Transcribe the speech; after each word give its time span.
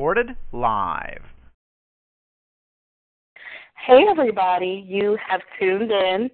Recorded 0.00 0.34
live. 0.52 1.20
Hey, 3.86 4.06
everybody. 4.10 4.82
You 4.88 5.18
have 5.28 5.42
tuned 5.58 5.90
in 5.92 6.30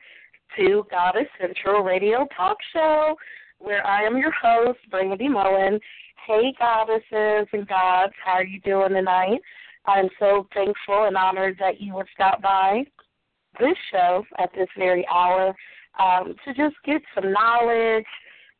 to 0.56 0.86
Goddess 0.88 1.26
Central 1.40 1.82
Radio 1.82 2.28
Talk 2.36 2.58
Show, 2.72 3.16
where 3.58 3.84
I 3.84 4.04
am 4.04 4.18
your 4.18 4.30
host, 4.30 4.78
Brandy 4.88 5.28
Mullen. 5.28 5.80
Hey, 6.28 6.54
goddesses 6.56 7.48
and 7.52 7.66
gods. 7.66 8.12
How 8.24 8.34
are 8.34 8.44
you 8.44 8.60
doing 8.60 8.90
tonight? 8.90 9.40
I'm 9.84 10.10
so 10.20 10.46
thankful 10.54 11.06
and 11.06 11.16
honored 11.16 11.56
that 11.58 11.80
you 11.80 11.92
would 11.94 12.06
stop 12.14 12.40
by 12.40 12.84
this 13.58 13.76
show 13.90 14.24
at 14.38 14.50
this 14.54 14.68
very 14.78 15.04
hour 15.12 15.52
um, 15.98 16.36
to 16.44 16.54
just 16.54 16.76
get 16.84 17.02
some 17.16 17.32
knowledge, 17.32 18.06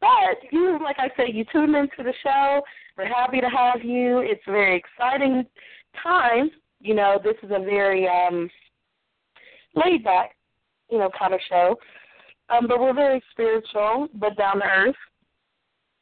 But 0.00 0.38
you, 0.50 0.78
like 0.82 0.96
I 0.98 1.10
said, 1.16 1.28
you 1.32 1.44
tune 1.52 1.74
into 1.74 1.98
the 1.98 2.12
show. 2.22 2.60
We're 2.96 3.06
happy 3.06 3.40
to 3.40 3.48
have 3.48 3.84
you. 3.84 4.18
It's 4.18 4.42
a 4.48 4.50
very 4.50 4.76
exciting 4.76 5.46
time. 6.02 6.50
You 6.80 6.94
know, 6.94 7.20
this 7.22 7.36
is 7.42 7.50
a 7.50 7.60
very 7.60 8.08
um, 8.08 8.50
laid 9.74 10.04
back, 10.04 10.36
you 10.90 10.98
know, 10.98 11.10
kind 11.18 11.34
of 11.34 11.40
show. 11.48 11.76
Um, 12.48 12.68
but 12.68 12.80
we're 12.80 12.94
very 12.94 13.22
spiritual, 13.30 14.08
but 14.14 14.36
down 14.36 14.60
to 14.60 14.66
earth. 14.66 14.94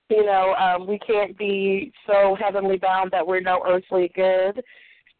You 0.09 0.27
know, 0.27 0.55
um, 0.55 0.89
we 0.89 0.99
can't 0.99 1.39
be 1.39 1.93
so 2.07 2.37
heavenly 2.41 2.77
bound 2.77 3.13
that 3.13 3.25
we're 3.25 3.41
no 3.41 3.63
earthly 3.65 4.11
good. 4.15 4.61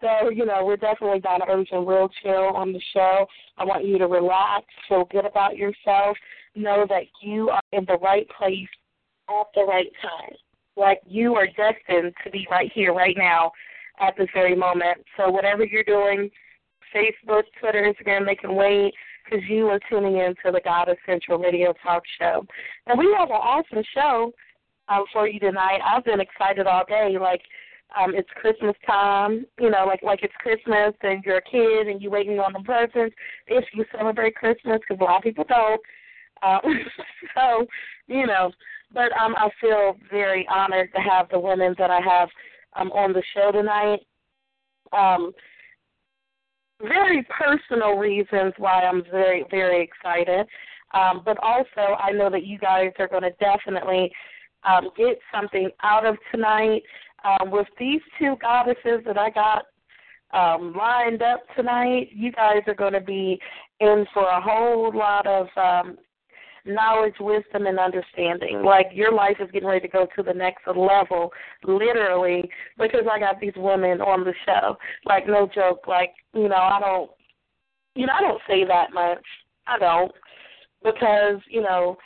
So, 0.01 0.31
you 0.31 0.47
know, 0.47 0.65
we're 0.65 0.77
definitely 0.77 1.21
down 1.21 1.41
to 1.41 1.47
earth 1.47 1.69
and 1.71 1.87
real 1.87 2.11
chill 2.23 2.57
on 2.57 2.73
the 2.73 2.81
show. 2.93 3.27
I 3.59 3.65
want 3.65 3.85
you 3.85 3.99
to 3.99 4.07
relax, 4.07 4.65
feel 4.89 5.05
good 5.11 5.27
about 5.27 5.57
yourself, 5.57 6.17
know 6.57 6.87
that 6.89 7.05
you 7.23 7.51
are 7.51 7.61
in 7.73 7.85
the 7.85 7.99
right 7.99 8.27
place 8.37 8.69
at 9.29 9.47
the 9.55 9.63
right 9.63 9.93
time. 10.03 10.35
Like 10.77 11.01
you 11.07 11.35
are 11.35 11.47
destined 11.47 12.15
to 12.25 12.31
be 12.31 12.49
right 12.51 12.71
here, 12.75 12.93
right 12.95 13.17
now, 13.17 13.53
at 14.01 14.17
this 14.17 14.29
very 14.35 14.57
moment. 14.57 14.99
So 15.17 15.31
whatever 15.31 15.65
you're 15.65 15.85
doing, 15.85 16.31
Facebook, 16.95 17.43
Twitter, 17.59 17.83
Instagram, 17.83 18.27
they 18.27 18.35
can 18.35 18.55
wait 18.55 18.93
because 19.25 19.45
you 19.49 19.69
are 19.69 19.81
tuning 19.89 20.17
in 20.17 20.35
to 20.45 20.53
the 20.53 20.61
Goddess 20.63 20.99
Central 21.07 21.39
Radio 21.39 21.73
Talk 21.83 22.03
Show. 22.19 22.45
And 22.87 22.99
we 22.99 23.15
have 23.19 23.31
an 23.31 23.37
awesome 23.37 23.83
show 23.95 24.33
um, 24.89 25.05
for 25.13 25.29
you 25.29 25.39
tonight. 25.39 25.81
I've 25.85 26.05
been 26.05 26.21
excited 26.21 26.67
all 26.67 26.85
day. 26.89 27.17
Like 27.21 27.43
um, 27.99 28.15
it's 28.15 28.29
Christmas 28.35 28.77
time, 28.87 29.47
you 29.59 29.71
know, 29.71 29.85
like 29.87 30.03
like 30.03 30.21
it's 30.23 30.35
Christmas 30.39 30.95
and 31.03 31.23
you're 31.25 31.39
a 31.39 31.43
kid 31.43 31.89
and 31.89 32.01
you're 32.01 32.11
waiting 32.11 32.39
on 32.39 32.53
the 32.53 32.61
presents. 32.61 33.15
If 33.47 33.65
you 33.75 33.85
celebrate 33.97 34.35
Christmas, 34.35 34.81
because 34.81 35.01
a 35.01 35.05
lot 35.05 35.19
of 35.19 35.23
people 35.23 35.45
don't. 35.49 35.81
Um, 36.43 36.61
so, 37.35 37.67
you 38.07 38.27
know, 38.27 38.51
but 38.93 39.13
um, 39.13 39.35
I 39.37 39.49
feel 39.61 39.97
very 40.11 40.47
honored 40.53 40.91
to 40.95 41.01
have 41.01 41.29
the 41.31 41.39
women 41.39 41.75
that 41.79 41.91
I 41.91 42.01
have 42.01 42.29
um, 42.75 42.91
on 42.93 43.13
the 43.13 43.23
show 43.35 43.53
tonight. 43.53 44.01
Um, 44.93 45.33
very 46.83 47.27
personal 47.29 47.97
reasons 47.97 48.53
why 48.59 48.83
I'm 48.83 49.03
very 49.11 49.45
very 49.51 49.83
excited, 49.83 50.47
um, 50.95 51.23
but 51.25 51.37
also 51.43 51.97
I 51.99 52.13
know 52.13 52.31
that 52.31 52.47
you 52.47 52.59
guys 52.59 52.93
are 52.99 53.09
going 53.09 53.23
to 53.23 53.33
definitely 53.41 54.11
um, 54.65 54.91
get 54.97 55.19
something 55.35 55.71
out 55.83 56.07
of 56.07 56.17
tonight. 56.33 56.83
Um, 57.25 57.51
with 57.51 57.67
these 57.79 58.01
two 58.19 58.37
goddesses 58.41 59.03
that 59.05 59.19
I 59.19 59.31
got 59.31 59.67
um, 60.33 60.75
lined 60.75 61.23
up 61.23 61.43
tonight, 61.57 62.09
you 62.13 62.33
guys 62.33 62.63
are 62.67 62.75
going 62.75 62.93
to 62.93 63.01
be 63.01 63.39
in 63.81 64.07
for 64.15 64.25
a 64.25 64.41
whole 64.41 64.91
lot 64.97 65.27
of 65.27 65.47
um, 65.57 65.99
knowledge, 66.65 67.15
wisdom, 67.21 67.67
and 67.67 67.79
understanding. 67.79 68.63
Like 68.63 68.89
your 68.93 69.13
life 69.13 69.37
is 69.41 69.51
getting 69.51 69.69
ready 69.69 69.81
to 69.81 69.89
go 69.89 70.07
to 70.17 70.23
the 70.23 70.33
next 70.33 70.67
level, 70.67 71.31
literally, 71.65 72.51
because 72.79 73.05
I 73.11 73.19
got 73.19 73.41
these 73.41 73.53
women 73.57 74.01
on 74.01 74.25
the 74.25 74.35
show. 74.47 74.77
Like 75.05 75.27
no 75.27 75.49
joke. 75.55 75.87
Like 75.87 76.15
you 76.35 76.49
know, 76.49 76.57
I 76.57 76.81
don't, 76.81 77.11
you 77.95 78.07
know, 78.07 78.13
I 78.17 78.21
don't 78.21 78.41
say 78.49 78.65
that 78.65 78.93
much. 78.93 79.25
I 79.67 79.79
don't 79.79 80.13
because 80.83 81.41
you 81.49 81.63
know 81.63 81.99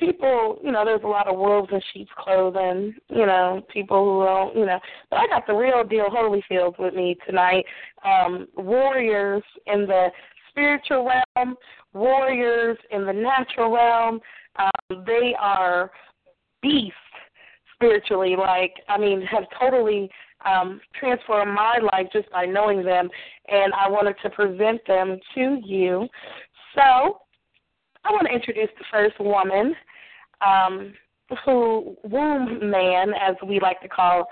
people, 0.00 0.58
you 0.64 0.72
know, 0.72 0.84
there's 0.84 1.02
a 1.04 1.06
lot 1.06 1.28
of 1.28 1.36
wolves 1.36 1.68
in 1.70 1.80
sheep's 1.92 2.10
clothing, 2.18 2.94
you 3.08 3.26
know, 3.26 3.62
people 3.72 4.02
who 4.02 4.24
don't, 4.24 4.56
you 4.56 4.66
know. 4.66 4.80
But 5.10 5.20
I 5.20 5.26
got 5.28 5.46
the 5.46 5.52
real 5.52 5.84
deal 5.84 6.08
Holyfield 6.08 6.78
with 6.78 6.94
me 6.94 7.16
tonight. 7.26 7.66
Um, 8.02 8.48
warriors 8.56 9.42
in 9.66 9.86
the 9.86 10.08
spiritual 10.50 11.08
realm, 11.36 11.56
warriors 11.92 12.76
in 12.90 13.06
the 13.06 13.12
natural 13.12 13.72
realm. 13.72 14.20
Um, 14.58 15.04
they 15.06 15.34
are 15.38 15.90
beasts 16.62 16.94
spiritually. 17.74 18.36
Like, 18.36 18.74
I 18.88 18.98
mean, 18.98 19.22
have 19.22 19.44
totally 19.58 20.10
um, 20.44 20.80
transformed 20.98 21.54
my 21.54 21.78
life 21.92 22.06
just 22.12 22.30
by 22.30 22.46
knowing 22.46 22.84
them, 22.84 23.08
and 23.48 23.72
I 23.74 23.88
wanted 23.88 24.16
to 24.22 24.30
present 24.30 24.80
them 24.86 25.18
to 25.34 25.58
you. 25.64 26.08
So, 26.74 27.20
I 28.04 28.10
want 28.10 28.26
to 28.26 28.34
introduce 28.34 28.70
the 28.78 28.84
first 28.90 29.18
woman 29.20 29.74
um, 30.46 30.94
who 31.44 31.96
womb 32.02 32.70
man, 32.70 33.10
as 33.10 33.36
we 33.46 33.60
like 33.60 33.80
to 33.82 33.88
call, 33.88 34.26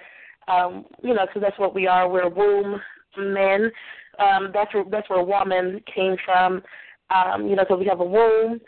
um, 0.49 0.87
you 1.03 1.14
know, 1.14 1.26
because 1.26 1.43
that's 1.43 1.59
what 1.59 1.75
we 1.75 1.87
are. 1.87 2.09
We're 2.09 2.29
womb 2.29 2.81
men. 3.19 3.71
Um, 4.19 4.50
that's 4.53 4.73
where 4.75 4.85
that's 4.91 5.09
where 5.09 5.23
woman 5.23 5.81
came 5.94 6.17
from. 6.25 6.62
Um, 7.11 7.47
you 7.49 7.56
know, 7.56 7.65
so 7.69 7.76
we 7.76 7.87
have 7.87 8.00
a 8.00 8.05
womb, 8.05 8.61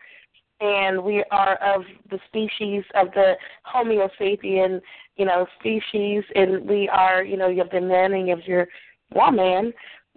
and 0.61 1.03
we 1.03 1.25
are 1.31 1.57
of 1.57 1.83
the 2.11 2.19
species 2.29 2.85
of 2.95 3.09
the 3.13 3.35
Homo 3.65 4.09
sapien, 4.21 4.81
you 5.17 5.25
know, 5.25 5.47
species, 5.59 6.23
and 6.35 6.69
we 6.69 6.89
are, 6.89 7.23
you 7.23 7.37
know, 7.37 7.49
you 7.49 7.59
have 7.59 7.71
the 7.71 7.81
man 7.81 8.13
and 8.13 8.29
you 8.29 8.37
have 8.37 8.47
your 8.47 8.67
woman. 9.15 9.73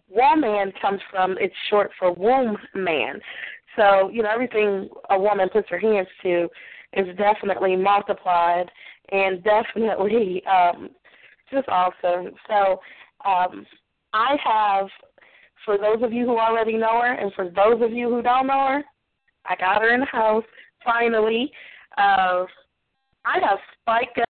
Woman 0.09 0.71
comes 0.81 1.00
from 1.09 1.38
it's 1.39 1.56
short 1.69 1.91
for 1.97 2.13
womb 2.13 2.57
man. 2.75 3.19
So, 3.75 4.09
you 4.09 4.21
know, 4.21 4.29
everything 4.29 4.89
a 5.09 5.19
woman 5.19 5.50
puts 5.50 5.69
her 5.69 5.79
hands 5.79 6.07
to 6.21 6.47
is 6.94 7.07
definitely 7.18 7.75
multiplied 7.75 8.69
and 9.12 9.44
definitely 9.44 10.44
um 10.45 10.89
just 11.51 11.68
awesome. 11.69 12.33
So, 12.47 12.79
um 13.25 13.65
I 14.13 14.36
have 14.44 14.88
for 15.65 15.77
those 15.77 16.01
of 16.01 16.12
you 16.13 16.25
who 16.25 16.38
already 16.38 16.77
know 16.77 17.01
her 17.01 17.13
and 17.13 17.33
for 17.33 17.45
those 17.45 17.81
of 17.81 17.92
you 17.92 18.10
who 18.10 18.21
don't 18.21 18.48
know 18.48 18.68
her, 18.68 18.83
I 19.45 19.56
got 19.56 19.81
her 19.81 19.94
in 19.94 20.01
the 20.01 20.06
house 20.06 20.45
finally. 20.83 21.51
Uh 21.98 22.45
I 23.25 23.39
have 23.39 23.60
Spica 23.81 24.25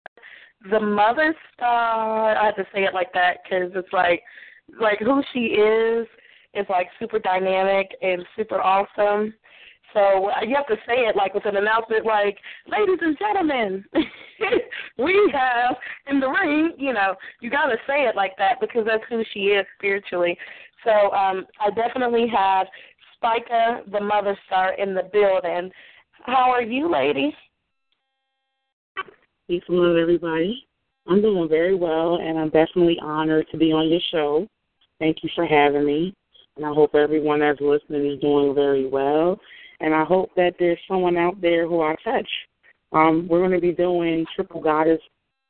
the 0.70 0.80
mother 0.80 1.34
star. 1.54 2.36
I 2.36 2.46
have 2.46 2.56
to 2.56 2.66
say 2.74 2.84
it 2.84 2.94
like 2.94 3.14
that 3.14 3.38
because 3.44 3.72
it's 3.74 3.94
like 3.94 4.22
like 4.80 5.00
who 5.00 5.24
she 5.34 5.40
is 5.40 6.08
is 6.54 6.66
like 6.70 6.88
super 7.00 7.20
dynamic 7.20 7.90
and 8.02 8.26
super 8.36 8.62
awesome. 8.62 9.34
So 9.94 10.30
you 10.48 10.56
have 10.56 10.68
to 10.68 10.76
say 10.88 11.04
it 11.04 11.16
like 11.16 11.34
with 11.34 11.46
an 11.46 11.58
announcement 11.58 12.06
like, 12.06 12.38
ladies 12.68 13.00
and 13.02 13.18
gentlemen, 13.18 13.84
we 14.98 15.32
have 15.34 15.76
in 16.08 16.20
the 16.20 16.30
ring, 16.30 16.74
you 16.78 16.94
know, 16.94 17.16
you 17.42 17.50
gotta 17.50 17.76
say 17.88 18.04
it 18.04 18.16
like 18.16 18.34
that 18.38 18.60
because 18.62 18.86
that's 18.86 19.04
who 19.10 19.24
she 19.34 19.48
is 19.48 19.66
spiritually. 19.78 20.38
So 20.84 20.92
um 21.12 21.46
I 21.60 21.70
definitely 21.76 22.28
have 22.28 22.68
Spica, 23.16 23.82
the 23.92 24.00
mother 24.00 24.38
star, 24.48 24.74
in 24.74 24.96
the 24.96 25.04
building. 25.12 25.72
How 26.26 26.52
are 26.52 26.62
you, 26.62 26.92
lady? 26.92 27.36
Peace 29.48 29.64
and 29.68 29.78
love, 29.78 29.98
everybody. 29.98 30.66
I'm 31.08 31.22
doing 31.22 31.50
very 31.50 31.76
well, 31.76 32.16
and 32.16 32.38
I'm 32.38 32.50
definitely 32.50 32.98
honored 33.02 33.48
to 33.52 33.58
be 33.58 33.72
on 33.72 33.90
your 33.90 34.00
show. 34.12 34.48
Thank 35.00 35.18
you 35.24 35.30
for 35.36 35.46
having 35.46 35.86
me, 35.86 36.14
and 36.56 36.66
I 36.66 36.70
hope 36.70 36.96
everyone 36.96 37.40
that's 37.40 37.60
listening 37.60 38.06
is 38.06 38.20
doing 38.22 38.54
very 38.54 38.88
well. 38.88 39.40
And 39.82 39.94
I 39.94 40.04
hope 40.06 40.30
that 40.36 40.54
there's 40.60 40.80
someone 40.88 41.18
out 41.18 41.42
there 41.42 41.68
who 41.68 41.82
I 41.82 41.96
touch. 42.04 42.30
Um, 42.94 43.28
we're 43.28 43.40
going 43.40 43.52
to 43.52 43.60
be 43.60 43.74
doing 43.74 44.26
triple 44.36 44.62
goddess 44.62 45.02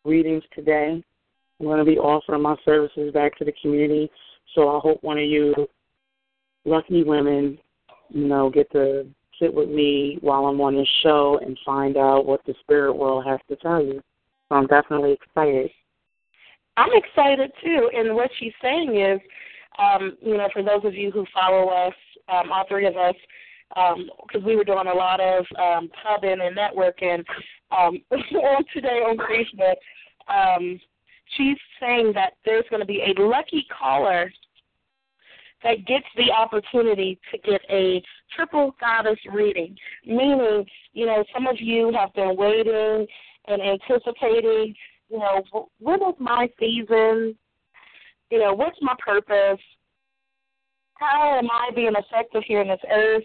readings 0.06 0.44
today. 0.56 1.04
I'm 1.60 1.66
going 1.66 1.80
to 1.80 1.86
be 1.86 1.98
offering 1.98 2.42
my 2.42 2.56
services 2.66 3.14
back 3.14 3.38
to 3.38 3.46
the 3.46 3.54
community. 3.62 4.10
So 4.56 4.76
I 4.76 4.80
hope 4.80 5.04
one 5.04 5.18
of 5.18 5.26
you 5.26 5.54
lucky 6.66 7.04
women, 7.04 7.58
you 8.10 8.28
know, 8.28 8.50
get 8.50 8.72
to 8.72 9.06
sit 9.40 9.54
with 9.54 9.70
me 9.70 10.18
while 10.22 10.46
I'm 10.46 10.62
on 10.62 10.76
this 10.76 10.88
show 11.04 11.40
and 11.44 11.58
find 11.66 11.98
out 11.98 12.26
what 12.26 12.42
the 12.46 12.54
spirit 12.62 12.94
world 12.94 13.26
has 13.26 13.40
to 13.50 13.56
tell 13.58 13.84
you. 13.84 14.02
So 14.50 14.56
I'm 14.56 14.68
definitely 14.68 15.14
excited. 15.14 15.72
I'm 16.78 16.92
excited 16.94 17.52
too, 17.64 17.90
and 17.94 18.16
what 18.16 18.30
she's 18.40 18.54
saying 18.62 19.00
is, 19.00 19.20
um, 19.78 20.18
you 20.22 20.38
know, 20.38 20.48
for 20.54 20.64
those 20.64 20.86
of 20.86 20.94
you 20.94 21.12
who 21.12 21.26
follow 21.34 21.70
us, 21.70 21.94
um, 22.30 22.52
all 22.52 22.66
three 22.68 22.86
of 22.86 22.96
us, 22.96 23.16
because 23.74 24.42
um, 24.42 24.46
we 24.46 24.56
were 24.56 24.64
doing 24.64 24.88
a 24.88 24.94
lot 24.94 25.20
of 25.20 25.46
um, 25.58 25.90
pubbing 26.04 26.40
and 26.42 26.58
networking 26.58 27.24
um, 27.72 27.98
today 28.74 29.00
on 29.00 29.18
Facebook. 29.18 29.76
Um, 30.28 30.80
she's 31.38 31.58
saying 31.80 32.12
that 32.16 32.34
there's 32.46 32.66
going 32.70 32.82
to 32.82 32.86
be 32.86 33.02
a 33.02 33.22
lucky 33.22 33.66
caller 33.78 34.32
that 35.64 35.86
gets 35.86 36.06
the 36.18 36.32
opportunity 36.32 37.20
to 37.32 37.38
get 37.38 37.62
a 37.70 38.02
triple 38.36 38.76
goddess 38.80 39.20
reading, 39.32 39.76
meaning, 40.06 40.66
you 40.94 41.06
know, 41.06 41.24
some 41.34 41.48
of 41.48 41.56
you 41.60 41.94
have 41.94 42.14
been 42.14 42.36
waiting 42.36 43.06
and 43.48 43.62
anticipating, 43.62 44.74
you 45.10 45.20
know, 45.20 45.44
what 45.80 46.02
is 46.02 46.16
my 46.20 46.50
season? 46.60 47.38
You 48.32 48.40
know, 48.40 48.54
what's 48.54 48.78
my 48.82 48.96
purpose? 49.06 49.62
How 50.96 51.38
am 51.38 51.50
I 51.52 51.70
being 51.76 51.94
effective 51.96 52.44
here 52.48 52.62
in 52.62 52.68
this 52.68 52.80
earth? 52.92 53.24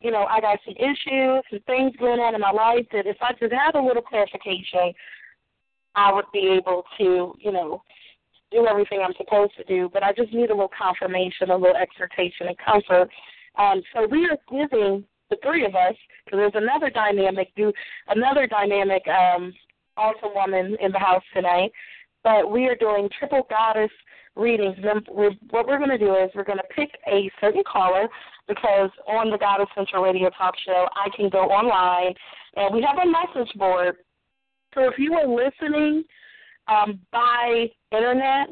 You 0.00 0.12
know, 0.12 0.24
I 0.24 0.40
got 0.40 0.58
some 0.64 0.74
issues 0.76 1.42
some 1.50 1.60
things 1.66 1.92
going 1.98 2.20
on 2.20 2.34
in 2.34 2.40
my 2.40 2.52
life 2.52 2.86
that 2.92 3.06
if 3.06 3.16
I 3.20 3.32
just 3.32 3.52
had 3.52 3.74
a 3.74 3.82
little 3.82 4.02
clarification, 4.02 4.92
I 5.94 6.12
would 6.12 6.26
be 6.32 6.56
able 6.56 6.84
to, 6.98 7.34
you 7.38 7.52
know, 7.52 7.82
do 8.52 8.66
everything 8.66 9.02
I'm 9.04 9.14
supposed 9.16 9.56
to 9.56 9.64
do, 9.64 9.90
but 9.92 10.02
I 10.02 10.12
just 10.12 10.32
need 10.32 10.50
a 10.50 10.54
little 10.54 10.70
confirmation, 10.76 11.50
a 11.50 11.56
little 11.56 11.76
exhortation 11.76 12.46
and 12.46 12.56
comfort. 12.58 13.10
Um, 13.58 13.82
so 13.92 14.06
we 14.06 14.26
are 14.26 14.38
giving 14.48 15.04
the 15.30 15.36
three 15.42 15.66
of 15.66 15.74
us, 15.74 15.94
because 16.24 16.38
there's 16.38 16.62
another 16.62 16.88
dynamic, 16.88 17.52
do 17.56 17.72
another 18.08 18.46
dynamic, 18.46 19.02
um, 19.08 19.52
awesome 19.96 20.32
woman 20.34 20.76
in 20.80 20.92
the 20.92 20.98
house 20.98 21.24
tonight. 21.34 21.72
But 22.24 22.50
we 22.50 22.66
are 22.68 22.76
doing 22.76 23.10
triple 23.18 23.46
goddess 23.50 23.90
readings. 24.36 24.76
What 25.50 25.66
we're 25.66 25.78
going 25.78 25.90
to 25.90 25.98
do 25.98 26.14
is 26.14 26.30
we're 26.34 26.44
going 26.44 26.58
to 26.58 26.74
pick 26.74 26.90
a 27.06 27.30
certain 27.40 27.64
caller 27.70 28.08
because 28.48 28.90
on 29.06 29.30
the 29.30 29.38
Goddess 29.38 29.68
Central 29.74 30.02
Radio 30.02 30.30
Talk 30.30 30.54
Show, 30.64 30.86
I 30.96 31.14
can 31.14 31.28
go 31.28 31.44
online 31.44 32.14
and 32.56 32.74
we 32.74 32.82
have 32.82 32.96
a 32.98 33.06
message 33.06 33.54
board. 33.56 33.96
So 34.74 34.88
if 34.88 34.98
you 34.98 35.14
are 35.14 35.28
listening 35.28 36.04
um, 36.66 36.98
by 37.12 37.66
internet, 37.92 38.48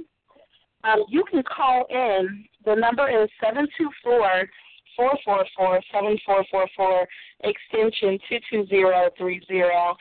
um, 0.84 1.04
you 1.08 1.24
can 1.30 1.42
call 1.42 1.86
in. 1.90 2.44
The 2.64 2.74
number 2.74 3.08
is 3.08 3.28
seven 3.42 3.66
two 3.78 3.88
four 4.02 4.48
four 4.96 5.18
four 5.24 5.44
four 5.56 5.80
seven 5.92 6.18
four 6.24 6.44
four 6.50 6.68
four 6.76 7.06
extension 7.44 8.18
two 8.28 8.38
two 8.50 8.66
zero 8.66 9.10
three 9.16 9.40
zero 9.46 9.96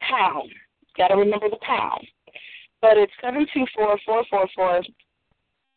pound. 0.00 0.50
Got 0.96 1.08
to 1.08 1.16
remember 1.16 1.48
the 1.48 1.58
pound. 1.66 2.06
But 2.80 2.96
it's 2.96 3.12
seven 3.22 3.46
two 3.54 3.64
four 3.74 3.98
four 4.04 4.24
four 4.28 4.48
four 4.54 4.82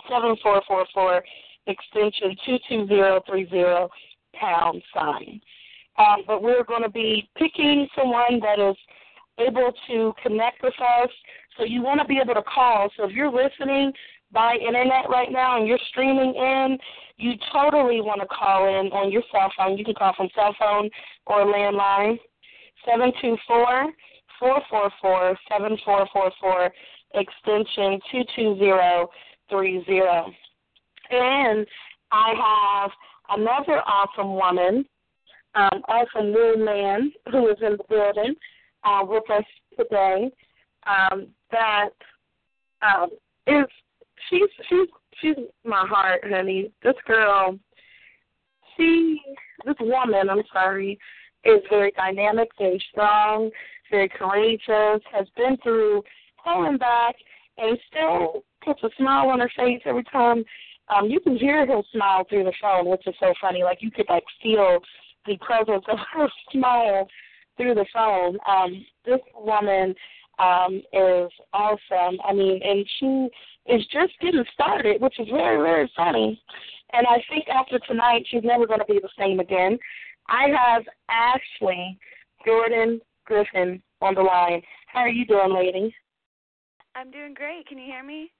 seven 0.09 0.36
four 0.42 0.62
four 0.68 0.86
four 0.94 1.24
extension 1.68 2.36
two 2.46 2.58
two 2.68 2.88
zero 2.88 3.22
three 3.28 3.48
zero 3.50 3.90
pound 4.34 4.82
sign. 4.94 5.42
Um, 5.98 6.24
but 6.28 6.42
we're 6.42 6.64
going 6.64 6.84
to 6.84 6.90
be 6.90 7.30
picking 7.38 7.88
someone 7.96 8.40
that 8.42 8.60
is 8.60 8.76
able 9.40 9.72
to 9.88 10.14
connect 10.22 10.62
with 10.62 10.74
us 10.80 11.10
so 11.58 11.64
you 11.64 11.82
want 11.82 12.02
to 12.02 12.06
be 12.06 12.20
able 12.22 12.34
to 12.34 12.44
call. 12.44 12.90
So 12.98 13.06
if 13.06 13.12
you're 13.12 13.32
listening 13.32 13.94
by 14.32 14.56
internet 14.56 15.10
right 15.10 15.32
now 15.32 15.58
and 15.58 15.68
you're 15.68 15.80
streaming 15.90 16.36
in, 16.36 16.78
you 17.18 17.34
totally 17.54 18.02
want 18.02 18.20
to 18.22 18.28
call 18.28 18.68
in 18.68 18.92
on 18.92 19.12
your 19.12 19.24
cell 19.32 19.52
phone. 19.58 19.78
You 19.78 19.86
can 19.86 19.96
call 19.96 20.14
from 20.16 20.28
cell 20.36 20.54
phone 20.60 20.90
or 21.28 21.46
landline. 21.46 22.18
Seven 22.86 23.12
two 23.22 23.38
four 23.48 23.92
four 24.40 24.62
four 24.70 24.92
four 25.02 25.38
seven 25.50 25.78
four 25.86 26.08
four 26.12 26.32
four 26.42 26.72
extension 27.14 28.00
two 28.12 28.22
two 28.36 28.58
zero 28.60 29.10
three 29.50 29.84
zero. 29.86 30.28
And 31.10 31.66
I 32.12 32.81
have 32.81 32.92
another 33.38 33.81
awesome 33.81 34.36
woman, 34.36 34.86
um, 35.56 35.81
awesome 35.88 36.31
new 36.31 36.56
man 36.63 37.12
who 37.31 37.50
is 37.50 37.57
in 37.62 37.78
the 37.78 37.83
building 37.90 38.35
uh, 38.83 39.02
with 39.04 39.30
us 39.30 39.45
today 39.78 40.31
um, 40.85 41.28
that 41.52 41.90
um, 42.81 43.09
is 43.47 43.66
she's 44.30 44.50
she's 44.69 44.88
she's 45.21 45.35
my 45.64 45.85
heart, 45.88 46.21
honey. 46.24 46.71
This 46.83 46.95
girl, 47.07 47.57
she 48.76 49.19
this 49.66 49.76
woman, 49.80 50.30
I'm 50.30 50.44
sorry, 50.52 51.00
is 51.44 51.62
very 51.69 51.92
dynamic, 51.92 52.50
very 52.57 52.83
strong, 52.92 53.50
very 53.90 54.09
courageous, 54.09 55.02
has 55.12 55.28
been 55.35 55.57
through 55.64 56.04
hell 56.44 56.66
and 56.66 56.80
back, 56.80 57.16
and 57.57 57.78
still 57.90 58.44
puts 58.64 58.83
a 58.83 58.90
smile 58.97 59.30
on 59.30 59.40
her 59.40 59.52
face 59.56 59.81
every 59.85 60.04
time. 60.06 60.44
Um, 60.94 61.09
you 61.09 61.19
can 61.19 61.37
hear 61.37 61.65
her 61.65 61.81
smile 61.92 62.25
through 62.30 62.44
the 62.44 62.54
phone, 62.61 62.89
which 62.89 63.07
is 63.07 63.15
so 63.19 63.33
funny. 63.42 63.63
Like 63.63 63.80
you 63.81 63.92
could 63.92 64.06
like 64.09 64.23
feel 64.42 64.80
the 65.25 65.37
presence 65.37 65.83
of 65.87 65.97
her 66.13 66.27
smile 66.51 67.07
through 67.57 67.75
the 67.75 67.85
phone. 67.94 68.37
Um, 68.47 68.85
this 69.06 69.19
woman 69.35 69.95
um, 70.39 70.81
is 70.94 71.31
awesome. 71.54 72.19
I 72.27 72.33
mean, 72.33 72.61
and 72.63 72.85
she 72.99 73.73
is 73.73 73.85
just 73.92 74.13
getting 74.21 74.44
started, 74.54 75.01
which 75.01 75.19
is 75.19 75.27
very, 75.30 75.57
very 75.57 75.92
funny. 75.95 76.42
And 76.94 77.06
I 77.07 77.23
think 77.30 77.47
after 77.49 77.80
tonight, 77.80 78.25
she's 78.30 78.44
never 78.44 78.68
going 78.68 78.80
to 78.80 78.85
be 78.85 78.99
the 79.01 79.09
same 79.18 79.39
again. 79.39 79.77
I 80.27 80.47
have 80.49 80.83
Ashley 81.09 81.97
Jordan 82.45 83.01
Griffith 83.25 83.81
on 84.01 84.15
the 84.15 84.21
line. 84.21 84.61
How 84.87 85.01
are 85.01 85.09
you 85.09 85.25
doing, 85.25 85.54
lady? 85.54 85.95
I'm 86.95 87.11
doing 87.11 87.33
great. 87.33 87.68
Can 87.68 87.77
you 87.77 87.85
hear 87.85 88.04
me? 88.04 88.31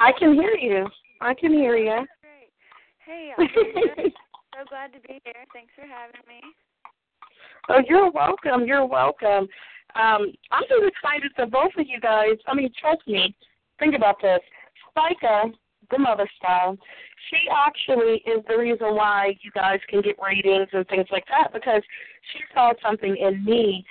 I 0.00 0.12
can 0.18 0.34
hear 0.34 0.54
you. 0.54 0.86
I 1.20 1.34
can 1.34 1.52
hear 1.52 1.76
you. 1.76 2.04
Great. 2.20 2.52
Hey, 3.04 3.32
I'm 3.38 3.48
so 3.48 4.64
glad 4.68 4.92
to 4.92 5.00
be 5.00 5.20
here. 5.24 5.44
Thanks 5.52 5.72
for 5.74 5.82
having 5.82 6.20
me. 6.28 6.40
Oh, 7.68 7.80
you're 7.88 8.10
welcome. 8.10 8.66
You're 8.66 8.86
welcome. 8.86 9.48
Um, 9.94 10.32
I'm 10.50 10.64
just 10.68 10.82
excited 10.84 11.32
for 11.36 11.46
both 11.46 11.72
of 11.78 11.86
you 11.86 12.00
guys. 12.00 12.36
I 12.46 12.54
mean, 12.54 12.70
trust 12.78 13.06
me. 13.06 13.34
Think 13.78 13.94
about 13.94 14.16
this. 14.20 14.40
Spica, 14.90 15.52
the 15.90 15.98
mother 15.98 16.28
star, 16.36 16.74
she 17.30 17.38
actually 17.50 18.22
is 18.26 18.44
the 18.48 18.56
reason 18.56 18.94
why 18.94 19.34
you 19.42 19.50
guys 19.52 19.80
can 19.88 20.02
get 20.02 20.16
ratings 20.22 20.68
and 20.72 20.86
things 20.88 21.06
like 21.10 21.24
that 21.28 21.52
because 21.52 21.82
she 22.32 22.40
saw 22.52 22.72
something 22.82 23.16
in 23.16 23.44
me 23.44 23.84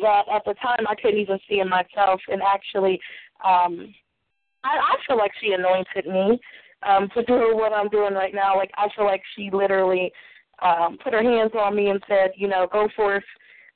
that 0.00 0.22
at 0.32 0.42
the 0.44 0.54
time 0.54 0.86
I 0.88 0.94
couldn't 0.94 1.20
even 1.20 1.38
see 1.48 1.60
in 1.60 1.68
myself 1.68 2.20
and 2.28 2.40
actually 2.42 3.00
um 3.44 3.92
I, 4.64 4.76
I 4.76 4.96
feel 5.06 5.16
like 5.16 5.32
she 5.40 5.52
anointed 5.52 6.06
me 6.06 6.40
um 6.82 7.08
to 7.14 7.22
do 7.24 7.54
what 7.54 7.72
I'm 7.72 7.88
doing 7.88 8.14
right 8.14 8.34
now. 8.34 8.56
Like 8.56 8.70
I 8.76 8.88
feel 8.96 9.04
like 9.04 9.22
she 9.36 9.50
literally 9.52 10.12
um, 10.62 10.98
put 11.02 11.12
her 11.12 11.22
hands 11.22 11.52
on 11.58 11.74
me 11.74 11.88
and 11.88 12.02
said, 12.06 12.32
you 12.36 12.48
know, 12.48 12.68
go 12.70 12.88
forth 12.94 13.24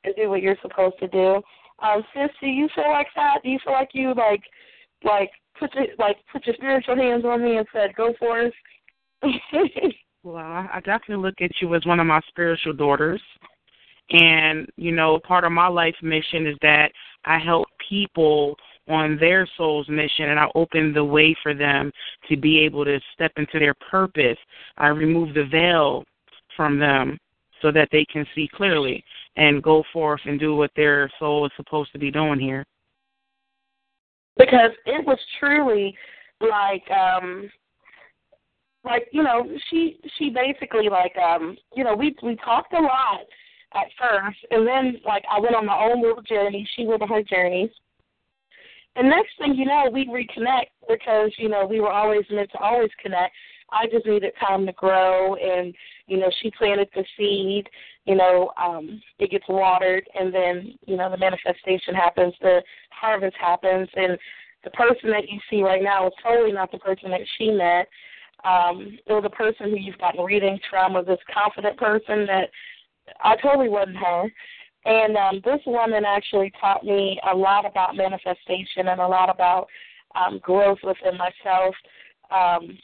and 0.04 0.14
do 0.16 0.28
what 0.28 0.42
you're 0.42 0.56
supposed 0.62 0.98
to 1.00 1.08
do. 1.08 1.40
Um, 1.80 2.02
sis, 2.14 2.30
do 2.40 2.46
you 2.46 2.68
feel 2.74 2.90
like 2.90 3.08
that? 3.16 3.38
Do 3.42 3.50
you 3.50 3.58
feel 3.64 3.72
like 3.72 3.90
you 3.92 4.14
like 4.14 4.42
like 5.02 5.30
put 5.58 5.74
your 5.74 5.86
like 5.98 6.16
put 6.32 6.46
your 6.46 6.54
spiritual 6.56 6.96
hands 6.96 7.24
on 7.24 7.42
me 7.42 7.56
and 7.56 7.66
said, 7.72 7.94
go 7.96 8.14
forth? 8.18 8.52
well, 10.22 10.36
I 10.36 10.80
definitely 10.84 11.22
look 11.24 11.40
at 11.40 11.50
you 11.60 11.74
as 11.74 11.86
one 11.86 12.00
of 12.00 12.06
my 12.06 12.20
spiritual 12.28 12.74
daughters. 12.74 13.22
And, 14.10 14.68
you 14.76 14.92
know, 14.92 15.18
part 15.26 15.44
of 15.44 15.52
my 15.52 15.66
life 15.66 15.94
mission 16.02 16.46
is 16.46 16.56
that 16.60 16.92
I 17.24 17.38
help 17.38 17.66
people 17.88 18.54
on 18.88 19.16
their 19.18 19.48
soul's 19.56 19.88
mission 19.88 20.30
and 20.30 20.38
I 20.38 20.46
open 20.54 20.92
the 20.92 21.04
way 21.04 21.34
for 21.42 21.54
them 21.54 21.90
to 22.28 22.36
be 22.36 22.58
able 22.60 22.84
to 22.84 23.00
step 23.14 23.32
into 23.36 23.58
their 23.58 23.74
purpose. 23.90 24.38
I 24.76 24.88
remove 24.88 25.34
the 25.34 25.46
veil 25.46 26.04
from 26.56 26.78
them 26.78 27.18
so 27.62 27.72
that 27.72 27.88
they 27.90 28.04
can 28.12 28.26
see 28.34 28.48
clearly 28.54 29.02
and 29.36 29.62
go 29.62 29.82
forth 29.92 30.20
and 30.26 30.38
do 30.38 30.54
what 30.54 30.70
their 30.76 31.10
soul 31.18 31.46
is 31.46 31.52
supposed 31.56 31.92
to 31.92 31.98
be 31.98 32.10
doing 32.10 32.38
here. 32.38 32.64
Because 34.36 34.70
it 34.84 35.06
was 35.06 35.18
truly 35.40 35.96
like 36.40 36.84
um 36.90 37.50
like, 38.84 39.08
you 39.12 39.22
know, 39.22 39.48
she 39.70 39.98
she 40.18 40.28
basically 40.28 40.90
like 40.90 41.16
um 41.16 41.56
you 41.74 41.84
know, 41.84 41.94
we 41.94 42.14
we 42.22 42.36
talked 42.36 42.74
a 42.74 42.80
lot 42.80 43.20
at 43.74 43.86
first 43.98 44.38
and 44.50 44.66
then 44.66 45.00
like 45.06 45.24
I 45.34 45.40
went 45.40 45.54
on 45.54 45.66
my 45.66 45.78
own 45.78 46.02
little 46.02 46.22
journey, 46.22 46.68
she 46.76 46.84
went 46.84 47.00
on 47.00 47.08
her 47.08 47.22
journey. 47.22 47.72
And 48.96 49.08
next 49.08 49.36
thing 49.38 49.54
you 49.54 49.64
know, 49.64 49.88
we 49.92 50.06
reconnect 50.06 50.70
because, 50.88 51.32
you 51.38 51.48
know, 51.48 51.66
we 51.66 51.80
were 51.80 51.90
always 51.90 52.24
meant 52.30 52.50
to 52.52 52.58
always 52.58 52.90
connect. 53.02 53.34
I 53.70 53.86
just 53.86 54.06
needed 54.06 54.32
time 54.38 54.66
to 54.66 54.72
grow 54.72 55.34
and, 55.34 55.74
you 56.06 56.18
know, 56.18 56.30
she 56.40 56.50
planted 56.56 56.88
the 56.94 57.04
seed, 57.16 57.68
you 58.04 58.14
know, 58.14 58.52
um, 58.62 59.02
it 59.18 59.30
gets 59.30 59.46
watered 59.48 60.04
and 60.18 60.32
then, 60.32 60.78
you 60.86 60.96
know, 60.96 61.10
the 61.10 61.16
manifestation 61.16 61.94
happens, 61.94 62.34
the 62.40 62.62
harvest 62.90 63.36
happens 63.40 63.88
and 63.96 64.16
the 64.62 64.70
person 64.70 65.10
that 65.10 65.28
you 65.28 65.40
see 65.50 65.62
right 65.62 65.82
now 65.82 66.06
is 66.06 66.12
totally 66.22 66.52
not 66.52 66.70
the 66.70 66.78
person 66.78 67.10
that 67.10 67.20
she 67.36 67.50
met. 67.50 67.88
Um, 68.44 68.98
or 69.06 69.22
the 69.22 69.30
person 69.30 69.70
who 69.70 69.78
you've 69.78 69.96
gotten 69.96 70.22
readings 70.22 70.60
from 70.68 70.94
or 70.94 71.02
this 71.02 71.18
confident 71.32 71.78
person 71.78 72.26
that 72.26 72.50
I 73.22 73.36
totally 73.36 73.70
wasn't 73.70 73.96
her. 73.96 74.24
And 74.84 75.16
um, 75.16 75.40
this 75.44 75.60
woman 75.66 76.04
actually 76.06 76.52
taught 76.60 76.84
me 76.84 77.18
a 77.30 77.34
lot 77.34 77.64
about 77.64 77.96
manifestation 77.96 78.88
and 78.88 79.00
a 79.00 79.06
lot 79.06 79.30
about 79.30 79.66
um, 80.14 80.40
growth 80.42 80.78
within 80.84 81.18
myself. 81.18 81.74
Um, 82.30 82.76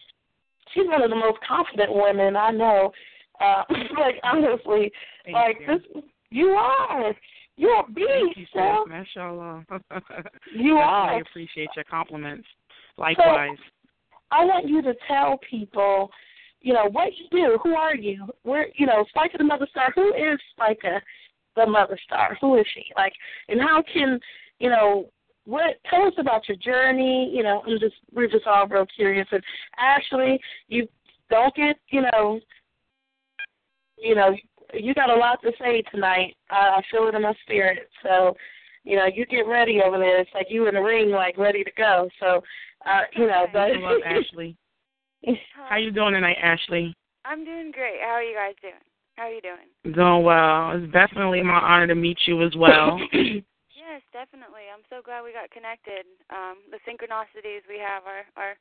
she's 0.73 0.87
one 0.87 1.03
of 1.03 1.11
the 1.11 1.17
most 1.17 1.39
confident 1.47 1.91
women 1.93 2.37
I 2.37 2.51
know. 2.51 2.93
Uh, 3.41 3.65
like 3.99 4.17
honestly, 4.23 4.91
Thank 5.25 5.35
like 5.35 5.57
you. 5.61 5.67
this, 5.67 6.03
you 6.31 6.47
are. 6.49 7.15
You're 7.57 7.81
a 7.81 7.93
beast, 7.93 8.09
Thank 8.09 8.49
you. 8.55 8.87
Mashallah. 8.89 9.65
You 10.57 10.77
are. 10.77 11.11
I 11.11 11.21
appreciate 11.21 11.69
your 11.77 11.85
compliments. 11.85 12.47
Likewise. 12.97 13.59
I 14.31 14.45
want 14.45 14.67
you 14.67 14.81
to 14.83 14.95
tell 15.07 15.39
people, 15.49 16.11
you 16.63 16.73
know, 16.73 16.89
what 16.91 17.11
you 17.17 17.27
do. 17.31 17.59
Who 17.63 17.75
are 17.75 17.95
you? 17.95 18.27
Where, 18.45 18.69
you 18.77 18.87
know, 18.87 19.05
Spica 19.11 19.37
the 19.37 19.45
Mother 19.45 19.67
Star. 19.71 19.93
Who 19.95 20.15
is 20.15 20.39
Spica 20.53 21.03
the 21.57 21.67
Mother 21.67 21.99
Star? 22.05 22.37
Who 22.41 22.57
is 22.59 22.67
she? 22.75 22.85
Like, 22.97 23.13
and 23.49 23.61
how 23.61 23.83
can, 23.93 24.19
you 24.59 24.71
know, 24.71 25.11
what? 25.45 25.77
Tell 25.89 26.07
us 26.07 26.15
about 26.19 26.49
your 26.49 26.57
journey. 26.59 27.31
You 27.33 27.43
know, 27.43 27.63
I'm 27.67 27.79
just, 27.79 27.97
we're 28.13 28.29
just 28.29 28.47
all 28.47 28.67
real 28.67 28.87
curious. 28.95 29.27
And 29.31 29.43
Ashley, 29.79 30.41
you 30.69 30.87
don't 31.31 31.55
get, 31.55 31.77
you 31.89 32.03
know, 32.03 32.41
you 33.99 34.15
know, 34.15 34.35
you 34.73 34.95
got 34.95 35.11
a 35.11 35.15
lot 35.15 35.43
to 35.43 35.53
say 35.61 35.83
tonight. 35.93 36.37
I, 36.51 36.79
I 36.79 36.83
feel 36.91 37.09
it 37.09 37.15
in 37.15 37.23
my 37.23 37.35
spirit. 37.43 37.89
So, 38.03 38.37
you 38.85 38.97
know, 38.97 39.07
you 39.13 39.27
get 39.27 39.47
ready 39.47 39.81
over 39.85 39.99
there. 39.99 40.21
It's 40.21 40.31
like 40.35 40.47
you 40.49 40.69
in 40.69 40.75
the 40.75 40.81
ring, 40.81 41.11
like 41.11 41.37
ready 41.37 41.65
to 41.65 41.71
go. 41.77 42.09
So, 42.19 42.41
uh, 42.87 43.01
you 43.17 43.27
know, 43.27 43.47
but 43.53 43.71
Hello, 43.75 43.99
Ashley. 44.05 44.57
How 45.69 45.77
you 45.77 45.91
doing 45.91 46.15
tonight, 46.15 46.39
Ashley? 46.43 46.95
I'm 47.25 47.45
doing 47.45 47.73
great. 47.73 48.01
How 48.03 48.13
are 48.13 48.23
you 48.23 48.35
guys 48.35 48.55
doing? 48.63 48.75
How 49.21 49.27
are 49.27 49.37
you 49.37 49.43
doing? 49.45 49.69
Doing 49.95 50.25
well. 50.25 50.73
It's 50.73 50.91
definitely 50.95 51.43
my 51.43 51.61
honor 51.61 51.87
to 51.89 51.95
meet 51.95 52.17
you 52.27 52.43
as 52.43 52.57
well. 52.57 52.99
Yes, 53.81 54.03
definitely. 54.13 54.71
I'm 54.73 54.85
so 54.89 55.03
glad 55.03 55.25
we 55.25 55.33
got 55.33 55.51
connected. 55.51 56.07
Um, 56.31 56.59
the 56.71 56.79
synchronicities 56.87 57.67
we 57.69 57.77
have 57.81 58.05
are 58.05 58.23
are 58.37 58.55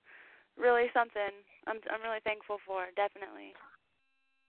really 0.58 0.88
something. 0.92 1.30
I'm 1.68 1.78
I'm 1.94 2.01
really 2.01 2.22
thankful 2.24 2.58
for. 2.66 2.86
Definitely. 2.96 3.54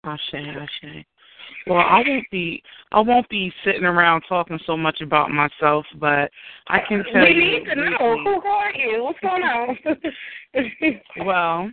Ashe, 0.04 0.32
Ashe. 0.32 1.04
Well, 1.66 1.80
I 1.80 2.02
won't 2.06 2.24
be 2.30 2.62
I 2.92 3.00
won't 3.00 3.28
be 3.28 3.52
sitting 3.64 3.84
around 3.84 4.22
talking 4.26 4.58
so 4.64 4.78
much 4.78 5.02
about 5.02 5.30
myself, 5.30 5.84
but 6.00 6.30
I 6.68 6.78
can 6.88 7.04
tell 7.12 7.22
we 7.22 7.34
you. 7.34 7.58
need 7.58 7.64
to 7.66 7.74
know 7.74 8.16
who 8.24 8.40
are 8.48 8.72
you? 8.72 9.04
What's 9.04 9.20
going 9.20 9.42
on? 9.42 9.76
Well, 11.26 11.70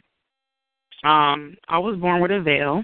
um, 1.05 1.55
I 1.69 1.79
was 1.79 1.97
born 1.99 2.21
with 2.21 2.31
a 2.31 2.41
veil. 2.41 2.83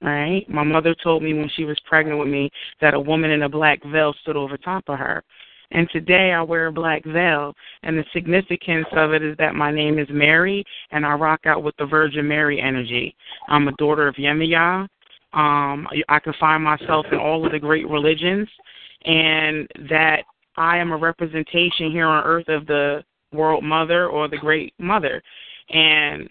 Right? 0.00 0.48
My 0.48 0.62
mother 0.62 0.94
told 1.02 1.22
me 1.22 1.34
when 1.34 1.50
she 1.56 1.64
was 1.64 1.78
pregnant 1.84 2.18
with 2.18 2.28
me 2.28 2.50
that 2.80 2.94
a 2.94 3.00
woman 3.00 3.30
in 3.30 3.42
a 3.42 3.48
black 3.48 3.82
veil 3.84 4.14
stood 4.22 4.36
over 4.36 4.56
top 4.56 4.84
of 4.88 4.98
her. 4.98 5.24
And 5.70 5.88
today 5.90 6.32
I 6.32 6.40
wear 6.42 6.68
a 6.68 6.72
black 6.72 7.04
veil. 7.04 7.52
And 7.82 7.98
the 7.98 8.04
significance 8.12 8.86
of 8.92 9.12
it 9.12 9.22
is 9.22 9.36
that 9.38 9.54
my 9.54 9.70
name 9.70 9.98
is 9.98 10.08
Mary 10.10 10.64
and 10.92 11.04
I 11.04 11.14
rock 11.14 11.40
out 11.46 11.62
with 11.62 11.76
the 11.78 11.86
Virgin 11.86 12.26
Mary 12.28 12.60
energy. 12.60 13.14
I'm 13.48 13.68
a 13.68 13.72
daughter 13.72 14.08
of 14.08 14.14
Yemaya. 14.14 14.86
Um, 15.34 15.86
I 16.08 16.18
can 16.20 16.32
find 16.40 16.62
myself 16.62 17.04
in 17.12 17.18
all 17.18 17.44
of 17.44 17.52
the 17.52 17.58
great 17.58 17.88
religions 17.88 18.48
and 19.04 19.68
that 19.90 20.22
I 20.56 20.78
am 20.78 20.90
a 20.90 20.96
representation 20.96 21.90
here 21.90 22.06
on 22.06 22.24
earth 22.24 22.48
of 22.48 22.66
the 22.66 23.04
world 23.32 23.62
mother 23.62 24.08
or 24.08 24.28
the 24.28 24.38
great 24.38 24.72
mother. 24.78 25.22
And 25.68 26.28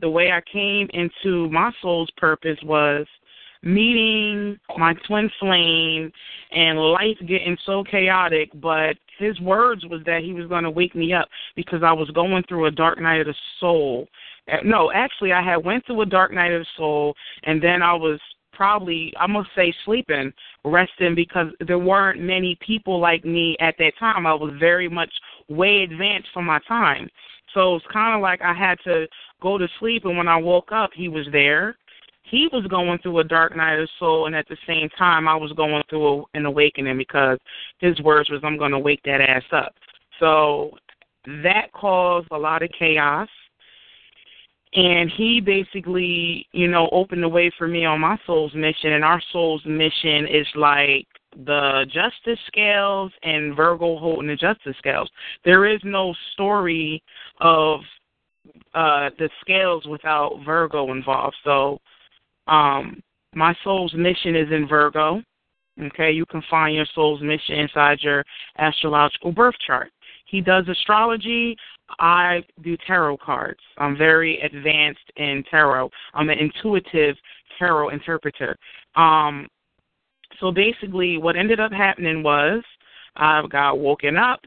the 0.00 0.10
way 0.10 0.30
I 0.30 0.40
came 0.50 0.88
into 0.92 1.48
my 1.50 1.72
soul's 1.80 2.10
purpose 2.16 2.58
was 2.62 3.06
meeting 3.62 4.58
my 4.76 4.94
twin 5.06 5.30
flame 5.40 6.12
and 6.52 6.78
life 6.78 7.16
getting 7.26 7.56
so 7.64 7.82
chaotic 7.82 8.50
but 8.60 8.96
his 9.18 9.40
words 9.40 9.84
was 9.86 10.02
that 10.04 10.20
he 10.22 10.32
was 10.32 10.46
going 10.46 10.64
to 10.64 10.70
wake 10.70 10.94
me 10.94 11.12
up 11.12 11.28
because 11.56 11.80
I 11.82 11.92
was 11.92 12.10
going 12.10 12.44
through 12.48 12.66
a 12.66 12.70
dark 12.70 13.00
night 13.00 13.20
of 13.20 13.26
the 13.26 13.34
soul. 13.58 14.06
Uh, 14.52 14.58
No, 14.62 14.92
actually 14.92 15.32
I 15.32 15.42
had 15.42 15.64
went 15.64 15.86
through 15.86 16.02
a 16.02 16.06
dark 16.06 16.32
night 16.32 16.52
of 16.52 16.60
the 16.60 16.66
soul 16.76 17.14
and 17.44 17.62
then 17.62 17.82
I 17.82 17.94
was 17.94 18.20
probably 18.56 19.12
I 19.18 19.26
must 19.26 19.50
say 19.54 19.74
sleeping, 19.84 20.32
resting 20.64 21.14
because 21.14 21.48
there 21.66 21.78
weren't 21.78 22.20
many 22.20 22.58
people 22.66 22.98
like 22.98 23.24
me 23.24 23.56
at 23.60 23.74
that 23.78 23.92
time. 23.98 24.26
I 24.26 24.34
was 24.34 24.52
very 24.58 24.88
much 24.88 25.12
way 25.48 25.82
advanced 25.82 26.28
for 26.32 26.42
my 26.42 26.58
time. 26.66 27.08
So 27.54 27.76
it's 27.76 27.86
kind 27.92 28.14
of 28.14 28.22
like 28.22 28.42
I 28.42 28.52
had 28.52 28.78
to 28.84 29.06
go 29.40 29.58
to 29.58 29.68
sleep, 29.78 30.04
and 30.04 30.16
when 30.16 30.28
I 30.28 30.36
woke 30.36 30.72
up, 30.72 30.90
he 30.94 31.08
was 31.08 31.26
there. 31.32 31.76
He 32.22 32.48
was 32.52 32.66
going 32.66 32.98
through 32.98 33.20
a 33.20 33.24
dark 33.24 33.56
night 33.56 33.78
of 33.78 33.88
soul, 33.98 34.26
and 34.26 34.34
at 34.34 34.48
the 34.48 34.56
same 34.66 34.88
time, 34.98 35.28
I 35.28 35.36
was 35.36 35.52
going 35.52 35.82
through 35.88 36.06
a, 36.06 36.22
an 36.34 36.46
awakening 36.46 36.98
because 36.98 37.38
his 37.78 38.00
words 38.00 38.28
was, 38.30 38.40
"I'm 38.42 38.58
going 38.58 38.72
to 38.72 38.78
wake 38.78 39.00
that 39.04 39.20
ass 39.20 39.44
up." 39.52 39.74
So 40.18 40.72
that 41.42 41.72
caused 41.72 42.28
a 42.30 42.38
lot 42.38 42.62
of 42.62 42.70
chaos, 42.78 43.28
and 44.76 45.10
he 45.16 45.40
basically, 45.40 46.46
you 46.52 46.68
know, 46.68 46.88
opened 46.92 47.22
the 47.22 47.28
way 47.28 47.50
for 47.56 47.66
me 47.66 47.86
on 47.86 48.00
my 48.00 48.18
soul's 48.26 48.54
mission, 48.54 48.92
and 48.92 49.04
our 49.04 49.22
soul's 49.32 49.64
mission 49.64 50.26
is 50.28 50.46
like 50.54 51.06
the 51.44 51.86
justice 51.86 52.38
scales 52.46 53.10
and 53.22 53.56
Virgo 53.56 53.98
holding 53.98 54.28
the 54.28 54.36
justice 54.36 54.76
scales. 54.78 55.10
There 55.44 55.66
is 55.66 55.80
no 55.82 56.14
story 56.34 57.02
of 57.40 57.80
uh 58.74 59.10
the 59.18 59.28
scales 59.40 59.86
without 59.86 60.40
Virgo 60.44 60.92
involved. 60.92 61.36
So 61.42 61.78
um 62.46 63.02
my 63.34 63.54
soul's 63.64 63.94
mission 63.94 64.36
is 64.36 64.50
in 64.50 64.68
Virgo. 64.68 65.22
Okay, 65.78 66.10
you 66.10 66.24
can 66.26 66.42
find 66.48 66.74
your 66.74 66.86
soul's 66.94 67.20
mission 67.22 67.56
inside 67.56 67.98
your 68.00 68.24
astrological 68.58 69.32
birth 69.32 69.56
chart. 69.66 69.90
He 70.26 70.40
does 70.40 70.68
astrology. 70.68 71.56
I 72.00 72.44
do 72.62 72.76
tarot 72.86 73.18
cards. 73.18 73.60
I'm 73.78 73.96
very 73.96 74.40
advanced 74.40 75.10
in 75.16 75.44
tarot. 75.50 75.90
I'm 76.14 76.28
an 76.30 76.38
intuitive 76.38 77.16
tarot 77.58 77.90
interpreter. 77.90 78.56
Um 78.94 79.48
so 80.40 80.52
basically 80.52 81.16
what 81.16 81.36
ended 81.36 81.60
up 81.60 81.72
happening 81.72 82.22
was 82.22 82.62
I 83.16 83.42
got 83.50 83.78
woken 83.78 84.16
up 84.16 84.40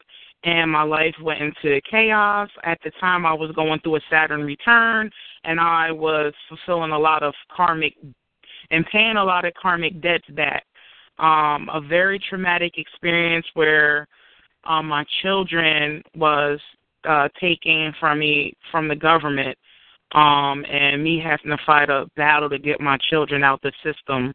and 0.43 0.71
my 0.71 0.83
life 0.83 1.15
went 1.21 1.41
into 1.41 1.81
chaos. 1.89 2.49
At 2.63 2.79
the 2.83 2.91
time, 2.99 3.25
I 3.25 3.33
was 3.33 3.51
going 3.55 3.79
through 3.81 3.97
a 3.97 4.01
Saturn 4.09 4.43
return, 4.43 5.09
and 5.43 5.59
I 5.59 5.91
was 5.91 6.33
fulfilling 6.47 6.91
a 6.91 6.99
lot 6.99 7.23
of 7.23 7.33
karmic 7.55 7.95
and 8.71 8.85
paying 8.91 9.17
a 9.17 9.23
lot 9.23 9.45
of 9.45 9.53
karmic 9.55 10.01
debts 10.01 10.27
back. 10.29 10.65
Um, 11.17 11.69
a 11.73 11.81
very 11.81 12.19
traumatic 12.29 12.77
experience 12.77 13.45
where 13.53 14.07
um, 14.65 14.87
my 14.87 15.05
children 15.21 16.03
was 16.15 16.59
uh, 17.07 17.27
taken 17.39 17.93
from 17.99 18.19
me 18.19 18.53
from 18.71 18.87
the 18.87 18.95
government 18.95 19.57
um, 20.13 20.65
and 20.65 21.03
me 21.03 21.21
having 21.23 21.55
to 21.55 21.63
fight 21.65 21.89
a 21.89 22.09
battle 22.15 22.49
to 22.49 22.59
get 22.59 22.81
my 22.81 22.97
children 23.09 23.43
out 23.43 23.61
the 23.61 23.71
system. 23.83 24.33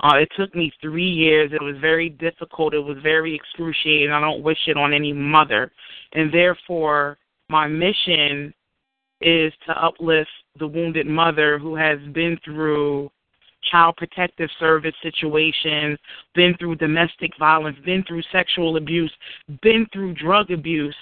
Uh, 0.00 0.16
it 0.16 0.28
took 0.36 0.54
me 0.54 0.72
three 0.80 1.08
years. 1.08 1.52
It 1.52 1.62
was 1.62 1.76
very 1.80 2.10
difficult. 2.10 2.74
It 2.74 2.80
was 2.80 2.98
very 3.02 3.34
excruciating. 3.34 4.10
I 4.10 4.20
don't 4.20 4.42
wish 4.42 4.58
it 4.66 4.76
on 4.76 4.92
any 4.92 5.12
mother. 5.12 5.70
And 6.12 6.32
therefore, 6.32 7.16
my 7.48 7.66
mission 7.68 8.52
is 9.20 9.52
to 9.66 9.72
uplift 9.82 10.28
the 10.58 10.66
wounded 10.66 11.06
mother 11.06 11.58
who 11.58 11.74
has 11.76 11.98
been 12.12 12.38
through 12.44 13.10
child 13.70 13.96
protective 13.96 14.50
service 14.58 14.94
situations, 15.02 15.98
been 16.34 16.54
through 16.58 16.76
domestic 16.76 17.32
violence, 17.38 17.76
been 17.84 18.04
through 18.06 18.22
sexual 18.32 18.76
abuse, 18.76 19.12
been 19.62 19.86
through 19.92 20.14
drug 20.14 20.50
abuse, 20.50 20.96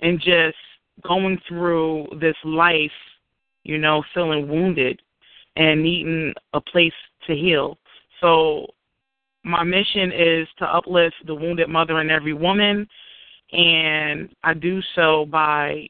and 0.00 0.18
just 0.18 0.56
going 1.02 1.38
through 1.48 2.06
this 2.20 2.36
life, 2.44 2.90
you 3.64 3.78
know, 3.78 4.02
feeling 4.14 4.48
wounded 4.48 5.00
and 5.56 5.82
needing 5.82 6.32
a 6.54 6.60
place 6.60 6.92
to 7.26 7.34
heal. 7.34 7.78
So, 8.20 8.66
my 9.44 9.62
mission 9.62 10.10
is 10.12 10.48
to 10.58 10.64
uplift 10.64 11.14
the 11.26 11.34
wounded 11.34 11.68
mother 11.68 12.00
in 12.00 12.10
every 12.10 12.32
woman, 12.32 12.86
and 13.52 14.28
I 14.42 14.54
do 14.54 14.80
so 14.94 15.26
by 15.26 15.86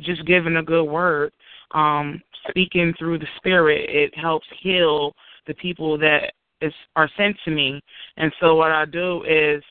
just 0.00 0.26
giving 0.26 0.56
a 0.56 0.62
good 0.62 0.84
word, 0.84 1.32
um, 1.72 2.20
speaking 2.48 2.92
through 2.98 3.18
the 3.18 3.26
spirit. 3.36 3.88
It 3.88 4.16
helps 4.18 4.46
heal 4.60 5.14
the 5.46 5.54
people 5.54 5.98
that 5.98 6.32
is 6.60 6.72
are 6.96 7.10
sent 7.16 7.36
to 7.44 7.50
me. 7.50 7.80
And 8.16 8.32
so 8.40 8.54
what 8.54 8.70
I 8.70 8.84
do 8.84 9.22
is, 9.24 9.62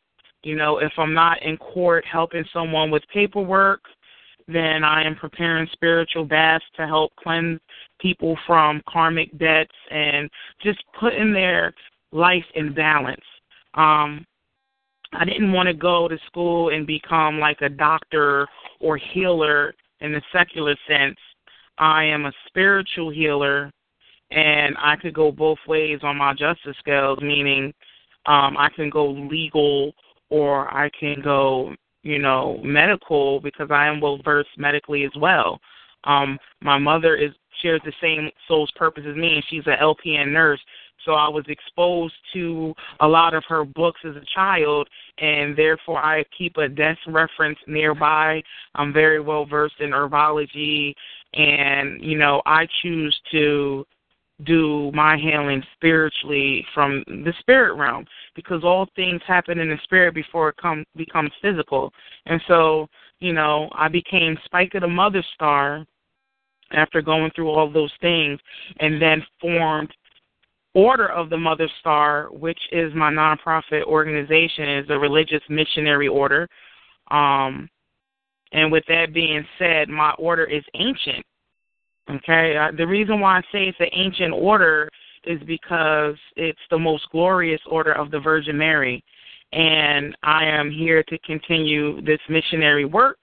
you 0.43 0.55
know, 0.55 0.79
if 0.79 0.91
I'm 0.97 1.13
not 1.13 1.41
in 1.41 1.57
court 1.57 2.03
helping 2.05 2.45
someone 2.53 2.91
with 2.91 3.03
paperwork, 3.13 3.81
then 4.47 4.83
I 4.83 5.03
am 5.03 5.15
preparing 5.15 5.67
spiritual 5.71 6.25
baths 6.25 6.65
to 6.75 6.87
help 6.87 7.15
cleanse 7.15 7.59
people 7.99 8.37
from 8.45 8.81
karmic 8.89 9.37
debts 9.37 9.75
and 9.89 10.29
just 10.61 10.83
putting 10.99 11.31
their 11.31 11.73
life 12.11 12.43
in 12.55 12.73
balance. 12.73 13.21
Um, 13.75 14.25
I 15.13 15.25
didn't 15.25 15.51
want 15.51 15.67
to 15.67 15.73
go 15.73 16.07
to 16.07 16.17
school 16.25 16.69
and 16.69 16.87
become 16.87 17.39
like 17.39 17.61
a 17.61 17.69
doctor 17.69 18.47
or 18.79 18.97
healer 18.97 19.73
in 19.99 20.11
the 20.11 20.21
secular 20.31 20.75
sense. 20.87 21.17
I 21.77 22.03
am 22.03 22.25
a 22.25 22.33
spiritual 22.47 23.11
healer 23.11 23.71
and 24.31 24.75
I 24.79 24.95
could 24.95 25.13
go 25.13 25.31
both 25.31 25.59
ways 25.67 25.99
on 26.03 26.17
my 26.17 26.33
justice 26.33 26.75
scales, 26.79 27.19
meaning 27.21 27.73
um, 28.25 28.57
I 28.57 28.69
can 28.75 28.89
go 28.89 29.09
legal 29.11 29.93
or 30.29 30.73
I 30.73 30.89
can 30.97 31.21
go, 31.21 31.75
you 32.03 32.19
know, 32.19 32.59
medical 32.63 33.41
because 33.41 33.69
I 33.71 33.87
am 33.87 33.99
well 33.99 34.19
versed 34.23 34.57
medically 34.57 35.03
as 35.03 35.11
well. 35.17 35.59
Um, 36.05 36.39
my 36.61 36.77
mother 36.77 37.15
is 37.15 37.31
shares 37.61 37.81
the 37.85 37.93
same 38.01 38.29
soul's 38.47 38.71
purpose 38.75 39.03
as 39.07 39.15
me, 39.15 39.35
and 39.35 39.43
she's 39.49 39.67
an 39.67 39.75
LPN 39.81 40.31
nurse. 40.31 40.59
So 41.05 41.13
I 41.13 41.27
was 41.27 41.45
exposed 41.47 42.13
to 42.33 42.73
a 42.99 43.07
lot 43.07 43.33
of 43.33 43.43
her 43.47 43.65
books 43.65 43.99
as 44.07 44.15
a 44.15 44.25
child, 44.33 44.87
and 45.17 45.55
therefore 45.55 45.97
I 45.97 46.23
keep 46.37 46.57
a 46.57 46.67
desk 46.67 46.99
reference 47.07 47.57
nearby. 47.67 48.41
I'm 48.75 48.93
very 48.93 49.19
well 49.19 49.45
versed 49.45 49.79
in 49.79 49.91
herbology, 49.91 50.93
and 51.33 52.01
you 52.01 52.17
know 52.17 52.41
I 52.45 52.67
choose 52.81 53.19
to 53.31 53.85
do 54.45 54.91
my 54.93 55.17
healing 55.17 55.63
spiritually 55.75 56.65
from 56.73 57.03
the 57.07 57.33
spirit 57.39 57.75
realm 57.75 58.05
because 58.35 58.63
all 58.63 58.87
things 58.95 59.21
happen 59.27 59.59
in 59.59 59.69
the 59.69 59.77
spirit 59.83 60.13
before 60.13 60.49
it 60.49 60.57
come 60.57 60.83
becomes 60.95 61.31
physical. 61.41 61.91
And 62.25 62.41
so, 62.47 62.87
you 63.19 63.33
know, 63.33 63.69
I 63.73 63.87
became 63.87 64.37
Spica 64.45 64.79
the 64.79 64.87
Mother 64.87 65.23
Star 65.35 65.85
after 66.71 67.01
going 67.01 67.31
through 67.35 67.49
all 67.49 67.71
those 67.71 67.91
things 68.01 68.39
and 68.79 69.01
then 69.01 69.23
formed 69.39 69.93
Order 70.73 71.09
of 71.09 71.29
the 71.29 71.37
Mother 71.37 71.67
Star, 71.81 72.29
which 72.31 72.59
is 72.71 72.93
my 72.95 73.11
nonprofit 73.11 73.83
organization, 73.83 74.69
is 74.69 74.85
a 74.89 74.97
religious 74.97 75.41
missionary 75.49 76.07
order. 76.07 76.47
Um, 77.09 77.69
and 78.53 78.71
with 78.71 78.85
that 78.87 79.13
being 79.13 79.45
said, 79.59 79.89
my 79.89 80.11
order 80.11 80.45
is 80.45 80.63
ancient. 80.75 81.25
Okay, 82.09 82.57
uh, 82.57 82.71
the 82.75 82.87
reason 82.87 83.19
why 83.19 83.37
I 83.37 83.41
say 83.51 83.65
it's 83.65 83.77
the 83.77 83.87
ancient 83.93 84.33
order 84.33 84.89
is 85.25 85.39
because 85.45 86.15
it's 86.35 86.59
the 86.69 86.79
most 86.79 87.07
glorious 87.11 87.61
order 87.69 87.93
of 87.93 88.11
the 88.11 88.19
Virgin 88.19 88.57
Mary. 88.57 89.03
And 89.53 90.15
I 90.23 90.45
am 90.45 90.71
here 90.71 91.03
to 91.03 91.17
continue 91.19 92.01
this 92.01 92.19
missionary 92.29 92.85
work, 92.85 93.19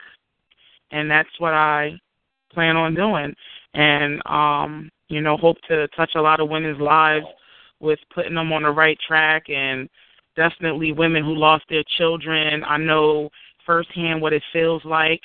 and 0.93 1.11
that's 1.11 1.29
what 1.39 1.55
I 1.55 1.99
plan 2.53 2.77
on 2.77 2.95
doing. 2.95 3.35
And, 3.75 4.23
um, 4.27 4.91
you 5.09 5.23
know, 5.23 5.37
hope 5.37 5.57
to 5.69 5.89
touch 5.89 6.13
a 6.17 6.21
lot 6.21 6.41
of 6.41 6.49
women's 6.49 6.81
lives 6.81 7.27
with 7.81 7.99
putting 8.15 8.35
them 8.35 8.53
on 8.53 8.63
the 8.63 8.71
right 8.71 8.99
track 9.07 9.49
and 9.49 9.89
definitely 10.37 10.93
women 10.93 11.25
who 11.25 11.35
lost 11.35 11.65
their 11.69 11.85
children. 11.97 12.63
I 12.65 12.77
know 12.77 13.31
firsthand 13.65 14.21
what 14.21 14.33
it 14.33 14.43
feels 14.53 14.85
like. 14.85 15.21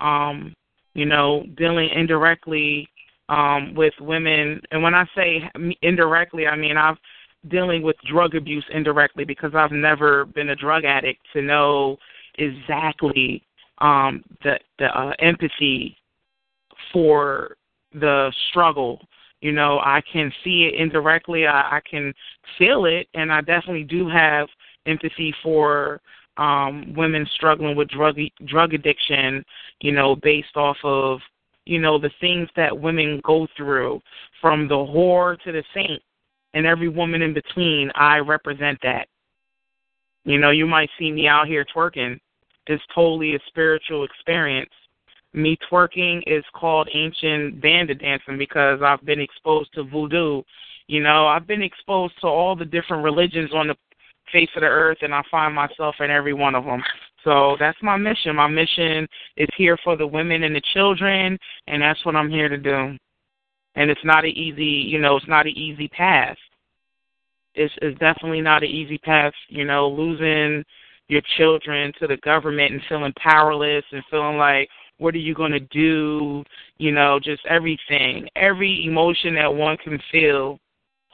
Um, 0.00 0.54
you 0.94 1.06
know, 1.06 1.44
dealing 1.56 1.88
indirectly 1.94 2.88
um, 3.28 3.74
with 3.74 3.94
women. 4.00 4.60
And 4.70 4.82
when 4.82 4.94
I 4.94 5.04
say 5.14 5.42
indirectly, 5.82 6.46
I 6.46 6.56
mean 6.56 6.76
I've 6.76 6.96
dealing 7.48 7.82
with 7.82 7.96
drug 8.10 8.34
abuse 8.34 8.64
indirectly 8.72 9.24
because 9.24 9.52
I've 9.54 9.72
never 9.72 10.26
been 10.26 10.50
a 10.50 10.56
drug 10.56 10.84
addict 10.84 11.20
to 11.32 11.40
know 11.40 11.96
exactly 12.36 13.42
um, 13.78 14.22
the 14.42 14.58
the 14.78 14.86
uh, 14.86 15.12
empathy 15.20 15.96
for 16.92 17.56
the 17.94 18.32
struggle. 18.50 19.00
You 19.40 19.52
know, 19.52 19.78
I 19.78 20.02
can 20.12 20.30
see 20.44 20.64
it 20.64 20.78
indirectly. 20.78 21.46
I, 21.46 21.78
I 21.78 21.80
can 21.88 22.12
feel 22.58 22.84
it, 22.84 23.08
and 23.14 23.32
I 23.32 23.40
definitely 23.40 23.84
do 23.84 24.08
have 24.08 24.48
empathy 24.86 25.34
for 25.42 26.00
um, 26.40 26.94
women 26.96 27.28
struggling 27.34 27.76
with 27.76 27.88
drug 27.90 28.16
drug 28.46 28.72
addiction, 28.72 29.44
you 29.80 29.92
know, 29.92 30.16
based 30.16 30.56
off 30.56 30.78
of 30.82 31.20
you 31.66 31.78
know 31.78 31.98
the 31.98 32.10
things 32.20 32.48
that 32.56 32.76
women 32.76 33.20
go 33.22 33.46
through, 33.56 34.00
from 34.40 34.66
the 34.66 34.74
whore 34.74 35.38
to 35.42 35.52
the 35.52 35.62
saint, 35.74 36.02
and 36.54 36.66
every 36.66 36.88
woman 36.88 37.20
in 37.22 37.34
between. 37.34 37.92
I 37.94 38.18
represent 38.18 38.78
that. 38.82 39.06
You 40.24 40.38
know, 40.38 40.50
you 40.50 40.66
might 40.66 40.90
see 40.98 41.12
me 41.12 41.28
out 41.28 41.46
here 41.46 41.64
twerking. 41.74 42.18
It's 42.66 42.82
totally 42.94 43.34
a 43.34 43.40
spiritual 43.48 44.04
experience. 44.04 44.70
Me 45.32 45.58
twerking 45.70 46.22
is 46.26 46.44
called 46.54 46.88
ancient 46.94 47.60
bandit 47.60 48.00
dancing 48.00 48.38
because 48.38 48.80
I've 48.82 49.04
been 49.04 49.20
exposed 49.20 49.72
to 49.74 49.84
voodoo. 49.84 50.42
You 50.86 51.02
know, 51.02 51.26
I've 51.26 51.46
been 51.46 51.62
exposed 51.62 52.14
to 52.20 52.26
all 52.26 52.56
the 52.56 52.64
different 52.64 53.04
religions 53.04 53.50
on 53.54 53.68
the 53.68 53.76
face 54.32 54.48
of 54.56 54.62
the 54.62 54.66
earth, 54.66 54.98
and 55.02 55.14
I 55.14 55.22
find 55.30 55.54
myself 55.54 55.96
in 56.00 56.10
every 56.10 56.34
one 56.34 56.54
of 56.54 56.64
them. 56.64 56.82
So 57.24 57.56
that's 57.58 57.78
my 57.82 57.96
mission. 57.96 58.36
My 58.36 58.48
mission 58.48 59.06
is 59.36 59.48
here 59.56 59.76
for 59.84 59.96
the 59.96 60.06
women 60.06 60.42
and 60.44 60.54
the 60.54 60.62
children, 60.72 61.38
and 61.66 61.82
that's 61.82 62.04
what 62.04 62.16
I'm 62.16 62.30
here 62.30 62.48
to 62.48 62.56
do. 62.56 62.96
And 63.76 63.90
it's 63.90 64.04
not 64.04 64.24
an 64.24 64.30
easy, 64.30 64.64
you 64.64 64.98
know, 64.98 65.16
it's 65.16 65.28
not 65.28 65.46
an 65.46 65.56
easy 65.56 65.88
path. 65.88 66.36
It's, 67.54 67.72
it's 67.82 67.98
definitely 67.98 68.40
not 68.40 68.62
an 68.62 68.70
easy 68.70 68.98
path, 68.98 69.32
you 69.48 69.64
know, 69.64 69.88
losing 69.88 70.64
your 71.08 71.22
children 71.36 71.92
to 71.98 72.06
the 72.06 72.16
government 72.18 72.72
and 72.72 72.82
feeling 72.88 73.12
powerless 73.16 73.84
and 73.92 74.02
feeling 74.10 74.38
like, 74.38 74.68
what 74.98 75.14
are 75.14 75.18
you 75.18 75.34
going 75.34 75.52
to 75.52 75.60
do? 75.60 76.44
You 76.78 76.92
know, 76.92 77.18
just 77.18 77.44
everything, 77.46 78.28
every 78.36 78.84
emotion 78.86 79.34
that 79.34 79.52
one 79.52 79.76
can 79.78 79.98
feel. 80.12 80.58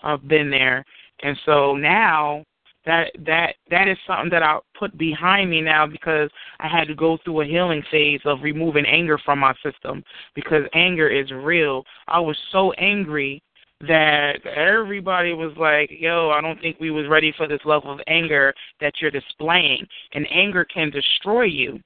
I've 0.02 0.26
been 0.28 0.50
there. 0.50 0.84
And 1.22 1.38
so 1.46 1.74
now 1.74 2.44
that 2.86 3.10
that 3.26 3.54
that 3.70 3.88
is 3.88 3.98
something 4.06 4.30
that 4.30 4.42
I 4.42 4.58
put 4.78 4.96
behind 4.96 5.50
me 5.50 5.60
now 5.60 5.86
because 5.86 6.30
I 6.60 6.68
had 6.68 6.86
to 6.88 6.94
go 6.94 7.18
through 7.24 7.42
a 7.42 7.46
healing 7.46 7.82
phase 7.90 8.20
of 8.24 8.38
removing 8.42 8.86
anger 8.86 9.18
from 9.24 9.40
my 9.40 9.52
system 9.62 10.02
because 10.34 10.62
anger 10.72 11.08
is 11.08 11.30
real. 11.32 11.84
I 12.08 12.20
was 12.20 12.36
so 12.52 12.72
angry 12.72 13.42
that 13.80 14.38
everybody 14.46 15.34
was 15.34 15.52
like, 15.58 15.90
"Yo, 15.90 16.30
I 16.30 16.40
don't 16.40 16.60
think 16.60 16.78
we 16.80 16.90
was 16.90 17.08
ready 17.08 17.32
for 17.36 17.46
this 17.46 17.60
level 17.64 17.92
of 17.92 18.00
anger 18.06 18.54
that 18.80 18.94
you're 19.00 19.10
displaying." 19.10 19.86
And 20.14 20.26
anger 20.30 20.64
can 20.64 20.90
destroy 20.90 21.42
you. 21.42 21.80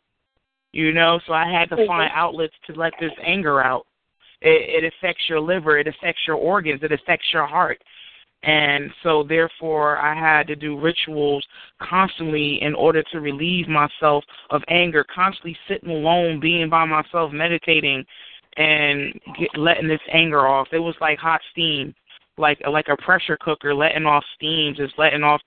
You 0.72 0.92
know, 0.92 1.18
so 1.26 1.32
I 1.32 1.50
had 1.50 1.68
to 1.70 1.76
mm-hmm. 1.76 1.86
find 1.86 2.12
outlets 2.14 2.54
to 2.66 2.74
let 2.74 2.92
this 3.00 3.10
anger 3.24 3.60
out. 3.60 3.86
It, 4.40 4.84
it 4.84 4.92
affects 4.94 5.24
your 5.28 5.40
liver, 5.40 5.78
it 5.78 5.88
affects 5.88 6.20
your 6.26 6.36
organs, 6.36 6.82
it 6.82 6.92
affects 6.92 7.26
your 7.32 7.46
heart. 7.46 7.82
And 8.42 8.90
so, 9.02 9.22
therefore, 9.22 9.98
I 9.98 10.14
had 10.14 10.46
to 10.46 10.56
do 10.56 10.80
rituals 10.80 11.46
constantly 11.78 12.58
in 12.62 12.74
order 12.74 13.02
to 13.12 13.20
relieve 13.20 13.68
myself 13.68 14.24
of 14.48 14.62
anger, 14.68 15.04
constantly 15.14 15.56
sitting 15.68 15.90
alone, 15.90 16.40
being 16.40 16.70
by 16.70 16.86
myself, 16.86 17.32
meditating, 17.32 18.04
and 18.56 19.12
get, 19.38 19.50
letting 19.56 19.88
this 19.88 20.00
anger 20.10 20.46
off. 20.46 20.68
It 20.72 20.78
was 20.78 20.94
like 21.02 21.18
hot 21.18 21.42
steam, 21.52 21.94
like 22.38 22.58
like 22.66 22.86
a 22.88 22.96
pressure 23.02 23.36
cooker 23.40 23.74
letting 23.74 24.06
off 24.06 24.24
steam, 24.36 24.74
just 24.74 24.98
letting 24.98 25.22
off, 25.22 25.42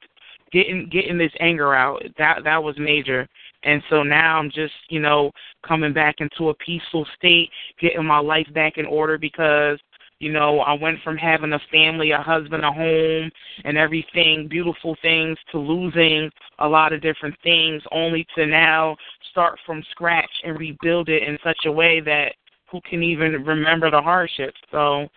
getting 0.51 0.87
getting 0.91 1.17
this 1.17 1.33
anger 1.39 1.73
out. 1.73 2.03
That 2.19 2.43
that 2.43 2.61
was 2.61 2.75
major. 2.77 3.27
And 3.63 3.81
so 3.89 4.03
now 4.03 4.37
I'm 4.39 4.49
just, 4.49 4.73
you 4.89 4.99
know, 4.99 5.31
coming 5.65 5.93
back 5.93 6.15
into 6.19 6.49
a 6.49 6.55
peaceful 6.55 7.07
state, 7.17 7.49
getting 7.79 8.05
my 8.05 8.19
life 8.19 8.47
back 8.53 8.77
in 8.77 8.85
order 8.85 9.17
because 9.17 9.79
you 10.19 10.31
know, 10.31 10.59
I 10.59 10.73
went 10.73 10.99
from 11.03 11.17
having 11.17 11.53
a 11.53 11.59
family, 11.71 12.11
a 12.11 12.17
husband, 12.17 12.63
a 12.63 12.71
home, 12.71 13.29
and 13.65 13.77
everything, 13.77 14.47
beautiful 14.49 14.95
things, 15.01 15.37
to 15.51 15.59
losing 15.59 16.29
a 16.59 16.67
lot 16.67 16.93
of 16.93 17.01
different 17.01 17.35
things, 17.43 17.81
only 17.91 18.25
to 18.35 18.45
now 18.45 18.95
start 19.31 19.59
from 19.65 19.83
scratch 19.91 20.29
and 20.43 20.57
rebuild 20.57 21.09
it 21.09 21.23
in 21.23 21.37
such 21.43 21.65
a 21.65 21.71
way 21.71 21.99
that 21.99 22.33
who 22.71 22.79
can 22.89 23.03
even 23.03 23.31
remember 23.45 23.91
the 23.91 24.01
hardships. 24.01 24.59
So, 24.71 25.07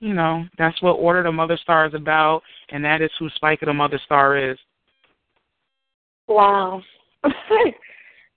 you 0.00 0.14
know, 0.14 0.44
that's 0.58 0.80
what 0.82 0.92
Order 0.92 1.22
the 1.22 1.32
Mother 1.32 1.58
Star 1.62 1.86
is 1.86 1.94
about, 1.94 2.42
and 2.70 2.84
that 2.84 3.00
is 3.00 3.10
who 3.18 3.28
Spica 3.30 3.66
the 3.66 3.72
Mother 3.72 4.00
Star 4.04 4.36
is. 4.36 4.58
Wow. 6.26 6.82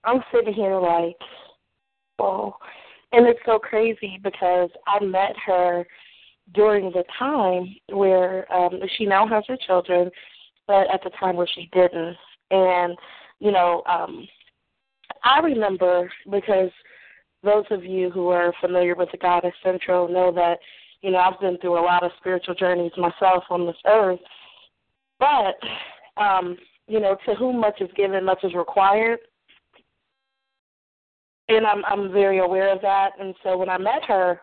I'm 0.04 0.24
sitting 0.34 0.54
here 0.54 0.78
like, 0.78 1.18
whoa. 2.18 2.56
And 3.12 3.28
it's 3.28 3.40
so 3.46 3.60
crazy 3.60 4.20
because 4.24 4.70
I 4.88 5.04
met 5.04 5.36
her 5.46 5.86
during 6.54 6.92
the 6.92 7.04
time 7.18 7.76
where 7.90 8.52
um 8.52 8.80
she 8.98 9.06
now 9.06 9.28
has 9.28 9.44
her 9.48 9.58
children, 9.68 10.10
but 10.68 10.90
at 10.94 11.04
the 11.04 11.12
time 11.20 11.36
where 11.36 11.48
she 11.54 11.70
didn't. 11.74 12.18
And, 12.52 12.98
you 13.40 13.52
know, 13.52 13.84
um 13.86 14.28
I 15.24 15.40
remember 15.40 16.12
because 16.30 16.72
those 17.44 17.66
of 17.72 17.84
you 17.84 18.10
who 18.12 18.30
are 18.30 18.54
familiar 18.62 18.96
with 18.96 19.10
the 19.12 19.18
Goddess 19.18 19.54
Central 19.64 20.08
know 20.08 20.32
that, 20.32 20.60
you 21.02 21.12
know, 21.12 21.18
I've 21.18 21.40
been 21.40 21.58
through 21.58 21.80
a 21.80 21.82
lot 21.84 22.04
of 22.04 22.12
spiritual 22.20 22.56
journeys 22.56 22.92
myself 22.98 23.44
on 23.50 23.66
this 23.66 23.76
earth. 23.86 24.20
But 25.20 25.58
um, 26.22 26.58
you 26.88 27.00
know, 27.00 27.16
to 27.26 27.36
whom 27.36 27.60
much 27.60 27.80
is 27.82 27.90
given, 27.96 28.26
much 28.26 28.44
is 28.44 28.54
required. 28.54 29.20
And 31.52 31.68
I'm 31.68 31.84
I'm 31.86 32.12
very 32.12 32.40
aware 32.40 32.74
of 32.74 32.82
that. 32.82 33.12
And 33.20 33.36
so 33.44 33.58
when 33.58 33.70
I 33.70 33.78
met 33.78 34.04
her, 34.08 34.40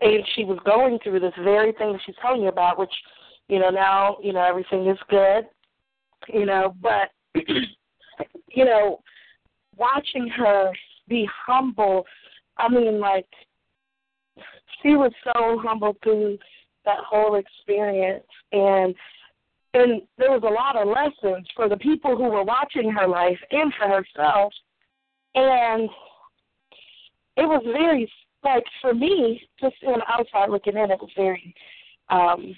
and 0.00 0.24
she 0.34 0.44
was 0.44 0.58
going 0.64 0.98
through 1.02 1.20
this 1.20 1.32
very 1.42 1.72
thing 1.72 1.92
that 1.92 2.00
she's 2.04 2.14
telling 2.20 2.42
you 2.42 2.48
about, 2.48 2.78
which, 2.78 2.92
you 3.48 3.58
know, 3.58 3.70
now, 3.70 4.18
you 4.22 4.32
know, 4.32 4.42
everything 4.42 4.86
is 4.88 4.98
good, 5.08 5.44
you 6.28 6.44
know, 6.44 6.74
but, 6.82 7.10
you 8.50 8.64
know, 8.64 9.00
watching 9.76 10.28
her 10.28 10.70
be 11.08 11.26
humble, 11.46 12.04
I 12.58 12.68
mean, 12.68 13.00
like, 13.00 13.28
she 14.82 14.90
was 14.90 15.12
so 15.24 15.58
humble 15.62 15.96
through 16.02 16.38
that 16.84 16.98
whole 16.98 17.36
experience. 17.36 18.24
And, 18.52 18.94
and 19.72 20.02
there 20.18 20.30
was 20.30 20.42
a 20.42 20.46
lot 20.46 20.76
of 20.76 20.88
lessons 20.88 21.46
for 21.54 21.68
the 21.68 21.76
people 21.76 22.16
who 22.16 22.24
were 22.24 22.44
watching 22.44 22.90
her 22.90 23.06
life 23.06 23.38
and 23.50 23.72
for 23.78 23.88
herself. 23.88 24.52
And 25.36 25.88
it 27.36 27.46
was 27.46 27.62
very 27.64 28.10
like 28.46 28.64
for 28.80 28.94
me, 28.94 29.42
just 29.60 29.74
on 29.86 29.98
the 29.98 30.12
outside 30.12 30.50
looking 30.50 30.76
in, 30.76 30.90
it 30.90 31.00
was 31.00 31.10
very, 31.16 31.54
um, 32.08 32.54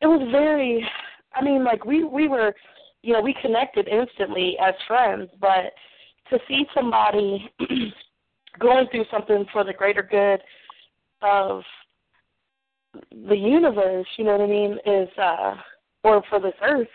it 0.00 0.06
was 0.06 0.26
very. 0.30 0.86
I 1.34 1.44
mean, 1.44 1.64
like 1.64 1.84
we 1.84 2.04
we 2.04 2.28
were, 2.28 2.54
you 3.02 3.12
know, 3.12 3.20
we 3.20 3.34
connected 3.42 3.88
instantly 3.88 4.56
as 4.64 4.74
friends, 4.86 5.28
but 5.40 5.72
to 6.30 6.38
see 6.46 6.64
somebody 6.74 7.50
going 8.58 8.86
through 8.90 9.04
something 9.10 9.44
for 9.52 9.64
the 9.64 9.72
greater 9.72 10.02
good 10.02 10.40
of 11.22 11.62
the 13.28 13.36
universe, 13.36 14.06
you 14.16 14.24
know 14.24 14.36
what 14.36 14.40
I 14.40 14.46
mean, 14.46 14.78
is 14.86 15.08
uh 15.18 15.54
or 16.04 16.22
for 16.30 16.40
this 16.40 16.54
earth, 16.62 16.88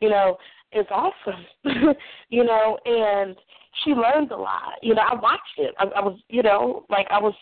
you 0.00 0.08
know, 0.08 0.38
is 0.72 0.86
awesome. 0.90 1.44
you 2.30 2.42
know, 2.42 2.78
and 2.84 3.36
she 3.84 3.90
learned 3.90 4.30
a 4.32 4.36
lot. 4.36 4.74
You 4.82 4.94
know, 4.94 5.02
I 5.02 5.14
watched 5.14 5.58
it. 5.58 5.74
I, 5.78 5.84
I 5.84 6.00
was, 6.00 6.18
you 6.28 6.42
know, 6.42 6.84
like 6.88 7.06
I 7.10 7.20
was, 7.20 7.34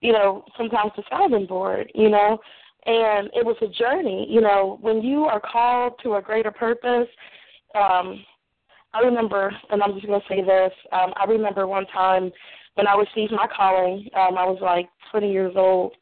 you 0.00 0.12
know, 0.12 0.44
sometimes 0.56 0.92
the 0.96 1.02
sounding 1.10 1.46
board, 1.46 1.90
you 1.94 2.08
know, 2.08 2.38
and 2.86 3.28
it 3.34 3.44
was 3.44 3.56
a 3.60 3.68
journey. 3.68 4.26
You 4.28 4.40
know, 4.40 4.78
when 4.80 5.02
you 5.02 5.24
are 5.24 5.40
called 5.40 5.94
to 6.02 6.14
a 6.14 6.22
greater 6.22 6.50
purpose, 6.50 7.08
um, 7.74 8.24
I 8.94 9.00
remember, 9.00 9.52
and 9.70 9.82
I'm 9.82 9.94
just 9.94 10.06
to 10.06 10.20
say 10.28 10.42
this. 10.42 10.72
Um, 10.92 11.12
I 11.16 11.24
remember 11.28 11.66
one 11.66 11.86
time 11.86 12.30
when 12.74 12.86
I 12.86 12.94
received 12.94 13.32
my 13.32 13.46
calling. 13.54 14.08
Um, 14.14 14.38
I 14.38 14.46
was 14.46 14.58
like 14.62 14.88
20 15.10 15.30
years 15.30 15.52
old, 15.56 15.94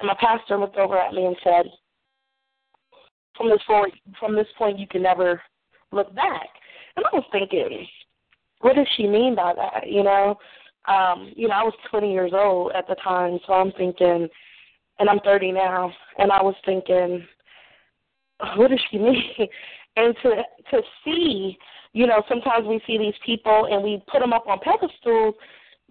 and 0.00 0.08
my 0.08 0.16
pastor 0.18 0.58
looked 0.58 0.76
over 0.76 0.98
at 0.98 1.12
me 1.12 1.26
and 1.26 1.36
said, 1.44 1.66
"From 3.36 3.48
this 3.48 3.62
forward, 3.66 3.92
from 4.18 4.34
this 4.34 4.48
point, 4.58 4.78
you 4.78 4.88
can 4.88 5.02
never 5.02 5.40
look 5.92 6.12
back." 6.14 6.48
And 6.96 7.04
I 7.04 7.14
was 7.14 7.24
thinking, 7.30 7.86
what 8.60 8.76
does 8.76 8.86
she 8.96 9.06
mean 9.06 9.34
by 9.34 9.54
that? 9.54 9.88
You 9.88 10.02
know, 10.02 10.38
um, 10.88 11.32
you 11.34 11.48
know, 11.48 11.54
I 11.54 11.62
was 11.62 11.74
20 11.90 12.12
years 12.12 12.32
old 12.34 12.72
at 12.72 12.86
the 12.88 12.94
time, 12.96 13.38
so 13.46 13.54
I'm 13.54 13.72
thinking, 13.72 14.28
and 14.98 15.10
I'm 15.10 15.20
30 15.20 15.52
now, 15.52 15.92
and 16.18 16.30
I 16.30 16.42
was 16.42 16.54
thinking, 16.64 17.26
what 18.56 18.70
does 18.70 18.80
she 18.90 18.98
mean? 18.98 19.48
And 19.96 20.14
to 20.22 20.42
to 20.70 20.82
see, 21.04 21.56
you 21.92 22.06
know, 22.06 22.22
sometimes 22.28 22.66
we 22.66 22.80
see 22.86 22.98
these 22.98 23.14
people 23.24 23.68
and 23.70 23.82
we 23.82 24.02
put 24.10 24.20
them 24.20 24.32
up 24.32 24.46
on 24.46 24.58
pedestals, 24.58 25.34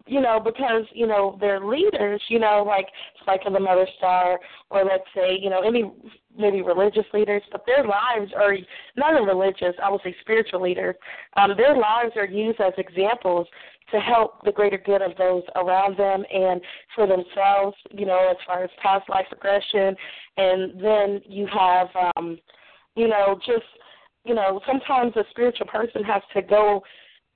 you 0.08 0.22
know, 0.22 0.40
because 0.40 0.86
you 0.94 1.08
know 1.08 1.38
they're 1.40 1.66
leaders, 1.66 2.22
you 2.30 2.40
know, 2.40 2.64
like 2.66 2.88
Spica 3.22 3.50
the 3.52 3.60
Mother 3.60 3.88
Star, 3.98 4.40
or 4.70 4.84
let's 4.84 5.04
say, 5.16 5.38
you 5.40 5.50
know, 5.50 5.62
any 5.62 5.92
maybe 6.38 6.62
religious 6.62 7.06
leaders, 7.14 7.42
but 7.52 7.66
their 7.66 7.84
lives 7.86 8.32
are 8.36 8.56
not 8.96 9.20
a 9.20 9.24
religious, 9.24 9.74
I 9.82 9.90
would 9.90 10.02
say 10.04 10.16
spiritual 10.22 10.62
leaders. 10.62 10.96
Um, 11.38 11.54
their 11.58 11.76
lives 11.76 12.12
are 12.18 12.26
used 12.26 12.60
as 12.62 12.74
examples 12.78 13.48
to 13.92 14.00
help 14.00 14.44
the 14.44 14.52
greater 14.52 14.78
good 14.78 15.02
of 15.02 15.16
those 15.18 15.44
around 15.56 15.98
them 15.98 16.24
and 16.32 16.62
for 16.94 17.08
themselves, 17.08 17.78
you 17.92 18.06
know, 18.06 18.30
as 18.30 18.38
far 18.46 18.64
as 18.64 18.70
past 18.82 19.08
life 19.10 19.26
regression. 19.32 19.96
And 20.38 20.80
then 20.82 21.22
you 21.26 21.48
have, 21.48 21.88
um, 22.16 22.38
you 22.96 23.08
know, 23.08 23.40
just, 23.46 23.66
you 24.24 24.34
know, 24.34 24.60
sometimes 24.68 25.16
a 25.16 25.24
spiritual 25.30 25.68
person 25.68 26.04
has 26.04 26.22
to 26.34 26.42
go 26.42 26.84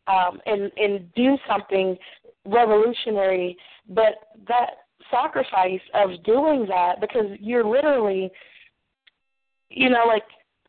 um, 0.07 0.39
and 0.45 0.71
and 0.75 1.13
do 1.13 1.37
something 1.47 1.95
revolutionary, 2.45 3.57
but 3.89 4.15
that 4.47 4.69
sacrifice 5.11 5.81
of 5.93 6.23
doing 6.23 6.65
that 6.67 7.01
because 7.01 7.25
you're 7.39 7.65
literally 7.65 8.31
you 9.69 9.89
know, 9.89 10.03
like, 10.07 10.23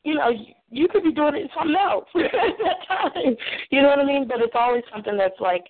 you 0.05 0.15
know, 0.15 0.31
you 0.71 0.89
could 0.89 1.03
be 1.03 1.13
doing 1.13 1.35
it 1.37 1.51
something 1.57 1.77
else 1.77 2.07
at 2.15 2.31
that 2.31 2.87
time. 2.87 3.37
You 3.71 3.83
know 3.83 3.89
what 3.89 3.99
I 3.99 4.05
mean? 4.05 4.29
But 4.29 4.41
it's 4.41 4.55
always 4.55 4.85
something 4.93 5.17
that's 5.17 5.41
like 5.41 5.65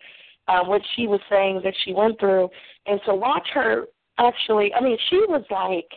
uh, 0.49 0.65
what 0.65 0.83
she 0.95 1.07
was 1.07 1.21
saying 1.31 1.61
that 1.65 1.75
she 1.85 1.93
went 1.93 2.19
through. 2.21 2.49
And 2.87 3.01
to 3.07 3.15
watch 3.15 3.47
her 3.55 3.87
actually, 4.19 4.73
I 4.75 4.81
mean, 4.83 4.99
she 5.09 5.17
was 5.29 5.45
like, 5.51 5.89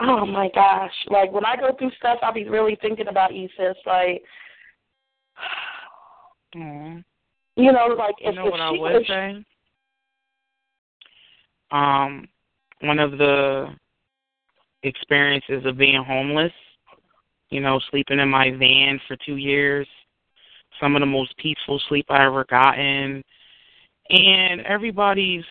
oh 0.00 0.26
my 0.26 0.48
gosh, 0.54 0.92
like 1.08 1.32
when 1.32 1.44
I 1.44 1.56
go 1.56 1.70
through 1.76 1.90
stuff, 1.98 2.18
I'll 2.22 2.32
be 2.32 2.48
really 2.48 2.76
thinking 2.80 3.08
about 3.08 3.34
you, 3.34 3.48
sis. 3.56 3.76
Like, 3.86 4.22
mm. 6.56 7.04
You 7.58 7.72
know, 7.72 7.88
like 7.98 8.14
you 8.20 8.32
know 8.32 8.46
if 8.46 8.52
what 8.52 8.58
she, 8.58 8.62
I 8.62 8.70
would 8.70 9.02
if 9.02 9.06
say. 9.06 9.44
Um, 11.70 12.28
one 12.80 12.98
of 12.98 13.12
the 13.12 13.66
experiences 14.84 15.66
of 15.66 15.76
being 15.76 16.02
homeless, 16.02 16.52
you 17.50 17.60
know, 17.60 17.80
sleeping 17.90 18.20
in 18.20 18.28
my 18.28 18.50
van 18.52 19.00
for 19.06 19.16
two 19.26 19.36
years, 19.36 19.86
some 20.80 20.94
of 20.94 21.00
the 21.00 21.06
most 21.06 21.36
peaceful 21.36 21.80
sleep 21.88 22.06
I 22.08 22.24
ever 22.24 22.44
gotten. 22.48 23.22
And 24.10 24.60
everybody's 24.62 25.44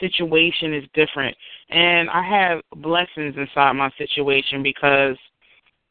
situation 0.00 0.72
is 0.72 0.84
different. 0.94 1.36
And 1.70 2.08
I 2.08 2.22
have 2.22 2.60
blessings 2.76 3.34
inside 3.36 3.72
my 3.72 3.90
situation 3.98 4.62
because, 4.62 5.16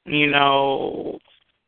you 0.06 0.32
know, 0.32 1.19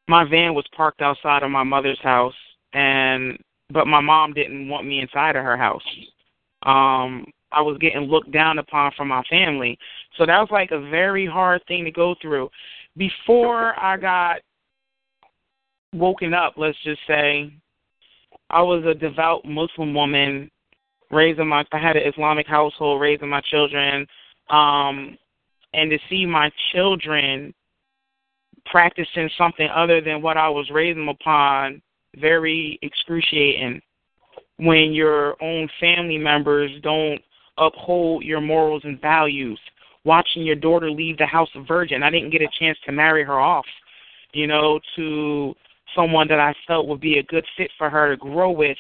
my 0.08 0.24
van 0.24 0.56
was 0.56 0.66
parked 0.76 1.02
outside 1.02 1.44
of 1.44 1.52
my 1.52 1.64
mother's 1.64 2.02
house 2.02 2.34
and 2.74 3.38
but 3.72 3.88
my 3.88 4.02
mom 4.02 4.34
didn't 4.34 4.68
want 4.68 4.88
me 4.88 5.00
inside 5.00 5.36
of 5.36 5.44
her 5.44 5.58
house. 5.58 5.84
Um 6.64 7.26
I 7.52 7.62
was 7.62 7.78
getting 7.80 8.02
looked 8.02 8.32
down 8.32 8.60
upon 8.60 8.92
from 8.96 9.08
my 9.08 9.24
family. 9.30 9.78
So 10.18 10.26
that 10.26 10.40
was 10.40 10.50
like 10.52 10.72
a 10.72 10.90
very 10.90 11.26
hard 11.26 11.62
thing 11.68 11.84
to 11.86 11.92
go 11.92 12.16
through. 12.22 12.50
Before 12.96 13.80
I 13.80 13.98
got 13.98 14.42
woken 15.94 16.34
up, 16.34 16.54
let's 16.58 16.78
just 16.84 17.02
say, 17.08 17.52
I 18.52 18.62
was 18.62 18.84
a 18.86 18.94
devout 18.94 19.46
Muslim 19.46 19.94
woman 19.94 20.52
raising 21.12 21.48
my 21.48 21.64
I 21.72 21.80
had 21.80 21.98
an 21.98 22.08
Islamic 22.08 22.48
household 22.48 23.02
raising 23.02 23.30
my 23.30 23.42
children. 23.50 24.06
Um 24.50 25.18
and 25.74 25.92
to 25.92 26.00
see 26.10 26.26
my 26.26 26.52
children 26.72 27.54
practicing 28.66 29.30
something 29.38 29.68
other 29.74 30.02
than 30.02 30.22
what 30.22 30.38
I 30.38 30.50
was 30.50 30.70
raising 30.72 31.06
them 31.06 31.10
upon, 31.10 31.82
very 32.18 32.80
excruciating 32.82 33.82
when 34.58 34.92
your 34.92 35.42
own 35.42 35.70
family 35.80 36.18
members 36.18 36.72
don't 36.84 37.22
uphold 37.58 38.24
your 38.24 38.42
morals 38.42 38.82
and 38.86 39.00
values. 39.02 39.60
Watching 40.06 40.44
your 40.44 40.56
daughter 40.56 40.90
leave 40.90 41.18
the 41.18 41.26
house 41.26 41.50
a 41.56 41.64
virgin. 41.64 42.04
I 42.04 42.10
didn't 42.10 42.32
get 42.32 42.42
a 42.42 42.48
chance 42.60 42.78
to 42.86 42.92
marry 42.92 43.24
her 43.24 43.40
off, 43.40 43.66
you 44.34 44.48
know, 44.48 44.80
to 44.96 45.54
someone 45.96 46.28
that 46.30 46.40
I 46.40 46.54
felt 46.68 46.88
would 46.88 47.02
be 47.02 47.20
a 47.20 47.24
good 47.24 47.46
fit 47.58 47.72
for 47.78 47.90
her 47.90 48.10
to 48.12 48.18
grow 48.18 48.52
with, 48.52 48.78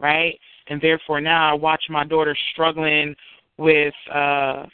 right? 0.00 0.38
And 0.68 0.80
therefore 0.80 1.20
now 1.20 1.50
I 1.50 1.54
watch 1.54 1.84
my 1.90 2.04
daughter 2.04 2.36
struggling 2.52 3.14
with 3.56 3.94
uh 4.12 4.64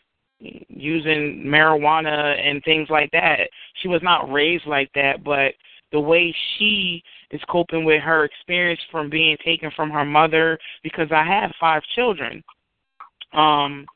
using 0.41 1.45
marijuana 1.47 2.39
and 2.41 2.63
things 2.65 2.89
like 2.89 3.11
that. 3.13 3.41
She 3.83 3.89
was 3.89 4.03
not 4.03 4.33
raised 4.33 4.67
like 4.67 4.91
that, 4.95 5.23
but 5.23 5.53
the 5.93 6.01
way 6.01 6.35
she 6.57 7.03
is 7.31 7.41
coping 7.49 7.85
with 7.85 8.03
her 8.03 8.25
experience 8.25 8.81
from 8.91 9.11
being 9.11 9.37
taken 9.45 9.71
from 9.75 9.91
her 9.91 10.05
mother 10.05 10.59
because 10.83 11.09
I 11.13 11.25
have 11.25 11.53
five 11.61 11.83
children. 11.95 12.43
Um 13.33 13.87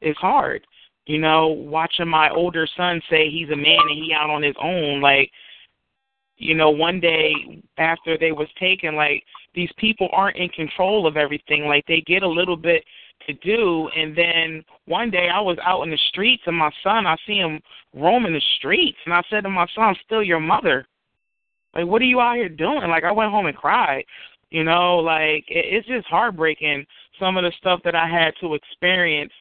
is 0.00 0.16
hard. 0.18 0.66
You 1.06 1.18
know, 1.18 1.48
watching 1.48 2.08
my 2.08 2.30
older 2.30 2.66
son 2.76 3.00
say 3.10 3.30
he's 3.30 3.50
a 3.50 3.56
man 3.56 3.78
and 3.88 4.04
he 4.04 4.12
out 4.14 4.30
on 4.30 4.42
his 4.42 4.56
own 4.62 5.00
like 5.00 5.30
you 6.36 6.54
know, 6.54 6.70
one 6.70 6.98
day 6.98 7.62
after 7.78 8.18
they 8.18 8.32
was 8.32 8.48
taken 8.58 8.96
like 8.96 9.22
these 9.54 9.70
people 9.78 10.08
aren't 10.12 10.36
in 10.36 10.48
control 10.48 11.06
of 11.06 11.16
everything. 11.16 11.66
Like 11.66 11.84
they 11.86 12.02
get 12.06 12.22
a 12.22 12.28
little 12.28 12.56
bit 12.56 12.84
to 13.26 13.32
do 13.34 13.88
and 13.96 14.16
then 14.16 14.64
one 14.86 15.10
day 15.10 15.28
I 15.32 15.40
was 15.40 15.56
out 15.64 15.82
in 15.82 15.90
the 15.90 15.98
streets 16.08 16.42
and 16.46 16.56
my 16.56 16.70
son 16.82 17.06
I 17.06 17.16
see 17.26 17.36
him 17.36 17.60
roaming 17.94 18.32
the 18.32 18.42
streets 18.56 18.98
and 19.04 19.14
I 19.14 19.22
said 19.30 19.44
to 19.44 19.50
my 19.50 19.66
son, 19.74 19.84
I'm 19.84 19.96
still 20.04 20.22
your 20.22 20.40
mother. 20.40 20.86
Like 21.74 21.86
what 21.86 22.02
are 22.02 22.06
you 22.06 22.20
out 22.20 22.36
here 22.36 22.48
doing? 22.48 22.88
Like 22.88 23.04
I 23.04 23.12
went 23.12 23.30
home 23.30 23.46
and 23.46 23.56
cried. 23.56 24.04
You 24.50 24.64
know, 24.64 24.98
like 24.98 25.44
it, 25.48 25.66
it's 25.66 25.88
just 25.88 26.06
heartbreaking 26.06 26.86
some 27.18 27.36
of 27.36 27.44
the 27.44 27.52
stuff 27.58 27.80
that 27.84 27.94
I 27.94 28.08
had 28.08 28.34
to 28.40 28.54
experience 28.54 29.32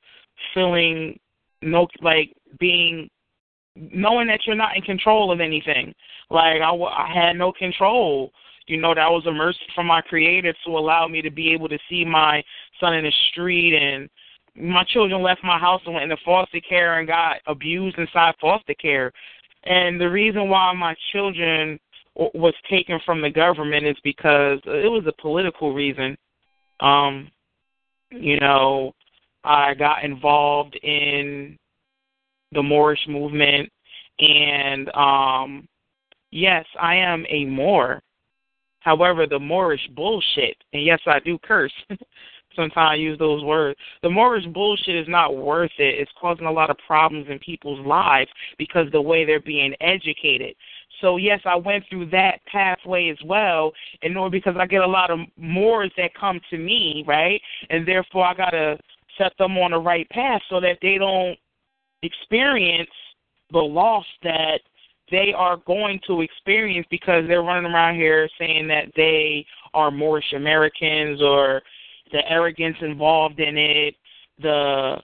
feeling 0.53 1.19
no 1.61 1.87
like 2.01 2.35
being 2.59 3.09
knowing 3.75 4.27
that 4.27 4.41
you're 4.45 4.55
not 4.55 4.75
in 4.75 4.81
control 4.83 5.31
of 5.31 5.39
anything. 5.39 5.93
Like 6.29 6.61
I, 6.61 6.71
I 6.71 7.11
had 7.13 7.37
no 7.37 7.51
control 7.51 8.31
you 8.67 8.79
know, 8.79 8.95
that 8.95 9.09
was 9.09 9.25
a 9.25 9.31
mercy 9.31 9.59
from 9.75 9.87
my 9.87 10.01
creator 10.01 10.53
to 10.65 10.77
allow 10.77 11.07
me 11.07 11.21
to 11.21 11.31
be 11.31 11.51
able 11.51 11.67
to 11.69 11.77
see 11.89 12.05
my 12.05 12.43
son 12.79 12.93
in 12.93 13.03
the 13.03 13.11
street 13.31 13.75
and 13.75 14.09
my 14.55 14.83
children 14.85 15.21
left 15.21 15.43
my 15.43 15.57
house 15.57 15.81
and 15.85 15.93
went 15.93 16.11
into 16.11 16.23
foster 16.23 16.61
care 16.61 16.99
and 16.99 17.07
got 17.07 17.37
abused 17.47 17.97
inside 17.97 18.35
foster 18.39 18.75
care. 18.75 19.11
And 19.63 19.99
the 19.99 20.09
reason 20.09 20.49
why 20.49 20.71
my 20.73 20.95
children 21.11 21.79
was 22.15 22.53
taken 22.69 22.99
from 23.05 23.21
the 23.21 23.29
government 23.29 23.85
is 23.85 23.97
because 24.03 24.59
it 24.65 24.91
was 24.91 25.03
a 25.07 25.21
political 25.21 25.73
reason. 25.73 26.17
Um, 26.79 27.31
you 28.11 28.39
know, 28.39 28.93
I 29.43 29.73
got 29.73 30.03
involved 30.03 30.75
in 30.83 31.57
the 32.51 32.61
Moorish 32.63 33.07
movement 33.07 33.69
and 34.19 34.89
um 34.95 35.67
yes, 36.31 36.65
I 36.79 36.95
am 36.95 37.25
a 37.29 37.45
Moor. 37.45 38.01
However, 38.79 39.25
the 39.25 39.39
Moorish 39.39 39.87
bullshit, 39.95 40.57
and 40.73 40.83
yes, 40.83 40.99
I 41.07 41.19
do 41.19 41.37
curse. 41.43 41.73
Sometimes 42.55 42.73
I 42.91 42.95
use 42.95 43.17
those 43.17 43.43
words. 43.43 43.79
The 44.03 44.09
Moorish 44.09 44.45
bullshit 44.47 44.95
is 44.95 45.07
not 45.07 45.35
worth 45.35 45.71
it. 45.79 45.99
It's 45.99 46.11
causing 46.19 46.45
a 46.45 46.51
lot 46.51 46.69
of 46.69 46.77
problems 46.85 47.27
in 47.29 47.39
people's 47.39 47.83
lives 47.85 48.29
because 48.57 48.87
the 48.91 49.01
way 49.01 49.25
they're 49.25 49.39
being 49.39 49.73
educated. 49.81 50.53
So 51.03 51.17
yes, 51.17 51.41
I 51.43 51.57
went 51.57 51.83
through 51.89 52.09
that 52.11 52.39
pathway 52.49 53.09
as 53.09 53.17
well, 53.25 53.73
in 54.03 54.15
order 54.15 54.31
because 54.31 54.55
I 54.57 54.65
get 54.65 54.81
a 54.81 54.87
lot 54.87 55.11
of 55.11 55.19
Moors 55.37 55.91
that 55.97 56.15
come 56.15 56.39
to 56.49 56.57
me, 56.57 57.03
right, 57.05 57.41
and 57.69 57.85
therefore 57.85 58.25
I 58.25 58.33
gotta 58.33 58.79
set 59.17 59.33
them 59.37 59.57
on 59.57 59.71
the 59.71 59.77
right 59.77 60.09
path 60.09 60.41
so 60.49 60.61
that 60.61 60.77
they 60.81 60.97
don't 60.97 61.37
experience 62.03 62.89
the 63.51 63.59
loss 63.59 64.05
that 64.23 64.61
they 65.11 65.33
are 65.35 65.57
going 65.67 65.99
to 66.07 66.21
experience 66.21 66.87
because 66.89 67.25
they're 67.27 67.43
running 67.43 67.71
around 67.71 67.95
here 67.95 68.29
saying 68.39 68.67
that 68.69 68.85
they 68.95 69.45
are 69.73 69.91
Moorish 69.91 70.33
Americans 70.33 71.21
or 71.21 71.61
the 72.13 72.27
arrogance 72.31 72.77
involved 72.81 73.39
in 73.39 73.57
it, 73.57 73.95
the 74.39 74.95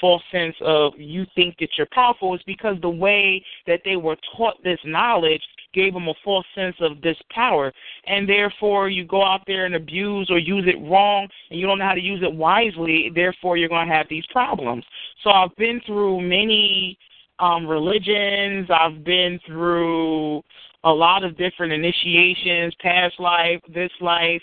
false 0.00 0.22
sense 0.30 0.54
of 0.60 0.92
you 0.96 1.24
think 1.34 1.56
that 1.58 1.70
you're 1.76 1.88
powerful 1.92 2.34
is 2.34 2.40
because 2.46 2.76
the 2.80 2.88
way 2.88 3.44
that 3.66 3.80
they 3.84 3.96
were 3.96 4.16
taught 4.36 4.62
this 4.62 4.78
knowledge 4.84 5.42
gave 5.74 5.92
them 5.92 6.08
a 6.08 6.14
false 6.24 6.46
sense 6.54 6.76
of 6.80 7.00
this 7.02 7.16
power. 7.30 7.72
And 8.06 8.28
therefore, 8.28 8.88
you 8.88 9.04
go 9.04 9.24
out 9.24 9.42
there 9.46 9.66
and 9.66 9.74
abuse 9.74 10.28
or 10.30 10.38
use 10.38 10.64
it 10.66 10.80
wrong 10.88 11.28
and 11.50 11.60
you 11.60 11.66
don't 11.66 11.78
know 11.78 11.86
how 11.86 11.94
to 11.94 12.00
use 12.00 12.20
it 12.22 12.32
wisely. 12.32 13.10
Therefore, 13.14 13.56
you're 13.56 13.68
going 13.68 13.88
to 13.88 13.94
have 13.94 14.06
these 14.08 14.24
problems. 14.32 14.84
So 15.22 15.30
I've 15.30 15.54
been 15.56 15.80
through 15.86 16.20
many 16.22 16.98
um, 17.38 17.66
religions. 17.66 18.68
I've 18.70 19.04
been 19.04 19.38
through 19.46 20.42
a 20.84 20.90
lot 20.90 21.24
of 21.24 21.36
different 21.36 21.72
initiations, 21.72 22.74
past 22.80 23.18
life, 23.18 23.60
this 23.72 23.90
life, 24.00 24.42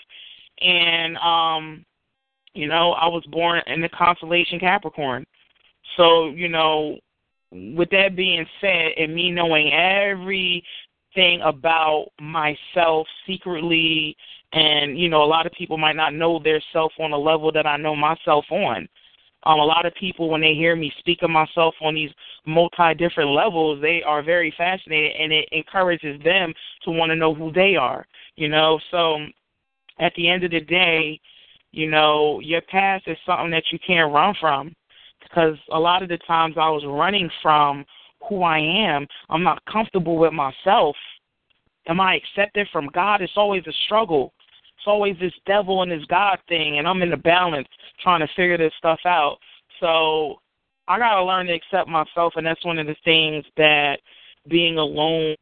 and 0.60 1.16
um, 1.18 1.84
you 2.54 2.66
know, 2.66 2.92
I 2.92 3.06
was 3.06 3.24
born 3.30 3.60
in 3.66 3.82
the 3.82 3.88
constellation 3.90 4.58
Capricorn. 4.58 5.26
So, 5.96 6.28
you 6.28 6.48
know, 6.48 6.98
with 7.50 7.90
that 7.90 8.16
being 8.16 8.46
said, 8.60 8.92
and 8.98 9.14
me 9.14 9.30
knowing 9.30 9.72
everything 9.72 11.40
about 11.42 12.08
myself 12.20 13.06
secretly, 13.26 14.16
and 14.52 14.98
you 14.98 15.08
know, 15.08 15.22
a 15.22 15.24
lot 15.24 15.46
of 15.46 15.52
people 15.52 15.78
might 15.78 15.96
not 15.96 16.14
know 16.14 16.38
their 16.42 16.62
self 16.72 16.92
on 16.98 17.12
a 17.12 17.18
level 17.18 17.52
that 17.52 17.66
I 17.66 17.76
know 17.76 17.96
myself 17.96 18.44
on. 18.50 18.88
Um, 19.44 19.60
a 19.60 19.64
lot 19.64 19.86
of 19.86 19.94
people, 19.94 20.28
when 20.28 20.40
they 20.40 20.54
hear 20.54 20.74
me 20.74 20.92
speak 20.98 21.22
of 21.22 21.30
myself 21.30 21.74
on 21.80 21.94
these 21.94 22.10
multi 22.46 22.94
different 22.98 23.30
levels, 23.30 23.80
they 23.80 24.02
are 24.02 24.22
very 24.22 24.52
fascinated, 24.56 25.12
and 25.20 25.32
it 25.32 25.48
encourages 25.52 26.20
them 26.24 26.52
to 26.84 26.90
want 26.90 27.10
to 27.10 27.16
know 27.16 27.32
who 27.32 27.52
they 27.52 27.76
are. 27.76 28.06
You 28.34 28.48
know, 28.48 28.80
so 28.90 29.18
at 30.00 30.12
the 30.16 30.28
end 30.28 30.42
of 30.44 30.50
the 30.50 30.60
day, 30.60 31.20
you 31.70 31.88
know, 31.88 32.40
your 32.40 32.60
past 32.62 33.04
is 33.06 33.16
something 33.24 33.50
that 33.50 33.64
you 33.70 33.78
can't 33.86 34.12
run 34.12 34.34
from, 34.40 34.74
because 35.28 35.56
a 35.72 35.78
lot 35.78 36.02
of 36.02 36.08
the 36.08 36.18
times 36.18 36.56
I 36.56 36.68
was 36.70 36.84
running 36.86 37.30
from 37.42 37.84
who 38.28 38.42
I 38.42 38.58
am. 38.58 39.06
I'm 39.28 39.42
not 39.42 39.64
comfortable 39.66 40.16
with 40.16 40.32
myself. 40.32 40.96
Am 41.88 42.00
I 42.00 42.16
accepted 42.16 42.68
from 42.72 42.88
God? 42.92 43.22
It's 43.22 43.32
always 43.36 43.64
a 43.66 43.72
struggle. 43.84 44.32
It's 44.76 44.86
always 44.86 45.16
this 45.20 45.32
devil 45.46 45.82
and 45.82 45.90
this 45.90 46.04
God 46.08 46.38
thing, 46.48 46.78
and 46.78 46.86
I'm 46.86 47.02
in 47.02 47.10
the 47.10 47.16
balance 47.16 47.68
trying 48.02 48.20
to 48.20 48.28
figure 48.34 48.58
this 48.58 48.72
stuff 48.78 49.00
out. 49.04 49.38
So 49.80 50.36
I 50.88 50.98
gotta 50.98 51.24
learn 51.24 51.46
to 51.46 51.54
accept 51.54 51.88
myself, 51.88 52.34
and 52.36 52.46
that's 52.46 52.64
one 52.64 52.78
of 52.78 52.86
the 52.86 52.96
things 53.04 53.44
that 53.56 53.98
being 54.48 54.78
alone 54.78 55.36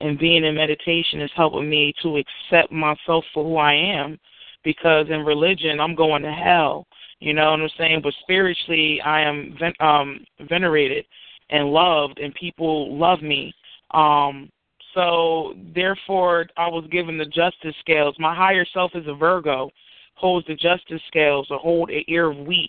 and 0.00 0.18
being 0.18 0.44
in 0.44 0.54
meditation 0.54 1.20
is 1.20 1.30
helping 1.34 1.68
me 1.68 1.92
to 2.02 2.18
accept 2.18 2.72
myself 2.72 3.24
for 3.32 3.44
who 3.44 3.56
I 3.56 3.74
am. 3.74 4.18
Because 4.62 5.06
in 5.10 5.24
religion, 5.24 5.78
I'm 5.78 5.94
going 5.94 6.22
to 6.22 6.32
hell. 6.32 6.86
You 7.24 7.32
know 7.32 7.52
what 7.52 7.60
I'm 7.60 7.68
saying? 7.78 8.00
But 8.02 8.12
spiritually, 8.20 9.00
I 9.00 9.22
am 9.22 9.56
ven- 9.58 9.72
um, 9.80 10.26
venerated 10.46 11.06
and 11.48 11.70
loved, 11.70 12.18
and 12.18 12.34
people 12.34 12.98
love 12.98 13.22
me. 13.22 13.50
Um, 13.92 14.50
so 14.92 15.54
therefore, 15.74 16.44
I 16.58 16.68
was 16.68 16.86
given 16.92 17.16
the 17.16 17.24
justice 17.24 17.74
scales. 17.80 18.14
My 18.18 18.34
higher 18.34 18.66
self 18.74 18.92
is 18.94 19.06
a 19.06 19.14
Virgo, 19.14 19.70
holds 20.16 20.46
the 20.46 20.54
justice 20.54 21.00
scales, 21.06 21.46
or 21.48 21.58
hold 21.58 21.88
an 21.88 22.04
ear 22.08 22.30
of 22.30 22.36
wheat. 22.46 22.68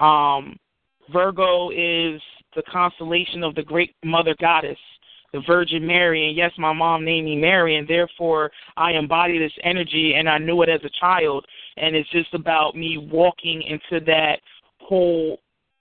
Um, 0.00 0.56
Virgo 1.12 1.70
is 1.70 2.20
the 2.56 2.64
constellation 2.68 3.44
of 3.44 3.54
the 3.54 3.62
great 3.62 3.94
mother 4.04 4.34
goddess, 4.40 4.78
the 5.32 5.42
Virgin 5.46 5.86
Mary. 5.86 6.26
And 6.26 6.36
yes, 6.36 6.50
my 6.58 6.72
mom 6.72 7.04
named 7.04 7.26
me 7.26 7.36
Mary, 7.36 7.76
and 7.76 7.86
therefore 7.86 8.50
I 8.76 8.94
embody 8.94 9.38
this 9.38 9.52
energy, 9.62 10.14
and 10.16 10.28
I 10.28 10.38
knew 10.38 10.60
it 10.62 10.68
as 10.68 10.80
a 10.82 10.90
child. 10.98 11.46
And 11.76 11.94
it's 11.94 12.10
just 12.10 12.32
about 12.34 12.76
me 12.76 12.98
walking 12.98 13.62
into 13.62 14.04
that 14.06 14.36
whole 14.80 15.38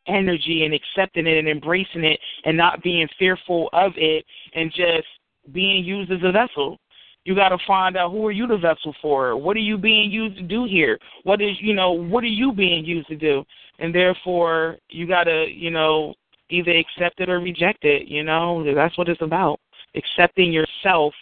energy 0.07 0.65
and 0.65 0.73
accepting 0.73 1.25
it 1.27 1.37
and 1.37 1.47
embracing 1.47 2.03
it 2.03 2.19
and 2.43 2.55
not 2.55 2.83
being 2.83 3.07
fearful 3.17 3.69
of 3.73 3.93
it 3.95 4.25
and 4.53 4.71
just 4.71 5.07
being 5.51 5.83
used 5.83 6.11
as 6.11 6.19
a 6.23 6.31
vessel. 6.31 6.79
You 7.23 7.33
got 7.33 7.49
to 7.49 7.57
find 7.65 7.97
out 7.97 8.11
who 8.11 8.25
are 8.27 8.31
you 8.31 8.45
the 8.45 8.57
vessel 8.57 8.93
for? 9.01 9.35
What 9.35 9.57
are 9.57 9.61
you 9.61 9.77
being 9.77 10.11
used 10.11 10.37
to 10.37 10.43
do 10.43 10.65
here? 10.65 10.99
What 11.23 11.41
is, 11.41 11.55
you 11.59 11.73
know, 11.73 11.91
what 11.91 12.23
are 12.23 12.27
you 12.27 12.51
being 12.51 12.85
used 12.85 13.07
to 13.07 13.15
do? 13.15 13.43
And 13.79 13.93
therefore, 13.93 14.77
you 14.89 15.07
got 15.07 15.23
to, 15.23 15.47
you 15.49 15.71
know, 15.71 16.13
either 16.49 16.71
accept 16.71 17.19
it 17.19 17.29
or 17.29 17.39
reject 17.39 17.83
it, 17.83 18.07
you 18.07 18.23
know? 18.23 18.63
That's 18.75 18.95
what 18.97 19.09
it's 19.09 19.23
about. 19.23 19.59
Accepting 19.95 20.53
yourself, 20.53 21.13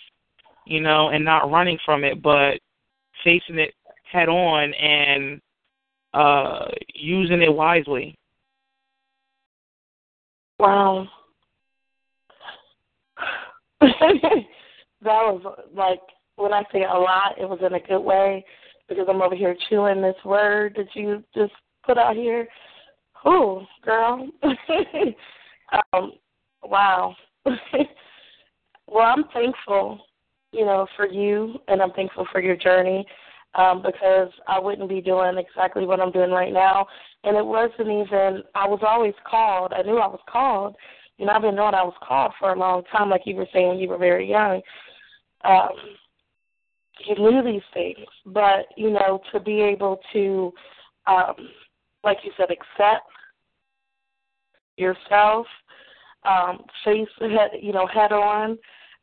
you 0.66 0.82
know, 0.82 1.10
and 1.10 1.24
not 1.24 1.50
running 1.50 1.78
from 1.86 2.04
it, 2.04 2.22
but 2.22 2.60
facing 3.24 3.60
it 3.60 3.74
head 4.14 4.30
on 4.30 4.74
and 4.76 5.42
uh 6.14 6.66
using 6.94 7.42
it 7.42 7.54
wisely. 7.54 8.16
Wow. 10.60 11.08
that 13.82 14.46
was 15.02 15.42
like 15.76 16.00
when 16.36 16.54
I 16.54 16.64
say 16.72 16.84
a 16.84 16.94
lot, 16.94 17.38
it 17.40 17.50
was 17.50 17.60
in 17.66 17.74
a 17.74 17.80
good 17.80 18.00
way 18.00 18.46
because 18.88 19.06
I'm 19.10 19.22
over 19.22 19.36
here 19.36 19.56
chewing 19.70 20.02
this 20.02 20.16
word 20.24 20.76
that 20.78 20.88
you 20.94 21.24
just 21.36 21.54
put 21.86 21.98
out 21.98 22.16
here. 22.16 22.48
Oh, 23.26 23.66
girl. 23.84 24.28
um, 25.94 26.14
wow. 26.64 27.16
well, 27.46 29.06
I'm 29.06 29.26
thankful 29.34 30.00
you 30.54 30.66
know, 30.66 30.88
for 30.96 31.08
you, 31.08 31.56
and 31.68 31.82
I'm 31.82 31.92
thankful 31.92 32.28
for 32.32 32.40
your 32.40 32.56
journey 32.56 33.06
um, 33.56 33.82
because 33.82 34.30
I 34.48 34.60
wouldn't 34.60 34.90
be 34.90 35.02
doing 35.02 35.38
exactly 35.38 35.86
what 35.86 36.00
I'm 36.00 36.12
doing 36.12 36.32
right 36.32 36.54
now. 36.54 36.88
And 37.24 37.38
it 37.38 37.46
wasn't 37.46 37.88
even, 37.88 38.44
I 38.56 38.68
was 38.68 38.80
always 38.86 39.14
called. 39.30 39.74
I 39.74 39.84
knew 39.84 39.98
I 39.98 40.08
was 40.08 40.20
called. 40.28 40.76
You 41.18 41.26
know, 41.26 41.34
I've 41.34 41.42
been 41.42 41.56
knowing 41.56 41.76
I 41.76 41.84
was 41.84 41.94
called 42.02 42.34
for 42.40 42.52
a 42.52 42.60
long 42.60 42.84
time, 42.92 43.10
like 43.10 43.22
you 43.26 43.36
were 43.36 43.48
saying 43.54 43.70
when 43.70 43.78
you 43.78 43.90
were 43.90 43.98
very 43.98 44.28
young. 44.30 44.62
Um, 45.44 45.70
you 47.08 47.16
knew 47.16 47.44
these 47.44 47.62
things, 47.74 48.08
but, 48.26 48.68
you 48.78 48.90
know, 48.90 49.20
to 49.32 49.40
be 49.40 49.62
able 49.62 50.00
to, 50.14 50.54
um, 51.08 51.36
like 52.04 52.18
you 52.24 52.32
said, 52.38 52.50
accept 52.50 53.08
yourself, 54.78 55.46
um, 56.24 56.64
face 56.84 57.08
head, 57.20 57.52
you 57.62 57.74
know, 57.74 57.88
head 57.88 58.12
on, 58.12 58.58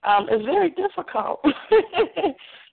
um, 0.04 0.28
is 0.28 0.44
very 0.44 0.70
difficult. 0.70 1.40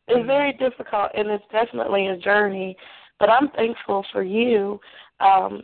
it's 0.08 0.26
very 0.26 0.54
difficult, 0.54 1.12
and 1.16 1.30
it's 1.30 1.44
definitely 1.52 2.08
a 2.08 2.18
journey. 2.18 2.76
But 3.20 3.30
I'm 3.30 3.50
thankful 3.50 4.06
for 4.12 4.24
you, 4.24 4.80
um, 5.20 5.64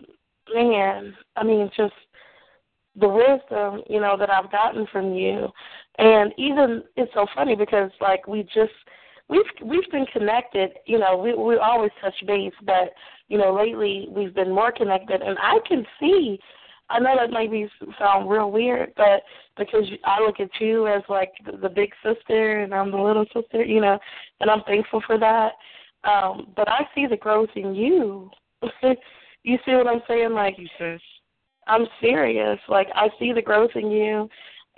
man. 0.53 1.13
I 1.35 1.43
mean, 1.43 1.69
just 1.75 1.93
the 2.99 3.07
wisdom, 3.07 3.81
you 3.89 3.99
know, 3.99 4.17
that 4.17 4.29
I've 4.29 4.51
gotten 4.51 4.87
from 4.91 5.13
you, 5.13 5.47
and 5.97 6.33
even 6.37 6.83
it's 6.95 7.13
so 7.13 7.25
funny 7.35 7.55
because 7.55 7.91
like 8.01 8.27
we 8.27 8.43
just 8.43 8.73
we've 9.29 9.45
we've 9.63 9.89
been 9.91 10.05
connected. 10.11 10.71
You 10.85 10.99
know, 10.99 11.17
we 11.17 11.33
we 11.33 11.57
always 11.57 11.91
touch 12.01 12.15
base, 12.27 12.53
but 12.65 12.93
you 13.29 13.37
know, 13.37 13.53
lately 13.53 14.07
we've 14.09 14.33
been 14.33 14.53
more 14.53 14.71
connected, 14.71 15.21
and 15.21 15.37
I 15.39 15.59
can 15.67 15.85
see 15.99 16.39
I 16.93 16.99
know 16.99 17.15
that 17.19 17.31
maybe 17.31 17.67
sound 17.97 18.29
real 18.29 18.51
weird, 18.51 18.93
but 18.95 19.23
because 19.57 19.85
I 20.05 20.21
look 20.21 20.39
at 20.39 20.49
you 20.59 20.87
as 20.87 21.01
like 21.09 21.31
the, 21.43 21.57
the 21.57 21.69
big 21.69 21.89
sister 22.03 22.61
and 22.61 22.73
I'm 22.73 22.91
the 22.91 22.97
little 22.97 23.25
sister, 23.33 23.63
you 23.63 23.81
know, 23.81 23.97
and 24.39 24.49
I'm 24.49 24.61
thankful 24.63 25.01
for 25.07 25.17
that. 25.17 25.53
Um, 26.03 26.53
but 26.55 26.69
I 26.69 26.87
see 26.93 27.07
the 27.07 27.17
growth 27.17 27.49
in 27.55 27.73
you. 27.73 28.29
you 29.43 29.57
see 29.65 29.73
what 29.73 29.87
I'm 29.87 30.01
saying? 30.07 30.33
Like, 30.33 30.55
you. 30.59 30.67
I'm 31.67 31.87
serious. 31.99 32.59
Like 32.69 32.87
I 32.93 33.07
see 33.17 33.33
the 33.33 33.41
growth 33.41 33.71
in 33.75 33.89
you, 33.89 34.29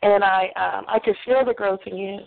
and 0.01 0.23
I 0.23 0.45
um, 0.55 0.85
I 0.87 0.99
can 1.03 1.15
feel 1.25 1.43
the 1.43 1.53
growth 1.53 1.81
in 1.85 1.97
you. 1.97 2.19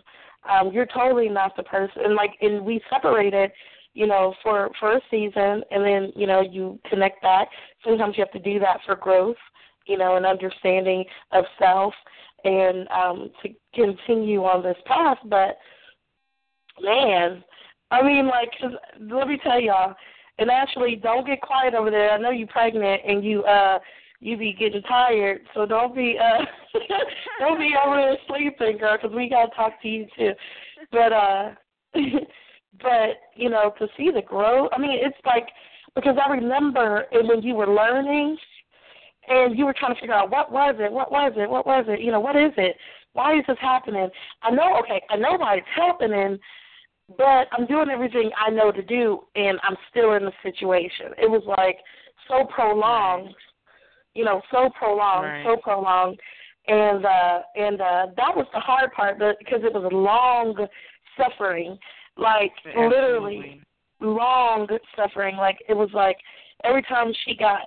Um, 0.48 0.70
you're 0.72 0.86
totally 0.86 1.28
not 1.28 1.56
the 1.56 1.62
person. 1.62 2.02
And 2.04 2.14
like, 2.14 2.32
and 2.40 2.64
we 2.64 2.80
separated 2.90 3.52
you 3.94 4.06
know, 4.06 4.34
for 4.42 4.70
for 4.78 4.96
a 4.96 5.00
season, 5.10 5.62
and 5.70 5.84
then 5.84 6.12
you 6.14 6.26
know 6.26 6.40
you 6.40 6.78
connect 6.88 7.20
back. 7.20 7.48
Sometimes 7.84 8.16
you 8.16 8.24
have 8.24 8.42
to 8.42 8.50
do 8.50 8.60
that 8.60 8.78
for 8.86 8.94
growth, 8.94 9.36
you 9.88 9.98
know, 9.98 10.16
an 10.16 10.24
understanding 10.24 11.04
of 11.32 11.44
self 11.58 11.94
and 12.44 12.86
um, 12.88 13.30
to 13.42 13.48
continue 13.74 14.44
on 14.44 14.62
this 14.62 14.76
path. 14.86 15.18
But 15.24 15.58
man, 16.80 17.42
I 17.90 18.02
mean, 18.02 18.28
like, 18.28 18.50
cause, 18.60 18.72
let 19.00 19.26
me 19.28 19.38
tell 19.42 19.60
y'all, 19.60 19.94
and 20.38 20.50
actually, 20.50 20.94
don't 20.96 21.26
get 21.26 21.40
quiet 21.40 21.74
over 21.74 21.90
there. 21.90 22.12
I 22.12 22.18
know 22.18 22.30
you're 22.30 22.46
pregnant 22.46 23.02
and 23.06 23.24
you 23.24 23.42
uh 23.44 23.78
you 24.20 24.36
be 24.36 24.52
getting 24.52 24.82
tired, 24.82 25.40
so 25.54 25.66
don't 25.66 25.94
be 25.94 26.16
uh 26.18 26.44
don't 27.40 27.58
be 27.58 27.74
over 27.84 27.96
there 27.96 28.16
sleeping, 28.28 28.78
girl, 28.78 28.96
because 29.00 29.14
we 29.14 29.28
gotta 29.28 29.50
talk 29.54 29.80
to 29.82 29.88
you 29.88 30.06
too. 30.16 30.32
But 30.92 31.12
uh, 31.12 31.50
but 31.94 33.16
you 33.34 33.48
know, 33.48 33.72
to 33.78 33.88
see 33.96 34.10
the 34.14 34.22
growth, 34.22 34.70
I 34.72 34.78
mean, 34.78 34.98
it's 35.00 35.18
like 35.24 35.48
because 35.94 36.16
I 36.24 36.30
remember 36.30 37.06
when 37.12 37.42
you 37.42 37.54
were 37.54 37.66
learning 37.72 38.36
and 39.28 39.58
you 39.58 39.66
were 39.66 39.74
trying 39.78 39.94
to 39.94 40.00
figure 40.00 40.14
out 40.14 40.30
what 40.30 40.50
was 40.50 40.76
it, 40.78 40.90
what 40.90 41.10
was 41.10 41.32
it, 41.36 41.48
what 41.48 41.66
was 41.66 41.84
it, 41.88 42.00
you 42.00 42.10
know, 42.10 42.20
what 42.20 42.36
is 42.36 42.52
it? 42.56 42.76
Why 43.12 43.36
is 43.36 43.44
this 43.48 43.56
happening? 43.60 44.08
I 44.42 44.50
know, 44.50 44.78
okay, 44.80 45.02
I 45.10 45.16
know 45.16 45.36
why 45.36 45.56
it's 45.56 45.66
happening, 45.74 46.38
but 47.16 47.48
I'm 47.52 47.66
doing 47.66 47.88
everything 47.90 48.30
I 48.38 48.50
know 48.50 48.70
to 48.70 48.82
do, 48.82 49.20
and 49.34 49.58
I'm 49.62 49.76
still 49.90 50.12
in 50.12 50.24
the 50.24 50.32
situation. 50.42 51.12
It 51.16 51.30
was 51.30 51.42
like 51.46 51.78
so 52.28 52.46
prolonged, 52.54 53.34
you 54.14 54.24
know, 54.24 54.42
so 54.50 54.70
prolonged, 54.78 55.26
right. 55.26 55.44
so 55.46 55.56
prolonged, 55.56 56.20
and 56.66 57.04
uh, 57.04 57.40
and 57.56 57.80
uh, 57.80 58.06
that 58.16 58.36
was 58.36 58.46
the 58.52 58.60
hard 58.60 58.92
part, 58.92 59.18
but 59.18 59.38
because 59.38 59.60
it 59.64 59.72
was 59.72 59.88
long 59.90 60.54
suffering, 61.16 61.78
like 62.16 62.52
Absolutely. 62.66 62.88
literally 62.88 63.62
long 64.00 64.68
suffering. 64.96 65.36
Like 65.36 65.58
it 65.68 65.74
was 65.74 65.90
like 65.94 66.18
every 66.64 66.82
time 66.82 67.12
she 67.24 67.36
got 67.36 67.60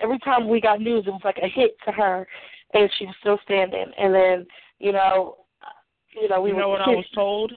every 0.00 0.18
time 0.20 0.48
we 0.48 0.60
got 0.60 0.80
news, 0.80 1.04
it 1.06 1.10
was 1.10 1.20
like 1.24 1.38
a 1.42 1.48
hit 1.48 1.76
to 1.84 1.92
her, 1.92 2.26
and 2.72 2.90
she 2.98 3.06
was 3.06 3.14
still 3.20 3.38
standing. 3.44 3.86
And 3.98 4.14
then 4.14 4.46
you 4.78 4.92
know, 4.92 5.38
you 6.20 6.28
know, 6.28 6.40
we 6.40 6.50
you 6.50 6.56
know 6.56 6.68
were 6.68 6.78
what 6.78 6.82
I 6.82 6.90
was 6.90 7.06
told. 7.14 7.52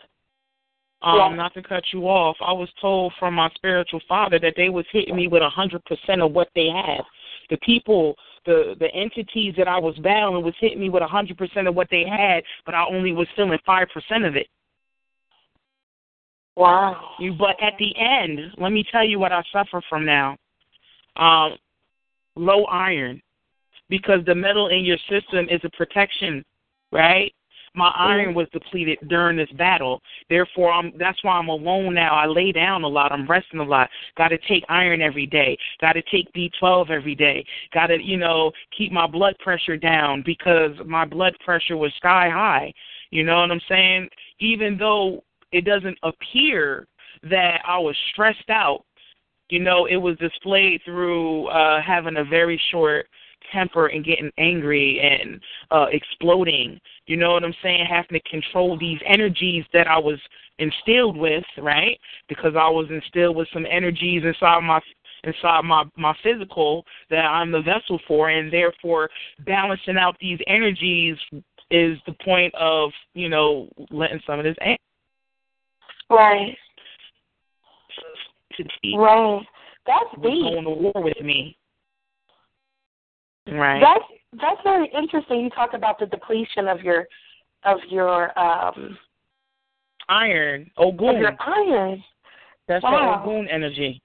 Um, 1.04 1.15
Yeah. 1.15 1.36
not 1.36 1.54
to 1.54 1.62
cut 1.62 1.84
you 1.93 2.08
off, 2.10 2.38
I 2.41 2.52
was 2.52 2.69
told 2.82 3.13
from 3.19 3.36
my 3.36 3.50
spiritual 3.54 4.02
father 4.10 4.39
that 4.39 4.56
they 4.58 4.69
was 4.69 4.86
hitting 4.91 5.15
me 5.15 5.28
with 5.28 5.43
a 5.43 5.50
hundred 5.50 5.86
percent 5.86 6.23
of 6.23 6.32
what 6.32 6.50
they 6.56 6.69
had. 6.69 7.02
The 7.52 7.58
people, 7.58 8.15
the 8.45 8.76
the 8.80 8.91
entities 8.95 9.54
that 9.58 9.67
I 9.67 9.78
was 9.78 9.95
battling 10.00 10.43
was 10.43 10.56
hitting 10.60 10.80
me 10.80 10.89
with 10.89 11.04
a 11.04 11.08
hundred 11.08 11.38
percent 11.38 11.67
of 11.67 11.76
what 11.76 11.88
they 11.91 12.04
had, 12.08 12.43
but 12.65 12.73
I 12.73 12.84
only 12.89 13.13
was 13.13 13.28
feeling 13.36 13.60
five 13.63 13.89
percent 13.93 14.26
of 14.26 14.36
it. 14.36 14.47
Wow. 16.56 17.12
You, 17.19 17.34
but 17.34 17.56
at 17.62 17.73
the 17.78 17.95
end, 17.95 18.39
let 18.58 18.71
me 18.71 18.84
tell 18.91 19.06
you 19.06 19.19
what 19.19 19.32
I 19.32 19.43
suffer 19.54 19.84
from 19.88 20.04
now. 20.04 20.36
Um, 21.17 21.58
low 22.36 22.65
iron, 22.65 23.21
because 23.89 24.19
the 24.25 24.36
metal 24.36 24.67
in 24.67 24.86
your 24.86 24.97
system 25.10 25.47
is 25.49 25.62
a 25.63 25.69
protection, 25.71 26.43
right? 26.91 27.34
My 27.77 27.93
iron 27.95 28.34
was 28.34 28.47
depleted 28.51 28.97
during 29.08 29.38
this 29.38 29.51
battle. 29.51 30.01
Therefore, 30.30 30.71
I'm 30.71 30.91
that's 30.97 31.23
why 31.23 31.34
I'm 31.34 31.47
alone 31.47 31.93
now. 31.93 32.15
I 32.15 32.25
lay 32.25 32.51
down 32.51 32.84
a 32.84 32.88
lot. 32.88 33.12
I'm 33.12 33.27
resting 33.27 33.60
a 33.60 33.63
lot. 33.63 33.88
Got 34.17 34.30
to 34.30 34.39
take 34.47 34.63
iron 34.67 34.99
every 34.99 35.27
day. 35.27 35.56
Got 35.80 35.93
to 35.93 36.01
take 36.12 36.34
B12 36.34 36.89
every 36.89 37.13
day. 37.13 37.45
Got 37.75 37.88
to, 37.88 38.01
you 38.01 38.17
know, 38.17 38.51
keep 38.75 38.91
my 38.91 39.06
blood 39.06 39.36
pressure 39.38 39.77
down 39.77 40.23
because 40.25 40.71
my 40.88 41.06
blood 41.06 41.36
pressure 41.45 41.77
was 41.77 41.93
sky 41.97 42.30
high. 42.32 42.73
You 43.12 43.23
know 43.23 43.41
what 43.41 43.51
I'm 43.51 43.62
saying? 43.69 44.10
Even 44.39 44.75
though 44.77 45.23
it 45.51 45.63
doesn't 45.63 45.99
appear 46.01 46.88
that 47.30 47.62
I 47.63 47.77
was 47.77 47.95
stressed 48.12 48.49
out, 48.49 48.86
you 49.49 49.60
know, 49.60 49.86
it 49.86 49.97
was 49.97 50.17
displayed 50.17 50.81
through 50.83 51.47
uh 51.47 51.81
having 51.81 52.17
a 52.17 52.23
very 52.23 52.62
short 52.71 53.07
temper 53.51 53.88
and 53.88 54.03
getting 54.03 54.31
angry 54.38 54.99
and 54.99 55.39
uh 55.71 55.86
exploding. 55.91 56.79
You 57.05 57.17
know 57.17 57.31
what 57.31 57.43
I'm 57.43 57.53
saying? 57.63 57.86
Having 57.89 58.19
to 58.19 58.29
control 58.29 58.77
these 58.77 58.99
energies 59.05 59.63
that 59.73 59.88
I 59.88 59.97
was 59.97 60.19
instilled 60.60 61.17
with, 61.17 61.45
right? 61.57 61.99
Because 62.27 62.53
I 62.55 62.69
was 62.69 62.88
instilled 62.89 63.36
with 63.36 63.47
some 63.53 63.65
energies 63.69 64.23
inside 64.25 64.62
my 64.62 64.81
inside 65.23 65.62
my 65.63 65.83
my 65.95 66.15
physical 66.23 66.86
that 67.10 67.25
I'm 67.25 67.51
the 67.51 67.62
vessel 67.62 67.99
for 68.07 68.29
and 68.29 68.51
therefore 68.51 69.10
balancing 69.45 69.97
out 69.97 70.17
these 70.19 70.39
energies 70.47 71.17
is 71.69 71.97
the 72.05 72.15
point 72.23 72.53
of, 72.55 72.91
you 73.13 73.27
know, 73.27 73.67
letting 73.91 74.21
some 74.25 74.39
of 74.39 74.45
this 74.45 74.55
anger 74.62 74.77
Right. 76.10 76.57
Right. 78.96 79.41
That's 79.86 80.06
was 80.17 80.32
deep. 80.32 80.54
going 80.54 80.63
to 80.65 80.70
war 80.70 81.04
with 81.04 81.22
me. 81.22 81.58
Right. 83.48 83.82
That's 83.82 84.41
that's 84.41 84.62
very 84.63 84.91
interesting. 84.98 85.41
You 85.41 85.50
talk 85.52 85.74
about 85.74 86.00
the 86.00 86.06
depletion 86.06 86.67
of 86.67 86.82
your 86.82 87.08
of 87.63 87.78
your 87.89 88.38
um 88.38 88.98
iron. 90.10 90.70
of 90.78 90.88
Ogun. 90.88 91.17
your 91.17 91.36
iron. 91.39 92.04
That's 92.67 92.84
Wow. 92.84 93.22
the 93.24 93.30
Ogun 93.30 93.48
energy. 93.48 94.02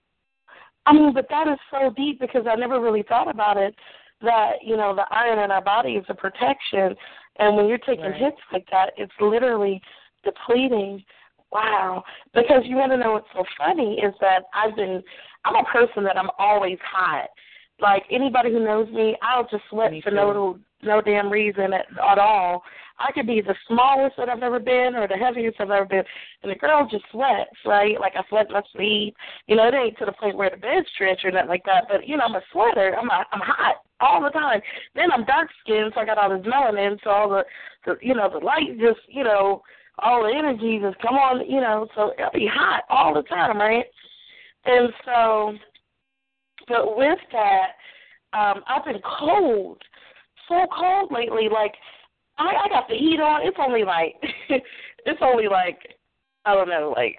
I 0.87 0.93
mean, 0.93 1.13
but 1.13 1.27
that 1.29 1.49
is 1.49 1.59
so 1.71 1.91
deep 1.97 2.21
because 2.21 2.45
I 2.49 2.55
never 2.57 2.81
really 2.81 3.03
thought 3.03 3.29
about 3.29 3.57
it. 3.57 3.75
That 4.21 4.63
you 4.65 4.77
know, 4.77 4.95
the 4.95 5.07
iron 5.11 5.41
in 5.41 5.51
our 5.51 5.63
body 5.63 5.95
is 5.95 6.05
a 6.09 6.15
protection, 6.15 6.95
and 7.39 7.57
when 7.57 7.67
you're 7.67 7.79
taking 7.79 8.05
Right. 8.05 8.15
hits 8.21 8.41
like 8.53 8.67
that, 8.71 8.93
it's 8.97 9.13
literally 9.21 9.83
depleting. 10.23 11.05
Wow. 11.53 12.03
Because 12.35 12.63
you 12.65 12.77
want 12.77 12.93
to 12.93 12.99
know 12.99 13.13
what's 13.13 13.29
so 13.35 13.45
funny 13.59 13.97
is 13.97 14.15
that 14.21 14.45
I've 14.55 14.75
been, 14.75 15.03
I'm 15.45 15.57
a 15.57 15.65
person 15.65 16.03
that 16.05 16.17
I'm 16.17 16.31
always 16.39 16.79
hot. 16.83 17.29
Like 17.81 18.05
anybody 18.11 18.51
who 18.51 18.65
knows 18.65 18.89
me, 18.91 19.17
I'll 19.23 19.47
just 19.49 19.65
sweat 19.69 19.91
Me 19.91 20.01
for 20.03 20.11
too. 20.11 20.17
no 20.17 20.59
no 20.85 21.01
damn 21.01 21.31
reason 21.31 21.73
at, 21.73 21.87
at 22.11 22.19
all. 22.19 22.63
I 22.99 23.13
could 23.13 23.27
be 23.27 23.41
the 23.41 23.55
smallest 23.67 24.17
that 24.17 24.29
I've 24.29 24.43
ever 24.43 24.61
been 24.61 24.95
or 24.95 25.09
the 25.09 25.15
heaviest 25.15 25.61
I've 25.61 25.71
ever 25.71 25.85
been, 25.85 26.05
and 26.43 26.51
the 26.53 26.57
girl 26.57 26.89
just 26.91 27.05
sweats, 27.11 27.57
right? 27.65 27.99
Like 28.01 28.13
I 28.17 28.23
sweat 28.29 28.47
in 28.49 28.53
my 28.53 28.63
sleep. 28.73 29.17
You 29.47 29.57
know, 29.57 29.69
it 29.69 29.75
ain't 29.75 29.99
to 29.99 30.05
the 30.05 30.13
point 30.13 30.37
where 30.37 30.51
the 30.51 30.57
bed's 30.57 30.87
stretch 30.95 31.21
or 31.25 31.31
nothing 31.31 31.49
like 31.49 31.65
that, 31.65 31.85
but 31.89 32.07
you 32.07 32.17
know, 32.17 32.25
I'm 32.25 32.35
a 32.35 32.43
sweater. 32.53 32.97
I'm 32.97 33.11
a, 33.11 33.25
I'm 33.33 33.41
hot 33.41 33.77
all 34.01 34.23
the 34.23 34.31
time. 34.31 34.61
Then 34.95 35.11
I'm 35.11 35.25
dark 35.25 35.49
skinned, 35.63 35.93
so 35.95 36.01
I 36.01 36.05
got 36.05 36.19
all 36.19 36.37
this 36.37 36.47
melanin, 36.47 36.99
so 37.03 37.11
all 37.11 37.29
the, 37.29 37.45
the 37.87 37.97
you 38.01 38.15
know, 38.15 38.29
the 38.29 38.45
light 38.45 38.79
just, 38.79 39.01
you 39.09 39.25
know, 39.25 39.63
all 39.99 40.23
the 40.23 40.37
energy 40.37 40.79
just 40.81 41.01
come 41.01 41.15
on, 41.15 41.49
you 41.49 41.61
know, 41.61 41.87
so 41.95 42.13
it'll 42.19 42.31
be 42.33 42.49
hot 42.51 42.85
all 42.89 43.15
the 43.15 43.23
time, 43.23 43.59
right? 43.59 43.85
And 44.65 44.93
so, 45.05 45.53
but 46.69 46.97
with 46.97 47.19
that, 47.33 47.73
um, 48.33 48.63
I've 48.69 48.85
been 48.85 49.03
cold, 49.19 49.83
so 50.49 50.67
cold 50.77 51.13
lately. 51.13 51.49
Like, 51.53 51.75
I, 52.39 52.55
I 52.65 52.69
got 52.69 52.89
the 52.89 52.95
heat 52.95 53.21
on. 53.21 53.47
It's 53.47 53.59
only 53.61 53.85
like, 53.85 54.15
it's 55.05 55.21
only 55.21 55.49
like 55.49 55.79
I 56.45 56.55
don't 56.55 56.69
know, 56.69 56.93
like 56.97 57.19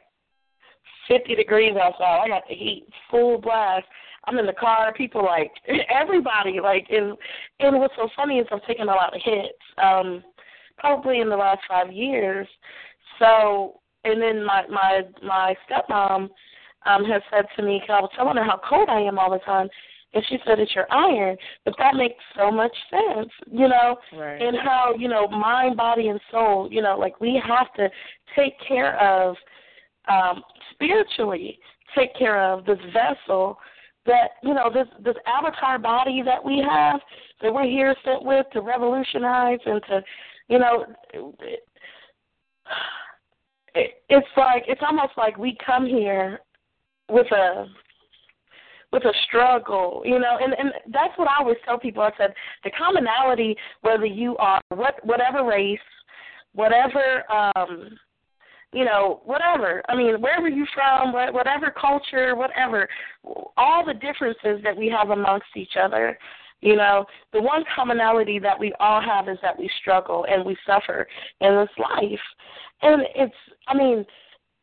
50 1.08 1.36
degrees 1.36 1.76
outside. 1.82 2.22
I 2.26 2.28
got 2.28 2.44
the 2.48 2.56
heat 2.56 2.88
full 3.10 3.40
blast. 3.40 3.86
I'm 4.26 4.38
in 4.38 4.46
the 4.46 4.54
car. 4.54 4.94
People 4.94 5.24
like 5.24 5.52
everybody 5.90 6.60
like 6.62 6.88
and 6.90 7.18
and 7.60 7.80
what's 7.80 7.96
so 7.96 8.08
funny 8.16 8.40
is 8.40 8.48
I'm 8.52 8.62
taking 8.68 8.84
a 8.84 8.88
lot 8.88 9.16
of 9.16 9.22
hits. 9.24 9.60
Um, 9.82 10.24
probably 10.78 11.20
in 11.20 11.30
the 11.30 11.36
last 11.36 11.62
five 11.68 11.92
years. 11.92 12.48
So 13.20 13.80
and 14.04 14.22
then 14.22 14.44
my 14.44 14.64
my 14.68 15.02
my 15.22 15.56
stepmom 15.70 16.30
um 16.86 17.06
has 17.06 17.22
said 17.32 17.46
to 17.56 17.64
me, 17.64 17.82
I 17.90 18.02
was 18.02 18.12
telling 18.16 18.38
her 18.38 18.44
how 18.44 18.60
cold 18.68 18.90
I 18.90 19.02
am 19.02 19.18
all 19.18 19.32
the 19.32 19.40
time, 19.40 19.70
and 20.14 20.24
she 20.28 20.38
said 20.46 20.60
it's 20.60 20.76
your 20.76 20.92
iron, 20.92 21.38
but 21.66 21.76
that 21.78 21.96
makes 21.96 22.24
so 22.38 22.52
much 22.52 22.76
sense, 22.90 23.30
you 23.52 23.68
know, 23.68 23.96
right. 24.18 24.42
and 24.42 24.58
how 24.58 24.94
you 24.98 25.08
know 25.08 25.28
mind, 25.28 25.78
body, 25.78 26.08
and 26.10 26.20
soul, 26.32 26.68
you 26.72 26.82
know, 26.82 26.98
like 26.98 27.20
we 27.20 27.42
have 27.46 27.74
to 27.76 27.90
take 28.36 28.54
care 28.68 29.00
of 29.00 29.36
um 30.10 30.44
spiritually, 30.72 31.60
take 31.96 32.16
care 32.16 32.42
of 32.52 32.66
this 32.66 32.80
vessel 32.92 33.58
that 34.06 34.32
you 34.44 34.54
know 34.54 34.70
this 34.74 34.88
this 35.04 35.16
avatar 35.26 35.80
body 35.80 36.22
that 36.24 36.44
we 36.44 36.64
have 36.68 37.00
that 37.42 37.54
we're 37.54 37.64
here 37.64 37.96
sent 38.04 38.24
with 38.24 38.46
to 38.52 38.62
revolutionize 38.62 39.60
and 39.66 39.82
to 39.88 40.02
you 40.48 40.60
know 40.60 40.86
it, 43.76 43.92
it's 44.10 44.28
like 44.38 44.64
it's 44.68 44.82
almost 44.86 45.14
like 45.18 45.38
we 45.38 45.58
come 45.66 45.86
here 45.86 46.40
with 47.10 47.32
a 47.32 47.68
with 48.92 49.04
a 49.06 49.14
struggle, 49.28 50.04
you 50.06 50.20
know, 50.20 50.38
and 50.42 50.54
and 50.54 50.72
that's 50.92 51.18
what 51.18 51.28
I 51.28 51.40
always 51.40 51.58
tell 51.66 51.80
people. 51.80 52.04
I 52.04 52.12
said 52.18 52.34
the 52.64 52.72
commonality, 52.72 53.56
whether 53.82 54.06
you 54.06 54.38
are 54.38 54.62
what 54.70 55.04
whatever 55.04 55.44
race, 55.44 55.80
whatever 56.54 57.24
um 57.32 57.98
you 58.72 58.86
know, 58.86 59.22
whatever. 59.24 59.84
I 59.88 59.96
mean, 59.96 60.20
wherever 60.20 60.48
you're 60.48 60.68
from, 60.74 61.14
whatever 61.14 61.72
culture, 61.80 62.36
whatever, 62.36 62.90
all 63.56 63.86
the 63.86 63.94
differences 63.94 64.64
that 64.64 64.76
we 64.76 64.90
have 64.90 65.12
amongst 65.12 65.46
each 65.56 65.74
other, 65.80 66.18
you 66.64 66.78
know, 66.78 67.06
the 67.34 67.42
one 67.42 67.64
commonality 67.76 68.40
that 68.40 68.58
we 68.58 68.74
all 68.80 69.02
have 69.02 69.28
is 69.28 69.38
that 69.42 69.60
we 69.60 69.70
struggle 69.82 70.26
and 70.30 70.46
we 70.46 70.56
suffer 70.66 71.08
in 71.42 71.56
this 71.56 71.70
life. 71.78 72.20
And 72.82 73.04
it's, 73.16 73.36
I 73.68 73.76
mean, 73.76 74.06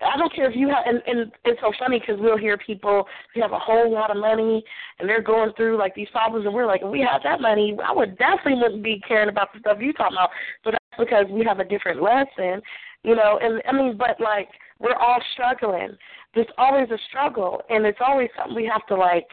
I 0.01 0.17
don't 0.17 0.35
care 0.35 0.49
if 0.49 0.57
you 0.57 0.69
have, 0.69 0.85
and, 0.87 1.03
and 1.07 1.31
it's 1.45 1.61
so 1.61 1.73
funny 1.79 2.01
because 2.01 2.17
we'll 2.19 2.39
hear 2.39 2.57
people 2.57 3.05
who 3.35 3.43
have 3.43 3.53
a 3.53 3.59
whole 3.59 3.93
lot 3.93 4.11
of 4.11 4.17
money 4.17 4.65
and 4.99 5.07
they're 5.07 5.23
going 5.23 5.53
through 5.57 5.77
like 5.77 5.95
these 5.95 6.09
problems, 6.09 6.47
and 6.47 6.55
we're 6.55 6.67
like, 6.67 6.81
if 6.83 6.91
we 6.91 7.01
had 7.01 7.19
that 7.25 7.43
money, 7.43 7.77
I 7.87 7.93
would 7.93 8.17
definitely 8.17 8.63
wouldn't 8.63 8.83
be 8.83 9.03
caring 9.07 9.29
about 9.29 9.53
the 9.53 9.61
stuff 9.61 9.77
you 9.81 9.93
talking 9.93 10.17
about. 10.17 10.31
But 10.65 10.73
that's 10.73 10.99
because 10.99 11.27
we 11.31 11.45
have 11.45 11.61
a 11.61 11.65
different 11.65 12.03
lesson, 12.03 12.63
you 13.03 13.15
know. 13.15 13.39
And 13.43 13.61
I 13.69 13.73
mean, 13.73 13.99
but 13.99 14.19
like 14.21 14.49
we're 14.79 14.95
all 14.95 15.21
struggling. 15.35 15.91
There's 16.35 16.47
always 16.57 16.89
a 16.91 16.99
struggle, 17.11 17.61
and 17.69 17.85
it's 17.85 17.99
always 18.01 18.31
something 18.39 18.57
we 18.57 18.71
have 18.73 18.87
to 18.87 18.95
like 18.95 19.27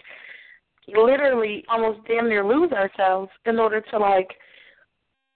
literally 0.87 1.63
almost 1.69 1.99
damn 2.07 2.29
near 2.29 2.45
lose 2.45 2.71
ourselves 2.71 3.29
in 3.45 3.59
order 3.59 3.81
to 3.81 3.97
like 3.97 4.29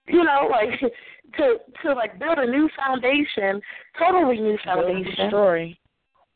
you 0.08 0.24
know, 0.24 0.50
like 0.50 0.80
to 1.38 1.58
to 1.84 1.94
like 1.94 2.20
build 2.20 2.38
a 2.38 2.46
new 2.46 2.70
foundation, 2.76 3.62
totally 3.98 4.40
new 4.40 4.58
foundation. 4.64 5.26
Destroy. 5.26 5.78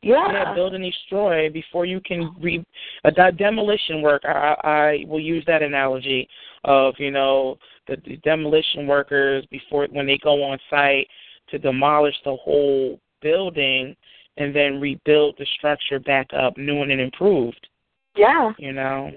Yeah. 0.01 0.31
yeah, 0.31 0.53
build 0.53 0.75
and 0.75 0.83
destroy 0.83 1.49
before 1.49 1.85
you 1.85 1.99
can 1.99 2.31
re 2.39 2.63
that 3.03 3.37
demolition 3.37 4.03
work. 4.03 4.21
I, 4.23 4.55
I 4.63 5.05
will 5.07 5.19
use 5.19 5.43
that 5.47 5.63
analogy 5.63 6.27
of 6.63 6.93
you 6.99 7.09
know 7.09 7.57
the, 7.87 7.97
the 8.05 8.17
demolition 8.17 8.85
workers 8.85 9.45
before 9.49 9.87
when 9.91 10.05
they 10.05 10.19
go 10.23 10.43
on 10.43 10.59
site 10.69 11.07
to 11.49 11.57
demolish 11.57 12.15
the 12.23 12.35
whole 12.35 12.99
building 13.21 13.95
and 14.37 14.55
then 14.55 14.79
rebuild 14.79 15.35
the 15.39 15.45
structure 15.57 15.99
back 15.99 16.27
up 16.37 16.55
new 16.57 16.81
and 16.83 16.91
improved. 16.91 17.67
Yeah. 18.15 18.51
You 18.57 18.73
know. 18.73 19.11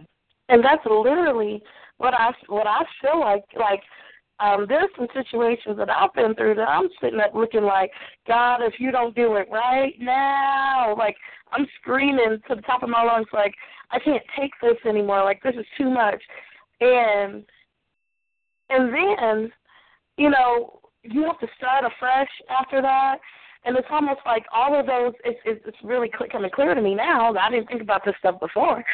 And 0.48 0.64
that's 0.64 0.84
literally 0.86 1.62
what 1.98 2.14
I 2.14 2.32
what 2.48 2.66
I 2.66 2.82
feel 3.00 3.20
like 3.20 3.44
like 3.58 3.82
um, 4.40 4.66
there's 4.68 4.90
some 4.96 5.08
situations 5.12 5.76
that 5.78 5.90
I've 5.90 6.14
been 6.14 6.34
through 6.34 6.54
that 6.56 6.68
I'm 6.68 6.88
sitting 7.00 7.18
up 7.18 7.34
looking 7.34 7.64
like, 7.64 7.90
God, 8.28 8.58
if 8.62 8.74
you 8.78 8.92
don't 8.92 9.14
do 9.16 9.34
it 9.34 9.48
right 9.50 9.94
now, 9.98 10.94
like 10.96 11.16
I'm 11.50 11.66
screaming 11.80 12.38
to 12.48 12.54
the 12.54 12.62
top 12.62 12.84
of 12.84 12.88
my 12.88 13.02
lungs, 13.02 13.26
like 13.32 13.54
I 13.90 13.98
can't 13.98 14.22
take 14.38 14.52
this 14.62 14.76
anymore. 14.88 15.24
Like 15.24 15.42
this 15.42 15.54
is 15.58 15.66
too 15.76 15.90
much, 15.90 16.22
and 16.80 17.44
and 18.70 18.92
then, 18.92 19.52
you 20.16 20.30
know, 20.30 20.80
you 21.02 21.24
have 21.24 21.38
to 21.40 21.46
start 21.56 21.84
afresh 21.84 22.28
after 22.50 22.82
that. 22.82 23.18
And 23.64 23.76
it's 23.76 23.88
almost 23.90 24.20
like 24.24 24.44
all 24.54 24.78
of 24.78 24.86
those. 24.86 25.12
It's 25.24 25.38
it's, 25.44 25.60
it's 25.66 25.76
really 25.82 26.10
coming 26.30 26.50
clear 26.50 26.74
to 26.74 26.80
me 26.80 26.94
now. 26.94 27.34
I 27.34 27.50
didn't 27.50 27.68
think 27.68 27.82
about 27.82 28.04
this 28.04 28.14
stuff 28.18 28.40
before. 28.40 28.84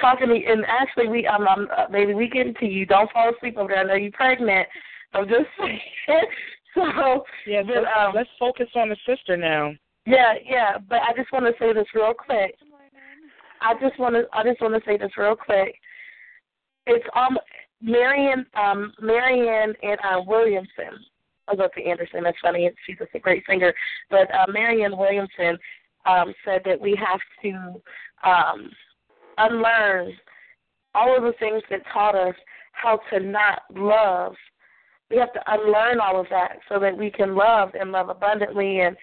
Talking 0.00 0.28
to 0.28 0.34
me, 0.34 0.46
and 0.46 0.64
actually, 0.66 1.08
we 1.08 1.26
um, 1.26 1.46
um 1.46 1.68
uh, 1.76 1.86
maybe 1.90 2.14
we 2.14 2.28
get 2.28 2.46
into 2.46 2.66
you. 2.66 2.86
Don't 2.86 3.10
fall 3.12 3.32
asleep 3.34 3.56
over 3.58 3.68
there. 3.68 3.80
I 3.80 3.84
know 3.84 3.94
you're 3.94 4.12
pregnant. 4.12 4.68
I'm 5.12 5.28
just 5.28 5.46
saying. 5.60 5.80
so 6.74 7.24
yeah, 7.46 7.62
but, 7.62 7.84
um, 7.98 8.14
let's 8.14 8.30
focus 8.38 8.68
on 8.76 8.88
the 8.88 8.96
sister 9.06 9.36
now. 9.36 9.72
Yeah, 10.06 10.34
yeah. 10.44 10.78
But 10.88 11.00
I 11.02 11.12
just 11.16 11.32
want 11.32 11.46
to 11.46 11.52
say 11.58 11.72
this 11.72 11.86
real 11.94 12.14
quick. 12.14 12.56
I 13.60 13.74
just 13.80 13.98
want 13.98 14.14
to 14.14 14.24
I 14.32 14.42
just 14.42 14.60
want 14.60 14.74
to 14.74 14.80
say 14.86 14.96
this 14.96 15.12
real 15.16 15.36
quick. 15.36 15.74
It's 16.86 17.04
um 17.16 17.38
Marion 17.80 18.46
um 18.54 18.92
Marianne 19.00 19.74
and 19.82 19.98
uh, 20.04 20.22
Williamson 20.26 21.00
I'll 21.48 21.56
go 21.56 21.68
to 21.74 21.84
Anderson. 21.84 22.22
That's 22.22 22.38
funny. 22.42 22.70
She's 22.86 22.96
a 23.14 23.18
great 23.18 23.44
singer. 23.48 23.72
But 24.10 24.32
uh, 24.34 24.46
Marianne 24.52 24.96
Williamson 24.96 25.58
um, 26.06 26.32
said 26.44 26.62
that 26.64 26.80
we 26.80 26.96
have 26.96 27.20
to 27.42 27.82
um, 28.28 28.70
unlearn 29.38 30.12
all 30.94 31.16
of 31.16 31.22
the 31.22 31.32
things 31.38 31.62
that 31.70 31.80
taught 31.92 32.14
us 32.14 32.34
how 32.72 33.00
to 33.10 33.20
not 33.20 33.62
love. 33.74 34.34
We 35.10 35.18
have 35.18 35.32
to 35.34 35.40
unlearn 35.46 36.00
all 36.00 36.20
of 36.20 36.26
that 36.30 36.58
so 36.68 36.78
that 36.80 36.96
we 36.96 37.10
can 37.10 37.34
love 37.34 37.70
and 37.78 37.92
love 37.92 38.08
abundantly. 38.08 38.80
And 38.80 38.96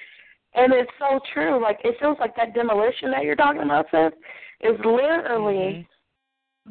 and 0.53 0.73
it's 0.73 0.91
so 0.99 1.19
true. 1.33 1.61
Like 1.61 1.79
it 1.83 1.95
feels 1.99 2.17
like 2.19 2.35
that 2.35 2.53
demolition 2.53 3.11
that 3.11 3.23
you're 3.23 3.35
talking 3.35 3.61
about, 3.61 3.85
Seth, 3.91 4.13
is 4.61 4.77
literally. 4.83 5.55
Mm-hmm 5.55 5.81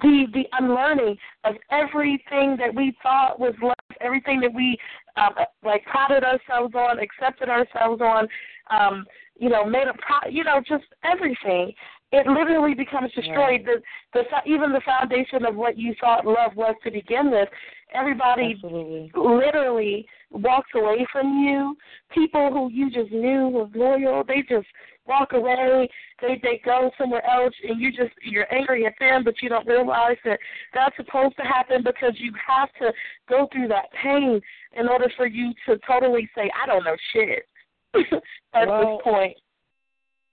the 0.02 0.26
the 0.32 0.44
unlearning 0.52 1.16
of 1.44 1.56
everything 1.70 2.56
that 2.58 2.74
we 2.74 2.96
thought 3.02 3.40
was 3.40 3.54
love, 3.62 3.74
everything 4.00 4.40
that 4.40 4.52
we 4.52 4.78
um, 5.16 5.34
like 5.64 5.84
prided 5.84 6.24
ourselves 6.24 6.74
on, 6.74 6.98
accepted 6.98 7.48
ourselves 7.48 8.00
on, 8.00 8.28
um, 8.70 9.04
you 9.38 9.48
know, 9.48 9.64
made 9.64 9.88
a 9.88 9.94
pro- 9.94 10.30
you 10.30 10.44
know, 10.44 10.60
just 10.66 10.84
everything. 11.04 11.72
It 12.12 12.26
literally 12.26 12.74
becomes 12.74 13.12
destroyed. 13.12 13.62
Yeah. 13.66 13.74
The 14.14 14.22
the 14.22 14.50
even 14.50 14.72
the 14.72 14.80
foundation 14.84 15.44
of 15.44 15.54
what 15.54 15.78
you 15.78 15.94
thought 16.00 16.26
love 16.26 16.56
was 16.56 16.74
to 16.84 16.90
begin 16.90 17.30
with. 17.30 17.48
Everybody 17.94 18.54
Absolutely. 18.54 19.12
literally 19.14 20.06
walks 20.30 20.70
away 20.74 21.06
from 21.10 21.38
you. 21.38 21.76
People 22.12 22.50
who 22.52 22.70
you 22.70 22.90
just 22.90 23.10
knew 23.12 23.48
was 23.48 23.70
loyal, 23.74 24.24
they 24.26 24.42
just 24.48 24.66
walk 25.10 25.32
away. 25.32 25.88
They 26.22 26.40
they 26.42 26.62
go 26.64 26.90
somewhere 26.96 27.24
else, 27.28 27.54
and 27.68 27.80
you 27.80 27.90
just 27.90 28.12
you're 28.22 28.52
angry 28.54 28.86
at 28.86 28.94
them, 29.00 29.24
but 29.24 29.34
you 29.42 29.48
don't 29.48 29.66
realize 29.66 30.16
that 30.24 30.38
that's 30.72 30.96
supposed 30.96 31.36
to 31.36 31.42
happen 31.42 31.82
because 31.82 32.12
you 32.16 32.32
have 32.46 32.68
to 32.80 32.92
go 33.28 33.48
through 33.52 33.68
that 33.68 33.86
pain 34.02 34.40
in 34.78 34.88
order 34.88 35.10
for 35.16 35.26
you 35.26 35.52
to 35.66 35.78
totally 35.86 36.28
say, 36.34 36.50
I 36.62 36.66
don't 36.66 36.84
know 36.84 36.96
shit 37.12 37.46
at 38.54 38.68
well, 38.68 38.96
this 38.96 39.04
point. 39.04 39.36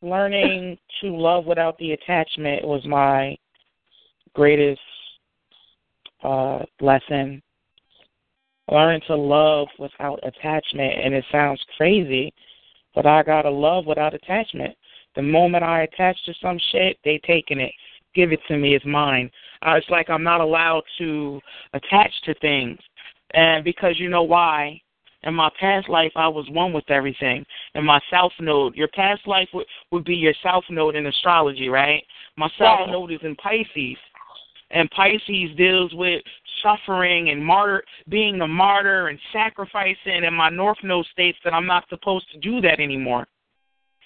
Learning 0.02 0.78
to 1.02 1.08
love 1.10 1.46
without 1.46 1.78
the 1.80 1.92
attachment 1.94 2.64
was 2.64 2.86
my 2.86 3.36
greatest 4.34 4.82
uh 6.24 6.60
lesson. 6.80 7.42
Learning 8.70 9.02
to 9.08 9.16
love 9.16 9.68
without 9.80 10.20
attachment, 10.24 10.94
and 11.04 11.14
it 11.14 11.24
sounds 11.32 11.64
crazy, 11.78 12.34
but 12.98 13.06
I 13.06 13.22
gotta 13.22 13.52
love 13.52 13.86
without 13.86 14.16
attachment. 14.16 14.76
The 15.16 15.22
moment 15.22 15.64
I 15.64 15.84
attach 15.84 16.18
to 16.26 16.34
some 16.42 16.58
shit, 16.72 16.98
they 17.06 17.22
taking 17.28 17.60
it. 17.60 17.72
Give 18.16 18.32
it 18.32 18.40
to 18.48 18.58
me, 18.58 18.74
it's 18.74 18.88
mine. 18.88 19.30
Uh, 19.62 19.74
it's 19.74 19.90
like 19.92 20.10
I'm 20.10 20.24
not 20.24 20.42
allowed 20.42 20.82
to 20.98 21.40
attach 21.74 22.12
to 22.26 22.34
things. 22.40 22.80
And 23.36 23.64
because 23.64 24.00
you 24.00 24.10
know 24.10 24.24
why? 24.24 24.82
In 25.22 25.36
my 25.36 25.52
past 25.60 25.88
life, 25.90 26.12
I 26.16 26.28
was 26.28 26.50
one 26.50 26.74
with 26.74 26.90
everything. 26.90 27.46
In 27.76 27.86
my 27.86 28.00
south 28.10 28.32
node, 28.40 28.74
your 28.76 28.88
past 28.88 29.28
life 29.28 29.50
would, 29.54 29.68
would 29.92 30.04
be 30.04 30.16
your 30.16 30.34
south 30.42 30.64
node 30.72 30.96
in 30.96 31.06
astrology, 31.06 31.70
right? 31.70 32.04
My 32.36 32.50
south 32.58 32.80
right. 32.80 32.90
node 32.90 33.12
is 33.12 33.20
in 33.22 33.36
Pisces. 33.36 33.98
And 34.72 34.90
Pisces 34.90 35.56
deals 35.56 35.94
with 35.94 36.24
suffering 36.62 37.30
and 37.30 37.44
martyr, 37.44 37.84
being 38.10 38.42
a 38.42 38.48
martyr 38.48 39.08
and 39.08 39.20
sacrificing. 39.32 40.26
And 40.26 40.36
my 40.36 40.50
north 40.50 40.78
node 40.84 41.06
states 41.08 41.38
that 41.44 41.54
I'm 41.54 41.68
not 41.68 41.86
supposed 41.90 42.26
to 42.32 42.40
do 42.40 42.62
that 42.62 42.80
anymore. 42.80 43.28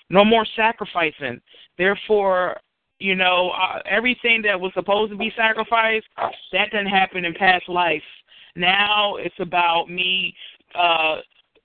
No 0.09 0.25
more 0.25 0.45
sacrificing. 0.55 1.39
Therefore, 1.77 2.57
you 2.99 3.15
know, 3.15 3.51
uh, 3.51 3.79
everything 3.89 4.41
that 4.43 4.59
was 4.59 4.71
supposed 4.75 5.11
to 5.11 5.17
be 5.17 5.31
sacrificed, 5.35 6.05
that 6.51 6.71
didn't 6.71 6.87
happen 6.87 7.25
in 7.25 7.33
past 7.33 7.67
life. 7.67 8.03
Now 8.55 9.15
it's 9.15 9.39
about 9.39 9.89
me, 9.89 10.35
uh, 10.75 11.17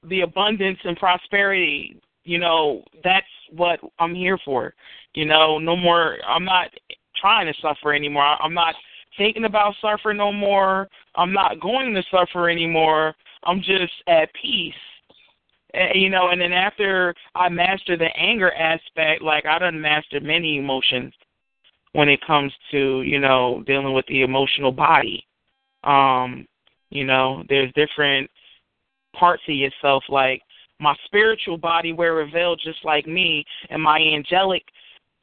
the 0.08 0.20
abundance 0.20 0.78
and 0.84 0.96
prosperity, 0.96 2.00
you 2.24 2.38
know, 2.38 2.82
that's 3.04 3.26
what 3.52 3.80
I'm 3.98 4.14
here 4.14 4.38
for. 4.44 4.74
You 5.14 5.24
know, 5.24 5.58
no 5.58 5.76
more. 5.76 6.18
I'm 6.26 6.44
not 6.44 6.68
trying 7.20 7.46
to 7.46 7.54
suffer 7.60 7.94
anymore. 7.94 8.24
I'm 8.24 8.54
not 8.54 8.74
thinking 9.16 9.44
about 9.44 9.74
suffer 9.80 10.12
no 10.12 10.32
more. 10.32 10.88
I'm 11.14 11.32
not 11.32 11.60
going 11.60 11.94
to 11.94 12.02
suffer 12.10 12.48
anymore. 12.48 13.14
I'm 13.44 13.60
just 13.60 13.92
at 14.08 14.28
peace. 14.40 14.74
And, 15.74 16.00
you 16.00 16.10
know, 16.10 16.28
and 16.30 16.40
then 16.40 16.52
after 16.52 17.14
I 17.34 17.48
master 17.48 17.96
the 17.96 18.14
anger 18.16 18.52
aspect, 18.52 19.22
like 19.22 19.46
I 19.46 19.58
done 19.58 19.80
mastered 19.80 20.22
many 20.22 20.58
emotions 20.58 21.12
when 21.92 22.08
it 22.08 22.20
comes 22.26 22.52
to, 22.72 23.02
you 23.02 23.18
know, 23.18 23.62
dealing 23.66 23.94
with 23.94 24.06
the 24.06 24.22
emotional 24.22 24.72
body. 24.72 25.26
Um, 25.84 26.46
you 26.90 27.04
know, 27.04 27.42
there's 27.48 27.72
different 27.74 28.30
parts 29.14 29.42
of 29.48 29.54
yourself 29.54 30.04
like 30.08 30.42
my 30.78 30.94
spiritual 31.06 31.56
body 31.56 31.92
wear 31.92 32.20
a 32.20 32.28
veil 32.28 32.54
just 32.54 32.84
like 32.84 33.06
me 33.06 33.44
and 33.70 33.82
my 33.82 33.98
angelic 33.98 34.62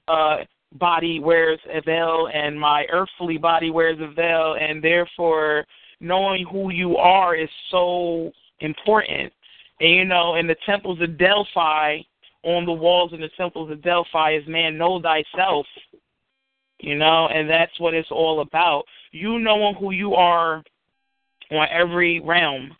uh 0.08 0.38
body 0.74 1.19
wears 1.19 1.59
a 1.74 1.82
veil 1.82 2.30
and 2.34 2.59
my 2.59 2.86
earthly 2.91 3.38
body 3.38 3.69
wears 3.69 3.97
a 4.01 4.13
veil 4.13 4.55
and 4.59 4.84
therefore 4.84 5.65
knowing 5.99 6.45
who 6.51 6.71
you 6.71 6.97
are 6.97 7.36
is 7.36 7.49
so 7.69 8.32
important 8.59 9.32
and 9.80 9.89
you 9.89 10.05
know 10.05 10.36
in 10.36 10.47
the 10.47 10.55
temples 10.65 10.99
of 11.01 11.17
delphi 11.17 11.97
on 12.43 12.65
the 12.65 12.71
walls 12.71 13.13
in 13.13 13.21
the 13.21 13.30
temples 13.38 13.71
of 13.71 13.82
delphi 13.84 14.36
is 14.36 14.43
man 14.47 14.78
know 14.78 15.01
thyself 15.01 15.65
you 16.80 16.95
know 16.95 17.28
and 17.28 17.49
that's 17.49 17.80
what 17.80 17.93
it's 17.93 18.11
all 18.11 18.41
about 18.41 18.84
you 19.11 19.39
knowing 19.39 19.76
who 19.76 19.91
you 19.91 20.15
are 20.15 20.63
on 21.51 21.67
every 21.71 22.19
realm 22.21 22.71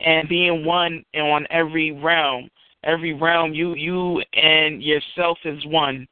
and 0.00 0.28
being 0.28 0.64
one 0.64 1.04
on 1.14 1.46
every 1.50 1.92
realm. 1.92 2.48
Every 2.82 3.12
realm, 3.12 3.52
you 3.52 3.74
you 3.74 4.22
and 4.32 4.82
yourself 4.82 5.38
is 5.44 5.64
one. 5.66 6.06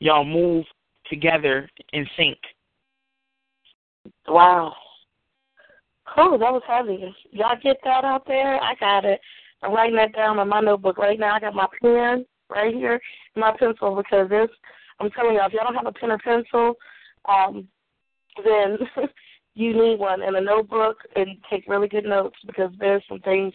Y'all 0.00 0.24
move 0.24 0.64
together 1.08 1.68
in 1.92 2.06
sync. 2.16 2.38
Wow. 4.26 4.74
Cool, 6.14 6.38
that 6.38 6.52
was 6.52 6.62
heavy. 6.66 7.14
Y'all 7.30 7.56
get 7.62 7.76
that 7.84 8.04
out 8.04 8.26
there? 8.26 8.60
I 8.60 8.74
got 8.80 9.04
it. 9.04 9.20
I'm 9.62 9.72
writing 9.72 9.96
that 9.96 10.14
down 10.14 10.38
in 10.38 10.48
my 10.48 10.60
notebook 10.60 10.98
right 10.98 11.18
now. 11.18 11.34
I 11.34 11.40
got 11.40 11.54
my 11.54 11.66
pen 11.82 12.24
right 12.48 12.74
here, 12.74 13.00
my 13.36 13.54
pencil 13.58 13.94
because 13.94 14.28
this. 14.28 14.48
I'm 14.98 15.10
telling 15.10 15.36
y'all, 15.36 15.46
if 15.46 15.52
y'all 15.52 15.64
don't 15.64 15.74
have 15.74 15.86
a 15.86 15.92
pen 15.92 16.10
or 16.10 16.18
pencil, 16.18 16.74
um, 17.28 17.68
then 18.44 18.78
you 19.54 19.72
need 19.72 19.98
one 19.98 20.22
and 20.22 20.36
a 20.36 20.40
notebook 20.40 20.96
and 21.14 21.36
take 21.50 21.64
really 21.68 21.88
good 21.88 22.04
notes 22.04 22.36
because 22.46 22.70
there's 22.78 23.02
some 23.08 23.20
things 23.20 23.52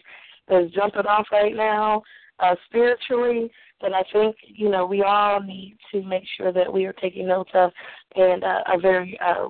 that's 0.48 0.72
jumping 0.72 1.06
off 1.06 1.26
right 1.32 1.54
now 1.54 2.02
uh, 2.40 2.54
spiritually 2.68 3.50
that 3.80 3.92
I 3.92 4.02
think 4.12 4.36
you 4.46 4.68
know 4.68 4.86
we 4.86 5.02
all 5.02 5.40
need 5.40 5.76
to 5.92 6.02
make 6.02 6.24
sure 6.36 6.52
that 6.52 6.72
we 6.72 6.86
are 6.86 6.92
taking 6.94 7.28
notes 7.28 7.50
of 7.54 7.70
and 8.14 8.44
uh, 8.44 8.62
are 8.66 8.80
very 8.80 9.18
uh, 9.24 9.48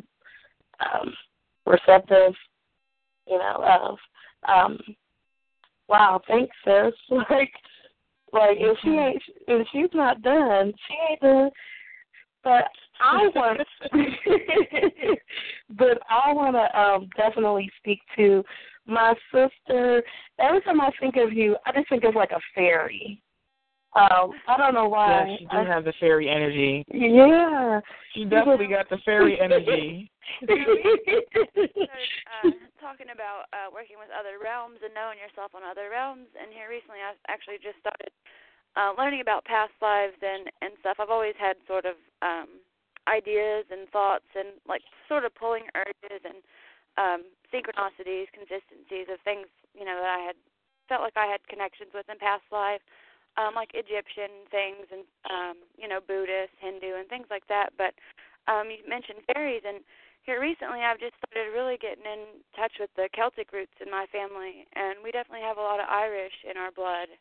um, 0.81 1.13
receptive, 1.67 2.35
you 3.27 3.39
know, 3.39 3.63
of. 3.65 3.99
Um, 4.49 4.79
wow, 5.89 6.21
thanks, 6.29 6.55
sis. 6.65 6.95
like, 7.11 7.53
like 8.33 8.57
if 8.59 8.79
she 8.83 8.91
ain't, 8.91 9.23
if 9.49 9.67
she's 9.73 9.91
not 9.93 10.23
done, 10.23 10.73
she 10.89 10.95
ain't 11.11 11.21
done. 11.21 11.51
But 12.45 12.65
I 13.01 13.29
want, 13.35 13.61
but 15.71 15.99
I 16.09 16.33
want 16.33 16.57
to 16.57 16.81
um, 16.81 17.09
definitely 17.17 17.71
speak 17.79 18.01
to 18.17 18.45
my 18.87 19.15
sister. 19.33 20.03
Every 20.39 20.61
time 20.63 20.81
I 20.81 20.91
think 21.01 21.17
of 21.17 21.33
you, 21.33 21.57
I 21.67 21.73
just 21.73 21.89
think 21.89 22.05
of 22.05 22.15
like 22.15 22.31
a 22.31 22.41
fairy. 22.55 23.21
Um, 23.97 24.37
I 24.47 24.61
don't 24.61 24.75
know 24.75 24.89
why. 24.89 25.25
Yeah, 25.25 25.37
she 25.39 25.45
do 25.47 25.57
I, 25.57 25.65
have 25.65 25.85
the 25.85 25.95
fairy 25.99 26.29
energy. 26.29 26.85
Yeah, 26.93 27.81
she 28.13 28.25
definitely 28.25 28.69
got 28.69 28.91
the 28.91 28.99
fairy 29.05 29.41
energy. 29.45 30.11
uh, 30.45 30.53
talking 32.77 33.09
about 33.09 33.49
uh, 33.57 33.73
working 33.73 33.97
with 33.97 34.13
other 34.13 34.37
realms 34.37 34.85
and 34.85 34.93
knowing 34.93 35.17
yourself 35.17 35.57
on 35.57 35.65
other 35.65 35.89
realms, 35.89 36.29
and 36.37 36.53
here 36.53 36.69
recently 36.69 37.01
I 37.01 37.17
actually 37.33 37.57
just 37.57 37.81
started 37.81 38.13
uh, 38.77 38.93
learning 39.01 39.25
about 39.25 39.49
past 39.49 39.73
lives 39.81 40.21
and 40.21 40.53
and 40.61 40.77
stuff. 40.85 41.01
I've 41.01 41.09
always 41.09 41.35
had 41.41 41.57
sort 41.65 41.89
of 41.89 41.97
um, 42.21 42.61
ideas 43.09 43.65
and 43.73 43.89
thoughts 43.89 44.29
and 44.37 44.61
like 44.69 44.85
sort 45.09 45.25
of 45.25 45.33
pulling 45.35 45.65
urges 45.73 46.21
and 46.21 46.45
um 46.97 47.25
synchronicities, 47.53 48.27
consistencies 48.35 49.07
of 49.13 49.21
things, 49.23 49.47
you 49.73 49.85
know, 49.85 49.97
that 50.01 50.19
I 50.19 50.23
had 50.27 50.39
felt 50.89 51.03
like 51.03 51.17
I 51.17 51.27
had 51.27 51.47
connections 51.47 51.95
with 51.95 52.09
in 52.11 52.19
past 52.19 52.45
life. 52.51 52.83
Um, 53.37 53.53
like 53.53 53.77
Egyptian 53.77 54.49
things 54.49 54.89
and 54.89 55.05
um, 55.29 55.57
you 55.77 55.85
know, 55.85 56.01
Buddhist, 56.01 56.57
Hindu 56.57 56.97
and 56.97 57.05
things 57.05 57.29
like 57.29 57.45
that. 57.53 57.77
But 57.77 57.93
um 58.49 58.73
you 58.73 58.81
mentioned 58.89 59.21
fairies 59.29 59.63
and 59.67 59.85
here 60.25 60.41
recently 60.41 60.81
I've 60.81 60.99
just 60.99 61.15
started 61.21 61.53
really 61.53 61.77
getting 61.79 62.09
in 62.09 62.43
touch 62.57 62.73
with 62.81 62.91
the 62.97 63.13
Celtic 63.15 63.53
roots 63.53 63.77
in 63.79 63.93
my 63.93 64.09
family 64.11 64.67
and 64.75 64.99
we 65.05 65.13
definitely 65.13 65.45
have 65.45 65.61
a 65.61 65.65
lot 65.65 65.79
of 65.79 65.87
Irish 65.87 66.35
in 66.49 66.57
our 66.57 66.73
blood. 66.73 67.13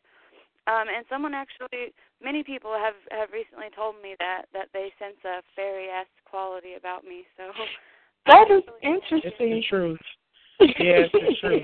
Um, 0.66 0.90
and 0.90 1.06
someone 1.06 1.30
actually, 1.30 1.94
many 2.18 2.42
people 2.42 2.74
have 2.74 2.98
have 3.14 3.30
recently 3.30 3.70
told 3.70 4.02
me 4.02 4.16
that 4.18 4.50
that 4.52 4.74
they 4.74 4.90
sense 4.98 5.18
a 5.22 5.38
fairy 5.54 5.86
esque 5.86 6.10
quality 6.26 6.74
about 6.74 7.04
me. 7.04 7.22
So 7.38 7.54
that 8.26 8.50
is 8.50 8.62
interesting. 8.82 9.20
It's 9.24 9.38
the 9.38 9.62
truth. 9.68 10.00
Yes, 10.58 11.10
it's 11.12 11.40
true. 11.40 11.60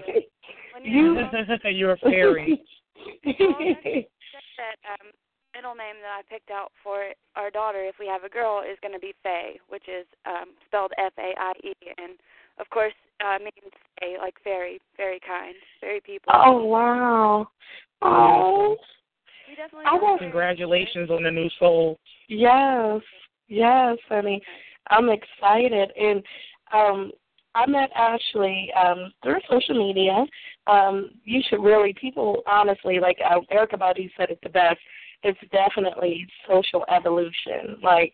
you 0.85 1.17
you're 1.71 1.93
a 1.93 1.97
fairy. 1.99 2.63
that 3.25 4.77
um, 4.85 5.09
middle 5.55 5.75
name 5.75 5.97
that 6.03 6.13
I 6.19 6.23
picked 6.29 6.51
out 6.51 6.73
for 6.83 7.13
our 7.37 7.51
daughter, 7.51 7.85
if 7.85 7.97
we 7.99 8.07
have 8.07 8.25
a 8.25 8.29
girl, 8.29 8.63
is 8.63 8.79
going 8.83 8.93
to 8.93 9.01
be 9.01 9.15
Faye, 9.23 9.59
which 9.69 9.85
is 9.89 10.07
um, 10.27 10.51
spelled 10.67 10.93
F 10.99 11.13
A 11.19 11.33
I 11.39 11.53
E, 11.65 11.73
and 11.99 12.13
of 12.59 12.69
course 12.71 12.93
uh, 13.25 13.39
means 13.39 13.73
Faye, 14.01 14.17
like 14.21 14.35
fairy, 14.45 14.79
very 14.97 15.21
kind, 15.27 15.55
very 15.81 16.01
people. 16.01 16.33
Oh 16.35 16.65
wow! 16.65 17.49
Oh. 18.03 18.77
I 19.87 19.95
want 19.95 20.21
congratulations 20.21 21.11
on 21.11 21.23
the 21.23 21.31
new 21.31 21.49
soul. 21.59 21.99
Yes, 22.29 23.03
yes, 23.49 23.99
honey. 24.09 24.41
I'm 24.91 25.11
excited, 25.11 25.91
and 25.99 26.23
um, 26.73 27.13
I 27.55 27.67
met 27.67 27.91
Ashley 27.95 28.71
um, 28.83 29.13
through 29.23 29.41
social 29.51 29.87
media. 29.87 30.25
Um, 30.67 31.11
you 31.25 31.43
should 31.49 31.63
really, 31.63 31.95
people 32.01 32.43
honestly, 32.47 32.99
like 32.99 33.19
uh, 33.25 33.41
Erykah 33.53 33.79
Badu 33.79 34.11
said 34.17 34.31
it 34.31 34.39
the 34.43 34.49
best. 34.49 34.79
It's 35.23 35.39
definitely 35.53 36.27
social 36.49 36.85
evolution. 36.95 37.79
Like, 37.83 38.13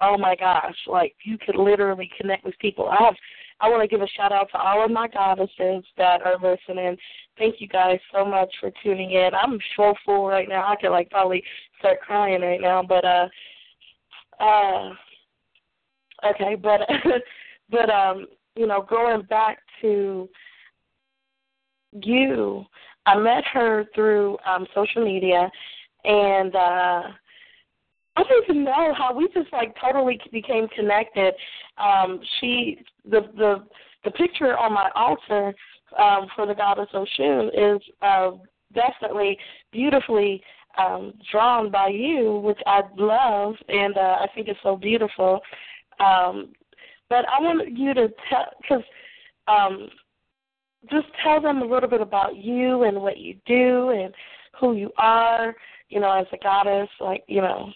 oh 0.00 0.18
my 0.18 0.36
gosh, 0.36 0.76
like 0.86 1.14
you 1.24 1.38
could 1.38 1.56
literally 1.56 2.10
connect 2.20 2.44
with 2.44 2.58
people. 2.58 2.88
I 2.88 3.02
have 3.02 3.14
I 3.60 3.68
want 3.68 3.82
to 3.82 3.88
give 3.88 4.02
a 4.02 4.08
shout 4.08 4.32
out 4.32 4.50
to 4.50 4.58
all 4.58 4.84
of 4.84 4.90
my 4.90 5.08
goddesses 5.08 5.84
that 5.96 6.22
are 6.22 6.36
listening. 6.42 6.96
Thank 7.38 7.60
you 7.60 7.68
guys 7.68 7.98
so 8.12 8.24
much 8.24 8.52
for 8.60 8.70
tuning 8.82 9.12
in. 9.12 9.30
I'm 9.34 9.58
so 9.76 9.94
full 10.04 10.26
right 10.26 10.48
now. 10.48 10.64
I 10.66 10.76
could 10.76 10.90
like 10.90 11.10
probably 11.10 11.42
start 11.78 12.00
crying 12.00 12.42
right 12.42 12.60
now, 12.60 12.82
but 12.82 13.04
uh 13.04 13.28
uh 14.40 14.90
okay, 16.30 16.56
but 16.56 16.80
but 17.70 17.90
um 17.90 18.26
you 18.56 18.66
know, 18.66 18.86
going 18.88 19.22
back 19.22 19.58
to 19.80 20.28
you, 21.92 22.64
I 23.06 23.16
met 23.16 23.44
her 23.52 23.84
through 23.94 24.38
um 24.46 24.66
social 24.74 25.04
media 25.04 25.50
and 26.04 26.54
uh 26.54 27.02
I 28.16 28.22
don't 28.22 28.44
even 28.44 28.64
know 28.64 28.94
how 28.96 29.12
we 29.12 29.28
just 29.34 29.52
like 29.52 29.74
totally 29.80 30.20
became 30.30 30.68
connected. 30.68 31.34
Um, 31.78 32.20
she 32.38 32.78
the 33.04 33.22
the 33.36 33.64
the 34.04 34.10
picture 34.12 34.56
on 34.56 34.72
my 34.72 34.90
altar 34.94 35.52
um, 35.98 36.26
for 36.34 36.46
the 36.46 36.54
goddess 36.54 36.88
Oshun 36.94 37.48
is 37.76 37.82
uh, 38.02 38.32
definitely 38.74 39.38
beautifully 39.72 40.42
um, 40.78 41.14
drawn 41.30 41.70
by 41.70 41.88
you, 41.88 42.40
which 42.44 42.58
I 42.66 42.82
love, 42.96 43.54
and 43.68 43.96
uh, 43.96 44.18
I 44.20 44.26
think 44.34 44.48
it's 44.48 44.60
so 44.62 44.76
beautiful. 44.76 45.40
Um, 46.00 46.52
but 47.14 47.26
I 47.30 47.40
want 47.40 47.78
you 47.78 47.94
to 47.94 48.08
tell 48.28 48.46
because 48.60 48.82
um, 49.46 49.88
just 50.90 51.06
tell 51.22 51.40
them 51.40 51.62
a 51.62 51.64
little 51.64 51.88
bit 51.88 52.00
about 52.00 52.34
you 52.36 52.82
and 52.82 53.00
what 53.00 53.18
you 53.18 53.36
do 53.46 53.90
and 53.90 54.12
who 54.58 54.74
you 54.74 54.90
are. 54.98 55.54
You 55.90 56.00
know, 56.00 56.10
as 56.10 56.26
a 56.32 56.38
goddess, 56.42 56.88
like 56.98 57.22
you 57.28 57.40
know. 57.40 57.70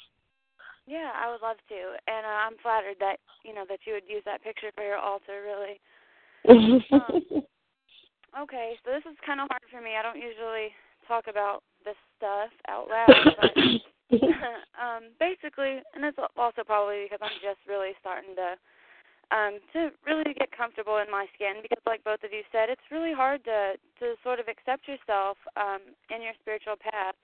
Yeah, 0.89 1.13
I 1.15 1.31
would 1.31 1.43
love 1.43 1.59
to, 1.69 1.81
and 2.09 2.25
uh, 2.27 2.49
I'm 2.49 2.57
flattered 2.63 2.97
that 2.99 3.19
you 3.45 3.55
know 3.55 3.65
that 3.69 3.81
you 3.87 3.93
would 3.93 4.09
use 4.09 4.23
that 4.25 4.43
picture 4.43 4.73
for 4.75 4.83
your 4.83 4.99
altar. 4.99 5.45
Really. 5.47 5.79
um, 6.93 7.43
okay, 8.43 8.75
so 8.83 8.91
this 8.91 9.07
is 9.07 9.19
kind 9.25 9.41
of 9.41 9.47
hard 9.51 9.63
for 9.71 9.81
me. 9.81 9.95
I 9.99 10.03
don't 10.03 10.19
usually 10.19 10.75
talk 11.07 11.27
about 11.29 11.63
this 11.85 11.99
stuff 12.17 12.51
out 12.67 12.89
loud, 12.89 13.37
but 13.39 13.55
um, 14.81 15.13
basically, 15.21 15.85
and 15.95 16.03
it's 16.03 16.19
also 16.37 16.65
probably 16.65 17.05
because 17.05 17.21
I'm 17.21 17.39
just 17.45 17.61
really 17.69 17.93
starting 18.01 18.35
to 18.37 18.57
um 19.31 19.59
to 19.73 19.91
really 20.07 20.33
get 20.35 20.51
comfortable 20.57 20.99
in 20.99 21.11
my 21.11 21.27
skin 21.35 21.61
because 21.63 21.83
like 21.87 22.03
both 22.05 22.23
of 22.25 22.33
you 22.33 22.43
said 22.51 22.71
it's 22.71 22.91
really 22.91 23.13
hard 23.13 23.45
to 23.45 23.75
to 24.01 24.15
sort 24.23 24.41
of 24.41 24.49
accept 24.49 24.89
yourself 24.89 25.37
um 25.57 25.81
in 26.15 26.23
your 26.23 26.33
spiritual 26.41 26.77
path 26.81 27.15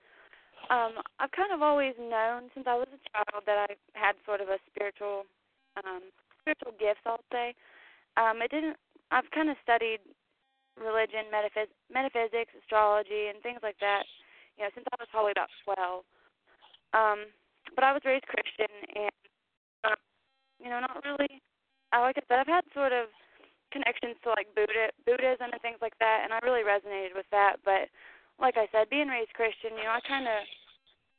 Um, 0.70 0.96
I've 1.20 1.32
kind 1.36 1.52
of 1.52 1.60
always 1.60 1.92
known 2.00 2.48
since 2.54 2.64
I 2.66 2.76
was 2.76 2.88
a 2.88 3.00
child 3.12 3.44
that 3.44 3.68
I 3.68 3.76
had 3.92 4.16
sort 4.24 4.40
of 4.40 4.48
a 4.48 4.58
spiritual 4.70 5.24
um 5.84 6.08
spiritual 6.40 6.72
gifts, 6.80 7.04
I'll 7.04 7.24
say. 7.32 7.52
Um, 8.16 8.40
it 8.40 8.50
didn't 8.50 8.76
I've 9.12 9.28
kind 9.36 9.50
of 9.50 9.56
studied 9.62 10.00
religion, 10.80 11.28
metaphys- 11.32 11.72
metaphysics, 11.92 12.52
astrology, 12.60 13.28
and 13.28 13.42
things 13.42 13.60
like 13.62 13.76
that. 13.80 14.04
You 14.56 14.64
know, 14.64 14.70
since 14.74 14.86
I 14.92 14.96
was 14.98 15.08
probably 15.12 15.32
about 15.32 15.52
twelve. 15.64 16.04
Um, 16.96 17.28
but 17.74 17.84
I 17.84 17.92
was 17.92 18.02
raised 18.04 18.24
Christian, 18.26 18.72
and 18.94 19.20
um, 19.84 20.00
you 20.62 20.70
know, 20.70 20.80
not 20.80 21.04
really. 21.04 21.42
Uh, 21.94 22.02
like 22.02 22.18
I 22.18 22.26
said, 22.26 22.42
I've 22.42 22.50
had 22.50 22.66
sort 22.74 22.90
of 22.90 23.06
connections 23.70 24.18
to 24.26 24.34
like 24.34 24.50
Buddha, 24.58 24.90
Buddhism 25.06 25.54
and 25.54 25.62
things 25.62 25.78
like 25.78 25.94
that, 26.02 26.26
and 26.26 26.34
I 26.34 26.42
really 26.42 26.66
resonated 26.66 27.14
with 27.14 27.30
that. 27.30 27.62
But 27.62 27.86
like 28.42 28.58
I 28.58 28.66
said, 28.74 28.90
being 28.90 29.06
raised 29.06 29.30
Christian, 29.38 29.78
you 29.78 29.86
know, 29.86 29.94
I 29.94 30.02
kind 30.02 30.26
of 30.26 30.42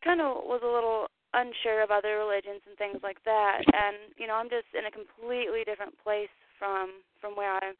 kind 0.03 0.19
of 0.19 0.43
was 0.43 0.59
a 0.63 0.69
little 0.69 1.07
unsure 1.31 1.79
of 1.79 1.91
other 1.95 2.19
religions 2.19 2.59
and 2.67 2.75
things 2.75 2.99
like 3.03 3.23
that, 3.23 3.63
and 3.63 4.11
you 4.19 4.27
know, 4.27 4.35
I'm 4.35 4.51
just 4.51 4.67
in 4.75 4.83
a 4.83 4.91
completely 4.91 5.63
different 5.63 5.95
place 6.03 6.31
from 6.59 6.99
from 7.23 7.39
where 7.39 7.55
I 7.55 7.71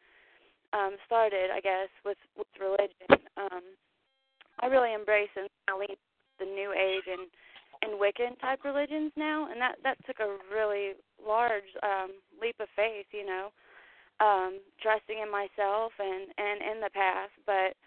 um 0.71 0.95
started, 1.03 1.51
I 1.51 1.59
guess, 1.59 1.91
with 2.07 2.19
with 2.39 2.47
religion. 2.55 3.11
Um 3.35 3.75
I 4.63 4.71
really 4.71 4.95
embrace 4.95 5.31
and 5.35 5.51
I 5.67 5.75
lean 5.75 5.99
the 6.39 6.47
new 6.47 6.71
age 6.71 7.07
and 7.11 7.27
and 7.85 8.01
Wiccan 8.01 8.39
type 8.41 8.65
religions 8.65 9.11
now 9.15 9.47
and 9.51 9.61
that 9.61 9.77
that 9.83 9.97
took 10.05 10.19
a 10.19 10.37
really 10.49 10.93
large 11.21 11.69
um 11.83 12.17
leap 12.41 12.55
of 12.59 12.67
faith, 12.75 13.05
you 13.11 13.25
know. 13.25 13.49
Um 14.19 14.59
trusting 14.81 15.21
in 15.21 15.29
myself 15.29 15.93
and 15.99 16.33
and 16.37 16.59
in 16.61 16.81
the 16.81 16.89
path, 16.89 17.29
but 17.45 17.77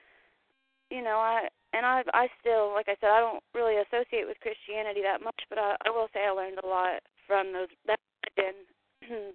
you 0.90 1.02
know, 1.02 1.18
I 1.18 1.48
and 1.74 1.84
I 1.84 2.02
I 2.14 2.28
still 2.40 2.72
like 2.72 2.88
I 2.88 2.96
said 3.00 3.10
I 3.10 3.20
don't 3.20 3.42
really 3.54 3.76
associate 3.82 4.26
with 4.26 4.40
Christianity 4.40 5.02
that 5.02 5.22
much, 5.22 5.42
but 5.50 5.58
I 5.58 5.76
I 5.84 5.90
will 5.90 6.08
say 6.14 6.24
I 6.24 6.30
learned 6.30 6.60
a 6.62 6.66
lot 6.66 7.02
from 7.26 7.52
those 7.52 7.68
that 7.86 7.98
religion. 8.38 8.54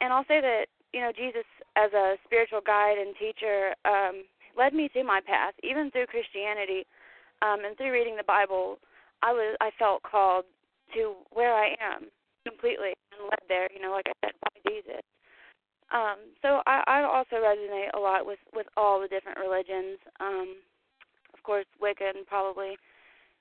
and 0.00 0.12
I'll 0.12 0.24
say 0.28 0.40
that 0.40 0.66
you 0.92 1.00
know 1.00 1.12
Jesus 1.12 1.46
as 1.76 1.92
a 1.92 2.16
spiritual 2.24 2.60
guide 2.64 2.98
and 2.98 3.14
teacher 3.16 3.74
um, 3.84 4.24
led 4.56 4.74
me 4.74 4.88
to 4.94 5.04
my 5.04 5.20
path, 5.24 5.54
even 5.62 5.90
through 5.90 6.06
Christianity 6.06 6.84
um, 7.42 7.64
and 7.64 7.76
through 7.76 7.92
reading 7.92 8.16
the 8.16 8.24
Bible. 8.26 8.78
I 9.22 9.32
was 9.32 9.56
I 9.60 9.70
felt 9.78 10.02
called 10.02 10.44
to 10.94 11.14
where 11.30 11.54
I 11.54 11.76
am 11.80 12.08
completely 12.46 12.92
and 13.12 13.28
led 13.28 13.44
there. 13.48 13.68
You 13.74 13.82
know, 13.82 13.92
like 13.92 14.06
I 14.08 14.26
said, 14.26 14.34
by 14.40 14.70
Jesus. 14.70 15.02
Um, 15.92 16.18
so 16.40 16.62
I, 16.66 16.82
I 16.86 17.02
also 17.02 17.42
resonate 17.42 17.90
a 17.94 17.98
lot 17.98 18.26
with 18.26 18.38
with 18.54 18.66
all 18.76 19.00
the 19.00 19.08
different 19.08 19.38
religions. 19.38 19.98
Um, 20.20 20.56
of 21.34 21.42
course, 21.42 21.66
Wiccan 21.82 22.26
probably 22.26 22.76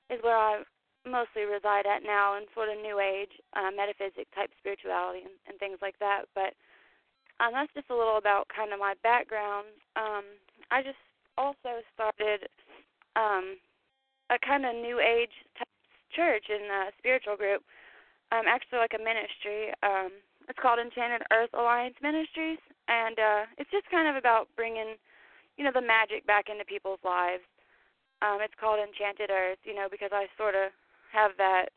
is 0.09 0.19
where 0.21 0.37
I 0.37 0.63
mostly 1.05 1.43
reside 1.43 1.85
at 1.85 2.03
now, 2.03 2.35
and 2.37 2.47
sort 2.53 2.69
of 2.69 2.81
New 2.81 2.99
Age, 2.99 3.31
uh, 3.55 3.71
metaphysic 3.75 4.27
type 4.35 4.49
spirituality 4.59 5.21
and, 5.23 5.37
and 5.47 5.59
things 5.59 5.77
like 5.81 5.97
that. 5.99 6.25
But 6.33 6.57
um, 7.39 7.53
that's 7.53 7.73
just 7.73 7.89
a 7.89 7.95
little 7.95 8.17
about 8.17 8.47
kind 8.53 8.73
of 8.73 8.79
my 8.79 8.95
background. 9.03 9.67
Um, 9.95 10.25
I 10.71 10.81
just 10.81 10.99
also 11.37 11.79
started 11.93 12.49
um, 13.15 13.55
a 14.29 14.37
kind 14.43 14.65
of 14.65 14.75
New 14.75 14.99
Age 14.99 15.33
type 15.57 15.68
church 16.15 16.45
in 16.49 16.65
a 16.69 16.91
spiritual 16.97 17.35
group, 17.35 17.63
um, 18.31 18.45
actually 18.47 18.79
like 18.79 18.95
a 18.97 19.01
ministry. 19.01 19.73
Um, 19.83 20.11
it's 20.47 20.59
called 20.59 20.79
Enchanted 20.79 21.21
Earth 21.31 21.53
Alliance 21.53 21.95
Ministries, 22.01 22.61
and 22.87 23.17
uh, 23.17 23.43
it's 23.57 23.69
just 23.69 23.89
kind 23.89 24.09
of 24.09 24.15
about 24.15 24.49
bringing, 24.55 24.97
you 25.57 25.63
know, 25.63 25.73
the 25.73 25.81
magic 25.81 26.25
back 26.25 26.49
into 26.49 26.65
people's 26.65 27.01
lives. 27.05 27.45
Um, 28.21 28.41
it's 28.41 28.57
called 28.59 28.81
Enchanted 28.81 29.29
Earth, 29.29 29.61
you 29.63 29.73
know, 29.75 29.87
because 29.89 30.09
I 30.11 30.27
sort 30.37 30.55
of 30.55 30.73
have 31.13 31.31
that 31.37 31.69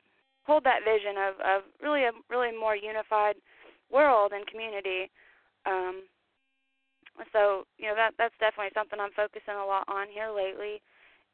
hold 0.45 0.64
that 0.64 0.85
vision 0.85 1.16
of 1.16 1.35
of 1.41 1.62
really 1.80 2.05
a 2.05 2.12
really 2.28 2.51
more 2.51 2.74
unified 2.74 3.37
world 3.91 4.33
and 4.35 4.47
community 4.47 5.11
um, 5.66 6.03
so 7.33 7.64
you 7.78 7.87
know 7.87 7.95
that 7.95 8.14
that's 8.18 8.35
definitely 8.41 8.72
something 8.74 8.99
I'm 8.99 9.14
focusing 9.14 9.55
a 9.55 9.66
lot 9.66 9.87
on 9.89 10.09
here 10.09 10.30
lately 10.33 10.80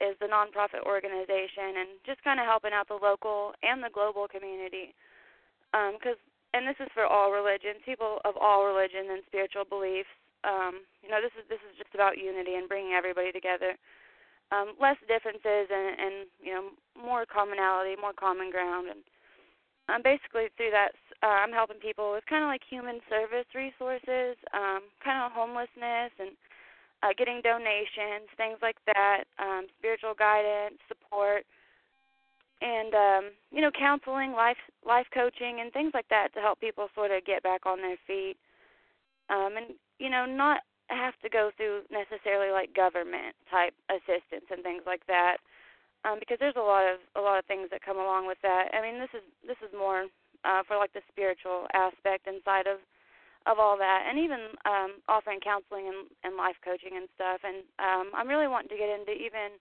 is 0.00 0.14
the 0.20 0.30
nonprofit 0.30 0.86
organization 0.86 1.78
and 1.82 1.88
just 2.06 2.22
kind 2.22 2.38
of 2.38 2.46
helping 2.46 2.72
out 2.72 2.86
the 2.86 2.98
local 2.98 3.52
and 3.62 3.82
the 3.82 3.90
global 3.92 4.28
community. 4.28 4.94
Because 5.72 6.18
um, 6.18 6.28
and 6.54 6.64
this 6.64 6.80
is 6.80 6.88
for 6.94 7.04
all 7.04 7.30
religions 7.30 7.84
people 7.84 8.24
of 8.24 8.34
all 8.40 8.64
religion 8.64 9.12
and 9.12 9.22
spiritual 9.26 9.68
beliefs. 9.68 10.10
Um, 10.46 10.86
you 11.02 11.10
know 11.10 11.20
this 11.20 11.34
is 11.34 11.44
this 11.50 11.60
is 11.66 11.76
just 11.76 11.92
about 11.92 12.16
unity 12.16 12.54
and 12.54 12.70
bringing 12.70 12.94
everybody 12.94 13.32
together. 13.32 13.74
Um, 14.48 14.80
less 14.80 14.96
differences 15.04 15.68
and, 15.68 15.88
and 16.00 16.14
you 16.40 16.54
know 16.54 16.72
more 16.96 17.26
commonality 17.26 17.98
more 18.00 18.16
common 18.16 18.50
ground. 18.50 18.88
And 18.88 19.02
um, 19.90 20.00
basically 20.00 20.48
through 20.56 20.72
that 20.72 20.96
uh, 21.22 21.42
I'm 21.42 21.52
helping 21.52 21.82
people 21.82 22.12
with 22.12 22.24
kind 22.30 22.44
of 22.44 22.48
like 22.48 22.62
human 22.62 23.00
service 23.10 23.48
resources, 23.54 24.38
um, 24.54 24.86
kind 25.02 25.18
of 25.18 25.34
homelessness 25.34 26.14
and 26.22 26.38
uh, 27.02 27.14
getting 27.16 27.40
donations, 27.42 28.28
things 28.36 28.58
like 28.62 28.76
that, 28.86 29.24
um, 29.38 29.66
spiritual 29.78 30.14
guidance, 30.18 30.78
support, 30.88 31.44
and 32.60 32.94
um, 32.94 33.30
you 33.52 33.60
know 33.60 33.70
counseling, 33.70 34.32
life 34.32 34.58
life 34.86 35.06
coaching, 35.12 35.60
and 35.60 35.72
things 35.72 35.92
like 35.94 36.08
that 36.10 36.32
to 36.34 36.40
help 36.40 36.60
people 36.60 36.88
sort 36.94 37.10
of 37.10 37.24
get 37.24 37.42
back 37.42 37.66
on 37.66 37.78
their 37.78 37.98
feet, 38.06 38.36
um, 39.30 39.54
and 39.56 39.74
you 39.98 40.10
know 40.10 40.26
not 40.26 40.60
have 40.88 41.14
to 41.22 41.28
go 41.28 41.50
through 41.56 41.82
necessarily 41.90 42.50
like 42.50 42.74
government 42.74 43.36
type 43.50 43.74
assistance 43.90 44.48
and 44.50 44.62
things 44.62 44.82
like 44.86 45.06
that 45.06 45.36
um, 46.04 46.18
because 46.18 46.38
there's 46.38 46.56
a 46.56 46.62
lot 46.62 46.86
of 46.86 47.00
a 47.16 47.20
lot 47.20 47.38
of 47.38 47.44
things 47.46 47.68
that 47.70 47.84
come 47.84 47.98
along 47.98 48.26
with 48.26 48.38
that. 48.42 48.70
I 48.72 48.82
mean, 48.82 49.00
this 49.00 49.10
is 49.14 49.24
this 49.46 49.58
is 49.62 49.72
more 49.74 50.06
uh, 50.44 50.62
for 50.66 50.76
like 50.76 50.92
the 50.92 51.02
spiritual 51.10 51.66
aspect 51.74 52.26
inside 52.26 52.66
of 52.66 52.78
of 53.48 53.58
all 53.58 53.80
that, 53.80 54.04
and 54.04 54.20
even 54.20 54.52
um, 54.68 55.00
offering 55.08 55.40
counseling 55.40 55.88
and, 55.88 56.12
and 56.22 56.36
life 56.36 56.60
coaching 56.60 57.00
and 57.00 57.08
stuff. 57.16 57.40
And 57.42 57.64
um, 57.80 58.12
I'm 58.12 58.28
really 58.28 58.46
wanting 58.46 58.68
to 58.70 58.80
get 58.80 58.92
into 58.92 59.16
even 59.16 59.56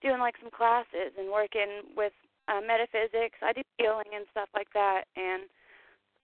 doing 0.00 0.22
like 0.22 0.38
some 0.38 0.54
classes 0.54 1.10
and 1.18 1.26
working 1.28 1.90
with 1.98 2.14
uh, 2.46 2.62
metaphysics. 2.62 3.42
I 3.42 3.52
do 3.52 3.66
healing 3.78 4.14
and 4.14 4.30
stuff 4.30 4.48
like 4.54 4.70
that, 4.78 5.10
and 5.18 5.50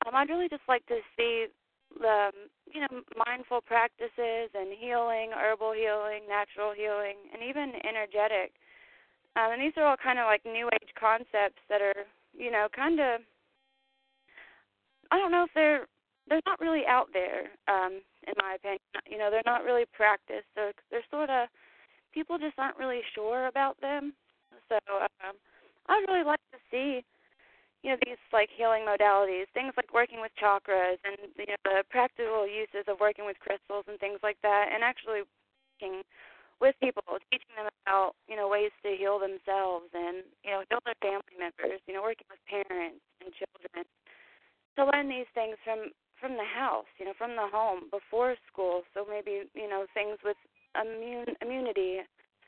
um, 0.07 0.15
I'd 0.15 0.31
really 0.31 0.49
just 0.49 0.67
like 0.71 0.87
to 0.87 1.03
see 1.19 1.51
the 1.99 2.31
you 2.71 2.81
know 2.81 3.03
mindful 3.19 3.61
practices 3.67 4.55
and 4.55 4.71
healing, 4.79 5.35
herbal 5.35 5.75
healing, 5.75 6.25
natural 6.31 6.71
healing, 6.73 7.19
and 7.35 7.43
even 7.43 7.75
energetic 7.83 8.55
um, 9.37 9.53
and 9.53 9.63
these 9.63 9.73
are 9.77 9.85
all 9.85 9.97
kind 9.97 10.19
of 10.19 10.27
like 10.27 10.45
new 10.45 10.69
age 10.75 10.93
concepts 10.99 11.63
that 11.69 11.81
are, 11.81 12.05
you 12.37 12.51
know, 12.51 12.69
kind 12.75 13.01
of. 13.01 13.21
I 15.11 15.19
don't 15.19 15.33
know 15.33 15.45
if 15.45 15.51
they're 15.55 15.87
they're 16.29 16.45
not 16.47 16.61
really 16.61 16.87
out 16.87 17.09
there, 17.13 17.51
um, 17.69 18.01
in 18.27 18.35
my 18.39 18.55
opinion. 18.57 18.81
You 19.11 19.19
know, 19.19 19.31
they're 19.31 19.47
not 19.47 19.65
really 19.65 19.85
practiced. 19.93 20.47
They're 20.55 20.73
they're 20.91 21.07
sort 21.11 21.31
of 21.31 21.49
people 22.13 22.39
just 22.39 22.59
aren't 22.59 22.79
really 22.79 23.01
sure 23.15 23.47
about 23.47 23.81
them. 23.81 24.13
So 24.69 24.79
um, 25.01 25.35
I'd 25.89 26.05
really 26.09 26.25
like 26.25 26.41
to 26.53 26.59
see, 26.71 27.03
you 27.83 27.91
know, 27.91 27.97
these 28.05 28.21
like 28.33 28.49
healing 28.55 28.87
modalities, 28.87 29.51
things 29.55 29.75
like 29.77 29.93
working 29.93 30.21
with 30.21 30.33
chakras 30.39 31.01
and 31.05 31.19
you 31.37 31.47
know 31.49 31.61
the 31.65 31.85
practical 31.91 32.47
uses 32.47 32.87
of 32.87 33.01
working 33.01 33.27
with 33.27 33.41
crystals 33.41 33.85
and 33.89 33.99
things 33.99 34.21
like 34.23 34.39
that, 34.43 34.71
and 34.73 34.85
actually 34.85 35.27
working 35.81 36.03
with 36.61 36.79
people, 36.79 37.03
teaching 37.33 37.59
them 37.59 37.67
about 37.83 38.15
you 38.29 38.37
know 38.37 38.47
ways 38.47 38.71
to 38.87 38.95
heal 38.95 39.19
themselves 39.19 39.91
and 39.93 40.23
you 40.47 40.53
know 40.55 40.63
heal 40.71 40.79
their 40.87 40.99
family 41.03 41.35
members. 41.35 41.83
You 41.91 41.99
know, 41.99 42.03
working 42.03 42.31
with 42.31 42.41
parents 42.47 43.03
and 43.19 43.35
children 43.35 43.85
to 44.77 44.89
learn 44.89 45.09
these 45.09 45.29
things 45.35 45.57
from 45.65 45.93
from 46.23 46.39
the 46.39 46.47
house, 46.47 46.87
you 46.99 47.05
know, 47.05 47.19
from 47.19 47.35
the 47.35 47.51
home 47.51 47.91
before 47.91 48.39
school. 48.47 48.83
So 48.95 49.05
maybe 49.11 49.51
you 49.53 49.69
know 49.69 49.85
things 49.93 50.23
with 50.23 50.39
immune 50.79 51.35
immunity 51.43 51.99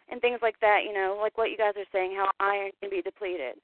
and 0.08 0.20
things 0.22 0.38
like 0.40 0.60
that. 0.62 0.86
You 0.86 0.94
know, 0.94 1.18
like 1.20 1.36
what 1.36 1.50
you 1.50 1.58
guys 1.58 1.74
are 1.76 1.90
saying, 1.92 2.14
how 2.14 2.30
iron 2.38 2.70
can 2.80 2.88
be 2.88 3.02
depleted. 3.02 3.58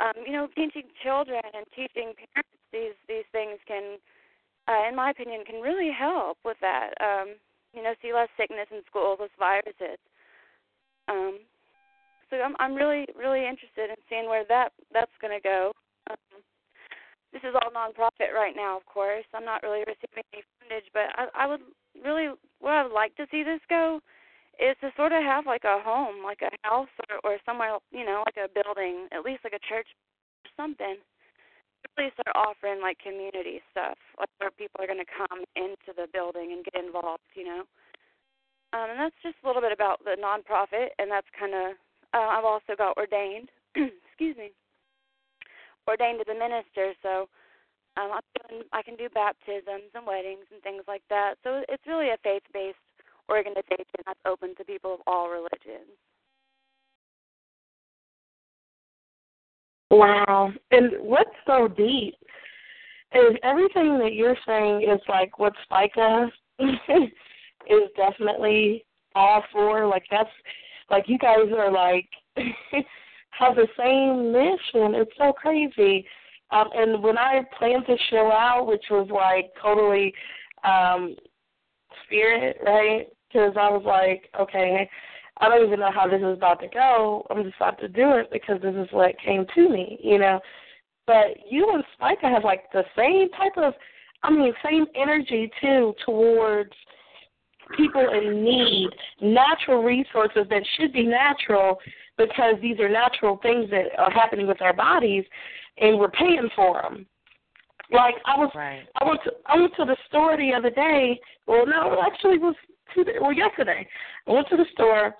Um, 0.00 0.24
you 0.24 0.32
know, 0.32 0.48
teaching 0.56 0.88
children 1.04 1.44
and 1.52 1.68
teaching 1.76 2.16
parents 2.16 2.56
these 2.72 2.96
these 3.06 3.28
things 3.30 3.60
can, 3.68 4.00
uh, 4.66 4.88
in 4.88 4.96
my 4.96 5.10
opinion, 5.10 5.44
can 5.44 5.60
really 5.60 5.92
help 5.92 6.38
with 6.44 6.56
that. 6.64 6.96
Um, 7.04 7.36
you 7.76 7.82
know, 7.82 7.92
see 8.00 8.12
less 8.12 8.32
sickness 8.40 8.66
in 8.72 8.80
schools, 8.88 9.18
less 9.20 9.36
viruses. 9.38 10.00
Um, 11.08 11.40
so 12.30 12.40
I'm 12.40 12.56
I'm 12.58 12.74
really 12.74 13.04
really 13.12 13.44
interested 13.44 13.92
in 13.92 14.00
seeing 14.08 14.26
where 14.26 14.44
that 14.48 14.72
that's 14.92 15.12
going 15.20 15.36
to 15.36 15.44
go. 15.44 15.72
Um, 16.10 16.40
this 17.32 17.42
is 17.42 17.54
all 17.54 17.72
nonprofit 17.72 18.32
right 18.34 18.54
now, 18.54 18.76
of 18.76 18.84
course. 18.86 19.24
I'm 19.34 19.44
not 19.44 19.62
really 19.62 19.80
receiving 19.80 20.24
any 20.32 20.44
fundage, 20.60 20.88
but 20.92 21.08
I, 21.16 21.44
I 21.44 21.46
would 21.46 21.60
really 22.04 22.28
what 22.60 22.72
I 22.72 22.82
would 22.84 22.92
like 22.92 23.16
to 23.16 23.26
see 23.30 23.42
this 23.42 23.60
go 23.68 24.00
is 24.60 24.76
to 24.80 24.92
sort 24.96 25.12
of 25.12 25.22
have 25.22 25.46
like 25.46 25.64
a 25.64 25.80
home, 25.80 26.22
like 26.22 26.40
a 26.42 26.52
house 26.66 26.92
or, 27.08 27.18
or 27.24 27.38
somewhere, 27.44 27.78
you 27.90 28.04
know, 28.04 28.22
like 28.26 28.36
a 28.36 28.52
building, 28.52 29.08
at 29.10 29.24
least 29.24 29.44
like 29.44 29.56
a 29.56 29.68
church 29.68 29.88
or 30.44 30.50
something 30.56 30.96
really 31.98 32.12
start 32.14 32.34
offering 32.36 32.80
like 32.80 32.98
community 32.98 33.60
stuff, 33.70 33.98
like 34.18 34.30
where 34.38 34.50
people 34.50 34.80
are 34.80 34.86
going 34.86 35.02
to 35.02 35.16
come 35.28 35.44
into 35.56 35.90
the 35.96 36.06
building 36.12 36.52
and 36.52 36.64
get 36.64 36.78
involved, 36.78 37.26
you 37.34 37.44
know. 37.44 37.66
Um, 38.72 38.88
and 38.88 38.98
that's 38.98 39.18
just 39.22 39.36
a 39.42 39.46
little 39.46 39.60
bit 39.60 39.72
about 39.72 40.00
the 40.04 40.16
nonprofit, 40.16 40.96
and 40.98 41.10
that's 41.10 41.28
kind 41.38 41.54
of. 41.54 41.76
Uh, 42.14 42.28
I've 42.28 42.44
also 42.44 42.76
got 42.76 42.96
ordained 42.96 43.48
excuse 43.74 44.36
me, 44.36 44.52
ordained 45.88 46.20
as 46.20 46.28
a 46.28 46.38
minister. 46.38 46.92
So 47.02 47.28
um, 47.96 48.10
I'm 48.12 48.26
doing, 48.48 48.62
I 48.72 48.82
can 48.82 48.96
do 48.96 49.08
baptisms 49.12 49.90
and 49.94 50.06
weddings 50.06 50.46
and 50.52 50.62
things 50.62 50.82
like 50.88 51.02
that. 51.10 51.34
So 51.44 51.62
it's 51.68 51.86
really 51.86 52.10
a 52.10 52.16
faith-based 52.22 52.78
organization 53.30 54.00
that's 54.06 54.20
open 54.26 54.54
to 54.56 54.64
people 54.64 54.94
of 54.94 55.00
all 55.06 55.28
religions. 55.28 55.96
Wow. 59.90 60.52
And 60.70 60.92
what's 61.00 61.30
so 61.46 61.68
deep 61.68 62.14
is 63.14 63.36
everything 63.42 63.98
that 63.98 64.14
you're 64.14 64.38
saying 64.46 64.82
is 64.82 65.00
like 65.06 65.38
what 65.38 65.52
Spica 65.64 66.30
is 66.58 67.90
definitely 67.96 68.84
all 69.14 69.44
for. 69.52 69.86
Like 69.86 70.04
that's 70.10 70.30
like 70.90 71.04
you 71.08 71.18
guys 71.18 71.50
are 71.54 71.70
like 71.70 72.08
have 73.32 73.56
the 73.56 73.68
same 73.78 74.32
mission. 74.32 74.94
It's 75.00 75.12
so 75.18 75.32
crazy. 75.32 76.06
Um, 76.50 76.68
and 76.74 77.02
when 77.02 77.18
I 77.18 77.42
planned 77.58 77.86
to 77.86 77.96
show 78.10 78.30
out, 78.30 78.66
which 78.66 78.84
was 78.90 79.08
like 79.10 79.52
totally 79.60 80.12
um, 80.64 81.16
spirit, 82.04 82.58
right? 82.64 83.08
Because 83.28 83.54
I 83.58 83.70
was 83.70 83.82
like, 83.86 84.28
okay, 84.38 84.88
I 85.38 85.48
don't 85.48 85.66
even 85.66 85.80
know 85.80 85.90
how 85.90 86.06
this 86.06 86.20
is 86.20 86.36
about 86.36 86.60
to 86.60 86.68
go. 86.68 87.26
I'm 87.30 87.42
just 87.42 87.56
about 87.56 87.80
to 87.80 87.88
do 87.88 88.12
it 88.12 88.28
because 88.30 88.60
this 88.60 88.74
is 88.74 88.88
what 88.90 89.18
came 89.24 89.46
to 89.54 89.68
me, 89.68 89.98
you 90.02 90.18
know. 90.18 90.40
But 91.06 91.50
you 91.50 91.72
and 91.72 91.82
Spica 91.94 92.28
have 92.28 92.44
like 92.44 92.70
the 92.72 92.84
same 92.96 93.30
type 93.30 93.56
of, 93.56 93.72
I 94.22 94.30
mean, 94.30 94.52
same 94.62 94.86
energy 94.94 95.50
too 95.60 95.94
towards 96.04 96.72
people 97.76 98.06
in 98.12 98.44
need, 98.44 98.90
natural 99.20 99.82
resources 99.82 100.46
that 100.50 100.62
should 100.76 100.92
be 100.92 101.04
natural 101.04 101.78
because 102.26 102.56
these 102.60 102.78
are 102.80 102.88
natural 102.88 103.38
things 103.42 103.70
that 103.70 103.98
are 103.98 104.10
happening 104.10 104.46
with 104.46 104.60
our 104.62 104.72
bodies, 104.72 105.24
and 105.78 105.98
we're 105.98 106.10
paying 106.10 106.48
for 106.54 106.82
them. 106.82 107.06
Like 107.90 108.14
I 108.24 108.38
was, 108.38 108.50
right. 108.54 108.84
I 109.00 109.04
went 109.04 109.20
to 109.24 109.32
I 109.46 109.60
went 109.60 109.74
to 109.76 109.84
the 109.84 109.96
store 110.08 110.36
the 110.36 110.52
other 110.52 110.70
day. 110.70 111.20
Well, 111.46 111.66
no, 111.66 112.02
actually, 112.04 112.36
it 112.36 112.40
was 112.40 112.54
two, 112.94 113.04
well 113.20 113.32
yesterday. 113.32 113.86
I 114.26 114.32
went 114.32 114.48
to 114.48 114.56
the 114.56 114.66
store 114.72 115.14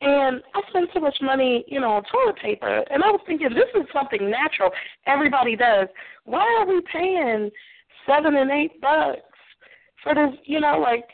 and 0.00 0.42
I 0.54 0.60
spent 0.68 0.90
so 0.92 1.00
much 1.00 1.16
money, 1.22 1.64
you 1.68 1.80
know, 1.80 1.92
on 1.92 2.02
toilet 2.04 2.36
paper. 2.36 2.84
And 2.90 3.02
I 3.02 3.08
was 3.08 3.20
thinking, 3.26 3.48
this 3.50 3.68
is 3.74 3.86
something 3.92 4.30
natural. 4.30 4.70
Everybody 5.06 5.56
does. 5.56 5.88
Why 6.24 6.44
are 6.58 6.66
we 6.66 6.80
paying 6.92 7.50
seven 8.06 8.36
and 8.36 8.50
eight 8.50 8.80
bucks 8.80 9.20
for 10.02 10.14
this? 10.14 10.38
You 10.44 10.60
know, 10.60 10.78
like, 10.78 11.08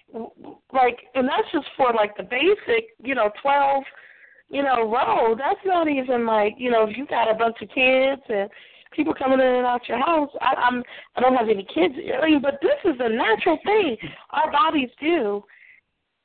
like, 0.72 0.98
and 1.14 1.28
that's 1.28 1.50
just 1.52 1.66
for 1.76 1.92
like 1.94 2.16
the 2.16 2.24
basic, 2.24 2.90
you 3.02 3.14
know, 3.14 3.30
twelve, 3.40 3.84
you 4.52 4.62
know, 4.62 4.82
roll. 4.82 5.34
That's 5.34 5.60
not 5.64 5.88
even 5.88 6.26
like, 6.26 6.54
you 6.58 6.70
know, 6.70 6.86
if 6.86 6.96
you 6.96 7.06
got 7.06 7.30
a 7.30 7.34
bunch 7.34 7.56
of 7.62 7.68
kids 7.70 8.22
and 8.28 8.48
people 8.92 9.14
coming 9.14 9.40
in 9.40 9.46
and 9.46 9.66
out 9.66 9.88
your 9.88 9.98
house. 9.98 10.28
I, 10.40 10.54
I'm, 10.54 10.82
I 11.16 11.20
don't 11.20 11.34
have 11.34 11.48
any 11.48 11.64
kids. 11.64 11.94
I 12.22 12.26
mean, 12.26 12.42
but 12.42 12.60
this 12.60 12.78
is 12.84 13.00
a 13.00 13.08
natural 13.08 13.58
thing 13.64 13.96
our 14.30 14.52
bodies 14.52 14.90
do 15.00 15.42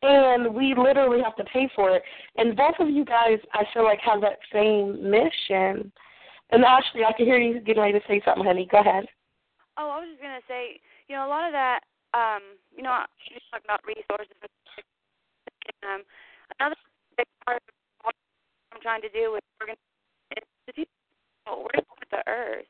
and 0.03 0.53
we 0.53 0.75
literally 0.77 1.23
have 1.23 1.35
to 1.37 1.43
pay 1.45 1.69
for 1.75 1.95
it. 1.95 2.03
And 2.35 2.55
both 2.55 2.75
of 2.79 2.89
you 2.89 3.03
guys, 3.03 3.39
I 3.53 3.63
feel 3.73 3.83
like, 3.83 3.99
have 4.01 4.21
that 4.21 4.37
same 4.53 5.09
mission. 5.09 5.91
And 6.51 6.63
actually, 6.63 7.03
I 7.03 7.13
can 7.13 7.25
hear 7.25 7.39
you 7.39 7.59
getting 7.61 7.81
ready 7.81 7.99
to 7.99 8.05
say 8.07 8.21
something, 8.23 8.45
honey. 8.45 8.67
Go 8.71 8.79
ahead. 8.79 9.05
Oh, 9.77 9.89
I 9.89 9.99
was 9.99 10.09
just 10.11 10.21
gonna 10.21 10.45
say, 10.47 10.79
you 11.07 11.15
know, 11.15 11.25
a 11.25 11.29
lot 11.29 11.45
of 11.45 11.53
that, 11.53 11.81
um, 12.13 12.41
you 12.75 12.83
know, 12.83 12.93
you 13.29 13.37
talk 13.51 13.63
about 13.63 13.81
resources. 13.85 14.37
Um, 15.83 16.01
another 16.59 16.75
big 17.17 17.27
part 17.45 17.57
of 17.57 17.76
I'm 18.73 18.81
trying 18.81 19.01
to 19.01 19.09
do 19.09 19.31
with 19.33 19.43
to 20.67 20.73
teach 20.73 20.89
people 21.45 21.63
working 21.63 21.95
with 21.99 22.09
the 22.11 22.23
earth 22.27 22.67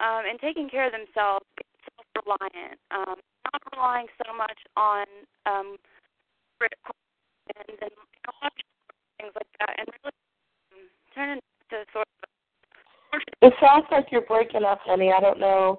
um, 0.00 0.24
and 0.28 0.40
taking 0.40 0.68
care 0.68 0.86
of 0.86 0.92
themselves, 0.92 1.44
self-reliant, 2.16 2.80
um, 2.90 3.16
not 3.52 3.62
relying 3.72 4.06
so 4.24 4.32
much 4.32 4.58
on 4.76 5.04
um, 5.46 5.76
and, 6.60 7.76
and 7.82 7.92
things 9.20 9.32
like 9.34 9.52
that, 9.60 9.74
and 9.78 9.88
really 10.02 10.16
um, 10.72 10.88
turn 11.14 11.30
into 11.30 11.84
sort 11.92 12.06
of. 12.22 13.20
It 13.42 13.52
sounds 13.60 13.86
like 13.90 14.06
you're 14.10 14.22
breaking 14.22 14.64
up, 14.64 14.80
honey. 14.84 15.12
I 15.16 15.20
don't 15.20 15.40
know. 15.40 15.78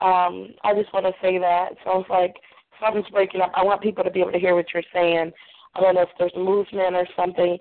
Um, 0.00 0.54
I 0.62 0.74
just 0.74 0.92
want 0.92 1.06
to 1.06 1.12
say 1.20 1.38
that. 1.38 1.72
It 1.72 1.78
sounds 1.84 2.06
like 2.08 2.34
something's 2.80 3.08
breaking 3.10 3.40
up. 3.40 3.52
I 3.54 3.64
want 3.64 3.82
people 3.82 4.04
to 4.04 4.10
be 4.10 4.20
able 4.20 4.32
to 4.32 4.38
hear 4.38 4.54
what 4.54 4.66
you're 4.72 4.82
saying. 4.92 5.32
I 5.74 5.80
don't 5.80 5.94
know 5.94 6.02
if 6.02 6.08
there's 6.18 6.32
movement 6.36 6.94
or 6.94 7.06
something, 7.16 7.58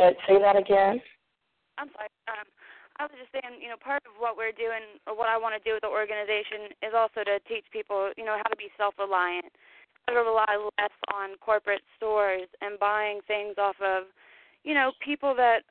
but 0.00 0.16
say 0.24 0.40
that 0.40 0.56
again. 0.56 0.96
I'm 1.76 1.92
sorry. 1.92 2.08
Um, 2.32 2.48
I 2.96 3.04
was 3.04 3.16
just 3.20 3.32
saying, 3.36 3.60
you 3.60 3.68
know, 3.68 3.76
part 3.76 4.00
of 4.08 4.16
what 4.16 4.40
we're 4.40 4.56
doing, 4.56 4.96
or 5.04 5.12
what 5.12 5.28
I 5.28 5.36
want 5.36 5.52
to 5.52 5.60
do 5.60 5.76
with 5.76 5.84
the 5.84 5.92
organization, 5.92 6.72
is 6.80 6.96
also 6.96 7.20
to 7.20 7.36
teach 7.44 7.68
people, 7.68 8.12
you 8.16 8.24
know, 8.24 8.40
how 8.40 8.48
to 8.48 8.56
be 8.56 8.72
self-reliant 8.80 9.52
to 10.08 10.16
rely 10.16 10.56
less 10.80 10.96
on 11.12 11.36
corporate 11.44 11.84
stores 11.96 12.48
and 12.64 12.80
buying 12.80 13.20
things 13.28 13.60
off 13.60 13.76
of, 13.84 14.08
you 14.64 14.72
know, 14.72 14.92
people 15.04 15.36
that 15.36 15.68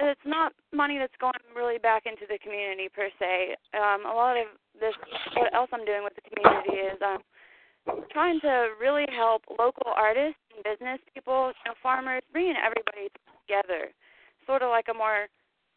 it's 0.00 0.26
not 0.28 0.52
money 0.72 0.98
that's 1.00 1.16
going 1.20 1.40
really 1.56 1.78
back 1.78 2.04
into 2.04 2.28
the 2.28 2.38
community 2.44 2.88
per 2.92 3.08
se. 3.16 3.56
Um, 3.72 4.04
a 4.04 4.12
lot 4.12 4.36
of 4.36 4.52
this, 4.76 4.92
what 5.36 5.52
else 5.54 5.70
I'm 5.72 5.84
doing 5.84 6.04
with 6.04 6.16
the 6.16 6.24
community 6.28 6.84
is 6.84 7.00
um, 7.00 7.24
trying 8.12 8.40
to 8.40 8.76
really 8.80 9.06
help 9.16 9.42
local 9.48 9.92
artists 9.96 10.43
business 10.62 11.00
people, 11.14 11.48
you 11.48 11.70
know, 11.70 11.74
farmers, 11.82 12.22
bringing 12.32 12.56
everybody 12.56 13.08
together, 13.46 13.90
sort 14.46 14.62
of 14.62 14.70
like 14.70 14.86
a 14.90 14.94
more 14.94 15.26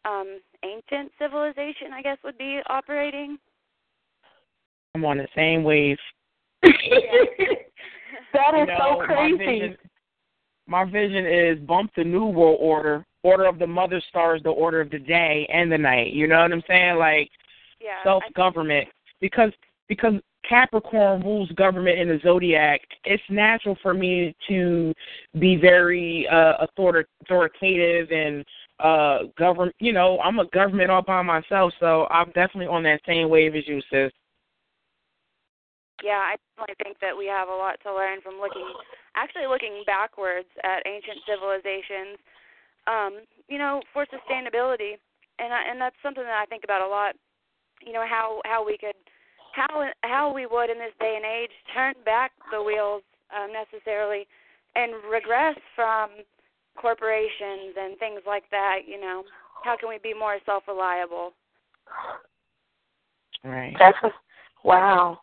um, 0.04 0.40
ancient 0.64 1.12
civilization, 1.18 1.92
I 1.92 2.02
guess, 2.02 2.18
would 2.24 2.38
be 2.38 2.60
operating. 2.68 3.38
I'm 4.94 5.04
on 5.04 5.18
the 5.18 5.28
same 5.34 5.64
wave. 5.64 5.98
that 6.62 6.72
is 8.54 8.60
you 8.60 8.66
know, 8.66 8.98
so 9.00 9.04
crazy. 9.04 9.36
My 9.36 9.38
vision, 9.38 9.76
my 10.66 10.84
vision 10.84 11.26
is 11.26 11.58
bump 11.66 11.92
the 11.96 12.04
new 12.04 12.26
world 12.26 12.58
order. 12.60 13.04
Order 13.24 13.46
of 13.46 13.58
the 13.58 13.66
mother 13.66 14.00
stars, 14.08 14.40
the 14.44 14.50
order 14.50 14.80
of 14.80 14.90
the 14.90 14.98
day 14.98 15.46
and 15.52 15.70
the 15.70 15.78
night. 15.78 16.12
You 16.12 16.28
know 16.28 16.40
what 16.40 16.52
I'm 16.52 16.62
saying? 16.68 16.96
Like 16.96 17.28
yeah, 17.80 18.02
self 18.04 18.22
government. 18.34 18.88
Because 19.20 19.50
because 19.88 20.14
Capricorn 20.48 21.22
rules 21.22 21.50
government 21.52 21.98
in 21.98 22.08
the 22.08 22.18
zodiac, 22.22 22.80
it's 23.04 23.22
natural 23.28 23.76
for 23.82 23.94
me 23.94 24.34
to 24.48 24.92
be 25.38 25.56
very 25.56 26.26
uh 26.28 26.64
authoritative 26.64 28.10
and 28.10 28.44
uh 28.80 29.24
government 29.38 29.74
you 29.78 29.92
know, 29.92 30.18
I'm 30.20 30.38
a 30.38 30.46
government 30.46 30.90
all 30.90 31.02
by 31.02 31.22
myself, 31.22 31.72
so 31.80 32.06
I'm 32.10 32.28
definitely 32.28 32.66
on 32.66 32.82
that 32.84 33.00
same 33.06 33.28
wave 33.28 33.54
as 33.54 33.66
you, 33.66 33.80
sis 33.90 34.12
yeah, 36.02 36.22
I 36.22 36.36
definitely 36.54 36.78
think 36.82 36.98
that 37.02 37.16
we 37.16 37.26
have 37.26 37.48
a 37.48 37.58
lot 37.58 37.82
to 37.82 37.94
learn 37.94 38.20
from 38.22 38.38
looking, 38.38 38.66
actually 39.16 39.50
looking 39.50 39.82
backwards 39.86 40.48
at 40.62 40.86
ancient 40.86 41.18
civilizations, 41.26 42.18
um, 42.86 43.26
you 43.50 43.58
know, 43.58 43.82
for 43.92 44.06
sustainability, 44.06 44.94
and 45.38 45.50
I, 45.52 45.66
and 45.66 45.80
that's 45.80 45.98
something 46.02 46.22
that 46.22 46.38
I 46.38 46.46
think 46.46 46.62
about 46.62 46.86
a 46.86 46.90
lot. 46.90 47.14
You 47.82 47.92
know 47.92 48.06
how 48.06 48.42
how 48.44 48.64
we 48.64 48.78
could, 48.78 48.98
how 49.58 49.90
how 50.02 50.32
we 50.32 50.46
would 50.46 50.70
in 50.70 50.78
this 50.78 50.94
day 51.00 51.14
and 51.16 51.24
age 51.24 51.50
turn 51.74 51.94
back 52.04 52.32
the 52.52 52.62
wheels 52.62 53.02
um, 53.34 53.50
necessarily, 53.52 54.26
and 54.76 54.92
regress 55.10 55.56
from 55.74 56.10
corporations 56.76 57.74
and 57.76 57.98
things 57.98 58.20
like 58.26 58.44
that. 58.50 58.80
You 58.86 59.00
know, 59.00 59.24
how 59.64 59.76
can 59.76 59.88
we 59.88 59.98
be 60.02 60.14
more 60.18 60.38
self 60.46 60.62
reliable? 60.68 61.32
Right. 63.44 63.74
That's 63.78 63.98
a, 64.04 64.08
wow. 64.64 65.18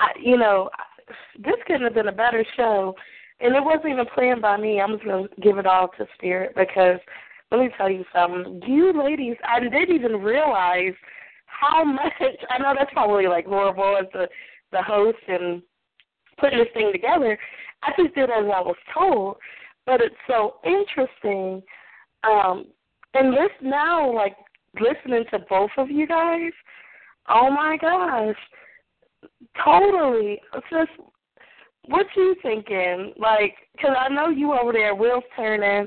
I, 0.00 0.08
you 0.20 0.36
know, 0.36 0.68
this 1.38 1.54
couldn't 1.66 1.84
have 1.84 1.94
been 1.94 2.08
a 2.08 2.12
better 2.12 2.44
show, 2.56 2.94
and 3.40 3.54
it 3.54 3.62
wasn't 3.62 3.92
even 3.92 4.06
planned 4.14 4.42
by 4.42 4.56
me. 4.56 4.80
I'm 4.80 4.94
just 4.94 5.04
gonna 5.04 5.28
give 5.40 5.58
it 5.58 5.66
all 5.66 5.88
to 5.98 6.06
Spirit 6.16 6.54
because 6.56 6.98
let 7.50 7.60
me 7.60 7.68
tell 7.76 7.90
you 7.90 8.04
something. 8.12 8.60
You 8.66 8.92
ladies, 8.92 9.36
I 9.46 9.60
didn't 9.60 9.94
even 9.94 10.20
realize 10.20 10.94
how 11.60 11.84
much. 11.84 12.12
I 12.50 12.58
know 12.58 12.74
that's 12.76 12.92
probably 12.92 13.26
like 13.26 13.46
horrible 13.46 13.96
as 14.00 14.06
the 14.12 14.28
the 14.72 14.82
host 14.82 15.18
and 15.28 15.62
putting 16.38 16.58
this 16.58 16.68
thing 16.74 16.90
together. 16.92 17.38
I 17.82 17.92
just 18.00 18.14
did 18.14 18.30
as 18.30 18.44
I 18.44 18.60
was 18.60 18.76
told, 18.92 19.36
but 19.86 20.00
it's 20.00 20.14
so 20.26 20.56
interesting. 20.64 21.62
Um, 22.24 22.66
and 23.14 23.32
this 23.32 23.50
now, 23.60 24.12
like 24.14 24.36
listening 24.80 25.24
to 25.30 25.40
both 25.50 25.70
of 25.76 25.90
you 25.90 26.06
guys, 26.06 26.52
oh 27.28 27.50
my 27.50 27.76
gosh, 27.78 28.36
Totally. 29.64 30.40
It's 30.54 30.66
just, 30.70 30.90
what 31.86 32.06
you 32.16 32.36
thinking? 32.42 33.12
Like, 33.18 33.54
because 33.76 33.94
I 33.98 34.08
know 34.08 34.28
you 34.28 34.52
over 34.52 34.72
there, 34.72 34.94
wheels 34.94 35.24
turning. 35.36 35.86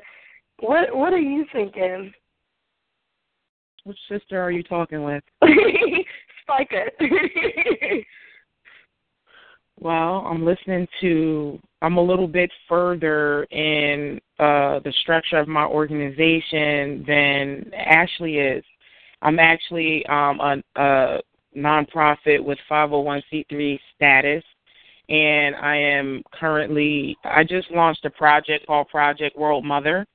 What 0.59 0.95
What 0.95 1.13
are 1.13 1.19
you 1.19 1.45
thinking? 1.51 2.13
Which 3.85 3.99
sister 4.09 4.41
are 4.41 4.49
you 4.49 4.63
talking 4.63 5.03
with? 5.03 5.23
Spica. 6.41 6.85
well, 9.79 10.25
I'm 10.27 10.43
listening 10.43 10.87
to. 11.01 11.59
I'm 11.83 11.97
a 11.97 12.01
little 12.01 12.27
bit 12.27 12.51
further 12.67 13.43
in 13.45 14.19
uh, 14.39 14.79
the 14.79 14.93
structure 15.01 15.37
of 15.37 15.47
my 15.47 15.65
organization 15.65 17.05
than 17.07 17.71
Ashley 17.75 18.39
is. 18.39 18.63
I'm 19.21 19.37
actually 19.37 20.03
um, 20.07 20.39
a, 20.39 20.63
a 20.81 21.19
nonprofit 21.55 22.43
with 22.43 22.57
501c3 22.69 23.79
status, 23.95 24.43
and 25.09 25.55
I 25.55 25.75
am 25.75 26.23
currently. 26.33 27.15
I 27.23 27.43
just 27.43 27.69
launched 27.69 28.03
a 28.05 28.09
project 28.09 28.65
called 28.65 28.87
Project 28.87 29.37
World 29.37 29.63
Mother, 29.63 30.07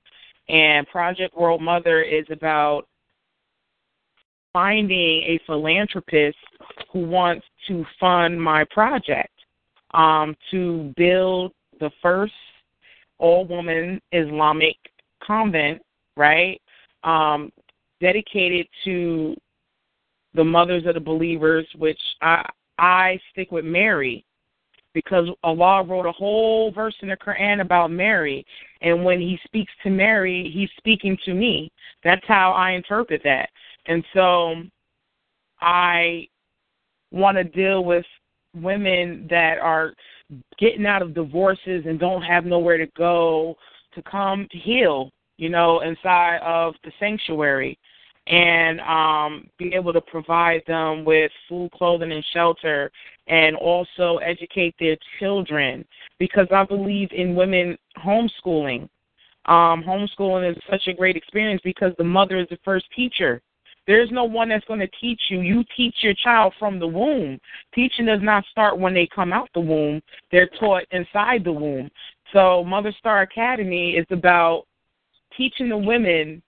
and 0.48 0.88
Project 0.88 1.36
World 1.36 1.62
Mother 1.62 2.02
is 2.02 2.26
about 2.32 2.88
finding 4.52 5.22
a 5.22 5.40
philanthropist 5.46 6.36
who 6.92 7.00
wants 7.00 7.46
to 7.68 7.84
fund 7.98 8.40
my 8.40 8.64
project 8.70 9.32
um, 9.92 10.36
to 10.50 10.92
build 10.96 11.52
the 11.78 11.90
first 12.02 12.32
all 13.18 13.46
woman 13.46 14.00
Islamic 14.12 14.76
convent, 15.22 15.80
right? 16.16 16.60
Um, 17.04 17.52
dedicated 18.00 18.66
to 18.84 19.36
the 20.34 20.44
mothers 20.44 20.86
of 20.86 20.94
the 20.94 21.00
believers, 21.00 21.66
which 21.76 22.00
I 22.22 22.48
I 22.78 23.20
stick 23.30 23.52
with 23.52 23.64
Mary 23.64 24.24
because 24.94 25.28
Allah 25.44 25.84
wrote 25.84 26.06
a 26.06 26.12
whole 26.12 26.72
verse 26.72 26.94
in 27.02 27.08
the 27.08 27.16
Quran 27.16 27.60
about 27.60 27.90
Mary, 27.90 28.44
and 28.80 29.04
when 29.04 29.20
He 29.20 29.38
speaks 29.44 29.72
to 29.82 29.90
Mary, 29.90 30.50
He's 30.52 30.70
speaking 30.78 31.16
to 31.24 31.34
me. 31.34 31.70
That's 32.02 32.26
how 32.26 32.52
I 32.52 32.72
interpret 32.72 33.22
that, 33.24 33.50
and 33.86 34.04
so 34.14 34.62
I 35.60 36.28
want 37.10 37.36
to 37.36 37.44
deal 37.44 37.84
with 37.84 38.04
women 38.54 39.26
that 39.30 39.58
are 39.58 39.94
getting 40.58 40.86
out 40.86 41.02
of 41.02 41.14
divorces 41.14 41.84
and 41.86 41.98
don't 41.98 42.22
have 42.22 42.44
nowhere 42.44 42.78
to 42.78 42.86
go 42.96 43.56
to 43.94 44.02
come 44.02 44.46
to 44.50 44.58
heal, 44.58 45.10
you 45.36 45.48
know, 45.48 45.80
inside 45.80 46.38
of 46.38 46.74
the 46.84 46.92
sanctuary 46.98 47.78
and 48.26 48.80
um, 48.82 49.48
be 49.58 49.74
able 49.74 49.92
to 49.92 50.00
provide 50.00 50.62
them 50.66 51.04
with 51.04 51.32
food, 51.48 51.70
clothing, 51.72 52.12
and 52.12 52.24
shelter, 52.32 52.90
and 53.26 53.56
also 53.56 54.18
educate 54.18 54.74
their 54.78 54.96
children. 55.18 55.84
Because 56.18 56.46
I 56.52 56.64
believe 56.64 57.10
in 57.12 57.34
women 57.34 57.76
homeschooling. 57.98 58.88
Um, 59.46 59.82
homeschooling 59.82 60.50
is 60.50 60.62
such 60.70 60.86
a 60.86 60.92
great 60.92 61.16
experience 61.16 61.60
because 61.64 61.92
the 61.98 62.04
mother 62.04 62.38
is 62.38 62.46
the 62.50 62.58
first 62.64 62.86
teacher. 62.94 63.40
There's 63.90 64.12
no 64.12 64.22
one 64.22 64.50
that's 64.50 64.64
going 64.66 64.78
to 64.78 64.90
teach 65.00 65.20
you. 65.30 65.40
You 65.40 65.64
teach 65.76 65.96
your 66.00 66.14
child 66.14 66.54
from 66.60 66.78
the 66.78 66.86
womb. 66.86 67.40
Teaching 67.74 68.06
does 68.06 68.20
not 68.22 68.44
start 68.48 68.78
when 68.78 68.94
they 68.94 69.08
come 69.12 69.32
out 69.32 69.48
the 69.52 69.60
womb. 69.60 70.00
They're 70.30 70.48
taught 70.60 70.84
inside 70.92 71.42
the 71.42 71.50
womb. 71.52 71.90
So 72.32 72.62
Mother 72.62 72.94
Star 73.00 73.22
Academy 73.22 73.96
is 73.96 74.06
about 74.10 74.62
teaching 75.36 75.68
the 75.68 75.76
women 75.76 76.40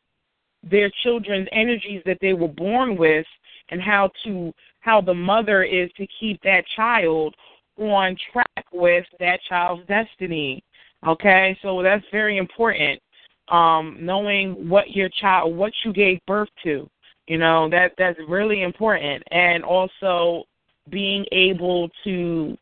their 0.63 0.89
children's 1.03 1.49
energies 1.51 2.01
that 2.07 2.19
they 2.21 2.33
were 2.33 2.47
born 2.47 2.97
with 2.97 3.27
and 3.71 3.83
how 3.83 4.11
to 4.23 4.53
how 4.79 5.01
the 5.01 5.13
mother 5.13 5.65
is 5.65 5.91
to 5.97 6.07
keep 6.21 6.41
that 6.43 6.63
child 6.77 7.35
on 7.77 8.17
track 8.33 8.67
with 8.73 9.05
that 9.19 9.41
child's 9.49 9.85
destiny. 9.89 10.63
Okay? 11.05 11.59
So 11.61 11.83
that's 11.83 12.05
very 12.13 12.39
important. 12.39 13.01
Um, 13.49 13.97
knowing 14.01 14.69
what 14.69 14.93
your 14.93 15.09
child 15.09 15.57
what 15.57 15.73
you 15.85 15.93
gave 15.93 16.21
birth 16.25 16.49
to. 16.63 16.89
You 17.27 17.39
know, 17.39 17.69
that 17.71 17.93
that's 17.99 18.19
really 18.29 18.63
important. 18.63 19.23
And 19.31 19.63
also 19.65 20.45
being 20.91 21.25
able 21.31 21.89
to 22.05 22.57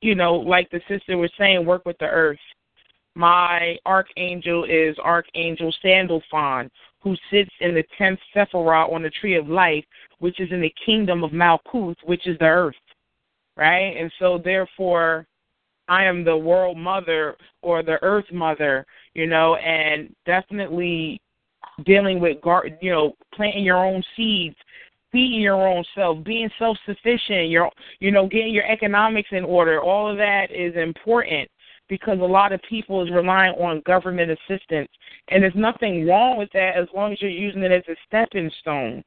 you 0.00 0.14
know, 0.14 0.34
like 0.34 0.70
the 0.70 0.80
sister 0.88 1.16
was 1.16 1.30
saying, 1.38 1.64
work 1.64 1.84
with 1.84 1.98
the 1.98 2.06
earth. 2.06 2.38
My 3.14 3.76
archangel 3.86 4.64
is 4.64 4.96
Archangel 4.98 5.74
Sandalphon, 5.80 6.70
who 7.00 7.16
sits 7.30 7.50
in 7.60 7.74
the 7.74 7.84
tenth 7.96 8.20
Sephirah 8.34 8.92
on 8.92 9.02
the 9.02 9.10
tree 9.10 9.36
of 9.36 9.48
life, 9.48 9.84
which 10.18 10.38
is 10.38 10.52
in 10.52 10.60
the 10.60 10.74
kingdom 10.84 11.24
of 11.24 11.30
Malkuth, 11.30 11.96
which 12.04 12.26
is 12.26 12.38
the 12.38 12.46
earth. 12.46 12.74
Right? 13.56 13.96
And 13.96 14.12
so 14.18 14.38
therefore 14.42 15.26
I 15.88 16.04
am 16.04 16.24
the 16.24 16.36
world 16.36 16.76
mother 16.76 17.36
or 17.62 17.82
the 17.82 17.98
earth 18.02 18.30
mother, 18.30 18.84
you 19.14 19.26
know, 19.26 19.56
and 19.56 20.14
definitely 20.26 21.20
dealing 21.84 22.20
with 22.20 22.40
gar- 22.40 22.68
you 22.80 22.90
know, 22.90 23.14
planting 23.34 23.64
your 23.64 23.84
own 23.84 24.02
seeds, 24.16 24.56
feeding 25.12 25.40
your 25.40 25.66
own 25.66 25.84
self, 25.94 26.22
being 26.24 26.50
self 26.58 26.76
sufficient, 26.86 27.48
your 27.48 27.70
you 28.00 28.10
know, 28.10 28.26
getting 28.26 28.52
your 28.52 28.66
economics 28.66 29.28
in 29.32 29.44
order, 29.44 29.80
all 29.80 30.10
of 30.10 30.16
that 30.16 30.50
is 30.50 30.74
important 30.76 31.48
because 31.88 32.18
a 32.18 32.22
lot 32.22 32.52
of 32.52 32.60
people 32.68 33.02
is 33.02 33.10
relying 33.12 33.54
on 33.54 33.80
government 33.86 34.30
assistance. 34.30 34.88
And 35.28 35.42
there's 35.42 35.54
nothing 35.54 36.06
wrong 36.06 36.36
with 36.36 36.50
that 36.52 36.76
as 36.76 36.88
long 36.94 37.12
as 37.12 37.22
you're 37.22 37.30
using 37.30 37.62
it 37.62 37.72
as 37.72 37.84
a 37.88 37.96
stepping 38.06 38.50
stone. 38.60 39.02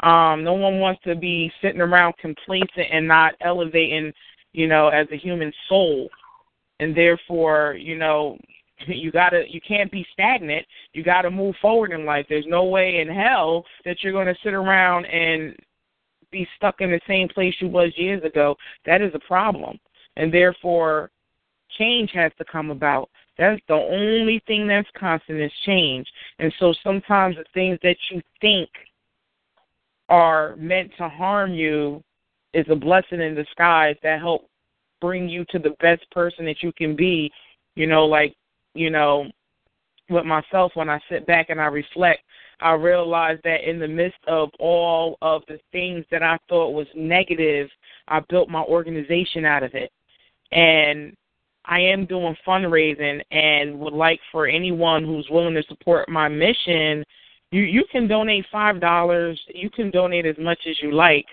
Um 0.00 0.44
no 0.44 0.54
one 0.54 0.78
wants 0.78 1.02
to 1.04 1.14
be 1.14 1.50
sitting 1.62 1.80
around 1.80 2.14
complacent 2.18 2.88
and 2.92 3.06
not 3.06 3.34
elevating 3.40 4.12
you 4.52 4.66
know 4.66 4.88
as 4.88 5.06
a 5.10 5.16
human 5.16 5.52
soul. 5.68 6.08
And 6.80 6.94
therefore 6.94 7.76
you 7.78 7.96
know 7.96 8.36
you 8.86 9.10
gotta 9.10 9.44
you 9.48 9.60
can't 9.66 9.90
be 9.90 10.06
stagnant 10.12 10.64
you 10.92 11.02
gotta 11.02 11.30
move 11.30 11.54
forward 11.60 11.92
in 11.92 12.04
life 12.04 12.26
there's 12.28 12.46
no 12.46 12.64
way 12.64 13.00
in 13.00 13.08
hell 13.08 13.64
that 13.84 13.96
you're 14.02 14.12
going 14.12 14.26
to 14.26 14.36
sit 14.42 14.52
around 14.52 15.04
and 15.06 15.56
be 16.30 16.46
stuck 16.56 16.80
in 16.80 16.90
the 16.90 17.00
same 17.06 17.28
place 17.28 17.54
you 17.60 17.68
was 17.68 17.92
years 17.96 18.22
ago 18.24 18.54
that 18.84 19.00
is 19.00 19.12
a 19.14 19.20
problem 19.20 19.78
and 20.16 20.32
therefore 20.32 21.10
change 21.78 22.10
has 22.14 22.32
to 22.38 22.44
come 22.44 22.70
about. 22.70 23.08
That's 23.38 23.60
the 23.68 23.74
only 23.74 24.42
thing 24.46 24.66
that's 24.66 24.88
constant 24.96 25.40
is 25.40 25.52
change. 25.64 26.06
And 26.38 26.52
so 26.58 26.74
sometimes 26.82 27.36
the 27.36 27.44
things 27.52 27.78
that 27.82 27.96
you 28.10 28.22
think 28.40 28.68
are 30.08 30.56
meant 30.56 30.90
to 30.98 31.08
harm 31.08 31.52
you 31.52 32.02
is 32.54 32.66
a 32.70 32.76
blessing 32.76 33.20
in 33.20 33.34
disguise 33.34 33.96
that 34.02 34.20
help 34.20 34.48
bring 35.00 35.28
you 35.28 35.44
to 35.50 35.58
the 35.58 35.76
best 35.80 36.10
person 36.10 36.46
that 36.46 36.62
you 36.62 36.72
can 36.72 36.96
be. 36.96 37.30
You 37.74 37.86
know, 37.86 38.06
like, 38.06 38.34
you 38.76 38.90
know, 38.90 39.26
with 40.08 40.24
myself 40.24 40.72
when 40.74 40.88
I 40.88 41.00
sit 41.08 41.26
back 41.26 41.50
and 41.50 41.60
I 41.60 41.66
reflect, 41.66 42.20
I 42.60 42.72
realize 42.72 43.38
that 43.44 43.68
in 43.68 43.78
the 43.78 43.88
midst 43.88 44.18
of 44.26 44.50
all 44.58 45.18
of 45.20 45.42
the 45.48 45.58
things 45.72 46.04
that 46.10 46.22
I 46.22 46.38
thought 46.48 46.70
was 46.70 46.86
negative, 46.94 47.68
I 48.08 48.20
built 48.28 48.48
my 48.48 48.62
organization 48.62 49.44
out 49.44 49.62
of 49.62 49.74
it. 49.74 49.90
And 50.52 51.14
I 51.64 51.80
am 51.80 52.06
doing 52.06 52.36
fundraising 52.46 53.20
and 53.30 53.78
would 53.80 53.92
like 53.92 54.20
for 54.30 54.46
anyone 54.46 55.04
who's 55.04 55.26
willing 55.30 55.54
to 55.54 55.62
support 55.64 56.08
my 56.08 56.28
mission, 56.28 57.04
you 57.50 57.62
you 57.62 57.84
can 57.90 58.08
donate 58.08 58.46
five 58.50 58.80
dollars. 58.80 59.40
You 59.52 59.70
can 59.70 59.90
donate 59.90 60.26
as 60.26 60.36
much 60.38 60.58
as 60.68 60.76
you 60.80 60.92
like. 60.92 61.26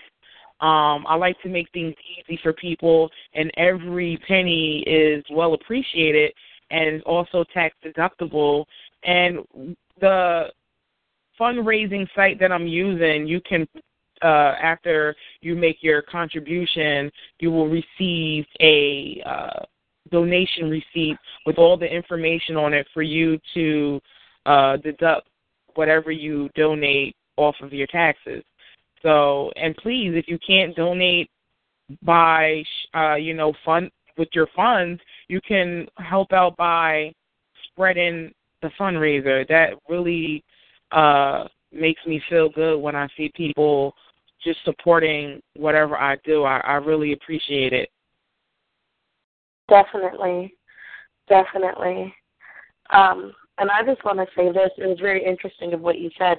Um, 0.60 1.04
I 1.06 1.14
like 1.16 1.40
to 1.42 1.48
make 1.48 1.70
things 1.72 1.94
easy 2.18 2.38
for 2.42 2.52
people, 2.52 3.10
and 3.34 3.50
every 3.56 4.18
penny 4.26 4.82
is 4.86 5.24
well 5.30 5.54
appreciated 5.54 6.32
and 6.70 7.02
also 7.02 7.44
tax 7.52 7.74
deductible. 7.84 8.64
And 9.04 9.38
the 10.00 10.46
fundraising 11.38 12.06
site 12.14 12.38
that 12.40 12.52
I'm 12.52 12.66
using, 12.66 13.26
you 13.26 13.40
can 13.40 13.66
uh, 14.22 14.54
after 14.62 15.14
you 15.40 15.54
make 15.54 15.78
your 15.80 16.00
contribution, 16.02 17.10
you 17.40 17.50
will 17.50 17.68
receive 17.68 18.44
a 18.60 19.22
uh, 19.26 19.64
donation 20.10 20.70
receipt 20.70 21.16
with 21.46 21.58
all 21.58 21.76
the 21.76 21.86
information 21.86 22.56
on 22.56 22.72
it 22.72 22.86
for 22.94 23.02
you 23.02 23.38
to 23.52 24.00
uh, 24.46 24.76
deduct 24.78 25.28
whatever 25.74 26.10
you 26.10 26.48
donate 26.54 27.16
off 27.36 27.56
of 27.60 27.72
your 27.72 27.86
taxes. 27.88 28.42
So, 29.02 29.50
and 29.56 29.76
please, 29.76 30.12
if 30.14 30.26
you 30.28 30.38
can't 30.46 30.74
donate 30.74 31.28
by, 32.02 32.62
uh, 32.94 33.16
you 33.16 33.34
know, 33.34 33.52
fund 33.64 33.90
with 34.16 34.28
your 34.32 34.48
funds, 34.54 35.00
you 35.34 35.40
can 35.40 35.88
help 35.96 36.32
out 36.32 36.56
by 36.56 37.12
spreading 37.64 38.30
the 38.62 38.70
fundraiser. 38.78 39.46
That 39.48 39.70
really 39.88 40.44
uh, 40.92 41.48
makes 41.72 42.00
me 42.06 42.22
feel 42.30 42.48
good 42.50 42.78
when 42.78 42.94
I 42.94 43.08
see 43.16 43.32
people 43.34 43.94
just 44.44 44.60
supporting 44.64 45.42
whatever 45.56 45.96
I 45.96 46.18
do. 46.24 46.44
I, 46.44 46.58
I 46.58 46.74
really 46.74 47.14
appreciate 47.14 47.72
it. 47.72 47.88
Definitely, 49.68 50.54
definitely. 51.28 52.14
Um, 52.90 53.32
and 53.58 53.70
I 53.70 53.82
just 53.84 54.04
want 54.04 54.18
to 54.18 54.26
say 54.36 54.52
this: 54.52 54.70
it 54.78 54.86
was 54.86 55.00
very 55.00 55.24
interesting 55.24 55.72
of 55.74 55.80
what 55.80 55.98
you 55.98 56.10
said, 56.16 56.38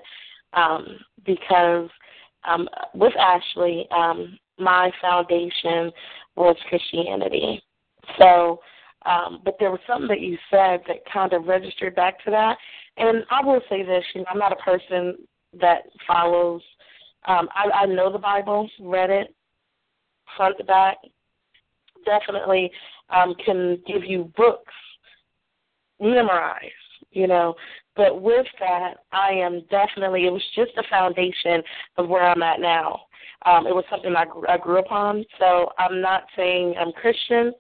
um, 0.54 0.86
because 1.26 1.90
um, 2.48 2.70
with 2.94 3.14
Ashley, 3.18 3.88
um, 3.92 4.40
my 4.58 4.90
foundation 5.02 5.92
was 6.38 6.56
Christianity. 6.70 7.62
So, 8.22 8.62
um, 9.06 9.42
but 9.44 9.56
there 9.60 9.72
was 9.72 9.80
something 9.88 10.08
that 10.08 10.22
you 10.22 10.38
said 10.50 10.82
that 10.88 11.06
kind 11.12 11.34
of 11.34 11.46
registered 11.46 11.96
back 11.96 12.24
to 12.26 12.32
that. 12.32 12.58
And 12.98 13.24
I 13.30 13.46
will 13.46 13.62
say 13.70 13.84
this: 13.84 14.04
you 14.14 14.22
know, 14.22 14.28
I'm 14.32 14.40
not 14.40 14.52
a 14.52 14.58
person 14.58 15.18
that 15.60 15.84
follows. 16.08 16.62
Um, 17.28 17.50
I, 17.56 17.84
I 17.84 17.86
know 17.86 18.12
the 18.12 18.20
Bible, 18.20 18.70
read 18.80 19.10
it 19.10 19.34
front 20.38 20.58
to 20.58 20.64
back. 20.64 20.98
Definitely 22.06 22.72
um, 23.10 23.34
can 23.44 23.80
give 23.88 24.04
you 24.04 24.32
books 24.38 24.74
memorized, 26.00 26.72
you 27.12 27.26
know, 27.26 27.56
But 27.96 28.22
with 28.22 28.46
that, 28.60 28.96
I 29.12 29.32
am 29.32 29.64
definitely, 29.72 30.26
it 30.26 30.32
was 30.32 30.44
just 30.56 30.72
the 30.76 30.84
foundation 30.90 31.64
of 31.98 32.10
where 32.10 32.28
I'm 32.28 32.44
at 32.44 32.60
now. 32.60 33.02
Um, 33.46 33.68
it 33.68 33.76
was 33.76 33.86
something 33.90 34.14
I, 34.16 34.26
I 34.50 34.58
grew 34.58 34.80
upon. 34.80 35.24
So 35.40 35.70
I'm 35.80 36.02
not 36.02 36.24
saying 36.36 36.76
I'm 36.80 36.92
Christian. 36.92 37.54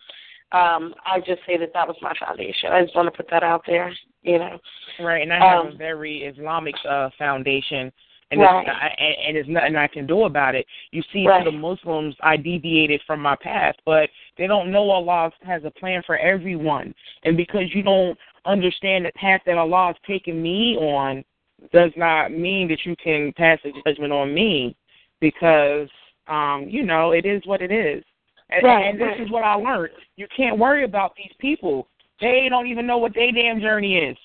Um, 0.52 0.93
I 1.06 1.20
just 1.20 1.41
say 1.46 1.58
that 1.58 1.72
that 1.74 1.88
was 1.88 1.98
my 2.02 2.14
foundation. 2.20 2.72
I 2.72 2.84
just 2.84 2.96
want 2.96 3.08
to 3.08 3.18
put 3.18 3.30
that 3.32 3.43
out 3.43 3.64
there, 3.66 3.91
you 4.22 4.38
know. 4.38 4.58
Right, 5.00 5.22
and 5.22 5.34
I 5.34 5.39
have 5.39 5.66
Um, 5.66 5.68
a 5.74 5.76
very 5.76 6.24
Islamic 6.24 6.76
uh, 6.88 7.10
foundation, 7.18 7.91
and 8.32 8.39
Right. 8.39 8.66
it's, 8.66 8.78
I, 8.82 8.88
and 8.88 9.16
and 9.26 9.36
there's 9.36 9.48
nothing 9.48 9.76
I 9.76 9.88
can 9.88 10.06
do 10.06 10.24
about 10.26 10.56
it. 10.56 10.66
You 10.91 11.02
see, 11.12 11.28
Right. 11.28 11.43
to 11.43 11.52
the 11.52 11.58
Muslims, 11.58 12.16
I 12.22 12.38
deviated 12.38 13.02
from 13.08 13.22
my 13.22 13.36
path, 13.36 13.76
but 13.86 14.10
they 14.38 14.48
don't 14.48 14.72
know 14.72 14.89
Allah 14.91 15.32
has 15.43 15.64
a 15.66 15.72
plan 15.72 16.04
for 16.04 16.18
everyone, 16.18 16.93
and 17.24 17.36
because 17.36 17.74
you 17.74 17.82
don't 17.82 18.18
understand 18.46 19.06
the 19.06 19.12
path 19.14 19.41
that 19.46 19.58
Allah 19.58 19.88
has 19.88 19.96
taken 20.08 20.41
me 20.41 20.78
on, 20.78 21.26
does 21.74 21.91
not 21.98 22.32
mean 22.32 22.68
that 22.68 22.86
you 22.86 22.96
can 22.98 23.34
pass 23.34 23.60
a 23.66 23.72
judgment 23.84 24.14
on 24.14 24.34
me, 24.34 24.76
because 25.20 25.89
um, 26.28 26.68
you 26.70 26.84
know 26.84 27.12
it 27.12 27.26
is 27.26 27.41
what 27.46 27.62
it 27.62 27.72
is. 27.72 28.04
And, 28.50 28.64
Right, 28.64 28.86
and 28.88 29.00
this 29.00 29.08
right. 29.08 29.22
is 29.22 29.32
what 29.32 29.43
I 29.43 29.56
learned. 29.56 29.93
You 30.18 30.28
can't 30.36 30.60
worry 30.60 30.84
about 30.84 31.16
these 31.16 31.32
people. 31.39 31.88
They 32.22 32.48
don't 32.50 32.68
even 32.68 32.86
know 32.86 32.98
what 32.98 33.14
their 33.14 33.32
damn 33.32 33.60
journey 33.60 33.98
is 33.98 34.18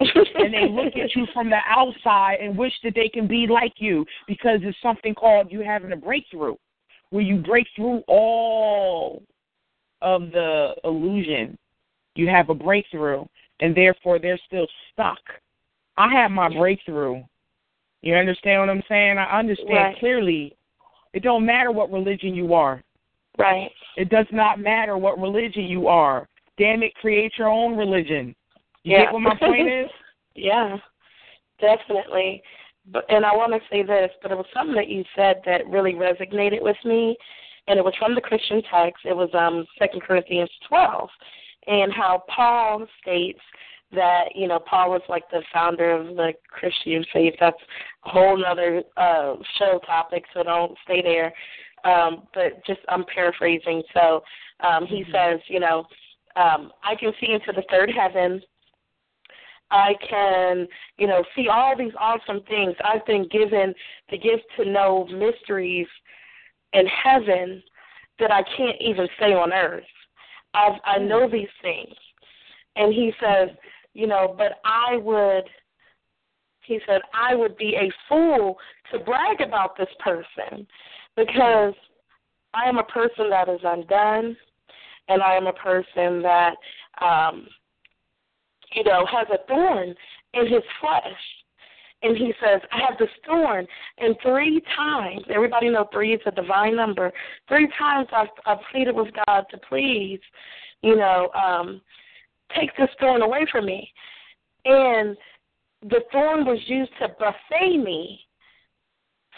and 0.00 0.52
they 0.52 0.68
look 0.68 0.94
at 0.96 1.14
you 1.14 1.26
from 1.32 1.50
the 1.50 1.58
outside 1.68 2.38
and 2.40 2.56
wish 2.56 2.72
that 2.82 2.94
they 2.94 3.08
can 3.08 3.26
be 3.26 3.46
like 3.46 3.74
you 3.76 4.04
because 4.26 4.60
it's 4.62 4.76
something 4.82 5.14
called 5.14 5.50
you 5.50 5.60
having 5.60 5.92
a 5.92 5.96
breakthrough 5.96 6.54
where 7.10 7.22
you 7.22 7.36
break 7.36 7.66
through 7.76 8.02
all 8.08 9.22
of 10.02 10.22
the 10.32 10.74
illusion 10.84 11.56
you 12.16 12.28
have 12.28 12.50
a 12.50 12.54
breakthrough 12.54 13.24
and 13.60 13.74
therefore 13.76 14.18
they're 14.18 14.40
still 14.46 14.66
stuck 14.92 15.20
i 15.96 16.12
have 16.12 16.30
my 16.30 16.48
breakthrough 16.54 17.22
you 18.02 18.14
understand 18.14 18.60
what 18.60 18.70
i'm 18.70 18.82
saying 18.88 19.16
i 19.16 19.38
understand 19.38 19.70
Right. 19.70 19.96
clearly 19.98 20.56
it 21.12 21.22
don't 21.22 21.46
matter 21.46 21.70
what 21.70 21.92
religion 21.92 22.34
you 22.34 22.52
are 22.54 22.82
Right. 23.38 23.70
it 23.96 24.08
does 24.10 24.26
not 24.32 24.58
matter 24.60 24.96
what 24.96 25.18
religion 25.18 25.64
you 25.64 25.88
are 25.88 26.28
damn 26.56 26.82
it 26.82 26.94
create 26.96 27.32
your 27.38 27.48
own 27.48 27.76
religion 27.76 28.34
you 28.84 28.92
Yeah. 28.96 29.04
get 29.04 29.12
what 29.12 29.22
my 29.22 29.36
point 29.36 29.68
is 29.68 29.90
Yeah, 30.36 30.78
definitely. 31.60 32.42
But 32.90 33.04
and 33.08 33.24
I 33.24 33.34
want 33.34 33.52
to 33.52 33.60
say 33.70 33.82
this, 33.82 34.10
but 34.20 34.30
it 34.30 34.36
was 34.36 34.46
something 34.52 34.74
that 34.74 34.88
you 34.88 35.04
said 35.16 35.40
that 35.46 35.66
really 35.68 35.94
resonated 35.94 36.60
with 36.60 36.76
me, 36.84 37.16
and 37.66 37.78
it 37.78 37.84
was 37.84 37.94
from 37.98 38.14
the 38.14 38.20
Christian 38.20 38.62
text. 38.70 39.04
It 39.04 39.16
was 39.16 39.30
um 39.32 39.64
Second 39.78 40.02
Corinthians 40.02 40.50
twelve, 40.68 41.08
and 41.66 41.92
how 41.92 42.24
Paul 42.34 42.86
states 43.00 43.40
that 43.92 44.24
you 44.34 44.48
know 44.48 44.58
Paul 44.58 44.90
was 44.90 45.02
like 45.08 45.22
the 45.30 45.42
founder 45.52 45.92
of 45.92 46.16
the 46.16 46.32
Christian 46.48 47.04
faith. 47.12 47.34
That's 47.40 47.56
a 48.04 48.10
whole 48.10 48.44
other 48.44 48.82
uh, 48.96 49.36
show 49.58 49.80
topic, 49.86 50.24
so 50.34 50.42
don't 50.42 50.76
stay 50.84 51.00
there. 51.00 51.32
Um, 51.84 52.26
but 52.32 52.64
just 52.66 52.80
I'm 52.88 53.04
paraphrasing. 53.04 53.82
So 53.92 54.22
um, 54.60 54.86
he 54.86 55.04
says, 55.12 55.40
you 55.48 55.60
know, 55.60 55.86
um, 56.36 56.72
I 56.82 56.94
can 56.98 57.12
see 57.20 57.32
into 57.32 57.52
the 57.52 57.64
third 57.70 57.90
heaven. 57.90 58.42
I 59.70 59.94
can, 60.08 60.66
you 60.98 61.06
know, 61.06 61.24
see 61.34 61.48
all 61.48 61.76
these 61.76 61.92
awesome 61.98 62.42
things. 62.48 62.74
I've 62.84 63.04
been 63.06 63.28
given 63.28 63.74
the 64.10 64.18
gift 64.18 64.44
to 64.58 64.64
know 64.64 65.06
mysteries 65.06 65.86
in 66.72 66.86
heaven 66.86 67.62
that 68.18 68.30
I 68.30 68.42
can't 68.56 68.76
even 68.80 69.08
say 69.18 69.32
on 69.32 69.52
earth. 69.52 69.84
I've, 70.54 70.80
I 70.84 70.98
know 70.98 71.28
these 71.28 71.48
things. 71.62 71.94
And 72.76 72.92
he 72.92 73.12
says, 73.20 73.48
you 73.92 74.06
know, 74.06 74.34
but 74.36 74.60
I 74.64 74.96
would, 74.96 75.44
he 76.64 76.78
said, 76.86 77.00
I 77.12 77.34
would 77.34 77.56
be 77.56 77.76
a 77.76 77.92
fool 78.08 78.56
to 78.92 78.98
brag 78.98 79.40
about 79.40 79.76
this 79.76 79.88
person 79.98 80.66
because 81.16 81.74
I 82.54 82.68
am 82.68 82.78
a 82.78 82.84
person 82.84 83.30
that 83.30 83.48
is 83.48 83.60
undone 83.64 84.36
and 85.08 85.22
I 85.22 85.34
am 85.34 85.46
a 85.46 85.52
person 85.52 86.22
that, 86.22 86.54
um, 87.00 87.46
you 88.72 88.84
know, 88.84 89.06
has 89.06 89.26
a 89.32 89.46
thorn 89.46 89.94
in 90.34 90.46
his 90.46 90.62
flesh. 90.80 91.20
And 92.02 92.16
he 92.16 92.34
says, 92.40 92.60
I 92.70 92.80
have 92.80 92.98
this 92.98 93.08
thorn. 93.26 93.66
And 93.98 94.14
three 94.22 94.62
times, 94.76 95.22
everybody 95.34 95.70
know 95.70 95.88
three 95.90 96.12
is 96.14 96.20
a 96.26 96.30
divine 96.30 96.76
number. 96.76 97.10
Three 97.48 97.68
times 97.78 98.08
I've, 98.14 98.28
I've 98.44 98.58
pleaded 98.70 98.94
with 98.94 99.08
God 99.26 99.44
to 99.50 99.58
please, 99.68 100.20
you 100.82 100.96
know, 100.96 101.30
um, 101.34 101.80
take 102.58 102.76
this 102.76 102.90
thorn 103.00 103.22
away 103.22 103.46
from 103.50 103.64
me. 103.64 103.90
And 104.66 105.16
the 105.82 106.00
thorn 106.12 106.44
was 106.44 106.58
used 106.66 106.92
to 107.00 107.08
buffet 107.08 107.78
me. 107.78 108.20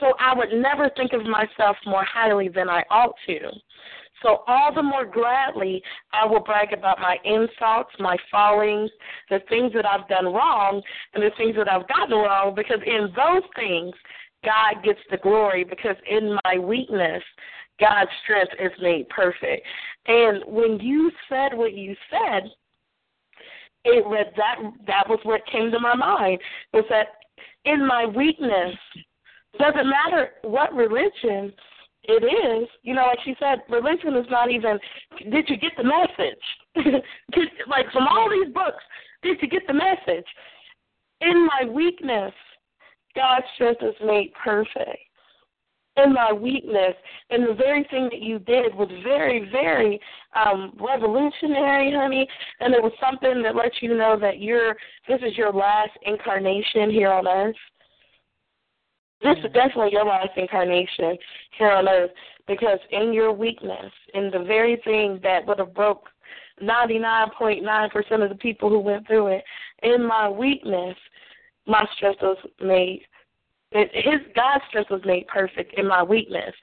So 0.01 0.13
I 0.19 0.35
would 0.35 0.53
never 0.53 0.91
think 0.97 1.13
of 1.13 1.25
myself 1.25 1.77
more 1.87 2.05
highly 2.05 2.49
than 2.49 2.69
I 2.69 2.83
ought 2.91 3.15
to. 3.27 3.39
So 4.23 4.43
all 4.47 4.75
the 4.75 4.83
more 4.83 5.05
gladly 5.05 5.83
I 6.13 6.25
will 6.27 6.41
brag 6.41 6.73
about 6.73 6.99
my 6.99 7.17
insults, 7.25 7.91
my 7.99 8.17
fallings, 8.31 8.91
the 9.31 9.41
things 9.49 9.73
that 9.75 9.87
I've 9.87 10.09
done 10.09 10.27
wrong, 10.27 10.83
and 11.15 11.23
the 11.23 11.31
things 11.37 11.55
that 11.57 11.71
I've 11.71 11.87
gotten 11.89 12.17
wrong, 12.17 12.55
because 12.55 12.81
in 12.87 13.09
those 13.15 13.43
things 13.55 13.95
God 14.45 14.83
gets 14.85 15.01
the 15.11 15.19
glory. 15.19 15.65
Because 15.65 15.97
in 16.09 16.39
my 16.45 16.59
weakness, 16.59 17.23
God's 17.79 18.11
strength 18.25 18.53
is 18.59 18.73
made 18.81 19.09
perfect. 19.09 19.67
And 20.07 20.43
when 20.47 20.79
you 20.81 21.11
said 21.29 21.57
what 21.57 21.75
you 21.75 21.95
said, 22.11 22.51
it 23.85 24.05
was 24.05 24.27
that 24.37 24.57
that 24.87 25.09
was 25.09 25.21
what 25.23 25.47
came 25.47 25.71
to 25.71 25.79
my 25.79 25.95
mind 25.95 26.41
was 26.73 26.85
that 26.89 27.07
in 27.65 27.87
my 27.87 28.05
weakness 28.07 28.75
doesn't 29.59 29.89
matter 29.89 30.31
what 30.43 30.75
religion 30.75 31.53
it 32.05 32.23
is. 32.25 32.69
You 32.83 32.95
know, 32.95 33.07
like 33.07 33.19
she 33.25 33.35
said, 33.39 33.63
religion 33.69 34.17
is 34.17 34.27
not 34.31 34.51
even. 34.51 34.79
Did 35.31 35.49
you 35.49 35.57
get 35.57 35.73
the 35.77 35.85
message? 35.85 36.43
Did, 37.33 37.49
like 37.69 37.87
from 37.93 38.07
all 38.07 38.31
these 38.31 38.53
books, 38.53 38.83
did 39.23 39.39
you 39.41 39.49
get 39.49 39.67
the 39.67 39.75
message? 39.75 40.27
In 41.21 41.47
my 41.47 41.69
weakness, 41.69 42.33
God's 43.15 43.47
strength 43.55 43.83
is 43.83 43.95
made 44.05 44.33
perfect. 44.43 44.99
In 45.97 46.13
my 46.13 46.31
weakness, 46.31 46.95
and 47.31 47.49
the 47.49 47.55
very 47.55 47.83
thing 47.91 48.11
that 48.13 48.21
you 48.21 48.39
did 48.39 48.75
was 48.75 48.91
very, 49.03 49.49
very 49.51 49.99
um, 50.35 50.75
revolutionary, 50.79 51.91
honey. 51.97 52.29
And 52.61 52.75
it 52.75 52.83
was 52.83 52.93
something 53.01 53.43
that 53.43 53.57
lets 53.57 53.77
you 53.81 53.97
know 53.97 54.19
that 54.21 54.39
you're. 54.39 54.77
This 55.09 55.21
is 55.27 55.39
your 55.39 55.53
last 55.53 55.93
incarnation 56.03 56.91
here 56.91 57.11
on 57.11 57.27
earth. 57.27 57.57
This 59.23 59.39
is 59.39 59.53
definitely 59.53 59.93
your 59.93 60.05
last 60.05 60.31
incarnation 60.37 61.17
here 61.59 61.71
on 61.71 61.89
earth 61.89 62.11
because 62.47 62.79
in 62.91 63.13
your 63.13 63.33
weakness, 63.33 63.93
in 64.15 64.31
the 64.31 64.45
very 64.45 64.81
thing 64.85 65.21
that 65.23 65.47
would 65.47 65.59
have 65.59 65.75
broke 65.75 66.09
99.9% 66.63 68.23
of 68.23 68.29
the 68.29 68.37
people 68.37 68.69
who 68.69 68.79
went 68.79 69.07
through 69.07 69.29
it, 69.29 69.45
in 69.83 70.07
my 70.07 70.29
weakness, 70.29 70.97
my 71.67 71.85
strength 71.97 72.23
was 72.23 72.39
made. 72.61 73.03
His 73.73 74.21
God's 74.35 74.65
strength 74.69 74.91
was 74.91 75.03
made 75.05 75.27
perfect 75.27 75.75
in 75.79 75.87
my 75.87 76.03
weakness. 76.03 76.55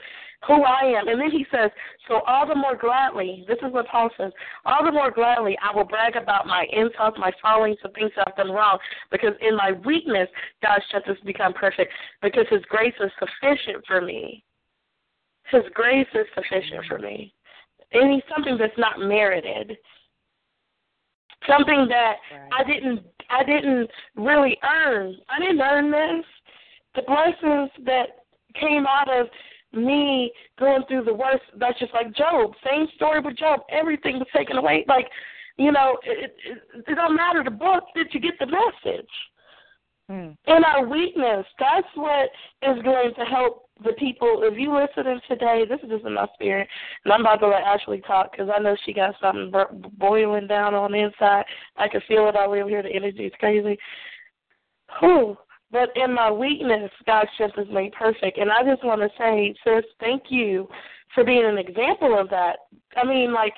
Who 0.48 0.64
I 0.64 0.94
am. 0.98 1.08
And 1.08 1.22
then 1.22 1.32
he 1.32 1.46
says, 1.52 1.72
So 2.08 2.22
all 2.28 2.46
the 2.46 2.56
more 2.56 2.76
gladly, 2.76 3.46
this 3.48 3.58
is 3.66 3.72
what 3.72 3.88
Paul 3.88 4.10
says, 4.18 4.32
all 4.66 4.84
the 4.84 4.92
more 4.92 5.10
gladly 5.10 5.58
I 5.64 5.74
will 5.74 5.86
brag 5.86 6.16
about 6.16 6.48
my 6.48 6.66
insults, 6.74 7.18
my 7.18 7.32
fallings, 7.42 7.78
the 7.82 7.90
things 7.90 8.12
I've 8.18 8.36
done 8.36 8.52
wrong, 8.52 8.78
because 9.10 9.34
in 9.42 9.56
my 9.56 9.72
weakness, 9.86 10.28
God's 10.62 10.84
strength 10.88 11.08
has 11.08 11.18
become 11.26 11.54
perfect, 11.54 11.92
because 12.22 12.46
his 12.50 12.62
grace 12.68 12.94
is 13.00 13.12
sufficient 13.20 13.86
for 13.88 14.02
me. 14.02 14.44
His 15.50 15.64
grace 15.74 16.08
is 16.14 16.26
sufficient 16.36 16.86
for 16.88 17.00
me. 17.00 17.34
And 17.94 18.14
he's 18.14 18.24
something 18.34 18.58
that's 18.58 18.78
not 18.78 19.00
merited. 19.00 19.78
Something 21.48 21.88
that 21.90 22.16
I 22.58 22.64
didn't 22.64 23.02
I 23.30 23.44
didn't 23.44 23.90
really 24.16 24.58
earn. 24.64 25.16
I 25.30 25.40
didn't 25.40 25.62
earn 25.62 25.92
this. 25.92 26.26
The 26.96 27.02
blessings 27.04 27.70
that 27.86 28.24
came 28.60 28.86
out 28.86 29.10
of 29.10 29.28
me 29.74 30.32
going 30.60 30.84
through 30.88 31.06
the 31.06 31.14
worst. 31.14 31.44
That's 31.58 31.80
just 31.80 31.94
like 31.94 32.16
Job. 32.16 32.52
Same 32.64 32.88
story 32.96 33.20
with 33.22 33.38
Job. 33.38 33.62
Everything 33.70 34.20
was 34.20 34.28
taken 34.36 34.58
away. 34.58 34.86
Like, 34.88 35.08
you 35.58 35.72
know, 35.72 35.98
it, 36.04 36.36
it, 36.46 36.86
it 36.88 36.96
don't 36.96 37.16
matter 37.16 37.44
the 37.44 37.52
book. 37.52 37.84
Did 37.96 38.08
you 38.12 38.20
get 38.20 38.34
the 38.40 38.48
message? 38.48 39.10
Hmm. 40.10 40.32
In 40.48 40.64
our 40.66 40.86
weakness, 40.86 41.46
that's 41.60 41.88
what 41.96 42.30
is 42.62 42.82
going 42.84 43.14
to 43.18 43.26
help 43.26 43.70
the 43.84 43.94
people. 43.94 44.42
If 44.44 44.58
you 44.58 44.76
listening 44.76 45.20
today, 45.30 45.64
this 45.68 45.80
is 45.82 45.90
just 45.90 46.06
in 46.06 46.14
my 46.14 46.28
spirit, 46.34 46.68
and 47.06 47.14
I'm 47.14 47.22
about 47.22 47.38
to 47.38 47.48
let 47.48 47.64
Ashley 47.64 48.02
talk 48.06 48.32
because 48.32 48.50
I 48.54 48.60
know 48.60 48.76
she 48.86 48.94
got 48.94 49.16
something 49.22 49.50
bur- 49.50 49.72
boiling 49.98 50.48
down 50.48 50.74
on 50.74 50.92
the 50.92 51.00
inside. 51.00 51.46
I 51.78 51.88
can 51.88 52.02
feel 52.08 52.28
it. 52.28 52.36
I 52.36 52.48
live 52.48 52.68
here. 52.68 52.84
The 52.84 52.94
energy 52.94 53.26
is 53.26 53.34
crazy. 53.40 53.78
Whew. 55.00 55.38
But 55.74 55.90
in 55.96 56.14
my 56.14 56.32
weakness, 56.32 56.92
God's 57.08 57.32
strength 57.34 57.58
is 57.58 57.68
made 57.72 57.94
perfect. 57.94 58.38
And 58.38 58.52
I 58.52 58.64
just 58.64 58.86
want 58.86 59.02
to 59.02 59.10
say, 59.18 59.56
sis, 59.64 59.84
thank 60.00 60.26
you 60.30 60.70
for 61.16 61.24
being 61.24 61.44
an 61.44 61.58
example 61.58 62.18
of 62.18 62.30
that. 62.30 62.58
I 62.96 63.04
mean, 63.04 63.34
like, 63.34 63.56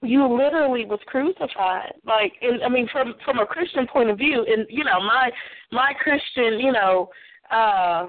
you 0.00 0.26
literally 0.26 0.86
was 0.86 0.98
crucified. 1.06 1.92
Like, 2.06 2.32
and 2.40 2.62
I 2.62 2.70
mean, 2.70 2.88
from 2.90 3.14
from 3.22 3.38
a 3.38 3.44
Christian 3.44 3.86
point 3.86 4.08
of 4.08 4.16
view, 4.16 4.46
and 4.48 4.66
you 4.70 4.82
know, 4.82 4.98
my 4.98 5.30
my 5.70 5.92
Christian, 6.02 6.58
you 6.58 6.72
know, 6.72 7.10
uh, 7.50 8.06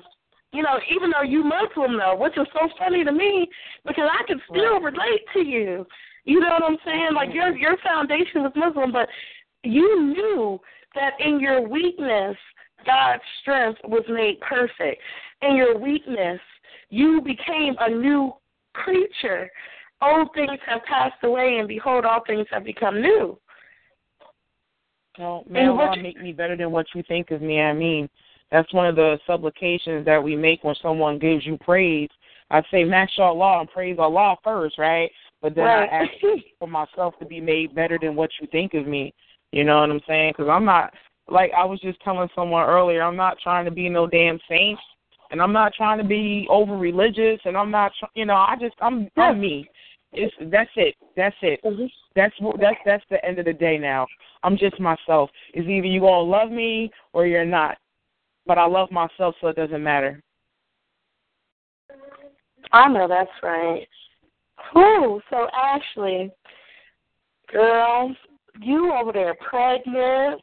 you 0.54 0.64
know, 0.64 0.80
even 0.90 1.12
though 1.12 1.24
you 1.24 1.44
Muslim 1.44 1.98
though, 1.98 2.16
which 2.16 2.38
is 2.38 2.48
so 2.54 2.70
funny 2.80 3.04
to 3.04 3.12
me 3.12 3.50
because 3.86 4.10
I 4.10 4.24
can 4.26 4.42
still 4.50 4.80
relate 4.80 5.26
to 5.34 5.46
you. 5.46 5.86
You 6.24 6.40
know 6.40 6.50
what 6.50 6.64
I'm 6.64 6.78
saying? 6.86 7.10
Like 7.14 7.34
your 7.34 7.58
your 7.58 7.76
foundation 7.84 8.44
was 8.44 8.54
Muslim, 8.56 8.94
but 8.94 9.10
you 9.64 10.02
knew 10.02 10.62
that 10.96 11.12
in 11.20 11.42
your 11.42 11.68
weakness, 11.68 12.38
God's 12.86 13.24
strength 13.42 13.80
was 13.84 14.04
made 14.10 14.40
perfect. 14.42 15.02
In 15.42 15.56
your 15.56 15.78
weakness, 15.78 16.40
you 16.90 17.22
became 17.22 17.76
a 17.80 17.90
new 17.90 18.34
creature. 18.74 19.50
Old 20.02 20.30
things 20.34 20.60
have 20.68 20.84
passed 20.84 21.24
away, 21.24 21.58
and 21.60 21.68
behold, 21.68 22.06
all 22.06 22.22
things 22.26 22.48
have 22.52 22.64
become 22.64 23.02
new. 23.02 23.38
Well, 25.20 25.44
may 25.50 25.68
Allah 25.68 25.96
make 26.02 26.22
me 26.22 26.32
better 26.32 26.56
than 26.56 26.72
what 26.72 26.88
you 26.96 27.04
think 27.08 27.32
of 27.32 27.42
me. 27.42 27.62
I 27.62 27.74
mean, 27.74 28.10
that's 28.52 28.74
one 28.74 28.88
of 28.88 28.96
the 28.96 29.20
supplications 29.28 30.06
that 30.06 30.22
we 30.24 30.36
make 30.36 30.64
when 30.64 30.76
someone 30.82 31.20
gives 31.20 31.46
you 31.46 31.58
praise. 31.58 32.10
I 32.50 32.62
say, 32.72 32.84
mashallah, 32.84 33.60
and 33.62 33.70
praise 33.70 33.98
Allah 34.00 34.36
first, 34.44 34.78
right? 34.78 35.10
But 35.42 35.56
then 35.56 35.66
right. 35.66 35.90
I 35.90 36.04
ask 36.04 36.12
for 36.60 36.68
myself 36.68 37.18
to 37.20 37.26
be 37.26 37.40
made 37.40 37.74
better 37.74 37.98
than 38.02 38.16
what 38.16 38.30
you 38.40 38.48
think 38.52 38.74
of 38.74 38.88
me. 38.88 39.14
You 39.52 39.64
know 39.64 39.80
what 39.82 39.90
I'm 39.90 40.02
saying? 40.08 40.34
Because 40.36 40.50
I'm 40.50 40.66
not, 40.66 40.94
like 41.32 41.52
I 41.58 41.66
was 41.66 41.80
just 41.80 42.00
telling 42.02 42.30
someone 42.36 42.68
earlier, 42.68 43.02
I'm 43.04 43.16
not 43.16 43.38
trying 43.40 43.66
to 43.66 43.72
be 43.72 43.90
no 43.90 44.08
damn 44.08 44.40
saint. 44.50 44.80
And 45.32 45.42
I'm 45.42 45.54
not 45.54 45.74
trying 45.74 45.98
to 45.98 46.04
be 46.04 46.46
over 46.50 46.76
religious, 46.76 47.40
and 47.46 47.56
I'm 47.56 47.72
not, 47.72 47.94
tr- 47.98 48.12
you 48.16 48.26
know, 48.26 48.36
I 48.36 48.58
just, 48.60 48.76
I'm. 48.82 49.10
I'm 49.16 49.40
me. 49.40 49.66
It's 50.12 50.34
that's 50.52 50.70
it. 50.76 50.94
That's 51.16 51.36
it. 51.42 51.62
Mm-hmm. 51.64 51.86
That's 52.18 52.34
that's 52.60 52.76
that's 52.86 53.04
the 53.10 53.26
end 53.26 53.40
of 53.40 53.46
the 53.46 53.54
day 53.54 53.78
now. 53.78 54.08
I'm 54.44 54.58
just 54.58 54.78
myself. 54.78 55.30
It's 55.54 55.70
either 55.70 55.88
you 55.88 56.02
gonna 56.02 56.30
love 56.30 56.52
me 56.52 56.92
or 57.14 57.26
you're 57.26 57.46
not 57.46 57.78
but 58.46 58.58
I 58.58 58.66
love 58.66 58.92
myself, 58.92 59.36
so 59.40 59.48
it 59.48 59.56
doesn't 59.56 59.84
matter. 59.84 60.22
I 62.72 62.88
know 62.88 63.08
that's 63.08 63.30
right. 63.44 63.88
Whew, 64.72 65.22
so 65.30 65.48
Ashley, 65.54 66.32
girl, 67.52 68.16
you 68.62 68.94
over 68.94 69.12
there 69.12 69.36
pregnant, 69.36 70.42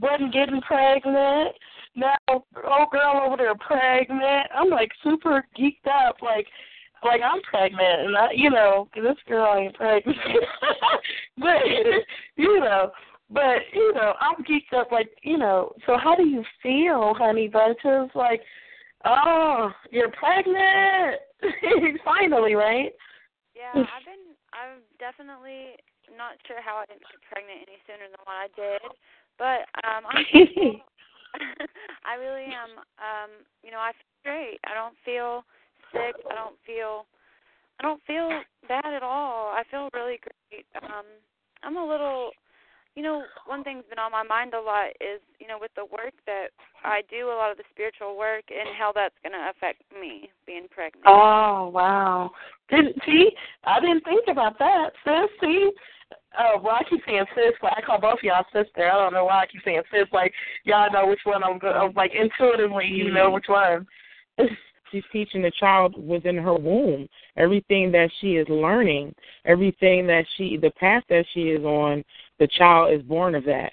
wasn't 0.00 0.32
getting 0.32 0.60
pregnant. 0.62 1.54
Now, 1.94 2.16
old 2.30 2.90
girl 2.90 3.22
over 3.24 3.36
there 3.36 3.54
pregnant. 3.54 4.46
I'm 4.54 4.70
like 4.70 4.90
super 5.02 5.46
geeked 5.58 5.86
up, 5.88 6.16
like, 6.22 6.46
like 7.04 7.20
I'm 7.22 7.40
pregnant, 7.42 8.06
and 8.06 8.16
I, 8.16 8.28
you 8.34 8.50
know, 8.50 8.88
this 8.94 9.16
girl 9.26 9.56
ain't 9.56 9.74
pregnant, 9.74 10.18
but 11.38 11.62
you 12.36 12.60
know, 12.60 12.90
but 13.30 13.58
you 13.72 13.92
know, 13.94 14.14
I'm 14.20 14.44
geeked 14.44 14.76
up. 14.76 14.90
Like 14.90 15.10
you 15.22 15.38
know, 15.38 15.72
so 15.86 15.96
how 15.96 16.16
do 16.16 16.26
you 16.26 16.44
feel, 16.62 17.14
honey 17.16 17.48
bunches? 17.48 18.10
Like, 18.14 18.42
oh, 19.04 19.70
you're 19.90 20.10
pregnant. 20.10 21.20
Finally, 22.04 22.54
right? 22.54 22.92
Yeah, 23.54 23.74
I've 23.74 24.04
been. 24.04 24.34
I'm 24.50 24.82
definitely 24.98 25.76
not 26.16 26.40
sure 26.48 26.58
how 26.64 26.80
I 26.80 26.86
didn't 26.86 27.04
get 27.04 27.20
pregnant 27.30 27.68
any 27.68 27.78
sooner 27.86 28.08
than 28.08 28.22
what 28.24 28.34
I 28.34 28.48
did, 28.56 28.80
but 29.38 29.66
um, 29.86 30.04
I'm. 30.08 30.24
I 32.04 32.14
really 32.14 32.44
am. 32.44 32.80
Um, 32.98 33.30
you 33.62 33.70
know, 33.70 33.78
I 33.78 33.92
feel 33.92 34.32
great. 34.32 34.58
I 34.64 34.74
don't 34.74 34.96
feel 35.04 35.44
sick. 35.92 36.16
I 36.30 36.34
don't 36.34 36.56
feel. 36.66 37.06
I 37.78 37.82
don't 37.82 38.02
feel 38.06 38.28
bad 38.66 38.92
at 38.92 39.02
all. 39.02 39.48
I 39.54 39.62
feel 39.70 39.88
really 39.94 40.18
great. 40.18 40.66
Um, 40.82 41.04
I'm 41.62 41.76
a 41.76 41.86
little 41.86 42.32
you 42.98 43.04
know, 43.04 43.22
one 43.46 43.62
thing's 43.62 43.84
been 43.88 44.00
on 44.00 44.10
my 44.10 44.24
mind 44.24 44.54
a 44.54 44.60
lot 44.60 44.88
is, 45.00 45.20
you 45.38 45.46
know, 45.46 45.56
with 45.60 45.70
the 45.76 45.84
work 45.84 46.14
that 46.26 46.48
I 46.82 47.02
do, 47.08 47.28
a 47.28 47.38
lot 47.38 47.52
of 47.52 47.56
the 47.56 47.62
spiritual 47.70 48.18
work, 48.18 48.42
and 48.50 48.74
how 48.76 48.90
that's 48.92 49.14
going 49.22 49.38
to 49.38 49.50
affect 49.54 49.82
me 49.94 50.30
being 50.46 50.66
pregnant. 50.68 51.06
Oh 51.06 51.70
wow! 51.72 52.32
Didn't 52.68 52.96
see? 53.06 53.30
I 53.62 53.78
didn't 53.78 54.02
think 54.02 54.24
about 54.28 54.58
that, 54.58 54.90
sis. 55.04 55.30
See? 55.40 55.70
Oh, 56.38 56.60
well, 56.62 56.74
I 56.74 56.84
keep 56.88 57.00
saying 57.06 57.24
sis, 57.34 57.54
but 57.60 57.72
I 57.76 57.80
call 57.80 58.00
both 58.00 58.18
y'all 58.22 58.44
sister. 58.52 58.90
I 58.90 58.96
don't 58.96 59.14
know 59.14 59.24
why 59.24 59.42
I 59.42 59.46
keep 59.46 59.62
saying 59.64 59.82
sis. 59.90 60.08
Like 60.12 60.32
y'all 60.64 60.92
know 60.92 61.06
which 61.06 61.20
one 61.24 61.42
I'm 61.42 61.58
good. 61.58 61.74
I'm 61.74 61.92
like 61.94 62.12
intuitively, 62.14 62.86
you 62.86 63.10
know 63.10 63.30
which 63.30 63.46
one. 63.48 63.86
She's 64.92 65.04
teaching 65.12 65.42
the 65.42 65.52
child 65.58 65.94
within 65.98 66.36
her 66.36 66.54
womb 66.54 67.08
everything 67.36 67.92
that 67.92 68.10
she 68.20 68.36
is 68.36 68.48
learning, 68.48 69.14
everything 69.44 70.06
that 70.06 70.24
she, 70.36 70.56
the 70.56 70.70
path 70.72 71.02
that 71.10 71.26
she 71.34 71.50
is 71.50 71.62
on 71.64 72.02
the 72.38 72.46
child 72.46 72.92
is 72.94 73.02
born 73.02 73.34
of 73.34 73.44
that. 73.44 73.72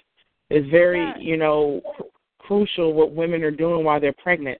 It's 0.50 0.68
very, 0.70 1.00
yeah. 1.00 1.14
you 1.18 1.36
know, 1.36 1.80
cr- 1.96 2.02
crucial 2.38 2.92
what 2.92 3.12
women 3.12 3.42
are 3.42 3.50
doing 3.50 3.84
while 3.84 4.00
they're 4.00 4.14
pregnant. 4.22 4.58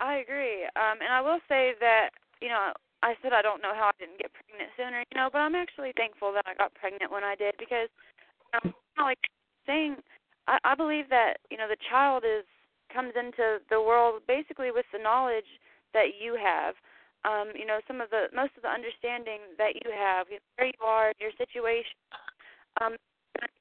I 0.00 0.16
agree. 0.16 0.64
Um, 0.76 0.98
and 1.02 1.12
I 1.12 1.20
will 1.20 1.40
say 1.48 1.72
that, 1.80 2.10
you 2.42 2.48
know, 2.48 2.72
I 3.04 3.12
said 3.20 3.36
I 3.36 3.44
don't 3.44 3.60
know 3.60 3.76
how 3.76 3.92
I 3.92 3.96
didn't 4.00 4.16
get 4.16 4.32
pregnant 4.32 4.72
sooner, 4.80 5.04
you 5.04 5.16
know, 5.20 5.28
but 5.28 5.44
I'm 5.44 5.54
actually 5.54 5.92
thankful 5.92 6.32
that 6.32 6.48
I 6.48 6.56
got 6.56 6.72
pregnant 6.72 7.12
when 7.12 7.22
I 7.22 7.36
did 7.36 7.52
because, 7.60 7.92
um, 8.56 8.72
like 8.96 9.20
saying, 9.68 10.00
I, 10.48 10.56
I 10.64 10.74
believe 10.74 11.12
that 11.12 11.44
you 11.52 11.60
know 11.60 11.68
the 11.68 11.76
child 11.92 12.24
is 12.24 12.48
comes 12.88 13.12
into 13.12 13.60
the 13.68 13.80
world 13.80 14.24
basically 14.24 14.72
with 14.72 14.88
the 14.88 14.98
knowledge 14.98 15.60
that 15.92 16.16
you 16.16 16.40
have. 16.40 16.80
Um, 17.28 17.52
you 17.56 17.68
know, 17.68 17.84
some 17.84 18.00
of 18.00 18.08
the 18.08 18.32
most 18.32 18.56
of 18.56 18.64
the 18.64 18.72
understanding 18.72 19.52
that 19.60 19.76
you 19.84 19.92
have, 19.92 20.32
you 20.32 20.40
know, 20.40 20.48
where 20.56 20.68
you 20.72 20.82
are, 20.84 21.12
your 21.20 21.32
situation, 21.36 21.96
um, 22.80 22.96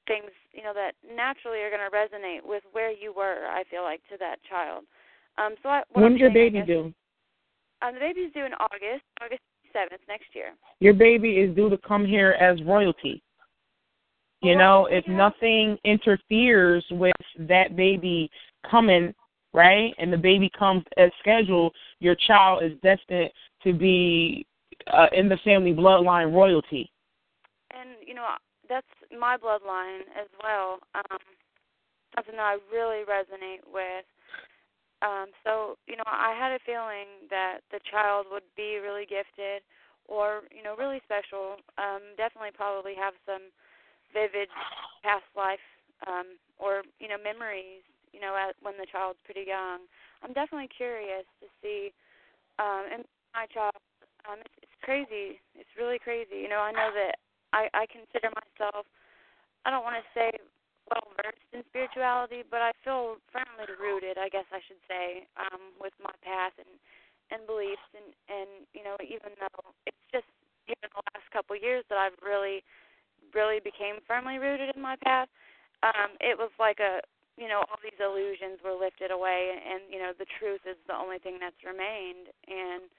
things 0.07 0.31
you 0.55 0.63
know 0.63 0.71
that 0.71 0.95
naturally 1.03 1.59
are 1.59 1.71
going 1.71 1.83
to 1.83 1.91
resonate 1.91 2.47
with 2.47 2.63
where 2.71 2.91
you 2.91 3.11
were. 3.11 3.43
I 3.51 3.67
feel 3.67 3.83
like 3.83 3.99
to 4.07 4.15
that 4.23 4.39
child. 4.47 4.87
Um, 5.35 5.59
so 5.63 5.67
I, 5.67 5.83
when's 5.91 6.19
your 6.19 6.31
saying, 6.31 6.55
baby 6.55 6.59
guess, 6.63 6.67
due? 6.67 6.93
Um, 7.83 7.95
the 7.95 7.99
baby's 7.99 8.31
due 8.33 8.45
in 8.45 8.53
August, 8.53 9.03
August 9.21 9.41
seventh 9.73 10.01
next 10.07 10.27
year. 10.33 10.53
Your 10.79 10.93
baby 10.93 11.37
is 11.37 11.55
due 11.55 11.69
to 11.69 11.77
come 11.77 12.05
here 12.05 12.31
as 12.39 12.61
royalty. 12.63 13.21
You 14.41 14.55
well, 14.55 14.57
know, 14.57 14.85
if 14.85 15.03
yeah. 15.07 15.15
nothing 15.15 15.77
interferes 15.83 16.85
with 16.91 17.13
that 17.39 17.75
baby 17.75 18.29
coming, 18.69 19.13
right, 19.53 19.93
and 19.97 20.11
the 20.11 20.17
baby 20.17 20.49
comes 20.57 20.83
as 20.97 21.09
scheduled, 21.19 21.73
your 21.99 22.15
child 22.27 22.63
is 22.63 22.73
destined 22.83 23.31
to 23.63 23.73
be 23.73 24.45
uh, 24.91 25.07
in 25.13 25.29
the 25.29 25.37
family 25.43 25.73
bloodline 25.73 26.33
royalty. 26.33 26.91
And 27.71 27.91
you 28.05 28.13
know, 28.13 28.25
that's 28.69 28.87
my 29.17 29.37
bloodline 29.37 30.01
as 30.19 30.27
well. 30.41 30.79
Um, 30.95 31.19
something 32.15 32.35
that 32.35 32.41
I 32.41 32.57
really 32.71 33.03
resonate 33.03 33.61
with. 33.71 34.05
Um, 35.03 35.35
so, 35.43 35.75
you 35.85 35.99
know, 35.99 36.07
I 36.07 36.31
had 36.31 36.55
a 36.55 36.63
feeling 36.63 37.27
that 37.29 37.59
the 37.75 37.83
child 37.91 38.27
would 38.31 38.47
be 38.55 38.79
really 38.79 39.03
gifted 39.03 39.59
or, 40.07 40.47
you 40.55 40.63
know, 40.63 40.75
really 40.79 41.01
special. 41.03 41.59
Um, 41.75 42.15
definitely 42.15 42.55
probably 42.55 42.95
have 42.95 43.13
some 43.27 43.51
vivid 44.15 44.47
past 45.03 45.27
life 45.35 45.63
um, 46.07 46.39
or, 46.57 46.83
you 47.03 47.11
know, 47.11 47.19
memories, 47.19 47.83
you 48.15 48.21
know, 48.23 48.31
at, 48.39 48.55
when 48.63 48.79
the 48.79 48.87
child's 48.87 49.19
pretty 49.27 49.43
young. 49.43 49.83
I'm 50.23 50.31
definitely 50.31 50.71
curious 50.71 51.27
to 51.43 51.47
see 51.61 51.91
um 52.61 52.85
and 52.93 53.01
my 53.33 53.49
child 53.49 53.73
um 54.29 54.37
it's, 54.39 54.69
it's 54.69 54.77
crazy. 54.85 55.41
It's 55.57 55.73
really 55.75 55.99
crazy. 55.99 56.39
You 56.39 56.49
know, 56.49 56.61
I 56.61 56.71
know 56.71 56.93
that 56.93 57.17
I, 57.51 57.67
I 57.73 57.85
consider 57.89 58.29
myself, 58.33 58.85
I 59.65 59.71
don't 59.71 59.83
want 59.83 59.97
to 59.97 60.05
say 60.17 60.31
well 60.89 61.07
versed 61.19 61.49
in 61.53 61.63
spirituality, 61.69 62.43
but 62.43 62.61
I 62.61 62.71
feel 62.83 63.17
firmly 63.31 63.69
rooted, 63.79 64.17
I 64.17 64.27
guess 64.29 64.47
I 64.51 64.59
should 64.67 64.81
say, 64.87 65.27
um, 65.39 65.75
with 65.79 65.93
my 66.01 66.13
path 66.23 66.53
and 66.59 66.69
and 67.31 67.47
beliefs 67.47 67.87
and 67.95 68.13
and 68.29 68.49
you 68.75 68.83
know 68.83 68.99
even 69.01 69.33
though 69.39 69.63
it's 69.87 70.05
just 70.11 70.27
even 70.67 70.91
the 70.91 71.01
last 71.15 71.25
couple 71.31 71.55
of 71.55 71.63
years 71.63 71.83
that 71.89 71.97
I've 71.97 72.17
really 72.21 72.61
really 73.33 73.57
became 73.63 74.03
firmly 74.05 74.37
rooted 74.37 74.75
in 74.75 74.81
my 74.81 74.95
path, 75.01 75.31
um, 75.81 76.13
it 76.21 76.37
was 76.37 76.51
like 76.59 76.77
a 76.79 77.01
you 77.39 77.47
know 77.47 77.65
all 77.65 77.79
these 77.81 77.97
illusions 77.97 78.61
were 78.61 78.77
lifted 78.77 79.09
away 79.09 79.55
and 79.57 79.81
you 79.89 79.97
know 79.97 80.11
the 80.13 80.29
truth 80.37 80.61
is 80.69 80.77
the 80.85 80.95
only 80.95 81.17
thing 81.17 81.39
that's 81.39 81.57
remained. 81.65 82.29
And 82.45 82.91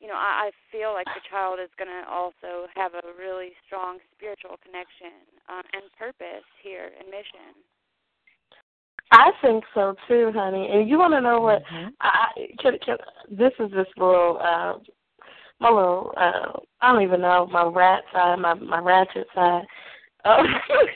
you 0.00 0.06
know, 0.06 0.14
I, 0.14 0.48
I 0.48 0.50
feel 0.70 0.92
like 0.92 1.06
the 1.06 1.24
child 1.30 1.58
is 1.62 1.70
going 1.78 1.90
to 1.90 2.08
also 2.08 2.70
have 2.74 2.94
a 2.94 3.02
really 3.18 3.50
strong 3.66 3.98
spiritual 4.14 4.56
connection 4.62 5.14
um, 5.48 5.62
and 5.72 5.90
purpose 5.98 6.46
here 6.62 6.90
and 6.98 7.08
mission. 7.10 7.54
I 9.10 9.32
think 9.40 9.64
so 9.74 9.94
too, 10.06 10.30
honey. 10.34 10.68
And 10.70 10.88
you 10.88 10.98
want 10.98 11.14
to 11.14 11.20
know 11.20 11.40
what? 11.40 11.62
Mm-hmm. 11.72 11.88
I 12.00 12.26
can, 12.60 12.78
can, 12.84 12.96
this 13.30 13.52
is 13.58 13.70
this 13.72 13.88
little, 13.96 14.38
uh, 14.42 14.74
my 15.60 15.68
little. 15.68 16.12
Uh, 16.16 16.58
I 16.80 16.92
don't 16.92 17.02
even 17.02 17.20
know 17.20 17.46
my 17.50 17.64
rat 17.64 18.04
side, 18.12 18.38
my 18.38 18.54
my 18.54 18.78
ratchet 18.78 19.26
side. 19.34 19.64
Uh, 20.24 20.42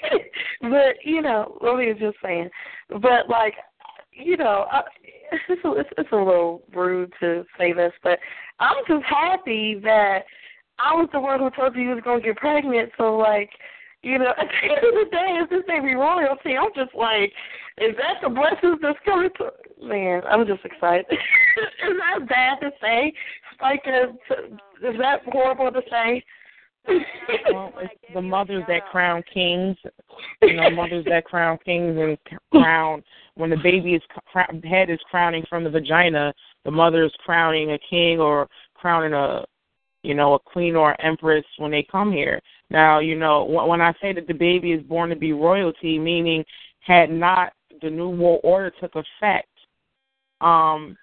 but 0.62 0.96
you 1.04 1.22
know, 1.22 1.58
let 1.60 1.76
me 1.76 1.92
just 1.98 2.16
saying. 2.22 2.50
But 2.88 3.28
like, 3.28 3.54
you 4.12 4.36
know, 4.36 4.66
I, 4.70 4.82
it's, 5.48 5.64
a, 5.64 6.00
it's 6.00 6.12
a 6.12 6.16
little 6.16 6.62
rude 6.74 7.12
to 7.20 7.44
say 7.58 7.72
this, 7.72 7.92
but 8.02 8.18
I'm 8.60 8.76
just 8.88 9.04
happy 9.04 9.80
that 9.82 10.20
I 10.78 10.94
was 10.94 11.08
the 11.12 11.20
one 11.20 11.40
who 11.40 11.50
told 11.50 11.76
you 11.76 11.82
you 11.82 11.94
was 11.94 12.04
gonna 12.04 12.20
get 12.20 12.36
pregnant. 12.36 12.90
So 12.96 13.16
like, 13.16 13.50
you 14.02 14.18
know, 14.18 14.30
at 14.38 14.46
the 14.48 14.68
end 14.68 14.78
of 14.78 14.94
the 14.94 15.08
day, 15.10 15.38
is 15.42 15.48
this 15.50 15.62
baby 15.66 15.94
royalty? 15.94 16.56
I'm 16.56 16.70
just 16.74 16.94
like, 16.94 17.32
is 17.78 17.94
that 17.96 18.20
the 18.22 18.28
blessings 18.28 18.78
that's 18.82 18.98
coming 19.04 19.30
to? 19.38 19.50
Man, 19.82 20.22
I'm 20.30 20.46
just 20.46 20.64
excited. 20.64 21.06
is 21.10 21.96
that 21.98 22.28
bad 22.28 22.60
to 22.60 22.70
say? 22.80 23.12
Like, 23.60 23.82
is, 23.86 24.14
is 24.82 24.98
that 24.98 25.20
horrible 25.26 25.70
to 25.72 25.82
say? 25.90 26.24
Well, 26.88 27.72
it's 27.80 27.94
the 28.14 28.22
mothers 28.22 28.64
that 28.68 28.86
crown 28.90 29.22
kings. 29.32 29.76
You 30.42 30.54
know, 30.54 30.70
mothers 30.70 31.04
that 31.08 31.24
crown 31.24 31.58
kings 31.64 31.96
and 31.98 32.18
crown 32.50 33.02
when 33.34 33.50
the 33.50 33.56
baby 33.56 33.94
is 33.94 34.02
head 34.64 34.90
is 34.90 34.98
crowning 35.10 35.44
from 35.48 35.64
the 35.64 35.70
vagina. 35.70 36.32
The 36.64 36.70
mother 36.70 37.04
is 37.04 37.12
crowning 37.24 37.72
a 37.72 37.78
king 37.88 38.20
or 38.20 38.48
crowning 38.74 39.12
a, 39.12 39.44
you 40.02 40.14
know, 40.14 40.34
a 40.34 40.38
queen 40.38 40.76
or 40.76 41.00
empress 41.00 41.44
when 41.58 41.70
they 41.70 41.86
come 41.90 42.12
here. 42.12 42.40
Now, 42.70 42.98
you 42.98 43.16
know, 43.16 43.44
when 43.44 43.80
I 43.80 43.92
say 44.00 44.12
that 44.14 44.26
the 44.26 44.34
baby 44.34 44.72
is 44.72 44.82
born 44.82 45.10
to 45.10 45.16
be 45.16 45.32
royalty, 45.32 45.98
meaning 45.98 46.44
had 46.80 47.10
not 47.10 47.52
the 47.80 47.90
new 47.90 48.10
world 48.10 48.40
order 48.42 48.72
took 48.80 48.94
effect, 48.94 49.48
um, 50.40 50.96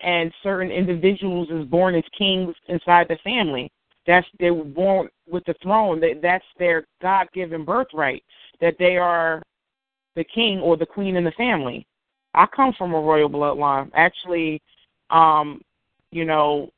and 0.00 0.32
certain 0.42 0.70
individuals 0.70 1.48
is 1.50 1.64
born 1.66 1.94
as 1.94 2.04
kings 2.16 2.54
inside 2.68 3.06
the 3.08 3.18
family 3.22 3.70
that's 4.10 4.26
they 4.40 4.50
were 4.50 4.64
born 4.64 5.08
with 5.30 5.44
the 5.44 5.54
throne. 5.62 6.00
That 6.00 6.18
that's 6.20 6.44
their 6.58 6.84
God 7.00 7.28
given 7.32 7.64
birthright. 7.64 8.24
That 8.60 8.74
they 8.78 8.96
are 8.96 9.40
the 10.16 10.24
king 10.24 10.58
or 10.58 10.76
the 10.76 10.84
queen 10.84 11.14
in 11.14 11.22
the 11.22 11.30
family. 11.32 11.86
I 12.34 12.46
come 12.54 12.74
from 12.76 12.92
a 12.92 13.00
royal 13.00 13.30
bloodline. 13.30 13.90
Actually, 13.94 14.60
um, 15.10 15.60
you 16.10 16.24
know, 16.24 16.70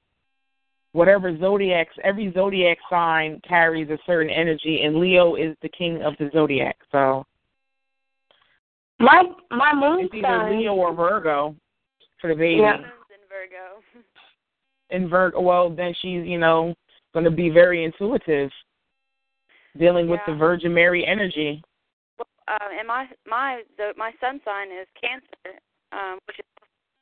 whatever 0.92 1.36
zodiacs, 1.38 1.94
every 2.04 2.30
zodiac 2.34 2.76
sign 2.90 3.40
carries 3.48 3.88
a 3.88 3.98
certain 4.04 4.30
energy, 4.30 4.82
and 4.82 4.96
Leo 4.96 5.36
is 5.36 5.56
the 5.62 5.70
king 5.70 6.02
of 6.02 6.14
the 6.18 6.28
zodiac. 6.34 6.76
So, 6.90 7.24
my 8.98 9.22
my 9.50 9.72
moon 9.74 10.04
it's 10.04 10.14
either 10.14 10.26
sign. 10.26 10.60
Leo 10.60 10.74
or 10.74 10.94
Virgo 10.94 11.56
for 12.20 12.28
the 12.28 12.34
baby. 12.34 12.60
Yeah. 12.60 12.76
In 12.76 12.82
Virgo. 13.30 13.82
In 14.90 15.08
Virgo, 15.08 15.40
well, 15.40 15.70
then 15.70 15.94
she's 16.02 16.26
you 16.26 16.38
know 16.38 16.74
going 17.12 17.24
to 17.24 17.30
be 17.30 17.50
very 17.50 17.84
intuitive, 17.84 18.50
dealing 19.78 20.06
yeah. 20.06 20.12
with 20.12 20.20
the 20.26 20.34
Virgin 20.34 20.72
Mary 20.72 21.06
energy. 21.06 21.62
Well, 22.18 22.26
uh, 22.48 22.78
and 22.78 22.88
my 22.88 23.06
my 23.26 23.62
the, 23.76 23.92
my 23.96 24.12
sun 24.20 24.40
sign 24.44 24.68
is 24.68 24.86
Cancer, 25.00 25.58
um, 25.92 26.18
which 26.26 26.38
is 26.38 26.44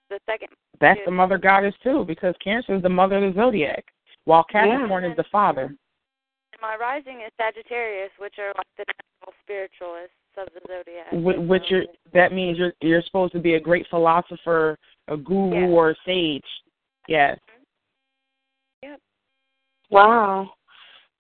the 0.09 0.19
second. 0.27 0.49
That's 0.81 1.01
the 1.05 1.11
mother 1.11 1.39
goddess 1.39 1.75
too, 1.83 2.05
because 2.07 2.35
Cancer 2.43 2.75
is 2.75 2.83
the 2.83 2.89
mother 2.89 3.25
of 3.25 3.35
the 3.35 3.41
zodiac, 3.41 3.85
while 4.25 4.45
Capricorn 4.45 5.05
yeah. 5.05 5.11
is 5.11 5.17
the 5.17 5.25
father. 5.31 5.67
And 5.67 6.61
my 6.61 6.77
rising 6.77 7.21
is 7.27 7.33
Sagittarius, 7.41 8.11
which 8.19 8.35
are 8.39 8.53
like 8.57 8.67
the 8.77 8.85
natural 8.87 9.35
spiritualists 9.43 10.15
of 10.37 10.49
the 10.55 10.61
zodiac. 10.67 11.47
Which 11.49 11.65
you're, 11.69 11.85
that 12.15 12.33
means 12.33 12.59
you're 12.59 12.73
you're 12.81 13.03
supposed 13.03 13.33
to 13.35 13.41
be 13.41 13.55
a 13.55 13.61
great 13.61 13.87
philosopher, 13.91 14.79
a 15.09 15.17
guru, 15.17 15.61
yes. 15.61 15.71
or 15.71 15.91
a 15.91 15.95
sage. 16.07 16.43
Yes. 17.09 17.39
Wow. 19.91 20.51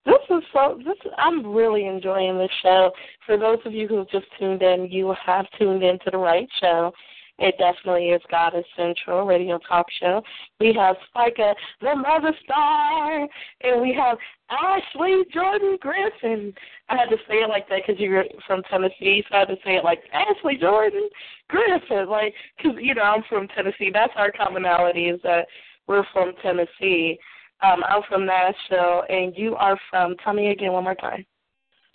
This 0.06 0.14
is 0.30 0.42
so. 0.52 0.78
This 0.78 0.96
I'm 1.18 1.52
really 1.52 1.86
enjoying 1.86 2.38
this 2.38 2.50
show. 2.62 2.90
For 3.26 3.36
those 3.36 3.58
of 3.66 3.74
you 3.74 3.86
who 3.86 3.98
have 3.98 4.08
just 4.08 4.26
tuned 4.38 4.62
in, 4.62 4.88
you 4.90 5.14
have 5.26 5.46
tuned 5.58 5.82
in 5.82 5.98
to 6.00 6.10
the 6.10 6.18
right 6.18 6.48
show. 6.60 6.92
It 7.40 7.54
definitely 7.58 8.10
is 8.10 8.20
Goddess 8.30 8.66
Central 8.76 9.26
Radio 9.26 9.58
Talk 9.66 9.86
Show. 9.98 10.22
We 10.60 10.74
have 10.74 10.96
Spica, 11.08 11.54
the 11.80 11.96
Mother 11.96 12.34
Star, 12.44 13.26
and 13.62 13.80
we 13.80 13.94
have 13.94 14.18
Ashley 14.50 15.24
Jordan 15.32 15.78
Griffin. 15.80 16.52
I 16.90 16.96
had 16.96 17.08
to 17.08 17.16
say 17.26 17.36
it 17.36 17.48
like 17.48 17.66
that 17.70 17.80
because 17.86 17.98
you're 17.98 18.24
from 18.46 18.62
Tennessee, 18.70 19.24
so 19.28 19.36
I 19.36 19.38
had 19.40 19.48
to 19.48 19.56
say 19.64 19.76
it 19.76 19.84
like 19.84 20.00
Ashley 20.12 20.58
Jordan 20.60 21.08
Griffin, 21.48 22.08
like 22.10 22.34
because 22.56 22.78
you 22.78 22.94
know 22.94 23.02
I'm 23.02 23.22
from 23.28 23.48
Tennessee. 23.48 23.90
That's 23.92 24.12
our 24.16 24.32
commonality 24.32 25.06
is 25.08 25.20
that 25.22 25.46
we're 25.86 26.04
from 26.12 26.32
Tennessee. 26.42 27.18
Um, 27.62 27.82
I'm 27.88 28.02
from 28.08 28.24
Nashville, 28.24 29.04
and 29.08 29.36
you 29.36 29.54
are 29.56 29.78
from. 29.90 30.16
Tell 30.24 30.32
me 30.32 30.50
again 30.50 30.72
one 30.72 30.84
more 30.84 30.94
time. 30.94 31.26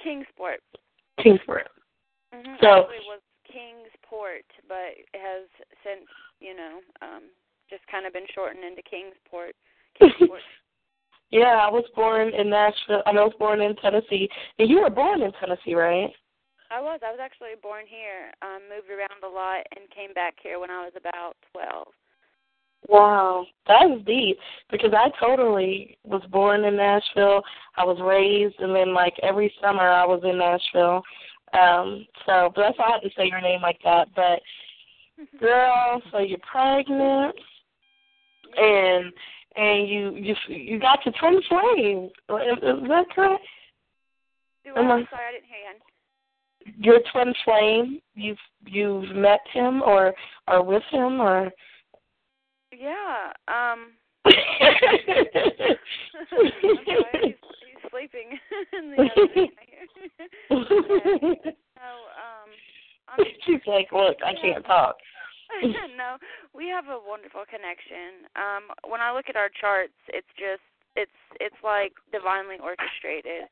Kingsport. 0.02 0.62
Kingsport. 1.22 1.68
Mm-hmm. 2.34 2.56
So 2.62 2.90
it 2.92 3.06
was 3.08 3.22
Kingsport, 3.48 4.46
but 4.68 4.94
it 4.94 5.20
has 5.20 5.48
since 5.84 6.06
you 6.40 6.56
know 6.56 6.80
um, 7.02 7.24
just 7.70 7.82
kind 7.88 8.06
of 8.06 8.14
been 8.14 8.28
shortened 8.34 8.64
into 8.64 8.82
Kingsport. 8.84 9.56
Kingsport. 10.00 10.42
yeah, 11.32 11.58
I 11.66 11.70
was 11.72 11.86
born 11.96 12.34
in 12.34 12.50
Nashville. 12.50 13.02
I 13.06 13.12
was 13.12 13.34
born 13.40 13.62
in 13.62 13.76
Tennessee, 13.78 14.30
and 14.60 14.70
you 14.70 14.82
were 14.82 14.90
born 14.90 15.22
in 15.22 15.32
Tennessee, 15.40 15.74
right? 15.74 16.12
I 16.70 16.82
was. 16.82 17.00
I 17.06 17.12
was 17.12 17.20
actually 17.22 17.58
born 17.62 17.86
here. 17.88 18.34
Um, 18.42 18.62
moved 18.70 18.90
around 18.90 19.24
a 19.24 19.34
lot, 19.34 19.66
and 19.76 19.90
came 19.90 20.14
back 20.14 20.36
here 20.42 20.60
when 20.60 20.70
I 20.70 20.84
was 20.84 20.94
about 20.98 21.38
twelve. 21.54 21.88
Wow, 22.88 23.46
that 23.68 23.90
is 23.90 24.06
deep 24.06 24.38
because 24.72 24.92
I 24.94 25.10
totally 25.20 25.98
was 26.04 26.22
born 26.32 26.66
in 26.66 26.76
Nashville. 26.76 27.42
I 27.78 27.84
was 27.84 27.98
raised, 28.02 28.60
and 28.60 28.76
then 28.76 28.94
like 28.94 29.16
every 29.24 29.52
summer 29.62 29.82
I 29.82 30.06
was 30.06 30.22
in 30.24 30.38
Nashville. 30.38 31.02
Um, 31.54 32.06
so 32.26 32.52
but 32.54 32.62
that's 32.62 32.78
why 32.78 32.86
I 32.86 32.92
had 32.94 33.00
to 33.02 33.10
say 33.18 33.28
your 33.28 33.42
name 33.42 33.62
like 33.62 33.80
that. 33.84 34.10
But 34.16 34.40
girl, 35.40 36.02
so 36.12 36.20
you're 36.20 36.38
pregnant, 36.40 37.36
and 38.56 39.12
and 39.56 39.90
you 39.90 40.16
you 40.16 40.36
you 40.48 40.80
got 40.80 41.00
your 41.06 41.14
twin 41.20 41.42
flame. 41.50 42.10
Is, 42.30 42.58
is 42.58 42.88
that 42.88 43.06
correct? 43.16 43.44
I'm 44.68 45.08
sorry, 45.10 45.26
I 45.28 45.32
didn't 45.32 45.46
hear 45.46 45.60
you. 45.66 46.84
Your 46.84 47.00
twin 47.12 47.34
flame. 47.44 48.02
You've 48.16 48.38
you've 48.66 49.16
met 49.16 49.42
him 49.54 49.82
or 49.82 50.14
are 50.48 50.64
with 50.64 50.84
him 50.92 51.20
or 51.22 51.52
yeah. 52.78 53.32
Um. 53.48 53.92
he's, 56.26 57.36
he's 57.62 57.82
sleeping 57.92 58.40
in 58.74 58.92
the 58.92 59.04
other 59.04 59.28
So, 60.50 61.88
um. 62.18 62.50
I'm, 63.08 63.20
She's 63.46 63.62
like, 63.68 63.92
look, 63.92 64.18
I 64.26 64.34
can't 64.34 64.66
talk. 64.66 64.98
no, 65.96 66.18
we 66.54 66.68
have 66.68 66.90
a 66.90 66.98
wonderful 66.98 67.46
connection. 67.46 68.26
Um, 68.34 68.74
when 68.90 69.00
I 69.00 69.14
look 69.14 69.30
at 69.30 69.38
our 69.38 69.50
charts, 69.50 69.94
it's 70.10 70.28
just 70.34 70.66
it's 70.96 71.20
it's 71.40 71.62
like 71.64 71.94
divinely 72.12 72.58
orchestrated. 72.58 73.46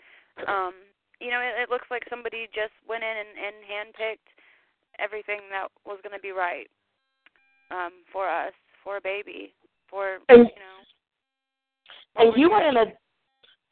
Um, 0.50 0.74
you 1.22 1.30
know, 1.30 1.40
it, 1.40 1.68
it 1.68 1.70
looks 1.70 1.86
like 1.94 2.02
somebody 2.10 2.50
just 2.50 2.74
went 2.90 3.06
in 3.06 3.14
and, 3.14 3.34
and 3.38 3.56
handpicked 3.62 4.30
everything 4.98 5.46
that 5.54 5.70
was 5.86 6.02
going 6.02 6.18
to 6.18 6.22
be 6.22 6.34
right 6.34 6.66
um, 7.70 8.02
for 8.12 8.26
us 8.26 8.54
for 8.84 8.98
a 8.98 9.02
baby, 9.02 9.54
for 9.90 10.18
and, 10.30 10.40
you 10.40 10.44
know. 10.44 10.50
And 12.16 12.34
you 12.38 12.50
were 12.50 12.68
in 12.68 12.78
a 12.78 12.86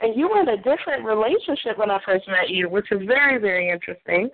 and 0.01 0.17
you 0.17 0.29
were 0.29 0.41
in 0.41 0.49
a 0.49 0.57
different 0.57 1.05
relationship 1.05 1.77
when 1.77 1.91
I 1.91 1.99
first 2.05 2.27
met 2.27 2.49
you, 2.49 2.69
which 2.69 2.91
is 2.91 3.01
very 3.05 3.39
very 3.39 3.69
interesting. 3.69 4.29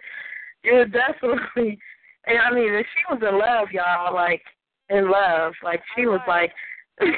You 0.64 0.74
were 0.74 0.86
definitely, 0.86 1.78
and 2.26 2.40
I 2.40 2.52
mean, 2.54 2.84
she 2.84 3.14
was 3.14 3.22
in 3.22 3.38
love, 3.38 3.68
y'all, 3.72 4.14
like 4.14 4.42
in 4.90 5.10
love, 5.10 5.54
like 5.64 5.82
she 5.96 6.06
was 6.06 6.22
like. 6.28 6.52
when 7.00 7.14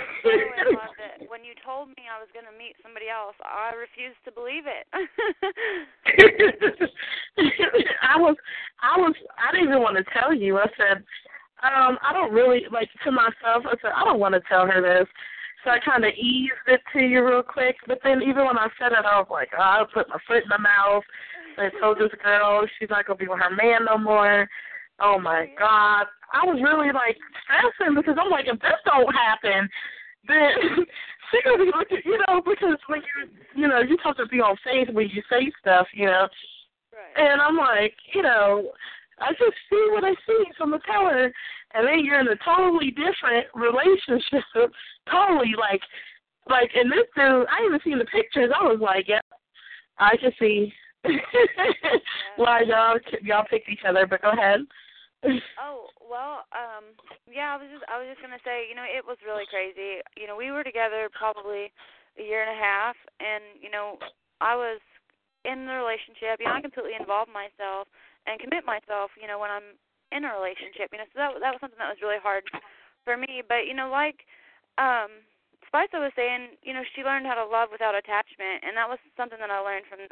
you 1.47 1.55
told 1.63 1.87
me 1.87 2.03
I 2.03 2.19
was 2.19 2.27
going 2.33 2.43
to 2.43 2.51
meet 2.51 2.75
somebody 2.83 3.07
else, 3.07 3.35
I 3.39 3.71
refused 3.79 4.19
to 4.25 4.31
believe 4.35 4.67
it. 4.67 4.83
I 8.03 8.19
was, 8.19 8.35
I 8.83 8.99
was, 8.99 9.15
I 9.39 9.53
didn't 9.53 9.69
even 9.69 9.81
want 9.81 9.95
to 9.95 10.03
tell 10.11 10.33
you. 10.33 10.57
I 10.57 10.67
said, 10.75 11.05
um, 11.63 11.97
I 12.01 12.13
don't 12.13 12.33
really 12.33 12.63
like 12.71 12.89
to 13.03 13.11
myself. 13.11 13.65
I 13.65 13.75
said 13.81 13.91
I 13.95 14.05
don't 14.05 14.19
want 14.19 14.33
to 14.33 14.41
tell 14.47 14.65
her 14.65 14.81
this, 14.81 15.07
so 15.63 15.71
I 15.71 15.79
kind 15.79 16.05
of 16.05 16.13
eased 16.13 16.67
it 16.67 16.81
to 16.93 16.99
you 16.99 17.25
real 17.25 17.43
quick. 17.43 17.75
But 17.87 17.99
then 18.03 18.21
even 18.21 18.45
when 18.45 18.57
I 18.57 18.69
said 18.79 18.93
it, 18.93 19.05
I 19.05 19.19
was 19.19 19.27
like, 19.29 19.49
oh, 19.57 19.61
I 19.61 19.83
put 19.93 20.09
my 20.09 20.19
foot 20.27 20.43
in 20.43 20.49
my 20.49 20.57
mouth. 20.57 21.03
I 21.57 21.69
told 21.81 21.99
this 21.99 22.11
girl 22.23 22.65
she's 22.79 22.89
not 22.89 23.05
gonna 23.05 23.17
be 23.17 23.27
with 23.27 23.39
her 23.39 23.55
man 23.55 23.85
no 23.85 23.97
more. 23.97 24.47
Oh 25.01 25.19
my 25.19 25.47
God, 25.57 26.05
I 26.33 26.45
was 26.45 26.59
really 26.63 26.91
like 26.93 27.17
stressing 27.43 27.95
because 27.95 28.15
I'm 28.19 28.31
like, 28.31 28.45
if 28.47 28.59
this 28.61 28.79
don't 28.85 29.13
happen, 29.13 29.67
then 30.27 30.85
she 31.31 31.41
gonna 31.43 31.65
be 31.65 31.71
looking, 31.75 32.01
you 32.05 32.19
know, 32.27 32.41
because 32.41 32.79
when 32.87 33.01
you, 33.01 33.61
you 33.61 33.67
know, 33.67 33.81
you 33.81 33.97
talk 33.97 34.17
to 34.17 34.27
be 34.27 34.39
on 34.39 34.55
faith 34.63 34.93
when 34.93 35.09
you 35.09 35.21
say 35.29 35.51
stuff, 35.59 35.87
you 35.93 36.05
know. 36.05 36.27
Right. 36.91 37.31
And 37.31 37.41
I'm 37.41 37.57
like, 37.57 37.93
you 38.13 38.21
know, 38.21 38.71
I 39.21 39.31
just 39.31 39.57
see 39.69 39.87
what 39.91 40.03
I 40.03 40.13
see 40.25 40.43
from 40.57 40.71
the 40.71 40.79
teller, 40.85 41.31
and 41.73 41.87
then 41.87 42.03
you're 42.03 42.19
in 42.19 42.27
a 42.27 42.35
totally 42.43 42.91
different 42.91 43.47
relationship. 43.53 44.43
totally 45.11 45.53
like, 45.57 45.81
like, 46.49 46.71
in 46.75 46.89
this 46.89 47.07
dude, 47.15 47.47
I 47.47 47.65
even 47.65 47.79
seen 47.83 47.99
the 47.99 48.05
pictures. 48.05 48.51
I 48.53 48.63
was 48.63 48.79
like, 48.81 49.07
yeah, 49.07 49.21
I 49.97 50.15
can 50.17 50.31
see 50.39 50.73
why 52.35 52.61
y'all 52.61 52.99
y'all 53.21 53.45
picked 53.49 53.69
each 53.69 53.85
other. 53.87 54.07
But 54.07 54.21
go 54.21 54.31
ahead. 54.31 54.61
oh 55.59 55.87
well, 55.99 56.47
um, 56.55 56.95
yeah. 57.27 57.55
I 57.55 57.57
was 57.59 57.67
just 57.71 57.83
I 57.91 57.99
was 57.99 58.07
just 58.07 58.21
gonna 58.23 58.41
say, 58.43 58.67
you 58.67 58.75
know, 58.75 58.87
it 58.87 59.03
was 59.03 59.17
really 59.25 59.45
crazy. 59.51 59.99
You 60.15 60.27
know, 60.27 60.35
we 60.35 60.51
were 60.51 60.63
together 60.63 61.09
probably 61.11 61.71
a 62.17 62.23
year 62.23 62.43
and 62.43 62.51
a 62.51 62.59
half, 62.59 62.95
and 63.19 63.43
you 63.59 63.69
know, 63.69 63.99
I 64.41 64.55
was 64.55 64.79
in 65.45 65.67
the 65.67 65.75
relationship. 65.75 66.39
You 66.39 66.47
know, 66.47 66.55
I 66.55 66.61
completely 66.61 66.95
involved 66.99 67.31
myself 67.31 67.87
and 68.29 68.37
commit 68.39 68.61
myself. 68.63 69.09
You 69.17 69.25
know, 69.25 69.41
when 69.41 69.49
I'm 69.49 69.73
in 70.11 70.25
a 70.25 70.33
relationship. 70.33 70.89
You 70.91 71.01
know, 71.01 71.09
so 71.13 71.17
that 71.17 71.31
that 71.41 71.53
was 71.53 71.61
something 71.61 71.79
that 71.81 71.93
was 71.93 72.03
really 72.03 72.21
hard 72.21 72.45
for 73.05 73.17
me. 73.17 73.41
But 73.45 73.69
you 73.69 73.73
know, 73.73 73.89
like 73.89 74.25
um 74.77 75.25
Spica 75.69 76.01
was 76.01 76.13
saying, 76.17 76.57
you 76.65 76.73
know, 76.73 76.81
she 76.97 77.05
learned 77.05 77.29
how 77.29 77.37
to 77.37 77.45
love 77.45 77.69
without 77.69 77.93
attachment, 77.93 78.65
and 78.65 78.73
that 78.73 78.89
was 78.89 78.97
something 79.13 79.37
that 79.37 79.53
I 79.53 79.61
learned 79.61 79.85
from 79.85 80.09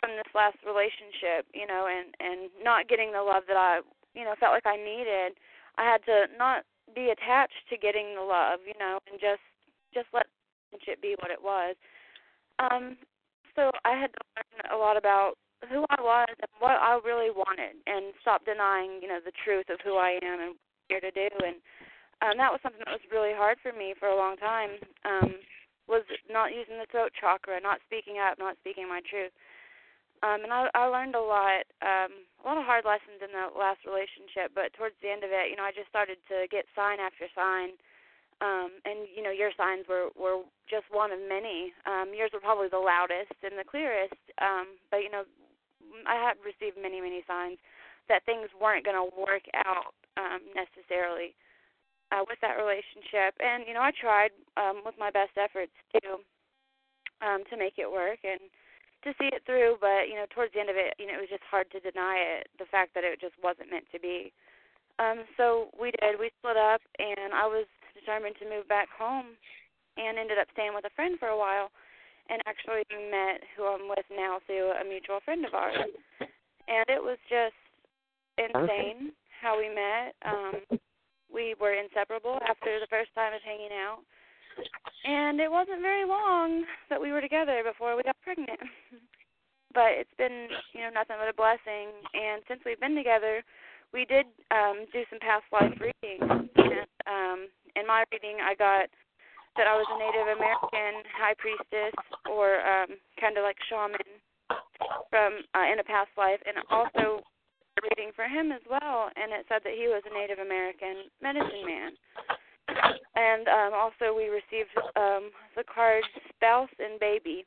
from 0.00 0.12
this 0.16 0.28
last 0.36 0.60
relationship. 0.64 1.48
You 1.56 1.66
know, 1.66 1.88
and 1.88 2.12
and 2.20 2.52
not 2.60 2.88
getting 2.88 3.12
the 3.12 3.24
love 3.24 3.48
that 3.48 3.56
I 3.56 3.80
you 4.12 4.24
know 4.24 4.36
felt 4.36 4.56
like 4.56 4.68
I 4.68 4.76
needed. 4.76 5.36
I 5.80 5.88
had 5.88 6.04
to 6.04 6.28
not 6.36 6.68
be 6.92 7.08
attached 7.08 7.64
to 7.72 7.80
getting 7.80 8.12
the 8.14 8.26
love, 8.26 8.60
you 8.68 8.76
know, 8.76 9.00
and 9.08 9.16
just 9.16 9.44
just 9.96 10.08
let 10.12 10.28
it 10.72 11.00
be 11.00 11.16
what 11.20 11.30
it 11.30 11.40
was. 11.40 11.76
Um, 12.58 12.96
so 13.56 13.70
I 13.84 13.96
had 13.96 14.12
to 14.12 14.22
learn 14.36 14.72
a 14.72 14.76
lot 14.76 14.96
about 14.96 15.34
who 15.68 15.84
I 15.90 16.00
was 16.00 16.34
and 16.40 16.52
what 16.58 16.78
I 16.80 16.98
really 17.04 17.30
wanted, 17.30 17.78
and 17.86 18.14
stop 18.20 18.44
denying, 18.44 18.98
you 19.02 19.08
know, 19.08 19.20
the 19.22 19.36
truth 19.44 19.66
of 19.70 19.78
who 19.84 19.96
I 19.96 20.18
am 20.22 20.40
and 20.40 20.54
what 20.54 20.62
I'm 20.62 20.88
here 20.88 21.02
to 21.02 21.10
do. 21.10 21.28
And 21.42 21.56
um, 22.22 22.34
that 22.38 22.50
was 22.50 22.60
something 22.62 22.82
that 22.84 22.94
was 22.94 23.14
really 23.14 23.34
hard 23.34 23.58
for 23.62 23.72
me 23.72 23.94
for 23.98 24.08
a 24.08 24.16
long 24.16 24.36
time. 24.36 24.78
Um, 25.04 25.34
was 25.90 26.06
not 26.30 26.54
using 26.54 26.78
the 26.78 26.86
throat 26.90 27.10
chakra, 27.18 27.58
not 27.58 27.82
speaking 27.84 28.22
up, 28.22 28.38
not 28.38 28.56
speaking 28.62 28.86
my 28.86 29.02
truth. 29.02 29.34
Um, 30.22 30.46
and 30.46 30.54
I, 30.54 30.70
I 30.78 30.86
learned 30.86 31.18
a 31.18 31.20
lot, 31.20 31.66
um, 31.82 32.22
a 32.38 32.42
lot 32.46 32.54
of 32.54 32.62
hard 32.62 32.86
lessons 32.86 33.18
in 33.18 33.34
the 33.34 33.50
last 33.58 33.82
relationship. 33.82 34.54
But 34.54 34.70
towards 34.78 34.94
the 35.02 35.10
end 35.10 35.26
of 35.26 35.34
it, 35.34 35.50
you 35.50 35.58
know, 35.58 35.66
I 35.66 35.74
just 35.74 35.90
started 35.90 36.22
to 36.30 36.46
get 36.46 36.70
sign 36.78 37.02
after 37.02 37.26
sign. 37.34 37.74
Um, 38.38 38.78
and 38.86 39.10
you 39.10 39.22
know, 39.22 39.34
your 39.34 39.50
signs 39.54 39.86
were 39.90 40.14
were 40.14 40.46
just 40.70 40.86
one 40.90 41.10
of 41.10 41.18
many. 41.18 41.74
Um, 41.86 42.14
yours 42.14 42.30
were 42.30 42.42
probably 42.42 42.70
the 42.70 42.82
loudest 42.82 43.34
and 43.42 43.58
the 43.58 43.66
clearest. 43.66 44.18
Um, 44.38 44.78
but 44.90 45.02
you 45.02 45.10
know, 45.10 45.26
I 46.06 46.16
had 46.16 46.36
received 46.42 46.76
many 46.80 47.00
many 47.00 47.24
signs 47.26 47.58
that 48.08 48.24
things 48.26 48.50
weren't 48.58 48.84
going 48.84 48.98
to 48.98 49.08
work 49.14 49.46
out 49.54 49.94
um, 50.18 50.42
necessarily 50.54 51.34
uh, 52.10 52.26
with 52.26 52.38
that 52.42 52.58
relationship. 52.58 53.38
And 53.40 53.64
you 53.66 53.74
know, 53.74 53.84
I 53.84 53.92
tried 53.94 54.34
um, 54.58 54.82
with 54.84 54.94
my 54.98 55.10
best 55.10 55.38
efforts 55.38 55.72
to 55.96 56.20
um, 57.22 57.46
to 57.50 57.56
make 57.56 57.78
it 57.78 57.90
work 57.90 58.18
and 58.24 58.40
to 59.04 59.10
see 59.18 59.30
it 59.34 59.42
through, 59.46 59.78
but 59.80 60.06
you 60.06 60.14
know, 60.14 60.26
towards 60.30 60.54
the 60.54 60.60
end 60.60 60.70
of 60.70 60.78
it, 60.78 60.94
you 60.98 61.06
know, 61.06 61.18
it 61.18 61.24
was 61.26 61.32
just 61.32 61.46
hard 61.50 61.66
to 61.74 61.82
deny 61.82 62.22
it, 62.38 62.46
the 62.58 62.70
fact 62.70 62.94
that 62.94 63.02
it 63.02 63.18
just 63.18 63.34
wasn't 63.42 63.70
meant 63.70 63.86
to 63.90 63.98
be. 63.98 64.32
Um, 64.98 65.26
so 65.36 65.74
we 65.74 65.90
did. 65.98 66.20
We 66.20 66.30
split 66.38 66.56
up, 66.56 66.82
and 66.98 67.34
I 67.34 67.46
was 67.46 67.66
determined 67.94 68.36
to 68.38 68.50
move 68.50 68.68
back 68.68 68.86
home, 68.94 69.34
and 69.96 70.18
ended 70.18 70.38
up 70.38 70.46
staying 70.52 70.74
with 70.74 70.86
a 70.86 70.94
friend 70.94 71.18
for 71.18 71.28
a 71.28 71.38
while, 71.38 71.70
and 72.30 72.40
actually 72.46 72.82
met 73.10 73.42
who 73.56 73.64
I'm 73.64 73.88
with 73.88 74.06
now 74.10 74.38
through 74.46 74.70
a 74.72 74.84
mutual 74.84 75.20
friend 75.24 75.44
of 75.44 75.54
ours, 75.54 75.90
and 76.20 76.84
it 76.88 77.02
was 77.02 77.18
just 77.28 77.58
insane 78.38 79.12
how 79.40 79.58
we 79.58 79.68
met. 79.68 80.14
Um, 80.24 80.78
we 81.32 81.54
were 81.60 81.74
inseparable 81.74 82.38
after 82.48 82.78
the 82.78 82.86
first 82.90 83.10
time 83.14 83.34
of 83.34 83.40
hanging 83.42 83.72
out 83.72 84.04
and 85.04 85.40
it 85.40 85.50
wasn't 85.50 85.80
very 85.80 86.06
long 86.06 86.64
that 86.90 87.00
we 87.00 87.12
were 87.12 87.20
together 87.20 87.62
before 87.64 87.96
we 87.96 88.02
got 88.02 88.16
pregnant. 88.22 88.60
but 89.74 89.96
it's 89.98 90.14
been, 90.18 90.48
you 90.72 90.80
know, 90.80 90.90
nothing 90.94 91.16
but 91.18 91.28
a 91.28 91.34
blessing. 91.34 91.90
And 92.14 92.42
since 92.46 92.60
we've 92.64 92.80
been 92.80 92.94
together, 92.94 93.42
we 93.92 94.04
did 94.04 94.26
um 94.50 94.86
do 94.92 95.02
some 95.10 95.18
past 95.20 95.44
life 95.52 95.74
readings. 95.80 96.22
And 96.56 96.88
um 97.06 97.48
in 97.74 97.86
my 97.86 98.04
reading 98.12 98.38
I 98.42 98.54
got 98.54 98.86
that 99.56 99.66
I 99.66 99.76
was 99.76 99.86
a 99.90 99.98
Native 100.00 100.28
American 100.36 101.04
high 101.12 101.36
priestess 101.36 101.94
or 102.30 102.60
um 102.64 102.96
kind 103.20 103.36
of 103.36 103.44
like 103.44 103.56
shaman 103.68 104.00
from 105.10 105.44
uh, 105.54 105.66
in 105.70 105.80
a 105.80 105.86
past 105.86 106.10
life 106.16 106.40
and 106.44 106.56
also 106.70 107.24
reading 107.82 108.12
for 108.14 108.28
him 108.28 108.52
as 108.52 108.62
well 108.68 109.08
and 109.16 109.32
it 109.32 109.44
said 109.48 109.64
that 109.64 109.74
he 109.76 109.88
was 109.88 110.04
a 110.04 110.12
Native 110.12 110.38
American 110.38 111.08
medicine 111.20 111.64
man 111.64 111.92
and 113.14 113.48
um, 113.48 113.72
also 113.74 114.14
we 114.14 114.28
received 114.28 114.70
um, 114.96 115.30
the 115.56 115.64
card 115.64 116.04
spouse 116.34 116.70
and 116.78 116.98
baby. 116.98 117.44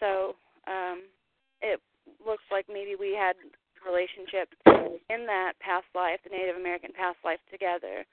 So 0.00 0.36
um, 0.66 1.02
it 1.62 1.80
looks 2.24 2.44
like 2.50 2.66
maybe 2.68 2.94
we 2.98 3.16
had 3.16 3.36
relationships 3.84 4.56
in 5.08 5.26
that 5.26 5.52
past 5.60 5.86
life, 5.94 6.20
the 6.24 6.30
Native 6.30 6.56
American 6.56 6.90
past 6.92 7.16
life 7.24 7.40
together. 7.50 8.04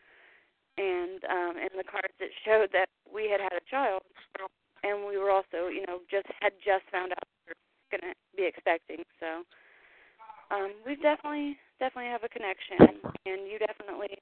And 0.77 1.21
um, 1.29 1.53
and 1.61 1.73
the 1.77 1.85
cards 1.85 2.17
it 2.17 2.33
showed 2.41 2.73
that 2.73 2.89
we 3.05 3.29
had 3.29 3.39
had 3.39 3.53
a 3.53 3.61
child, 3.69 4.01
and 4.81 5.05
we 5.05 5.17
were 5.21 5.29
also, 5.29 5.69
you 5.69 5.85
know, 5.85 6.01
just 6.09 6.25
had 6.41 6.53
just 6.65 6.81
found 6.89 7.13
out 7.13 7.29
we 7.45 7.53
were 7.53 7.93
going 7.93 8.09
to 8.09 8.17
be 8.33 8.49
expecting. 8.49 9.05
So 9.21 9.45
um, 10.49 10.73
we 10.81 10.97
definitely 10.97 11.61
definitely 11.77 12.09
have 12.09 12.25
a 12.25 12.33
connection, 12.33 13.05
and 13.29 13.45
you 13.45 13.61
definitely 13.61 14.17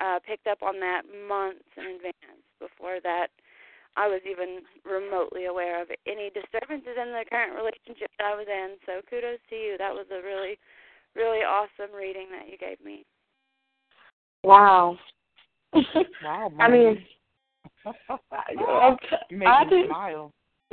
uh, 0.00 0.18
picked 0.26 0.46
up 0.46 0.62
on 0.62 0.80
that 0.80 1.02
months 1.06 1.70
in 1.76 2.02
advance. 2.02 2.42
Before 2.58 2.98
that, 3.02 3.28
I 3.96 4.08
was 4.08 4.20
even 4.28 4.60
remotely 4.84 5.46
aware 5.46 5.80
of 5.80 5.88
any 6.06 6.30
disturbances 6.34 6.98
in 6.98 7.14
the 7.14 7.24
current 7.30 7.54
relationship 7.54 8.10
that 8.18 8.26
I 8.26 8.34
was 8.34 8.46
in. 8.50 8.76
So 8.86 9.00
kudos 9.08 9.38
to 9.50 9.56
you. 9.56 9.76
That 9.78 9.94
was 9.94 10.06
a 10.10 10.22
really, 10.22 10.58
really 11.14 11.46
awesome 11.46 11.94
reading 11.94 12.26
that 12.32 12.50
you 12.50 12.58
gave 12.58 12.82
me. 12.84 13.04
Wow. 14.42 14.98
Wow, 16.24 16.52
I 16.60 16.68
mean, 16.68 17.04
make 19.30 19.48
I 19.48 19.64
me 19.64 19.70
did, 19.70 19.86
smile. 19.86 20.32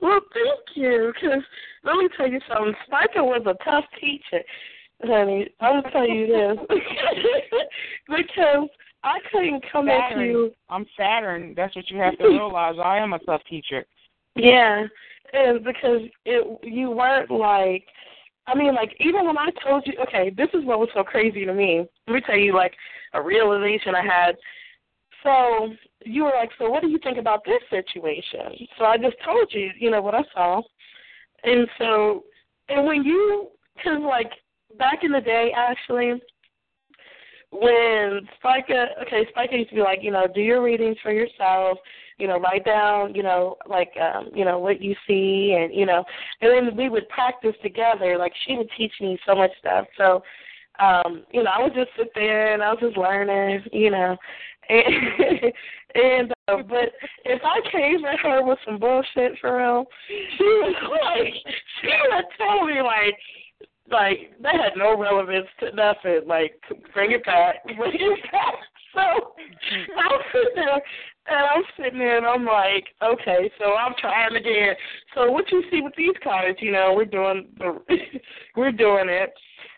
well, 0.00 0.20
thank 0.32 0.76
you. 0.76 1.12
Because 1.14 1.42
let 1.84 1.96
me 1.96 2.08
tell 2.16 2.28
you 2.28 2.40
something. 2.48 2.74
Spica 2.86 3.22
was 3.22 3.42
a 3.46 3.64
tough 3.64 3.84
teacher 4.00 4.42
honey. 5.04 5.48
I'm 5.60 5.82
gonna 5.82 5.92
tell 5.92 6.08
you 6.08 6.26
this 6.26 6.78
because 8.08 8.68
I 9.04 9.18
couldn't 9.30 9.64
come 9.70 9.86
Saturn. 9.86 10.20
at 10.20 10.26
you. 10.26 10.52
I'm 10.68 10.86
Saturn. 10.96 11.54
That's 11.56 11.74
what 11.74 11.90
you 11.90 11.98
have 11.98 12.18
to 12.18 12.28
realize. 12.28 12.76
I 12.82 12.98
am 12.98 13.12
a 13.12 13.18
tough 13.20 13.42
teacher. 13.48 13.84
Yeah, 14.34 14.84
and 15.32 15.64
because 15.64 16.02
it 16.24 16.60
you 16.62 16.90
weren't 16.90 17.30
like. 17.30 17.84
I 18.46 18.54
mean, 18.54 18.74
like 18.74 18.94
even 19.00 19.26
when 19.26 19.38
I 19.38 19.50
told 19.64 19.86
you, 19.86 19.94
okay, 20.06 20.30
this 20.30 20.48
is 20.54 20.64
what 20.64 20.80
was 20.80 20.88
so 20.94 21.04
crazy 21.04 21.44
to 21.44 21.54
me. 21.54 21.86
Let 22.06 22.14
me 22.14 22.20
tell 22.26 22.36
you, 22.36 22.54
like 22.54 22.74
a 23.12 23.22
realization 23.22 23.94
I 23.94 24.02
had. 24.02 24.36
So 25.22 25.72
you 26.04 26.24
were 26.24 26.32
like, 26.36 26.50
so 26.58 26.68
what 26.68 26.82
do 26.82 26.88
you 26.88 26.98
think 27.02 27.18
about 27.18 27.44
this 27.44 27.62
situation? 27.70 28.66
So 28.78 28.84
I 28.84 28.96
just 28.96 29.16
told 29.24 29.48
you, 29.52 29.70
you 29.78 29.90
know, 29.90 30.02
what 30.02 30.14
I 30.14 30.24
saw, 30.34 30.62
and 31.44 31.68
so, 31.78 32.24
and 32.68 32.86
when 32.86 33.04
you, 33.04 33.48
cause 33.82 34.00
like 34.02 34.30
back 34.78 35.04
in 35.04 35.12
the 35.12 35.20
day, 35.20 35.52
actually, 35.56 36.20
when 37.52 38.26
Spica, 38.38 38.86
okay, 39.06 39.26
Spica 39.30 39.56
used 39.56 39.70
to 39.70 39.76
be 39.76 39.82
like, 39.82 40.00
you 40.02 40.10
know, 40.10 40.26
do 40.34 40.40
your 40.40 40.62
readings 40.62 40.96
for 41.02 41.12
yourself, 41.12 41.78
you 42.18 42.26
know, 42.26 42.38
write 42.38 42.64
down, 42.64 43.14
you 43.14 43.22
know, 43.22 43.56
like, 43.68 43.92
um, 44.00 44.30
you 44.34 44.44
know, 44.44 44.58
what 44.58 44.80
you 44.80 44.94
see, 45.06 45.56
and 45.58 45.74
you 45.74 45.84
know, 45.84 46.02
and 46.40 46.68
then 46.68 46.76
we 46.76 46.88
would 46.88 47.08
practice 47.10 47.54
together. 47.62 48.16
Like 48.18 48.32
she 48.46 48.56
would 48.56 48.68
teach 48.76 48.92
me 49.00 49.18
so 49.26 49.34
much 49.34 49.50
stuff. 49.58 49.86
So, 49.98 50.22
um, 50.80 51.24
you 51.30 51.42
know, 51.42 51.50
I 51.50 51.62
would 51.62 51.74
just 51.74 51.90
sit 51.98 52.08
there 52.14 52.54
and 52.54 52.62
I 52.62 52.70
was 52.70 52.80
just 52.80 52.96
learning, 52.96 53.62
you 53.70 53.90
know, 53.90 54.16
and 54.68 55.52
and 55.94 56.32
uh, 56.48 56.62
but 56.68 56.92
if 57.24 57.42
I 57.44 57.60
came 57.70 58.04
at 58.06 58.18
her 58.20 58.42
with 58.42 58.58
some 58.64 58.78
bullshit 58.78 59.38
for 59.40 59.58
real, 59.58 59.84
she 60.38 60.44
was 60.44 60.76
like, 61.02 61.34
she 61.82 61.88
would 61.88 62.24
tell 62.38 62.64
me 62.64 62.80
like 62.80 63.16
like 63.92 64.32
that 64.42 64.54
had 64.54 64.72
no 64.76 64.98
relevance 64.98 65.46
to 65.60 65.72
nothing. 65.74 66.22
Like 66.26 66.60
bring 66.92 67.12
it 67.12 67.24
back, 67.24 67.64
bring 67.76 67.94
it 67.94 68.32
back. 68.32 68.54
So 68.94 69.00
I'm 69.00 70.20
sitting 70.32 70.56
there 70.56 70.82
and 71.28 71.46
I'm 71.46 71.62
sitting 71.76 71.98
there 71.98 72.18
and 72.18 72.26
I'm 72.26 72.44
like, 72.44 72.86
okay, 73.02 73.50
so 73.58 73.74
I'm 73.74 73.94
trying 73.98 74.36
again. 74.36 74.74
So 75.14 75.30
what 75.30 75.50
you 75.50 75.62
see 75.70 75.80
with 75.80 75.94
these 75.96 76.16
cards, 76.22 76.58
you 76.60 76.72
know, 76.72 76.92
we're 76.94 77.04
doing 77.04 77.48
the 77.58 77.78
we're 78.56 78.72
doing 78.72 79.08
it. 79.08 79.32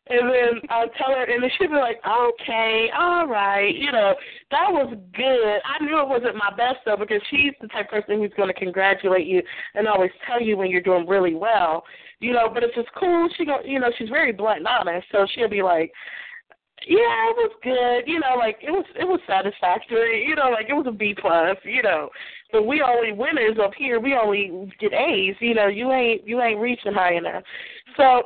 And 0.06 0.28
then 0.28 0.60
I 0.68 0.84
tell 0.98 1.14
her, 1.16 1.24
and 1.24 1.42
then 1.42 1.50
she'd 1.56 1.68
be 1.68 1.76
like, 1.76 1.98
okay, 2.06 2.90
all 2.94 3.26
right, 3.26 3.74
you 3.74 3.90
know, 3.90 4.14
that 4.50 4.66
was 4.70 4.94
good. 5.16 5.60
I 5.64 5.82
knew 5.82 5.98
it 5.98 6.08
wasn't 6.08 6.36
my 6.36 6.50
best 6.54 6.80
though 6.84 6.98
because 6.98 7.22
she's 7.30 7.52
the 7.62 7.68
type 7.68 7.86
of 7.86 8.02
person 8.02 8.18
who's 8.18 8.32
going 8.36 8.52
to 8.52 8.54
congratulate 8.54 9.26
you 9.26 9.42
and 9.74 9.88
always 9.88 10.10
tell 10.26 10.42
you 10.42 10.58
when 10.58 10.70
you're 10.70 10.82
doing 10.82 11.06
really 11.08 11.34
well 11.34 11.84
you 12.20 12.32
know, 12.32 12.48
but 12.52 12.62
if 12.62 12.70
it's 12.76 12.88
cool, 12.98 13.28
she 13.36 13.44
go, 13.44 13.58
you 13.64 13.78
know, 13.78 13.90
she's 13.98 14.08
very 14.08 14.32
blunt 14.32 14.58
and 14.58 14.66
honest, 14.66 15.06
so 15.12 15.26
she'll 15.34 15.48
be 15.48 15.62
like, 15.62 15.92
yeah, 16.86 17.30
it 17.30 17.36
was 17.36 17.52
good, 17.62 18.10
you 18.10 18.20
know, 18.20 18.36
like 18.38 18.58
it 18.60 18.70
was 18.70 18.84
it 18.98 19.04
was 19.04 19.20
satisfactory, 19.26 20.26
you 20.26 20.34
know, 20.34 20.50
like 20.50 20.66
it 20.68 20.74
was 20.74 20.86
a 20.86 20.92
B 20.92 21.14
plus, 21.18 21.56
you 21.64 21.82
know. 21.82 22.10
But 22.52 22.66
we 22.66 22.82
only 22.82 23.12
winners 23.12 23.56
up 23.62 23.72
here, 23.76 24.00
we 24.00 24.14
only 24.14 24.70
get 24.80 24.92
A's, 24.92 25.36
you 25.40 25.54
know, 25.54 25.68
you 25.68 25.92
ain't 25.92 26.26
you 26.26 26.42
ain't 26.42 26.60
reaching 26.60 26.92
high 26.92 27.14
enough. 27.14 27.42
So 27.96 28.22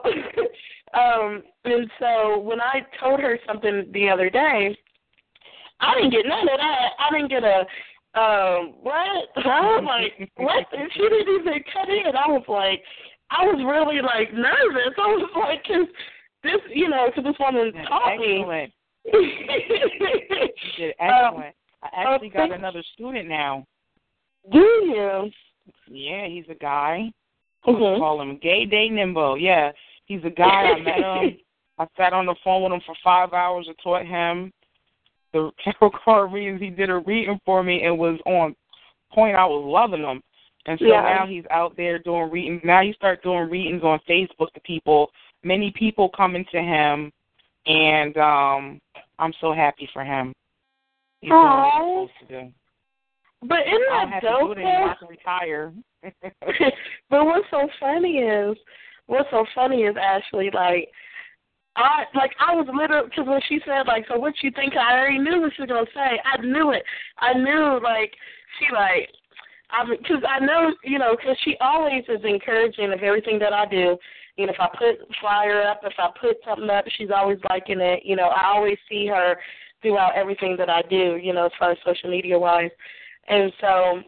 um 0.99 1.43
and 1.65 1.91
so 2.01 2.39
when 2.41 2.61
I 2.61 2.81
told 3.01 3.21
her 3.21 3.39
something 3.47 3.91
the 3.93 4.09
other 4.09 4.29
day, 4.31 4.77
I 5.81 5.95
didn't 5.95 6.11
get 6.11 6.27
none 6.27 6.49
of 6.49 6.59
that. 6.59 6.89
I 6.99 7.15
didn't 7.15 7.31
get 7.31 7.45
a 7.45 7.65
um, 8.15 8.75
what? 8.83 9.29
Huh? 9.37 9.81
Like, 9.85 10.31
what? 10.37 10.67
And 10.73 10.91
she 10.93 11.03
didn't 11.03 11.41
even 11.41 11.63
cut 11.73 11.89
in. 11.89 12.17
I 12.17 12.27
was 12.27 12.43
like, 12.49 12.83
I 13.31 13.45
was 13.45 13.61
really 13.65 14.01
like 14.03 14.33
nervous. 14.33 14.95
I 14.97 15.07
was 15.07 15.31
like, 15.37 15.65
cause 15.65 15.87
this, 16.43 16.61
you 16.75 16.89
know, 16.89 17.11
cause 17.15 17.25
this 17.25 17.37
woman 17.39 17.73
taught 17.87 18.13
excellent. 18.13 18.73
me. 19.13 20.51
Did 20.77 20.95
excellent. 21.01 21.47
Um, 21.47 21.53
I 21.83 21.89
actually 21.95 22.31
got 22.31 22.53
another 22.53 22.83
student 22.95 23.29
now. 23.29 23.65
Do 24.51 24.59
you? 24.59 25.31
Yeah, 25.91 26.27
he's 26.27 26.45
a 26.49 26.55
guy. 26.55 27.11
Mhm. 27.67 27.99
Call 27.99 28.21
him 28.23 28.39
Gay 28.39 28.65
Day 28.65 28.89
Nimbo. 28.89 29.35
Yeah, 29.35 29.73
he's 30.07 30.25
a 30.25 30.31
guy. 30.31 30.73
I 30.73 30.81
met 30.81 30.97
him. 30.97 31.37
I 31.79 31.87
sat 31.97 32.13
on 32.13 32.27
the 32.27 32.35
phone 32.43 32.63
with 32.65 32.73
him 32.73 32.81
for 32.85 32.97
five 33.05 33.33
hours. 33.33 33.69
I 33.69 33.75
taught 33.83 34.05
him 34.07 34.53
the 35.33 35.51
tarot 35.65 35.93
card 36.05 36.33
readings. 36.33 36.61
He 36.61 36.71
did 36.71 36.91
a 36.91 36.99
reading 36.99 37.39
for 37.45 37.63
me 37.63 37.85
and 37.85 37.99
was 37.99 38.19
on 38.27 38.57
point. 39.13 39.37
I 39.37 39.45
was 39.45 39.65
loving 39.65 40.03
him. 40.05 40.23
And 40.69 40.79
so 40.79 40.85
Yeah. 40.85 41.01
now 41.01 41.27
he's 41.27 41.47
out 41.51 41.75
there 41.77 41.99
doing 41.99 42.31
readings. 42.31 42.63
Now 42.63 42.83
he 42.83 42.93
start 42.93 43.23
doing 43.23 43.49
readings 43.49 43.83
on 43.83 43.99
Facebook 44.01 44.53
to 44.53 44.61
people. 44.61 45.11
Many 45.43 45.71
people 45.71 46.11
coming 46.11 46.45
to 46.53 46.61
him, 46.61 47.11
and 47.67 48.17
um 48.19 48.81
I'm 49.19 49.33
so 49.41 49.53
happy 49.55 49.89
for 49.95 50.05
him. 50.05 50.35
He's 51.23 51.31
doing 51.31 51.43
what 51.43 51.65
he's 51.65 51.83
Aw. 51.83 52.07
supposed 52.07 52.13
to 52.21 52.43
do. 52.43 52.53
But 53.43 53.61
isn't 53.67 53.87
that 53.89 54.09
have 54.09 54.23
to 54.23 54.55
do. 54.55 54.61
I 54.63 54.95
can 54.99 55.09
retire. 55.09 55.73
but 57.11 57.25
what's 57.25 57.49
so 57.51 57.67
funny 57.81 58.19
is, 58.19 58.57
what's 59.07 59.31
so 59.31 59.47
funny 59.55 59.85
is 59.85 59.97
Ashley, 59.97 60.51
like, 60.53 60.91
I 61.77 62.05
like 62.15 62.33
I 62.41 62.55
was 62.55 62.67
literally 62.75 63.09
because 63.09 63.27
when 63.27 63.41
she 63.49 63.61
said 63.65 63.87
like, 63.87 64.05
so 64.09 64.19
what 64.19 64.35
you 64.43 64.51
think? 64.51 64.77
I 64.77 64.99
already 64.99 65.19
knew 65.19 65.41
what 65.41 65.53
she 65.55 65.63
was 65.63 65.69
gonna 65.71 65.87
say. 65.95 66.21
I 66.25 66.43
knew 66.43 66.73
it. 66.73 66.83
I 67.19 67.33
knew 67.33 67.81
like 67.83 68.13
she 68.59 68.67
like, 68.75 69.09
I 69.71 69.85
because 69.91 70.23
I 70.29 70.45
know 70.45 70.73
you 70.85 70.99
know 70.99 71.17
because 71.17 71.37
she 71.45 71.57
always 71.61 72.05
is 72.09 72.21
encouraging 72.25 72.93
of 72.93 73.03
everything 73.03 73.39
that 73.41 73.53
I 73.53 73.67
do. 73.67 73.97
You 74.37 74.47
know, 74.47 74.53
if 74.53 74.61
I 74.61 74.69
put 74.69 75.17
flyer 75.21 75.63
up, 75.63 75.81
if 75.83 75.95
I 75.99 76.11
put 76.21 76.37
something 76.47 76.71
up, 76.71 76.85
she's 76.97 77.11
always 77.15 77.39
liking 77.51 77.81
it. 77.81 78.03
You 78.05 78.15
know, 78.17 78.29
I 78.29 78.47
always 78.55 78.79
see 78.89 79.07
her 79.09 79.37
throughout 79.83 80.17
everything 80.17 80.57
that 80.59 80.71
I 80.71 80.83
do. 80.83 81.19
You 81.21 81.33
know, 81.33 81.47
as 81.47 81.53
far 81.59 81.73
as 81.73 81.79
social 81.85 82.11
media 82.11 82.39
wise, 82.39 82.71
and 83.29 83.53
so 83.61 84.01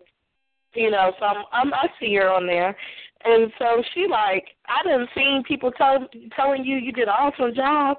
you 0.74 0.90
know, 0.90 1.12
so 1.18 1.24
I'm, 1.24 1.44
I'm 1.52 1.74
I 1.74 1.88
see 1.98 2.14
her 2.14 2.30
on 2.30 2.46
there, 2.46 2.76
and 3.24 3.52
so 3.58 3.82
she 3.92 4.06
like 4.08 4.44
I 4.66 4.82
didn't 4.84 5.10
seen 5.14 5.42
people 5.46 5.70
tell, 5.72 6.06
telling 6.36 6.64
you 6.64 6.76
you 6.76 6.92
did 6.92 7.08
an 7.08 7.14
awesome 7.18 7.54
job. 7.54 7.96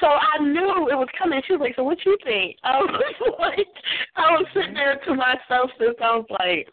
So 0.00 0.06
I 0.06 0.42
knew 0.42 0.88
it 0.90 0.96
was 0.96 1.08
coming. 1.16 1.40
She 1.46 1.52
was 1.54 1.60
like, 1.60 1.76
"So 1.76 1.84
what 1.84 2.04
you 2.04 2.16
think?" 2.24 2.56
I 2.64 2.78
was 2.78 3.36
like, 3.38 3.66
I 4.16 4.32
was 4.32 4.46
sitting 4.52 4.74
there 4.74 4.98
to 5.06 5.14
myself 5.14 5.70
since 5.78 5.96
I 6.02 6.16
was 6.16 6.26
like, 6.30 6.68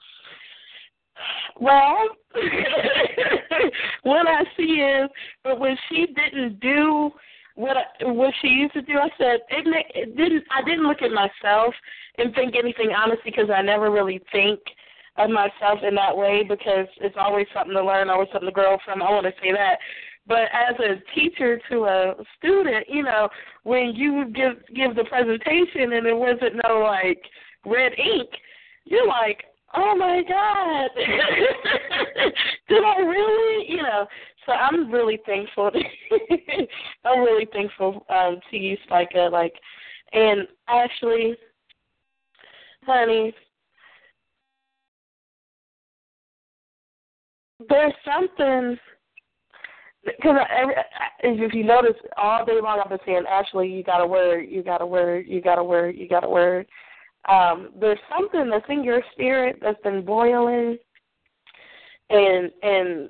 "Well, 1.59 2.09
what 4.03 4.27
I 4.27 4.43
see 4.57 4.81
is, 4.81 5.09
but 5.43 5.59
when 5.59 5.77
she 5.89 6.07
didn't 6.07 6.59
do 6.59 7.11
what 7.55 7.77
I, 7.77 7.83
what 8.05 8.33
she 8.41 8.47
used 8.47 8.73
to 8.73 8.81
do, 8.81 8.93
I 8.93 9.09
said 9.17 9.39
it, 9.49 9.85
it 9.93 10.17
didn't. 10.17 10.43
I 10.51 10.63
didn't 10.63 10.87
look 10.87 11.01
at 11.01 11.11
myself 11.11 11.73
and 12.17 12.33
think 12.33 12.55
anything 12.55 12.91
honestly 12.95 13.31
because 13.31 13.49
I 13.53 13.61
never 13.61 13.91
really 13.91 14.21
think 14.31 14.59
of 15.17 15.29
myself 15.29 15.79
in 15.87 15.93
that 15.95 16.15
way 16.15 16.43
because 16.47 16.87
it's 16.97 17.15
always 17.19 17.45
something 17.53 17.75
to 17.75 17.85
learn, 17.85 18.09
always 18.09 18.29
something 18.31 18.49
to 18.49 18.53
grow 18.53 18.77
from. 18.83 19.01
I 19.01 19.11
want 19.11 19.25
to 19.25 19.33
say 19.41 19.51
that. 19.51 19.77
But 20.25 20.43
as 20.53 20.75
a 20.79 21.01
teacher 21.13 21.59
to 21.69 21.83
a 21.85 22.15
student, 22.37 22.85
you 22.87 23.03
know, 23.03 23.27
when 23.63 23.93
you 23.93 24.25
give 24.33 24.53
give 24.73 24.95
the 24.95 25.03
presentation 25.05 25.93
and 25.93 26.07
it 26.07 26.15
wasn't 26.15 26.61
no 26.67 26.79
like 26.79 27.21
red 27.65 27.91
ink, 27.97 28.29
you're 28.85 29.07
like, 29.07 29.43
oh 29.75 29.95
my 29.95 30.21
god, 30.27 30.89
did 32.69 32.83
I 32.83 32.99
really? 32.99 33.65
You 33.69 33.83
know. 33.83 34.07
So 34.45 34.51
I'm 34.51 34.91
really 34.91 35.19
thankful. 35.25 35.71
I'm 37.05 37.19
really 37.19 37.47
thankful 37.51 38.05
um, 38.09 38.39
to 38.51 38.57
you, 38.57 38.77
Spica. 38.83 39.29
Like, 39.31 39.53
and 40.11 40.47
Ashley, 40.67 41.35
honey, 42.85 43.33
there's 47.69 47.93
something 48.05 48.77
because 50.05 50.37
if 51.23 51.53
you 51.53 51.63
notice, 51.63 51.95
all 52.17 52.45
day 52.45 52.59
long 52.61 52.81
I've 52.83 52.89
been 52.89 52.99
saying, 53.05 53.23
Ashley, 53.29 53.69
you 53.69 53.83
got 53.83 54.01
a 54.01 54.07
word, 54.07 54.47
you 54.49 54.63
got 54.63 54.81
a 54.81 54.85
word, 54.85 55.25
you 55.27 55.41
got 55.41 55.59
a 55.59 55.63
word, 55.63 55.95
you 55.97 56.07
got 56.07 56.23
a 56.23 56.29
word. 56.29 56.67
Um, 57.29 57.69
there's 57.79 57.99
something 58.09 58.49
that's 58.49 58.65
in 58.67 58.83
your 58.83 59.01
spirit 59.13 59.57
that's 59.61 59.81
been 59.81 60.03
boiling, 60.03 60.77
and 62.09 62.51
and 62.61 63.09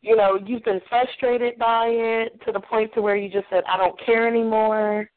you 0.00 0.16
know 0.16 0.38
you've 0.46 0.64
been 0.64 0.80
frustrated 0.88 1.58
by 1.58 1.88
it 1.88 2.40
to 2.46 2.52
the 2.52 2.60
point 2.60 2.92
to 2.94 3.02
where 3.02 3.16
you 3.16 3.28
just 3.28 3.46
said, 3.50 3.62
I 3.68 3.76
don't 3.76 3.98
care 4.04 4.26
anymore. 4.26 5.10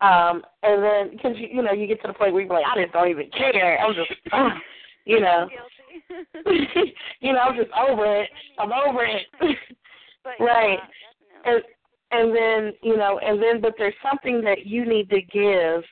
Um, 0.00 0.42
and 0.62 0.82
then 0.82 1.10
because 1.10 1.36
you 1.36 1.48
you 1.50 1.62
know 1.62 1.72
you 1.72 1.88
get 1.88 2.00
to 2.02 2.08
the 2.08 2.14
point 2.14 2.32
where 2.32 2.42
you're 2.42 2.52
like, 2.52 2.64
I 2.64 2.80
just 2.80 2.92
don't 2.92 3.10
even 3.10 3.28
care. 3.36 3.78
I'm 3.78 3.94
just, 3.94 4.10
ah, 4.32 4.56
you 5.04 5.20
know. 5.20 5.48
You 7.20 7.32
know, 7.32 7.38
I'm 7.38 7.56
just 7.56 7.70
over 7.72 8.22
it. 8.22 8.28
I'm 8.58 8.72
over 8.72 9.04
it. 9.04 9.26
But 10.24 10.34
right. 10.40 10.78
Yeah, 11.44 11.52
and 11.52 11.62
and 12.10 12.36
then 12.36 12.72
you 12.82 12.96
know, 12.96 13.18
and 13.18 13.42
then 13.42 13.60
but 13.60 13.74
there's 13.78 13.94
something 14.02 14.42
that 14.42 14.66
you 14.66 14.86
need 14.86 15.10
to 15.10 15.22
give 15.22 15.82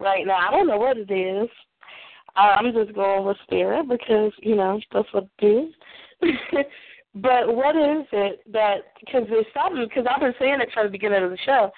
right 0.00 0.26
now. 0.26 0.48
I 0.48 0.50
don't 0.50 0.66
know 0.66 0.78
what 0.78 0.96
it 0.96 1.10
is. 1.10 1.48
I'm 2.34 2.72
just 2.72 2.94
going 2.94 3.24
with 3.24 3.36
spirit 3.44 3.88
because 3.88 4.32
you 4.42 4.56
know 4.56 4.80
that's 4.92 5.12
what 5.12 5.28
it 5.38 5.46
is. 5.46 5.74
but 7.14 7.54
what 7.54 7.76
is 7.76 8.06
it 8.12 8.40
that? 8.52 8.78
Because 9.00 9.22
there's 9.28 9.46
something. 9.54 9.86
Because 9.88 10.06
I've 10.10 10.20
been 10.20 10.34
saying 10.38 10.60
it 10.60 10.68
from 10.72 10.86
the 10.86 10.92
beginning 10.92 11.22
of 11.22 11.30
the 11.30 11.38
show. 11.44 11.70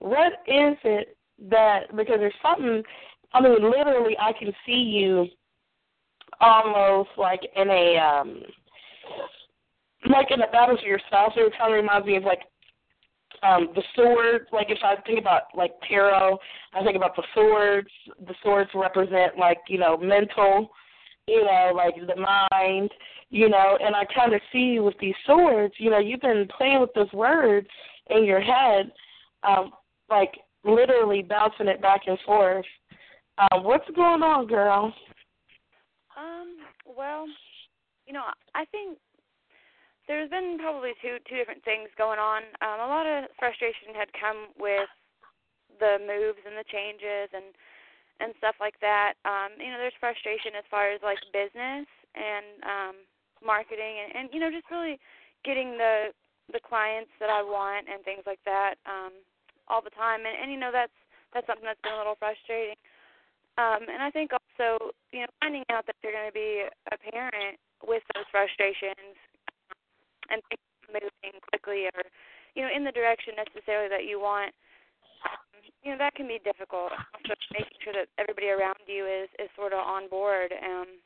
What 0.00 0.32
is 0.46 0.76
it 0.84 1.16
that? 1.50 1.94
Because 1.96 2.16
there's 2.18 2.34
something. 2.42 2.82
I 3.32 3.40
mean, 3.40 3.54
literally, 3.54 4.16
I 4.20 4.32
can 4.32 4.52
see 4.66 4.72
you 4.72 5.26
almost 6.40 7.10
like 7.16 7.40
in 7.56 7.68
a 7.70 7.96
um 7.98 8.42
like 10.10 10.30
in 10.30 10.42
a 10.42 10.50
battle 10.50 10.76
for 10.76 10.86
yourself. 10.86 11.32
It 11.36 11.52
kind 11.58 11.72
of 11.72 11.80
reminds 11.80 12.06
me 12.06 12.16
of 12.16 12.24
like 12.24 12.40
um 13.42 13.68
the 13.74 13.82
sword. 13.94 14.46
Like 14.52 14.68
if 14.70 14.78
I 14.82 14.96
think 15.02 15.18
about 15.18 15.42
like 15.54 15.72
tarot, 15.88 16.38
I 16.74 16.82
think 16.82 16.96
about 16.96 17.16
the 17.16 17.24
swords. 17.34 17.88
The 18.26 18.34
swords 18.42 18.70
represent 18.74 19.38
like 19.38 19.58
you 19.68 19.78
know 19.78 19.96
mental, 19.96 20.70
you 21.26 21.44
know 21.44 21.72
like 21.74 21.94
the 21.94 22.16
mind, 22.16 22.90
you 23.30 23.48
know. 23.48 23.78
And 23.80 23.94
I 23.94 24.04
kind 24.14 24.34
of 24.34 24.40
see 24.52 24.78
with 24.80 24.94
these 25.00 25.14
swords. 25.26 25.74
You 25.78 25.90
know, 25.90 25.98
you've 25.98 26.20
been 26.20 26.48
playing 26.56 26.80
with 26.80 26.94
this 26.94 27.12
word 27.12 27.66
in 28.10 28.24
your 28.24 28.40
head, 28.40 28.92
um, 29.42 29.72
like 30.10 30.32
literally 30.64 31.22
bouncing 31.22 31.68
it 31.68 31.80
back 31.80 32.02
and 32.06 32.18
forth. 32.26 32.66
Um, 33.38 33.64
what's 33.64 33.88
going 33.96 34.22
on, 34.22 34.46
girl? 34.46 34.94
Um, 36.16 36.56
well, 36.86 37.26
you 38.06 38.12
know, 38.12 38.22
I 38.54 38.64
think 38.66 38.98
there's 40.06 40.30
been 40.30 40.58
probably 40.58 40.92
two 41.00 41.16
two 41.28 41.36
different 41.36 41.64
things 41.64 41.88
going 41.96 42.18
on. 42.18 42.44
Um, 42.60 42.80
a 42.80 42.88
lot 42.88 43.06
of 43.06 43.30
frustration 43.38 43.96
had 43.96 44.12
come 44.12 44.52
with 44.58 44.88
the 45.80 45.98
moves 46.00 46.44
and 46.44 46.56
the 46.56 46.68
changes 46.68 47.32
and 47.32 47.56
and 48.20 48.36
stuff 48.38 48.54
like 48.60 48.78
that. 48.80 49.18
Um, 49.24 49.56
you 49.58 49.72
know, 49.72 49.78
there's 49.80 49.96
frustration 49.98 50.54
as 50.54 50.66
far 50.70 50.92
as 50.92 51.00
like 51.02 51.18
business 51.32 51.88
and 52.14 52.46
um 52.62 52.96
marketing 53.44 54.00
and, 54.00 54.10
and 54.14 54.24
you 54.32 54.40
know, 54.40 54.50
just 54.50 54.70
really 54.70 55.00
getting 55.44 55.76
the 55.76 56.12
the 56.52 56.60
clients 56.60 57.10
that 57.20 57.32
I 57.32 57.40
want 57.40 57.88
and 57.88 58.04
things 58.04 58.28
like 58.28 58.40
that, 58.44 58.76
um, 58.84 59.16
all 59.68 59.80
the 59.80 59.94
time. 59.96 60.28
And, 60.28 60.36
and 60.36 60.52
you 60.52 60.60
know, 60.60 60.70
that's 60.72 60.94
that's 61.32 61.46
something 61.48 61.64
that's 61.64 61.80
been 61.80 61.96
a 61.96 62.00
little 62.00 62.20
frustrating. 62.20 62.76
Um, 63.56 63.86
and 63.86 64.02
I 64.02 64.10
think 64.10 64.34
also, 64.34 64.92
you 65.14 65.22
know, 65.22 65.32
finding 65.40 65.62
out 65.70 65.86
that 65.86 65.94
you're 66.02 66.12
going 66.12 66.26
to 66.26 66.34
be 66.34 66.66
a 66.66 66.96
parent 66.98 67.56
with 67.86 68.02
those 68.14 68.26
frustrations 68.34 69.14
and 70.34 70.42
things 70.50 70.66
moving 70.90 71.38
quickly 71.50 71.86
or, 71.94 72.02
you 72.58 72.62
know, 72.66 72.70
in 72.74 72.82
the 72.82 72.92
direction 72.92 73.38
necessarily 73.38 73.88
that 73.88 74.04
you 74.04 74.18
want, 74.18 74.50
you 75.82 75.92
know, 75.92 75.98
that 75.98 76.14
can 76.14 76.26
be 76.26 76.42
difficult. 76.42 76.92
Also 76.92 77.34
making 77.54 77.78
sure 77.80 77.94
that 77.94 78.10
everybody 78.18 78.50
around 78.50 78.82
you 78.86 79.06
is, 79.06 79.30
is 79.38 79.48
sort 79.54 79.72
of 79.72 79.80
on 79.80 80.10
board. 80.10 80.52
Um, 80.52 81.00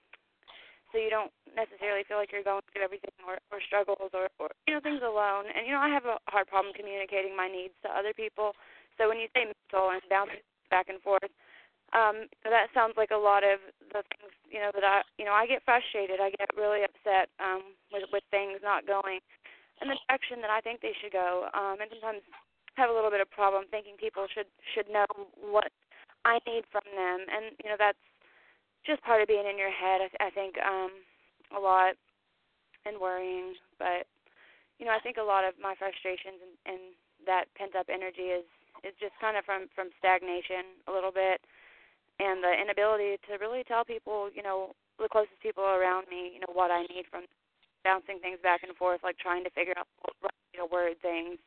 so 0.90 0.96
you 0.96 1.12
don't 1.12 1.30
necessarily 1.52 2.02
feel 2.08 2.16
like 2.16 2.32
you're 2.32 2.46
going 2.46 2.64
through 2.72 2.82
everything 2.82 3.12
or, 3.28 3.36
or 3.52 3.60
struggles 3.60 4.08
or, 4.16 4.32
or, 4.40 4.48
you 4.64 4.72
know, 4.72 4.80
things 4.80 5.04
alone. 5.04 5.52
And, 5.52 5.68
you 5.68 5.76
know, 5.76 5.84
I 5.84 5.92
have 5.92 6.08
a 6.08 6.16
hard 6.32 6.48
problem 6.48 6.72
communicating 6.72 7.36
my 7.36 7.46
needs 7.46 7.76
to 7.84 7.92
other 7.92 8.16
people. 8.16 8.56
So 8.96 9.06
when 9.06 9.20
you 9.20 9.28
say 9.36 9.52
mental 9.52 9.92
and 9.92 10.02
bouncing 10.08 10.42
back 10.72 10.88
and 10.88 10.98
forth, 11.04 11.28
um 11.96 12.28
that 12.44 12.68
sounds 12.76 12.92
like 13.00 13.10
a 13.12 13.16
lot 13.16 13.40
of 13.40 13.60
the 13.92 14.04
things 14.12 14.32
you 14.52 14.60
know 14.60 14.68
that 14.74 14.84
i 14.84 15.00
you 15.16 15.24
know 15.24 15.32
i 15.32 15.46
get 15.48 15.64
frustrated 15.64 16.20
i 16.20 16.28
get 16.36 16.48
really 16.56 16.84
upset 16.84 17.32
um 17.40 17.72
with 17.92 18.04
with 18.12 18.17
not 18.68 18.84
going 18.84 19.24
in 19.80 19.88
the 19.88 19.96
direction 20.04 20.44
that 20.44 20.52
i 20.52 20.60
think 20.60 20.84
they 20.84 20.92
should 21.00 21.12
go 21.16 21.48
um 21.56 21.80
and 21.80 21.88
sometimes 21.88 22.20
have 22.76 22.92
a 22.92 22.94
little 22.94 23.10
bit 23.10 23.24
of 23.24 23.30
problem 23.32 23.64
thinking 23.72 23.96
people 23.96 24.28
should 24.28 24.46
should 24.76 24.86
know 24.92 25.08
what 25.40 25.72
i 26.28 26.36
need 26.44 26.68
from 26.68 26.84
them 26.92 27.24
and 27.32 27.56
you 27.64 27.72
know 27.72 27.80
that's 27.80 27.98
just 28.88 29.02
part 29.02 29.20
of 29.20 29.28
being 29.28 29.44
in 29.44 29.60
your 29.60 29.70
head. 29.70 30.00
I, 30.00 30.28
I 30.28 30.30
think 30.30 30.56
um, 30.64 31.04
a 31.52 31.60
lot 31.60 31.92
and 32.88 32.96
worrying, 32.96 33.52
but 33.78 34.08
you 34.80 34.86
know, 34.86 34.96
I 34.96 35.02
think 35.04 35.20
a 35.20 35.26
lot 35.26 35.44
of 35.44 35.58
my 35.60 35.76
frustrations 35.76 36.40
and, 36.40 36.54
and 36.64 36.82
that 37.26 37.50
pent 37.58 37.76
up 37.76 37.92
energy 37.92 38.32
is 38.32 38.48
is 38.86 38.94
just 38.96 39.12
kind 39.20 39.36
of 39.36 39.44
from 39.44 39.68
from 39.76 39.92
stagnation 40.00 40.78
a 40.88 40.92
little 40.92 41.12
bit, 41.12 41.44
and 42.22 42.40
the 42.40 42.54
inability 42.54 43.20
to 43.28 43.36
really 43.36 43.60
tell 43.66 43.84
people, 43.84 44.30
you 44.32 44.42
know, 44.42 44.72
the 44.96 45.10
closest 45.10 45.36
people 45.42 45.64
around 45.66 46.06
me, 46.08 46.32
you 46.32 46.40
know, 46.40 46.52
what 46.54 46.70
I 46.70 46.88
need 46.88 47.04
from 47.10 47.28
bouncing 47.84 48.18
things 48.20 48.38
back 48.42 48.62
and 48.62 48.76
forth, 48.76 49.00
like 49.02 49.18
trying 49.18 49.44
to 49.44 49.50
figure 49.50 49.74
out 49.76 49.86
you 50.52 50.60
know 50.60 50.68
word 50.70 50.96
things 51.02 51.38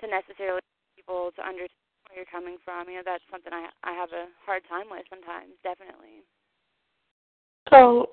to 0.00 0.06
necessarily 0.06 0.62
people 0.96 1.30
to 1.36 1.42
understand 1.42 1.82
where 2.08 2.16
you're 2.22 2.32
coming 2.32 2.56
from. 2.64 2.88
You 2.88 3.00
know, 3.00 3.06
that's 3.06 3.24
something 3.30 3.52
I 3.52 3.68
I 3.84 3.92
have 3.92 4.10
a 4.12 4.30
hard 4.44 4.62
time 4.68 4.86
with 4.90 5.04
sometimes, 5.10 5.54
definitely. 5.62 6.24
So 7.70 8.10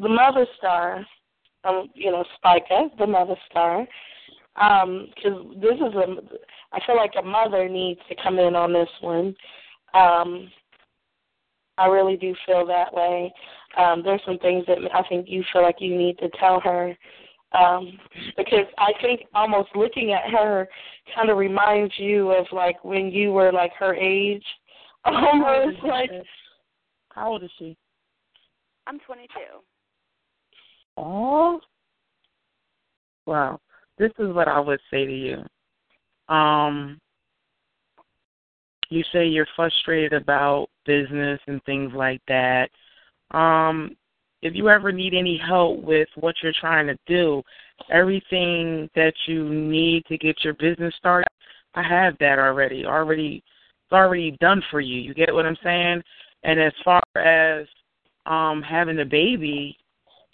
the 0.00 0.08
mother 0.08 0.46
star, 0.58 1.04
um, 1.64 1.88
you 1.94 2.10
know, 2.10 2.24
Spica, 2.36 2.90
the 2.98 3.06
mother 3.06 3.36
star, 3.50 3.86
because 4.54 5.38
um, 5.40 5.60
this 5.60 5.74
is 5.74 5.94
a, 5.94 6.06
I 6.72 6.80
feel 6.86 6.96
like 6.96 7.12
a 7.18 7.22
mother 7.22 7.68
needs 7.68 8.00
to 8.08 8.16
come 8.22 8.38
in 8.38 8.54
on 8.54 8.72
this 8.72 8.88
one. 9.00 9.34
Um, 9.94 10.50
I 11.78 11.86
really 11.86 12.16
do 12.16 12.34
feel 12.46 12.66
that 12.66 12.92
way. 12.92 13.32
Um, 13.76 14.02
there's 14.04 14.22
some 14.24 14.38
things 14.38 14.64
that 14.66 14.78
I 14.94 15.02
think 15.08 15.26
you 15.28 15.42
feel 15.52 15.62
like 15.62 15.76
you 15.80 15.96
need 15.96 16.18
to 16.18 16.28
tell 16.38 16.60
her 16.60 16.96
um, 17.58 17.98
because 18.36 18.66
I 18.78 18.92
think 19.00 19.22
almost 19.34 19.70
looking 19.74 20.12
at 20.12 20.30
her 20.30 20.68
kind 21.14 21.30
of 21.30 21.36
reminds 21.36 21.94
you 21.98 22.32
of 22.32 22.46
like 22.52 22.82
when 22.84 23.10
you 23.10 23.32
were 23.32 23.52
like 23.52 23.72
her 23.78 23.94
age, 23.94 24.44
almost 25.04 25.82
like. 25.84 26.10
How 27.10 27.30
old 27.30 27.44
is 27.44 27.50
she? 27.58 27.76
I'm 28.86 28.98
22. 29.00 29.28
Oh. 30.96 31.60
Wow. 33.26 33.60
This 33.98 34.10
is 34.18 34.34
what 34.34 34.48
I 34.48 34.58
would 34.58 34.80
say 34.90 35.06
to 35.06 35.12
you. 35.12 36.34
Um 36.34 37.00
you 38.90 39.02
say 39.12 39.26
you're 39.26 39.46
frustrated 39.56 40.12
about 40.12 40.68
business 40.86 41.40
and 41.46 41.62
things 41.64 41.92
like 41.94 42.20
that. 42.28 42.68
Um 43.30 43.96
if 44.42 44.54
you 44.54 44.68
ever 44.68 44.92
need 44.92 45.14
any 45.14 45.38
help 45.38 45.82
with 45.82 46.08
what 46.16 46.34
you're 46.42 46.52
trying 46.60 46.86
to 46.86 46.98
do, 47.06 47.42
everything 47.90 48.90
that 48.94 49.14
you 49.26 49.48
need 49.48 50.04
to 50.04 50.18
get 50.18 50.44
your 50.44 50.52
business 50.54 50.94
started, 50.98 51.28
I 51.74 51.82
have 51.82 52.14
that 52.20 52.38
already. 52.38 52.84
Already 52.84 53.42
it's 53.84 53.92
already 53.92 54.36
done 54.40 54.62
for 54.70 54.80
you. 54.80 55.00
You 55.00 55.14
get 55.14 55.32
what 55.32 55.46
I'm 55.46 55.56
saying? 55.62 56.02
And 56.42 56.60
as 56.60 56.72
far 56.84 57.02
as 57.16 57.66
um 58.26 58.62
having 58.62 59.00
a 59.00 59.04
baby, 59.04 59.76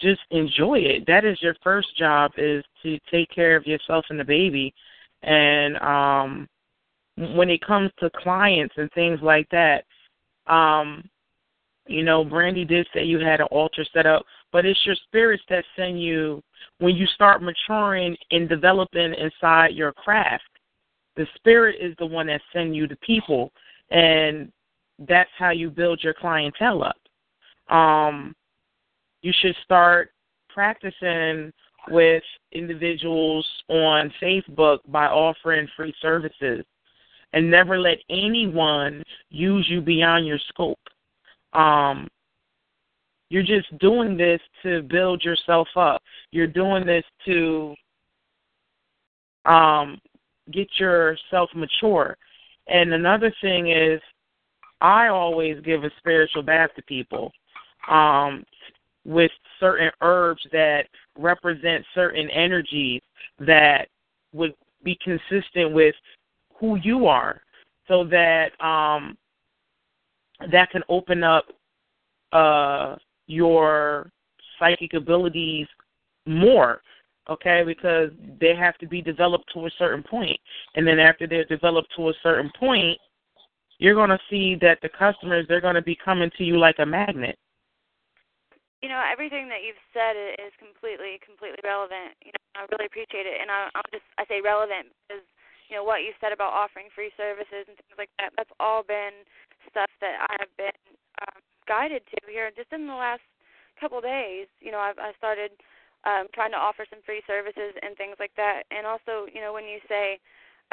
just 0.01 0.20
enjoy 0.31 0.78
it. 0.78 1.05
That 1.06 1.24
is 1.24 1.40
your 1.43 1.55
first 1.62 1.97
job 1.97 2.32
is 2.36 2.64
to 2.82 2.98
take 3.10 3.28
care 3.31 3.56
of 3.56 3.66
yourself 3.66 4.05
and 4.10 4.18
the 4.18 4.24
baby. 4.24 4.74
And 5.22 5.77
um 5.78 6.48
when 7.16 7.51
it 7.51 7.65
comes 7.65 7.91
to 7.99 8.11
clients 8.11 8.74
and 8.77 8.91
things 8.93 9.20
like 9.23 9.49
that, 9.51 9.85
um, 10.47 11.09
you 11.87 12.03
know, 12.03 12.24
Brandy 12.24 12.65
did 12.65 12.87
say 12.95 13.05
you 13.05 13.19
had 13.19 13.41
an 13.41 13.49
altar 13.51 13.85
set 13.93 14.07
up, 14.07 14.24
but 14.53 14.65
it's 14.65 14.78
your 14.85 14.97
spirits 15.07 15.43
that 15.49 15.65
send 15.77 16.01
you 16.01 16.43
when 16.78 16.95
you 16.95 17.07
start 17.07 17.43
maturing 17.43 18.16
and 18.31 18.49
developing 18.49 19.15
inside 19.15 19.74
your 19.74 19.93
craft. 19.93 20.45
The 21.16 21.27
spirit 21.35 21.77
is 21.81 21.95
the 21.99 22.07
one 22.07 22.28
that 22.28 22.41
sends 22.53 22.77
you 22.77 22.87
the 22.87 22.97
people, 22.97 23.53
and 23.91 24.53
that's 25.09 25.31
how 25.39 25.51
you 25.51 25.70
build 25.70 26.03
your 26.03 26.15
clientele 26.15 26.82
up 26.82 26.97
um, 27.70 28.35
you 29.23 29.32
should 29.41 29.55
start 29.65 30.12
practicing 30.49 31.53
with 31.89 32.23
individuals 32.53 33.47
on 33.69 34.12
Facebook 34.23 34.78
by 34.89 35.07
offering 35.07 35.69
free 35.77 35.95
services 36.03 36.65
and 37.32 37.51
never 37.51 37.78
let 37.78 37.98
anyone 38.09 39.02
use 39.31 39.66
you 39.69 39.81
beyond 39.81 40.27
your 40.27 40.39
scope. 40.48 40.78
Um, 41.52 42.09
you're 43.28 43.43
just 43.43 43.77
doing 43.78 44.16
this 44.16 44.40
to 44.62 44.82
build 44.82 45.23
yourself 45.23 45.69
up. 45.77 46.02
You're 46.32 46.48
doing 46.48 46.85
this 46.85 47.05
to 47.27 47.74
um, 49.44 49.98
get 50.52 50.69
yourself 50.78 51.51
mature. 51.55 52.16
And 52.66 52.93
another 52.93 53.32
thing 53.40 53.70
is, 53.70 54.01
I 54.81 55.09
always 55.09 55.61
give 55.62 55.85
a 55.85 55.90
spiritual 55.98 56.43
bath 56.43 56.70
to 56.77 56.82
people 56.82 57.31
um, 57.89 58.44
with 59.05 59.31
certain 59.59 59.90
herbs 60.01 60.43
that 60.52 60.86
represent 61.19 61.85
certain 61.94 62.28
energies 62.31 63.02
that 63.39 63.89
would 64.32 64.55
be 64.82 64.98
consistent 65.02 65.73
with 65.73 65.94
who 66.61 66.77
you 66.77 67.07
are 67.07 67.41
so 67.89 68.05
that 68.05 68.51
um, 68.65 69.16
that 70.53 70.70
can 70.70 70.82
open 70.89 71.24
up 71.24 71.47
uh, 72.32 72.97
your 73.27 74.11
psychic 74.59 74.95
abilities 74.95 75.66
more 76.27 76.81
okay? 77.28 77.62
Because 77.65 78.11
they 78.41 78.57
have 78.57 78.77
to 78.78 78.89
be 78.89 79.01
developed 79.01 79.53
to 79.55 79.66
a 79.66 79.70
certain 79.78 80.03
point. 80.03 80.39
And 80.74 80.85
then 80.85 80.99
after 80.99 81.28
they're 81.28 81.45
developed 81.45 81.93
to 81.97 82.09
a 82.09 82.12
certain 82.24 82.51
point 82.59 82.99
you're 83.81 83.97
going 83.97 84.12
to 84.12 84.20
see 84.28 84.55
that 84.61 84.78
the 84.85 84.93
customers 84.93 85.49
they're 85.49 85.65
going 85.65 85.74
to 85.74 85.82
be 85.82 85.97
coming 85.97 86.31
to 86.37 86.45
you 86.45 86.61
like 86.61 86.77
a 86.78 86.87
magnet. 86.87 87.37
You 88.85 88.89
know 88.89 89.01
everything 89.01 89.49
that 89.49 89.65
you've 89.65 89.81
said 89.93 90.16
is 90.37 90.53
completely 90.61 91.16
completely 91.24 91.59
relevant. 91.65 92.12
You 92.20 92.31
know 92.37 92.45
i 92.61 92.69
really 92.70 92.87
appreciate 92.87 93.24
it. 93.24 93.41
And 93.41 93.51
i 93.51 93.73
i'm 93.74 93.89
just 93.91 94.05
i 94.20 94.24
say 94.28 94.45
relevant 94.45 94.93
because 95.09 95.24
you 95.70 95.78
know 95.78 95.86
what 95.86 96.02
you 96.02 96.10
said 96.18 96.34
about 96.34 96.51
offering 96.52 96.90
free 96.90 97.14
services 97.14 97.70
and 97.70 97.78
things 97.78 97.97
like 97.97 98.10
that 98.18 98.34
that's 98.34 98.51
all 98.59 98.82
been 98.82 99.22
stuff 99.70 99.88
that 100.02 100.26
i 100.26 100.34
have 100.42 100.51
been 100.59 100.74
um 101.22 101.38
guided 101.70 102.02
to 102.10 102.18
here 102.26 102.51
just 102.59 102.74
in 102.74 102.90
the 102.90 102.98
last 102.98 103.22
couple 103.78 104.02
of 104.02 104.05
days 104.05 104.51
you 104.59 104.74
know 104.74 104.82
i've 104.82 104.98
i 104.98 105.14
started 105.16 105.55
um 106.05 106.26
trying 106.34 106.51
to 106.51 106.59
offer 106.59 106.82
some 106.90 106.98
free 107.06 107.22
services 107.30 107.72
and 107.80 107.94
things 107.94 108.18
like 108.18 108.34
that 108.34 108.66
and 108.74 108.84
also 108.84 109.30
you 109.30 109.40
know 109.40 109.55
when 109.55 109.64
you 109.64 109.78
say 109.86 110.18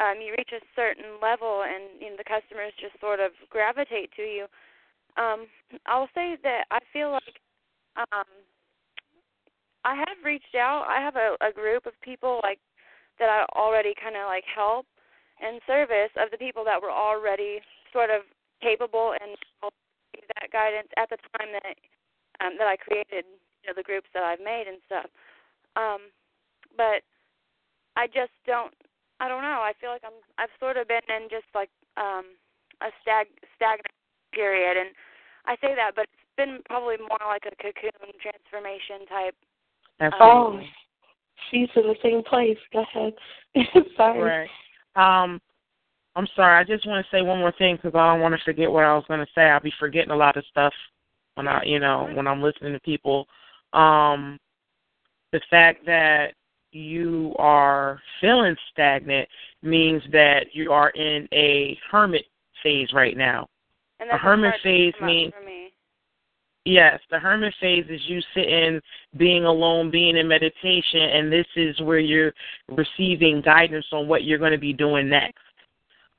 um 0.02 0.18
you 0.18 0.34
reach 0.36 0.50
a 0.50 0.60
certain 0.74 1.22
level 1.22 1.62
and 1.62 2.02
you 2.02 2.10
know 2.10 2.18
the 2.18 2.26
customers 2.26 2.74
just 2.82 2.98
sort 2.98 3.22
of 3.22 3.30
gravitate 3.48 4.10
to 4.18 4.26
you 4.26 4.44
um 5.14 5.46
i'll 5.86 6.10
say 6.14 6.34
that 6.42 6.66
i 6.74 6.82
feel 6.92 7.14
like 7.14 7.38
um 7.96 8.26
I 9.84 9.94
have 9.94 10.20
reached 10.24 10.54
out. 10.54 10.84
I 10.88 11.00
have 11.00 11.16
a, 11.16 11.36
a 11.40 11.52
group 11.52 11.86
of 11.86 11.94
people 12.02 12.40
like 12.42 12.58
that 13.18 13.28
I 13.28 13.44
already 13.58 13.94
kind 13.94 14.16
of 14.16 14.26
like 14.26 14.44
help 14.46 14.86
and 15.40 15.60
service 15.66 16.10
of 16.18 16.30
the 16.30 16.38
people 16.38 16.64
that 16.64 16.80
were 16.80 16.90
already 16.90 17.60
sort 17.92 18.10
of 18.10 18.22
capable 18.62 19.14
and 19.20 19.38
that 19.62 20.50
guidance 20.50 20.88
at 20.96 21.08
the 21.10 21.18
time 21.38 21.54
that 21.54 21.76
um 22.44 22.58
that 22.58 22.66
I 22.66 22.76
created 22.76 23.24
you 23.62 23.66
know 23.70 23.74
the 23.76 23.86
groups 23.86 24.08
that 24.14 24.22
I've 24.22 24.42
made 24.42 24.66
and 24.66 24.78
stuff. 24.86 25.06
Um 25.76 26.10
but 26.76 27.02
I 27.96 28.06
just 28.06 28.34
don't 28.46 28.74
I 29.20 29.26
don't 29.26 29.42
know. 29.42 29.62
I 29.62 29.72
feel 29.80 29.90
like 29.90 30.04
I'm 30.04 30.18
I've 30.38 30.54
sort 30.58 30.76
of 30.76 30.88
been 30.88 31.06
in 31.08 31.30
just 31.30 31.48
like 31.54 31.70
um 31.96 32.38
a 32.82 32.90
stag 33.02 33.26
stagnant 33.56 33.94
period 34.32 34.76
and 34.76 34.90
I 35.46 35.56
say 35.62 35.74
that 35.74 35.94
but 35.94 36.06
it's 36.12 36.36
been 36.36 36.62
probably 36.66 36.98
more 36.98 37.22
like 37.26 37.46
a 37.46 37.54
cocoon 37.56 38.14
transformation 38.22 39.06
type. 39.08 39.34
Absolutely. 40.00 40.70
Oh, 40.70 40.87
she's 41.50 41.68
in 41.76 41.82
the 41.82 41.96
same 42.02 42.22
place. 42.22 42.58
Go 42.72 42.82
ahead. 42.82 43.12
sorry. 43.96 44.48
Right. 44.96 45.22
Um, 45.24 45.40
I'm 46.16 46.26
sorry. 46.34 46.58
I 46.58 46.64
just 46.64 46.86
want 46.86 47.04
to 47.04 47.16
say 47.16 47.22
one 47.22 47.38
more 47.38 47.52
thing 47.58 47.76
because 47.76 47.94
I 47.94 48.12
don't 48.12 48.20
want 48.20 48.34
to 48.34 48.44
forget 48.44 48.70
what 48.70 48.84
I 48.84 48.94
was 48.94 49.04
going 49.08 49.20
to 49.20 49.32
say. 49.34 49.42
I'll 49.42 49.60
be 49.60 49.72
forgetting 49.78 50.10
a 50.10 50.16
lot 50.16 50.36
of 50.36 50.44
stuff 50.50 50.72
when 51.36 51.46
I, 51.46 51.62
you 51.64 51.78
know, 51.78 52.10
when 52.14 52.26
I'm 52.26 52.42
listening 52.42 52.72
to 52.72 52.80
people. 52.80 53.26
Um, 53.72 54.38
the 55.32 55.40
fact 55.50 55.86
that 55.86 56.32
you 56.72 57.34
are 57.38 58.00
feeling 58.20 58.56
stagnant 58.72 59.28
means 59.62 60.02
that 60.12 60.46
you 60.52 60.72
are 60.72 60.90
in 60.90 61.28
a 61.32 61.78
hermit 61.90 62.24
phase 62.62 62.88
right 62.92 63.16
now. 63.16 63.48
And 64.00 64.10
a 64.10 64.16
hermit 64.16 64.54
phase 64.62 64.94
means 65.02 65.32
Yes, 66.68 67.00
the 67.10 67.18
hermit 67.18 67.54
phase 67.62 67.86
is 67.88 68.02
you 68.08 68.20
sitting, 68.34 68.78
being 69.16 69.46
alone, 69.46 69.90
being 69.90 70.18
in 70.18 70.28
meditation, 70.28 71.00
and 71.00 71.32
this 71.32 71.46
is 71.56 71.80
where 71.80 71.98
you're 71.98 72.34
receiving 72.68 73.40
guidance 73.40 73.86
on 73.90 74.06
what 74.06 74.24
you're 74.24 74.38
going 74.38 74.52
to 74.52 74.58
be 74.58 74.74
doing 74.74 75.08
next. 75.08 75.38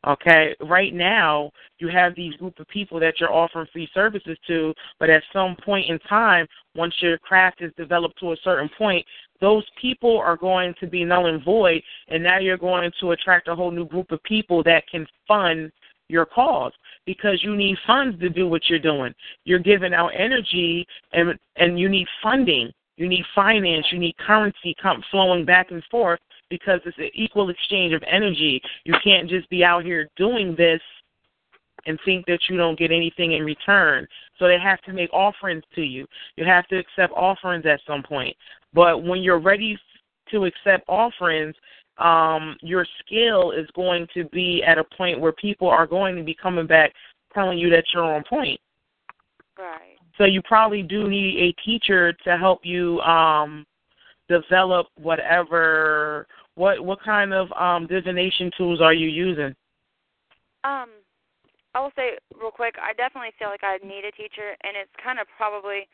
Okay, 0.08 0.56
right 0.60 0.92
now 0.92 1.52
you 1.78 1.88
have 1.90 2.16
these 2.16 2.34
group 2.38 2.60
of 2.60 2.68
people 2.68 3.00
that 3.00 3.20
you're 3.20 3.32
offering 3.32 3.68
free 3.72 3.88
services 3.94 4.40
to, 4.48 4.74
but 5.00 5.12
at 5.12 5.22
some 5.32 5.56
point 5.64 5.88
in 5.88 6.00
time, 6.10 6.48
once 6.74 6.96
your 7.00 7.20
craft 7.20 7.62
is 7.62 7.72
developed 7.78 8.18
to 8.20 8.32
a 8.32 8.38
certain 8.44 8.72
point, 8.76 9.06
those 9.40 9.66
people 9.80 10.18
are 10.18 10.36
going 10.36 10.74
to 10.80 10.88
be 10.88 11.06
null 11.06 11.28
and 11.28 11.46
void, 11.46 11.84
and 12.08 12.24
now 12.24 12.40
you're 12.40 12.58
going 12.58 12.90
to 13.00 13.12
attract 13.12 13.50
a 13.50 13.56
whole 13.56 13.70
new 13.70 13.86
group 13.86 14.12
of 14.12 14.24
people 14.24 14.64
that 14.64 14.82
can 14.90 15.06
fund 15.28 15.72
your 16.08 16.26
cause. 16.26 16.74
Because 17.06 17.44
you 17.44 17.56
need 17.56 17.78
funds 17.88 18.20
to 18.20 18.30
do 18.30 18.48
what 18.48 18.62
you're 18.70 18.80
doing. 18.80 19.14
You're 19.46 19.60
giving 19.60 19.94
out 19.94 20.10
energy 20.10 20.86
and 21.14 21.38
and 21.56 21.80
you 21.80 21.90
need 21.90 22.08
funding. 22.22 22.72
You 22.98 23.08
need 23.08 23.24
finance, 23.34 23.86
you 23.92 23.98
need 23.98 24.18
currency 24.18 24.76
come 24.82 25.02
flowing 25.10 25.46
back 25.46 25.72
and 25.72 25.82
forth 25.90 26.20
because 26.50 26.82
it's 26.86 26.98
an 26.98 27.10
equal 27.14 27.50
exchange 27.50 27.94
of 27.94 28.04
energy. 28.12 28.62
You 28.84 28.94
can't 29.02 29.30
just 29.30 29.50
be 29.50 29.64
out 29.64 29.86
here 29.86 30.10
doing 30.18 30.54
this 30.58 30.82
and 31.86 31.98
think 32.04 32.26
that 32.26 32.40
you 32.50 32.58
don't 32.58 32.78
get 32.78 32.92
anything 32.92 33.34
in 33.34 33.44
return. 33.44 34.06
So 34.38 34.48
they 34.48 34.60
have 34.60 34.82
to 34.82 34.94
make 34.94 35.14
offerings 35.14 35.64
to 35.76 35.82
you. 35.82 36.06
You 36.36 36.46
have 36.46 36.68
to 36.68 36.78
accept 36.78 37.14
offerings 37.14 37.66
at 37.66 37.80
some 37.88 38.04
point. 38.04 38.36
But 38.74 39.04
when 39.04 39.22
you're 39.22 39.40
ready 39.40 39.78
to 40.32 40.46
accept 40.46 40.84
offerings, 40.88 41.56
um, 42.00 42.58
your 42.62 42.86
skill 43.00 43.52
is 43.52 43.68
going 43.76 44.08
to 44.14 44.26
be 44.26 44.64
at 44.66 44.78
a 44.78 44.84
point 44.84 45.20
where 45.20 45.32
people 45.34 45.68
are 45.68 45.88
going 45.88 46.16
to 46.16 46.24
be 46.24 46.34
coming 46.34 46.68
back 46.68 46.94
telling 47.34 47.58
you 47.58 47.70
that 47.70 47.86
you're 47.94 48.04
on 48.04 48.24
point. 48.28 48.60
Right. 49.58 49.98
So 50.18 50.26
you 50.26 50.42
probably 50.42 50.84
do 50.84 51.08
need 51.08 51.38
a 51.38 51.62
teacher 51.64 52.14
to 52.26 52.38
help 52.38 52.62
you 52.64 53.00
um, 53.02 53.66
develop 54.28 54.88
whatever. 54.98 56.28
What 56.56 56.84
what 56.84 57.02
kind 57.04 57.34
of 57.34 57.52
um, 57.54 57.88
divination 57.88 58.52
tools 58.58 58.82
are 58.82 58.94
you 58.94 59.08
using? 59.08 59.56
Um, 60.64 60.90
I 61.74 61.80
will 61.80 61.92
say 61.96 62.18
real 62.40 62.52
quick, 62.52 62.76
I 62.82 62.94
definitely 62.94 63.32
feel 63.38 63.50
like 63.50 63.64
I 63.64 63.78
need 63.86 64.04
a 64.04 64.12
teacher, 64.12 64.58
and 64.64 64.76
it's 64.76 64.92
kind 65.02 65.20
of 65.20 65.28
probably 65.38 65.88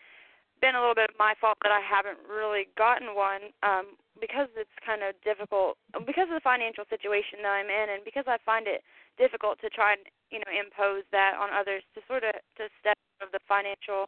been 0.61 0.75
a 0.75 0.79
little 0.79 0.95
bit 0.95 1.11
my 1.19 1.33
fault 1.39 1.57
that 1.63 1.71
I 1.71 1.81
haven't 1.81 2.17
really 2.25 2.67
gotten 2.77 3.13
one 3.13 3.53
um, 3.61 3.99
because 4.19 4.47
it's 4.55 4.71
kind 4.85 5.03
of 5.03 5.15
difficult 5.23 5.77
because 6.07 6.31
of 6.31 6.37
the 6.39 6.45
financial 6.45 6.87
situation 6.87 7.43
that 7.43 7.51
I'm 7.51 7.71
in, 7.71 7.87
and 7.91 8.01
because 8.03 8.25
I 8.27 8.39
find 8.43 8.67
it 8.67 8.81
difficult 9.19 9.59
to 9.61 9.69
try 9.69 9.95
and 9.95 10.03
you 10.31 10.39
know 10.39 10.51
impose 10.51 11.03
that 11.11 11.35
on 11.35 11.51
others 11.51 11.83
to 11.95 11.99
sort 12.07 12.23
of 12.23 12.35
to 12.59 12.71
step 12.79 12.97
out 13.19 13.27
of 13.27 13.31
the 13.35 13.43
financial. 13.47 14.07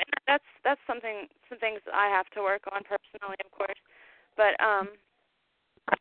And 0.00 0.08
that's 0.24 0.48
that's 0.64 0.80
something 0.88 1.28
some 1.48 1.60
things 1.60 1.84
I 1.92 2.08
have 2.08 2.28
to 2.36 2.40
work 2.40 2.64
on 2.72 2.80
personally, 2.84 3.36
of 3.44 3.50
course. 3.52 3.80
But 4.36 4.56
um, 4.62 4.96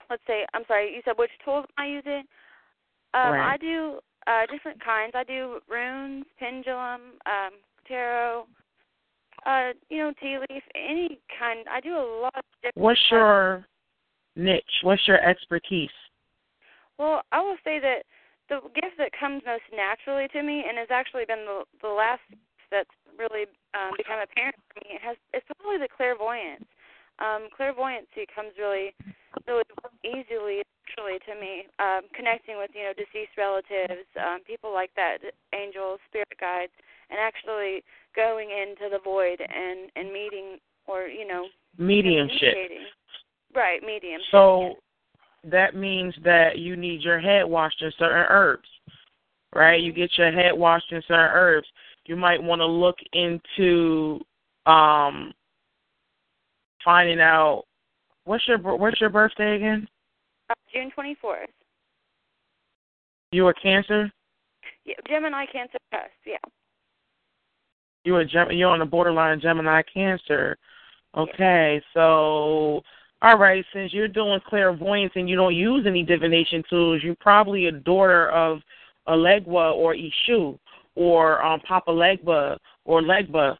let's 0.09 0.23
say 0.25 0.47
I'm 0.53 0.63
sorry, 0.67 0.95
you 0.95 1.01
said 1.03 1.19
which 1.19 1.35
tools 1.43 1.67
am 1.75 1.83
I 1.83 1.87
using? 1.87 2.23
Um, 3.13 3.35
right. 3.35 3.53
I 3.53 3.57
do 3.57 3.99
uh, 4.27 4.45
different 4.51 4.83
kinds. 4.83 5.13
I 5.15 5.23
do 5.23 5.59
runes, 5.67 6.25
pendulum, 6.37 7.19
um, 7.25 7.59
tarot, 7.87 8.45
uh, 9.45 9.69
you 9.89 9.97
know, 9.99 10.13
tea 10.21 10.37
leaf, 10.49 10.63
any 10.75 11.19
kind. 11.37 11.65
I 11.71 11.79
do 11.81 11.95
a 11.95 12.07
lot 12.21 12.35
of 12.35 12.43
different. 12.61 12.77
What's 12.77 13.01
your 13.11 13.65
niche? 14.35 14.83
What's 14.83 15.07
your 15.07 15.21
expertise? 15.21 15.89
Well, 16.97 17.21
I 17.31 17.41
will 17.41 17.57
say 17.63 17.79
that 17.79 18.03
the 18.49 18.61
gift 18.75 18.97
that 18.97 19.11
comes 19.17 19.43
most 19.45 19.63
naturally 19.75 20.27
to 20.29 20.43
me, 20.43 20.65
and 20.67 20.77
has 20.77 20.89
actually 20.91 21.25
been 21.25 21.45
the 21.45 21.63
the 21.81 21.87
last 21.87 22.21
that's 22.71 22.89
really 23.17 23.45
um, 23.73 23.93
become 23.97 24.19
apparent 24.21 24.55
for 24.69 24.81
me, 24.85 24.97
has 25.01 25.17
it's 25.33 25.45
probably 25.57 25.79
the 25.79 25.89
clairvoyance. 25.89 26.65
Um, 27.19 27.49
clairvoyancy 27.51 28.25
comes 28.33 28.55
really, 28.55 28.95
really 29.47 29.67
easily, 30.05 30.63
naturally 30.89 31.19
to 31.25 31.39
me. 31.39 31.65
Um, 31.79 32.01
connecting 32.15 32.57
with 32.57 32.71
you 32.73 32.83
know 32.83 32.93
deceased 32.93 33.37
relatives, 33.37 34.07
um, 34.17 34.39
people 34.45 34.73
like 34.73 34.91
that, 34.95 35.17
angels, 35.53 35.99
spirit 36.09 36.27
guides, 36.39 36.71
and 37.09 37.19
actually 37.19 37.83
going 38.15 38.49
into 38.49 38.89
the 38.91 38.99
void 39.03 39.39
and 39.41 39.91
and 39.95 40.11
meeting 40.11 40.57
or 40.87 41.07
you 41.07 41.27
know 41.27 41.47
Mediumship. 41.77 42.55
Right, 43.55 43.81
medium. 43.81 44.21
So 44.31 44.75
that 45.43 45.75
means 45.75 46.13
that 46.23 46.59
you 46.59 46.75
need 46.75 47.01
your 47.01 47.19
head 47.19 47.45
washed 47.45 47.81
in 47.81 47.91
certain 47.97 48.25
herbs, 48.29 48.67
right? 49.55 49.81
You 49.81 49.91
get 49.93 50.11
your 50.17 50.31
head 50.31 50.51
washed 50.53 50.91
in 50.91 51.01
certain 51.07 51.31
herbs. 51.33 51.67
You 52.05 52.15
might 52.15 52.41
want 52.41 52.59
to 52.59 52.65
look 52.65 52.97
into 53.13 54.19
um 54.65 55.33
finding 56.83 57.19
out 57.19 57.63
what's 58.25 58.47
your 58.47 58.57
what's 58.57 58.99
your 59.01 59.09
birthday 59.09 59.55
again? 59.55 59.87
Uh, 60.49 60.53
June 60.73 60.91
twenty 60.91 61.15
fourth. 61.21 61.49
You 63.31 63.43
were 63.43 63.53
Cancer. 63.53 64.11
Yeah, 64.85 64.95
Gemini 65.07 65.45
Cancer 65.51 65.77
Test. 65.91 66.11
Yeah. 66.25 66.37
You 68.05 68.13
were 68.13 68.25
Gem- 68.25 68.51
you're 68.51 68.69
on 68.69 68.79
the 68.79 68.85
borderline 68.85 69.39
Gemini 69.39 69.81
Cancer. 69.93 70.57
Okay, 71.17 71.81
so 71.93 72.81
all 73.21 73.37
right, 73.37 73.65
since 73.73 73.93
you're 73.93 74.07
doing 74.07 74.39
clairvoyance 74.47 75.11
and 75.15 75.29
you 75.29 75.35
don't 75.35 75.55
use 75.55 75.85
any 75.85 76.03
divination 76.03 76.63
tools, 76.69 77.01
you're 77.03 77.15
probably 77.19 77.67
a 77.67 77.71
daughter 77.71 78.29
of 78.29 78.59
Elegua 79.07 79.73
or 79.75 79.95
Eshu 79.95 80.57
or 80.95 81.43
um, 81.43 81.59
Papa 81.61 81.91
Legba 81.91 82.57
or 82.85 83.01
Legba 83.01 83.57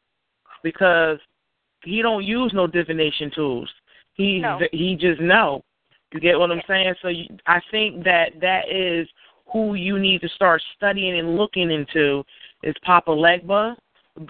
because 0.62 1.18
he 1.84 2.02
don't 2.02 2.24
use 2.24 2.52
no 2.54 2.66
divination 2.66 3.30
tools. 3.34 3.68
He 4.14 4.38
No. 4.40 4.58
he 4.72 4.96
just 4.96 5.20
know. 5.20 5.62
You 6.12 6.20
get 6.20 6.38
what 6.38 6.50
I'm 6.50 6.62
saying? 6.66 6.94
So 7.02 7.08
you, 7.08 7.24
I 7.46 7.60
think 7.70 8.04
that 8.04 8.32
that 8.40 8.68
is 8.70 9.06
who 9.52 9.74
you 9.74 9.98
need 9.98 10.20
to 10.22 10.28
start 10.30 10.62
studying 10.76 11.18
and 11.18 11.36
looking 11.36 11.70
into 11.70 12.24
is 12.62 12.74
Papa 12.84 13.10
Legba. 13.10 13.76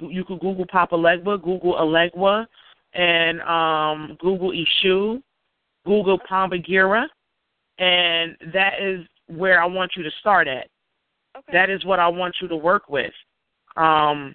You 0.01 0.25
could 0.25 0.41
Google 0.41 0.67
Papa 0.71 0.95
Legba, 0.95 1.43
Google 1.43 1.75
Elegua, 1.75 2.47
and 2.95 3.41
um, 3.43 4.17
Google 4.21 4.53
Eshu, 4.53 5.23
Google 5.87 6.19
Pomba 6.31 6.65
Gira, 6.65 7.07
and 7.79 8.37
that 8.53 8.75
is 8.81 9.07
where 9.27 9.63
I 9.63 9.67
want 9.67 9.93
you 9.97 10.03
to 10.03 10.11
start 10.21 10.49
at. 10.49 10.69
Okay. 11.37 11.53
That 11.53 11.71
is 11.71 11.85
what 11.85 11.99
I 11.99 12.09
want 12.09 12.35
you 12.43 12.49
to 12.49 12.57
work 12.57 12.89
with. 12.89 13.13
Um, 13.77 14.35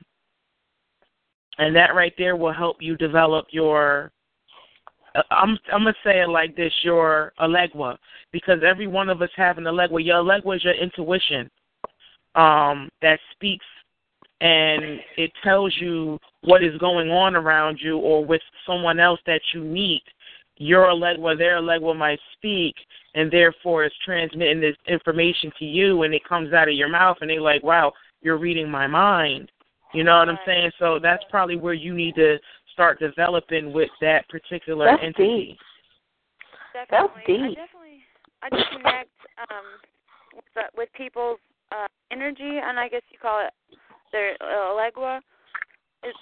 and 1.58 1.76
that 1.76 1.94
right 1.94 2.14
there 2.18 2.36
will 2.36 2.54
help 2.54 2.78
you 2.80 2.98
develop 2.98 3.48
your 3.52 4.12
I'm 5.32 5.58
I'm 5.72 5.84
gonna 5.84 5.94
say 6.04 6.22
it 6.22 6.30
like 6.30 6.56
this: 6.56 6.74
your 6.84 7.34
elegua, 7.40 7.98
because 8.32 8.60
every 8.66 8.88
one 8.88 9.10
of 9.10 9.22
us 9.22 9.30
have 9.36 9.58
an 9.58 9.66
elegua. 9.66 10.04
Your 10.04 10.24
elegua 10.24 10.58
is 10.58 10.64
your 10.64 10.74
intuition, 10.74 11.50
um, 12.36 12.90
that 13.02 13.20
speaks 13.34 13.66
and 14.42 15.00
it 15.18 15.32
tells 15.44 15.74
you 15.80 16.20
what 16.42 16.64
is 16.64 16.78
going 16.78 17.10
on 17.10 17.36
around 17.36 17.80
you 17.82 17.98
or 17.98 18.24
with 18.26 18.42
someone 18.66 19.00
else 19.00 19.20
that 19.26 19.42
you 19.54 19.62
meet. 19.62 20.04
Your 20.58 20.88
elegua, 20.88 21.38
their 21.38 21.58
elegua 21.58 21.96
might 21.96 22.20
speak, 22.34 22.76
and 23.14 23.32
therefore 23.32 23.86
is 23.86 23.94
transmitting 24.04 24.62
this 24.62 24.76
information 24.88 25.52
to 25.60 25.66
you, 25.66 26.04
and 26.04 26.14
it 26.14 26.28
comes 26.28 26.54
out 26.54 26.70
of 26.70 26.76
your 26.76 26.90
mouth, 26.90 27.18
and 27.22 27.30
they're 27.30 27.42
like, 27.42 27.64
"Wow, 27.64 27.94
you're 28.22 28.38
reading 28.38 28.70
my 28.70 28.88
mind." 28.88 29.52
You 29.94 30.04
know 30.04 30.18
what 30.20 30.30
I'm 30.30 30.40
saying? 30.46 30.72
So 30.80 31.00
that's 31.00 31.24
probably 31.30 31.56
where 31.56 31.74
you 31.74 31.94
need 31.94 32.16
to 32.16 32.38
start 32.76 33.00
developing 33.00 33.72
with 33.74 33.90
that 34.02 34.28
particular 34.30 34.86
That's 34.86 35.02
entity. 35.04 35.48
deep. 35.48 35.58
Definitely. 36.74 37.24
I 37.24 37.48
deep. 37.48 37.56
definitely 37.56 38.00
I 38.44 38.50
do 38.52 38.58
connect 38.76 39.10
um 39.50 39.66
with 40.36 40.44
the, 40.54 40.64
with 40.78 40.90
people's 40.94 41.40
uh 41.72 41.88
energy 42.12 42.60
and 42.62 42.78
I 42.78 42.90
guess 42.90 43.02
you 43.10 43.18
call 43.22 43.40
it 43.48 43.54
their 44.12 44.34
uh, 44.42 44.76
elegua. 44.76 45.20
Is 46.04 46.14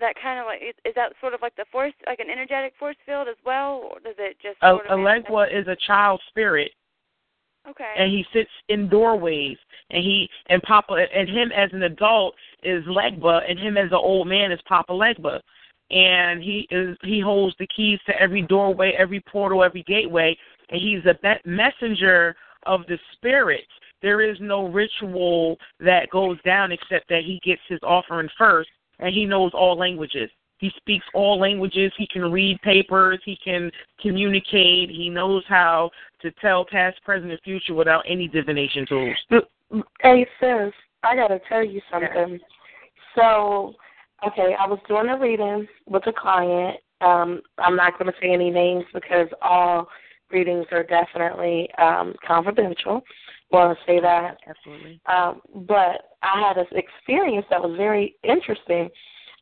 that 0.00 0.14
kind 0.22 0.40
of 0.40 0.46
like 0.46 0.60
is, 0.62 0.74
is 0.86 0.94
that 0.96 1.12
sort 1.20 1.34
of 1.34 1.42
like 1.42 1.54
the 1.56 1.66
force 1.70 1.92
like 2.06 2.20
an 2.20 2.30
energetic 2.30 2.72
force 2.78 2.96
field 3.04 3.28
as 3.28 3.36
well 3.44 3.82
or 3.90 4.00
does 4.00 4.14
it 4.18 4.36
just 4.42 4.56
A, 4.62 4.70
sort 4.72 4.86
of 4.86 4.98
manifest- 4.98 5.28
elegua 5.30 5.60
is 5.60 5.68
a 5.68 5.76
child 5.86 6.20
spirit 6.30 6.72
Okay. 7.68 7.94
and 7.98 8.10
he 8.10 8.24
sits 8.32 8.50
in 8.70 8.88
doorways 8.88 9.58
and 9.90 10.02
he 10.02 10.26
and 10.48 10.62
Papa 10.62 11.04
and 11.14 11.28
him 11.28 11.52
as 11.52 11.68
an 11.74 11.82
adult 11.82 12.34
is 12.62 12.82
Legba 12.86 13.42
and 13.48 13.58
him 13.58 13.76
as 13.76 13.90
an 13.90 13.98
old 14.00 14.26
man 14.26 14.50
is 14.52 14.60
Papa 14.66 14.92
Legba. 14.92 15.40
And 15.90 16.42
he 16.42 16.66
is 16.70 16.96
he 17.02 17.20
holds 17.20 17.54
the 17.58 17.66
keys 17.74 17.98
to 18.06 18.20
every 18.20 18.42
doorway, 18.42 18.92
every 18.98 19.20
portal, 19.20 19.64
every 19.64 19.82
gateway, 19.84 20.36
and 20.70 20.80
he's 20.80 21.04
a 21.06 21.14
be- 21.22 21.50
messenger 21.50 22.36
of 22.66 22.82
the 22.88 22.98
spirits. 23.14 23.66
There 24.02 24.20
is 24.20 24.36
no 24.40 24.68
ritual 24.68 25.56
that 25.80 26.10
goes 26.10 26.40
down 26.42 26.72
except 26.72 27.08
that 27.08 27.22
he 27.24 27.40
gets 27.42 27.62
his 27.68 27.80
offering 27.82 28.28
first 28.36 28.68
and 28.98 29.14
he 29.14 29.24
knows 29.24 29.52
all 29.54 29.76
languages. 29.76 30.30
He 30.58 30.70
speaks 30.76 31.06
all 31.14 31.38
languages. 31.38 31.92
He 31.96 32.06
can 32.06 32.32
read 32.32 32.60
papers. 32.62 33.20
He 33.24 33.38
can 33.42 33.70
communicate. 34.00 34.90
He 34.90 35.08
knows 35.08 35.44
how 35.48 35.90
to 36.20 36.32
tell 36.32 36.64
past, 36.64 37.02
present, 37.04 37.30
and 37.30 37.40
future 37.42 37.74
without 37.74 38.04
any 38.08 38.26
divination 38.26 38.84
tools. 38.86 39.16
Hey 40.00 40.26
sis, 40.40 40.72
I 41.04 41.14
gotta 41.14 41.40
tell 41.48 41.64
you 41.64 41.80
something. 41.90 42.40
So, 43.14 43.74
okay, 44.26 44.54
I 44.58 44.66
was 44.66 44.78
doing 44.88 45.08
a 45.08 45.18
reading 45.18 45.66
with 45.86 46.06
a 46.06 46.12
client. 46.12 46.78
Um, 47.00 47.42
I'm 47.58 47.76
not 47.76 47.98
gonna 47.98 48.12
say 48.20 48.32
any 48.32 48.50
names 48.50 48.84
because 48.92 49.28
all 49.40 49.88
readings 50.30 50.66
are 50.72 50.82
definitely 50.82 51.68
um 51.78 52.14
confidential. 52.26 53.02
Want 53.50 53.78
to 53.78 53.84
say 53.86 54.00
that. 54.00 54.36
Absolutely. 54.46 55.00
Um, 55.06 55.40
but 55.66 56.10
I 56.22 56.40
had 56.46 56.56
this 56.56 56.68
experience 56.72 57.46
that 57.50 57.62
was 57.62 57.76
very 57.76 58.16
interesting. 58.22 58.90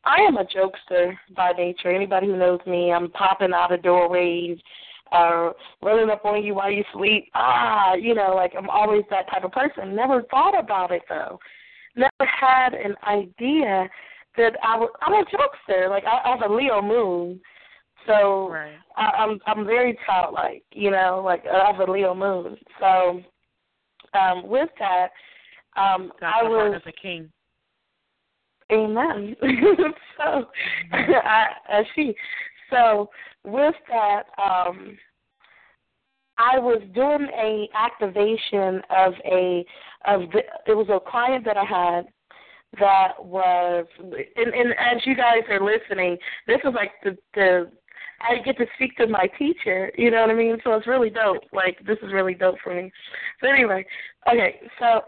I 0.05 0.21
am 0.21 0.37
a 0.37 0.45
jokester 0.45 1.17
by 1.35 1.51
nature. 1.53 1.91
Anybody 1.91 2.29
who 2.29 2.37
knows 2.37 2.61
me, 2.67 2.93
I'm 2.93 3.11
popping 3.11 3.53
out 3.53 3.73
of 3.73 3.83
doorways, 3.83 4.59
uh, 5.11 5.51
running 5.83 6.11
up 6.11 6.25
on 6.25 6.45
you 6.45 6.55
while 6.55 6.71
you 6.71 6.85
sleep. 6.93 7.29
Ah, 7.35 7.95
you 7.95 8.15
know, 8.15 8.35
like 8.37 8.53
I'm 8.57 8.71
always 8.71 9.03
that 9.11 9.29
type 9.29 9.43
of 9.43 9.51
person. 9.51 9.97
Never 9.97 10.23
thought 10.31 10.57
about 10.57 10.93
it 10.93 11.03
though. 11.09 11.41
never 11.97 12.11
had 12.21 12.75
an 12.75 12.95
idea 13.05 13.89
that 14.37 14.57
I 14.63 14.77
was 14.77 14.91
I'm 15.03 15.13
a 15.13 15.25
jokester. 15.25 15.89
Like 15.89 16.05
I, 16.05 16.29
I 16.29 16.37
have 16.37 16.51
a 16.51 16.55
Leo 16.55 16.83
moon. 16.83 17.41
So 18.07 18.49
right. 18.51 18.77
I, 18.97 19.03
I'm 19.03 19.39
I'm 19.47 19.67
very 19.67 19.99
childlike, 20.07 20.63
you 20.73 20.91
know, 20.91 21.23
like 21.25 21.45
I 21.47 21.71
have 21.71 21.87
a 21.87 21.91
Leo 21.91 22.15
moon. 22.15 22.57
So 22.81 23.23
um 24.19 24.47
with 24.47 24.71
that, 24.79 25.09
um 25.77 26.13
I 26.23 26.43
was 26.43 26.77
of 26.77 26.83
a 26.87 26.93
king. 26.93 27.31
Amen. 28.73 29.37
so 30.19 30.47
I, 30.93 31.47
I 31.69 31.83
she 31.95 32.15
so 32.71 33.11
with 33.45 33.75
that, 33.89 34.25
um 34.43 34.97
I 36.39 36.59
was 36.59 36.83
doing 36.95 37.29
a 37.35 37.69
activation 37.75 38.83
of 38.91 39.15
a 39.25 39.65
of 40.07 40.31
the, 40.33 40.43
it 40.67 40.77
was 40.77 40.89
a 40.91 41.01
client 41.11 41.45
that 41.47 41.57
I 41.57 41.65
had 41.65 42.07
that 42.81 43.13
was 43.19 43.87
and, 43.99 44.55
and 44.55 44.73
as 44.73 45.05
you 45.05 45.15
guys 45.15 45.43
are 45.51 45.61
listening, 45.61 46.17
this 46.47 46.59
is 46.65 46.75
like 46.75 46.93
the 47.05 47.17
the 47.35 47.71
I 48.21 48.43
get 48.43 48.57
to 48.59 48.67
speak 48.77 48.97
to 48.97 49.07
my 49.07 49.29
teacher, 49.39 49.93
you 49.99 50.11
know 50.11 50.23
what 50.23 50.31
I 50.31 50.35
mean? 50.35 50.57
So 50.65 50.73
it's 50.73 50.87
really 50.87 51.11
dope. 51.11 51.43
Like 51.53 51.79
this 51.87 51.99
is 52.03 52.13
really 52.13 52.35
dope 52.35 52.57
for 52.63 52.75
me. 52.75 52.91
So 53.43 53.51
anyway, 53.51 53.85
okay, 54.29 54.61
so 54.79 55.03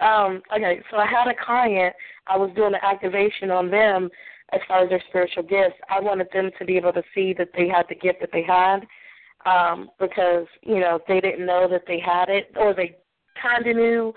um 0.04 0.42
okay, 0.54 0.82
so 0.90 0.98
I 0.98 1.06
had 1.06 1.28
a 1.28 1.44
client, 1.44 1.94
I 2.26 2.36
was 2.36 2.50
doing 2.54 2.74
an 2.74 2.80
activation 2.82 3.50
on 3.50 3.70
them 3.70 4.10
as 4.52 4.60
far 4.68 4.82
as 4.82 4.90
their 4.90 5.02
spiritual 5.08 5.42
gifts. 5.42 5.76
I 5.90 6.00
wanted 6.00 6.28
them 6.32 6.50
to 6.58 6.64
be 6.64 6.76
able 6.76 6.92
to 6.92 7.02
see 7.14 7.34
that 7.38 7.50
they 7.56 7.68
had 7.68 7.86
the 7.88 7.94
gift 7.94 8.20
that 8.20 8.30
they 8.32 8.42
had 8.42 8.80
um, 9.46 9.90
because 9.98 10.46
you 10.62 10.80
know 10.80 10.98
they 11.08 11.20
didn't 11.20 11.46
know 11.46 11.68
that 11.70 11.84
they 11.86 12.00
had 12.00 12.28
it, 12.28 12.50
or 12.56 12.74
they 12.74 12.96
kind 13.40 13.66
of 13.66 13.76
knew, 13.76 14.12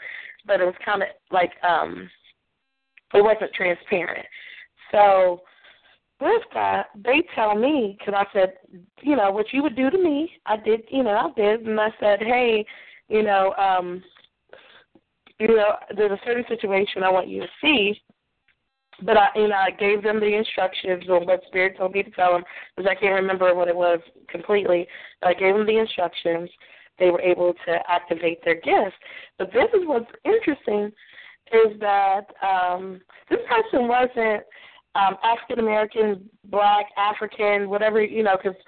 but 0.46 0.62
it 0.62 0.66
was 0.66 0.76
kind 0.84 1.04
of 1.04 1.10
like 1.32 1.52
um, 1.68 2.10
it 3.14 3.24
wasn't 3.24 3.54
transparent. 3.54 4.26
So 4.92 5.42
with 6.20 6.44
that, 6.54 6.88
they 6.96 7.24
tell 7.34 7.56
me 7.56 7.98
because 7.98 8.14
I 8.16 8.32
said, 8.34 8.54
you 9.02 9.16
know, 9.16 9.32
what 9.32 9.52
you 9.52 9.64
would 9.64 9.76
do 9.76 9.90
to 9.90 9.98
me, 9.98 10.32
I 10.46 10.58
did, 10.58 10.82
you 10.90 11.04
know, 11.04 11.32
I 11.36 11.40
did, 11.40 11.66
and 11.66 11.80
I 11.80 11.90
said, 12.00 12.20
hey, 12.20 12.66
you 13.10 13.24
know, 13.24 13.54
um, 13.54 14.04
you 15.40 15.48
know, 15.48 15.76
there's 15.96 16.12
a 16.12 16.26
certain 16.26 16.46
situation 16.48 17.04
I 17.04 17.12
want 17.12 17.28
you 17.28 17.42
to 17.42 17.48
see. 17.62 18.00
But 19.04 19.18
I, 19.18 19.30
you 19.36 19.48
know, 19.48 19.56
I 19.56 19.72
gave 19.72 20.04
them 20.04 20.20
the 20.20 20.36
instructions 20.36 21.10
on 21.10 21.26
what 21.26 21.42
Spirit 21.48 21.76
told 21.78 21.94
me 21.94 22.04
to 22.04 22.12
tell 22.12 22.34
them, 22.34 22.44
because 22.76 22.88
I 22.90 23.00
can't 23.00 23.16
remember 23.16 23.56
what 23.56 23.68
it 23.68 23.76
was 23.76 24.00
completely. 24.30 24.88
I 25.24 25.34
gave 25.34 25.56
them 25.56 25.66
the 25.66 25.80
instructions. 25.80 26.50
They 27.00 27.10
were 27.10 27.22
able 27.22 27.54
to 27.66 27.80
activate 27.90 28.46
their 28.46 28.56
gifts. 28.56 28.96
But 29.40 29.52
this 29.52 29.70
is 29.74 29.88
what's 29.88 30.12
interesting, 30.24 30.92
is 31.54 31.80
that 31.80 32.28
um, 32.42 33.02
this 33.30 33.40
person 33.50 33.88
wasn't 33.88 34.44
um, 34.96 35.18
African 35.24 35.60
American, 35.60 36.30
Black, 36.46 36.88
African, 36.98 37.70
whatever 37.70 38.04
you 38.04 38.24
know, 38.24 38.38
because 38.42 38.60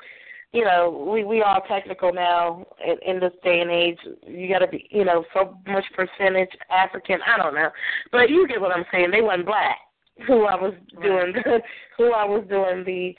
you 0.51 0.63
know 0.63 1.09
we 1.11 1.23
we 1.23 1.41
all 1.41 1.61
technical 1.67 2.13
now 2.13 2.65
in, 2.85 2.95
in 3.05 3.19
this 3.19 3.33
day 3.43 3.61
and 3.61 3.71
age. 3.71 3.97
You 4.25 4.47
got 4.49 4.59
to 4.59 4.67
be 4.67 4.87
you 4.89 5.05
know 5.05 5.25
so 5.33 5.57
much 5.67 5.85
percentage 5.95 6.49
African. 6.69 7.19
I 7.25 7.37
don't 7.37 7.55
know, 7.55 7.69
but 8.11 8.29
you 8.29 8.47
get 8.47 8.61
what 8.61 8.75
I'm 8.75 8.85
saying. 8.91 9.11
They 9.11 9.21
wasn't 9.21 9.45
black 9.45 9.77
who 10.27 10.45
I 10.45 10.55
was 10.55 10.73
doing 11.01 11.33
the, 11.33 11.59
who 11.97 12.13
I 12.13 12.25
was 12.25 12.45
doing 12.49 12.83
the 12.85 13.15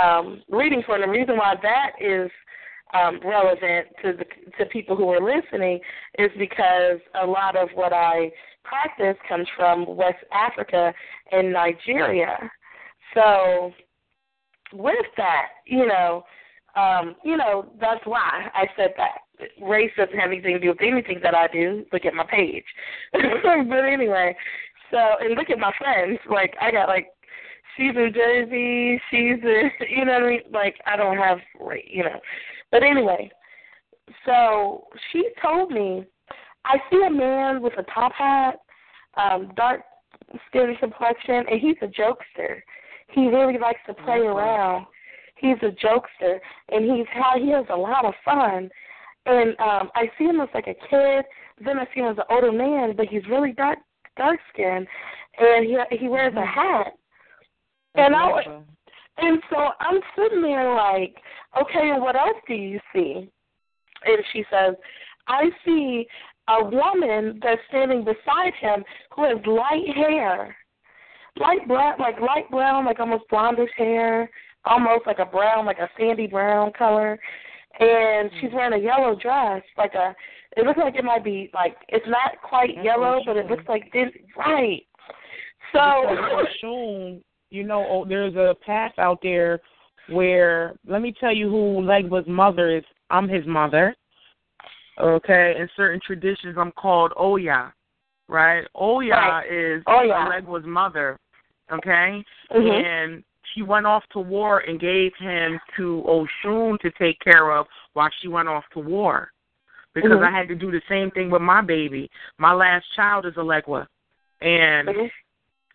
um, 0.00 0.42
reading 0.48 0.82
for. 0.84 0.96
And 0.96 1.04
the 1.04 1.08
reason 1.08 1.36
why 1.36 1.54
that 1.62 1.92
is 2.00 2.30
um, 2.94 3.20
relevant 3.24 3.88
to 4.02 4.12
the 4.12 4.24
to 4.58 4.66
people 4.70 4.96
who 4.96 5.08
are 5.10 5.20
listening 5.20 5.80
is 6.18 6.30
because 6.38 7.00
a 7.20 7.26
lot 7.26 7.56
of 7.56 7.68
what 7.74 7.92
I 7.92 8.30
practice 8.62 9.16
comes 9.28 9.46
from 9.56 9.96
West 9.96 10.24
Africa 10.32 10.92
and 11.32 11.52
Nigeria. 11.52 12.50
So 13.14 13.72
with 14.72 15.06
that, 15.16 15.48
you 15.66 15.86
know, 15.86 16.24
um, 16.76 17.14
you 17.24 17.36
know, 17.36 17.66
that's 17.80 18.04
why 18.04 18.48
I 18.54 18.66
said 18.76 18.94
that. 18.96 19.18
Race 19.60 19.90
doesn't 19.96 20.16
have 20.16 20.30
anything 20.30 20.54
to 20.54 20.60
do 20.60 20.68
with 20.68 20.80
anything 20.80 21.18
that 21.24 21.34
I 21.34 21.48
do. 21.48 21.84
Look 21.92 22.04
at 22.04 22.14
my 22.14 22.24
page. 22.24 22.64
but 23.12 23.84
anyway, 23.84 24.36
so 24.92 24.98
and 25.20 25.34
look 25.34 25.50
at 25.50 25.58
my 25.58 25.72
friends. 25.76 26.20
Like 26.30 26.54
I 26.60 26.70
got 26.70 26.88
like 26.88 27.08
she's 27.76 27.96
in 27.96 28.12
Jersey, 28.14 29.00
she's 29.10 29.42
in 29.42 29.70
you 29.90 30.04
know 30.04 30.12
what 30.12 30.22
I 30.22 30.28
mean? 30.28 30.40
Like 30.52 30.76
I 30.86 30.96
don't 30.96 31.16
have 31.16 31.38
you 31.84 32.04
know. 32.04 32.20
But 32.74 32.82
anyway, 32.82 33.30
so 34.26 34.88
she 35.12 35.28
told 35.40 35.70
me 35.70 36.04
I 36.64 36.78
see 36.90 37.00
a 37.06 37.10
man 37.10 37.62
with 37.62 37.74
a 37.78 37.84
top 37.84 38.12
hat, 38.12 38.56
um, 39.16 39.52
dark 39.54 39.82
skin 40.48 40.74
complexion, 40.80 41.44
and 41.48 41.60
he's 41.60 41.76
a 41.82 41.86
jokester. 41.86 42.62
He 43.10 43.28
really 43.28 43.58
likes 43.58 43.78
to 43.86 43.94
play 43.94 44.18
mm-hmm. 44.18 44.36
around. 44.36 44.86
He's 45.36 45.56
a 45.62 45.70
jokester, 45.86 46.40
and 46.70 46.84
he's 46.84 47.06
how 47.12 47.38
he 47.38 47.52
has 47.52 47.64
a 47.70 47.76
lot 47.76 48.04
of 48.04 48.14
fun. 48.24 48.68
And 49.26 49.50
um 49.60 49.90
I 49.94 50.10
see 50.18 50.24
him 50.24 50.40
as 50.40 50.48
like 50.52 50.66
a 50.66 50.74
kid. 50.74 51.24
Then 51.64 51.78
I 51.78 51.86
see 51.94 52.00
him 52.00 52.10
as 52.10 52.18
an 52.18 52.24
older 52.28 52.50
man, 52.50 52.96
but 52.96 53.06
he's 53.06 53.22
really 53.30 53.52
dark 53.52 53.78
dark 54.16 54.40
skin, 54.52 54.84
and 55.38 55.64
he 55.64 55.96
he 55.96 56.08
wears 56.08 56.32
a 56.32 56.38
mm-hmm. 56.38 56.60
hat. 56.60 56.92
And 57.94 58.16
I 58.16 58.64
and 59.18 59.40
so 59.50 59.56
I'm 59.80 60.00
sitting 60.16 60.42
there 60.42 60.74
like, 60.74 61.16
okay, 61.60 61.92
what 61.98 62.16
else 62.16 62.36
do 62.48 62.54
you 62.54 62.80
see? 62.92 63.30
And 64.06 64.24
she 64.32 64.44
says, 64.50 64.74
I 65.28 65.44
see 65.64 66.06
a 66.48 66.64
woman 66.64 67.40
that's 67.42 67.60
standing 67.68 68.04
beside 68.04 68.52
him 68.60 68.84
who 69.14 69.24
has 69.24 69.38
light 69.46 69.94
hair, 69.94 70.56
light 71.38 71.66
brown, 71.66 71.94
like 71.98 72.20
light 72.20 72.50
brown, 72.50 72.84
like 72.84 73.00
almost 73.00 73.24
blondish 73.32 73.72
hair, 73.76 74.28
almost 74.64 75.06
like 75.06 75.18
a 75.20 75.26
brown, 75.26 75.64
like 75.64 75.78
a 75.78 75.88
sandy 75.98 76.26
brown 76.26 76.72
color, 76.76 77.18
and 77.80 78.30
she's 78.34 78.48
mm-hmm. 78.48 78.56
wearing 78.56 78.80
a 78.80 78.84
yellow 78.84 79.16
dress, 79.20 79.62
like 79.78 79.94
a 79.94 80.14
it 80.56 80.64
looks 80.64 80.78
like 80.78 80.94
it 80.94 81.04
might 81.04 81.24
be 81.24 81.50
like 81.52 81.76
it's 81.88 82.06
not 82.06 82.40
quite 82.42 82.70
yellow, 82.82 83.20
but 83.26 83.36
it 83.36 83.46
looks 83.46 83.64
like 83.68 83.92
this 83.92 84.10
right. 84.36 84.82
So 85.72 85.80
you 87.54 87.62
know, 87.62 87.86
oh, 87.88 88.04
there's 88.06 88.34
a 88.34 88.54
path 88.66 88.92
out 88.98 89.20
there 89.22 89.60
where 90.10 90.74
let 90.86 91.00
me 91.00 91.14
tell 91.18 91.32
you 91.32 91.48
who 91.48 91.80
Legba's 91.80 92.26
mother 92.26 92.76
is. 92.76 92.84
I'm 93.10 93.28
his 93.28 93.46
mother. 93.46 93.94
Okay, 95.00 95.54
in 95.58 95.68
certain 95.76 96.00
traditions, 96.04 96.56
I'm 96.58 96.72
called 96.72 97.12
Oya. 97.18 97.72
Right, 98.28 98.64
Oya 98.80 99.10
right. 99.10 99.46
is 99.46 99.82
Oya. 99.88 100.28
Legba's 100.30 100.66
mother. 100.66 101.18
Okay, 101.72 102.24
mm-hmm. 102.52 102.86
and 102.86 103.24
she 103.54 103.62
went 103.62 103.86
off 103.86 104.02
to 104.12 104.20
war 104.20 104.60
and 104.60 104.80
gave 104.80 105.12
him 105.18 105.58
to 105.76 106.04
Oshun 106.06 106.78
to 106.80 106.90
take 106.98 107.18
care 107.20 107.56
of 107.56 107.66
while 107.92 108.10
she 108.20 108.28
went 108.28 108.48
off 108.48 108.64
to 108.74 108.80
war 108.80 109.30
because 109.94 110.10
mm-hmm. 110.10 110.24
I 110.24 110.36
had 110.36 110.48
to 110.48 110.54
do 110.54 110.70
the 110.70 110.82
same 110.88 111.10
thing 111.12 111.30
with 111.30 111.42
my 111.42 111.62
baby. 111.62 112.10
My 112.38 112.52
last 112.52 112.84
child 112.96 113.26
is 113.26 113.34
Elegua, 113.34 113.86
and 114.40 114.88
mm-hmm. 114.88 115.06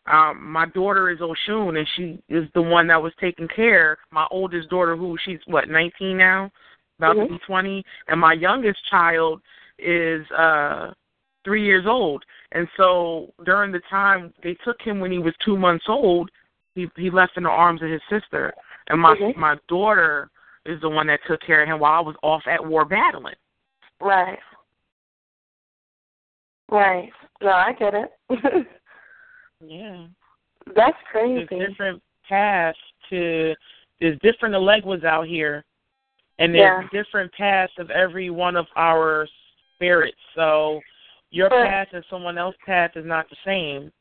Um, 0.09 0.51
my 0.51 0.65
daughter 0.67 1.09
is 1.09 1.19
Oshun, 1.19 1.77
and 1.77 1.87
she 1.95 2.19
is 2.33 2.45
the 2.55 2.61
one 2.61 2.87
that 2.87 3.01
was 3.01 3.13
taking 3.21 3.47
care. 3.55 3.97
My 4.11 4.25
oldest 4.31 4.69
daughter, 4.69 4.95
who 4.95 5.17
she's 5.23 5.39
what 5.45 5.69
19 5.69 6.17
now, 6.17 6.51
about 6.97 7.15
mm-hmm. 7.15 7.33
to 7.33 7.39
be 7.39 7.45
20, 7.45 7.83
and 8.07 8.19
my 8.19 8.33
youngest 8.33 8.79
child 8.89 9.41
is 9.77 10.25
uh 10.31 10.91
three 11.45 11.63
years 11.63 11.85
old. 11.87 12.23
And 12.51 12.67
so 12.75 13.31
during 13.45 13.71
the 13.71 13.81
time 13.89 14.33
they 14.43 14.57
took 14.65 14.81
him 14.81 14.99
when 14.99 15.11
he 15.11 15.19
was 15.19 15.33
two 15.45 15.57
months 15.57 15.85
old, 15.87 16.29
he 16.73 16.87
he 16.97 17.09
left 17.09 17.37
in 17.37 17.43
the 17.43 17.49
arms 17.49 17.81
of 17.83 17.89
his 17.89 18.01
sister, 18.09 18.53
and 18.87 18.99
my 18.99 19.15
mm-hmm. 19.15 19.39
my 19.39 19.57
daughter 19.67 20.29
is 20.65 20.81
the 20.81 20.89
one 20.89 21.07
that 21.07 21.19
took 21.27 21.41
care 21.41 21.61
of 21.61 21.69
him 21.69 21.79
while 21.79 21.93
I 21.93 22.01
was 22.01 22.15
off 22.23 22.43
at 22.47 22.65
war 22.65 22.83
battling. 22.83 23.35
Right. 24.01 24.39
Right. 26.71 27.09
No, 27.41 27.49
I 27.49 27.73
get 27.73 27.93
it. 27.93 28.67
yeah. 29.59 30.05
That's 30.75 30.97
crazy. 31.11 31.47
There's 31.49 31.69
different 31.69 32.01
paths 32.27 32.77
to 33.09 33.53
there's 33.99 34.19
different 34.19 34.55
Eleguas 34.55 35.03
out 35.03 35.27
here 35.27 35.65
and 36.39 36.53
there's 36.55 36.85
yeah. 36.91 37.03
different 37.03 37.31
paths 37.33 37.73
of 37.77 37.89
every 37.89 38.29
one 38.29 38.55
of 38.55 38.65
our 38.75 39.27
spirits. 39.75 40.17
So 40.35 40.79
your 41.31 41.49
but, 41.49 41.65
path 41.65 41.87
and 41.93 42.03
someone 42.09 42.37
else's 42.37 42.59
path 42.65 42.91
is 42.95 43.05
not 43.05 43.29
the 43.29 43.35
same. 43.45 43.91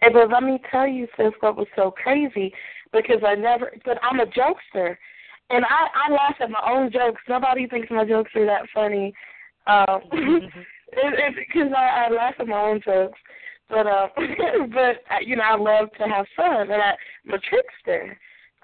And 0.00 0.14
but 0.14 0.30
let 0.30 0.42
me 0.42 0.60
tell 0.70 0.86
you, 0.86 1.06
sis, 1.16 1.32
what 1.40 1.56
was 1.56 1.66
so 1.76 1.90
crazy 1.90 2.52
because 2.92 3.20
I 3.26 3.34
never. 3.34 3.72
But 3.84 3.98
I'm 4.02 4.20
a 4.20 4.26
jokester, 4.26 4.96
and 5.50 5.64
I 5.64 5.86
I 5.94 6.12
laugh 6.12 6.36
at 6.40 6.50
my 6.50 6.62
own 6.66 6.90
jokes. 6.90 7.20
Nobody 7.28 7.66
thinks 7.66 7.88
my 7.90 8.04
jokes 8.04 8.30
are 8.34 8.46
that 8.46 8.66
funny. 8.74 9.14
Um, 9.66 10.00
it, 10.92 11.34
because 11.36 11.72
I, 11.76 12.06
I 12.06 12.10
laugh 12.10 12.34
at 12.38 12.48
my 12.48 12.60
own 12.60 12.80
jokes, 12.84 13.18
but 13.72 13.86
uh, 13.88 14.08
but 14.16 15.02
uh, 15.10 15.20
you 15.24 15.34
know 15.34 15.42
I 15.42 15.56
love 15.56 15.88
to 15.98 16.04
have 16.04 16.26
fun, 16.36 16.70
and 16.70 16.80
I, 16.80 16.92
I'm 17.26 17.34
a 17.34 17.38
trickster. 17.38 18.16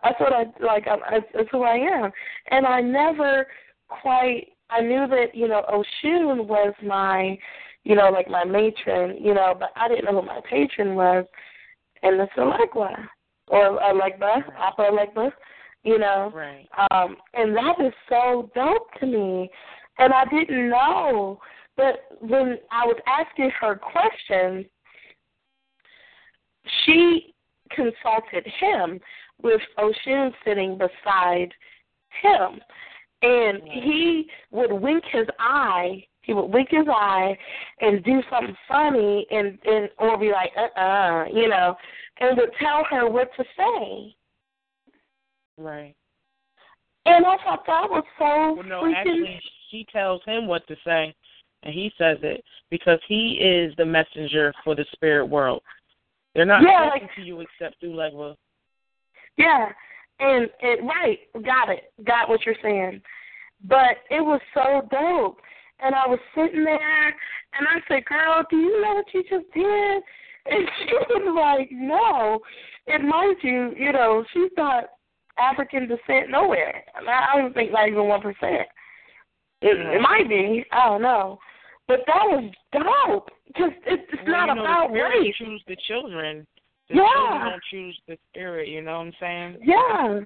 That's 0.05 0.21
what 0.21 0.33
I 0.33 0.45
like. 0.65 0.87
I, 0.87 1.17
I, 1.17 1.21
that's 1.35 1.49
who 1.51 1.65
I 1.65 1.77
am, 1.77 2.13
and 2.53 2.65
I 2.65 2.81
never 2.81 3.47
quite. 3.89 4.49
I 4.71 4.83
knew 4.83 5.09
that 5.09 5.35
you 5.35 5.49
know 5.49 5.65
Oshun 5.69 6.47
was 6.47 6.75
my 6.85 7.37
you 7.89 7.95
know, 7.95 8.11
like 8.11 8.29
my 8.29 8.45
matron, 8.45 9.17
you 9.19 9.33
know, 9.33 9.55
but 9.59 9.71
I 9.75 9.89
didn't 9.89 10.05
know 10.05 10.21
who 10.21 10.27
my 10.27 10.41
patron 10.49 10.95
was, 10.95 11.25
and 12.03 12.21
it's 12.21 12.33
Allegra 12.37 13.09
or 13.49 13.83
Allegra, 13.83 14.45
Papa 14.57 14.83
Allegra, 14.83 15.33
you 15.85 15.99
know. 15.99 16.31
Right. 16.35 16.69
Um, 16.91 17.17
and 17.33 17.57
that 17.57 17.77
is 17.81 17.95
so 18.09 18.51
dope 18.55 18.93
to 19.01 19.07
me, 19.07 19.49
and 19.97 20.13
I 20.13 20.25
didn't 20.27 20.69
know. 20.69 21.41
But 21.79 22.19
when 22.21 22.59
I 22.71 22.85
was 22.85 22.99
asking 23.07 23.53
her 23.59 23.77
questions, 23.77 24.67
she 26.85 27.35
consulted 27.71 28.47
him 28.61 29.01
with 29.43 29.61
Oshun 29.79 30.33
sitting 30.45 30.79
beside 30.79 31.53
him. 32.23 32.61
And 33.23 33.61
he 33.65 34.27
would 34.51 34.73
wink 34.73 35.05
his 35.11 35.27
eye. 35.39 36.05
He 36.23 36.35
would 36.35 36.53
wink 36.53 36.69
his 36.71 36.87
eye 36.89 37.37
and 37.81 38.05
do 38.05 38.23
something 38.31 38.57
funny 38.69 39.27
and 39.31 39.59
and 39.65 39.89
or 39.99 40.19
be 40.19 40.31
like, 40.31 40.53
uh 40.57 40.79
uh 40.79 41.25
you 41.33 41.49
know, 41.49 41.75
and 42.21 42.37
would 42.37 42.51
tell 42.61 42.85
her 42.91 43.09
what 43.09 43.31
to 43.37 43.45
say. 43.57 44.15
Right. 45.57 45.95
And 47.07 47.25
I 47.25 47.37
thought 47.43 47.65
that 47.67 47.89
was 47.89 48.05
so 48.19 48.55
Well, 48.55 48.69
no, 48.69 48.83
freaking 48.83 48.95
actually, 48.97 49.41
she 49.71 49.87
tells 49.91 50.23
him 50.27 50.47
what 50.47 50.67
to 50.69 50.77
say, 50.85 51.15
and 51.63 51.75
he 51.75 51.91
says 51.99 52.19
it 52.23 52.45
because 52.71 53.01
he 53.09 53.39
is 53.41 53.75
the 53.77 53.85
messenger 53.85 54.53
for 54.63 54.75
the 54.75 54.85
spirit 54.93 55.27
world. 55.27 55.63
They're 56.35 56.45
not 56.45 56.63
Yeah, 56.63 56.85
talking 56.85 57.03
like- 57.03 57.15
to 57.17 57.23
you 57.23 57.41
except 57.41 57.81
through 57.81 57.95
Legba. 57.95 58.37
Yeah, 59.37 59.73
and 60.21 60.51
it 60.61 60.83
right, 60.83 61.19
got 61.45 61.69
it, 61.69 61.93
got 62.05 62.29
what 62.29 62.45
you're 62.45 62.55
saying. 62.63 63.01
But 63.65 63.99
it 64.11 64.21
was 64.21 64.41
so 64.55 64.83
dope, 64.91 65.41
and 65.81 65.95
I 65.95 66.07
was 66.07 66.19
sitting 66.35 66.65
there, 66.65 67.07
and 67.09 67.67
I 67.69 67.81
said, 67.89 68.05
"Girl, 68.05 68.45
do 68.51 68.57
you 68.57 68.81
know 68.83 68.95
what 68.95 69.15
you 69.15 69.23
just 69.25 69.51
did?" 69.53 70.03
And 70.51 70.67
she 70.79 70.95
was 70.95 71.35
like, 71.37 71.69
"No." 71.71 72.41
And 72.87 73.07
mind 73.07 73.37
you, 73.43 73.75
you 73.77 73.93
know, 73.93 74.25
she's 74.33 74.51
not 74.57 74.85
African 75.37 75.87
descent 75.89 76.31
nowhere. 76.31 76.85
I, 76.95 77.35
I 77.35 77.37
don't 77.37 77.53
think 77.53 77.71
not 77.73 77.89
even 77.89 78.07
one 78.09 78.23
percent. 78.23 78.67
It, 79.61 79.77
it 79.77 80.01
might 80.01 80.27
be, 80.29 80.65
I 80.73 80.87
don't 80.87 81.03
know. 81.03 81.39
But 81.89 82.01
that 82.07 82.25
was 82.29 82.53
dope 82.73 83.31
because 83.47 83.73
it, 83.87 84.07
it's 84.13 84.23
Well, 84.27 84.37
not 84.37 84.49
you 84.49 84.55
know, 84.57 84.61
about 84.61 84.89
the 84.89 84.95
spirit 84.95 85.19
race. 85.25 85.35
choose 85.39 85.63
the 85.67 85.77
children. 85.89 86.47
The 86.89 86.97
Yeah. 86.97 87.09
children 87.17 87.51
don't 87.51 87.63
choose 87.71 88.01
the 88.07 88.19
spirit. 88.31 88.69
You 88.69 88.83
know 88.83 88.99
what 88.99 89.07
I'm 89.07 89.13
saying? 89.19 89.57
Yeah. 89.65 90.21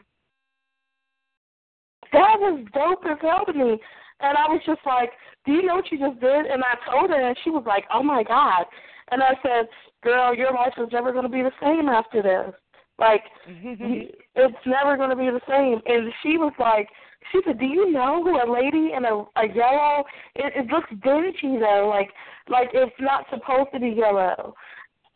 That 2.13 2.37
was 2.39 2.67
dope 2.75 3.07
as 3.07 3.19
hell 3.23 3.45
to 3.47 3.53
me. 3.53 3.79
And 4.21 4.37
I 4.37 4.47
was 4.49 4.61
just 4.67 4.81
like, 4.85 5.13
Do 5.47 5.53
you 5.53 5.63
know 5.63 5.77
what 5.77 5.91
you 5.91 5.99
just 5.99 6.21
did? 6.21 6.47
And 6.47 6.63
I 6.63 6.75
told 6.91 7.11
her 7.11 7.29
and 7.29 7.37
she 7.43 7.51
was 7.51 7.65
like, 7.67 7.85
Oh 7.93 8.03
my 8.03 8.23
God 8.23 8.67
and 9.13 9.23
I 9.23 9.35
said, 9.43 9.69
Girl, 10.03 10.35
your 10.35 10.53
life 10.53 10.73
is 10.79 10.89
never 10.91 11.13
gonna 11.13 11.29
be 11.29 11.43
the 11.43 11.53
same 11.61 11.89
after 11.89 12.23
this. 12.23 12.55
Like 12.99 13.23
it's 13.47 14.67
never 14.67 14.97
gonna 14.97 15.17
be 15.17 15.31
the 15.31 15.41
same 15.49 15.81
and 15.87 16.13
she 16.23 16.39
was 16.39 16.53
like 16.59 16.89
she 17.31 17.41
said, 17.47 17.59
Do 17.59 17.67
you 17.67 17.91
know 17.91 18.23
who 18.23 18.37
a 18.37 18.47
lady 18.51 18.93
in 18.97 19.05
a, 19.05 19.15
a 19.37 19.55
yellow 19.55 20.05
it, 20.35 20.53
it 20.57 20.67
looks 20.67 20.91
dingy 21.03 21.59
though, 21.59 21.87
like 21.89 22.11
like 22.49 22.71
it's 22.73 22.93
not 23.01 23.25
supposed 23.31 23.69
to 23.75 23.81
be 23.81 23.91
yellow. 23.91 24.55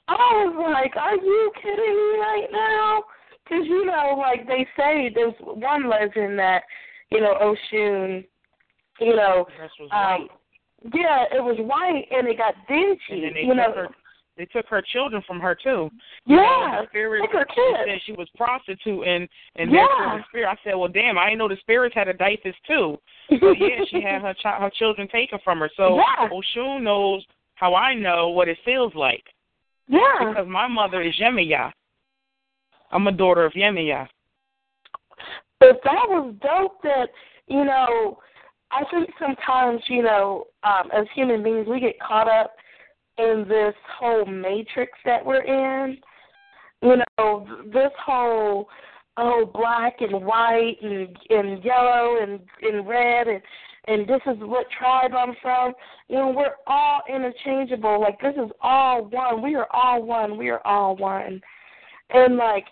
I 0.08 0.14
was 0.14 0.72
like, 0.72 0.96
Are 0.96 1.16
you 1.16 1.52
kidding 1.56 1.78
me 1.78 2.18
right 2.20 2.48
now? 2.52 3.02
Because 3.44 3.66
you 3.66 3.84
know, 3.84 4.16
like 4.18 4.46
they 4.46 4.66
say, 4.76 5.10
there's 5.14 5.34
one 5.40 5.88
legend 5.88 6.38
that 6.38 6.62
you 7.10 7.20
know 7.20 7.34
Oshun, 7.34 8.24
you 9.00 9.16
know, 9.16 9.46
um, 9.92 10.28
yeah, 10.94 11.24
it 11.32 11.42
was 11.42 11.56
white 11.60 12.06
and 12.10 12.28
it 12.28 12.38
got 12.38 12.54
dingy. 12.68 12.98
And 13.10 13.24
then 13.24 13.34
they 13.34 13.40
you 13.40 13.54
know. 13.54 13.88
They 14.36 14.44
took 14.46 14.66
her 14.66 14.82
children 14.82 15.22
from 15.26 15.40
her 15.40 15.54
too. 15.54 15.90
You 16.26 16.36
know, 16.36 16.42
yeah, 16.42 16.82
the 16.82 16.86
spirit 16.88 17.22
took 17.22 17.32
her 17.32 17.46
she 17.54 17.54
kids. 17.54 17.78
said 17.86 17.98
she 18.04 18.12
was 18.12 18.28
prostituting, 18.36 19.26
and 19.56 19.70
Yeah. 19.72 19.86
that's 19.88 20.22
the 20.22 20.24
spirit. 20.28 20.48
I 20.48 20.56
said, 20.62 20.74
well, 20.74 20.88
damn, 20.88 21.16
I 21.18 21.26
didn't 21.26 21.38
know 21.38 21.48
the 21.48 21.56
spirits 21.60 21.94
had 21.94 22.08
a 22.08 22.12
diapers 22.12 22.54
too. 22.66 22.98
But 23.30 23.54
yeah, 23.58 23.84
she 23.90 24.02
had 24.02 24.20
her 24.22 24.34
chi- 24.42 24.58
her 24.60 24.70
children 24.70 25.08
taken 25.08 25.38
from 25.42 25.60
her. 25.60 25.70
So 25.76 25.96
Yeah. 25.96 26.28
Oshun 26.28 26.82
knows 26.82 27.24
how 27.54 27.74
I 27.74 27.94
know 27.94 28.28
what 28.28 28.48
it 28.48 28.58
feels 28.64 28.94
like 28.94 29.24
yeah. 29.88 30.00
because 30.20 30.46
my 30.46 30.66
mother 30.66 31.00
is 31.00 31.14
Yemaya. 31.18 31.72
I'm 32.92 33.06
a 33.06 33.12
daughter 33.12 33.44
of 33.46 33.52
Yemaya. 33.54 34.06
But 35.58 35.80
that 35.84 36.04
was 36.08 36.34
dope 36.42 36.82
that, 36.82 37.08
you 37.46 37.64
know, 37.64 38.18
I 38.70 38.82
think 38.90 39.08
sometimes, 39.18 39.80
you 39.88 40.02
know, 40.02 40.44
um, 40.64 40.90
as 40.94 41.06
human 41.14 41.42
beings 41.42 41.66
we 41.66 41.80
get 41.80 41.98
caught 41.98 42.28
up 42.28 42.54
in 43.18 43.44
this 43.48 43.74
whole 43.98 44.26
matrix 44.26 44.92
that 45.04 45.24
we're 45.24 45.42
in. 45.42 45.98
You 46.82 46.96
know, 47.18 47.46
this 47.72 47.92
whole 48.04 48.68
oh 49.16 49.50
black 49.52 49.96
and 50.00 50.24
white 50.24 50.76
and 50.82 51.16
and 51.30 51.64
yellow 51.64 52.18
and 52.20 52.40
and 52.62 52.86
red 52.86 53.28
and 53.28 53.40
and 53.88 54.06
this 54.08 54.20
is 54.26 54.36
what 54.40 54.66
tribe 54.78 55.12
I'm 55.16 55.34
from. 55.40 55.72
You 56.08 56.16
know, 56.16 56.34
we're 56.36 56.56
all 56.66 57.02
interchangeable. 57.08 58.00
Like 58.00 58.20
this 58.20 58.34
is 58.34 58.50
all 58.60 59.04
one. 59.04 59.42
We 59.42 59.54
are 59.54 59.68
all 59.70 60.02
one. 60.02 60.36
We 60.36 60.50
are 60.50 60.60
all 60.66 60.96
one. 60.96 61.40
And 62.10 62.36
like 62.36 62.64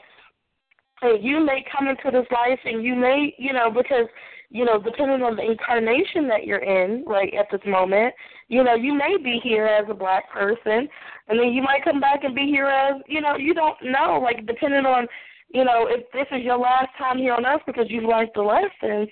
and 1.05 1.23
you 1.23 1.45
may 1.45 1.65
come 1.77 1.89
into 1.89 2.11
this 2.11 2.27
life 2.31 2.59
and 2.65 2.83
you 2.83 2.95
may, 2.95 3.35
you 3.39 3.53
know, 3.53 3.71
because, 3.71 4.07
you 4.55 4.65
know, 4.65 4.81
depending 4.81 5.21
on 5.23 5.35
the 5.35 5.43
incarnation 5.43 6.29
that 6.29 6.47
you're 6.47 6.63
in, 6.63 7.03
right, 7.09 7.35
at 7.35 7.47
this 7.51 7.61
moment, 7.67 8.15
you 8.47 8.63
know, 8.63 8.77
you 8.77 8.95
may 8.95 9.17
be 9.17 9.41
here 9.43 9.67
as 9.67 9.85
a 9.91 9.95
black 9.95 10.31
person 10.31 10.89
and 11.27 11.41
then 11.41 11.53
you 11.53 11.61
might 11.61 11.83
come 11.83 12.01
back 12.01 12.23
and 12.23 12.37
be 12.37 12.47
here 12.47 12.69
as, 12.69 13.03
you 13.09 13.21
know, 13.21 13.37
you 13.37 13.53
don't 13.53 13.77
know, 13.83 14.21
like 14.23 14.47
depending 14.47 14.87
on, 14.87 15.09
you 15.53 15.65
know, 15.65 15.89
if 15.91 16.05
this 16.13 16.29
is 16.31 16.45
your 16.45 16.57
last 16.57 16.87
time 16.97 17.19
here 17.19 17.35
on 17.35 17.45
earth 17.45 17.63
because 17.67 17.87
you've 17.89 18.05
learned 18.05 18.31
the 18.37 18.43
lessons 18.43 19.09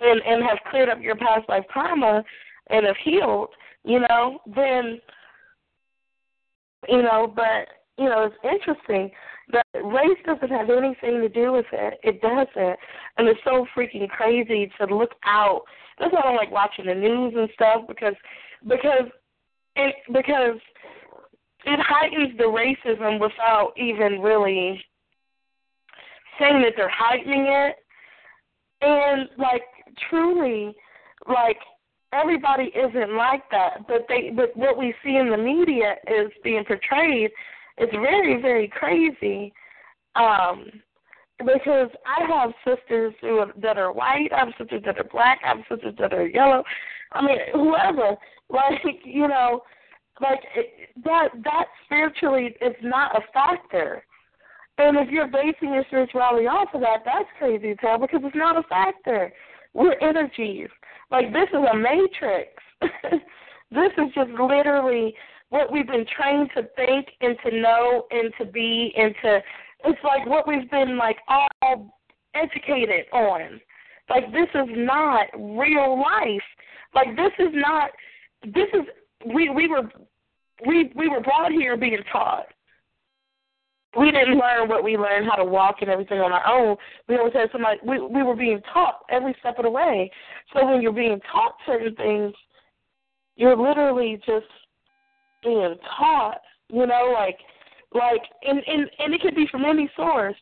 and, 0.00 0.22
and 0.26 0.42
have 0.42 0.56
cleared 0.70 0.88
up 0.88 1.02
your 1.02 1.16
past 1.16 1.46
life 1.46 1.64
karma 1.70 2.24
and 2.70 2.86
have 2.86 2.96
healed, 3.04 3.50
you 3.84 4.00
know, 4.00 4.38
then 4.54 4.98
you 6.88 7.02
know, 7.02 7.30
but 7.34 7.68
you 7.98 8.08
know, 8.08 8.24
it's 8.30 8.36
interesting 8.42 9.10
that 9.52 9.66
race 9.74 10.18
doesn't 10.24 10.50
have 10.50 10.70
anything 10.70 11.20
to 11.20 11.28
do 11.28 11.52
with 11.52 11.66
it. 11.72 12.00
It 12.02 12.20
doesn't. 12.20 12.78
And 13.16 13.28
it's 13.28 13.40
so 13.44 13.66
freaking 13.76 14.08
crazy 14.08 14.70
to 14.78 14.94
look 14.94 15.12
out. 15.24 15.62
That's 15.98 16.12
why 16.12 16.20
I 16.20 16.22
don't 16.24 16.36
like 16.36 16.50
watching 16.50 16.86
the 16.86 16.94
news 16.94 17.34
and 17.36 17.48
stuff 17.54 17.82
because 17.88 18.14
because 18.66 19.08
it 19.76 19.94
because 20.12 20.58
it 21.64 21.80
heightens 21.80 22.36
the 22.38 22.44
racism 22.44 23.20
without 23.20 23.72
even 23.76 24.20
really 24.20 24.84
saying 26.38 26.62
that 26.62 26.72
they're 26.76 26.88
heightening 26.88 27.46
it. 27.48 27.76
And 28.82 29.28
like 29.38 29.62
truly, 30.10 30.74
like 31.28 31.58
everybody 32.12 32.72
isn't 32.74 33.16
like 33.16 33.44
that. 33.52 33.86
But 33.86 34.06
they 34.08 34.30
but 34.34 34.56
what 34.56 34.76
we 34.76 34.92
see 35.04 35.16
in 35.16 35.30
the 35.30 35.36
media 35.36 35.94
is 36.08 36.30
being 36.42 36.64
portrayed 36.64 37.30
it's 37.78 37.92
very, 37.92 38.40
very 38.40 38.68
crazy. 38.68 39.52
Um, 40.14 40.66
because 41.38 41.90
I 42.06 42.24
have 42.26 42.52
sisters 42.64 43.12
who 43.20 43.38
are, 43.38 43.52
that 43.60 43.76
are 43.76 43.92
white, 43.92 44.28
I 44.34 44.40
have 44.40 44.54
sisters 44.58 44.82
that 44.86 44.98
are 44.98 45.04
black, 45.04 45.40
I 45.44 45.48
have 45.48 45.58
sisters 45.68 45.94
that 45.98 46.14
are 46.14 46.26
yellow. 46.26 46.62
I 47.12 47.22
mean, 47.22 47.38
whoever, 47.52 48.16
like 48.48 48.82
you 49.04 49.28
know, 49.28 49.60
like 50.20 50.40
that 51.04 51.28
that 51.44 51.66
spiritually 51.84 52.56
is 52.60 52.74
not 52.82 53.16
a 53.16 53.20
factor. 53.32 54.02
And 54.78 54.96
if 54.98 55.08
you're 55.10 55.28
basing 55.28 55.72
your 55.72 55.84
spirituality 55.86 56.46
off 56.46 56.68
of 56.74 56.82
that, 56.82 57.02
that's 57.04 57.28
crazy 57.38 57.70
as 57.70 58.00
because 58.00 58.20
it's 58.22 58.36
not 58.36 58.58
a 58.58 58.62
factor. 58.64 59.32
We're 59.72 59.98
energies. 60.00 60.68
Like 61.10 61.32
this 61.32 61.48
is 61.50 61.64
a 61.70 61.76
matrix. 61.76 62.50
this 63.70 63.92
is 63.98 64.14
just 64.14 64.30
literally 64.30 65.14
what 65.50 65.72
we've 65.72 65.86
been 65.86 66.06
trained 66.16 66.50
to 66.56 66.64
think 66.76 67.06
and 67.20 67.36
to 67.44 67.60
know 67.60 68.06
and 68.10 68.32
to 68.38 68.44
be 68.44 68.92
and 68.96 69.14
to 69.22 69.40
it's 69.84 69.98
like 70.02 70.26
what 70.26 70.48
we've 70.48 70.70
been 70.70 70.96
like 70.96 71.18
all 71.28 71.98
educated 72.34 73.06
on. 73.12 73.60
Like 74.08 74.32
this 74.32 74.48
is 74.54 74.68
not 74.70 75.26
real 75.34 76.00
life. 76.00 76.42
Like 76.94 77.16
this 77.16 77.32
is 77.38 77.52
not 77.52 77.90
this 78.44 78.68
is 78.72 78.82
we 79.34 79.50
we 79.50 79.68
were 79.68 79.82
we 80.66 80.92
we 80.94 81.08
were 81.08 81.20
brought 81.20 81.52
here 81.52 81.76
being 81.76 82.02
taught. 82.10 82.46
We 83.98 84.10
didn't 84.10 84.38
learn 84.38 84.68
what 84.68 84.84
we 84.84 84.98
learned, 84.98 85.26
how 85.26 85.36
to 85.36 85.44
walk 85.44 85.76
and 85.80 85.88
everything 85.88 86.20
on 86.20 86.30
our 86.30 86.46
own. 86.46 86.76
We 87.08 87.16
always 87.16 87.32
had 87.32 87.50
somebody 87.50 87.78
we 87.84 88.00
we 88.00 88.22
were 88.22 88.36
being 88.36 88.60
taught 88.72 89.00
every 89.10 89.34
step 89.40 89.58
of 89.58 89.64
the 89.64 89.70
way. 89.70 90.10
So 90.52 90.66
when 90.66 90.82
you're 90.82 90.92
being 90.92 91.20
taught 91.32 91.56
certain 91.64 91.94
things, 91.94 92.34
you're 93.36 93.56
literally 93.56 94.20
just 94.26 94.46
being 95.42 95.76
taught, 95.98 96.40
you 96.68 96.86
know, 96.86 97.12
like 97.14 97.38
like 97.94 98.22
and, 98.42 98.60
and 98.66 98.90
and 98.98 99.14
it 99.14 99.20
could 99.20 99.34
be 99.34 99.46
from 99.50 99.64
any 99.64 99.90
source. 99.96 100.36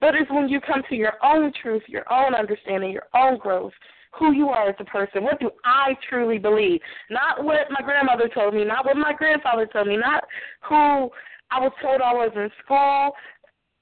But 0.00 0.14
it's 0.14 0.30
when 0.30 0.48
you 0.48 0.60
come 0.60 0.82
to 0.88 0.94
your 0.94 1.14
own 1.24 1.52
truth, 1.60 1.82
your 1.86 2.10
own 2.12 2.34
understanding, 2.34 2.90
your 2.90 3.08
own 3.14 3.38
growth, 3.38 3.72
who 4.18 4.32
you 4.32 4.48
are 4.48 4.68
as 4.68 4.76
a 4.78 4.84
person. 4.84 5.24
What 5.24 5.40
do 5.40 5.50
I 5.64 5.94
truly 6.08 6.38
believe? 6.38 6.80
Not 7.10 7.44
what 7.44 7.70
my 7.70 7.84
grandmother 7.84 8.28
told 8.32 8.54
me, 8.54 8.64
not 8.64 8.84
what 8.84 8.96
my 8.96 9.12
grandfather 9.12 9.66
told 9.66 9.88
me, 9.88 9.96
not 9.96 10.24
who 10.68 11.10
I 11.50 11.58
was 11.58 11.72
told 11.82 12.00
I 12.00 12.12
was 12.12 12.32
in 12.36 12.50
school, 12.64 13.12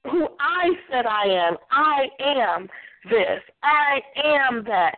who 0.09 0.27
I 0.39 0.69
said 0.89 1.05
I 1.05 1.25
am. 1.25 1.57
I 1.71 2.07
am 2.19 2.67
this. 3.09 3.41
I 3.63 3.99
am 4.23 4.63
that. 4.65 4.95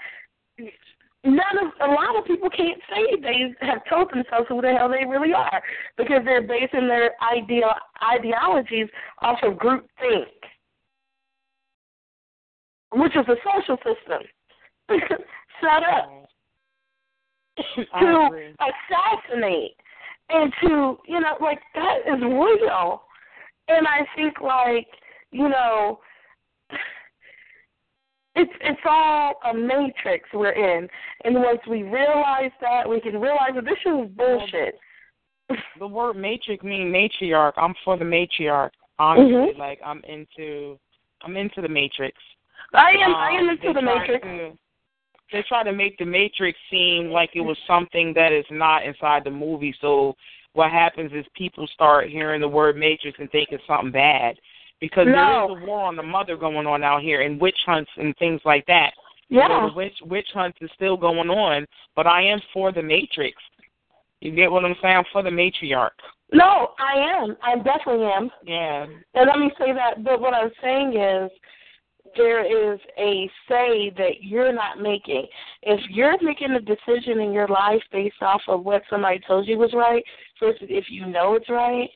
None 1.23 1.57
of 1.61 1.89
a 1.89 1.91
lot 1.91 2.17
of 2.17 2.25
people 2.25 2.49
can't 2.49 2.79
say 2.89 3.21
they 3.21 3.53
have 3.65 3.81
told 3.87 4.09
themselves 4.09 4.47
who 4.49 4.59
the 4.61 4.71
hell 4.71 4.89
they 4.89 5.05
really 5.05 5.33
are 5.33 5.61
because 5.97 6.21
they're 6.25 6.41
basing 6.41 6.87
their 6.87 7.11
ideal 7.21 7.69
ideologies 8.03 8.87
off 9.21 9.37
of 9.43 9.59
group 9.59 9.87
think, 9.99 10.27
which 12.93 13.15
is 13.15 13.25
a 13.27 13.35
social 13.45 13.77
system. 13.77 14.23
Set 15.61 15.83
up. 15.83 16.09
To 17.99 18.29
assassinate 18.59 19.75
and 20.31 20.53
to 20.61 20.97
you 21.07 21.19
know 21.19 21.35
like 21.41 21.59
that 21.75 21.97
is 22.07 22.21
real. 22.21 23.03
And 23.67 23.87
i 23.87 24.05
think 24.15 24.39
like 24.41 24.87
you 25.31 25.49
know 25.49 25.99
it's 28.35 28.51
it's 28.61 28.81
all 28.85 29.33
a 29.49 29.53
matrix 29.53 30.29
we're 30.33 30.51
in. 30.51 30.87
And 31.23 31.35
once 31.35 31.59
we 31.69 31.83
realize 31.83 32.51
that 32.61 32.89
we 32.89 33.01
can 33.01 33.19
realize 33.19 33.51
that 33.55 33.65
this 33.65 33.79
is 33.85 34.09
bullshit. 34.15 34.75
The 35.79 35.87
word 35.87 36.15
matrix 36.15 36.63
means 36.63 36.95
matriarch. 36.95 37.51
I'm 37.57 37.73
for 37.83 37.97
the 37.97 38.05
matriarch 38.05 38.69
honestly. 38.99 39.33
Mm-hmm. 39.33 39.59
like 39.59 39.79
i'm 39.85 40.01
into 40.07 40.77
i'm 41.23 41.35
into 41.35 41.61
the 41.61 41.67
matrix. 41.67 42.17
I 42.73 42.91
am 42.91 43.11
um, 43.11 43.15
i 43.15 43.31
am 43.31 43.49
into 43.49 43.73
the 43.73 43.81
matrix. 43.81 44.23
to, 44.23 44.51
they 45.31 45.43
try 45.47 45.63
to 45.63 45.71
make 45.71 45.97
the 45.97 46.05
Matrix 46.05 46.59
seem 46.69 47.09
like 47.09 47.31
it 47.35 47.41
was 47.41 47.57
something 47.65 48.13
that 48.15 48.33
is 48.33 48.45
not 48.51 48.85
inside 48.85 49.23
the 49.23 49.31
movie. 49.31 49.73
So 49.79 50.13
what 50.53 50.71
happens 50.71 51.11
is 51.13 51.25
people 51.35 51.65
start 51.73 52.09
hearing 52.09 52.41
the 52.41 52.47
word 52.47 52.75
Matrix 52.75 53.17
and 53.17 53.31
think 53.31 53.49
it's 53.51 53.63
something 53.65 53.91
bad 53.91 54.35
because 54.81 55.05
no. 55.07 55.13
there 55.13 55.57
is 55.57 55.63
a 55.63 55.65
war 55.65 55.85
on 55.85 55.95
the 55.95 56.03
mother 56.03 56.35
going 56.35 56.67
on 56.67 56.83
out 56.83 57.01
here 57.01 57.21
and 57.21 57.39
witch 57.39 57.59
hunts 57.65 57.91
and 57.95 58.15
things 58.17 58.41
like 58.43 58.65
that. 58.65 58.91
Yeah, 59.29 59.43
you 59.43 59.49
know, 59.49 59.69
the 59.69 59.75
witch 59.75 59.97
witch 60.03 60.27
hunts 60.33 60.57
is 60.59 60.69
still 60.75 60.97
going 60.97 61.29
on, 61.29 61.65
but 61.95 62.05
I 62.05 62.21
am 62.23 62.41
for 62.53 62.73
the 62.73 62.81
Matrix. 62.81 63.37
You 64.19 64.31
get 64.31 64.51
what 64.51 64.65
I'm 64.65 64.75
saying? 64.81 64.97
I'm 64.97 65.03
for 65.11 65.23
the 65.23 65.29
matriarch. 65.29 65.89
No, 66.31 66.69
I 66.79 66.97
am. 66.97 67.35
I 67.43 67.55
definitely 67.55 68.05
am. 68.05 68.29
Yeah. 68.45 68.85
And 69.15 69.27
let 69.27 69.39
me 69.39 69.51
say 69.59 69.73
that. 69.73 70.03
But 70.03 70.21
what 70.21 70.33
I'm 70.33 70.51
saying 70.61 70.95
is, 70.95 71.31
there 72.15 72.45
is 72.45 72.79
a 72.97 73.29
say 73.49 73.91
that 73.97 74.21
you're 74.21 74.53
not 74.53 74.79
making. 74.79 75.27
If 75.63 75.79
you're 75.89 76.21
making 76.21 76.51
a 76.51 76.59
decision 76.59 77.19
in 77.19 77.33
your 77.33 77.47
life 77.47 77.81
based 77.91 78.21
off 78.21 78.41
of 78.47 78.63
what 78.63 78.83
somebody 78.89 79.19
told 79.25 79.47
you 79.47 79.57
was 79.57 79.73
right, 79.73 80.03
versus 80.39 80.67
if 80.69 80.85
you 80.89 81.05
know 81.05 81.35
it's 81.35 81.49
right, 81.49 81.89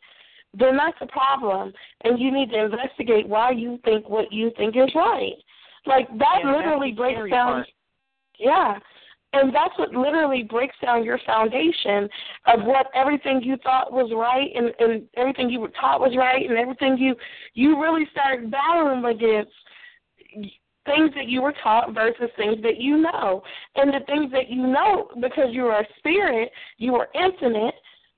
then 0.57 0.77
that's 0.77 0.97
a 1.01 1.07
problem. 1.07 1.73
And 2.03 2.19
you 2.19 2.31
need 2.31 2.51
to 2.51 2.65
investigate 2.65 3.27
why 3.27 3.51
you 3.51 3.79
think 3.83 4.09
what 4.09 4.31
you 4.31 4.51
think 4.57 4.75
is 4.75 4.93
right. 4.95 5.33
Like 5.85 6.07
that 6.17 6.39
yeah, 6.43 6.55
literally 6.55 6.91
breaks 6.91 7.29
down. 7.29 7.63
Part. 7.63 7.67
Yeah. 8.39 8.79
And 9.33 9.53
that's 9.53 9.77
what 9.77 9.91
literally 9.91 10.43
breaks 10.43 10.75
down 10.81 11.03
your 11.03 11.19
foundation 11.25 12.07
of 12.45 12.63
what 12.63 12.87
everything 12.95 13.41
you 13.43 13.57
thought 13.63 13.91
was 13.91 14.09
right 14.15 14.49
and, 14.55 14.73
and 14.79 15.03
everything 15.17 15.49
you 15.49 15.59
were 15.59 15.71
taught 15.79 15.99
was 15.99 16.15
right 16.17 16.49
and 16.49 16.57
everything 16.57 16.97
you 16.97 17.15
you 17.53 17.81
really 17.81 18.07
start 18.13 18.49
battling 18.49 19.03
against 19.03 19.51
things 20.85 21.11
that 21.15 21.27
you 21.27 21.41
were 21.41 21.53
taught 21.63 21.93
versus 21.93 22.29
things 22.37 22.61
that 22.63 22.79
you 22.79 22.97
know. 22.97 23.41
And 23.75 23.93
the 23.93 24.05
things 24.05 24.31
that 24.31 24.49
you 24.49 24.67
know, 24.67 25.09
because 25.21 25.49
you 25.51 25.65
are 25.65 25.81
a 25.81 25.87
spirit, 25.97 26.51
you 26.77 26.95
are 26.95 27.09
infinite, 27.13 27.75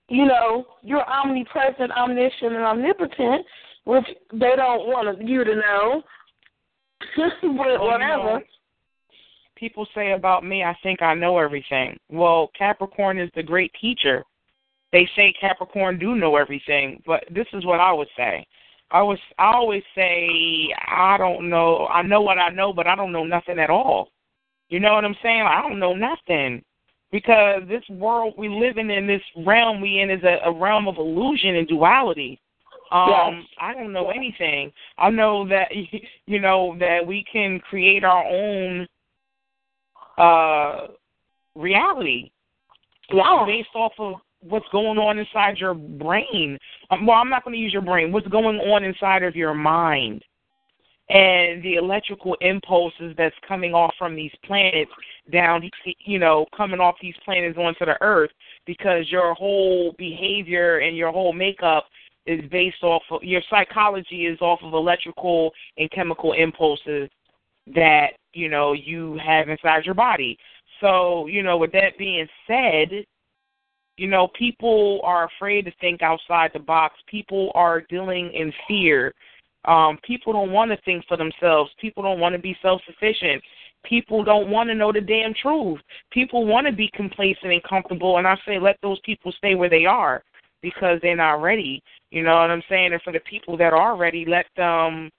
you 0.10 0.26
know, 0.26 0.66
you're 0.82 1.08
omnipresent, 1.10 1.92
omniscient, 1.92 2.54
and 2.54 2.64
omnipotent, 2.64 3.46
which 3.84 4.06
they 4.32 4.54
don't 4.56 4.88
want 4.88 5.22
you 5.26 5.44
to 5.44 5.56
know. 5.56 6.02
but 7.42 7.68
oh, 7.80 7.86
whatever. 7.86 8.42
People 9.56 9.88
say 9.94 10.12
about 10.12 10.46
me, 10.46 10.64
I 10.64 10.76
think 10.84 11.02
I 11.02 11.14
know 11.14 11.38
everything. 11.38 11.98
Well, 12.10 12.50
Capricorn 12.58 13.20
is 13.20 13.30
the 13.36 13.44
great 13.44 13.72
teacher. 13.80 14.24
They 14.92 15.10
say 15.16 15.34
Capricorn 15.40 16.00
do 16.00 16.16
know 16.16 16.38
everything, 16.38 17.02
but 17.06 17.24
this 17.34 17.48
is 17.54 17.66
what 17.66 17.80
I 17.80 17.92
would 17.92 18.08
say. 18.16 18.46
I 18.90 19.02
was 19.02 19.20
I 19.38 19.54
always 19.54 19.84
say 19.96 20.70
I 20.88 21.18
don't 21.18 21.50
know. 21.50 21.88
I 21.88 22.02
know 22.04 22.22
what 22.22 22.38
I 22.38 22.50
know, 22.50 22.72
but 22.72 22.88
I 22.88 22.96
don't 22.96 23.12
know 23.12 23.26
nothing 23.26 23.60
at 23.60 23.70
all. 23.70 24.12
You 24.70 24.80
know 24.80 24.94
what 24.94 25.04
I'm 25.04 25.16
saying? 25.22 25.42
I 25.42 25.62
don't 25.62 25.80
know 25.80 25.94
nothing 25.94 26.64
because 27.12 27.62
this 27.68 27.84
world 27.90 28.34
we 28.38 28.50
live 28.50 28.78
in, 28.78 28.90
in 28.90 29.08
this 29.08 29.22
realm 29.46 29.82
we 29.82 30.02
in, 30.02 30.10
is 30.10 30.24
a, 30.24 30.50
a 30.50 30.52
realm 30.54 30.88
of 30.88 30.98
illusion 30.98 31.56
and 31.56 31.68
duality. 31.68 32.40
Um, 32.92 33.08
yes. 33.10 33.44
I 33.60 33.74
don't 33.74 33.92
know 33.92 34.10
anything. 34.10 34.72
I 34.98 35.10
know 35.10 35.48
that 35.50 35.68
you 36.26 36.40
know 36.40 36.76
that 36.80 37.06
we 37.06 37.26
can 37.32 37.60
create 37.60 38.04
our 38.04 38.26
own 38.26 38.88
uh 40.18 40.88
reality. 41.56 42.32
Yeah. 43.12 43.44
Based 43.46 43.70
off 43.74 43.94
of 44.00 44.16
what's 44.42 44.68
going 44.72 44.98
on 44.98 45.18
inside 45.18 45.58
your 45.58 45.74
brain. 45.74 46.58
Um, 46.92 47.06
well, 47.06 47.18
I'm 47.18 47.30
not 47.30 47.44
going 47.44 47.56
to 47.56 47.60
use 47.60 47.74
your 47.74 47.82
brain. 47.82 48.12
What's 48.12 48.28
going 48.28 48.58
on 48.58 48.84
inside 48.84 49.24
of 49.24 49.36
your 49.36 49.54
mind? 49.54 50.24
And 51.10 51.64
the 51.64 51.76
electrical 51.76 52.36
impulses 52.42 53.16
that's 53.18 53.36
coming 53.48 53.74
off 53.74 53.94
from 53.98 54.14
these 54.14 54.32
planets 54.44 54.92
down, 55.32 55.70
you 56.00 56.20
know, 56.20 56.46
coming 56.56 56.82
off 56.82 56.96
these 57.02 57.16
planets 57.24 57.58
onto 57.58 57.86
the 57.86 57.96
earth 58.02 58.32
because 58.66 59.10
your 59.10 59.34
whole 59.34 59.96
behavior 59.98 60.80
and 60.80 60.98
your 60.98 61.14
whole 61.14 61.32
makeup 61.32 61.86
is 62.26 62.42
based 62.52 62.84
off 62.84 63.04
of 63.10 63.24
your 63.24 63.42
psychology 63.50 64.26
is 64.26 64.40
off 64.42 64.60
of 64.62 64.74
electrical 64.74 65.54
and 65.78 65.90
chemical 65.92 66.34
impulses 66.34 67.10
that, 67.74 68.08
you 68.34 68.50
know, 68.50 68.74
you 68.74 69.18
have 69.26 69.48
inside 69.48 69.86
your 69.86 69.96
body. 69.96 70.38
So, 70.82 71.28
you 71.28 71.42
know, 71.42 71.58
with 71.58 71.72
that 71.72 71.98
being 71.98 72.28
said, 72.46 73.06
you 73.96 74.08
know, 74.08 74.28
people 74.38 75.00
are 75.04 75.26
afraid 75.26 75.66
to 75.66 75.72
think 75.82 76.02
outside 76.02 76.52
the 76.54 76.60
box. 76.60 76.96
People 77.08 77.52
are 77.56 77.82
dealing 77.90 78.32
in 78.34 78.54
fear. 78.68 79.14
Um, 79.68 80.00
people 80.04 80.34
don't 80.34 80.52
want 80.52 80.72
to 80.72 80.78
think 80.86 81.06
for 81.08 81.18
themselves. 81.18 81.72
People 81.80 82.02
don't 82.02 82.20
want 82.20 82.34
to 82.34 82.40
be 82.40 82.56
self 82.62 82.82
sufficient. 82.88 83.44
People 83.84 84.24
don't 84.24 84.50
want 84.50 84.70
to 84.70 84.76
know 84.76 84.92
the 84.92 85.02
damn 85.02 85.34
truth. 85.34 85.80
People 86.12 86.46
want 86.46 86.66
to 86.68 86.74
be 86.74 86.90
complacent 86.94 87.52
and 87.52 87.64
comfortable. 87.64 88.18
And 88.18 88.28
I 88.28 88.36
say, 88.46 88.60
let 88.60 88.78
those 88.82 89.00
people 89.06 89.32
stay 89.38 89.56
where 89.56 89.70
they 89.70 89.86
are 89.86 90.24
because 90.62 91.00
they're 91.02 91.16
not 91.16 91.42
ready. 91.42 91.84
You 92.10 92.24
know 92.24 92.36
what 92.36 92.50
I'm 92.50 92.64
saying? 92.70 92.94
And 92.94 93.02
for 93.02 93.14
the 93.14 93.20
people 93.20 93.58
that 93.58 93.74
are 93.74 93.96
ready, 93.96 94.26
let 94.28 94.46
them 94.56 95.12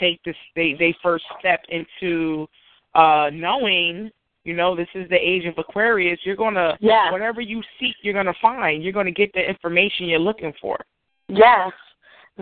take 0.00 0.22
this. 0.24 0.36
They 0.54 0.74
they 0.78 0.94
first 1.02 1.24
step 1.38 1.60
into 1.68 2.46
uh 2.94 3.30
knowing 3.32 4.10
you 4.44 4.54
know, 4.54 4.76
this 4.76 4.86
is 4.94 5.08
the 5.08 5.16
age 5.16 5.44
of 5.44 5.58
Aquarius. 5.58 6.20
You're 6.22 6.36
gonna 6.36 6.78
yeah. 6.80 7.10
whatever 7.10 7.40
you 7.40 7.62
seek, 7.80 7.96
you're 8.02 8.14
gonna 8.14 8.32
find. 8.40 8.82
You're 8.82 8.92
gonna 8.92 9.10
get 9.10 9.32
the 9.32 9.40
information 9.40 10.06
you're 10.06 10.20
looking 10.20 10.52
for. 10.60 10.78
Yes, 11.28 11.72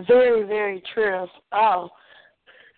very 0.07 0.43
very 0.43 0.81
true. 0.93 1.27
Oh, 1.51 1.89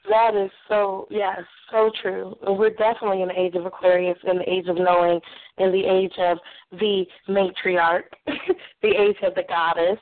that 0.09 0.35
is 0.35 0.51
so 0.67 1.07
yes, 1.09 1.39
so 1.71 1.91
true. 2.01 2.35
We're 2.47 2.69
definitely 2.71 3.21
in 3.21 3.27
the 3.29 3.39
age 3.39 3.55
of 3.55 3.65
Aquarius, 3.65 4.17
in 4.25 4.37
the 4.37 4.49
age 4.49 4.67
of 4.67 4.77
knowing, 4.77 5.19
in 5.57 5.71
the 5.71 5.83
age 5.83 6.13
of 6.19 6.37
the 6.79 7.05
matriarch, 7.27 8.03
the 8.81 8.89
age 8.89 9.17
of 9.23 9.35
the 9.35 9.43
goddess, 9.49 9.99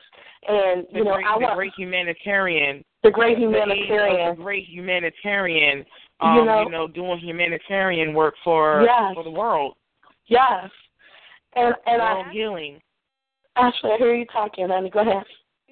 and 0.48 0.86
you 0.92 1.00
the 1.00 1.04
know, 1.04 1.14
great, 1.14 1.26
I 1.26 1.38
the 1.38 1.44
want 1.44 1.56
great 1.56 1.72
humanitarian. 1.76 2.84
The 3.02 3.10
great 3.10 3.38
humanitarian. 3.38 4.30
The, 4.30 4.36
the 4.36 4.42
great 4.42 4.66
humanitarian 4.68 5.84
um, 6.20 6.36
you 6.36 6.44
know, 6.44 6.62
you 6.62 6.70
know, 6.70 6.88
doing 6.88 7.18
humanitarian 7.18 8.14
work 8.14 8.34
for 8.42 8.82
yes. 8.82 9.14
for 9.14 9.24
the 9.24 9.30
world. 9.30 9.74
Yes. 10.26 10.70
And 11.54 11.74
and 11.86 12.00
world 12.00 12.26
I 12.28 12.32
healing. 12.32 12.80
Ashley, 13.56 13.90
I 13.92 13.96
hear 13.98 14.14
you 14.14 14.26
talking, 14.26 14.68
honey. 14.68 14.90
Go 14.90 15.00
ahead. 15.00 15.24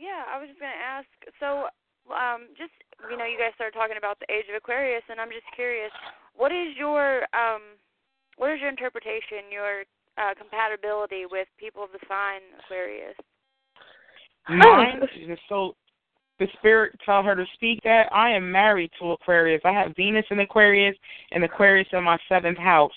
Yeah, 0.05 0.29
I 0.29 0.37
was 0.37 0.53
just 0.53 0.61
gonna 0.61 0.77
ask. 0.77 1.09
So, 1.41 1.73
um, 2.13 2.53
just 2.61 2.77
you 3.09 3.17
know, 3.17 3.25
you 3.25 3.41
guys 3.41 3.57
started 3.57 3.73
talking 3.73 3.97
about 3.97 4.21
the 4.21 4.29
age 4.29 4.45
of 4.53 4.55
Aquarius, 4.55 5.05
and 5.09 5.17
I'm 5.17 5.33
just 5.33 5.49
curious, 5.57 5.89
what 6.37 6.53
is 6.53 6.77
your 6.77 7.25
um, 7.33 7.81
what 8.37 8.53
is 8.53 8.61
your 8.61 8.69
interpretation, 8.69 9.49
your 9.49 9.89
uh, 10.21 10.37
compatibility 10.37 11.25
with 11.25 11.49
people 11.57 11.81
of 11.81 11.93
the 11.97 12.05
sign 12.05 12.45
Aquarius? 12.61 13.17
Mine 14.45 15.01
is 15.17 15.39
so 15.49 15.73
the 16.39 16.49
spirit 16.59 16.93
tell 17.07 17.23
her 17.23 17.35
to 17.35 17.47
speak 17.55 17.81
that 17.85 18.13
I 18.13 18.29
am 18.31 18.51
married 18.51 18.91
to 19.01 19.13
Aquarius. 19.13 19.63
I 19.65 19.73
have 19.73 19.97
Venus 19.97 20.27
in 20.31 20.41
Aquarius 20.41 20.97
and 21.31 21.45
Aquarius 21.45 21.89
in 21.93 22.05
my 22.05 22.19
seventh 22.29 22.59
house. 22.59 22.93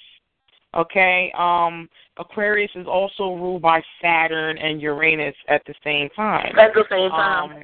Okay. 0.75 1.31
Um 1.37 1.89
Aquarius 2.17 2.71
is 2.75 2.87
also 2.87 3.35
ruled 3.35 3.61
by 3.61 3.81
Saturn 4.01 4.57
and 4.57 4.81
Uranus 4.81 5.35
at 5.47 5.61
the 5.65 5.73
same 5.83 6.09
time. 6.15 6.57
At 6.57 6.73
the 6.73 6.83
same 6.89 7.09
time. 7.09 7.63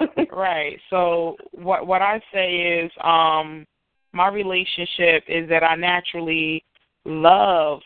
Um, 0.00 0.08
right. 0.32 0.78
So 0.90 1.36
what 1.52 1.86
what 1.86 2.02
I 2.02 2.20
say 2.32 2.82
is 2.84 2.90
um 3.02 3.66
my 4.12 4.28
relationship 4.28 5.24
is 5.28 5.48
that 5.48 5.64
I 5.64 5.74
naturally 5.74 6.64
love 7.04 7.80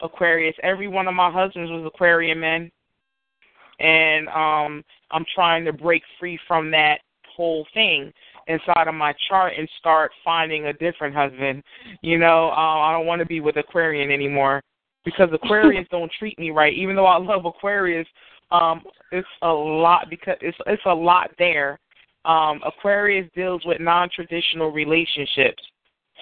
Aquarius. 0.00 0.56
Every 0.62 0.88
one 0.88 1.06
of 1.06 1.14
my 1.14 1.30
husbands 1.30 1.70
was 1.70 1.84
Aquarian 1.86 2.40
men. 2.40 2.70
And 3.80 4.28
um 4.28 4.84
I'm 5.10 5.24
trying 5.34 5.64
to 5.66 5.72
break 5.72 6.02
free 6.18 6.38
from 6.48 6.70
that 6.70 6.98
whole 7.36 7.66
thing 7.74 8.12
inside 8.46 8.88
of 8.88 8.94
my 8.94 9.14
chart 9.28 9.52
and 9.58 9.68
start 9.78 10.12
finding 10.24 10.66
a 10.66 10.72
different 10.72 11.14
husband. 11.14 11.62
You 12.02 12.18
know, 12.18 12.50
um, 12.50 12.80
I 12.80 12.92
don't 12.92 13.06
want 13.06 13.20
to 13.20 13.26
be 13.26 13.40
with 13.40 13.56
Aquarian 13.56 14.10
anymore 14.10 14.62
because 15.04 15.28
Aquarius 15.32 15.86
don't 15.90 16.10
treat 16.18 16.38
me 16.38 16.50
right. 16.50 16.74
Even 16.74 16.96
though 16.96 17.06
I 17.06 17.18
love 17.18 17.44
Aquarius, 17.44 18.06
um, 18.50 18.82
it's 19.12 19.28
a 19.42 19.48
lot 19.48 20.08
because 20.10 20.36
it's 20.40 20.58
it's 20.66 20.82
a 20.86 20.94
lot 20.94 21.30
there. 21.38 21.78
Um, 22.24 22.60
Aquarius 22.64 23.28
deals 23.34 23.62
with 23.66 23.80
non-traditional 23.80 24.70
relationships. 24.70 25.62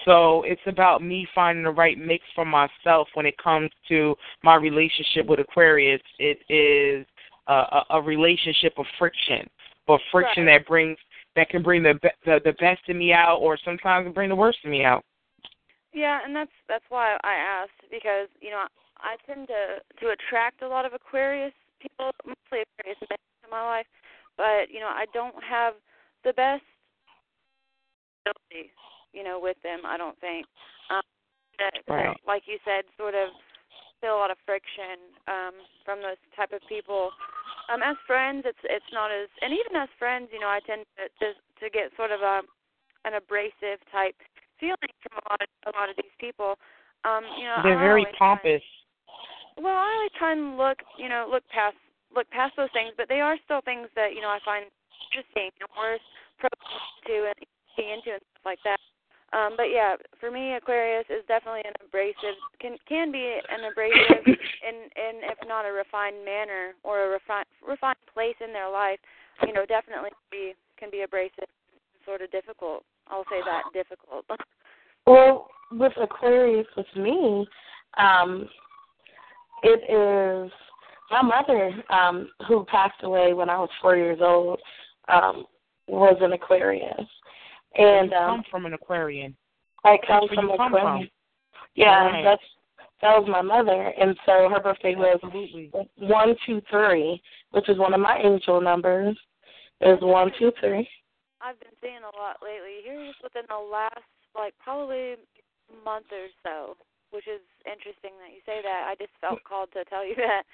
So 0.04 0.42
it's 0.42 0.62
about 0.66 1.02
me 1.02 1.28
finding 1.34 1.62
the 1.62 1.70
right 1.70 1.96
mix 1.96 2.24
for 2.34 2.44
myself 2.44 3.06
when 3.14 3.26
it 3.26 3.36
comes 3.38 3.70
to 3.88 4.16
my 4.42 4.56
relationship 4.56 5.26
with 5.26 5.38
Aquarius. 5.38 6.00
It 6.18 6.38
is 6.48 7.06
a, 7.46 7.52
a, 7.52 7.84
a 7.90 8.02
relationship 8.02 8.72
of 8.78 8.86
friction, 8.98 9.48
but 9.86 10.00
friction 10.10 10.46
right. 10.46 10.58
that 10.58 10.66
brings 10.66 10.98
that 11.36 11.48
can 11.48 11.62
bring 11.62 11.82
the, 11.82 11.94
the 12.24 12.40
the 12.44 12.52
best 12.60 12.82
in 12.88 12.98
me 12.98 13.12
out, 13.12 13.38
or 13.38 13.58
sometimes 13.64 14.12
bring 14.14 14.28
the 14.28 14.36
worst 14.36 14.58
in 14.64 14.70
me 14.70 14.84
out. 14.84 15.04
Yeah, 15.92 16.20
and 16.24 16.34
that's 16.34 16.52
that's 16.68 16.84
why 16.88 17.16
I 17.22 17.34
asked 17.34 17.90
because 17.90 18.28
you 18.40 18.50
know 18.50 18.64
I 18.98 19.16
tend 19.26 19.48
to 19.48 19.80
to 20.00 20.12
attract 20.12 20.62
a 20.62 20.68
lot 20.68 20.84
of 20.84 20.92
Aquarius 20.92 21.52
people, 21.80 22.10
mostly 22.26 22.64
Aquarius 22.78 23.00
men 23.08 23.18
in 23.44 23.50
my 23.50 23.64
life, 23.64 23.86
but 24.36 24.70
you 24.70 24.80
know 24.80 24.86
I 24.86 25.06
don't 25.12 25.36
have 25.42 25.74
the 26.24 26.32
best 26.32 26.62
ability, 28.22 28.70
you 29.12 29.24
know, 29.24 29.38
with 29.40 29.56
them. 29.62 29.80
I 29.86 29.96
don't 29.96 30.18
think. 30.20 30.46
Um, 30.90 31.02
that, 31.58 31.82
right. 31.88 32.16
Like 32.26 32.44
you 32.46 32.58
said, 32.64 32.84
sort 32.96 33.14
of 33.14 33.28
feel 34.00 34.14
a 34.14 34.18
lot 34.18 34.30
of 34.30 34.38
friction 34.46 34.98
um, 35.28 35.54
from 35.84 36.00
those 36.00 36.18
type 36.34 36.52
of 36.52 36.60
people 36.68 37.10
um, 37.70 37.82
as 37.82 37.96
friends, 38.06 38.42
it's 38.46 38.62
it's 38.64 38.90
not 38.92 39.10
as, 39.10 39.28
and 39.42 39.52
even 39.52 39.76
as 39.76 39.88
friends, 39.98 40.28
you 40.32 40.40
know, 40.40 40.48
I 40.48 40.60
tend 40.66 40.86
to 40.98 41.06
to, 41.20 41.26
to 41.34 41.66
get 41.70 41.94
sort 41.96 42.10
of 42.10 42.20
a 42.20 42.42
an 43.04 43.14
abrasive 43.14 43.82
type 43.90 44.14
feeling 44.58 44.94
from 45.02 45.18
a 45.18 45.24
lot 45.30 45.40
of 45.42 45.50
a 45.66 45.72
lot 45.78 45.88
of 45.90 45.96
these 45.96 46.16
people. 46.18 46.58
Um, 47.04 47.26
you 47.38 47.44
know, 47.44 47.58
they're 47.62 47.78
I 47.78 47.82
very 47.82 48.06
pompous. 48.18 48.62
well, 49.58 49.74
I 49.74 49.90
always 49.90 50.14
try 50.18 50.32
and 50.32 50.56
look, 50.56 50.78
you 50.98 51.08
know, 51.08 51.26
look 51.30 51.42
past 51.50 51.76
look 52.14 52.28
past 52.30 52.54
those 52.56 52.72
things, 52.72 52.94
but 52.96 53.08
they 53.08 53.20
are 53.20 53.36
still 53.44 53.60
things 53.62 53.88
that 53.94 54.14
you 54.14 54.20
know 54.20 54.30
I 54.30 54.38
find 54.44 54.66
interesting 55.10 55.50
and 55.60 55.70
worth 55.76 56.04
probing 56.38 56.72
into 57.02 57.26
and 57.26 57.38
getting 57.76 57.92
into 57.98 58.10
and 58.16 58.22
stuff 58.22 58.46
like 58.46 58.62
that. 58.64 58.80
Um, 59.32 59.54
but 59.56 59.72
yeah, 59.72 59.96
for 60.20 60.30
me, 60.30 60.54
Aquarius 60.54 61.06
is 61.08 61.24
definitely 61.26 61.62
an 61.64 61.72
abrasive 61.86 62.36
can 62.60 62.76
can 62.88 63.10
be 63.10 63.38
an 63.48 63.64
abrasive 63.70 64.26
in 64.26 64.76
in 64.96 65.24
if 65.24 65.38
not 65.48 65.64
a 65.64 65.72
refined 65.72 66.24
manner 66.24 66.74
or 66.84 67.06
a 67.06 67.08
refined 67.08 67.46
refined 67.66 67.96
place 68.12 68.36
in 68.44 68.52
their 68.52 68.70
life. 68.70 68.98
You 69.46 69.54
know, 69.54 69.64
definitely 69.64 70.10
be 70.30 70.54
can 70.78 70.90
be 70.90 71.02
abrasive, 71.02 71.48
sort 72.04 72.20
of 72.20 72.30
difficult. 72.30 72.84
I'll 73.08 73.24
say 73.30 73.40
that 73.44 73.62
difficult. 73.72 74.26
well, 75.06 75.48
with 75.70 75.92
Aquarius, 76.00 76.66
with 76.76 76.86
me, 76.94 77.46
um, 77.96 78.48
it 79.62 79.80
is 79.88 80.52
my 81.10 81.22
mother 81.22 81.72
um, 81.90 82.28
who 82.48 82.64
passed 82.66 83.02
away 83.02 83.32
when 83.32 83.48
I 83.48 83.58
was 83.58 83.70
four 83.80 83.96
years 83.96 84.18
old 84.20 84.60
um, 85.08 85.46
was 85.88 86.16
an 86.20 86.32
Aquarius 86.32 87.08
and 87.76 88.10
you 88.10 88.16
come 88.16 88.30
um, 88.40 88.44
from 88.50 88.66
an 88.66 88.74
Aquarian. 88.74 89.36
I 89.84 89.96
come 90.06 90.28
from 90.28 90.48
where 90.48 90.56
you 90.56 90.64
Aquarian. 90.66 91.08
from. 91.08 91.10
Yeah, 91.74 92.06
Right. 92.06 92.24
that's 92.24 92.42
that 93.00 93.18
was 93.18 93.28
my 93.28 93.42
mother, 93.42 93.92
and 93.98 94.16
so 94.24 94.48
her 94.48 94.60
birthday 94.60 94.94
was 94.94 95.18
Absolutely. 95.22 95.70
one 95.98 96.36
two 96.46 96.62
three, 96.70 97.20
which 97.50 97.68
is 97.68 97.78
one 97.78 97.94
of 97.94 98.00
my 98.00 98.18
angel 98.22 98.60
numbers. 98.60 99.18
Is 99.80 99.98
one 100.00 100.30
two 100.38 100.52
three. 100.60 100.88
I've 101.40 101.58
been 101.58 101.74
seeing 101.82 102.06
a 102.06 102.14
lot 102.14 102.38
lately. 102.38 102.86
Here, 102.86 103.02
just 103.10 103.22
within 103.22 103.42
the 103.50 103.58
last 103.58 104.06
like 104.38 104.54
probably 104.62 105.18
month 105.84 106.06
or 106.14 106.30
so, 106.46 106.76
which 107.10 107.26
is 107.26 107.42
interesting 107.66 108.14
that 108.22 108.30
you 108.30 108.38
say 108.46 108.62
that. 108.62 108.86
I 108.86 108.94
just 108.94 109.10
felt 109.20 109.42
called 109.42 109.74
to 109.74 109.82
tell 109.90 110.06
you 110.06 110.14
that. 110.22 110.46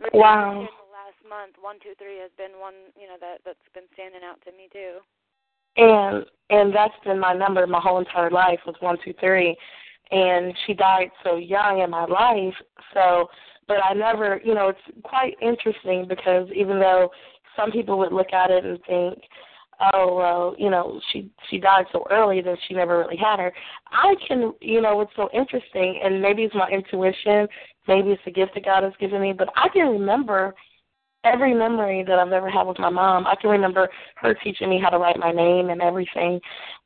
Really, 0.00 0.18
Wow. 0.18 0.66
In 0.66 0.66
the 0.66 0.90
last 0.90 1.20
month, 1.22 1.54
one 1.62 1.78
two 1.78 1.94
three 2.02 2.18
has 2.18 2.34
been 2.34 2.58
one 2.58 2.90
you 2.98 3.06
know 3.06 3.20
that 3.22 3.46
that's 3.46 3.62
been 3.70 3.86
standing 3.94 4.26
out 4.26 4.42
to 4.42 4.50
me 4.50 4.66
too. 4.74 4.98
And 5.76 6.24
and 6.50 6.74
that's 6.74 6.94
been 7.04 7.18
my 7.18 7.32
number 7.32 7.66
my 7.66 7.80
whole 7.80 7.98
entire 7.98 8.30
life 8.30 8.60
was 8.66 8.76
one 8.80 8.98
two 9.04 9.14
three, 9.20 9.56
and 10.10 10.54
she 10.66 10.74
died 10.74 11.10
so 11.24 11.36
young 11.36 11.80
in 11.80 11.90
my 11.90 12.04
life. 12.04 12.54
So, 12.92 13.28
but 13.66 13.78
I 13.82 13.94
never, 13.94 14.40
you 14.44 14.54
know, 14.54 14.68
it's 14.68 14.98
quite 15.02 15.34
interesting 15.40 16.06
because 16.06 16.48
even 16.54 16.78
though 16.78 17.10
some 17.56 17.70
people 17.70 17.98
would 17.98 18.12
look 18.12 18.32
at 18.32 18.50
it 18.50 18.64
and 18.64 18.78
think, 18.86 19.22
oh 19.94 20.14
well, 20.14 20.54
you 20.58 20.68
know, 20.68 21.00
she 21.10 21.30
she 21.50 21.58
died 21.58 21.86
so 21.90 22.04
early 22.10 22.42
that 22.42 22.58
she 22.68 22.74
never 22.74 22.98
really 22.98 23.16
had 23.16 23.38
her. 23.38 23.52
I 23.90 24.14
can, 24.28 24.52
you 24.60 24.82
know, 24.82 25.00
it's 25.00 25.12
so 25.16 25.30
interesting, 25.32 26.00
and 26.04 26.20
maybe 26.20 26.42
it's 26.42 26.54
my 26.54 26.68
intuition, 26.68 27.48
maybe 27.88 28.10
it's 28.10 28.22
the 28.24 28.30
gift 28.30 28.52
that 28.54 28.64
God 28.64 28.82
has 28.82 28.92
given 29.00 29.22
me, 29.22 29.32
but 29.32 29.48
I 29.56 29.68
can 29.70 29.88
remember 29.88 30.54
every 31.24 31.54
memory 31.54 32.04
that 32.06 32.18
I've 32.18 32.32
ever 32.32 32.50
had 32.50 32.64
with 32.64 32.78
my 32.78 32.90
mom. 32.90 33.26
I 33.26 33.34
can 33.40 33.50
remember 33.50 33.88
her 34.16 34.34
teaching 34.34 34.68
me 34.68 34.80
how 34.82 34.90
to 34.90 34.98
write 34.98 35.18
my 35.18 35.32
name 35.32 35.70
and 35.70 35.80
everything, 35.80 36.40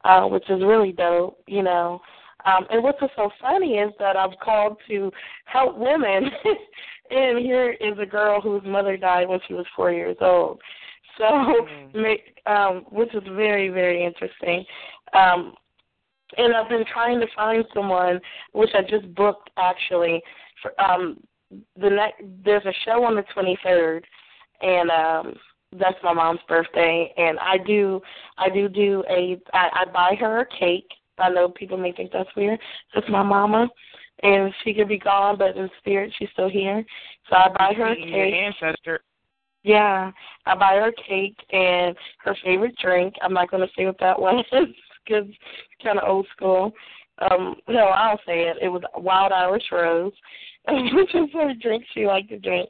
uh, 0.05 0.23
which 0.27 0.49
is 0.51 0.63
really 0.63 0.93
dope, 0.93 1.43
you 1.47 1.63
know. 1.63 2.01
Um, 2.45 2.67
and 2.71 2.83
what's 2.83 3.01
so 3.01 3.31
funny 3.41 3.75
is 3.75 3.93
that 3.99 4.17
I've 4.17 4.39
called 4.43 4.77
to 4.89 5.11
help 5.47 5.77
women, 5.77 6.31
and 7.11 7.39
here 7.39 7.73
is 7.73 7.99
a 8.01 8.07
girl 8.07 8.41
whose 8.41 8.63
mother 8.65 8.97
died 8.97 9.29
when 9.29 9.41
she 9.49 9.55
was 9.55 9.67
four 9.75 9.91
years 9.91 10.17
old. 10.21 10.61
So, 11.19 11.25
ma- 11.95 12.53
um, 12.53 12.85
which 12.91 13.15
is 13.15 13.23
very, 13.35 13.69
very 13.69 14.05
interesting. 14.05 14.65
Um, 15.13 15.55
and 16.37 16.55
I've 16.55 16.69
been 16.69 16.85
trying 16.93 17.21
to 17.21 17.27
find 17.35 17.65
someone, 17.73 18.21
which 18.53 18.71
I 18.75 18.83
just 18.83 19.13
booked 19.15 19.51
actually. 19.57 20.23
For, 20.63 20.79
um, 20.81 21.21
the 21.81 21.91
next, 21.91 22.23
there's 22.45 22.65
a 22.65 22.73
show 22.85 23.05
on 23.05 23.15
the 23.15 23.25
23rd, 23.37 24.03
and 24.61 24.91
um, 24.91 25.35
that's 25.79 25.99
my 26.03 26.13
mom's 26.13 26.41
birthday. 26.49 27.13
And 27.17 27.39
I 27.39 27.59
do, 27.59 28.01
I 28.39 28.49
do 28.49 28.69
do 28.69 29.05
a, 29.11 29.39
I, 29.53 29.69
I 29.73 29.85
buy 29.93 30.17
her 30.21 30.41
a 30.41 30.59
cake. 30.59 30.89
I 31.19 31.31
know 31.31 31.49
people 31.49 31.79
may 31.79 31.93
think 31.93 32.13
that's 32.13 32.35
weird. 32.37 32.61
That's 32.95 33.09
my 33.09 33.23
mama, 33.23 33.69
and 34.23 34.53
she 34.63 34.75
could 34.75 34.89
be 34.89 34.99
gone, 34.99 35.39
but 35.39 35.57
in 35.57 35.71
spirit 35.79 36.13
she's 36.19 36.29
still 36.33 36.51
here. 36.51 36.85
So 37.31 37.37
I 37.37 37.49
buy 37.49 37.75
her 37.75 37.87
a 37.87 37.91
Meeting 37.95 38.15
your 38.15 38.25
cake. 38.27 38.35
ancestor. 38.35 39.01
Yeah, 39.63 40.13
I 40.45 40.55
buy 40.55 40.75
her 40.75 40.89
a 40.89 41.09
cake 41.09 41.37
and 41.51 41.97
her 42.19 42.37
favorite 42.45 42.77
drink. 42.81 43.15
I'm 43.23 43.33
not 43.33 43.51
going 43.51 43.67
to 43.67 43.73
say 43.77 43.87
what 43.87 43.99
that 44.01 44.21
was 44.21 44.45
because 44.53 45.27
it's 45.27 45.83
kind 45.83 45.99
of 45.99 46.09
old 46.09 46.27
school. 46.37 46.73
Um, 47.31 47.57
no, 47.67 47.87
I'll 47.87 48.21
say 48.27 48.43
it. 48.43 48.59
It 48.61 48.69
was 48.69 48.83
Wild 48.97 49.33
Irish 49.33 49.65
Rose, 49.73 50.13
which 50.69 51.15
is 51.15 51.31
her 51.33 51.55
drink 51.61 51.85
she 51.95 52.07
liked 52.07 52.29
to 52.29 52.39
drink. 52.39 52.69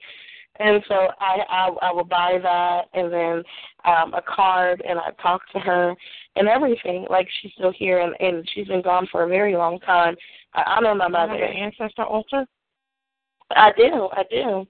And 0.59 0.83
so 0.89 1.09
I, 1.20 1.39
I 1.49 1.69
I 1.83 1.93
will 1.93 2.05
buy 2.05 2.39
that 2.43 2.83
and 2.95 3.12
then 3.12 3.43
um 3.85 4.15
a 4.15 4.23
card 4.23 4.83
and 4.89 4.99
I 4.99 5.11
talk 5.23 5.43
to 5.53 5.59
her 5.61 5.95
and 6.37 6.49
everything. 6.49 7.07
Like 7.11 7.28
she's 7.41 7.53
still 7.53 7.73
here 7.73 8.01
and, 8.01 8.15
and 8.20 8.49
she's 8.55 8.69
been 8.69 8.83
gone 8.83 9.07
for 9.11 9.24
a 9.24 9.28
very 9.28 9.57
long 9.57 9.78
time. 9.81 10.16
I 10.55 10.62
honor 10.66 10.95
my 10.95 11.09
You 11.09 11.15
have 11.15 11.28
mother. 11.31 11.43
an 11.43 11.57
ancestor 11.57 12.05
altar? 12.05 12.47
I 13.51 13.70
do, 13.77 14.09
I 14.12 14.24
do, 14.31 14.66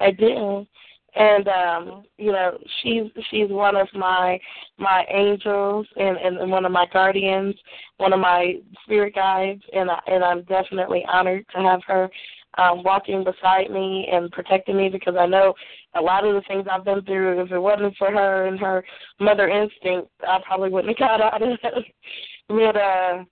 I 0.00 0.10
do. 0.10 0.66
And 1.14 1.48
um, 1.48 2.04
you 2.18 2.30
know, 2.30 2.58
she's 2.82 3.04
she's 3.30 3.48
one 3.48 3.76
of 3.76 3.88
my 3.94 4.38
my 4.78 5.06
angels 5.10 5.86
and, 5.96 6.18
and 6.18 6.50
one 6.50 6.66
of 6.66 6.72
my 6.72 6.86
guardians, 6.92 7.54
one 7.96 8.12
of 8.12 8.20
my 8.20 8.56
spirit 8.84 9.14
guides, 9.14 9.62
and 9.72 9.90
I, 9.90 9.98
and 10.08 10.22
I'm 10.22 10.42
definitely 10.42 11.04
honored 11.10 11.46
to 11.54 11.62
have 11.62 11.80
her 11.86 12.10
um, 12.58 12.82
walking 12.82 13.24
beside 13.24 13.70
me 13.70 14.08
and 14.10 14.30
protecting 14.30 14.76
me 14.76 14.88
because 14.88 15.14
I 15.18 15.26
know 15.26 15.54
a 15.94 16.00
lot 16.00 16.24
of 16.24 16.34
the 16.34 16.42
things 16.42 16.66
I've 16.70 16.84
been 16.84 17.02
through. 17.02 17.42
If 17.42 17.50
it 17.50 17.58
wasn't 17.58 17.96
for 17.96 18.10
her 18.10 18.46
and 18.46 18.58
her 18.58 18.84
mother 19.20 19.48
instinct, 19.48 20.10
I 20.26 20.38
probably 20.44 20.70
wouldn't 20.70 20.98
have 20.98 21.08
got 21.08 21.20
out 21.20 21.42
of 21.42 21.48
it. 21.62 21.84
but 22.48 22.76
uh, 22.76 23.24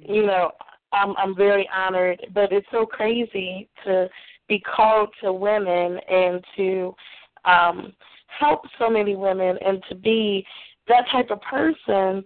you 0.00 0.26
know, 0.26 0.50
I'm 0.92 1.14
I'm 1.16 1.34
very 1.34 1.68
honored. 1.74 2.20
But 2.34 2.52
it's 2.52 2.66
so 2.70 2.86
crazy 2.86 3.68
to 3.84 4.08
be 4.48 4.60
called 4.60 5.08
to 5.22 5.32
women 5.32 5.98
and 6.08 6.44
to 6.56 6.94
um, 7.44 7.92
help 8.38 8.60
so 8.78 8.90
many 8.90 9.16
women 9.16 9.58
and 9.64 9.82
to 9.88 9.94
be 9.94 10.46
that 10.88 11.04
type 11.10 11.30
of 11.30 11.40
person. 11.42 12.22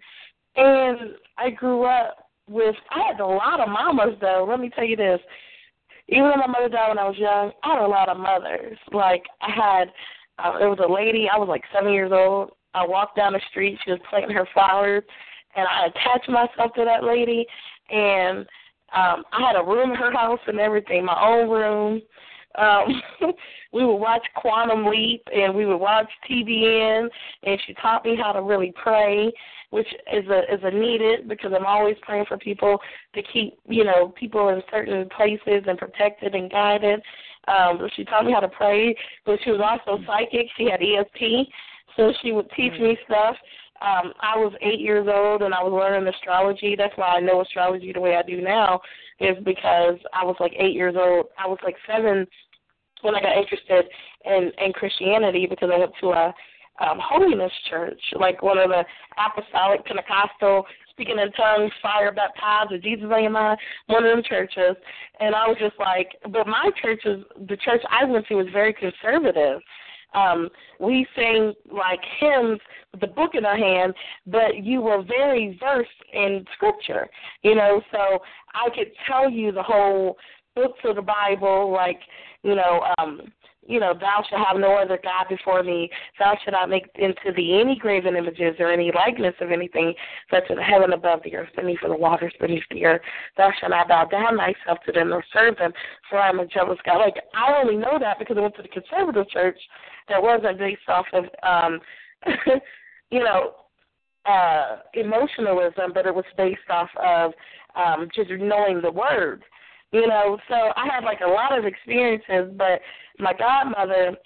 And 0.57 1.15
I 1.39 1.51
grew 1.51 1.85
up 1.85 2.17
with 2.49 2.75
I 2.91 3.07
had 3.07 3.21
a 3.21 3.27
lot 3.27 3.61
of 3.61 3.69
mamas 3.69 4.17
though. 4.21 4.47
Let 4.49 4.61
me 4.61 4.71
tell 4.75 4.85
you 4.85 4.97
this. 4.97 5.21
Even 6.11 6.25
though 6.25 6.37
my 6.37 6.47
mother 6.47 6.69
died 6.69 6.89
when 6.89 6.99
I 6.99 7.09
was 7.09 7.19
young, 7.19 7.53
I 7.63 7.75
had 7.75 7.85
a 7.85 7.89
lot 7.89 8.09
of 8.09 8.19
mothers. 8.19 8.79
Like 8.93 9.25
I 9.41 9.51
had, 9.51 9.93
uh, 10.39 10.59
it 10.59 10.67
was 10.67 10.81
a 10.87 10.93
lady. 10.93 11.29
I 11.33 11.39
was 11.39 11.49
like 11.49 11.63
seven 11.73 11.93
years 11.93 12.13
old. 12.13 12.51
I 12.75 12.87
walked 12.87 13.17
down 13.17 13.33
the 13.33 13.41
street. 13.51 13.79
She 13.85 13.93
was 13.93 14.01
planting 14.09 14.37
her 14.37 14.49
flowers, 14.53 15.05
and 15.57 15.67
I 15.67 15.87
attached 15.87 16.29
myself 16.29 16.73
to 16.75 16.85
that 16.85 17.05
lady. 17.05 17.47
And 17.91 18.47
Um, 18.93 19.23
I 19.31 19.41
had 19.47 19.55
a 19.55 19.63
room 19.63 19.93
in 19.93 19.97
her 19.97 20.11
house 20.11 20.41
and 20.49 20.59
everything, 20.59 21.05
my 21.05 21.15
own 21.23 21.49
room. 21.49 22.03
Um, 22.57 23.03
we 23.73 23.85
would 23.85 23.97
watch 23.97 24.27
Quantum 24.37 24.87
Leap 24.87 25.23
and 25.33 25.55
we 25.55 25.67
would 25.67 25.77
watch 25.77 26.09
TBN, 26.29 27.09
and 27.45 27.61
she 27.67 27.75
taught 27.75 28.05
me 28.05 28.17
how 28.21 28.33
to 28.33 28.43
really 28.43 28.73
pray, 28.83 29.31
which 29.71 29.87
is 30.13 30.27
a 30.29 30.53
is 30.53 30.61
a 30.63 30.71
needed 30.71 31.29
because 31.29 31.53
I'm 31.55 31.67
always 31.67 31.97
praying 32.03 32.27
for 32.27 32.39
people 32.39 32.79
to 33.15 33.23
keep 33.33 33.59
you 33.69 33.85
know 33.85 34.09
people 34.19 34.49
in 34.49 34.63
certain 34.71 35.09
places 35.17 35.65
and 35.67 35.79
protected 35.79 36.35
and 36.35 36.51
guided. 36.51 37.01
Um, 37.49 37.89
she 37.97 38.05
taught 38.05 38.27
me 38.27 38.33
how 38.33 38.41
to 38.41 38.49
pray, 38.49 38.95
but 39.25 39.39
she 39.45 39.51
was 39.51 39.61
also 39.63 40.03
psychic. 40.07 40.47
She 40.57 40.69
had 40.71 40.81
ESP, 40.81 41.47
so 41.97 42.13
she 42.23 42.33
would 42.33 42.51
teach 42.57 42.73
me 42.81 42.99
stuff. 43.07 43.37
Um, 43.83 44.13
I 44.21 44.37
was 44.37 44.53
eight 44.61 44.79
years 44.79 45.09
old 45.11 45.41
and 45.41 45.55
I 45.55 45.63
was 45.63 45.73
learning 45.73 46.07
astrology. 46.13 46.75
That's 46.77 46.97
why 46.97 47.17
I 47.17 47.21
know 47.21 47.41
astrology 47.41 47.93
the 47.93 48.01
way 48.01 48.15
I 48.15 48.23
do 48.23 48.43
now, 48.43 48.81
is 49.21 49.37
because 49.45 49.99
I 50.13 50.25
was 50.25 50.37
like 50.41 50.53
eight 50.59 50.75
years 50.75 50.97
old. 50.99 51.27
I 51.39 51.47
was 51.47 51.59
like 51.63 51.77
seven 51.87 52.27
when 53.03 53.15
I 53.15 53.21
got 53.21 53.37
interested 53.37 53.87
in 54.25 54.51
in 54.65 54.73
Christianity 54.73 55.47
because 55.49 55.71
I 55.73 55.79
went 55.79 55.93
to 56.01 56.11
a 56.11 56.35
um, 56.81 56.99
holiness 57.03 57.53
church, 57.69 58.01
like 58.19 58.43
one 58.43 58.59
of 58.59 58.71
the 58.71 58.85
apostolic 59.19 59.85
Pentecostal 59.85 60.65
speaking 60.91 61.19
in 61.19 61.31
tongues, 61.33 61.73
fire 61.83 62.13
baptized, 62.13 62.73
with 62.73 62.83
Jesus 62.83 63.07
on 63.13 63.23
your 63.23 63.31
mind, 63.31 63.59
one 63.87 64.05
of 64.05 64.11
them 64.11 64.23
churches. 64.27 64.77
And 65.19 65.35
I 65.35 65.47
was 65.47 65.57
just 65.59 65.79
like, 65.79 66.09
but 66.31 66.47
my 66.47 66.71
church 66.81 67.01
is 67.05 67.23
the 67.49 67.57
church 67.57 67.83
I 67.91 68.05
went 68.05 68.27
to 68.29 68.35
was 68.35 68.49
very 68.53 68.75
conservative. 68.75 69.61
Um, 70.15 70.49
we 70.79 71.07
sang 71.15 71.55
like 71.73 72.01
hymns 72.19 72.61
with 72.93 73.01
the 73.01 73.07
book 73.07 73.33
in 73.35 73.45
our 73.45 73.57
hand, 73.57 73.95
but 74.27 74.65
you 74.65 74.81
were 74.81 75.03
very 75.03 75.59
versed 75.61 75.91
in 76.13 76.45
scripture, 76.55 77.09
you 77.43 77.55
know, 77.55 77.81
so 77.93 78.19
I 78.55 78.69
could 78.75 78.91
tell 79.07 79.31
you 79.31 79.53
the 79.53 79.63
whole 79.63 80.17
books 80.57 80.81
of 80.85 80.97
the 80.97 81.03
Bible, 81.03 81.73
like, 81.73 82.01
you 82.43 82.55
know, 82.55 82.85
um, 82.99 83.33
you 83.71 83.79
know, 83.79 83.95
thou 83.95 84.25
shalt 84.29 84.45
have 84.47 84.59
no 84.59 84.75
other 84.75 84.99
God 85.01 85.27
before 85.29 85.63
me. 85.63 85.89
Thou 86.19 86.35
shalt 86.43 86.55
not 86.55 86.69
make 86.69 86.87
into 86.97 87.33
thee 87.35 87.61
any 87.63 87.77
graven 87.79 88.17
images 88.17 88.57
or 88.59 88.69
any 88.73 88.91
likeness 88.93 89.35
of 89.41 89.53
anything 89.53 89.95
such 90.29 90.43
as 90.51 90.59
heaven 90.61 90.93
above 90.93 91.21
the 91.23 91.37
earth, 91.37 91.51
beneath 91.55 91.79
the 91.87 91.95
waters 91.95 92.35
beneath 92.41 92.65
the 92.73 92.85
earth. 92.85 93.01
Thou 93.37 93.51
shalt 93.61 93.71
not 93.71 93.87
bow 93.87 94.07
down 94.07 94.37
thyself 94.37 94.79
to 94.87 94.93
them 94.93 95.11
nor 95.11 95.25
serve 95.33 95.57
them, 95.57 95.73
for 96.09 96.19
I 96.19 96.31
am 96.31 96.41
a 96.41 96.47
jealous 96.47 96.79
God. 96.85 96.99
Like 96.99 97.23
I 97.33 97.57
only 97.61 97.77
know 97.77 97.97
that 98.01 98.19
because 98.19 98.37
I 98.37 98.41
went 98.41 98.57
to 98.57 98.63
the 98.63 98.69
conservative 98.69 99.29
church 99.31 99.59
that 100.09 100.21
wasn't 100.21 100.59
based 100.59 100.89
off 100.89 101.07
of 101.13 101.25
um 101.45 101.79
you 103.11 103.21
know, 103.21 103.53
uh 104.27 104.79
emotionalism, 104.95 105.93
but 105.95 106.07
it 106.07 106.15
was 106.15 106.25
based 106.37 106.59
off 106.69 106.91
of 107.01 107.33
um 107.77 108.09
just 108.17 108.31
knowing 108.31 108.83
the 108.83 108.91
word. 108.91 109.45
You 109.93 110.07
know, 110.07 110.39
so 110.49 110.55
I 110.55 110.87
had 110.87 111.03
like 111.05 111.19
a 111.21 111.29
lot 111.29 111.57
of 111.57 111.65
experiences, 111.65 112.55
but 112.57 112.81
my 113.21 113.33
godmother, 113.33 114.17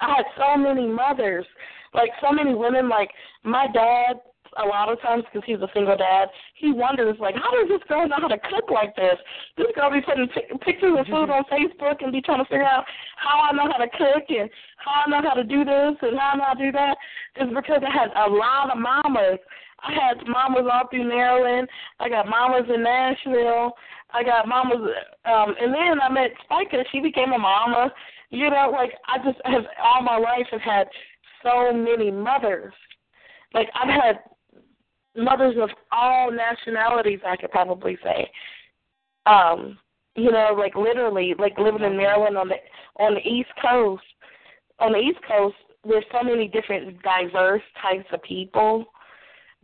I 0.00 0.08
had 0.16 0.24
so 0.36 0.56
many 0.56 0.86
mothers, 0.86 1.46
like 1.94 2.10
so 2.20 2.32
many 2.32 2.54
women. 2.54 2.88
Like 2.88 3.10
my 3.44 3.66
dad, 3.72 4.20
a 4.62 4.66
lot 4.66 4.92
of 4.92 5.00
times 5.00 5.24
because 5.24 5.46
he's 5.46 5.60
a 5.60 5.68
single 5.72 5.96
dad, 5.96 6.28
he 6.54 6.72
wonders 6.72 7.16
like, 7.20 7.34
how 7.34 7.50
does 7.52 7.68
this 7.68 7.86
girl 7.88 8.06
know 8.08 8.16
how 8.20 8.28
to 8.28 8.38
cook 8.38 8.70
like 8.70 8.94
this? 8.96 9.16
This 9.56 9.68
girl 9.74 9.90
be 9.90 10.00
putting 10.00 10.28
p- 10.28 10.58
pictures 10.60 10.92
of 10.98 11.06
food 11.06 11.30
on 11.30 11.44
Facebook 11.44 12.02
and 12.02 12.12
be 12.12 12.20
trying 12.20 12.44
to 12.44 12.44
figure 12.44 12.64
out 12.64 12.84
how 13.16 13.40
I 13.48 13.52
know 13.52 13.70
how 13.70 13.78
to 13.78 13.88
cook 13.88 14.24
and 14.28 14.50
how 14.76 15.02
I 15.06 15.10
know 15.10 15.28
how 15.28 15.34
to 15.34 15.44
do 15.44 15.64
this 15.64 15.94
and 16.02 16.18
how 16.18 16.32
I 16.32 16.36
know 16.36 16.44
how 16.48 16.54
to 16.54 16.64
do 16.64 16.72
that. 16.72 16.96
It's 17.36 17.54
because 17.54 17.82
I 17.86 17.92
had 17.92 18.10
a 18.12 18.28
lot 18.28 18.70
of 18.70 18.78
mamas. 18.78 19.38
I 19.84 19.92
had 19.92 20.26
mamas 20.28 20.68
all 20.70 20.88
through 20.90 21.08
Maryland. 21.08 21.68
I 21.98 22.08
got 22.08 22.28
mamas 22.28 22.68
in 22.72 22.82
Nashville. 22.82 23.72
I 24.12 24.22
got 24.22 24.48
mamas, 24.48 24.90
um, 25.24 25.54
and 25.60 25.72
then 25.72 26.00
I 26.00 26.08
met 26.10 26.30
Spica. 26.44 26.84
She 26.92 27.00
became 27.00 27.32
a 27.32 27.38
mama. 27.38 27.92
You 28.30 28.50
know, 28.50 28.70
like 28.72 28.92
I 29.06 29.18
just 29.18 29.40
have 29.44 29.64
all 29.82 30.02
my 30.02 30.18
life 30.18 30.46
have 30.50 30.60
had 30.60 30.88
so 31.42 31.72
many 31.72 32.10
mothers. 32.10 32.72
Like 33.54 33.68
I've 33.74 33.88
had 33.88 34.20
mothers 35.16 35.56
of 35.60 35.70
all 35.90 36.30
nationalities. 36.30 37.20
I 37.26 37.36
could 37.36 37.50
probably 37.50 37.98
say. 38.02 38.30
Um, 39.26 39.78
you 40.14 40.30
know, 40.30 40.54
like 40.58 40.74
literally, 40.74 41.34
like 41.38 41.58
living 41.58 41.82
in 41.82 41.96
Maryland 41.96 42.36
on 42.36 42.48
the 42.48 42.56
on 42.96 43.14
the 43.14 43.20
East 43.20 43.50
Coast. 43.60 44.02
On 44.78 44.92
the 44.92 44.98
East 44.98 45.20
Coast, 45.28 45.54
there's 45.84 46.04
so 46.12 46.22
many 46.22 46.48
different 46.48 47.02
diverse 47.02 47.62
types 47.80 48.06
of 48.12 48.22
people 48.22 48.86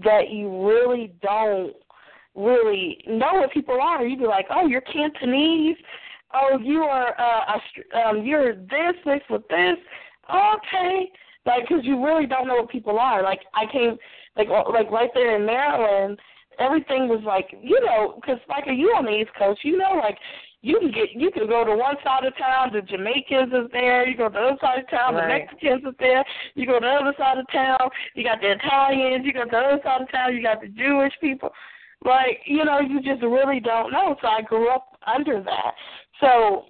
that 0.05 0.31
you 0.31 0.67
really 0.67 1.13
don't 1.23 1.75
really 2.39 2.99
know 3.07 3.35
what 3.35 3.53
people 3.53 3.79
are. 3.81 4.07
You'd 4.07 4.21
be 4.21 4.27
like, 4.27 4.47
oh, 4.51 4.67
you're 4.67 4.81
Cantonese. 4.83 5.77
Oh, 6.33 6.59
you 6.63 6.83
are 6.83 7.15
uh, 7.19 7.99
um, 7.99 8.25
you're 8.25 8.55
this 8.55 8.95
mixed 9.05 9.31
with 9.31 9.47
this. 9.49 9.77
Okay, 10.31 11.11
like 11.47 11.67
because 11.69 11.85
you 11.85 12.05
really 12.05 12.27
don't 12.27 12.47
know 12.47 12.57
what 12.57 12.71
people 12.71 12.99
are. 12.99 13.23
Like 13.23 13.41
I 13.55 13.71
came, 13.71 13.97
like 14.37 14.49
like 14.49 14.91
right 14.91 15.11
there 15.15 15.37
in 15.37 15.47
Maryland, 15.47 16.19
everything 16.59 17.09
was 17.09 17.23
like 17.25 17.47
you 17.63 17.81
know 17.85 18.19
because 18.21 18.39
like 18.49 18.65
you 18.67 18.89
on 18.97 19.07
the 19.07 19.11
East 19.11 19.31
Coast, 19.39 19.61
you 19.65 19.79
know 19.79 19.95
like 19.95 20.19
you 20.61 20.79
can 20.79 20.91
get 20.91 21.09
you 21.15 21.31
can 21.31 21.47
go 21.47 21.65
to 21.65 21.75
one 21.75 21.97
side 22.05 22.25
of 22.25 22.37
town, 22.37 22.71
the 22.73 22.83
Jamaicans 22.83 23.53
is 23.53 23.71
there, 23.73 24.07
you 24.07 24.17
go 24.17 24.29
to 24.29 24.33
the 24.33 24.39
other 24.39 24.59
side 24.61 24.81
of 24.81 24.91
town, 24.91 25.15
right. 25.15 25.23
the 25.23 25.29
Mexicans 25.29 25.85
is 25.87 25.95
there, 25.99 26.25
you 26.55 26.67
go 26.67 26.75
to 26.75 26.85
the 26.85 26.93
other 26.93 27.15
side 27.17 27.39
of 27.39 27.47
town, 27.51 27.79
you 28.15 28.25
got 28.25 28.41
the 28.41 28.53
Italians, 28.53 29.25
you 29.25 29.33
go 29.33 29.45
to 29.45 29.51
the 29.51 29.57
other 29.57 29.81
side 29.83 30.03
of 30.03 30.11
town, 30.11 30.35
you 30.35 30.43
got 30.43 30.61
the 30.61 30.69
Jewish 30.69 31.13
people. 31.21 31.51
Like, 32.05 32.41
you 32.47 32.65
know, 32.65 32.81
you 32.81 33.01
just 33.03 33.23
really 33.23 33.61
don't 33.61 33.93
know. 33.93 34.17
So 34.23 34.29
I 34.29 34.43
grew 34.43 34.71
up 34.71 34.99
under 35.07 35.43
that. 35.43 35.73
So 36.21 36.67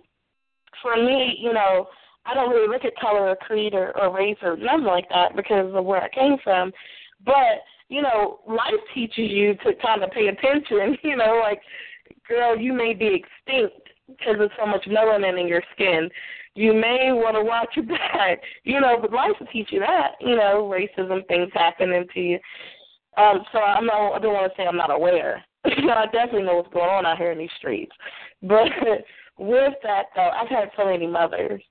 for 0.82 0.96
me, 0.96 1.36
you 1.40 1.52
know, 1.52 1.88
I 2.24 2.34
don't 2.34 2.50
really 2.50 2.68
look 2.68 2.84
at 2.84 2.96
color 2.96 3.28
or 3.30 3.36
creed 3.36 3.74
or, 3.74 3.96
or 3.98 4.14
race 4.14 4.36
or 4.42 4.56
nothing 4.56 4.84
like 4.84 5.08
that 5.10 5.34
because 5.36 5.72
of 5.74 5.84
where 5.84 6.02
I 6.02 6.08
came 6.10 6.36
from. 6.42 6.72
But, 7.24 7.64
you 7.88 8.02
know, 8.02 8.40
life 8.46 8.80
teaches 8.94 9.30
you 9.30 9.54
to 9.64 9.72
kind 9.82 10.02
of 10.02 10.10
pay 10.10 10.28
attention, 10.28 10.96
you 11.02 11.16
know, 11.16 11.40
like, 11.42 11.60
girl, 12.28 12.58
you 12.58 12.72
may 12.72 12.94
be 12.94 13.22
extinct 13.22 13.88
because 14.06 14.40
of 14.40 14.50
so 14.58 14.66
much 14.66 14.84
melanin 14.86 15.40
in 15.40 15.48
your 15.48 15.62
skin. 15.74 16.08
You 16.54 16.74
may 16.74 17.12
want 17.12 17.36
to 17.36 17.44
watch 17.44 17.70
your 17.76 17.86
back, 18.12 18.40
you 18.64 18.80
know, 18.80 18.98
but 19.00 19.12
life 19.12 19.32
will 19.38 19.46
teach 19.48 19.68
you 19.70 19.80
that, 19.80 20.12
you 20.20 20.36
know, 20.36 20.70
racism, 20.72 21.26
things 21.28 21.50
happening 21.54 22.04
to 22.14 22.20
you. 22.20 22.38
Um, 23.18 23.40
so 23.52 23.58
I'm 23.58 23.86
not, 23.86 24.12
I 24.12 24.18
don't 24.20 24.32
want 24.32 24.52
to 24.52 24.56
say 24.56 24.66
I'm 24.66 24.76
not 24.76 24.90
aware. 24.90 25.44
I 25.64 26.04
definitely 26.12 26.44
know 26.44 26.56
what's 26.56 26.72
going 26.72 26.88
on 26.88 27.04
out 27.04 27.18
here 27.18 27.32
in 27.32 27.38
these 27.38 27.50
streets. 27.58 27.92
But 28.42 28.68
with 29.38 29.74
that, 29.82 30.06
though, 30.14 30.30
I've 30.30 30.48
had 30.48 30.70
so 30.76 30.86
many 30.86 31.06
mothers, 31.06 31.62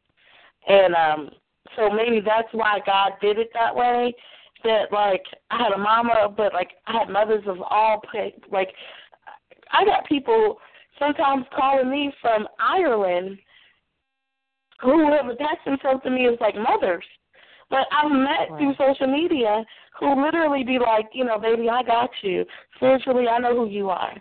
and 0.67 0.93
um, 0.93 1.29
so 1.75 1.89
maybe 1.89 2.19
that's 2.19 2.49
why 2.51 2.79
God 2.85 3.13
did 3.21 3.37
it 3.39 3.49
that 3.53 3.75
way. 3.75 4.13
That 4.63 4.91
like 4.91 5.23
I 5.51 5.57
had 5.57 5.71
a 5.71 5.77
mama, 5.77 6.33
but 6.35 6.53
like 6.53 6.71
I 6.87 6.97
had 6.99 7.09
mothers 7.09 7.43
of 7.47 7.61
all 7.61 8.01
like 8.51 8.73
I 9.71 9.85
got 9.85 10.07
people 10.07 10.57
sometimes 10.99 11.45
calling 11.55 11.89
me 11.89 12.11
from 12.21 12.47
Ireland 12.59 13.37
who 14.81 15.11
have 15.11 15.27
attached 15.27 15.65
themselves 15.65 16.01
to 16.03 16.09
me 16.09 16.27
as 16.27 16.39
like 16.41 16.55
mothers. 16.55 17.05
But 17.69 17.87
I've 17.91 18.11
met 18.11 18.49
right. 18.49 18.57
through 18.57 18.73
social 18.77 19.07
media 19.07 19.63
who 19.99 20.23
literally 20.23 20.63
be 20.63 20.79
like, 20.79 21.07
you 21.13 21.25
know, 21.25 21.39
baby, 21.39 21.69
I 21.69 21.83
got 21.83 22.09
you. 22.21 22.45
Spiritually, 22.75 23.27
I 23.27 23.39
know 23.39 23.55
who 23.55 23.69
you 23.69 23.89
are. 23.89 24.15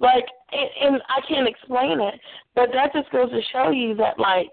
Like, 0.00 0.24
and, 0.52 0.94
and 0.94 1.02
I 1.08 1.20
can't 1.28 1.48
explain 1.48 2.00
it, 2.00 2.18
but 2.54 2.70
that 2.72 2.92
just 2.92 3.10
goes 3.12 3.30
to 3.30 3.40
show 3.52 3.70
you 3.70 3.94
that, 3.96 4.18
like, 4.18 4.50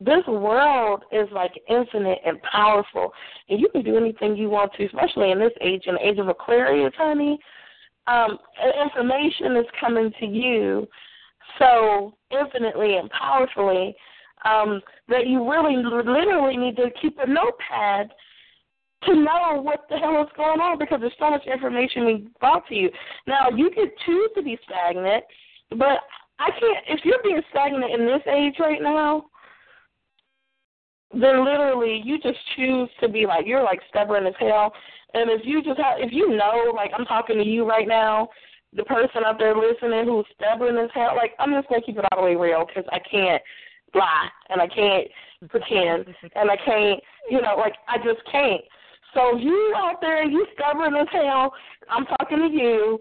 this 0.00 0.26
world 0.26 1.04
is 1.12 1.28
like 1.30 1.52
infinite 1.68 2.18
and 2.24 2.40
powerful, 2.42 3.12
and 3.50 3.60
you 3.60 3.68
can 3.68 3.82
do 3.82 3.98
anything 3.98 4.34
you 4.34 4.48
want 4.48 4.72
to, 4.74 4.86
especially 4.86 5.30
in 5.30 5.38
this 5.38 5.52
age, 5.60 5.82
in 5.86 5.94
the 5.94 6.06
age 6.06 6.18
of 6.18 6.28
Aquarius, 6.28 6.94
honey. 6.96 7.38
Um, 8.06 8.38
information 8.82 9.56
is 9.56 9.66
coming 9.78 10.10
to 10.18 10.26
you 10.26 10.88
so 11.58 12.14
infinitely 12.30 12.96
and 12.96 13.10
powerfully 13.10 13.94
um, 14.44 14.80
that 15.08 15.26
you 15.26 15.48
really 15.48 15.76
literally 15.76 16.56
need 16.56 16.76
to 16.76 16.88
keep 17.00 17.18
a 17.18 17.26
notepad 17.26 18.10
to 19.04 19.14
know 19.14 19.60
what 19.62 19.86
the 19.88 19.96
hell 19.96 20.22
is 20.22 20.28
going 20.36 20.60
on 20.60 20.78
because 20.78 21.00
there's 21.00 21.12
so 21.18 21.30
much 21.30 21.46
information 21.46 22.04
being 22.04 22.30
brought 22.38 22.66
to 22.68 22.74
you. 22.74 22.90
Now 23.26 23.48
you 23.54 23.70
could 23.70 23.90
choose 24.04 24.30
to 24.36 24.42
be 24.42 24.58
stagnant, 24.64 25.24
but 25.70 26.00
I 26.38 26.50
can't. 26.58 26.84
If 26.88 27.04
you're 27.04 27.22
being 27.22 27.40
stagnant 27.50 27.92
in 27.92 28.06
this 28.06 28.22
age 28.26 28.56
right 28.58 28.82
now, 28.82 29.26
then 31.12 31.44
literally 31.44 32.02
you 32.04 32.18
just 32.18 32.38
choose 32.56 32.88
to 33.00 33.08
be 33.08 33.26
like 33.26 33.46
you're 33.46 33.62
like 33.62 33.80
stubborn 33.88 34.26
as 34.26 34.34
hell. 34.38 34.72
And 35.14 35.30
if 35.30 35.40
you 35.44 35.62
just 35.62 35.78
have, 35.80 35.98
if 35.98 36.12
you 36.12 36.36
know, 36.36 36.72
like 36.74 36.92
I'm 36.96 37.04
talking 37.04 37.36
to 37.36 37.44
you 37.44 37.68
right 37.68 37.88
now, 37.88 38.28
the 38.74 38.84
person 38.84 39.22
out 39.26 39.38
there 39.38 39.56
listening 39.56 40.06
who's 40.06 40.26
stubborn 40.36 40.78
as 40.78 40.90
hell, 40.94 41.16
like 41.16 41.32
I'm 41.38 41.52
just 41.52 41.68
gonna 41.68 41.82
keep 41.82 41.98
it 41.98 42.04
all 42.12 42.22
the 42.22 42.30
way 42.30 42.36
real 42.36 42.64
because 42.66 42.88
I 42.92 42.98
can't 43.10 43.42
lie 43.94 44.28
and 44.50 44.60
I 44.60 44.68
can't 44.68 45.08
pretend 45.48 46.06
and 46.36 46.50
I 46.50 46.56
can't, 46.56 47.00
you 47.30 47.40
know, 47.40 47.56
like 47.56 47.74
I 47.88 47.96
just 47.98 48.20
can't. 48.30 48.62
So 49.14 49.36
you 49.36 49.74
out 49.76 50.00
there, 50.00 50.24
you 50.24 50.46
stubborn 50.54 50.94
as 50.94 51.08
hell. 51.12 51.52
I'm 51.88 52.06
talking 52.06 52.38
to 52.38 52.48
you. 52.48 52.98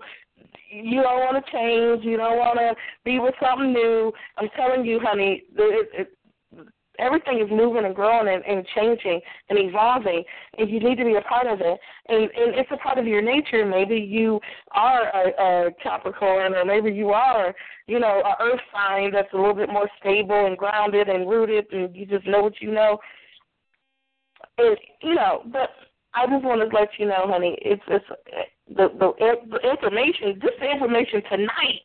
you 0.71 1.01
don't 1.01 1.19
want 1.19 1.43
to 1.43 1.51
change. 1.51 2.03
You 2.03 2.17
don't 2.17 2.37
want 2.37 2.57
to 2.59 2.75
be 3.03 3.19
with 3.19 3.35
something 3.41 3.73
new. 3.73 4.11
I'm 4.37 4.49
telling 4.55 4.85
you, 4.85 4.99
honey, 5.01 5.43
it, 5.55 5.89
it, 5.93 6.13
everything 6.99 7.39
is 7.39 7.49
moving 7.49 7.85
and 7.85 7.95
growing 7.95 8.27
and, 8.33 8.43
and 8.45 8.65
changing 8.75 9.21
and 9.49 9.59
evolving, 9.59 10.23
and 10.57 10.69
you 10.69 10.79
need 10.79 10.97
to 10.97 11.05
be 11.05 11.15
a 11.15 11.21
part 11.21 11.47
of 11.47 11.61
it. 11.61 11.79
And, 12.07 12.23
and 12.23 12.55
it's 12.55 12.69
a 12.71 12.77
part 12.77 12.97
of 12.97 13.07
your 13.07 13.21
nature. 13.21 13.65
Maybe 13.65 13.95
you 13.95 14.39
are 14.71 15.07
a, 15.07 15.67
a 15.67 15.71
Capricorn, 15.81 16.53
or 16.53 16.65
maybe 16.65 16.91
you 16.91 17.09
are, 17.09 17.53
you 17.87 17.99
know, 17.99 18.21
a 18.21 18.43
Earth 18.43 18.61
sign 18.73 19.11
that's 19.11 19.33
a 19.33 19.37
little 19.37 19.55
bit 19.55 19.69
more 19.69 19.89
stable 19.99 20.45
and 20.45 20.57
grounded 20.57 21.07
and 21.07 21.29
rooted, 21.29 21.65
and 21.71 21.95
you 21.95 22.05
just 22.05 22.27
know 22.27 22.41
what 22.41 22.61
you 22.61 22.71
know. 22.71 22.97
And 24.57 24.77
you 25.01 25.15
know, 25.15 25.43
but 25.51 25.69
I 26.13 26.25
just 26.25 26.43
want 26.43 26.61
to 26.61 26.75
let 26.75 26.89
you 26.97 27.05
know, 27.05 27.25
honey, 27.25 27.57
it's 27.61 27.83
it's 27.87 28.05
the 28.67 28.89
the, 28.97 29.13
the 29.49 29.69
information. 29.69 30.39
This 30.41 30.57
information 30.61 31.21
tonight 31.29 31.81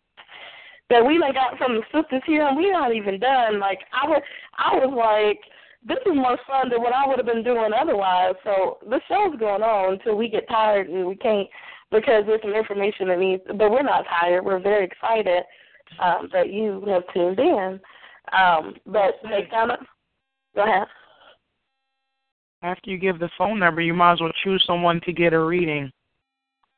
that 0.91 1.05
we 1.05 1.19
like 1.19 1.35
got 1.35 1.59
from 1.59 1.77
the 1.77 1.83
sisters 1.93 2.23
here, 2.27 2.47
and 2.47 2.57
we're 2.57 2.73
not 2.73 2.95
even 2.95 3.19
done. 3.19 3.59
Like 3.59 3.81
I 3.93 4.09
was, 4.09 4.23
I 4.59 4.75
was 4.77 4.93
like, 4.95 5.41
this 5.87 5.99
is 6.07 6.17
more 6.17 6.39
fun 6.47 6.71
than 6.71 6.81
what 6.81 6.95
I 6.95 7.07
would 7.07 7.19
have 7.19 7.27
been 7.27 7.45
doing 7.45 7.73
otherwise. 7.79 8.35
So 8.45 8.79
the 8.89 9.01
show's 9.09 9.39
going 9.39 9.63
on 9.63 9.95
until 9.95 10.17
we 10.17 10.29
get 10.29 10.49
tired 10.49 10.89
and 10.89 11.07
we 11.07 11.17
can't 11.17 11.49
because 11.91 12.25
there's 12.27 12.43
some 12.43 12.55
information 12.55 13.09
that 13.09 13.19
needs. 13.19 13.43
But 13.47 13.71
we're 13.71 13.83
not 13.83 14.05
tired. 14.21 14.45
We're 14.45 14.61
very 14.61 14.85
excited 14.85 15.45
um, 16.03 16.29
that 16.33 16.51
you 16.53 16.83
have 16.89 17.03
tuned 17.13 17.39
in. 17.39 17.81
Um, 18.33 18.75
but 18.87 19.17
hey, 19.25 19.47
Donna, 19.51 19.79
go 20.55 20.65
ahead. 20.65 20.87
After 22.65 22.91
you 22.91 22.97
give 22.97 23.19
the 23.19 23.29
phone 23.37 23.59
number, 23.59 23.83
you 23.83 23.93
might 23.93 24.15
as 24.15 24.21
well 24.23 24.33
choose 24.43 24.65
someone 24.67 24.99
to 25.05 25.13
get 25.13 25.35
a 25.35 25.39
reading. 25.39 25.93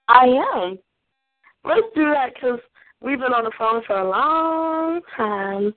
I 0.08 0.24
am. 0.24 0.80
Let's 1.64 1.86
do 1.94 2.10
that 2.12 2.34
because 2.34 2.58
we've 3.00 3.20
been 3.20 3.32
on 3.32 3.44
the 3.44 3.52
phone 3.56 3.82
for 3.86 3.96
a 3.96 4.10
long 4.10 5.00
time, 5.16 5.72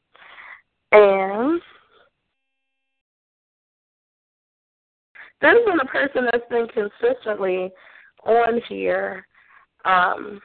and 0.92 1.62
there's 5.42 5.64
been 5.66 5.80
a 5.80 5.86
person 5.86 6.28
that's 6.32 6.50
been 6.50 6.68
consistently 6.70 7.70
on 8.26 8.62
here 8.68 9.28
um, 9.86 10.42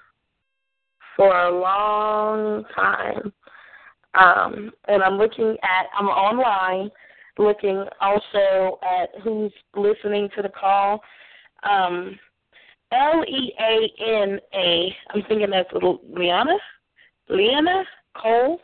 for 1.16 1.34
a 1.34 1.58
long 1.58 2.64
time. 2.74 3.32
Um, 4.12 4.72
and 4.88 5.02
I'm 5.02 5.16
looking 5.16 5.56
at, 5.62 5.86
I'm 5.98 6.08
online 6.08 6.90
looking 7.38 7.84
also 8.00 8.78
at 8.82 9.10
who's 9.22 9.52
listening 9.76 10.28
to 10.36 10.42
the 10.42 10.48
call. 10.48 11.00
Um, 11.68 12.18
L 12.92 13.24
E 13.26 13.52
A 13.58 14.22
N 14.22 14.38
A. 14.54 14.94
I'm 15.10 15.22
thinking 15.28 15.50
that's 15.50 15.72
little 15.72 16.00
Liana, 16.08 16.56
Liana 17.28 17.84
Cole. 18.16 18.60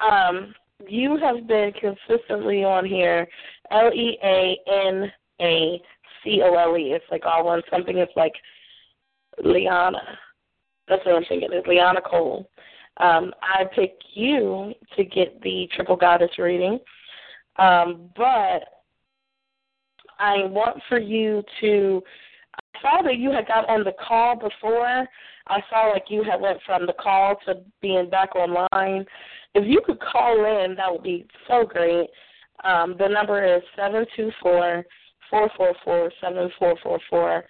Um, 0.00 0.54
you 0.88 1.18
have 1.18 1.46
been 1.46 1.72
consistently 1.72 2.64
on 2.64 2.84
here. 2.84 3.26
L 3.70 3.92
E 3.94 4.18
A 4.22 4.58
N 4.86 5.10
A 5.40 5.80
C 6.22 6.42
O 6.42 6.54
L 6.54 6.76
E. 6.76 6.92
It's 6.92 7.04
like 7.10 7.24
all 7.24 7.46
one 7.46 7.62
something. 7.70 7.96
It's 7.96 8.12
like 8.16 8.34
Liana. 9.42 10.02
That's 10.88 11.04
what 11.06 11.14
I'm 11.14 11.24
thinking. 11.28 11.52
Is 11.52 11.64
Liana 11.66 12.00
Cole. 12.00 12.48
Um, 13.00 13.32
I 13.42 13.64
picked 13.74 14.04
you 14.14 14.74
to 14.96 15.04
get 15.04 15.40
the 15.42 15.68
triple 15.74 15.96
goddess 15.96 16.38
reading, 16.38 16.78
um, 17.56 18.10
but 18.16 18.62
I 20.18 20.44
want 20.44 20.82
for 20.88 20.98
you 20.98 21.42
to 21.60 22.02
I 22.54 22.80
saw 22.80 23.02
that 23.02 23.18
you 23.18 23.30
had 23.30 23.46
got 23.46 23.68
on 23.68 23.84
the 23.84 23.94
call 24.06 24.36
before. 24.36 25.08
I 25.46 25.60
saw 25.68 25.90
like 25.92 26.04
you 26.08 26.22
had 26.22 26.40
went 26.40 26.58
from 26.64 26.86
the 26.86 26.92
call 26.92 27.36
to 27.46 27.62
being 27.80 28.10
back 28.10 28.34
online. 28.36 29.06
If 29.54 29.64
you 29.66 29.80
could 29.84 30.00
call 30.00 30.44
in, 30.44 30.76
that 30.76 30.92
would 30.92 31.02
be 31.02 31.26
so 31.48 31.64
great. 31.64 32.08
Um, 32.64 32.96
the 32.98 33.08
number 33.08 33.44
is 33.44 33.62
seven 33.76 34.04
two 34.16 34.30
four 34.42 34.84
four 35.30 35.50
four 35.56 35.74
four 35.84 36.12
seven 36.20 36.50
four 36.58 36.76
four 36.82 37.00
four, 37.08 37.44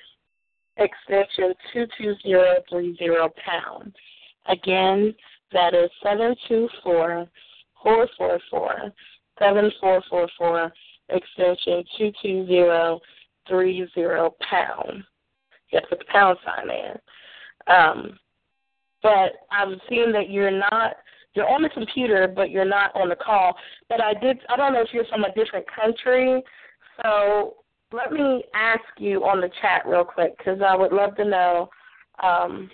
extension 0.77 1.55
two 1.73 1.87
two 1.99 2.15
zero 2.23 2.55
three 2.69 2.97
zero 2.97 3.31
pound. 3.45 3.95
Again, 4.47 5.15
that 5.53 5.75
is 5.75 5.91
seven 6.03 6.35
two 6.49 6.69
four 6.83 7.27
four 7.83 8.09
four 8.17 8.39
four 8.51 8.93
seven 9.39 9.71
four 9.81 10.03
four 10.09 10.29
four, 10.39 10.73
extension 11.09 11.85
two 11.99 12.13
two 12.23 12.47
zero 12.47 13.01
three 13.49 13.87
zero 13.95 14.35
pound. 14.49 15.03
You 15.71 15.81
have 15.81 15.85
to 15.85 15.97
put 15.97 15.99
the 15.99 16.13
pound 16.13 16.39
sign 16.45 16.69
in. 16.71 17.73
Um, 17.73 18.19
but 19.03 19.33
I'm 19.51 19.81
seeing 19.89 20.13
that 20.13 20.31
you're 20.31 20.51
not 20.51 20.97
you're 21.35 21.49
on 21.49 21.63
the 21.63 21.69
computer, 21.69 22.27
but 22.29 22.51
you're 22.51 22.65
not 22.65 22.95
on 22.95 23.09
the 23.09 23.17
call. 23.17 23.57
But 23.89 24.03
I 24.03 24.15
did 24.15 24.39
I 24.49 24.57
don't 24.57 24.73
know 24.73 24.83
if 24.83 24.93
you're 24.93 25.07
from 25.07 25.25
a 25.25 25.35
different 25.35 25.67
country, 25.75 26.43
so 27.03 27.55
let 27.93 28.13
me 28.13 28.45
ask 28.55 28.83
you 28.99 29.25
on 29.25 29.41
the 29.41 29.51
chat 29.61 29.83
real 29.87 30.05
quick 30.05 30.37
because 30.39 30.61
I 30.65 30.77
would 30.77 30.93
love 30.93 31.17
to 31.17 31.25
know. 31.25 31.71
Um, 32.23 32.71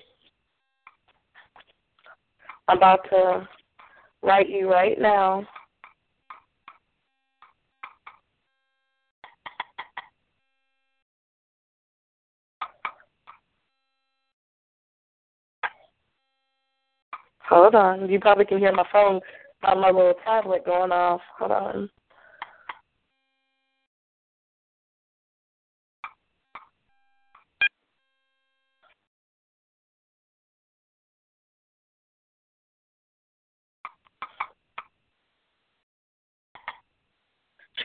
I'm 2.69 2.79
about 2.79 3.01
to 3.11 3.49
write 4.23 4.49
you 4.49 4.71
right 4.71 5.01
now. 5.01 5.47
Hold 17.49 17.77
on. 17.77 18.09
You 18.09 18.19
probably 18.19 18.45
can 18.45 18.59
hear 18.59 18.73
my 18.73 18.87
phone 18.93 19.21
on 19.63 19.81
my 19.81 19.91
little 19.91 20.15
tablet 20.25 20.65
going 20.65 20.91
off. 20.91 21.21
Hold 21.39 21.53
on. 21.53 21.91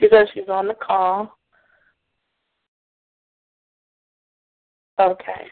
She 0.02 0.08
says 0.12 0.28
she's 0.34 0.50
on 0.50 0.68
the 0.68 0.74
call. 0.74 1.38
Okay. 5.00 5.46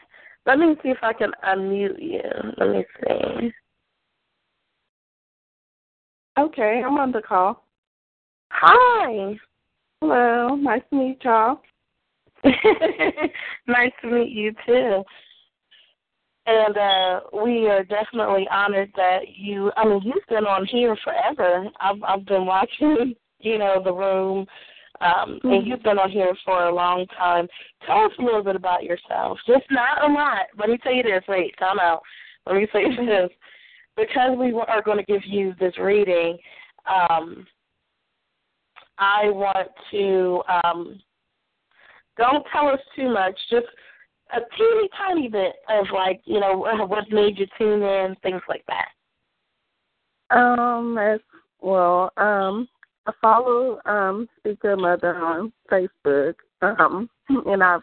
Let 0.44 0.58
me 0.58 0.74
see 0.82 0.88
if 0.88 0.98
I 1.02 1.12
can 1.12 1.30
unmute 1.46 2.02
you. 2.02 2.22
Let 2.58 2.70
me 2.70 2.84
see. 3.00 3.52
Okay, 6.38 6.82
I'm 6.84 6.98
on 6.98 7.12
the 7.12 7.22
call. 7.22 7.64
Hi. 8.50 9.36
Hello. 10.00 10.56
Nice 10.56 10.82
to 10.90 10.96
meet 10.96 11.18
y'all. 11.22 11.60
nice 13.66 13.92
to 14.02 14.10
meet 14.10 14.30
you 14.30 14.52
too. 14.66 15.04
And 16.46 16.76
uh 16.76 17.20
we 17.44 17.68
are 17.68 17.84
definitely 17.84 18.48
honored 18.50 18.90
that 18.96 19.20
you 19.36 19.70
I 19.76 19.84
mean 19.84 20.00
you've 20.02 20.26
been 20.28 20.46
on 20.46 20.66
here 20.66 20.96
forever. 21.04 21.68
I've 21.80 22.02
I've 22.02 22.24
been 22.24 22.46
watching, 22.46 23.14
you 23.40 23.58
know, 23.58 23.82
the 23.82 23.92
room. 23.92 24.46
Um 25.00 25.38
mm-hmm. 25.38 25.48
and 25.48 25.66
you've 25.66 25.82
been 25.82 25.98
on 25.98 26.10
here 26.10 26.34
for 26.44 26.64
a 26.64 26.74
long 26.74 27.06
time. 27.16 27.48
Tell 27.86 28.04
us 28.04 28.12
a 28.18 28.22
little 28.22 28.42
bit 28.42 28.56
about 28.56 28.84
yourself. 28.84 29.38
Just 29.46 29.64
not 29.70 30.08
a 30.08 30.12
lot. 30.12 30.46
Let 30.58 30.68
me 30.68 30.78
tell 30.78 30.92
you 30.92 31.02
this, 31.02 31.24
wait, 31.26 31.54
time 31.58 31.78
out. 31.78 32.02
Let 32.46 32.56
me 32.56 32.66
say 32.72 32.84
this 33.06 33.30
because 33.96 34.36
we 34.38 34.52
are 34.52 34.82
going 34.82 34.98
to 34.98 35.04
give 35.04 35.22
you 35.26 35.54
this 35.58 35.76
reading, 35.78 36.38
um, 36.86 37.46
I 38.98 39.30
want 39.30 39.68
to 39.90 40.42
um, 40.64 41.00
don't 42.16 42.44
tell 42.52 42.68
us 42.68 42.80
too 42.94 43.10
much, 43.12 43.38
just 43.50 43.66
a 44.34 44.40
teeny 44.56 44.88
tiny 44.96 45.28
bit 45.28 45.54
of 45.68 45.86
like 45.92 46.20
you 46.24 46.38
know 46.38 46.52
what 46.86 47.10
made 47.10 47.38
you 47.38 47.46
tune 47.58 47.82
in, 47.82 48.16
things 48.22 48.42
like 48.48 48.64
that. 48.68 50.36
Um, 50.36 50.98
as 50.98 51.20
well, 51.60 52.12
um, 52.16 52.68
I 53.10 53.12
follow 53.20 53.80
um 53.86 54.28
Spica 54.38 54.76
Mother 54.76 55.16
on 55.16 55.52
Facebook, 55.70 56.34
um, 56.62 57.08
and 57.46 57.62
I've 57.62 57.82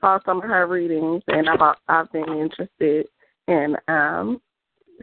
saw 0.00 0.18
some 0.24 0.38
of 0.38 0.44
her 0.44 0.66
readings, 0.66 1.22
and 1.28 1.48
I've 1.48 1.76
I've 1.88 2.12
been 2.12 2.28
interested 2.28 3.06
and 3.48 3.76
um 3.88 4.40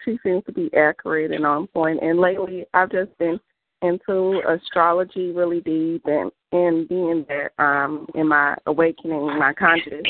she 0.05 0.17
seems 0.23 0.43
to 0.45 0.53
be 0.53 0.73
accurate 0.75 1.31
and 1.31 1.45
on 1.45 1.67
point. 1.67 2.01
And 2.01 2.19
lately, 2.19 2.65
I've 2.73 2.91
just 2.91 3.15
been 3.17 3.39
into 3.81 4.41
astrology 4.47 5.31
really 5.31 5.61
deep 5.61 6.03
and 6.05 6.31
and 6.51 6.87
being 6.89 7.25
there 7.27 7.51
um 7.59 8.07
in 8.15 8.27
my 8.27 8.55
awakening 8.65 9.37
my 9.37 9.53
conscious 9.53 10.03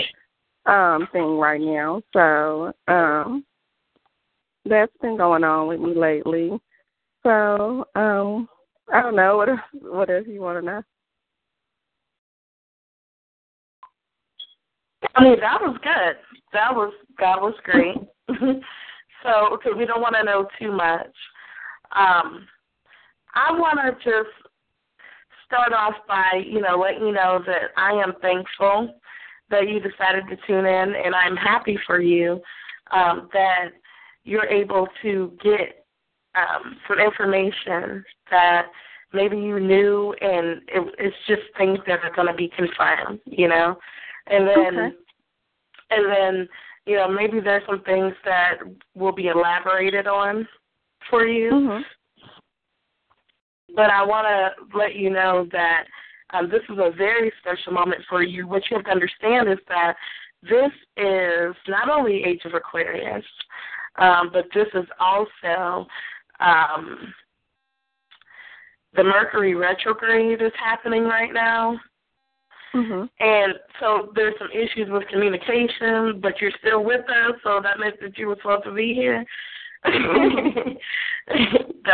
um 0.66 1.08
thing 1.12 1.38
right 1.38 1.62
now. 1.62 2.02
So 2.14 2.74
um 2.88 3.44
that's 4.66 4.92
been 5.02 5.18
going 5.18 5.44
on 5.44 5.68
with 5.68 5.80
me 5.82 5.96
lately. 5.96 6.60
So 7.24 7.86
um 7.96 8.48
I 8.94 9.02
don't 9.02 9.16
know 9.16 9.38
what 9.38 9.50
what 9.82 10.10
else 10.10 10.26
you 10.28 10.42
want 10.42 10.60
to 10.60 10.66
know. 10.66 10.84
I 15.16 15.24
mean 15.24 15.40
that 15.40 15.62
was 15.62 15.78
good. 15.84 16.16
That 16.54 16.74
was 16.74 16.94
that 17.20 17.40
was 17.40 17.54
great. 17.64 17.96
so, 19.24 19.58
because 19.58 19.78
we 19.78 19.86
don't 19.86 20.02
want 20.02 20.16
to 20.16 20.24
know 20.24 20.48
too 20.60 20.72
much. 20.72 21.14
Um, 21.96 22.48
I 23.36 23.52
want 23.52 23.80
to 23.84 23.92
just 24.04 24.30
start 25.46 25.74
off 25.74 25.96
by, 26.08 26.44
you 26.46 26.62
know, 26.62 26.78
letting 26.78 27.08
you 27.08 27.14
know 27.14 27.42
that 27.46 27.72
I 27.78 27.92
am 27.94 28.14
thankful 28.22 29.00
that 29.50 29.68
you 29.68 29.80
decided 29.80 30.26
to 30.30 30.38
tune 30.46 30.66
in, 30.66 30.94
and 30.96 31.16
I'm 31.16 31.36
happy 31.36 31.78
for 31.88 32.00
you 32.00 32.40
um, 32.92 33.30
that 33.34 33.70
you're 34.24 34.46
able 34.46 34.88
to 35.02 35.34
get 35.44 35.79
um, 36.40 36.78
some 36.88 37.00
information 37.00 38.04
that 38.32 38.68
maybe 39.14 39.38
you 39.38 39.60
knew, 39.60 40.14
and 40.22 40.62
it, 40.68 40.96
it's 40.98 41.16
just 41.28 41.42
things 41.58 41.80
that 41.88 42.00
are 42.04 42.14
going 42.16 42.28
to 42.28 42.34
be 42.34 42.52
confirmed, 42.56 43.20
you 43.26 43.48
know, 43.48 43.78
and 44.28 44.48
then 44.48 44.86
okay. 44.86 44.96
and 45.92 46.12
then 46.12 46.50
you 46.86 46.96
know 46.96 47.10
maybe 47.10 47.40
there's 47.40 47.64
some 47.68 47.82
things 47.84 48.14
that 48.26 48.56
will 48.96 49.14
be 49.14 49.28
elaborated 49.28 50.08
on 50.08 50.48
for 51.10 51.26
you. 51.26 51.52
Mhm. 51.52 51.82
But 53.76 53.92
I 53.92 54.04
want 54.04 54.28
to 54.28 54.78
let 54.78 54.96
you 54.96 55.10
know 55.10 55.48
that 55.52 55.86
um, 56.32 56.50
this 56.50 56.62
is 56.70 56.78
a 56.78 56.92
very 56.96 57.32
special 57.40 57.74
moment 57.74 58.02
for 58.10 58.24
you. 58.24 58.48
What 58.48 58.64
you 58.70 58.78
have 58.78 58.86
to 58.86 58.92
understand 58.92 59.48
is 59.50 59.60
that 59.68 59.96
this 60.44 60.72
is 60.98 61.56
not 61.68 61.90
only 61.90 62.24
Age 62.24 62.42
of 62.46 62.54
Aquarius, 62.54 63.26
um, 63.98 64.30
but 64.32 64.46
this 64.54 64.68
is 64.74 64.86
also 65.00 65.88
um, 66.40 67.14
the 68.96 69.04
Mercury 69.04 69.56
retrograde 69.56 70.42
is 70.42 70.52
happening 70.64 71.04
right 71.04 71.34
now. 71.34 71.80
Mhm. 72.74 73.10
And 73.20 73.60
so 73.80 74.12
there's 74.16 74.38
some 74.38 74.52
issues 74.52 74.90
with 74.90 75.08
communication, 75.08 76.20
but 76.20 76.40
you're 76.40 76.52
still 76.60 76.84
with 76.84 77.08
us, 77.10 77.34
so 77.44 77.60
that 77.62 77.80
meant 77.80 78.00
that 78.02 78.18
you 78.18 78.28
were 78.28 78.36
supposed 78.36 78.64
to 78.66 78.72
be 78.72 78.94
here. 78.94 79.26
that 79.86 80.76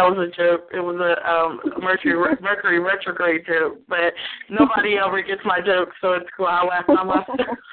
was 0.02 0.18
a 0.18 0.36
joke. 0.36 0.70
It 0.74 0.80
was 0.80 1.00
a 1.00 1.30
um 1.30 1.62
Mercury 1.82 2.36
Mercury 2.42 2.80
retrograde 2.80 3.46
joke, 3.46 3.80
but 3.88 4.14
nobody 4.50 4.98
ever 4.98 5.22
gets 5.22 5.42
my 5.46 5.62
joke, 5.62 5.90
so 6.02 6.14
it's 6.14 6.30
cool. 6.36 6.48
I 6.48 6.66
laugh 6.66 6.88
by 6.88 7.04
myself. 7.04 7.28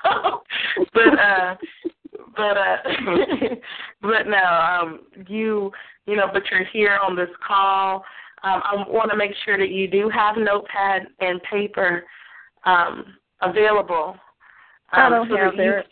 but 0.93 1.19
uh 1.19 1.57
but 2.37 2.57
uh 2.57 2.77
but 4.03 4.27
no, 4.27 4.45
um 4.45 5.01
you 5.29 5.71
you 6.07 6.17
know, 6.17 6.29
but 6.33 6.43
you're 6.51 6.65
here 6.73 6.99
on 7.07 7.17
this 7.17 7.29
call. 7.47 8.05
Um 8.43 8.63
I 8.65 8.85
want 8.89 9.11
to 9.11 9.17
make 9.17 9.33
sure 9.45 9.57
that 9.59 9.71
you 9.71 9.89
do 9.89 10.09
have 10.09 10.37
notepad 10.37 11.07
and 11.21 11.41
paper 11.45 12.05
um 12.65 13.05
available. 13.41 14.17
I 14.93 15.07
Um, 15.07 15.13
don't 15.13 15.29
so 15.31 15.37
have 15.37 15.57
that. 15.57 15.85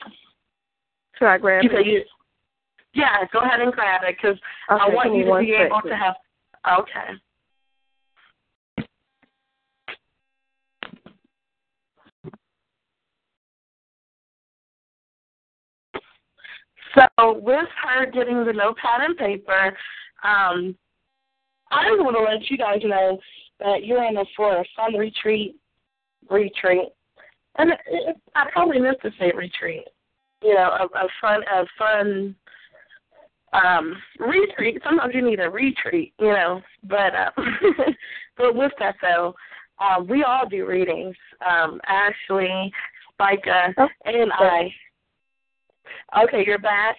Should 1.18 1.28
I 1.28 1.38
grab 1.38 1.64
you 1.64 1.70
it? 1.70 1.86
you, 1.86 2.04
yeah, 2.94 3.24
go 3.32 3.40
ahead 3.40 3.60
and 3.60 3.72
grab 3.72 4.02
it 4.04 4.16
because 4.16 4.38
I 4.68 4.88
want 4.88 5.14
you 5.14 5.24
to 5.24 5.38
be 5.38 5.52
able 5.54 5.76
second. 5.76 5.90
to 5.90 5.96
have. 5.96 6.14
Okay. 6.80 7.18
So 16.94 17.38
with 17.38 17.68
her 17.84 18.06
getting 18.06 18.44
the 18.44 18.52
notepad 18.52 19.00
and 19.02 19.16
paper, 19.16 19.76
um, 20.24 20.76
I 21.70 21.88
just 21.88 22.02
want 22.02 22.16
to 22.16 22.22
let 22.22 22.50
you 22.50 22.58
guys 22.58 22.80
know 22.84 23.18
that 23.60 23.84
you're 23.84 24.04
in 24.04 24.16
a 24.16 24.24
for 24.36 24.56
a 24.56 24.64
fun 24.76 24.94
retreat. 24.94 25.56
Retreat, 26.28 26.88
and 27.56 27.70
it, 27.70 28.16
I 28.36 28.48
probably 28.52 28.78
meant 28.78 28.98
to 29.02 29.10
say 29.18 29.32
retreat. 29.34 29.84
You 30.42 30.54
know, 30.54 30.70
a, 30.80 30.84
a 30.84 31.08
fun, 31.20 31.40
a 31.52 31.64
fun 31.78 32.36
um 33.52 33.96
retreat. 34.18 34.80
Sometimes 34.84 35.14
you 35.14 35.22
need 35.22 35.40
a 35.40 35.50
retreat, 35.50 36.12
you 36.20 36.28
know. 36.28 36.60
But 36.84 37.14
uh, 37.14 37.30
but 38.36 38.54
with 38.54 38.72
that 38.78 38.96
though, 39.02 39.34
um, 39.80 40.06
we 40.06 40.22
all 40.22 40.48
do 40.48 40.66
readings. 40.66 41.16
Um, 41.48 41.80
Ashley, 41.86 42.72
Spica, 43.12 43.74
Oh, 43.78 43.88
and 44.04 44.32
I. 44.32 44.72
Okay, 46.24 46.44
you're 46.46 46.58
back. 46.58 46.96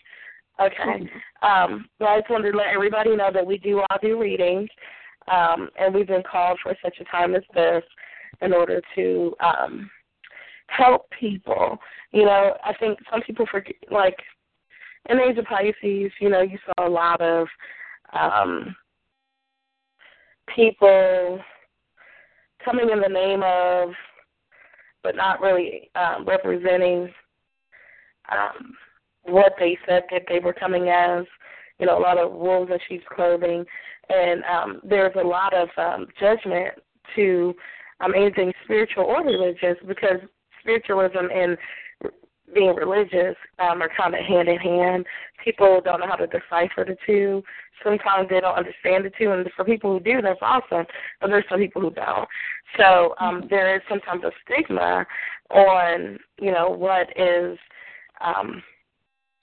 Okay. 0.60 1.10
Um, 1.42 1.88
well, 2.00 2.10
I 2.10 2.20
just 2.20 2.30
wanted 2.30 2.52
to 2.52 2.58
let 2.58 2.68
everybody 2.68 3.16
know 3.16 3.32
that 3.34 3.46
we 3.46 3.58
do 3.58 3.80
all 3.80 3.98
do 4.02 4.20
readings, 4.20 4.70
um, 5.32 5.70
and 5.80 5.94
we've 5.94 6.08
been 6.08 6.24
called 6.30 6.60
for 6.62 6.76
such 6.84 6.98
a 7.00 7.04
time 7.06 7.36
as 7.36 7.44
this 7.54 7.84
in 8.42 8.54
order 8.54 8.82
to 8.96 9.36
um, 9.40 9.90
help 10.68 11.08
people. 11.20 11.78
You 12.12 12.26
know, 12.26 12.56
I 12.64 12.74
think 12.80 13.00
some 13.10 13.22
people 13.22 13.46
forget, 13.50 13.76
like 13.90 14.18
in 15.10 15.18
the 15.18 15.24
age 15.24 15.38
of 15.38 15.46
Pisces, 15.46 16.12
you 16.20 16.30
know, 16.30 16.42
you 16.42 16.58
saw 16.66 16.88
a 16.88 16.90
lot 16.90 17.22
of 17.22 17.48
um, 18.14 18.76
people 20.56 21.40
coming 22.64 22.90
in 22.92 23.00
the 23.00 23.10
name 23.10 23.42
of, 23.44 23.90
but 25.04 25.16
not 25.16 25.42
really 25.42 25.90
um, 25.96 26.26
representing 26.26 27.12
um, 28.32 28.74
what 29.24 29.54
they 29.60 29.78
said 29.88 30.04
that 30.12 30.24
they 30.28 30.40
were 30.40 30.54
coming 30.54 30.90
as. 30.90 31.26
You 31.80 31.88
know, 31.88 31.98
a 31.98 32.00
lot 32.00 32.20
of 32.20 32.32
wolves 32.32 32.70
in 32.72 32.78
sheep's 32.88 33.06
clothing, 33.16 33.66
and 34.10 34.44
um, 34.44 34.82
there's 34.84 35.16
a 35.20 35.26
lot 35.26 35.52
of 35.56 35.68
um, 35.78 36.06
judgment 36.20 36.76
to 37.16 37.56
um, 38.02 38.14
anything 38.16 38.54
spiritual 38.64 39.06
or 39.06 39.26
religious 39.26 39.78
because 39.88 40.20
spiritualism 40.62 41.26
and 41.34 41.58
being 42.54 42.76
religious 42.76 43.36
um, 43.60 43.82
are 43.82 43.90
kind 43.96 44.14
of 44.14 44.26
hand 44.26 44.50
in 44.50 44.58
hand. 44.58 45.06
People 45.44 45.82
don't 45.84 46.00
know 46.00 46.08
how 46.08 46.16
to 46.16 46.28
decipher 46.28 46.86
the 46.86 46.98
two. 47.06 47.42
Sometimes 47.84 48.30
they 48.30 48.40
don't 48.40 48.58
understand 48.58 49.06
the 49.06 49.12
two, 49.18 49.32
and 49.32 49.50
for 49.56 49.66
people 49.66 49.94
who 49.94 50.04
do, 50.04 50.22
that's 50.22 50.40
awesome. 50.42 50.86
But 51.20 51.28
there's 51.28 51.46
some 51.50 51.60
people 51.60 51.82
who 51.82 51.92
don't. 51.92 52.28
So 52.78 53.16
um, 53.20 53.48
there 53.50 53.76
is 53.76 53.82
sometimes 53.90 54.24
a 54.24 54.32
stigma 54.46 55.06
on 55.50 56.18
you 56.40 56.52
know 56.52 56.70
what 56.70 57.10
is 57.18 57.58
um, 58.24 58.62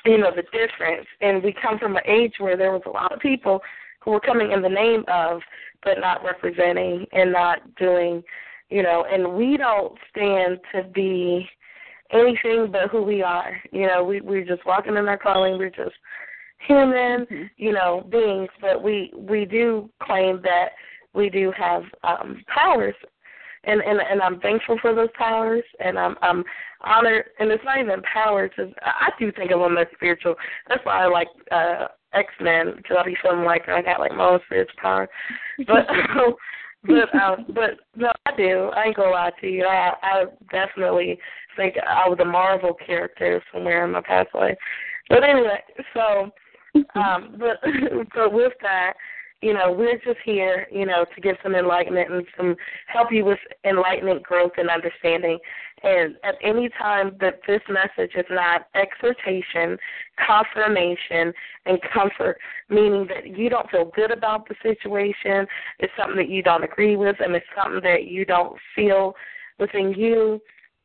you 0.05 0.19
know 0.19 0.31
the 0.35 0.43
difference. 0.43 1.07
And 1.21 1.43
we 1.43 1.55
come 1.61 1.79
from 1.79 1.97
an 1.97 2.03
age 2.07 2.35
where 2.39 2.57
there 2.57 2.73
was 2.73 2.83
a 2.87 2.91
lot 2.91 3.13
of 3.13 3.21
people 3.21 3.61
who 4.01 4.13
were 4.13 4.21
coming 4.21 4.53
in 4.53 4.63
the 4.63 4.69
name 4.69 5.05
of, 5.09 5.41
but 5.83 5.99
not 6.01 6.25
representing 6.25 7.07
and 7.13 7.33
not 7.33 7.75
doing, 7.77 8.23
you 8.71 8.83
know. 8.83 9.05
And 9.11 9.35
we 9.35 9.57
don't 9.57 9.99
stand 10.11 10.59
to 10.75 10.85
be 10.85 11.49
anything 12.13 12.71
but 12.71 12.89
who 12.91 13.03
we 13.03 13.23
are. 13.23 13.61
You 13.73 13.87
know, 13.87 14.05
we 14.05 14.21
we're 14.21 14.45
just 14.45 14.65
walking 14.65 14.97
in 14.97 15.09
our 15.09 15.19
calling. 15.19 15.59
We're 15.59 15.71
just 15.71 15.97
human, 16.67 17.27
Mm-hmm. 17.27 17.43
you 17.57 17.73
know, 17.73 18.07
beings. 18.11 18.51
But 18.61 18.83
we 18.83 19.13
we 19.17 19.45
do 19.45 19.91
claim 20.03 20.41
that 20.43 20.71
we 21.15 21.29
do 21.31 21.53
have 21.57 21.83
um 22.05 22.43
powers, 22.53 22.95
and 23.69 23.83
and 23.83 24.01
and 24.01 24.23
I'm 24.23 24.41
thankful 24.41 24.79
for 24.81 24.95
those 24.95 25.11
powers, 25.17 25.65
and 25.79 25.99
I'm 25.99 26.17
I'm 26.23 26.43
honored. 26.81 27.27
And 27.39 27.51
it's 27.51 27.65
not 27.65 27.79
even 27.79 28.03
powers. 28.03 28.51
It's, 28.57 28.73
I 28.83 29.11
do 29.19 29.31
think 29.33 29.51
of 29.51 29.61
them 29.61 29.77
as 29.77 29.87
spiritual. 29.95 30.35
That's 30.69 30.85
why 30.85 31.05
I 31.05 31.07
like 31.07 31.29
uh 31.53 31.87
X 32.15 32.29
Men 32.41 32.75
because 32.77 32.97
I 32.99 33.05
be 33.05 33.17
feeling 33.23 33.45
like 33.45 33.69
I 33.69 33.83
got 33.83 34.01
like 34.01 34.13
my 34.13 34.31
own 34.31 34.41
spiritual 34.47 34.81
power. 34.81 35.09
But 35.67 35.87
but 36.85 37.15
um, 37.15 37.47
but 37.49 37.79
no, 37.97 38.11
I 38.27 38.37
do. 38.37 38.71
I 38.75 38.85
ain't 38.85 38.97
gonna 38.97 39.11
lie 39.11 39.33
to 39.41 39.47
you. 39.47 39.65
I 39.65 39.93
I 40.03 40.25
definitely 40.51 41.19
think 41.57 41.75
I 41.87 42.09
was 42.09 42.19
a 42.21 42.25
Marvel 42.25 42.75
character 42.87 43.43
somewhere 43.53 43.85
in 43.85 43.93
my 43.93 44.01
past 44.01 44.31
life. 44.35 44.57
But 45.11 45.25
anyway, 45.25 45.61
so 45.93 46.31
um, 46.95 47.37
but 47.39 47.59
but 48.15 48.33
with 48.33 48.53
that, 48.63 48.95
you 49.41 49.55
know, 49.55 49.71
we're 49.71 49.99
just 49.99 50.19
here, 50.25 50.67
you 50.73 50.85
know, 50.85 51.05
to 51.15 51.21
give 51.21 51.37
some 51.43 51.55
enlightenment 51.55 52.11
and 52.11 52.27
some 52.37 52.57
help 52.87 53.13
you 53.13 53.25
with 53.25 53.39
enlightenment, 53.65 54.23
growth, 54.23 54.53
and 54.59 54.69
understanding. 54.69 55.39
And 55.85 56.17
at 56.25 56.35
any 56.43 56.69
time 56.71 57.17
that 57.21 57.41
this 57.47 57.61
message 57.69 58.17
is 58.17 58.25
not 58.31 58.67
exhortation, 58.75 59.79
confirmation, 60.27 61.33
and 61.67 61.79
comfort, 61.95 62.39
meaning 62.69 63.07
that 63.09 63.39
you 63.39 63.49
don't 63.49 63.71
feel 63.71 63.93
good 63.95 64.11
about 64.11 64.49
the 64.49 64.57
situation, 64.61 65.47
it's 65.79 65.93
something 65.97 66.17
that 66.17 66.29
you 66.29 66.43
don't 66.43 66.65
agree 66.65 66.97
with, 66.97 67.17
and 67.21 67.37
it's 67.37 67.47
something 67.57 67.81
that 67.85 68.07
you 68.07 68.25
don't 68.25 68.57
feel 68.75 69.15
within 69.61 69.93
you, 69.93 70.41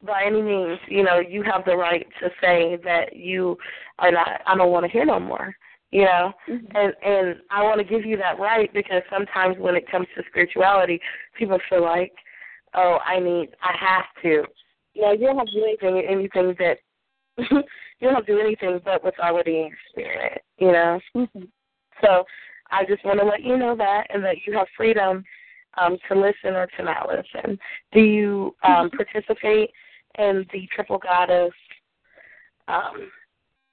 by 0.06 0.24
any 0.26 0.42
means, 0.42 0.80
you 0.88 1.02
know, 1.02 1.20
you 1.20 1.44
have 1.44 1.66
the 1.66 1.76
right 1.76 2.06
to 2.20 2.30
say 2.42 2.78
that 2.84 3.16
you 3.16 3.58
are 4.00 4.12
not, 4.12 4.42
I 4.46 4.56
don't 4.56 4.72
want 4.72 4.86
to 4.86 4.92
hear 4.92 5.06
no 5.06 5.20
more 5.20 5.56
you 5.94 6.06
know? 6.06 6.34
And 6.48 6.94
and 7.06 7.36
i 7.52 7.62
want 7.62 7.78
to 7.78 7.84
give 7.86 8.04
you 8.04 8.18
that 8.18 8.40
right 8.40 8.74
because 8.74 9.04
sometimes 9.12 9.58
when 9.60 9.76
it 9.76 9.90
comes 9.90 10.08
to 10.16 10.24
spirituality 10.28 11.00
people 11.38 11.60
feel 11.70 11.84
like 11.84 12.12
oh 12.74 12.98
i 13.06 13.20
need 13.20 13.50
i 13.62 13.74
have 13.80 14.06
to. 14.24 14.44
You 14.96 15.02
know 15.02 15.12
you 15.12 15.28
don't 15.28 15.38
have 15.38 15.46
to 15.46 15.54
do 15.54 15.64
anything. 15.64 16.04
Anything 16.10 16.56
that 16.60 16.78
you 17.38 17.64
don't 18.02 18.16
have 18.16 18.26
to 18.26 18.34
do 18.34 18.40
anything 18.40 18.82
but 18.84 19.04
what's 19.04 19.20
already 19.20 19.52
in 19.52 19.68
your 19.68 19.78
spirit 19.92 20.42
you 20.58 20.72
know? 20.72 21.00
So 22.02 22.26
i 22.72 22.84
just 22.86 23.06
want 23.06 23.20
to 23.20 23.26
let 23.26 23.44
you 23.44 23.56
know 23.56 23.76
that 23.78 24.08
and 24.10 24.24
that 24.24 24.38
you 24.46 24.54
have 24.54 24.68
freedom 24.76 25.24
um 25.78 25.98
to 26.10 26.16
listen 26.16 26.56
or 26.56 26.68
to 26.78 26.84
not 26.84 27.08
listen. 27.08 27.58
Do 27.92 28.00
you 28.02 28.56
um 28.64 28.90
participate 28.90 29.70
in 30.18 30.46
the 30.52 30.68
triple 30.76 30.98
goddess 30.98 31.54
um 32.68 33.12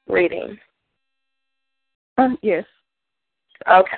reading 0.07 0.59
yes. 2.43 2.65
Okay. 3.71 3.97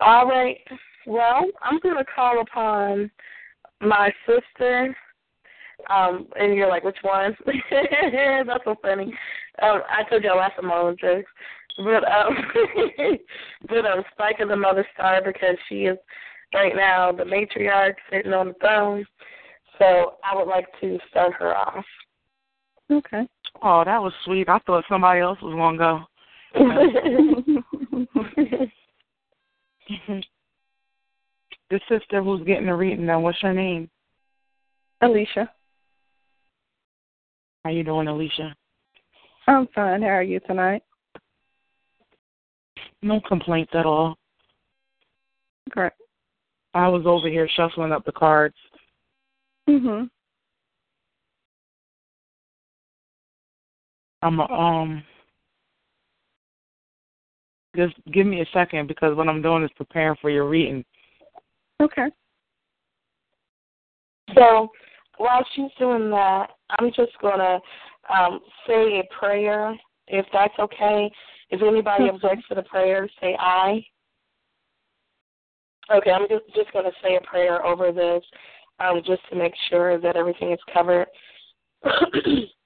All 0.00 0.26
right. 0.26 0.58
Well, 1.06 1.46
I'm 1.62 1.78
going 1.80 1.96
to 1.96 2.04
call 2.04 2.40
upon 2.40 3.10
my 3.80 4.12
sister. 4.26 4.96
Um, 5.88 6.26
and 6.38 6.54
you're 6.54 6.68
like, 6.68 6.84
which 6.84 6.98
one? 7.02 7.36
That's 7.70 8.64
so 8.64 8.76
funny. 8.82 9.14
Um, 9.62 9.80
I 9.88 10.08
told 10.08 10.24
you 10.24 10.30
I 10.30 10.36
laughed 10.36 10.58
at 10.58 10.64
my 10.64 10.76
own 10.76 10.96
jokes. 11.00 11.30
But 11.78 12.04
um, 12.10 12.36
but 13.68 13.86
um, 13.86 14.02
Spica 14.12 14.42
is 14.42 14.48
the 14.48 14.56
mother 14.56 14.86
star 14.94 15.22
because 15.24 15.56
she 15.68 15.86
is 15.86 15.96
right 16.52 16.74
now 16.74 17.12
the 17.12 17.24
matriarch 17.24 17.94
sitting 18.10 18.32
on 18.32 18.48
the 18.48 18.54
throne. 18.60 19.06
So 19.78 20.14
I 20.22 20.36
would 20.36 20.48
like 20.48 20.66
to 20.80 20.98
start 21.08 21.32
her 21.34 21.56
off. 21.56 21.84
Okay. 22.90 23.26
Oh, 23.62 23.82
that 23.84 24.02
was 24.02 24.12
sweet. 24.24 24.48
I 24.48 24.58
thought 24.60 24.84
somebody 24.88 25.20
else 25.20 25.38
was 25.40 25.54
going 25.54 25.78
to 25.78 25.78
go. 25.78 26.00
the 26.54 27.62
sister 31.88 32.22
who's 32.22 32.46
getting 32.46 32.66
the 32.66 32.74
reading 32.74 33.06
now, 33.06 33.20
what's 33.20 33.40
her 33.40 33.52
name? 33.52 33.88
Alicia. 35.00 35.50
How 37.64 37.70
you 37.70 37.84
doing, 37.84 38.08
Alicia? 38.08 38.54
I'm 39.46 39.68
fine. 39.74 40.02
How 40.02 40.08
are 40.08 40.22
you 40.22 40.40
tonight? 40.40 40.82
No 43.02 43.20
complaints 43.20 43.72
at 43.74 43.86
all. 43.86 44.16
Correct. 45.72 46.00
I 46.74 46.88
was 46.88 47.02
over 47.06 47.28
here 47.28 47.48
shuffling 47.54 47.92
up 47.92 48.04
the 48.04 48.12
cards. 48.12 48.56
Mhm. 49.68 50.10
I'm 54.22 54.40
a, 54.40 54.44
um 54.44 55.04
just 57.76 57.94
give 58.12 58.26
me 58.26 58.40
a 58.40 58.46
second 58.52 58.88
because 58.88 59.16
what 59.16 59.28
I'm 59.28 59.42
doing 59.42 59.64
is 59.64 59.70
preparing 59.76 60.16
for 60.20 60.30
your 60.30 60.48
reading. 60.48 60.84
Okay. 61.80 62.08
So 64.34 64.68
while 65.18 65.44
she's 65.54 65.70
doing 65.78 66.10
that, 66.10 66.48
I'm 66.78 66.90
just 66.92 67.12
gonna 67.20 67.60
um, 68.12 68.40
say 68.66 69.00
a 69.00 69.02
prayer, 69.18 69.74
if 70.08 70.26
that's 70.32 70.58
okay. 70.58 71.10
If 71.50 71.62
anybody 71.62 72.04
Okay. 72.04 72.14
objects 72.14 72.48
to 72.48 72.54
the 72.54 72.62
prayer, 72.62 73.08
say 73.20 73.36
aye. 73.38 73.84
Okay, 75.92 76.10
I'm 76.10 76.28
just 76.28 76.44
just 76.54 76.72
gonna 76.72 76.92
say 77.02 77.16
a 77.16 77.20
prayer 77.20 77.64
over 77.64 77.92
this, 77.92 78.22
um, 78.78 79.02
just 79.04 79.22
to 79.30 79.36
make 79.36 79.54
sure 79.68 79.98
that 79.98 80.16
everything 80.16 80.52
is 80.52 80.60
covered. 80.72 81.06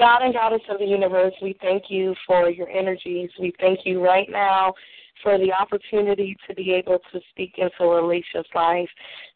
God 0.00 0.22
and 0.22 0.32
Goddess 0.32 0.62
of 0.70 0.78
the 0.78 0.86
universe, 0.86 1.34
we 1.42 1.54
thank 1.60 1.84
you 1.90 2.14
for 2.26 2.48
your 2.48 2.70
energies. 2.70 3.28
We 3.38 3.52
thank 3.60 3.80
you 3.84 4.02
right 4.02 4.28
now 4.30 4.72
for 5.22 5.36
the 5.36 5.52
opportunity 5.52 6.34
to 6.48 6.54
be 6.54 6.72
able 6.72 7.00
to 7.12 7.20
speak 7.28 7.56
into 7.58 7.84
Alicia's 7.84 8.46
life. 8.54 8.88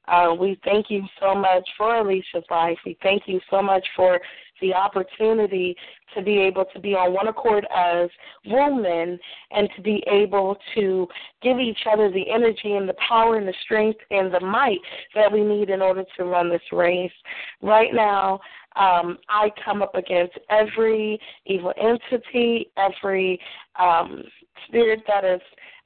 Uh, 0.09 0.35
we 0.41 0.59
thank 0.65 0.87
you 0.89 1.03
so 1.21 1.35
much 1.35 1.69
for 1.77 1.97
Alicia's 1.97 2.45
life. 2.51 2.79
We 2.87 2.97
thank 3.03 3.25
you 3.27 3.41
so 3.51 3.61
much 3.61 3.87
for 3.95 4.19
the 4.63 4.73
opportunity 4.73 5.77
to 6.15 6.23
be 6.23 6.39
able 6.39 6.65
to 6.73 6.81
be 6.81 6.95
on 6.95 7.13
one 7.13 7.29
accord 7.29 7.67
as 7.75 8.09
women 8.47 9.19
and 9.51 9.69
to 9.77 9.83
be 9.83 10.03
able 10.11 10.57
to 10.75 11.07
give 11.43 11.59
each 11.59 11.81
other 11.91 12.11
the 12.11 12.31
energy 12.31 12.73
and 12.73 12.89
the 12.89 12.95
power 13.07 13.37
and 13.37 13.47
the 13.47 13.55
strength 13.63 14.01
and 14.11 14.33
the 14.33 14.41
might 14.41 14.79
that 15.15 15.31
we 15.31 15.43
need 15.43 15.69
in 15.69 15.83
order 15.83 16.05
to 16.17 16.25
run 16.25 16.49
this 16.49 16.63
race. 16.73 17.13
Right 17.61 17.93
now, 17.93 18.41
um, 18.77 19.19
I 19.29 19.51
come 19.65 19.83
up 19.83 19.95
against 19.95 20.35
every 20.51 21.21
evil 21.47 21.73
entity, 21.81 22.71
every 22.77 23.41
um, 23.79 24.23
spirit 24.67 25.03
that 25.07 25.25
is 25.25 25.41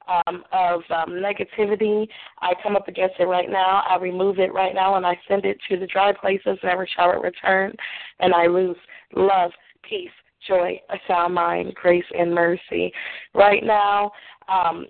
um, 0.07 0.43
of 0.51 0.81
um, 0.89 1.11
negativity. 1.11 2.07
I 2.39 2.53
come 2.63 2.75
up 2.75 2.87
against 2.87 3.15
it 3.19 3.25
right 3.25 3.49
now. 3.49 3.83
I 3.87 3.97
remove 3.97 4.39
it 4.39 4.53
right 4.53 4.73
now 4.73 4.95
and 4.95 5.05
I 5.05 5.17
send 5.27 5.45
it 5.45 5.57
to 5.69 5.77
the 5.77 5.87
dry 5.87 6.13
places, 6.13 6.57
never 6.63 6.87
shall 6.87 7.11
it 7.11 7.21
return. 7.21 7.73
And 8.19 8.33
I 8.33 8.47
lose 8.47 8.77
love, 9.15 9.51
peace, 9.87 10.09
joy, 10.47 10.79
a 10.89 10.97
sound 11.07 11.35
mind, 11.35 11.75
grace, 11.75 12.03
and 12.17 12.33
mercy. 12.33 12.91
Right 13.33 13.63
now, 13.63 14.11
um, 14.47 14.87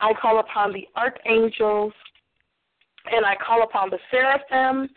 I 0.00 0.12
call 0.20 0.40
upon 0.40 0.72
the 0.72 0.86
archangels 0.96 1.92
and 3.10 3.24
I 3.24 3.36
call 3.36 3.62
upon 3.62 3.90
the 3.90 3.98
seraphim 4.10 4.88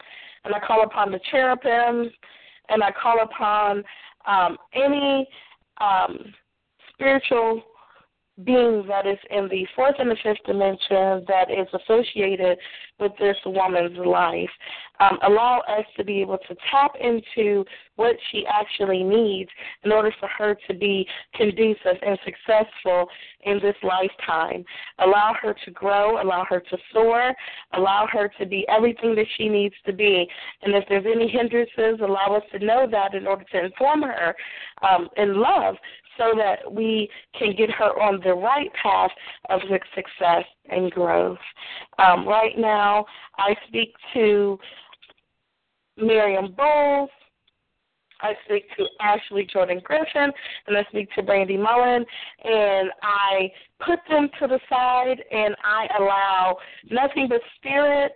and 0.46 0.54
I 0.54 0.60
call 0.60 0.84
upon 0.84 1.12
the 1.12 1.20
cherubim 1.32 2.12
and 2.70 2.84
I 2.84 2.92
call 2.92 3.22
upon 3.22 3.84
um, 4.28 4.58
any 4.74 5.28
um, 5.82 6.34
spiritual 6.94 7.62
being 8.44 8.84
that 8.88 9.08
is 9.08 9.18
in 9.30 9.48
the 9.48 9.66
fourth 9.76 9.96
and 9.98 10.12
the 10.12 10.18
fifth 10.22 10.44
dimension 10.46 11.24
that 11.28 11.50
is 11.50 11.68
associated 11.74 12.58
with 13.00 13.14
this 13.18 13.38
woman's 13.46 13.98
life. 13.98 14.50
Um, 15.00 15.18
allow 15.24 15.62
us 15.68 15.86
to 15.98 16.04
be 16.04 16.22
able 16.22 16.38
to 16.38 16.56
tap 16.72 16.94
into 17.00 17.66
what 17.96 18.16
she 18.32 18.46
actually 18.48 19.04
needs 19.04 19.50
in 19.84 19.92
order 19.92 20.14
for 20.20 20.30
her 20.38 20.58
to 20.68 20.74
be 20.74 21.08
conducive 21.34 21.98
and 22.06 22.18
successful 22.26 23.08
in 23.44 23.60
this 23.62 23.76
lifetime. 23.84 24.64
Allow 25.00 25.36
her 25.42 25.56
to 25.66 25.72
grow, 25.72 26.22
allow 26.22 26.46
her 26.50 26.60
to 26.60 26.78
soar, 26.94 27.34
allow 27.74 28.08
her 28.12 28.32
to 28.40 28.46
be 28.46 28.66
everything 28.70 29.16
that 29.16 29.28
she 29.38 29.50
needs 29.50 29.76
to 29.86 29.94
be. 29.94 30.28
And 30.62 30.76
if 30.76 30.86
there's 30.90 31.06
any 31.06 31.30
hindrances, 31.30 32.00
allow 32.02 32.36
us 32.36 32.44
to 32.52 32.66
know 32.66 32.88
that 32.90 33.14
in 33.14 33.28
order 33.28 33.46
to 33.52 33.66
inform 33.66 34.02
her 34.04 34.36
um, 34.82 35.10
in 35.18 35.40
love 35.42 35.76
so 36.18 36.34
that 36.38 36.72
we 36.72 37.10
can 37.38 37.56
get 37.56 37.70
her 37.72 38.00
on 38.02 38.20
the 38.24 38.34
right 38.34 38.72
path 38.82 39.12
of 39.50 39.62
success 39.94 40.46
and 40.70 40.92
growth. 40.92 41.38
Um, 42.00 42.28
right 42.28 42.58
now, 42.58 43.06
I 43.38 43.56
speak 43.68 43.94
to 44.14 44.58
Miriam 45.98 46.54
Bowles. 46.56 47.10
I 48.22 48.34
speak 48.46 48.66
to 48.78 48.86
Ashley 49.02 49.48
Jordan 49.52 49.82
Griffith, 49.84 50.34
and 50.68 50.78
I 50.78 50.84
speak 50.90 51.14
to 51.16 51.22
Brandy 51.22 51.58
Mullen, 51.58 52.06
and 52.44 52.90
I 53.04 53.52
put 53.86 54.00
them 54.10 54.30
to 54.40 54.48
the 54.48 54.60
side, 54.70 55.22
and 55.32 55.56
I 55.64 55.88
allow 56.00 56.58
nothing 56.90 57.28
but 57.30 57.42
spirit 57.58 58.14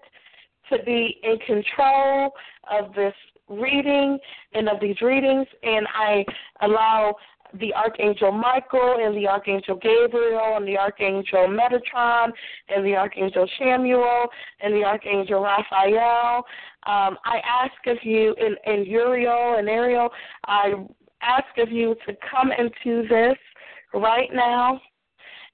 to 0.71 0.81
be 0.83 1.19
in 1.23 1.37
control 1.39 2.31
of 2.71 2.93
this 2.93 3.13
reading 3.49 4.17
and 4.53 4.69
of 4.69 4.79
these 4.79 5.01
readings, 5.01 5.47
and 5.63 5.87
I 5.93 6.23
allow 6.61 7.15
the 7.59 7.73
Archangel 7.73 8.31
Michael 8.31 8.97
and 9.03 9.15
the 9.15 9.27
Archangel 9.27 9.75
Gabriel 9.75 10.57
and 10.57 10.67
the 10.67 10.77
Archangel 10.77 11.47
Metatron 11.47 12.31
and 12.69 12.85
the 12.85 12.95
Archangel 12.95 13.47
Chamuel 13.59 14.27
and 14.61 14.73
the 14.73 14.83
Archangel 14.83 15.41
Raphael. 15.41 16.43
Um, 16.85 17.17
I 17.25 17.41
ask 17.47 17.73
of 17.87 17.97
you, 18.03 18.35
and, 18.39 18.57
and 18.65 18.85
Uriel 18.85 19.55
and 19.57 19.67
Ariel, 19.67 20.09
I 20.45 20.73
ask 21.21 21.57
of 21.57 21.71
you 21.71 21.95
to 22.07 22.15
come 22.29 22.51
into 22.51 23.07
this 23.07 23.37
right 23.93 24.29
now 24.33 24.79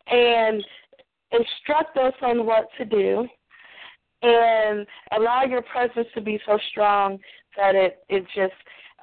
and 0.08 0.64
instruct 1.32 1.98
us 1.98 2.14
on 2.22 2.46
what 2.46 2.68
to 2.78 2.86
do 2.86 3.28
and 4.22 4.86
allow 5.18 5.44
your 5.44 5.62
presence 5.62 6.08
to 6.14 6.22
be 6.22 6.40
so 6.46 6.58
strong 6.72 7.20
that 7.58 7.76
it, 7.76 8.00
it 8.10 8.26
just 8.36 8.54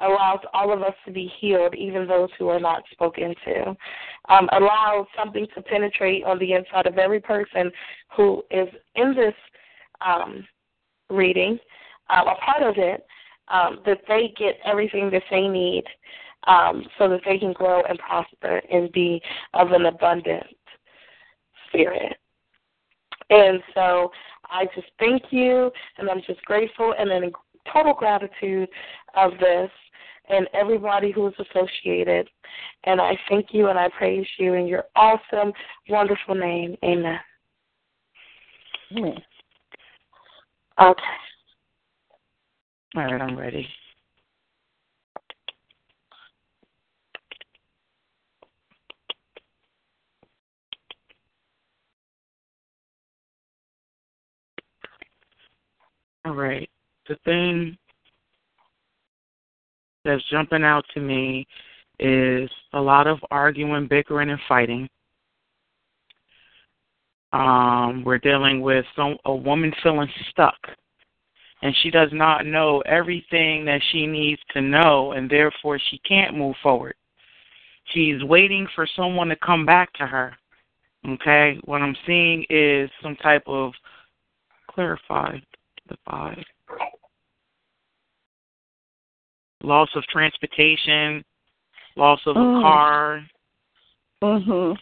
allows 0.00 0.40
all 0.52 0.72
of 0.72 0.82
us 0.82 0.94
to 1.06 1.12
be 1.12 1.30
healed, 1.40 1.74
even 1.74 2.06
those 2.06 2.30
who 2.38 2.48
are 2.48 2.60
not 2.60 2.82
spoken 2.92 3.34
to. 3.44 3.76
Um, 4.28 4.48
allow 4.52 5.06
something 5.16 5.46
to 5.54 5.62
penetrate 5.62 6.24
on 6.24 6.38
the 6.38 6.52
inside 6.52 6.86
of 6.86 6.98
every 6.98 7.20
person 7.20 7.70
who 8.16 8.42
is 8.50 8.68
in 8.94 9.14
this 9.14 9.34
um, 10.04 10.46
reading, 11.10 11.58
um, 12.10 12.28
a 12.28 12.34
part 12.36 12.62
of 12.62 12.74
it, 12.78 13.06
um, 13.48 13.80
that 13.86 14.00
they 14.08 14.32
get 14.36 14.58
everything 14.64 15.10
that 15.10 15.22
they 15.30 15.46
need 15.46 15.84
um, 16.46 16.84
so 16.98 17.08
that 17.08 17.20
they 17.24 17.38
can 17.38 17.52
grow 17.52 17.82
and 17.82 17.98
prosper 17.98 18.60
and 18.70 18.90
be 18.92 19.20
of 19.54 19.72
an 19.72 19.86
abundant 19.86 20.46
spirit. 21.68 22.16
And 23.30 23.62
so 23.74 24.10
I 24.44 24.66
just 24.74 24.88
thank 24.98 25.22
you, 25.30 25.70
and 25.98 26.10
I'm 26.10 26.20
just 26.26 26.42
grateful 26.44 26.94
and 26.98 27.10
total 27.72 27.94
gratitude 27.94 28.68
of 29.14 29.32
this 29.38 29.70
and 30.28 30.48
everybody 30.54 31.10
who 31.12 31.26
is 31.28 31.34
associated. 31.38 32.28
And 32.84 33.00
I 33.00 33.18
thank 33.28 33.48
you 33.52 33.68
and 33.68 33.78
I 33.78 33.88
praise 33.96 34.26
you 34.38 34.54
in 34.54 34.66
your 34.66 34.84
awesome, 34.96 35.52
wonderful 35.88 36.34
name. 36.34 36.76
Amen. 36.84 37.18
Amen. 38.96 39.22
Okay. 40.80 41.02
All 42.94 43.04
right, 43.04 43.20
I'm 43.20 43.38
ready. 43.38 43.66
All 56.24 56.34
right. 56.34 56.68
The 57.08 57.16
thing 57.24 57.76
that's 60.04 60.22
jumping 60.30 60.64
out 60.64 60.84
to 60.94 61.00
me 61.00 61.46
is 61.98 62.50
a 62.72 62.80
lot 62.80 63.06
of 63.06 63.18
arguing, 63.30 63.86
bickering, 63.88 64.30
and 64.30 64.40
fighting. 64.48 64.88
Um, 67.32 68.02
we're 68.04 68.18
dealing 68.18 68.60
with 68.60 68.84
some 68.94 69.16
a 69.24 69.34
woman 69.34 69.72
feeling 69.82 70.08
stuck, 70.30 70.58
and 71.62 71.74
she 71.82 71.90
does 71.90 72.10
not 72.12 72.46
know 72.46 72.80
everything 72.82 73.64
that 73.64 73.80
she 73.90 74.06
needs 74.06 74.40
to 74.52 74.60
know, 74.60 75.12
and 75.12 75.30
therefore 75.30 75.80
she 75.90 75.98
can't 76.06 76.36
move 76.36 76.56
forward. 76.62 76.94
She's 77.86 78.22
waiting 78.24 78.68
for 78.74 78.86
someone 78.96 79.28
to 79.28 79.36
come 79.36 79.64
back 79.64 79.92
to 79.94 80.06
her. 80.06 80.36
Okay, 81.08 81.58
what 81.64 81.82
I'm 81.82 81.96
seeing 82.06 82.44
is 82.48 82.90
some 83.02 83.16
type 83.16 83.42
of 83.46 83.72
clarified, 84.68 85.42
the 85.88 85.96
five 86.08 86.38
loss 89.62 89.88
of 89.94 90.04
transportation, 90.04 91.24
loss 91.96 92.20
of 92.26 92.36
Mm. 92.36 92.58
a 92.58 92.62
car. 92.62 93.28
Mhm. 94.20 94.78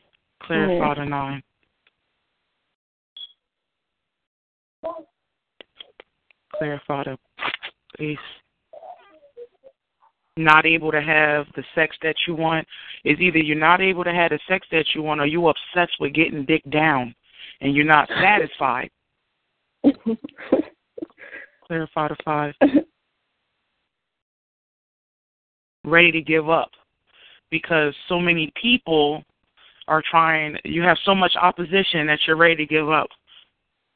The 0.48 1.04
nine. 1.04 1.42
Clarify 6.52 7.04
the 7.04 7.18
ace. 7.98 8.18
Not 10.36 10.66
able 10.66 10.90
to 10.92 11.00
have 11.00 11.52
the 11.52 11.64
sex 11.74 11.96
that 12.02 12.26
you 12.26 12.34
want 12.34 12.66
is 13.04 13.20
either 13.20 13.38
you're 13.38 13.56
not 13.56 13.80
able 13.80 14.04
to 14.04 14.12
have 14.12 14.30
the 14.30 14.38
sex 14.48 14.66
that 14.70 14.94
you 14.94 15.02
want 15.02 15.20
or 15.20 15.26
you 15.26 15.48
obsessed 15.48 15.98
with 16.00 16.14
getting 16.14 16.44
dick 16.44 16.62
down 16.70 17.14
and 17.60 17.74
you're 17.74 17.84
not 17.84 18.08
satisfied. 18.20 18.90
Clarify 21.70 22.08
the 22.08 22.16
five. 22.24 22.52
Ready 25.84 26.10
to 26.10 26.20
give 26.20 26.50
up 26.50 26.72
because 27.52 27.94
so 28.08 28.18
many 28.18 28.52
people 28.60 29.22
are 29.86 30.02
trying 30.10 30.56
you 30.64 30.82
have 30.82 30.98
so 31.04 31.14
much 31.14 31.36
opposition 31.40 32.08
that 32.08 32.18
you're 32.26 32.34
ready 32.34 32.56
to 32.56 32.66
give 32.66 32.90
up. 32.90 33.06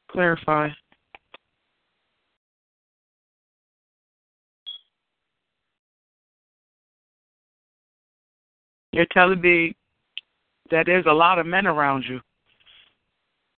Clarify. 0.09 0.69
You're 8.93 9.05
telling 9.11 9.41
me 9.41 9.75
that 10.71 10.85
there's 10.85 11.07
a 11.07 11.11
lot 11.11 11.39
of 11.39 11.45
men 11.45 11.67
around 11.67 12.05
you. 12.07 12.21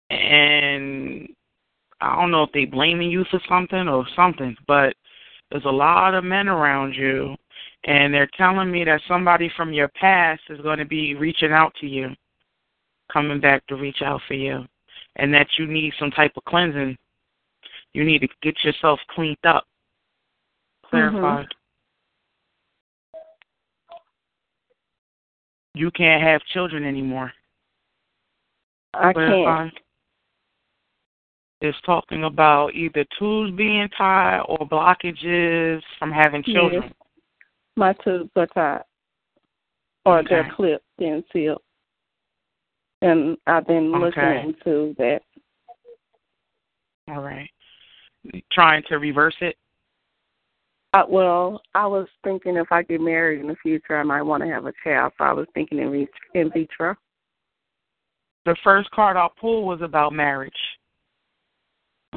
And 0.09 1.29
I 2.01 2.15
don't 2.15 2.31
know 2.31 2.43
if 2.43 2.51
they 2.51 2.65
blaming 2.65 3.09
you 3.09 3.25
for 3.31 3.39
something 3.49 3.87
or 3.87 4.05
something, 4.15 4.55
but 4.67 4.93
there's 5.49 5.65
a 5.65 5.69
lot 5.69 6.13
of 6.13 6.23
men 6.23 6.47
around 6.47 6.93
you 6.93 7.35
and 7.87 8.13
they're 8.13 8.29
telling 8.37 8.71
me 8.71 8.83
that 8.83 9.01
somebody 9.07 9.51
from 9.55 9.73
your 9.73 9.87
past 9.89 10.41
is 10.49 10.59
going 10.61 10.77
to 10.77 10.85
be 10.85 11.15
reaching 11.15 11.51
out 11.51 11.73
to 11.79 11.87
you, 11.87 12.09
coming 13.11 13.39
back 13.39 13.65
to 13.67 13.75
reach 13.75 14.01
out 14.03 14.21
for 14.27 14.33
you, 14.33 14.65
and 15.15 15.33
that 15.33 15.47
you 15.57 15.67
need 15.67 15.93
some 15.97 16.11
type 16.11 16.33
of 16.35 16.43
cleansing. 16.45 16.97
You 17.93 18.03
need 18.03 18.19
to 18.19 18.27
get 18.41 18.55
yourself 18.63 18.99
cleaned 19.09 19.37
up. 19.45 19.65
Clarify. 20.85 21.17
Mm-hmm. 21.17 21.47
You 25.73 25.91
can't 25.91 26.23
have 26.23 26.41
children 26.53 26.83
anymore. 26.83 27.31
I 28.93 29.13
Clarify. 29.13 29.63
can't. 29.63 29.73
It's 31.59 31.77
talking 31.85 32.23
about 32.23 32.75
either 32.75 33.03
tubes 33.17 33.55
being 33.55 33.89
tied 33.97 34.41
or 34.47 34.59
blockages 34.59 35.81
from 35.97 36.11
having 36.11 36.43
children. 36.43 36.83
Yes. 36.83 36.93
My 37.75 37.93
tubes 37.93 38.29
are 38.35 38.47
tied. 38.47 38.83
Or 40.05 40.23
they're 40.27 40.51
clipped 40.55 40.85
and 40.99 41.23
sealed. 41.33 41.61
And 43.01 43.37
I've 43.47 43.67
been 43.67 43.91
looking 43.91 44.23
Okay. 44.23 44.41
into 44.43 44.95
that. 44.97 45.21
All 47.09 47.21
right. 47.21 47.49
Trying 48.51 48.83
to 48.89 48.97
reverse 48.97 49.35
it. 49.41 49.57
I, 50.93 51.03
well, 51.05 51.61
I 51.75 51.85
was 51.85 52.07
thinking 52.23 52.55
if 52.55 52.71
I 52.71 52.83
get 52.83 53.01
married 53.01 53.41
in 53.41 53.47
the 53.47 53.55
future, 53.61 53.97
I 53.97 54.03
might 54.03 54.21
want 54.21 54.43
to 54.43 54.49
have 54.49 54.65
a 54.65 54.73
child. 54.83 55.13
So 55.17 55.23
I 55.23 55.33
was 55.33 55.47
thinking 55.53 55.79
in, 55.79 56.07
in 56.33 56.51
vitro. 56.51 56.95
The 58.45 58.55
first 58.63 58.89
card 58.91 59.17
I 59.17 59.27
pulled 59.39 59.65
was 59.65 59.81
about 59.81 60.13
marriage. 60.13 60.53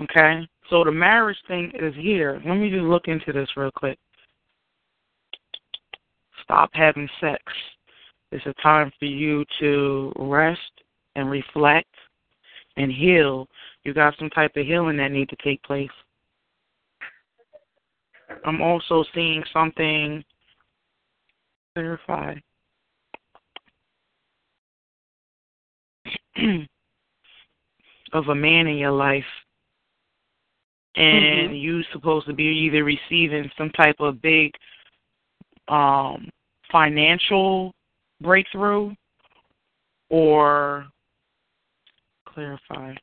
Okay? 0.02 0.48
So 0.68 0.84
the 0.84 0.92
marriage 0.92 1.38
thing 1.48 1.72
is 1.74 1.94
here. 1.96 2.40
Let 2.46 2.54
me 2.56 2.70
just 2.70 2.82
look 2.82 3.08
into 3.08 3.32
this 3.32 3.48
real 3.56 3.70
quick. 3.74 3.98
Stop 6.44 6.70
having 6.72 7.08
sex. 7.20 7.42
It's 8.32 8.46
a 8.46 8.54
time 8.62 8.92
for 8.98 9.06
you 9.06 9.44
to 9.60 10.12
rest 10.16 10.60
and 11.16 11.30
reflect 11.30 11.88
and 12.76 12.92
heal. 12.92 13.48
You 13.84 13.92
got 13.92 14.14
some 14.18 14.30
type 14.30 14.52
of 14.56 14.66
healing 14.66 14.96
that 14.98 15.10
need 15.10 15.28
to 15.30 15.36
take 15.42 15.62
place. 15.64 15.90
I'm 18.44 18.62
also 18.62 19.04
seeing 19.12 19.42
something 19.52 20.24
clarify. 21.74 22.34
of 28.12 28.28
a 28.28 28.34
man 28.34 28.66
in 28.66 28.76
your 28.76 28.90
life 28.92 29.24
and 30.96 31.50
Mhm. 31.50 31.60
you 31.60 31.82
supposed 31.84 32.26
to 32.26 32.32
be 32.32 32.44
either 32.44 32.84
receiving 32.84 33.50
some 33.56 33.70
type 33.70 34.00
of 34.00 34.20
big 34.20 34.54
um 35.68 36.28
financial 36.70 37.74
breakthrough 38.20 38.94
or 40.08 40.86
clarify 42.26 42.94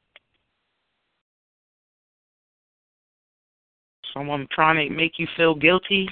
someone 4.14 4.48
trying 4.52 4.88
to 4.88 4.94
make 4.94 5.20
you 5.20 5.28
feel 5.36 5.54
guilty 5.54 6.10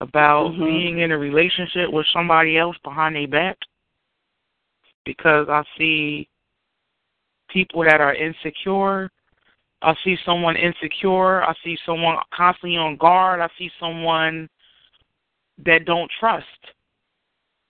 about 0.00 0.52
Mhm. 0.52 0.64
being 0.64 0.98
in 1.00 1.12
a 1.12 1.18
relationship 1.18 1.90
with 1.90 2.06
somebody 2.08 2.56
else 2.56 2.76
behind 2.78 3.16
their 3.16 3.28
back 3.28 3.58
because 5.04 5.48
I 5.48 5.64
see 5.76 6.28
people 7.48 7.82
that 7.84 8.00
are 8.00 8.14
insecure. 8.14 9.10
I 9.82 9.94
see 10.04 10.16
someone 10.24 10.56
insecure. 10.56 11.42
I 11.42 11.54
see 11.64 11.78
someone 11.86 12.16
constantly 12.34 12.76
on 12.76 12.96
guard. 12.96 13.40
I 13.40 13.48
see 13.58 13.70
someone 13.80 14.48
that 15.64 15.84
don't 15.84 16.10
trust. 16.18 16.46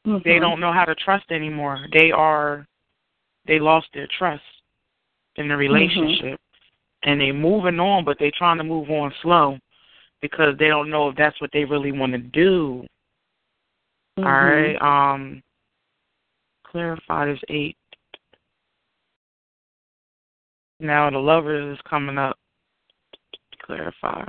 They 0.05 0.39
Mhm. 0.39 0.41
don't 0.41 0.61
know 0.61 0.73
how 0.73 0.85
to 0.85 0.95
trust 0.95 1.31
anymore. 1.31 1.87
They 1.93 2.11
are 2.11 2.67
they 3.47 3.59
lost 3.59 3.93
their 3.93 4.07
trust 4.07 4.45
in 5.37 5.49
the 5.49 5.57
relationship. 5.57 6.41
And 7.03 7.21
they're 7.21 7.33
moving 7.33 7.81
on 7.81 8.05
but 8.05 8.19
they're 8.19 8.31
trying 8.33 8.59
to 8.59 8.65
move 8.65 8.91
on 8.91 9.13
slow 9.23 9.59
because 10.21 10.57
they 10.59 10.69
don't 10.69 10.91
know 10.91 11.09
if 11.09 11.17
that's 11.17 11.41
what 11.41 11.51
they 11.53 11.65
really 11.65 11.93
want 11.93 12.13
to 12.13 12.19
do. 12.19 12.87
All 14.19 14.25
Mhm. 14.25 14.81
right. 14.81 15.13
Um 15.15 15.43
clarify 16.65 17.27
this 17.27 17.43
eight. 17.49 17.77
Now 20.81 21.11
the 21.11 21.19
lover 21.19 21.73
is 21.73 21.79
coming 21.89 22.17
up. 22.17 22.37
Clarify. 23.65 24.25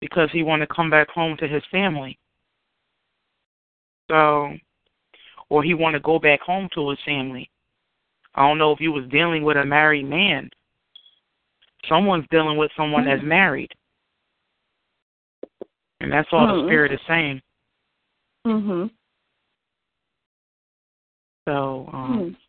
Because 0.00 0.28
he 0.32 0.42
want 0.42 0.60
to 0.60 0.66
come 0.74 0.90
back 0.90 1.08
home 1.08 1.36
to 1.38 1.48
his 1.48 1.62
family. 1.70 2.18
So 4.10 4.52
or 5.48 5.62
he 5.62 5.74
want 5.74 5.94
to 5.94 6.00
go 6.00 6.18
back 6.18 6.40
home 6.40 6.68
to 6.74 6.90
his 6.90 6.98
family. 7.04 7.50
I 8.34 8.46
don't 8.46 8.58
know 8.58 8.72
if 8.72 8.80
you 8.80 8.92
was 8.92 9.04
dealing 9.10 9.42
with 9.42 9.56
a 9.56 9.64
married 9.64 10.08
man. 10.08 10.48
Someone's 11.88 12.26
dealing 12.30 12.56
with 12.56 12.70
someone 12.76 13.04
that's 13.04 13.22
married. 13.22 13.70
And 16.00 16.10
that's 16.10 16.28
all 16.32 16.46
the 16.46 16.60
Hmm. 16.60 16.66
spirit 16.66 16.92
is 16.92 17.00
saying. 17.06 17.42
Mhm. 18.46 18.90
So 21.46 21.88
um 21.92 22.34
Hmm. 22.34 22.41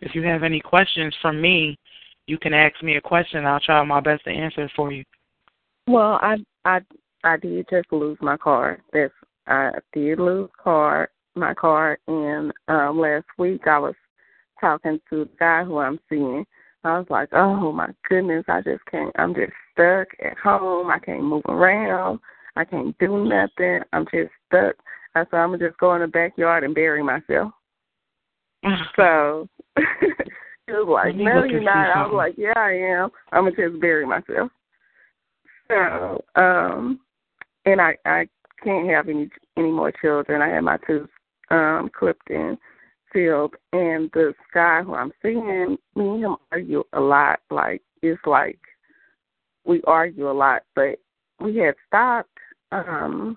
If 0.00 0.14
you 0.14 0.22
have 0.22 0.42
any 0.42 0.60
questions 0.60 1.14
from 1.20 1.40
me, 1.40 1.76
you 2.26 2.38
can 2.38 2.54
ask 2.54 2.82
me 2.82 2.96
a 2.96 3.00
question. 3.00 3.44
I'll 3.46 3.60
try 3.60 3.82
my 3.84 4.00
best 4.00 4.24
to 4.24 4.30
answer 4.30 4.64
it 4.64 4.70
for 4.76 4.92
you. 4.92 5.04
Well, 5.86 6.18
I 6.22 6.36
I 6.64 6.80
I 7.24 7.36
did 7.36 7.66
just 7.70 7.90
lose 7.92 8.18
my 8.20 8.36
card. 8.36 8.82
That's 8.92 9.12
I 9.46 9.70
did 9.92 10.20
lose 10.20 10.50
card 10.62 11.08
my 11.34 11.54
card 11.54 11.98
and 12.08 12.52
um 12.66 12.98
last 12.98 13.26
week 13.38 13.62
I 13.66 13.78
was 13.78 13.94
talking 14.60 15.00
to 15.08 15.24
the 15.24 15.30
guy 15.38 15.64
who 15.64 15.78
I'm 15.78 15.98
seeing. 16.08 16.44
I 16.84 16.98
was 16.98 17.06
like, 17.08 17.28
Oh 17.32 17.72
my 17.72 17.88
goodness, 18.08 18.44
I 18.48 18.60
just 18.60 18.84
can't 18.90 19.14
I'm 19.18 19.34
just 19.34 19.52
stuck 19.72 20.08
at 20.24 20.36
home. 20.38 20.90
I 20.90 20.98
can't 20.98 21.24
move 21.24 21.44
around. 21.48 22.20
I 22.56 22.64
can't 22.64 22.96
do 22.98 23.24
nothing. 23.24 23.80
I'm 23.92 24.04
just 24.12 24.32
stuck. 24.48 24.74
I 25.14 25.24
said 25.24 25.38
I'm 25.38 25.50
gonna 25.52 25.68
just 25.68 25.78
go 25.78 25.94
in 25.94 26.02
the 26.02 26.08
backyard 26.08 26.64
and 26.64 26.74
bury 26.74 27.02
myself. 27.02 27.52
So 28.96 29.48
he 29.76 30.72
was 30.72 30.88
like, 30.88 31.14
No, 31.14 31.44
you're 31.44 31.56
and 31.56 31.64
not. 31.64 31.96
I 31.96 32.06
was 32.06 32.14
like, 32.14 32.34
Yeah, 32.36 32.52
I 32.56 32.72
am. 32.72 33.10
I'm 33.32 33.44
gonna 33.44 33.70
just 33.70 33.80
bury 33.80 34.06
myself. 34.06 34.50
So, 35.68 36.24
um 36.34 37.00
and 37.64 37.80
I 37.80 37.96
I 38.04 38.28
can't 38.64 38.88
have 38.88 39.08
any 39.08 39.30
any 39.56 39.70
more 39.70 39.92
children. 39.92 40.42
I 40.42 40.48
had 40.48 40.60
my 40.60 40.78
tubes 40.86 41.10
um 41.50 41.90
clipped 41.96 42.30
in, 42.30 42.58
sealed, 43.12 43.54
and 43.72 44.10
this 44.12 44.34
guy 44.52 44.82
who 44.82 44.94
I'm 44.94 45.12
seeing, 45.22 45.76
me 45.94 46.08
and 46.08 46.24
him 46.24 46.36
argue 46.50 46.84
a 46.92 47.00
lot. 47.00 47.40
Like 47.50 47.82
it's 48.02 48.20
like 48.26 48.58
we 49.64 49.82
argue 49.86 50.30
a 50.30 50.32
lot, 50.32 50.62
but 50.74 50.98
we 51.40 51.56
had 51.56 51.74
stopped 51.86 52.38
um 52.72 53.36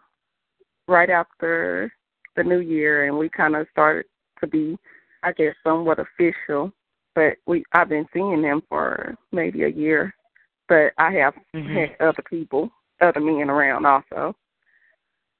right 0.87 1.09
after 1.09 1.93
the 2.35 2.43
new 2.43 2.59
year, 2.59 3.07
and 3.07 3.17
we 3.17 3.29
kind 3.29 3.55
of 3.55 3.67
started 3.71 4.05
to 4.39 4.47
be, 4.47 4.77
I 5.23 5.31
guess, 5.31 5.55
somewhat 5.63 5.99
official. 5.99 6.71
But 7.13 7.33
we 7.45 7.63
I've 7.73 7.89
been 7.89 8.07
seeing 8.13 8.43
him 8.43 8.61
for 8.69 9.15
maybe 9.31 9.63
a 9.63 9.69
year, 9.69 10.13
but 10.69 10.93
I 10.97 11.11
have 11.13 11.33
mm-hmm. 11.55 11.75
had 11.75 11.95
other 11.99 12.23
people, 12.29 12.69
other 13.01 13.19
men 13.19 13.49
around 13.49 13.85
also. 13.85 14.35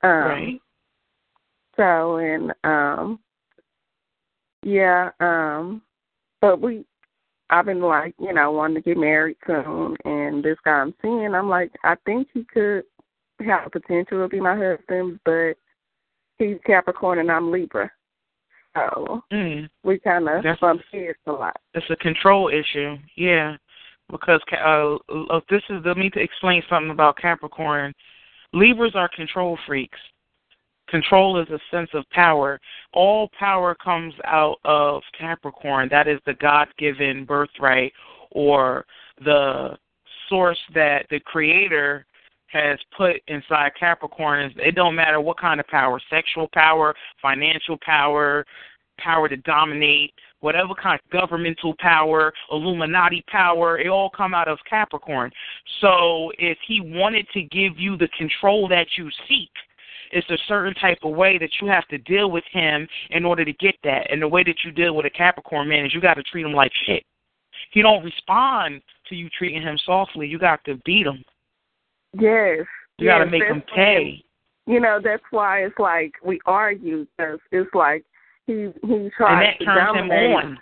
Um, 0.03 0.11
right. 0.11 0.61
So 1.77 2.17
and 2.17 2.53
um, 2.63 3.19
yeah, 4.63 5.09
um, 5.19 5.81
but 6.39 6.61
we, 6.61 6.85
I've 7.49 7.65
been 7.65 7.81
like, 7.81 8.13
you 8.19 8.33
know, 8.33 8.51
wanting 8.51 8.75
to 8.75 8.81
get 8.81 8.97
married 8.97 9.37
soon, 9.47 9.95
and 10.05 10.43
this 10.43 10.57
guy 10.63 10.71
I'm 10.71 10.93
seeing, 11.01 11.33
I'm 11.33 11.49
like, 11.49 11.71
I 11.83 11.95
think 12.05 12.27
he 12.33 12.43
could 12.43 12.83
have 13.45 13.71
the 13.71 13.79
potential 13.79 14.21
to 14.21 14.27
be 14.27 14.39
my 14.39 14.55
husband, 14.55 15.19
but 15.25 15.53
he's 16.37 16.57
Capricorn 16.65 17.19
and 17.19 17.31
I'm 17.31 17.51
Libra. 17.51 17.91
So 18.75 19.23
mm. 19.31 19.69
we 19.83 19.99
kind 19.99 20.27
of 20.29 20.43
bump 20.59 20.81
heads 20.91 21.17
a 21.27 21.31
lot. 21.31 21.57
It's 21.73 21.85
a 21.89 21.95
control 21.97 22.49
issue, 22.49 22.97
yeah. 23.17 23.57
Because 24.09 24.41
uh, 24.51 25.39
this 25.49 25.61
is 25.69 25.81
let 25.85 25.97
me 25.97 26.09
to 26.11 26.19
explain 26.19 26.61
something 26.69 26.91
about 26.91 27.17
Capricorn. 27.17 27.93
Libras 28.53 28.93
are 28.95 29.09
control 29.15 29.57
freaks. 29.65 29.99
Control 30.89 31.41
is 31.41 31.47
a 31.49 31.59
sense 31.69 31.89
of 31.93 32.03
power. 32.09 32.59
All 32.93 33.29
power 33.39 33.73
comes 33.75 34.13
out 34.25 34.57
of 34.65 35.01
Capricorn. 35.17 35.87
That 35.89 36.09
is 36.09 36.19
the 36.25 36.33
God 36.33 36.67
given 36.77 37.23
birthright 37.23 37.93
or 38.31 38.85
the 39.23 39.77
source 40.27 40.59
that 40.73 41.05
the 41.09 41.21
creator 41.21 42.05
has 42.51 42.79
put 42.95 43.17
inside 43.27 43.71
Capricorn. 43.79 44.45
Is 44.45 44.51
it 44.57 44.75
don't 44.75 44.95
matter 44.95 45.21
what 45.21 45.39
kind 45.39 45.59
of 45.59 45.67
power 45.67 45.99
sexual 46.09 46.49
power, 46.53 46.93
financial 47.21 47.77
power, 47.83 48.45
power 48.97 49.27
to 49.27 49.37
dominate, 49.37 50.13
whatever 50.41 50.73
kind 50.73 50.99
of 51.03 51.11
governmental 51.11 51.73
power, 51.79 52.33
Illuminati 52.51 53.23
power, 53.27 53.79
it 53.79 53.87
all 53.87 54.09
come 54.09 54.33
out 54.33 54.47
of 54.47 54.59
Capricorn. 54.69 55.31
So 55.79 56.31
if 56.37 56.57
he 56.67 56.81
wanted 56.81 57.27
to 57.33 57.41
give 57.43 57.77
you 57.77 57.97
the 57.97 58.09
control 58.17 58.67
that 58.69 58.87
you 58.97 59.09
seek, 59.27 59.51
it's 60.11 60.29
a 60.29 60.37
certain 60.47 60.73
type 60.75 60.99
of 61.03 61.15
way 61.15 61.37
that 61.37 61.51
you 61.61 61.67
have 61.67 61.87
to 61.87 61.97
deal 61.99 62.29
with 62.29 62.43
him 62.51 62.87
in 63.11 63.23
order 63.23 63.45
to 63.45 63.53
get 63.53 63.75
that. 63.83 64.11
And 64.11 64.21
the 64.21 64.27
way 64.27 64.43
that 64.43 64.57
you 64.65 64.71
deal 64.71 64.95
with 64.95 65.05
a 65.05 65.09
Capricorn 65.09 65.69
man 65.69 65.85
is 65.85 65.93
you 65.93 66.01
got 66.01 66.15
to 66.15 66.23
treat 66.23 66.45
him 66.45 66.53
like 66.53 66.71
shit. 66.85 67.03
He 67.71 67.81
don't 67.81 68.03
respond 68.03 68.81
to 69.07 69.15
you 69.15 69.29
treating 69.29 69.61
him 69.61 69.77
softly. 69.85 70.27
You 70.27 70.37
got 70.37 70.63
to 70.65 70.75
beat 70.83 71.07
him. 71.07 71.23
Yes. 72.13 72.65
You 72.97 73.07
yes, 73.07 73.19
got 73.19 73.25
to 73.25 73.31
make 73.31 73.43
him 73.43 73.63
pay. 73.73 74.23
You 74.67 74.79
know 74.79 74.99
that's 75.03 75.23
why 75.31 75.63
it's 75.63 75.79
like 75.79 76.13
we 76.23 76.39
argue 76.45 77.05
because 77.17 77.39
it's 77.51 77.69
like 77.73 78.05
he 78.45 78.69
he 78.83 79.09
tries 79.17 79.31
and 79.31 79.41
that 79.41 79.59
to 79.59 79.65
turns 79.65 79.79
dominate. 79.95 80.29
him 80.29 80.35
on. 80.35 80.59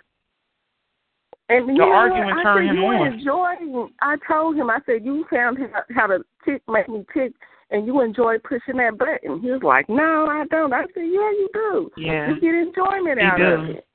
And 1.50 1.68
the 1.68 1.72
you 1.72 1.78
know 1.80 1.92
arguing 1.92 2.26
what? 2.26 2.38
I 2.38 2.42
turn 2.42 2.66
said, 2.66 2.70
him 2.70 2.76
you 2.76 2.86
on. 2.86 3.12
Enjoy. 3.12 3.88
I 4.00 4.16
told 4.26 4.56
him. 4.56 4.70
I 4.70 4.78
said 4.86 5.04
you 5.04 5.26
found 5.28 5.58
how, 5.58 5.82
how 5.94 6.06
to 6.06 6.20
tick, 6.44 6.62
make 6.68 6.88
me 6.88 7.04
tick, 7.12 7.32
and 7.70 7.86
you 7.86 8.00
enjoy 8.00 8.38
pushing 8.38 8.76
that 8.76 8.96
button. 8.96 9.40
He 9.40 9.50
was 9.50 9.62
like, 9.62 9.88
"No, 9.88 10.26
I 10.30 10.44
don't." 10.50 10.72
I 10.72 10.82
said, 10.94 11.04
"Yeah, 11.04 11.30
you 11.30 11.48
do. 11.52 11.90
Yeah. 11.96 12.28
You 12.30 12.40
get 12.40 12.54
enjoyment 12.54 13.18
He 13.18 13.26
out 13.26 13.36
do. 13.38 13.44
of 13.44 13.70
it." 13.70 13.86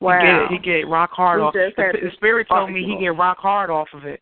Wow. 0.00 0.46
He 0.48 0.56
get, 0.56 0.64
he 0.64 0.80
get 0.80 0.88
rock 0.88 1.10
hard 1.12 1.40
We 1.40 1.44
off. 1.46 1.52
The, 1.52 1.70
the 1.76 2.10
spirit 2.14 2.46
told 2.48 2.70
me 2.70 2.84
he 2.84 2.96
get 2.98 3.16
rock 3.16 3.38
hard 3.38 3.70
off 3.70 3.88
of 3.92 4.04
it. 4.04 4.20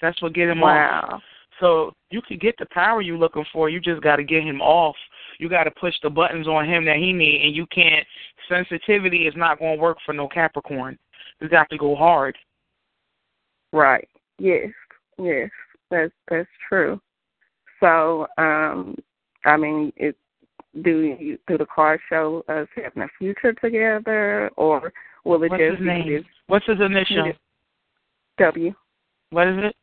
That's 0.00 0.20
what 0.22 0.32
get 0.32 0.48
him 0.48 0.62
off. 0.62 1.20
So 1.60 1.92
you 2.10 2.22
could 2.22 2.40
get 2.40 2.54
the 2.58 2.66
power 2.70 3.02
you're 3.02 3.18
looking 3.18 3.44
for. 3.52 3.68
You 3.68 3.80
just 3.80 4.02
got 4.02 4.16
to 4.16 4.24
get 4.24 4.42
him 4.42 4.60
off. 4.60 4.96
You 5.38 5.48
got 5.48 5.64
to 5.64 5.70
push 5.72 5.94
the 6.02 6.10
buttons 6.10 6.46
on 6.46 6.68
him 6.68 6.84
that 6.84 6.96
he 6.96 7.12
need, 7.12 7.42
and 7.44 7.54
you 7.54 7.66
can't. 7.66 8.06
Sensitivity 8.48 9.26
is 9.26 9.34
not 9.36 9.58
going 9.58 9.76
to 9.76 9.82
work 9.82 9.98
for 10.04 10.12
no 10.12 10.28
Capricorn. 10.28 10.98
You 11.40 11.48
got 11.48 11.68
to 11.70 11.78
go 11.78 11.94
hard. 11.94 12.36
Right. 13.72 14.08
Yes. 14.38 14.68
Yes. 15.18 15.50
That's 15.90 16.12
that's 16.30 16.48
true. 16.68 17.00
So, 17.80 18.26
um, 18.38 18.96
I 19.44 19.56
mean, 19.56 19.92
it 19.96 20.16
do 20.82 21.00
you 21.18 21.38
do 21.46 21.58
the 21.58 21.66
card 21.66 22.00
show 22.08 22.44
us 22.48 22.68
having 22.76 23.02
a 23.02 23.08
future 23.18 23.52
together, 23.54 24.50
or 24.56 24.92
will 25.24 25.42
it 25.42 25.50
What's 25.50 25.62
just 25.62 25.78
his 25.78 25.86
name? 25.86 26.06
be 26.06 26.16
this 26.18 26.24
What's 26.46 26.66
his 26.66 26.80
initial? 26.80 27.32
W? 28.38 28.74
What 29.30 29.48
is 29.48 29.56
it? 29.58 29.76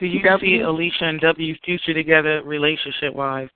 Do 0.00 0.06
you 0.06 0.22
W. 0.22 0.58
see 0.58 0.62
Alicia 0.62 1.04
and 1.04 1.20
W 1.20 1.54
future 1.64 1.94
together 1.94 2.42
relationship 2.44 3.14
wise? 3.14 3.48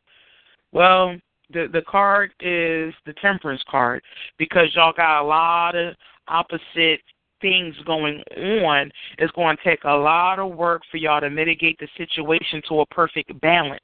Well, 0.72 1.16
the 1.50 1.66
the 1.72 1.82
card 1.82 2.30
is 2.40 2.94
the 3.06 3.14
temperance 3.20 3.62
card 3.68 4.02
because 4.38 4.66
y'all 4.74 4.92
got 4.92 5.22
a 5.22 5.26
lot 5.26 5.74
of 5.74 5.94
opposite 6.28 7.00
things 7.40 7.74
going 7.86 8.22
on. 8.36 8.90
It's 9.18 9.32
going 9.32 9.56
to 9.56 9.64
take 9.64 9.84
a 9.84 9.94
lot 9.94 10.38
of 10.38 10.56
work 10.56 10.82
for 10.90 10.96
y'all 10.96 11.20
to 11.20 11.30
mitigate 11.30 11.78
the 11.78 11.88
situation 11.96 12.60
to 12.68 12.80
a 12.80 12.86
perfect 12.86 13.38
balance. 13.40 13.80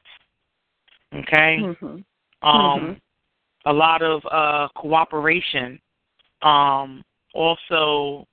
Okay? 1.14 1.58
Mm-hmm. 1.60 2.48
Um 2.48 3.00
a 3.66 3.72
lot 3.72 4.02
of 4.02 4.22
uh 4.30 4.68
cooperation. 4.76 5.80
Um 6.42 7.02
also 7.32 8.26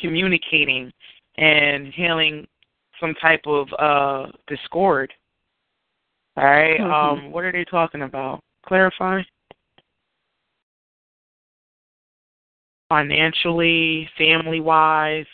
communicating 0.00 0.92
and 1.38 1.92
healing 1.94 2.46
some 3.00 3.14
type 3.20 3.42
of 3.46 3.68
uh 3.78 4.26
discord. 4.46 5.12
All 6.36 6.44
right? 6.44 6.80
Mhm. 6.80 6.92
Um 6.92 7.30
what 7.32 7.44
are 7.44 7.52
they 7.52 7.64
talking 7.64 8.02
about? 8.02 8.40
Clarify. 8.66 9.22
Financially, 12.88 14.08
family 14.16 14.60
wise, 14.60 15.26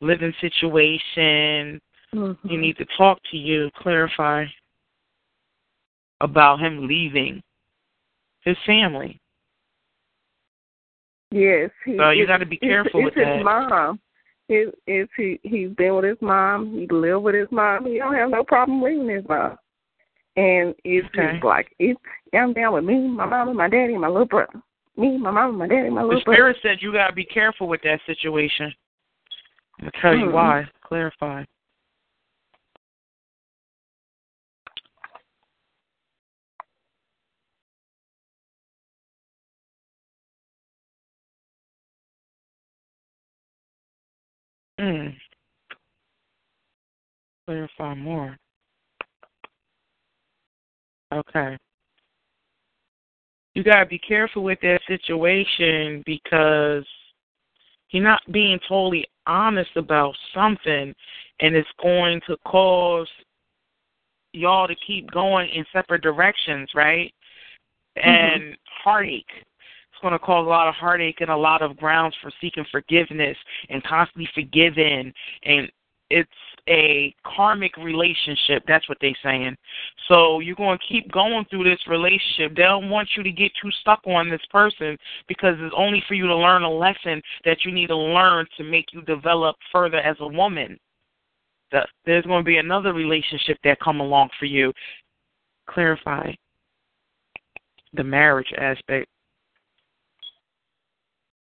living 0.00 0.34
situation. 0.40 1.80
Mm-hmm. 2.12 2.48
You 2.48 2.58
need 2.58 2.76
to 2.78 2.86
talk 2.98 3.18
to 3.30 3.36
you, 3.36 3.70
clarify 3.76 4.44
about 6.20 6.58
him 6.60 6.86
leaving 6.88 7.40
his 8.40 8.56
family. 8.66 9.20
Yes. 11.30 11.70
He, 11.84 11.96
So 11.96 12.10
you 12.10 12.26
got 12.26 12.38
to 12.38 12.46
be 12.46 12.56
it's- 12.56 12.68
careful 12.68 13.00
it's 13.00 13.04
with 13.06 13.14
his 13.14 13.24
that. 13.24 13.44
mom. 13.44 14.00
His, 14.48 14.68
is 14.86 15.08
he 15.16 15.40
he's 15.42 15.70
been 15.70 15.94
with 15.94 16.04
his 16.04 16.20
mom. 16.20 16.72
He 16.78 16.86
lived 16.86 17.24
with 17.24 17.34
his 17.34 17.48
mom. 17.50 17.86
He 17.86 17.98
don't 17.98 18.14
have 18.14 18.30
no 18.30 18.44
problem 18.44 18.82
leaving 18.82 19.08
his 19.08 19.24
mom. 19.28 19.56
And 20.36 20.74
it's 20.84 21.06
Okay. 21.08 21.32
just 21.32 21.44
like 21.44 21.74
it's 21.78 22.00
I'm 22.32 22.52
down 22.52 22.74
with 22.74 22.84
me, 22.84 23.08
my 23.08 23.26
mama, 23.26 23.54
my 23.54 23.68
daddy, 23.68 23.92
and 23.92 24.02
my 24.02 24.08
little 24.08 24.26
brother. 24.26 24.60
Me, 24.96 25.16
my 25.16 25.30
mama, 25.30 25.52
my 25.52 25.66
daddy, 25.66 25.90
my 25.90 26.02
The 26.02 26.06
little 26.08 26.22
brother. 26.22 26.36
spirit 26.36 26.56
said 26.62 26.78
you 26.80 26.92
got 26.92 27.08
to 27.08 27.14
be 27.14 27.24
careful 27.24 27.68
with 27.68 27.80
that 27.82 28.00
situation. 28.06 28.72
I'm 29.80 29.90
gonna 29.90 29.92
tell 30.00 30.14
you 30.14 30.26
Mhm. 30.26 30.32
why. 30.32 30.68
Clarify. 30.82 31.44
Mm. 44.84 45.14
Clarify 47.46 47.94
more. 47.94 48.36
Okay. 51.12 51.56
You 53.54 53.62
gotta 53.62 53.86
be 53.86 53.98
careful 53.98 54.42
with 54.42 54.58
that 54.60 54.80
situation 54.86 56.02
because 56.04 56.84
you're 57.90 58.02
not 58.02 58.20
being 58.30 58.58
totally 58.68 59.06
honest 59.26 59.70
about 59.76 60.14
something 60.34 60.92
and 61.40 61.56
it's 61.56 61.68
going 61.80 62.20
to 62.26 62.36
cause 62.46 63.08
y'all 64.32 64.68
to 64.68 64.74
keep 64.86 65.10
going 65.12 65.48
in 65.50 65.64
separate 65.72 66.02
directions, 66.02 66.68
right? 66.74 67.14
And 67.96 68.56
heartache. 68.82 69.30
It's 69.94 70.02
going 70.02 70.12
to 70.12 70.18
cause 70.18 70.44
a 70.44 70.48
lot 70.48 70.66
of 70.66 70.74
heartache 70.74 71.20
and 71.20 71.30
a 71.30 71.36
lot 71.36 71.62
of 71.62 71.76
grounds 71.76 72.16
for 72.20 72.32
seeking 72.40 72.66
forgiveness 72.72 73.36
and 73.70 73.80
constantly 73.84 74.28
forgiving. 74.34 75.12
And 75.44 75.70
it's 76.10 76.28
a 76.68 77.14
karmic 77.24 77.76
relationship. 77.76 78.64
That's 78.66 78.88
what 78.88 78.98
they're 79.00 79.16
saying. 79.22 79.56
So 80.08 80.40
you're 80.40 80.56
going 80.56 80.78
to 80.78 80.84
keep 80.92 81.12
going 81.12 81.44
through 81.48 81.62
this 81.64 81.78
relationship. 81.86 82.56
They 82.56 82.62
don't 82.62 82.90
want 82.90 83.08
you 83.16 83.22
to 83.22 83.30
get 83.30 83.52
too 83.62 83.70
stuck 83.82 84.00
on 84.04 84.28
this 84.28 84.40
person 84.50 84.98
because 85.28 85.54
it's 85.60 85.74
only 85.76 86.02
for 86.08 86.14
you 86.14 86.26
to 86.26 86.36
learn 86.36 86.64
a 86.64 86.70
lesson 86.70 87.22
that 87.44 87.64
you 87.64 87.70
need 87.70 87.86
to 87.86 87.96
learn 87.96 88.46
to 88.56 88.64
make 88.64 88.86
you 88.92 89.02
develop 89.02 89.54
further 89.70 89.98
as 89.98 90.16
a 90.20 90.26
woman. 90.26 90.76
The- 91.70 91.86
There's 92.04 92.24
going 92.24 92.42
to 92.42 92.48
be 92.48 92.58
another 92.58 92.92
relationship 92.92 93.58
that 93.62 93.78
come 93.80 94.00
along 94.00 94.30
for 94.40 94.46
you. 94.46 94.72
clarify 95.66 96.32
the 97.94 98.04
marriage 98.04 98.52
aspect. 98.58 99.08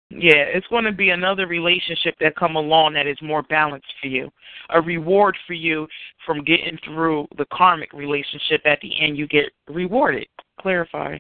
Yeah, 0.09 0.35
it's 0.35 0.67
going 0.67 0.85
to 0.85 0.93
be 0.93 1.09
another 1.09 1.47
relationship 1.47 2.15
that 2.21 2.37
come 2.37 2.55
along 2.55 2.93
that 2.93 3.07
is 3.07 3.17
more 3.21 3.43
balanced 3.43 3.91
for 4.01 4.07
you. 4.07 4.29
A 4.69 4.81
reward 4.81 5.35
for 5.45 5.53
you 5.53 5.85
from 6.25 6.45
getting 6.45 6.79
through 6.85 7.27
the 7.37 7.45
karmic 7.51 7.91
relationship 7.91 8.61
at 8.65 8.79
the 8.81 8.91
end 9.01 9.17
you 9.17 9.27
get 9.27 9.51
rewarded. 9.67 10.27
Clarify. 10.61 11.17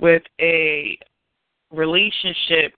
With 0.00 0.22
a 0.40 0.98
relationship 1.70 2.72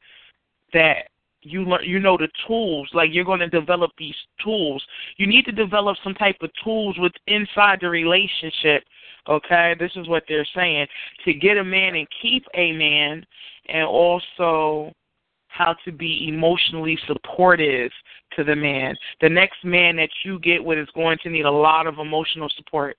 that 0.72 1.08
you 1.42 1.64
learn 1.64 1.84
you 1.84 1.98
know 1.98 2.16
the 2.16 2.28
tools 2.46 2.88
like 2.92 3.10
you're 3.12 3.24
going 3.24 3.40
to 3.40 3.48
develop 3.48 3.90
these 3.98 4.14
tools 4.42 4.82
you 5.16 5.26
need 5.26 5.44
to 5.44 5.52
develop 5.52 5.96
some 6.04 6.14
type 6.14 6.36
of 6.40 6.50
tools 6.62 6.96
with 6.98 7.12
inside 7.26 7.78
the 7.80 7.88
relationship 7.88 8.84
okay? 9.28 9.74
This 9.78 9.92
is 9.96 10.08
what 10.08 10.24
they're 10.28 10.46
saying 10.54 10.86
to 11.24 11.34
get 11.34 11.56
a 11.56 11.64
man 11.64 11.94
and 11.94 12.06
keep 12.20 12.44
a 12.54 12.72
man 12.72 13.24
and 13.68 13.86
also 13.86 14.92
how 15.48 15.74
to 15.84 15.92
be 15.92 16.28
emotionally 16.28 16.98
supportive 17.06 17.90
to 18.36 18.44
the 18.44 18.56
man. 18.56 18.96
The 19.20 19.28
next 19.28 19.64
man 19.64 19.96
that 19.96 20.08
you 20.24 20.38
get 20.38 20.64
with 20.64 20.78
is 20.78 20.88
going 20.94 21.18
to 21.22 21.30
need 21.30 21.44
a 21.44 21.50
lot 21.50 21.86
of 21.86 21.98
emotional 21.98 22.48
support. 22.56 22.96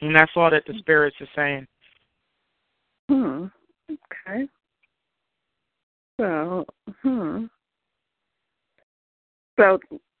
And 0.00 0.14
that's 0.14 0.32
all 0.34 0.50
that 0.50 0.64
the 0.66 0.74
spirits 0.78 1.16
are 1.20 1.28
saying. 1.36 1.66
Hmm. 3.08 3.46
Okay. 3.90 4.48
So, 6.18 6.64
hmm. 7.02 7.44
So 9.58 9.78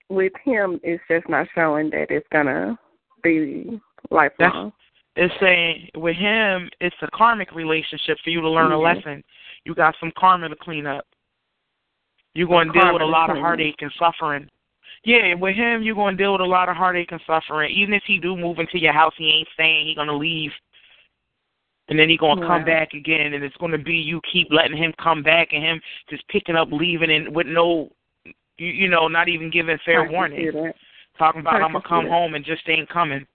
with 0.08 0.32
him, 0.44 0.80
it's 0.82 1.02
just 1.10 1.28
not 1.28 1.46
showing 1.54 1.90
that 1.90 2.06
it's 2.10 2.26
gonna 2.32 2.78
be 3.22 3.80
lifelong. 4.10 4.72
That's, 5.16 5.32
it's 5.32 5.40
saying 5.40 5.88
with 5.94 6.16
him, 6.16 6.68
it's 6.80 6.96
a 7.02 7.08
karmic 7.14 7.52
relationship 7.54 8.18
for 8.22 8.30
you 8.30 8.40
to 8.40 8.50
learn 8.50 8.70
mm-hmm. 8.70 8.74
a 8.74 8.78
lesson. 8.78 9.24
You 9.64 9.74
got 9.74 9.94
some 9.98 10.12
karma 10.18 10.48
to 10.48 10.56
clean 10.56 10.86
up. 10.86 11.06
You're 12.34 12.48
going 12.48 12.70
to 12.70 12.78
deal 12.78 12.92
with 12.92 13.02
a 13.02 13.06
lot 13.06 13.30
of 13.30 13.38
heartache 13.38 13.80
and 13.80 13.92
suffering. 13.98 14.48
Yeah, 15.04 15.34
with 15.34 15.56
him, 15.56 15.82
you're 15.82 15.94
going 15.94 16.16
to 16.16 16.22
deal 16.22 16.32
with 16.32 16.42
a 16.42 16.44
lot 16.44 16.68
of 16.68 16.76
heartache 16.76 17.12
and 17.12 17.20
suffering. 17.26 17.74
Even 17.74 17.94
if 17.94 18.02
he 18.06 18.18
do 18.18 18.36
move 18.36 18.58
into 18.58 18.78
your 18.78 18.92
house, 18.92 19.14
he 19.16 19.30
ain't 19.30 19.48
staying. 19.54 19.86
He 19.86 19.94
going 19.94 20.08
to 20.08 20.16
leave 20.16 20.50
and 21.88 21.98
then 21.98 22.08
he's 22.08 22.18
gonna 22.18 22.46
come 22.46 22.64
back 22.64 22.94
again, 22.94 23.34
and 23.34 23.44
it's 23.44 23.56
gonna 23.58 23.78
be 23.78 23.94
you 23.94 24.20
keep 24.32 24.48
letting 24.50 24.76
him 24.76 24.92
come 25.00 25.22
back, 25.22 25.48
and 25.52 25.62
him 25.62 25.80
just 26.10 26.26
picking 26.28 26.56
up, 26.56 26.68
leaving, 26.72 27.10
and 27.10 27.34
with 27.34 27.46
no, 27.46 27.90
you, 28.24 28.66
you 28.66 28.88
know, 28.88 29.06
not 29.06 29.28
even 29.28 29.50
giving 29.50 29.78
fair 29.84 30.10
warning. 30.10 30.72
Talking 31.16 31.40
about 31.42 31.62
I'm 31.62 31.72
gonna 31.72 31.84
come 31.86 32.08
home 32.08 32.34
and 32.34 32.44
just 32.44 32.68
ain't 32.68 32.88
coming. 32.88 33.26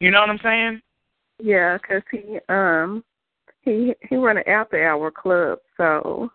You 0.00 0.10
know 0.10 0.20
what 0.20 0.30
I'm 0.30 0.40
saying? 0.42 0.80
Yeah, 1.42 1.78
cause 1.78 2.02
he 2.10 2.38
um 2.48 3.04
he 3.62 3.94
he 4.08 4.16
run 4.16 4.38
an 4.38 4.48
after 4.48 4.86
hour 4.86 5.10
club, 5.10 5.58
so 5.76 6.30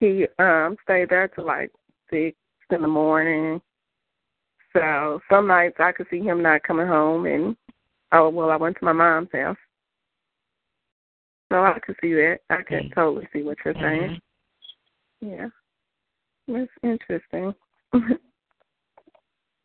he 0.00 0.26
um 0.38 0.76
stayed 0.84 1.10
there 1.10 1.28
till 1.28 1.46
like 1.46 1.70
six 2.10 2.36
in 2.70 2.82
the 2.82 2.88
morning. 2.88 3.60
So 4.72 5.20
some 5.30 5.46
nights 5.48 5.76
I 5.78 5.92
could 5.92 6.06
see 6.10 6.20
him 6.20 6.42
not 6.42 6.62
coming 6.62 6.86
home, 6.86 7.26
and 7.26 7.56
oh 8.12 8.28
well, 8.28 8.50
I 8.50 8.56
went 8.56 8.76
to 8.78 8.84
my 8.84 8.92
mom's 8.92 9.28
house. 9.32 9.56
So 11.50 11.56
I 11.56 11.78
could 11.84 11.96
see 12.00 12.12
that. 12.14 12.40
I 12.50 12.62
can 12.62 12.84
mm-hmm. 12.84 12.94
totally 12.94 13.28
see 13.32 13.42
what 13.42 13.58
you're 13.64 13.74
saying. 13.74 14.20
Mm-hmm. 15.24 15.30
Yeah. 15.30 15.48
That's 16.46 16.70
interesting. 16.82 17.54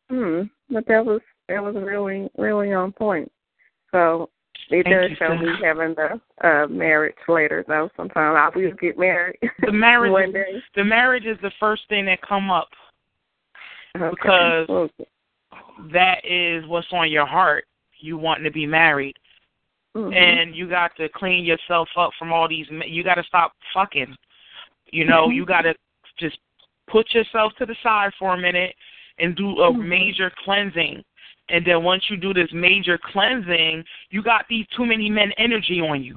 hmm. 0.10 0.42
But 0.70 0.88
that 0.88 1.06
was 1.06 1.22
that 1.50 1.62
was 1.62 1.76
really 1.76 2.30
really 2.38 2.74
on 2.74 2.92
point. 2.92 3.32
So 3.94 4.30
it 4.70 4.84
Thank 4.84 5.18
does 5.18 5.18
show 5.18 5.38
me 5.38 5.48
having 5.64 5.96
the 5.96 6.20
uh 6.46 6.68
marriage 6.68 7.16
later 7.30 7.64
though. 7.68 7.90
Sometimes 7.96 8.36
I 8.38 8.50
will 8.58 8.74
get 8.82 9.00
married. 9.00 9.38
The 9.62 9.72
marriage 9.72 10.12
one 10.12 10.34
day. 10.34 10.62
the 10.76 10.84
marriage 10.84 11.26
is 11.26 11.38
the 11.42 11.52
first 11.60 11.84
thing 11.88 12.06
that 12.08 12.22
come 12.22 12.52
up. 12.52 12.70
Okay. 13.96 14.10
Because 14.10 14.68
okay. 14.70 15.06
that 15.94 16.26
is 16.26 16.68
what's 16.68 16.88
on 16.92 17.10
your 17.12 17.28
heart. 17.28 17.66
You 18.00 18.18
wanting 18.18 18.44
to 18.44 18.52
be 18.52 18.66
married. 18.66 19.16
Mm-hmm. 19.96 20.12
and 20.12 20.56
you 20.56 20.68
got 20.68 20.90
to 20.98 21.08
clean 21.08 21.46
yourself 21.46 21.88
up 21.96 22.10
from 22.18 22.34
all 22.34 22.50
these. 22.50 22.66
You 22.88 23.04
got 23.04 23.14
to 23.14 23.24
stop 23.28 23.54
fucking. 23.76 24.16
You 24.88 25.06
know, 25.06 25.28
mm-hmm. 25.28 25.34
you 25.34 25.46
got 25.46 25.62
to 25.62 25.76
just 26.20 26.40
put 26.90 27.14
yourself 27.14 27.52
to 27.60 27.68
the 27.68 27.76
side 27.84 28.10
for 28.18 28.34
a 28.34 28.42
minute 28.42 28.74
and 29.20 29.36
do 29.36 29.50
a 29.50 29.72
mm-hmm. 29.72 29.88
major 29.88 30.32
cleansing. 30.44 31.04
And 31.50 31.66
then 31.66 31.84
once 31.84 32.04
you 32.10 32.18
do 32.18 32.34
this 32.34 32.50
major 32.54 32.98
cleansing, 33.12 33.84
you 34.10 34.24
got 34.24 34.46
these 34.50 34.66
too 34.76 34.86
many 34.86 35.10
men 35.10 35.32
energy 35.38 35.82
on 35.82 36.04
you. 36.04 36.16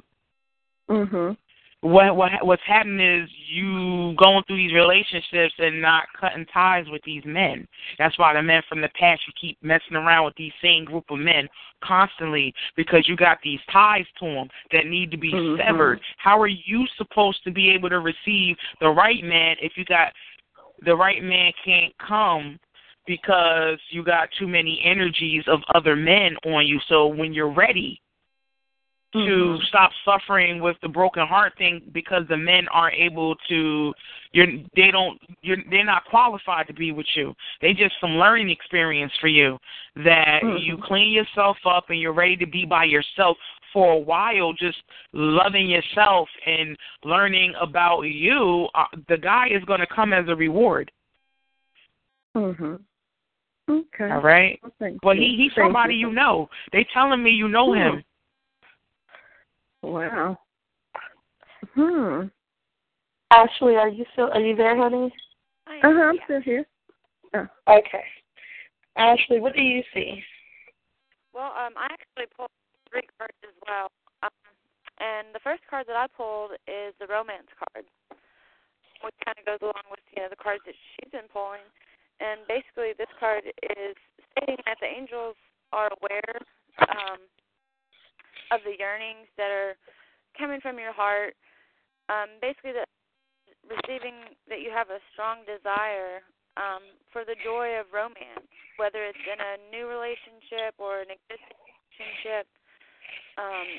Mhm 0.89 1.37
what 1.81 2.15
what 2.15 2.31
what's 2.41 2.61
happening 2.65 3.21
is 3.21 3.29
you 3.49 4.15
going 4.17 4.43
through 4.47 4.57
these 4.57 4.73
relationships 4.73 5.53
and 5.59 5.79
not 5.79 6.05
cutting 6.19 6.45
ties 6.51 6.85
with 6.89 7.01
these 7.05 7.23
men. 7.25 7.67
That's 7.99 8.17
why 8.17 8.33
the 8.33 8.41
men 8.41 8.63
from 8.67 8.81
the 8.81 8.89
past 8.99 9.21
you 9.27 9.33
keep 9.39 9.57
messing 9.61 9.95
around 9.95 10.25
with 10.25 10.35
these 10.35 10.51
same 10.61 10.85
group 10.85 11.05
of 11.09 11.19
men 11.19 11.47
constantly 11.83 12.53
because 12.75 13.07
you 13.07 13.15
got 13.15 13.37
these 13.43 13.59
ties 13.71 14.05
to 14.19 14.25
them 14.25 14.49
that 14.71 14.87
need 14.87 15.11
to 15.11 15.17
be 15.17 15.31
mm-hmm. 15.31 15.61
severed. 15.61 15.99
How 16.17 16.41
are 16.41 16.47
you 16.47 16.85
supposed 16.97 17.43
to 17.43 17.51
be 17.51 17.69
able 17.69 17.89
to 17.89 17.99
receive 17.99 18.55
the 18.81 18.89
right 18.89 19.23
man 19.23 19.55
if 19.61 19.73
you 19.75 19.85
got 19.85 20.13
the 20.85 20.95
right 20.95 21.23
man 21.23 21.51
can't 21.63 21.93
come 22.05 22.59
because 23.07 23.79
you 23.89 24.03
got 24.03 24.29
too 24.37 24.47
many 24.47 24.81
energies 24.85 25.43
of 25.47 25.61
other 25.73 25.95
men 25.95 26.35
on 26.45 26.67
you. 26.67 26.79
So 26.87 27.07
when 27.07 27.33
you're 27.33 27.53
ready, 27.53 28.01
to 29.13 29.19
mm-hmm. 29.19 29.63
stop 29.69 29.91
suffering 30.03 30.61
with 30.61 30.75
the 30.81 30.87
broken 30.89 31.25
heart 31.25 31.53
thing 31.57 31.81
because 31.93 32.23
the 32.29 32.37
men 32.37 32.65
aren't 32.73 32.95
able 32.95 33.35
to 33.49 33.93
you're 34.33 34.47
they 34.75 34.91
don't 34.91 35.19
you're 35.41 35.57
they're 35.69 35.85
not 35.85 36.03
qualified 36.05 36.67
to 36.67 36.73
be 36.73 36.91
with 36.91 37.05
you 37.15 37.33
they 37.61 37.71
just 37.71 37.93
some 38.01 38.11
learning 38.11 38.49
experience 38.49 39.11
for 39.21 39.27
you 39.27 39.57
that 39.95 40.41
mm-hmm. 40.43 40.57
you 40.57 40.77
clean 40.83 41.11
yourself 41.11 41.57
up 41.65 41.85
and 41.89 42.01
you're 42.01 42.13
ready 42.13 42.35
to 42.35 42.45
be 42.45 42.65
by 42.65 42.83
yourself 42.83 43.37
for 43.71 43.93
a 43.93 43.97
while 43.97 44.51
just 44.51 44.77
loving 45.13 45.69
yourself 45.69 46.27
and 46.45 46.77
learning 47.05 47.53
about 47.61 48.01
you 48.01 48.67
uh, 48.75 48.83
the 49.07 49.17
guy 49.17 49.47
is 49.47 49.63
going 49.63 49.79
to 49.79 49.87
come 49.87 50.11
as 50.11 50.25
a 50.27 50.35
reward 50.35 50.91
mhm 52.35 52.79
okay 53.69 54.11
all 54.11 54.21
right 54.21 54.59
Thank 54.79 55.01
but 55.01 55.17
he 55.17 55.35
he's 55.37 55.51
Thank 55.55 55.67
somebody 55.67 55.95
you. 55.95 56.09
you 56.09 56.13
know 56.13 56.49
they 56.71 56.85
telling 56.93 57.21
me 57.23 57.31
you 57.31 57.47
know 57.47 57.73
him 57.73 58.03
Wow. 59.87 60.37
Hmm. 61.75 62.27
Ashley, 63.31 63.75
are 63.75 63.89
you 63.89 64.05
still 64.13 64.29
are 64.33 64.41
you 64.41 64.55
there, 64.55 64.77
honey? 64.77 65.13
Uh 65.67 65.79
huh. 65.83 66.11
I'm 66.11 66.19
still 66.25 66.41
here. 66.41 66.65
Oh. 67.35 67.47
Okay. 67.69 68.03
Ashley, 68.97 69.39
what 69.39 69.53
do 69.53 69.61
you 69.61 69.83
see? 69.93 70.21
Well, 71.33 71.53
um, 71.53 71.73
I 71.77 71.87
actually 71.91 72.27
pulled 72.35 72.49
three 72.89 73.05
cards 73.17 73.37
as 73.43 73.53
well. 73.67 73.91
Um, 74.23 74.31
and 74.99 75.27
the 75.33 75.43
first 75.43 75.61
card 75.69 75.85
that 75.87 75.95
I 75.95 76.07
pulled 76.07 76.51
is 76.67 76.95
the 76.99 77.05
romance 77.05 77.51
card, 77.53 77.85
which 79.03 79.15
kind 79.23 79.37
of 79.37 79.45
goes 79.45 79.61
along 79.61 79.85
with 79.91 80.01
you 80.15 80.23
know 80.23 80.29
the 80.29 80.39
cards 80.39 80.63
that 80.65 80.73
she's 80.73 81.11
been 81.11 81.29
pulling. 81.31 81.63
And 82.19 82.41
basically, 82.47 82.97
this 82.97 83.11
card 83.19 83.45
is 83.45 83.95
stating 84.33 84.57
that 84.65 84.77
the 84.81 84.89
angels 84.89 85.37
are 85.71 85.89
aware 86.01 86.33
um, 86.89 87.21
of 88.51 88.63
the 88.65 88.73
yearnings 88.77 89.29
that 89.37 89.51
are 89.51 89.77
coming 90.37 90.61
from 90.61 90.79
your 90.79 90.93
heart. 90.93 91.35
Um, 92.09 92.39
basically, 92.41 92.73
that 92.73 92.89
receiving 93.67 94.33
that 94.47 94.63
you 94.63 94.71
have 94.71 94.89
a 94.89 95.03
strong 95.13 95.43
desire 95.43 96.23
um, 96.57 96.81
for 97.13 97.27
the 97.27 97.37
joy 97.43 97.77
of 97.77 97.91
romance, 97.93 98.49
whether 98.81 99.05
it's 99.05 99.25
in 99.27 99.37
a 99.37 99.61
new 99.69 99.85
relationship 99.85 100.73
or 100.81 101.03
an 101.03 101.11
existing 101.13 101.59
relationship. 101.93 102.47
Um, 103.37 103.69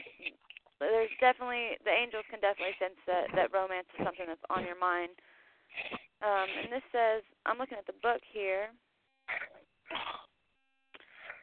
there's 0.79 1.11
definitely 1.19 1.75
the 1.83 1.91
angels 1.91 2.23
can 2.31 2.39
definitely 2.39 2.79
sense 2.79 2.99
that 3.11 3.35
that 3.35 3.51
romance 3.51 3.91
is 3.99 4.07
something 4.07 4.31
that's 4.31 4.47
on 4.47 4.63
your 4.63 4.79
mind. 4.79 5.11
Um, 6.21 6.49
and 6.65 6.73
this 6.73 6.87
says, 6.91 7.23
I'm 7.47 7.59
looking 7.59 7.79
at 7.79 7.87
the 7.87 7.99
book 8.03 8.21
here. 8.27 8.75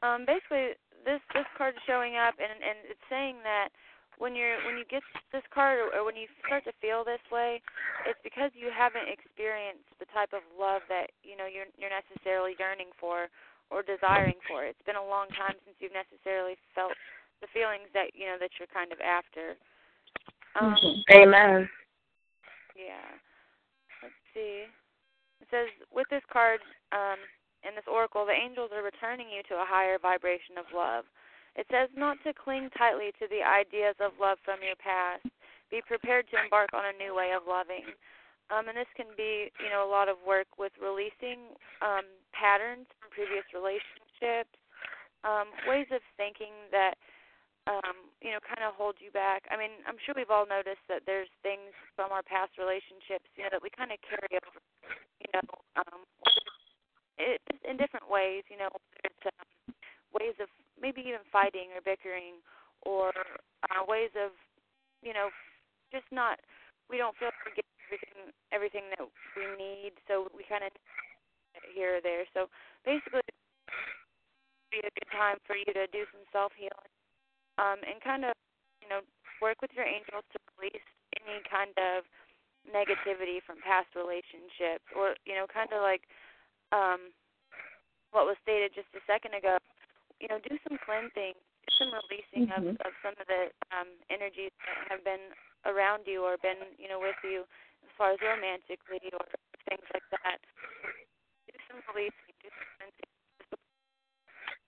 Um, 0.04 0.28
basically, 0.28 0.76
this 1.08 1.24
this 1.34 1.48
card 1.58 1.76
is 1.80 1.84
showing 1.88 2.20
up, 2.20 2.36
and 2.38 2.52
and 2.60 2.78
it's 2.86 3.08
saying 3.10 3.40
that 3.48 3.70
when 4.18 4.36
you're 4.36 4.60
when 4.68 4.78
you 4.78 4.86
get 4.86 5.04
this 5.32 5.45
card 5.54 5.80
or, 5.80 5.88
or 5.95 6.04
when 6.04 6.16
you 6.16 6.28
start 6.45 6.64
to 6.66 6.76
feel 6.84 7.04
this 7.04 7.24
way, 7.32 7.62
it's 8.06 8.20
because 8.24 8.52
you 8.54 8.68
haven't 8.72 9.08
experienced 9.08 9.88
the 10.00 10.08
type 10.12 10.32
of 10.36 10.44
love 10.54 10.84
that 10.92 11.12
you 11.24 11.36
know 11.36 11.48
you're 11.48 11.72
you're 11.80 11.94
necessarily 11.94 12.56
yearning 12.60 12.92
for 13.00 13.28
or 13.72 13.82
desiring 13.82 14.38
for. 14.48 14.64
It's 14.64 14.82
been 14.86 15.00
a 15.00 15.04
long 15.04 15.32
time 15.34 15.58
since 15.66 15.76
you've 15.80 15.95
necessarily 15.95 16.56
felt 16.76 16.94
the 17.42 17.48
feelings 17.52 17.90
that 17.94 18.14
you 18.14 18.28
know 18.28 18.38
that 18.40 18.52
you're 18.60 18.72
kind 18.72 18.92
of 18.92 19.00
after. 19.02 19.58
Um, 20.56 21.04
Amen. 21.12 21.68
Yeah. 22.76 23.10
See. 24.35 24.67
It 25.41 25.47
says 25.49 25.67
with 25.89 26.07
this 26.11 26.23
card, 26.31 26.59
um, 26.91 27.17
in 27.64 27.73
this 27.73 27.88
oracle, 27.88 28.27
the 28.27 28.35
angels 28.35 28.69
are 28.75 28.83
returning 28.83 29.31
you 29.31 29.41
to 29.49 29.55
a 29.57 29.65
higher 29.65 29.97
vibration 29.97 30.59
of 30.59 30.69
love. 30.75 31.07
It 31.55 31.65
says 31.72 31.88
not 31.95 32.19
to 32.27 32.35
cling 32.35 32.69
tightly 32.77 33.15
to 33.17 33.25
the 33.31 33.41
ideas 33.41 33.95
of 34.03 34.19
love 34.19 34.38
from 34.43 34.59
your 34.59 34.75
past. 34.75 35.23
Be 35.72 35.81
prepared 35.81 36.27
to 36.30 36.38
embark 36.43 36.75
on 36.75 36.83
a 36.83 36.99
new 36.99 37.15
way 37.15 37.31
of 37.31 37.47
loving. 37.47 37.88
Um, 38.53 38.69
and 38.69 38.77
this 38.77 38.91
can 38.93 39.09
be, 39.17 39.49
you 39.57 39.72
know, 39.73 39.81
a 39.81 39.89
lot 39.89 40.11
of 40.11 40.22
work 40.22 40.59
with 40.59 40.75
releasing 40.77 41.57
um, 41.81 42.05
patterns 42.35 42.85
from 43.01 43.09
previous 43.09 43.47
relationships, 43.55 44.53
um, 45.25 45.49
ways 45.65 45.89
of 45.89 46.03
thinking 46.19 46.53
that, 46.69 46.99
um, 47.66 48.14
you 48.22 48.30
know, 48.30 48.42
kind 48.45 48.61
of 48.61 48.77
hold 48.77 48.95
you 49.02 49.10
back. 49.10 49.45
I 49.50 49.58
mean, 49.58 49.82
I'm 49.90 49.98
sure 50.06 50.14
we've 50.14 50.30
all 50.34 50.45
noticed 50.45 50.85
that 50.90 51.03
there's 51.10 51.32
things 51.42 51.74
from 51.98 52.14
our 52.14 52.22
past 52.22 52.58
relationships, 52.61 53.26
you 53.34 53.44
know, 53.45 53.52
that 53.52 53.64
we 53.64 53.74
kind 53.74 53.90
of 53.90 53.98
carry 54.06 54.38
over, 54.38 54.61
you 55.22 55.30
know, 55.34 55.48
um, 55.82 56.06
it, 57.18 57.42
in 57.66 57.77
different 57.77 58.06
ways, 58.06 58.45
you 58.52 58.58
know, 58.58 58.69
it's 59.02 59.24
um, 59.26 59.74
ways 60.14 60.38
of 60.38 60.48
maybe 60.77 61.02
even 61.02 61.26
fighting 61.32 61.74
or 61.74 61.82
bickering 61.82 62.38
or 62.85 63.10
uh, 63.72 63.82
ways 63.88 64.14
of, 64.14 64.32
you 65.02 65.14
know, 65.14 65.34
just 65.90 66.06
not, 66.11 66.38
we 66.90 67.02
don't 67.02 67.18
feel 67.18 67.34
like 67.34 67.45
we 67.50 67.53
get 67.58 67.66
everything 67.90 68.34
everything 68.53 68.85
that 68.94 69.06
we 69.38 69.45
need, 69.58 69.94
so 70.08 70.30
we 70.34 70.45
kind 70.48 70.64
of 70.64 70.72
here 71.74 71.98
or 71.98 72.02
there. 72.02 72.26
So 72.34 72.48
basically, 72.85 73.26
be 74.72 74.80
a 74.80 74.92
good 74.92 75.11
time 75.11 75.38
for 75.45 75.56
you 75.56 75.68
to 75.74 75.88
do 75.92 76.03
some 76.11 76.26
self 76.32 76.52
healing, 76.58 76.94
um, 77.58 77.80
and 77.85 78.01
kind 78.03 78.25
of 78.25 78.34
you 78.82 78.90
know 78.90 79.01
work 79.42 79.61
with 79.61 79.72
your 79.75 79.85
angels 79.85 80.24
to 80.32 80.38
release 80.58 80.85
any 81.19 81.43
kind 81.48 81.74
of 81.77 82.03
negativity 82.66 83.43
from 83.45 83.61
past 83.61 83.92
relationships, 83.93 84.85
or 84.95 85.16
you 85.25 85.35
know 85.35 85.45
kind 85.48 85.69
of 85.72 85.82
like 85.82 86.08
um, 86.72 87.14
what 88.11 88.25
was 88.25 88.40
stated 88.42 88.72
just 88.74 88.90
a 88.95 89.03
second 89.06 89.35
ago. 89.35 89.58
You 90.24 90.32
know, 90.32 90.40
do 90.40 90.56
some 90.64 90.80
cleansing, 90.80 91.35
do 91.35 91.69
some 91.75 91.92
releasing 91.92 92.48
mm-hmm. 92.48 92.80
of, 92.80 92.88
of 92.88 92.92
some 93.03 93.16
of 93.19 93.27
the 93.27 93.51
um, 93.75 93.92
energies 94.08 94.56
that 94.64 94.88
have 94.88 95.03
been 95.03 95.35
around 95.67 96.08
you 96.08 96.24
or 96.24 96.40
been 96.40 96.61
you 96.80 96.88
know 96.88 97.00
with 97.00 97.19
you 97.24 97.43
as 97.84 97.92
far 97.98 98.16
as 98.16 98.19
romantically 98.24 99.03
or 99.11 99.25
things 99.67 99.85
like 99.93 100.08
that. 100.24 100.40
Do 101.51 101.56
some 101.67 101.80
releasing, 101.92 102.34
do 102.42 102.50
some 102.50 102.90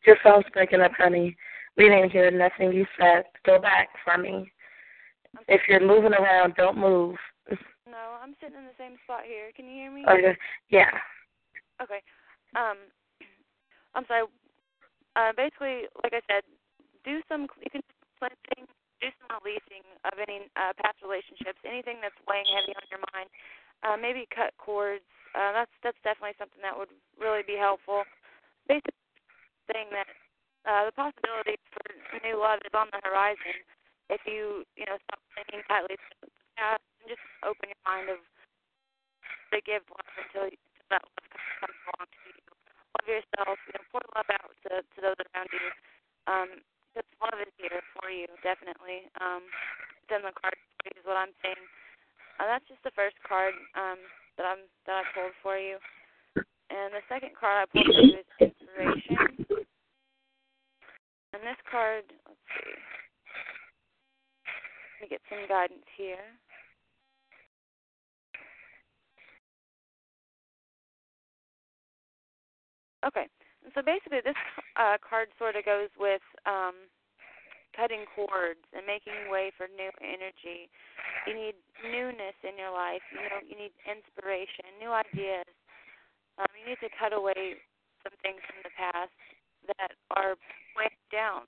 Your 0.06 0.18
phone's 0.24 0.46
breaking 0.54 0.82
up, 0.82 0.92
honey. 0.98 1.36
We 1.78 1.86
didn't 1.90 2.10
hear 2.12 2.32
nothing 2.32 2.74
you 2.74 2.86
said. 3.00 3.26
Go 3.46 3.60
back 3.60 3.90
for 4.04 4.18
me. 4.18 4.52
If 5.48 5.62
you're 5.70 5.86
moving 5.86 6.14
around, 6.14 6.56
don't 6.56 6.78
move. 6.78 7.16
No, 7.86 8.18
I'm 8.22 8.34
sitting 8.42 8.58
in 8.58 8.66
the 8.66 8.78
same 8.78 8.98
spot 9.06 9.24
here. 9.24 9.54
Can 9.56 9.66
you 9.66 9.88
hear 9.88 9.92
me? 9.94 10.04
Okay. 10.10 10.36
Yeah. 10.70 10.92
Okay. 11.82 12.02
Um, 12.58 12.78
I'm 13.96 14.06
sorry. 14.08 14.26
Uh, 15.16 15.32
basically, 15.38 15.88
like 16.04 16.14
I 16.14 16.22
said, 16.28 16.44
do 17.06 17.22
some. 17.30 17.48
You 17.62 17.70
can 17.72 17.82
cleansing 18.18 18.66
do 18.98 19.14
some 19.22 19.38
releasing 19.46 19.86
of 20.10 20.18
any 20.18 20.50
uh, 20.58 20.74
past 20.82 20.98
relationships, 21.06 21.62
anything 21.62 22.02
that's 22.02 22.18
weighing 22.26 22.50
heavy 22.50 22.74
on 22.74 22.86
your 22.90 23.02
mind. 23.14 23.30
Uh, 23.86 23.94
maybe 23.94 24.26
cut 24.34 24.58
cords. 24.58 25.06
Uh, 25.38 25.54
that's 25.54 25.74
that's 25.86 26.02
definitely 26.02 26.34
something 26.42 26.62
that 26.66 26.74
would 26.74 26.90
really 27.16 27.46
be 27.46 27.54
helpful. 27.54 28.02
Basically, 28.66 28.98
saying 29.70 29.94
that 29.94 30.10
uh, 30.68 30.84
the 30.86 30.94
possibility 30.94 31.56
for 31.72 32.20
new 32.22 32.38
love 32.38 32.60
is 32.68 32.76
on 32.76 32.92
the 32.92 33.02
horizon 33.08 33.64
if 34.12 34.22
you 34.28 34.68
you 34.76 34.86
know 34.86 35.00
stop 35.08 35.20
thinking 35.36 35.64
tightly 35.68 35.96
to 35.96 36.28
and 36.58 36.82
just 37.08 37.24
open 37.46 37.70
your 37.70 37.84
mind 37.86 38.10
of 38.10 38.20
to 39.54 39.58
give 39.64 39.86
love 39.88 40.12
until, 40.20 40.50
until 40.50 40.88
that 40.92 41.04
love 41.06 41.30
comes 41.62 41.80
along 41.88 42.08
to 42.10 42.20
you. 42.34 42.42
Love 42.98 43.08
yourself. 43.08 43.58
You 43.70 43.74
know, 43.78 43.86
pour 43.94 44.04
love 44.18 44.30
out 44.34 44.52
to 44.68 44.72
to 44.82 44.98
those 45.00 45.20
around 45.32 45.50
you. 45.54 45.68
Um, 46.28 46.50
because 46.92 47.08
love 47.22 47.40
is 47.46 47.54
here 47.62 47.80
for 47.94 48.10
you, 48.10 48.26
definitely. 48.42 49.06
Um, 49.22 49.46
then 50.10 50.26
the 50.26 50.34
card 50.34 50.58
is 50.90 51.06
what 51.06 51.16
I'm 51.16 51.36
saying. 51.46 51.62
Uh, 52.42 52.50
that's 52.50 52.66
just 52.66 52.82
the 52.82 52.96
first 52.98 53.16
card 53.22 53.54
um, 53.78 54.02
that 54.36 54.50
I'm 54.50 54.66
that 54.90 55.00
I 55.00 55.04
pulled 55.14 55.38
for 55.46 55.56
you. 55.62 55.78
And 56.68 56.92
the 56.92 57.06
second 57.08 57.38
card 57.38 57.64
I 57.64 57.66
pulled 57.70 57.86
for 57.86 58.02
you 58.02 58.20
is 58.20 58.30
inspiration. 58.42 59.46
And 61.38 61.46
this 61.46 61.62
card, 61.70 62.02
let's 62.26 62.42
see. 62.50 62.74
Let 64.98 65.06
me 65.06 65.06
get 65.06 65.22
some 65.30 65.46
guidance 65.46 65.86
here. 65.94 66.34
Okay. 73.06 73.30
And 73.62 73.70
so 73.78 73.86
basically, 73.86 74.26
this 74.26 74.34
uh, 74.82 74.98
card 74.98 75.30
sort 75.38 75.54
of 75.54 75.62
goes 75.62 75.94
with 76.02 76.26
um, 76.50 76.90
cutting 77.78 78.10
cords 78.18 78.66
and 78.74 78.82
making 78.90 79.30
way 79.30 79.54
for 79.54 79.70
new 79.70 79.94
energy. 80.02 80.74
You 81.30 81.38
need 81.38 81.54
newness 81.86 82.34
in 82.42 82.58
your 82.58 82.74
life. 82.74 83.06
You 83.14 83.30
know, 83.30 83.46
you 83.46 83.54
need 83.54 83.78
inspiration, 83.86 84.74
new 84.82 84.90
ideas. 84.90 85.46
Um, 86.42 86.50
you 86.58 86.74
need 86.74 86.82
to 86.82 86.90
cut 86.98 87.14
away 87.14 87.62
some 88.02 88.18
things 88.26 88.42
from 88.50 88.66
the 88.66 88.74
past 88.74 89.14
that 89.76 89.92
are 90.16 90.40
way 90.80 90.92
down. 91.12 91.46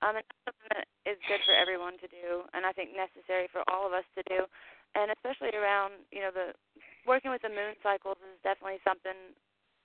Um, 0.00 0.16
and 0.16 0.24
something 0.48 0.70
that 0.72 0.88
is 1.04 1.20
good 1.28 1.44
for 1.44 1.52
everyone 1.52 2.00
to 2.00 2.08
do, 2.08 2.48
and 2.56 2.64
I 2.64 2.72
think 2.72 2.96
necessary 2.96 3.52
for 3.52 3.60
all 3.68 3.84
of 3.84 3.92
us 3.92 4.08
to 4.16 4.24
do. 4.24 4.48
And 4.96 5.12
especially 5.12 5.52
around, 5.52 6.00
you 6.08 6.24
know, 6.24 6.32
the 6.32 6.56
working 7.04 7.28
with 7.30 7.44
the 7.44 7.52
moon 7.52 7.76
cycles 7.84 8.16
is 8.24 8.40
definitely 8.40 8.80
something 8.80 9.36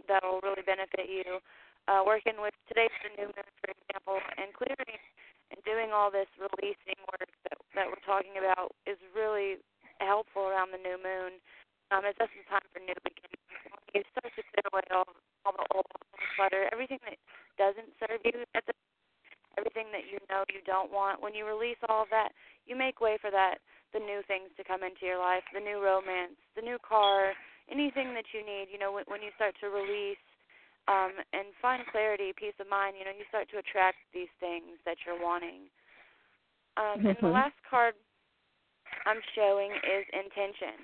that 0.07 0.23
will 0.23 0.39
really 0.39 0.64
benefit 0.64 1.11
you 1.11 1.43
uh, 1.88 2.01
working 2.01 2.38
with 2.41 2.53
today's 2.65 2.93
the 3.05 3.14
new 3.14 3.30
moon, 3.30 3.49
for 3.61 3.69
example, 3.69 4.17
and 4.38 4.49
clearing 4.57 5.01
and 5.53 5.61
doing 5.61 5.93
all 5.93 6.09
this 6.09 6.30
releasing 6.41 6.97
work 7.14 7.30
that 7.45 7.57
that 7.77 7.85
we're 7.85 8.07
talking 8.07 8.41
about 8.41 8.73
is 8.89 8.97
really 9.14 9.61
helpful 10.01 10.49
around 10.49 10.73
the 10.73 10.81
new 10.81 10.97
moon. 10.97 11.38
Um, 11.93 12.01
it's 12.07 12.17
just 12.17 12.33
a 12.33 12.43
time 12.49 12.65
for 12.73 12.81
new 12.81 12.97
beginnings. 13.05 13.34
When 13.95 14.03
you 14.03 14.11
start 14.11 14.35
to 14.35 14.43
clear 14.51 14.67
away 14.75 14.83
all 14.91 15.07
all 15.48 15.56
the 15.56 15.67
old 15.72 15.88
clutter, 16.35 16.67
everything 16.75 16.99
that 17.07 17.15
doesn't 17.56 17.95
serve 17.95 18.19
you, 18.27 18.43
at 18.51 18.67
the, 18.67 18.75
everything 19.56 19.88
that 19.95 20.11
you 20.11 20.19
know 20.27 20.43
you 20.51 20.59
don't 20.67 20.91
want. 20.91 21.24
When 21.24 21.32
you 21.32 21.48
release 21.48 21.80
all 21.88 22.03
of 22.03 22.11
that, 22.11 22.35
you 22.67 22.75
make 22.75 22.99
way 22.99 23.15
for 23.24 23.32
that 23.32 23.64
the 23.95 24.03
new 24.03 24.19
things 24.27 24.51
to 24.59 24.67
come 24.67 24.83
into 24.83 25.07
your 25.07 25.15
life, 25.15 25.48
the 25.56 25.64
new 25.64 25.80
romance, 25.80 26.35
the 26.59 26.65
new 26.65 26.75
car, 26.83 27.32
anything 27.72 28.11
that 28.19 28.27
you 28.35 28.43
need. 28.43 28.67
You 28.67 28.83
know, 28.83 28.91
when, 28.91 29.07
when 29.07 29.24
you 29.24 29.32
start 29.40 29.56
to 29.64 29.72
release 29.72 30.19
um, 30.91 31.15
and 31.32 31.56
find 31.64 31.88
clarity, 31.88 32.35
peace 32.35 32.59
of 32.59 32.67
mind, 32.67 32.99
you 32.99 33.07
know, 33.07 33.15
you 33.15 33.24
start 33.32 33.48
to 33.56 33.64
attract 33.64 34.03
these 34.11 34.32
things 34.43 34.75
that 34.83 35.07
you're 35.07 35.24
wanting. 35.24 35.72
Um, 36.75 36.99
mm-hmm. 36.99 37.15
And 37.15 37.17
the 37.24 37.32
mm-hmm. 37.32 37.40
last 37.48 37.56
card 37.64 37.95
I'm 39.07 39.24
showing 39.40 39.72
is 39.72 40.03
intention. 40.11 40.83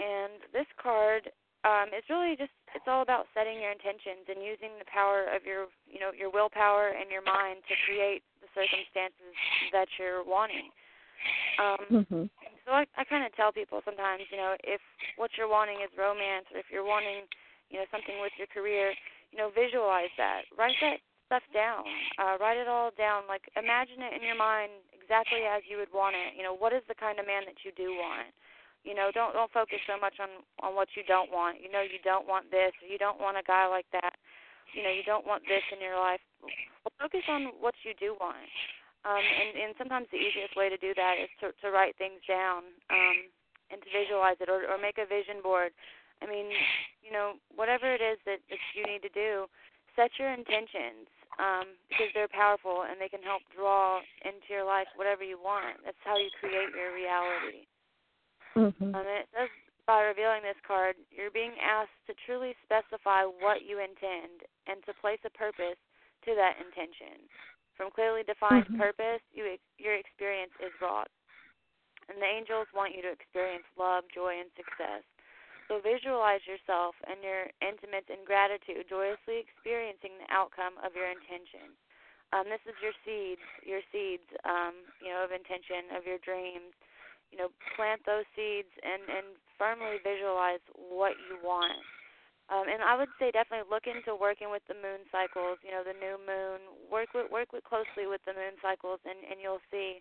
And 0.00 0.40
this 0.56 0.70
card 0.80 1.28
um, 1.66 1.90
is 1.90 2.06
really 2.06 2.38
just 2.38 2.54
it's 2.78 2.86
all 2.86 3.02
about 3.02 3.26
setting 3.34 3.58
your 3.58 3.74
intentions 3.74 4.30
and 4.30 4.38
using 4.38 4.78
the 4.78 4.86
power 4.86 5.26
of 5.34 5.42
your 5.42 5.66
you 5.90 5.98
know 5.98 6.14
your 6.14 6.30
willpower 6.30 6.94
and 6.94 7.10
your 7.10 7.26
mind 7.26 7.66
to 7.66 7.74
create 7.82 8.22
the 8.38 8.48
circumstances 8.54 9.34
that 9.74 9.90
you're 9.98 10.22
wanting. 10.22 10.70
Um, 11.58 11.82
mm-hmm. 11.90 12.24
So 12.62 12.70
I, 12.70 12.86
I 12.94 13.02
kind 13.02 13.26
of 13.26 13.34
tell 13.34 13.50
people 13.50 13.82
sometimes, 13.82 14.22
you 14.30 14.38
know, 14.38 14.54
if 14.62 14.78
what 15.18 15.34
you're 15.34 15.50
wanting 15.50 15.82
is 15.82 15.90
romance, 15.98 16.46
or 16.54 16.62
if 16.62 16.70
you're 16.70 16.86
wanting 16.86 17.26
you 17.70 17.82
know 17.82 17.88
something 17.90 18.22
with 18.22 18.30
your 18.38 18.46
career 18.46 18.94
you 19.34 19.38
know 19.38 19.50
visualize 19.50 20.12
that. 20.16 20.46
Write 20.54 20.78
that 20.80 21.02
stuff 21.26 21.42
down. 21.50 21.82
Uh 22.16 22.38
write 22.38 22.56
it 22.56 22.70
all 22.70 22.94
down. 22.94 23.26
Like 23.26 23.50
imagine 23.58 24.06
it 24.06 24.14
in 24.14 24.22
your 24.22 24.38
mind 24.38 24.70
exactly 24.94 25.42
as 25.50 25.66
you 25.66 25.82
would 25.82 25.90
want 25.90 26.14
it. 26.14 26.38
You 26.38 26.46
know 26.46 26.54
what 26.54 26.70
is 26.70 26.86
the 26.86 26.94
kind 26.94 27.18
of 27.18 27.26
man 27.26 27.42
that 27.50 27.66
you 27.66 27.74
do 27.74 27.90
want 27.98 28.30
you 28.86 28.94
know 28.94 29.10
don't 29.10 29.34
don't 29.34 29.50
focus 29.50 29.82
so 29.90 29.98
much 29.98 30.22
on 30.22 30.46
on 30.62 30.78
what 30.78 30.88
you 30.94 31.02
don't 31.02 31.34
want. 31.34 31.58
You 31.58 31.68
know 31.68 31.82
you 31.82 31.98
don't 32.06 32.30
want 32.30 32.54
this. 32.54 32.72
You 32.80 32.96
don't 32.96 33.18
want 33.18 33.36
a 33.36 33.42
guy 33.42 33.66
like 33.66 33.90
that 33.92 34.14
you 34.74 34.82
know 34.82 34.90
you 34.90 35.04
don't 35.06 35.26
want 35.26 35.44
this 35.46 35.62
in 35.70 35.78
your 35.78 35.98
life. 35.98 36.20
Well, 36.42 36.92
focus 36.98 37.22
on 37.28 37.54
what 37.60 37.74
you 37.84 37.96
do 37.98 38.16
want. 38.18 38.50
Um 39.04 39.22
and 39.22 39.50
and 39.54 39.72
sometimes 39.78 40.10
the 40.10 40.18
easiest 40.18 40.56
way 40.56 40.68
to 40.68 40.76
do 40.76 40.92
that 40.96 41.16
is 41.16 41.30
to 41.40 41.54
to 41.62 41.70
write 41.70 41.94
things 41.96 42.18
down 42.26 42.66
um 42.90 43.16
and 43.70 43.78
to 43.82 43.88
visualize 43.94 44.36
it 44.40 44.50
or 44.50 44.66
or 44.66 44.78
make 44.80 44.98
a 44.98 45.06
vision 45.06 45.40
board. 45.42 45.70
I 46.22 46.26
mean, 46.26 46.48
you 47.04 47.12
know, 47.12 47.36
whatever 47.52 47.92
it 47.92 48.00
is 48.00 48.16
that, 48.24 48.40
that 48.48 48.62
you 48.72 48.88
need 48.88 49.04
to 49.04 49.12
do, 49.12 49.44
set 49.92 50.16
your 50.16 50.32
intentions 50.32 51.12
um, 51.36 51.76
because 51.92 52.08
they're 52.16 52.32
powerful 52.32 52.88
and 52.88 52.96
they 52.96 53.12
can 53.12 53.20
help 53.20 53.44
draw 53.52 54.00
into 54.24 54.48
your 54.48 54.64
life 54.64 54.88
whatever 54.96 55.20
you 55.20 55.36
want. 55.36 55.76
That's 55.84 56.00
how 56.00 56.16
you 56.16 56.32
create 56.40 56.72
your 56.72 56.96
reality. 56.96 57.68
Mm-hmm. 58.56 58.90
Um, 58.90 59.04
and 59.04 59.06
it 59.22 59.28
says 59.36 59.52
by 59.86 60.02
revealing 60.02 60.42
this 60.42 60.58
card, 60.66 60.98
you're 61.14 61.30
being 61.30 61.54
asked 61.62 61.94
to 62.10 62.18
truly 62.26 62.58
specify 62.66 63.22
what 63.22 63.62
you 63.62 63.78
intend 63.78 64.42
and 64.66 64.82
to 64.82 64.98
place 64.98 65.22
a 65.22 65.30
purpose 65.30 65.78
to 66.26 66.34
that 66.34 66.58
intention. 66.58 67.22
From 67.78 67.94
clearly 67.94 68.26
defined 68.26 68.66
mm-hmm. 68.66 68.82
purpose, 68.82 69.22
you, 69.30 69.46
your 69.78 69.94
experience 69.94 70.52
is 70.58 70.74
wrought. 70.82 71.12
And 72.10 72.18
the 72.18 72.26
angels 72.26 72.66
want 72.74 72.94
you 72.98 73.02
to 73.02 73.14
experience 73.14 73.66
love, 73.78 74.06
joy, 74.10 74.42
and 74.42 74.50
success. 74.58 75.06
So 75.66 75.82
visualize 75.82 76.42
yourself 76.46 76.94
and 77.06 77.18
your 77.22 77.50
intimates 77.58 78.06
in 78.06 78.22
gratitude, 78.22 78.86
joyously 78.86 79.42
experiencing 79.42 80.14
the 80.18 80.30
outcome 80.30 80.78
of 80.82 80.94
your 80.94 81.10
intention. 81.10 81.74
Um, 82.34 82.46
this 82.50 82.62
is 82.66 82.74
your 82.78 82.94
seeds, 83.06 83.42
your 83.62 83.82
seeds, 83.90 84.26
um, 84.46 84.74
you 85.02 85.10
know, 85.10 85.26
of 85.26 85.34
intention, 85.34 85.94
of 85.94 86.06
your 86.06 86.22
dreams. 86.22 86.74
You 87.36 87.44
know, 87.44 87.52
plant 87.76 88.00
those 88.08 88.24
seeds 88.32 88.72
and 88.80 89.04
and 89.12 89.36
firmly 89.60 90.00
visualize 90.00 90.64
what 90.72 91.20
you 91.28 91.36
want. 91.44 91.76
Um, 92.48 92.64
and 92.64 92.80
I 92.80 92.96
would 92.96 93.12
say 93.20 93.28
definitely 93.28 93.68
look 93.68 93.84
into 93.84 94.16
working 94.16 94.48
with 94.48 94.64
the 94.72 94.78
moon 94.78 95.04
cycles. 95.12 95.60
You 95.60 95.76
know, 95.76 95.84
the 95.84 95.92
new 95.92 96.16
moon. 96.16 96.64
Work 96.88 97.12
with 97.12 97.28
work 97.28 97.52
with 97.52 97.68
closely 97.68 98.08
with 98.08 98.24
the 98.24 98.32
moon 98.32 98.56
cycles, 98.64 99.04
and 99.04 99.20
and 99.28 99.36
you'll 99.36 99.60
see 99.68 100.00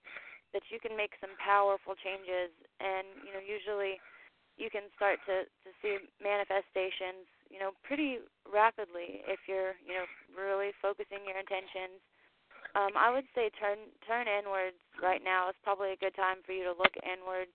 that 0.55 0.63
you 0.71 0.79
can 0.79 0.95
make 0.95 1.11
some 1.19 1.35
powerful 1.43 1.99
changes. 1.99 2.55
And 2.79 3.03
you 3.27 3.35
know, 3.35 3.43
usually 3.43 3.99
you 4.55 4.71
can 4.71 4.87
start 4.95 5.19
to 5.27 5.43
to 5.43 5.69
see 5.83 5.99
manifestations. 6.23 7.27
You 7.51 7.59
know, 7.59 7.75
pretty 7.83 8.23
rapidly 8.47 9.27
if 9.27 9.43
you're 9.51 9.75
you 9.83 9.99
know 9.99 10.07
really 10.31 10.71
focusing 10.79 11.27
your 11.27 11.35
intentions 11.35 11.99
um, 12.75 12.93
I 12.99 13.11
would 13.11 13.25
say 13.33 13.49
turn 13.55 13.89
turn 14.03 14.27
inwards 14.27 14.79
right 15.01 15.23
now 15.23 15.49
is 15.49 15.57
probably 15.63 15.95
a 15.95 15.99
good 15.99 16.15
time 16.15 16.43
for 16.45 16.51
you 16.51 16.67
to 16.67 16.75
look 16.75 16.93
inward 17.01 17.47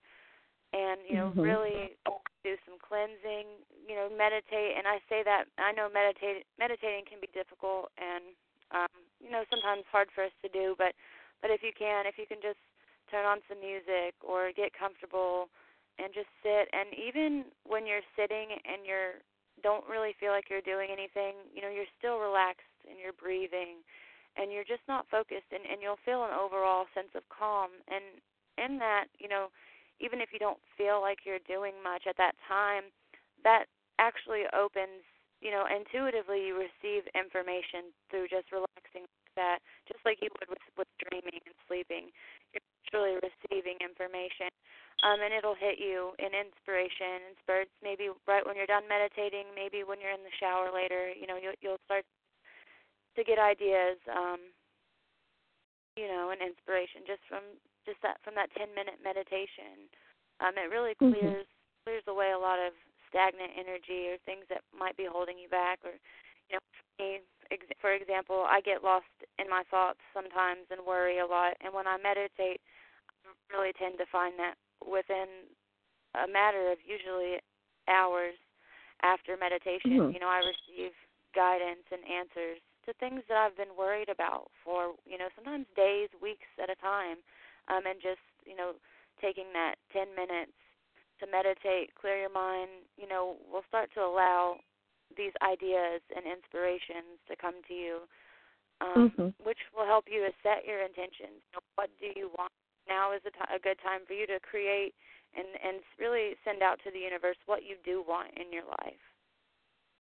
and 0.73 1.01
you 1.05 1.17
know 1.17 1.31
mm-hmm. 1.31 1.45
really 1.45 1.97
do 2.43 2.57
some 2.65 2.81
cleansing 2.81 3.61
you 3.85 3.95
know 3.95 4.09
meditate. 4.09 4.81
And 4.81 4.89
i 4.89 4.99
say 5.11 5.21
that 5.27 5.51
i 5.59 5.73
know 5.73 5.91
meditate 5.93 6.47
meditating 6.59 7.05
can 7.05 7.21
be 7.21 7.29
difficult 7.35 7.93
and 7.99 8.33
um 8.71 8.93
you 9.19 9.29
know 9.29 9.45
sometimes 9.51 9.85
hard 9.91 10.09
for 10.15 10.25
us 10.25 10.35
to 10.41 10.49
do 10.49 10.79
but 10.79 10.95
but 11.43 11.51
if 11.51 11.61
you 11.61 11.75
can 11.77 12.07
if 12.07 12.17
you 12.17 12.25
can 12.25 12.39
just 12.41 12.61
turn 13.11 13.27
on 13.27 13.43
some 13.51 13.59
music 13.59 14.15
or 14.23 14.55
get 14.55 14.71
comfortable 14.71 15.51
and 15.99 16.15
just 16.15 16.31
sit. 16.41 16.71
And 16.73 16.95
even 16.95 17.51
when 17.67 17.85
you're 17.85 18.07
sitting 18.15 18.55
and 18.55 18.87
you're 18.87 19.21
don't 19.61 19.85
really 19.91 20.17
feel 20.17 20.33
like 20.33 20.49
you're 20.49 20.65
doing 20.65 20.89
anything 20.89 21.37
you 21.53 21.61
know 21.61 21.69
you're 21.69 21.91
still 22.01 22.17
relaxed 22.17 22.73
and 22.89 22.97
you're 22.97 23.13
breathing 23.13 23.85
and 24.37 24.53
you're 24.53 24.69
just 24.69 24.85
not 24.87 25.07
focused 25.11 25.51
and, 25.51 25.67
and 25.67 25.83
you'll 25.83 26.01
feel 26.05 26.25
an 26.25 26.35
overall 26.35 26.87
sense 26.95 27.11
of 27.15 27.23
calm. 27.31 27.71
And 27.89 28.21
in 28.61 28.79
that 28.79 29.09
you 29.19 29.29
know 29.29 29.49
even 30.01 30.21
if 30.21 30.33
you 30.33 30.39
don't 30.39 30.61
feel 30.77 31.01
like 31.01 31.25
you're 31.25 31.43
doing 31.49 31.77
much 31.83 32.05
at 32.09 32.17
that 32.17 32.37
time 32.49 32.93
that 33.45 33.65
actually 33.99 34.45
opens 34.53 35.05
you 35.41 35.51
know 35.51 35.65
intuitively 35.65 36.45
you 36.45 36.55
receive 36.57 37.09
information 37.17 37.93
through 38.13 38.29
just 38.29 38.53
relaxing 38.53 39.09
like 39.09 39.35
that 39.37 39.59
just 39.89 40.01
like 40.05 40.21
you 40.21 40.29
would 40.41 40.49
with 40.53 40.65
with 40.77 40.91
dreaming 41.09 41.41
and 41.47 41.57
sleeping. 41.65 42.13
You're 42.53 42.67
actually 42.85 43.15
receiving 43.23 43.81
information 43.81 44.53
um 45.07 45.23
and 45.25 45.33
it'll 45.33 45.57
hit 45.57 45.81
you 45.81 46.13
in 46.21 46.37
inspiration 46.37 47.33
and 47.33 47.37
spurts. 47.41 47.73
Maybe 47.81 48.13
right 48.29 48.45
when 48.45 48.57
you're 48.59 48.69
done 48.69 48.85
meditating 48.91 49.49
maybe 49.57 49.87
when 49.87 50.01
you're 50.03 50.15
in 50.15 50.27
the 50.27 50.37
shower 50.37 50.69
later 50.69 51.15
you 51.17 51.25
know 51.25 51.41
you'll 51.41 51.57
you'll 51.65 51.83
start 51.89 52.05
to 53.17 53.25
get 53.25 53.39
ideas, 53.39 53.99
um, 54.11 54.39
you 55.97 56.07
know, 56.07 56.31
and 56.31 56.41
inspiration 56.41 57.03
just 57.07 57.23
from 57.27 57.43
just 57.85 57.99
that 58.03 58.23
from 58.23 58.35
that 58.37 58.53
10 58.55 58.71
minute 58.75 59.01
meditation. 59.03 59.89
Um, 60.41 60.57
it 60.57 60.71
really 60.71 60.95
mm-hmm. 60.97 61.13
clears 61.13 61.47
mm-hmm. 61.47 61.83
clears 61.85 62.07
away 62.07 62.33
a 62.33 62.39
lot 62.39 62.61
of 62.61 62.73
stagnant 63.11 63.51
energy 63.59 64.15
or 64.15 64.17
things 64.23 64.47
that 64.49 64.63
might 64.71 64.97
be 64.97 65.11
holding 65.11 65.37
you 65.37 65.51
back 65.51 65.83
or 65.83 65.99
you 66.49 66.55
know 66.55 66.63
for 66.63 66.95
me 67.03 67.19
for 67.83 67.93
example 67.93 68.47
i 68.47 68.63
get 68.63 68.87
lost 68.87 69.11
in 69.43 69.51
my 69.51 69.67
thoughts 69.67 69.99
sometimes 70.15 70.71
and 70.71 70.79
worry 70.87 71.19
a 71.19 71.27
lot 71.27 71.59
and 71.59 71.75
when 71.75 71.91
i 71.91 71.99
meditate 71.99 72.63
i 73.27 73.35
really 73.51 73.75
tend 73.75 73.99
to 73.99 74.07
find 74.15 74.39
that 74.39 74.55
within 74.79 75.51
a 76.15 76.31
matter 76.31 76.71
of 76.71 76.79
usually 76.87 77.43
hours 77.91 78.39
after 79.03 79.35
meditation 79.35 79.99
mm-hmm. 79.99 80.15
you 80.15 80.23
know 80.23 80.31
i 80.31 80.39
receive 80.47 80.95
guidance 81.35 81.83
and 81.91 82.07
answers 82.07 82.63
to 82.87 82.93
things 82.95 83.23
that 83.29 83.37
I've 83.37 83.57
been 83.57 83.77
worried 83.77 84.09
about 84.09 84.51
for, 84.65 84.95
you 85.05 85.19
know, 85.19 85.29
sometimes 85.35 85.67
days, 85.77 86.09
weeks 86.23 86.49
at 86.63 86.71
a 86.71 86.79
time. 86.81 87.21
Um, 87.69 87.87
and 87.87 88.01
just, 88.01 88.25
you 88.45 88.57
know, 88.57 88.73
taking 89.21 89.53
that 89.53 89.77
10 89.93 90.11
minutes 90.17 90.57
to 91.21 91.29
meditate, 91.29 91.95
clear 91.95 92.17
your 92.17 92.33
mind, 92.33 92.89
you 92.97 93.07
know, 93.07 93.37
will 93.53 93.65
start 93.69 93.93
to 93.95 94.01
allow 94.01 94.57
these 95.17 95.37
ideas 95.45 96.01
and 96.15 96.25
inspirations 96.25 97.21
to 97.29 97.37
come 97.37 97.61
to 97.69 97.75
you, 97.75 98.09
um, 98.81 99.13
mm-hmm. 99.13 99.29
which 99.45 99.61
will 99.77 99.85
help 99.85 100.09
you 100.09 100.25
to 100.25 100.33
set 100.43 100.65
your 100.65 100.81
intentions. 100.81 101.45
You 101.53 101.61
know, 101.61 101.65
what 101.77 101.91
do 102.01 102.09
you 102.17 102.31
want? 102.39 102.53
Now 102.89 103.13
is 103.13 103.21
a, 103.27 103.31
t- 103.31 103.55
a 103.55 103.61
good 103.61 103.77
time 103.85 104.09
for 104.09 104.15
you 104.15 104.27
to 104.27 104.41
create 104.41 104.95
and 105.37 105.47
and 105.63 105.79
really 105.99 106.35
send 106.43 106.63
out 106.63 106.81
to 106.83 106.91
the 106.91 106.99
universe 106.99 107.37
what 107.47 107.63
you 107.63 107.77
do 107.85 108.03
want 108.07 108.31
in 108.35 108.53
your 108.53 108.65
life. 108.65 109.05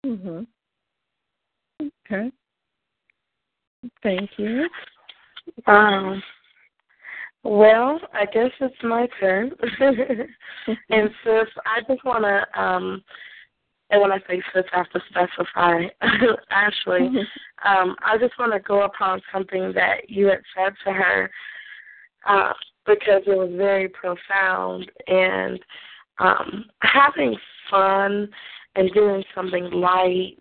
Mhm. 0.06 0.46
Okay. 1.82 2.32
Thank 4.02 4.30
you. 4.36 4.68
Um, 5.66 6.22
well, 7.44 8.00
I 8.12 8.26
guess 8.26 8.50
it's 8.60 8.74
my 8.82 9.08
turn. 9.20 9.52
and 10.90 11.10
sis, 11.24 11.48
I 11.64 11.80
just 11.88 12.04
want 12.04 12.24
to, 12.24 12.60
um, 12.60 13.02
and 13.90 14.02
when 14.02 14.12
I 14.12 14.18
say 14.28 14.42
sis, 14.52 14.64
I 14.72 14.78
have 14.78 14.90
to 14.90 15.00
specify, 15.08 15.84
Ashley, 16.50 17.08
um, 17.64 17.94
I 18.04 18.18
just 18.18 18.38
want 18.38 18.52
to 18.52 18.60
go 18.60 18.82
upon 18.82 19.22
something 19.32 19.72
that 19.74 20.08
you 20.10 20.26
had 20.26 20.42
said 20.56 20.74
to 20.84 20.92
her 20.92 21.30
uh, 22.28 22.52
because 22.86 23.22
it 23.26 23.36
was 23.38 23.52
very 23.56 23.88
profound. 23.88 24.90
And 25.06 25.60
um, 26.18 26.64
having 26.82 27.36
fun 27.70 28.28
and 28.74 28.92
doing 28.92 29.22
something 29.34 29.70
light 29.70 30.36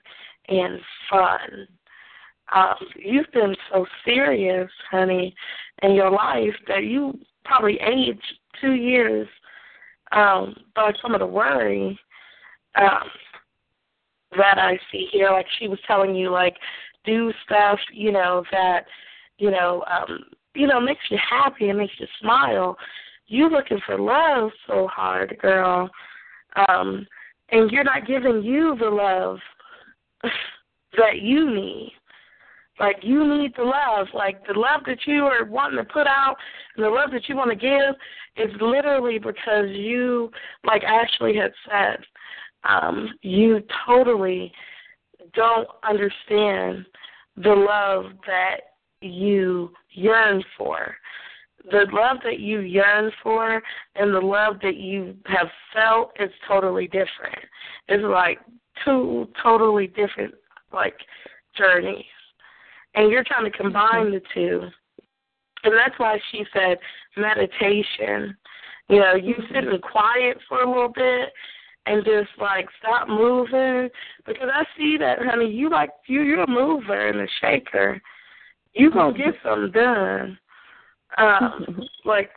and 0.49 0.79
fun 1.09 1.67
um, 2.55 2.75
you've 2.95 3.31
been 3.33 3.55
so 3.71 3.85
serious, 4.05 4.69
honey, 4.89 5.35
in 5.83 5.93
your 5.93 6.09
life 6.09 6.55
that 6.67 6.83
you 6.83 7.19
probably 7.43 7.79
aged 7.79 8.21
two 8.61 8.73
years 8.73 9.27
um, 10.11 10.55
by 10.75 10.91
some 11.01 11.13
of 11.13 11.19
the 11.19 11.27
worry 11.27 11.99
um, 12.75 13.09
that 14.37 14.57
I 14.57 14.79
see 14.91 15.07
here. 15.11 15.29
Like 15.31 15.47
she 15.59 15.67
was 15.67 15.79
telling 15.87 16.15
you, 16.15 16.31
like 16.31 16.55
do 17.05 17.31
stuff, 17.45 17.79
you 17.93 18.11
know, 18.11 18.43
that 18.51 18.85
you 19.37 19.51
know, 19.51 19.83
um, 19.87 20.23
you 20.55 20.67
know, 20.67 20.79
makes 20.79 21.01
you 21.09 21.17
happy 21.17 21.69
and 21.69 21.77
makes 21.77 21.93
you 21.99 22.07
smile. 22.19 22.77
You 23.27 23.49
looking 23.49 23.79
for 23.85 23.99
love 23.99 24.51
so 24.67 24.87
hard, 24.87 25.37
girl, 25.41 25.89
um, 26.55 27.05
and 27.49 27.69
you're 27.71 27.83
not 27.83 28.07
giving 28.07 28.41
you 28.41 28.75
the 28.79 28.89
love 28.89 29.39
that 30.97 31.19
you 31.21 31.53
need. 31.53 31.93
Like 32.79 32.97
you 33.01 33.37
need 33.37 33.53
the 33.55 33.63
love. 33.63 34.07
Like 34.13 34.45
the 34.45 34.53
love 34.53 34.81
that 34.85 34.99
you 35.05 35.25
are 35.25 35.45
wanting 35.45 35.77
to 35.77 35.83
put 35.83 36.07
out 36.07 36.35
and 36.75 36.85
the 36.85 36.89
love 36.89 37.11
that 37.11 37.27
you 37.27 37.35
want 37.35 37.49
to 37.49 37.55
give 37.55 37.95
is 38.37 38.55
literally 38.61 39.17
because 39.17 39.69
you, 39.69 40.29
like 40.63 40.83
Ashley 40.83 41.35
had 41.35 41.51
said, 41.67 41.97
um, 42.69 43.09
you 43.21 43.63
totally 43.85 44.51
don't 45.33 45.67
understand 45.87 46.85
the 47.35 47.49
love 47.49 48.11
that 48.25 48.57
you 49.01 49.71
yearn 49.91 50.43
for. 50.57 50.95
The 51.71 51.85
love 51.91 52.17
that 52.23 52.39
you 52.39 52.59
yearn 52.59 53.11
for 53.23 53.61
and 53.95 54.13
the 54.13 54.19
love 54.19 54.57
that 54.61 54.77
you 54.77 55.15
have 55.25 55.47
felt 55.73 56.11
is 56.19 56.29
totally 56.47 56.85
different. 56.85 57.39
It's 57.87 58.03
like 58.03 58.39
two 58.85 59.27
totally 59.41 59.87
different 59.87 60.33
like 60.71 60.95
journeys 61.57 62.05
and 62.97 63.11
you're 63.11 63.23
trying 63.23 63.49
to 63.49 63.55
combine 63.55 64.11
the 64.11 64.21
two. 64.33 64.63
And 65.63 65.73
that's 65.73 65.97
why 65.97 66.17
she 66.31 66.43
said 66.51 66.77
meditation. 67.15 68.35
You 68.89 68.99
know, 68.99 69.15
you 69.15 69.35
sit 69.53 69.63
in 69.63 69.79
quiet 69.79 70.37
for 70.49 70.61
a 70.61 70.67
little 70.67 70.89
bit 70.89 71.29
and 71.85 72.03
just 72.03 72.29
like 72.39 72.67
stop 72.79 73.07
moving 73.07 73.89
because 74.25 74.49
I 74.51 74.63
see 74.77 74.97
that, 74.99 75.19
honey. 75.21 75.49
You 75.49 75.69
like 75.69 75.91
you 76.07 76.21
you're 76.21 76.43
a 76.43 76.49
mover 76.49 77.09
and 77.09 77.19
a 77.19 77.27
shaker. 77.39 78.01
You 78.73 78.91
gonna 78.91 79.17
get 79.17 79.35
something 79.43 79.71
done. 79.71 80.37
Um, 81.17 81.83
like, 82.05 82.31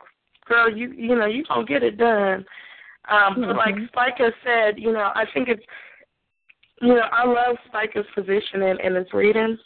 girl, 0.47 0.75
you 0.75 0.91
you 0.91 1.15
know 1.15 1.25
you 1.25 1.43
gonna 1.47 1.65
get 1.65 1.83
it 1.83 1.97
done. 1.97 2.45
Um, 3.09 3.41
but 3.41 3.55
like 3.55 3.75
Spica 3.87 4.31
said, 4.43 4.77
you 4.77 4.93
know, 4.93 5.11
I 5.15 5.25
think 5.33 5.47
it's 5.49 5.63
you 6.81 6.95
know 6.95 7.07
I 7.11 7.25
love 7.25 7.57
Spica's 7.67 8.05
position 8.13 8.61
in, 8.61 8.79
in 8.81 8.95
his 8.95 9.07
reading 9.13 9.57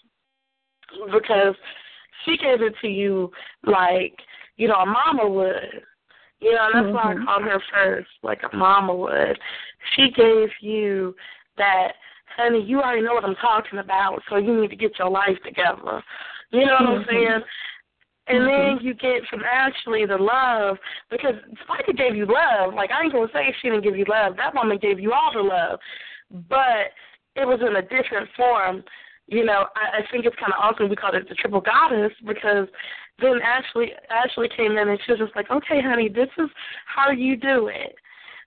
because 1.11 1.55
she 2.25 2.37
gave 2.37 2.61
it 2.61 2.73
to 2.81 2.87
you 2.87 3.31
like 3.65 4.17
you 4.57 4.67
know 4.67 4.75
a 4.75 4.85
mama 4.85 5.27
would. 5.27 5.83
You 6.41 6.51
know, 6.51 6.67
that's 6.73 6.85
mm-hmm. 6.85 6.95
why 6.95 7.01
I 7.03 7.15
mm-hmm. 7.15 7.25
called 7.25 7.43
her 7.43 7.61
first, 7.73 8.09
like 8.21 8.41
a 8.51 8.55
mama 8.55 8.93
would. 8.93 9.39
She 9.95 10.11
gave 10.11 10.49
you 10.59 11.15
that, 11.57 11.93
honey, 12.35 12.61
you 12.61 12.81
already 12.81 13.01
know 13.01 13.13
what 13.13 13.23
I'm 13.23 13.35
talking 13.35 13.79
about, 13.79 14.21
so 14.29 14.35
you 14.35 14.61
need 14.61 14.69
to 14.69 14.75
get 14.75 14.99
your 14.99 15.09
life 15.09 15.37
together. 15.45 16.03
You 16.51 16.65
know 16.65 16.73
what 16.73 16.81
mm-hmm. 16.81 16.99
I'm 16.99 17.05
saying? 17.09 17.41
And 18.27 18.39
mm-hmm. 18.39 18.77
then 18.77 18.85
you 18.85 18.93
get 18.95 19.27
from 19.29 19.41
Ashley 19.43 20.05
the 20.05 20.17
love 20.17 20.77
because 21.09 21.35
Spica 21.63 21.93
gave 21.93 22.15
you 22.15 22.25
love. 22.25 22.73
Like 22.73 22.91
I 22.91 23.03
ain't 23.03 23.13
gonna 23.13 23.27
say 23.33 23.55
she 23.61 23.69
didn't 23.69 23.83
give 23.83 23.97
you 23.97 24.05
love. 24.07 24.35
That 24.37 24.55
woman 24.55 24.77
gave 24.81 24.99
you 24.99 25.13
all 25.13 25.31
the 25.33 25.41
love, 25.41 25.79
but 26.49 26.91
it 27.35 27.45
was 27.45 27.59
in 27.61 27.75
a 27.75 27.81
different 27.81 28.29
form 28.35 28.83
you 29.27 29.43
know, 29.45 29.65
I, 29.75 29.99
I 29.99 30.01
think 30.11 30.25
it's 30.25 30.35
kind 30.39 30.53
of 30.53 30.59
awesome 30.61 30.89
we 30.89 30.95
called 30.95 31.15
it 31.15 31.27
the 31.27 31.35
triple 31.35 31.61
goddess 31.61 32.11
because 32.25 32.67
then 33.21 33.39
Ashley 33.43 33.91
Ashley 34.09 34.49
came 34.55 34.77
in 34.77 34.89
and 34.89 34.99
she 35.05 35.11
was 35.13 35.19
just 35.19 35.35
like, 35.35 35.49
okay, 35.49 35.81
honey, 35.81 36.09
this 36.09 36.29
is 36.37 36.49
how 36.85 37.11
you 37.11 37.35
do 37.35 37.67
it. 37.67 37.95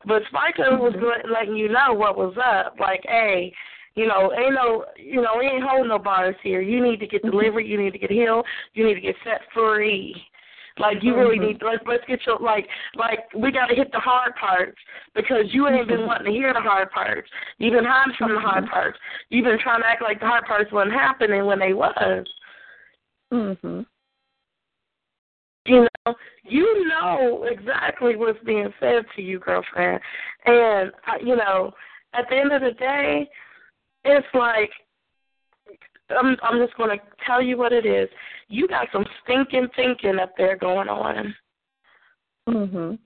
But 0.06 0.22
Spica 0.28 0.76
was 0.76 0.92
Mm-hmm. 0.94 1.32
letting 1.32 1.56
you 1.56 1.68
know 1.68 1.92
what 1.92 2.16
was 2.16 2.36
up. 2.42 2.76
Like, 2.78 3.00
hey, 3.04 3.52
you 3.94 4.06
know, 4.06 4.32
ain't 4.32 4.54
no, 4.54 4.84
you 4.96 5.20
know, 5.20 5.36
we 5.38 5.46
ain't 5.46 5.64
holding 5.64 5.88
no 5.88 5.98
bars 5.98 6.36
here. 6.42 6.60
You 6.60 6.80
need 6.82 7.00
to 7.00 7.06
get 7.06 7.22
Mm-hmm. 7.24 7.30
delivered. 7.36 7.60
You 7.62 7.82
need 7.82 7.92
to 7.92 7.98
get 7.98 8.10
healed. 8.12 8.46
You 8.74 8.86
need 8.86 8.94
to 8.94 9.00
get 9.00 9.16
set 9.24 9.40
free. 9.52 10.14
Like 10.78 11.02
you 11.02 11.14
really 11.16 11.38
Mhm. 11.38 11.46
need. 11.46 11.62
Let's 11.62 11.84
let's 11.86 12.04
get 12.06 12.24
your 12.26 12.38
like 12.38 12.68
like 12.94 13.32
we 13.34 13.50
got 13.50 13.66
to 13.66 13.74
hit 13.74 13.90
the 13.92 14.00
hard 14.00 14.34
parts 14.36 14.78
because 15.14 15.52
you 15.52 15.68
ain't 15.68 15.88
been 15.88 16.00
Mhm. 16.00 16.06
wanting 16.06 16.26
to 16.26 16.32
hear 16.32 16.52
the 16.52 16.60
hard 16.60 16.90
parts. 16.90 17.30
You've 17.58 17.74
been 17.74 17.84
hiding 17.84 18.14
from 18.14 18.34
the 18.34 18.40
hard 18.40 18.64
Mhm. 18.64 18.70
parts. 18.70 18.98
You've 19.30 19.44
been 19.44 19.58
trying 19.58 19.80
to 19.80 19.86
act 19.86 20.02
like 20.02 20.20
the 20.20 20.26
hard 20.26 20.44
parts 20.46 20.70
wasn't 20.72 20.94
happening 20.94 21.46
when 21.46 21.58
they 21.58 21.72
was. 21.72 22.26
Mhm. 23.32 23.86
You 25.66 25.86
know, 26.06 26.16
you 26.44 26.88
know 26.88 27.44
exactly 27.44 28.16
what's 28.16 28.42
being 28.44 28.72
said 28.80 29.04
to 29.16 29.22
you, 29.22 29.38
girlfriend. 29.38 30.00
And 30.46 30.92
uh, 31.06 31.18
you 31.20 31.36
know, 31.36 31.74
at 32.14 32.28
the 32.30 32.36
end 32.36 32.52
of 32.52 32.62
the 32.62 32.72
day, 32.72 33.28
it's 34.04 34.34
like 34.34 34.70
I'm 36.10 36.36
I'm 36.42 36.64
just 36.64 36.76
going 36.76 36.96
to 36.96 37.04
tell 37.26 37.42
you 37.42 37.56
what 37.56 37.72
it 37.72 37.86
is. 37.86 38.08
You 38.48 38.68
got 38.68 38.88
some 38.92 39.04
stinking 39.22 39.68
thinking 39.76 40.18
up 40.18 40.32
there 40.36 40.56
going 40.56 40.88
on. 40.88 41.34
Mhm. 42.48 42.98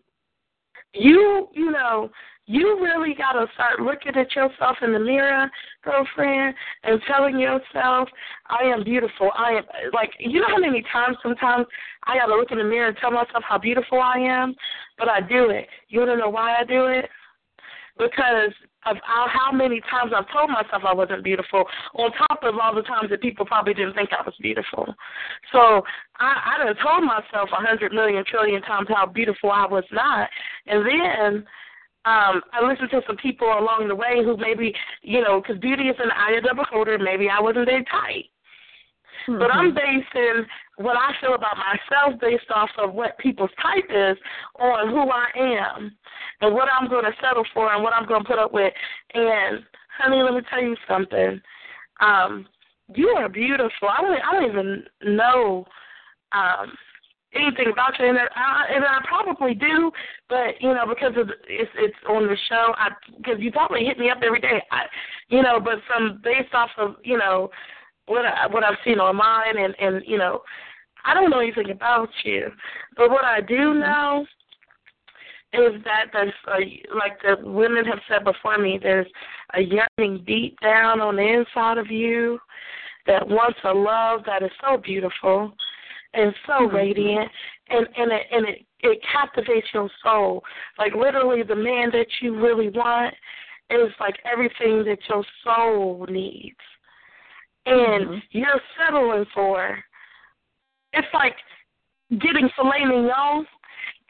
You 0.95 1.49
you 1.53 1.71
know, 1.71 2.11
you 2.47 2.79
really 2.83 3.15
got 3.15 3.33
to 3.33 3.47
start 3.55 3.81
looking 3.81 4.17
at 4.17 4.35
yourself 4.35 4.77
in 4.83 4.93
the 4.93 4.99
mirror, 4.99 5.51
girlfriend, 5.85 6.55
and 6.83 7.01
telling 7.07 7.39
yourself, 7.39 8.09
I 8.49 8.65
am 8.65 8.83
beautiful. 8.85 9.31
I 9.37 9.53
am, 9.53 9.65
like, 9.93 10.11
you 10.19 10.41
know 10.41 10.49
how 10.49 10.59
many 10.59 10.85
times 10.93 11.17
sometimes 11.23 11.67
I 12.05 12.19
got 12.19 12.27
to 12.27 12.35
look 12.37 12.51
in 12.51 12.59
the 12.59 12.65
mirror 12.65 12.89
and 12.89 12.97
tell 12.97 13.13
myself 13.13 13.45
how 13.49 13.59
beautiful 13.59 14.01
I 14.01 14.19
am? 14.19 14.55
But 14.99 15.09
I 15.09 15.21
do 15.21 15.51
it. 15.51 15.69
You 15.89 16.01
want 16.01 16.13
to 16.13 16.17
know 16.17 16.31
why 16.31 16.57
I 16.57 16.65
do 16.65 16.87
it? 16.87 17.09
Because 17.99 18.53
of 18.87 18.97
how 19.03 19.27
how 19.29 19.53
many 19.53 19.81
times 19.91 20.13
I've 20.17 20.31
told 20.33 20.51
myself 20.51 20.83
I 20.87 20.95
wasn't 20.95 21.23
beautiful, 21.23 21.65
on 21.95 22.11
top 22.13 22.43
of 22.43 22.55
all 22.59 22.75
the 22.75 22.83
times 22.83 23.11
that 23.11 23.21
people 23.21 23.47
probably 23.47 23.75
didn't 23.75 23.95
think 23.95 24.11
I 24.13 24.23
was 24.25 24.35
beautiful. 24.41 24.95
So 25.53 25.83
I, 26.19 26.57
I 26.57 26.65
done 26.65 26.75
told 26.83 27.05
myself 27.05 27.51
a 27.53 27.67
hundred 27.67 27.93
million 27.93 28.25
trillion 28.27 28.63
times 28.63 28.89
how 28.89 29.07
beautiful 29.07 29.51
I 29.51 29.67
was 29.67 29.85
not, 29.93 30.29
and 30.67 30.85
then 30.85 31.45
um, 32.05 32.43
I 32.53 32.67
listened 32.67 32.91
to 32.91 33.03
some 33.07 33.17
people 33.17 33.47
along 33.47 33.87
the 33.87 33.95
way 33.95 34.25
who 34.25 34.37
maybe, 34.37 34.75
you 35.03 35.21
know, 35.23 35.41
because 35.41 35.61
beauty 35.61 35.85
is 35.85 35.97
an 36.03 36.11
eye 36.11 36.33
of 36.33 36.43
the 36.43 36.55
beholder. 36.57 36.99
Maybe 36.99 37.29
I 37.29 37.41
wasn't 37.41 37.67
very 37.67 37.85
tight. 37.85 38.25
But 39.29 39.53
I'm 39.53 39.73
basing 39.73 40.47
what 40.77 40.97
I 40.97 41.13
feel 41.21 41.35
about 41.35 41.57
myself 41.57 42.21
based 42.21 42.51
off 42.55 42.71
of 42.79 42.95
what 42.95 43.19
people's 43.19 43.51
type 43.61 43.91
is 43.91 44.17
on 44.59 44.89
who 44.89 45.11
I 45.11 45.27
am 45.37 45.97
and 46.41 46.55
what 46.55 46.69
I'm 46.69 46.89
going 46.89 47.05
to 47.05 47.13
settle 47.21 47.45
for 47.53 47.73
and 47.73 47.83
what 47.83 47.93
I'm 47.93 48.07
going 48.07 48.23
to 48.23 48.29
put 48.29 48.39
up 48.39 48.53
with. 48.53 48.73
And 49.15 49.65
honey, 49.99 50.23
let 50.23 50.35
me 50.35 50.41
tell 50.49 50.63
you 50.63 50.77
something. 50.89 51.41
Um, 52.01 52.47
you 52.95 53.09
are 53.09 53.29
beautiful. 53.29 53.89
I 53.89 54.03
don't. 54.03 54.21
I 54.23 54.33
don't 54.33 54.51
even 54.51 54.85
know 55.15 55.65
um, 56.33 56.73
anything 57.35 57.73
about 57.73 57.99
you, 57.99 58.07
and 58.07 58.19
I, 58.19 58.65
and 58.75 58.85
I 58.85 58.99
probably 59.07 59.55
do, 59.55 59.91
but 60.29 60.61
you 60.61 60.75
know 60.75 60.87
because 60.89 61.17
of 61.17 61.29
the, 61.29 61.35
it's 61.49 61.71
it's 61.77 61.97
on 62.09 62.27
the 62.27 62.37
show. 62.49 62.73
I 62.77 62.89
because 63.17 63.37
you 63.39 63.53
probably 63.53 63.85
hit 63.85 63.99
me 63.99 64.11
up 64.11 64.19
every 64.25 64.41
day. 64.41 64.63
I, 64.71 64.83
you 65.29 65.43
know, 65.43 65.61
but 65.61 65.75
from 65.87 66.21
based 66.23 66.55
off 66.55 66.71
of 66.77 66.97
you 67.05 67.19
know 67.19 67.51
what 68.07 68.25
I, 68.27 68.47
what 68.49 68.65
I've 68.65 68.79
seen 68.85 68.99
online 68.99 69.57
and 69.57 69.75
and 69.81 70.03
you 70.07 70.19
know 70.19 70.43
I 71.05 71.15
don't 71.15 71.31
know 71.31 71.41
anything 71.41 71.71
about 71.71 72.09
you, 72.25 72.49
but 72.97 73.11
what 73.11 73.25
I 73.25 73.41
do 73.41 73.75
know 73.75 74.25
is 75.53 75.83
that 75.85 76.07
there's 76.13 76.33
a, 76.49 76.95
like 76.97 77.21
the 77.23 77.37
women 77.47 77.85
have 77.85 77.99
said 78.09 78.25
before 78.25 78.57
me, 78.57 78.79
there's 78.83 79.07
a 79.55 79.61
yearning 79.61 80.25
deep 80.27 80.59
down 80.61 81.01
on 81.01 81.17
the 81.17 81.23
inside 81.27 81.77
of 81.79 81.91
you 81.91 82.39
that 83.07 83.27
wants 83.29 83.59
a 83.65 83.73
love 83.73 84.21
that 84.27 84.43
is 84.43 84.51
so 84.65 84.77
beautiful 84.77 85.53
and 86.15 86.35
so 86.47 86.69
Mhm. 86.69 86.73
radiant 86.73 87.31
and 87.69 87.89
and 87.97 88.13
it 88.13 88.27
and 88.31 88.49
it 88.49 88.65
it 88.81 89.03
captivates 89.03 89.73
your 89.73 89.91
soul. 90.03 90.45
Like 90.79 90.95
literally 90.95 91.43
the 91.43 91.57
man 91.57 91.91
that 91.91 92.21
you 92.21 92.35
really 92.35 92.69
want 92.69 93.15
is 93.71 93.93
like 94.01 94.21
everything 94.25 94.85
that 94.85 95.09
your 95.09 95.25
soul 95.45 96.07
needs 96.09 96.59
and 97.67 98.07
Mhm. 98.09 98.23
you're 98.31 98.61
settling 98.77 99.25
for 99.35 99.83
it's 100.93 101.09
like 101.15 101.37
getting 102.19 102.49
filet 102.51 102.85
mignon 102.85 103.47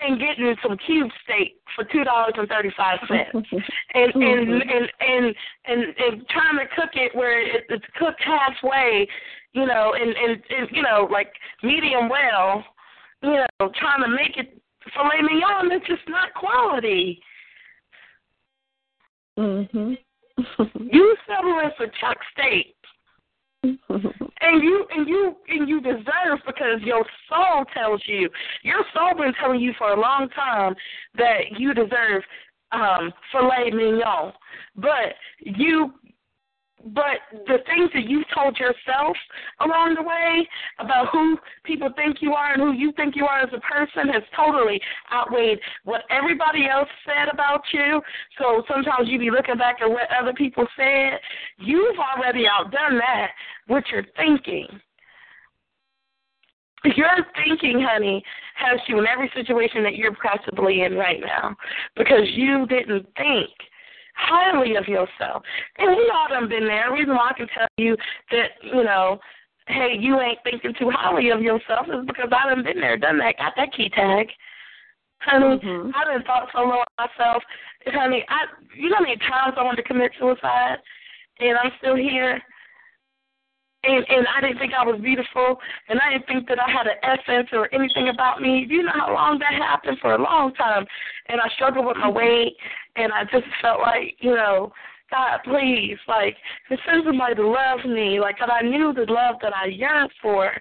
and 0.01 0.19
getting 0.19 0.57
some 0.63 0.77
cube 0.79 1.11
steak 1.23 1.57
for 1.77 1.85
two 1.85 2.03
dollars 2.03 2.35
and 2.37 2.49
thirty 2.49 2.71
five 2.71 2.99
cents 3.07 3.31
and 3.95 4.15
and, 4.15 4.49
Mhm. 4.49 4.75
and 4.75 4.93
and 5.01 5.37
and 5.67 5.99
and 5.99 6.29
trying 6.29 6.59
to 6.59 6.67
cook 6.75 6.97
it 6.97 7.15
where 7.15 7.41
it, 7.41 7.67
it's 7.69 7.85
cooked 7.97 8.23
halfway, 8.23 9.07
you 9.53 9.67
know, 9.67 9.95
and, 9.95 10.17
and 10.17 10.43
and 10.51 10.69
you 10.73 10.83
know 10.83 11.07
like 11.11 11.33
medium 11.63 12.09
well, 12.09 12.65
you 13.23 13.31
know, 13.31 13.69
trying 13.77 14.03
to 14.03 14.09
make 14.09 14.37
it 14.37 14.61
filet 14.93 15.21
mignon. 15.23 15.71
It's 15.71 15.87
just 15.87 16.09
not 16.09 16.35
quality. 16.35 17.23
Mhm. 19.39 19.99
You 20.93 21.17
settling 21.27 21.71
for 21.77 21.87
chuck 22.01 22.19
steak, 22.33 22.75
and 23.63 24.63
you 24.63 24.87
and 24.91 25.09
you 25.09 25.37
and 25.49 25.69
you 25.69 25.81
deserve 25.81 26.41
because 26.47 26.81
your 26.83 27.05
soul 27.29 27.65
tells 27.75 28.03
you. 28.07 28.29
Your 28.63 28.85
soul 28.95 29.15
been 29.17 29.33
telling 29.41 29.61
you 29.61 29.73
for 29.79 29.93
a 29.93 30.01
long 30.01 30.29
time 30.31 30.75
that 31.17 31.59
you 31.59 31.75
deserve 31.75 32.23
um 32.73 33.13
filet 33.31 33.71
mignon, 33.71 34.33
but 34.77 35.15
you 35.41 35.93
but 36.87 37.23
the 37.47 37.59
things 37.67 37.91
that 37.95 38.09
you've 38.09 38.27
told 38.35 38.59
yourself 38.59 39.17
along 39.61 39.95
the 39.95 40.03
way 40.03 40.49
about 40.79 41.09
who 41.13 41.39
people 41.65 41.89
think 41.95 42.17
you 42.21 42.33
are 42.33 42.53
and 42.53 42.63
who 42.63 42.73
you 42.73 42.93
think 42.93 43.15
you 43.15 43.27
are 43.27 43.41
as 43.41 43.51
a 43.55 43.61
person 43.61 44.13
has 44.13 44.23
totally 44.35 44.81
outweighed 45.13 45.61
what 45.85 46.03
everybody 46.11 46.69
else 46.69 46.89
said 47.07 47.33
about 47.33 47.63
you. 47.73 48.01
So 48.39 48.63
sometimes 48.69 49.09
you 49.09 49.19
be 49.19 49.31
looking 49.31 49.57
back 49.57 49.77
at 49.81 49.89
what 49.89 50.09
other 50.11 50.33
people 50.33 50.67
said. 50.77 51.21
You've 51.59 51.99
already 51.99 52.47
outdone 52.47 52.99
that 52.99 53.31
with 53.69 53.85
your 53.93 54.05
thinking. 54.17 54.67
Your 56.85 57.25
thinking, 57.37 57.81
honey, 57.81 58.25
has 58.57 58.81
you 58.89 58.99
in 58.99 59.07
every 59.07 59.31
situation 59.35 59.85
that 59.85 59.95
you're 59.95 60.17
possibly 60.17 60.83
in 60.83 60.95
right 60.95 61.21
now 61.21 61.55
because 61.97 62.29
you 62.35 62.67
didn't 62.67 63.07
think 63.17 63.51
highly 64.15 64.77
of 64.77 64.87
yourself. 64.89 65.43
And 65.79 65.97
we 65.97 66.11
all 66.15 66.29
done 66.29 66.49
been 66.49 66.67
there. 66.67 66.87
The 66.89 66.95
reason 66.95 67.15
why 67.15 67.31
I 67.31 67.37
can 67.37 67.49
tell 67.49 67.69
you 67.77 67.97
that, 68.31 68.51
you 68.63 68.85
know, 68.85 69.19
hey, 69.69 69.97
you 69.99 70.21
ain't 70.21 70.39
thinking 70.45 70.75
too 70.79 70.91
highly 70.91 71.31
of 71.31 71.41
yourself 71.41 71.87
is 71.89 72.07
because 72.07 72.29
I 72.33 72.55
done 72.55 72.65
been 72.65 72.81
there, 72.81 72.97
done 72.97 73.19
that, 73.19 73.39
got 73.39 73.55
that 73.57 73.73
key 73.73 73.89
tag. 73.89 74.29
Honey, 75.21 75.59
Mhm. 75.59 75.93
I 75.95 76.05
done 76.05 76.25
thought 76.25 76.51
so 76.53 76.65
low 76.65 76.83
of 76.83 76.89
myself. 76.99 77.45
Honey, 77.87 78.25
I 78.29 78.47
you 78.75 78.89
know 78.91 78.97
how 78.97 79.03
many 79.03 79.17
times 79.19 79.55
I 79.57 79.63
wanted 79.63 79.83
to 79.83 79.89
commit 79.89 80.13
suicide 80.19 80.79
and 81.39 81.57
I'm 81.57 81.73
still 81.79 81.95
here? 81.95 82.43
And 83.85 84.05
and 84.09 84.27
I 84.29 84.41
didn't 84.41 84.59
think 84.59 84.75
I 84.75 84.85
was 84.85 85.01
beautiful 85.01 85.59
and 85.89 86.01
I 86.01 86.13
didn't 86.13 86.27
think 86.27 86.49
that 86.49 86.61
I 86.61 86.71
had 86.71 86.87
an 86.87 86.99
essence 87.03 87.49
or 87.53 87.69
anything 87.75 88.09
about 88.09 88.41
me. 88.41 88.65
Do 88.65 88.75
you 88.75 88.83
know 88.85 88.93
how 88.95 89.13
long 89.13 89.39
that 89.41 89.55
happened 89.55 89.99
for 90.01 90.15
a 90.15 90.23
long 90.23 90.55
time? 90.55 90.87
And 91.27 91.41
I 91.41 91.49
struggled 91.55 91.87
with 91.87 91.97
my 91.97 92.09
weight 92.09 92.57
and 92.95 93.13
I 93.13 93.25
just 93.25 93.47
felt 93.61 93.81
like, 93.81 94.17
you 94.21 94.35
know, 94.35 94.73
God, 95.11 95.41
please, 95.45 95.99
like, 96.07 96.37
send 96.69 97.05
somebody 97.05 97.35
to 97.35 97.47
love 97.47 97.85
me. 97.85 98.19
Like, 98.21 98.39
'cause 98.39 98.49
I 98.51 98.63
knew 98.63 98.93
the 98.93 99.05
love 99.13 99.41
that 99.41 99.55
I 99.55 99.67
yearned 99.67 100.13
for, 100.23 100.57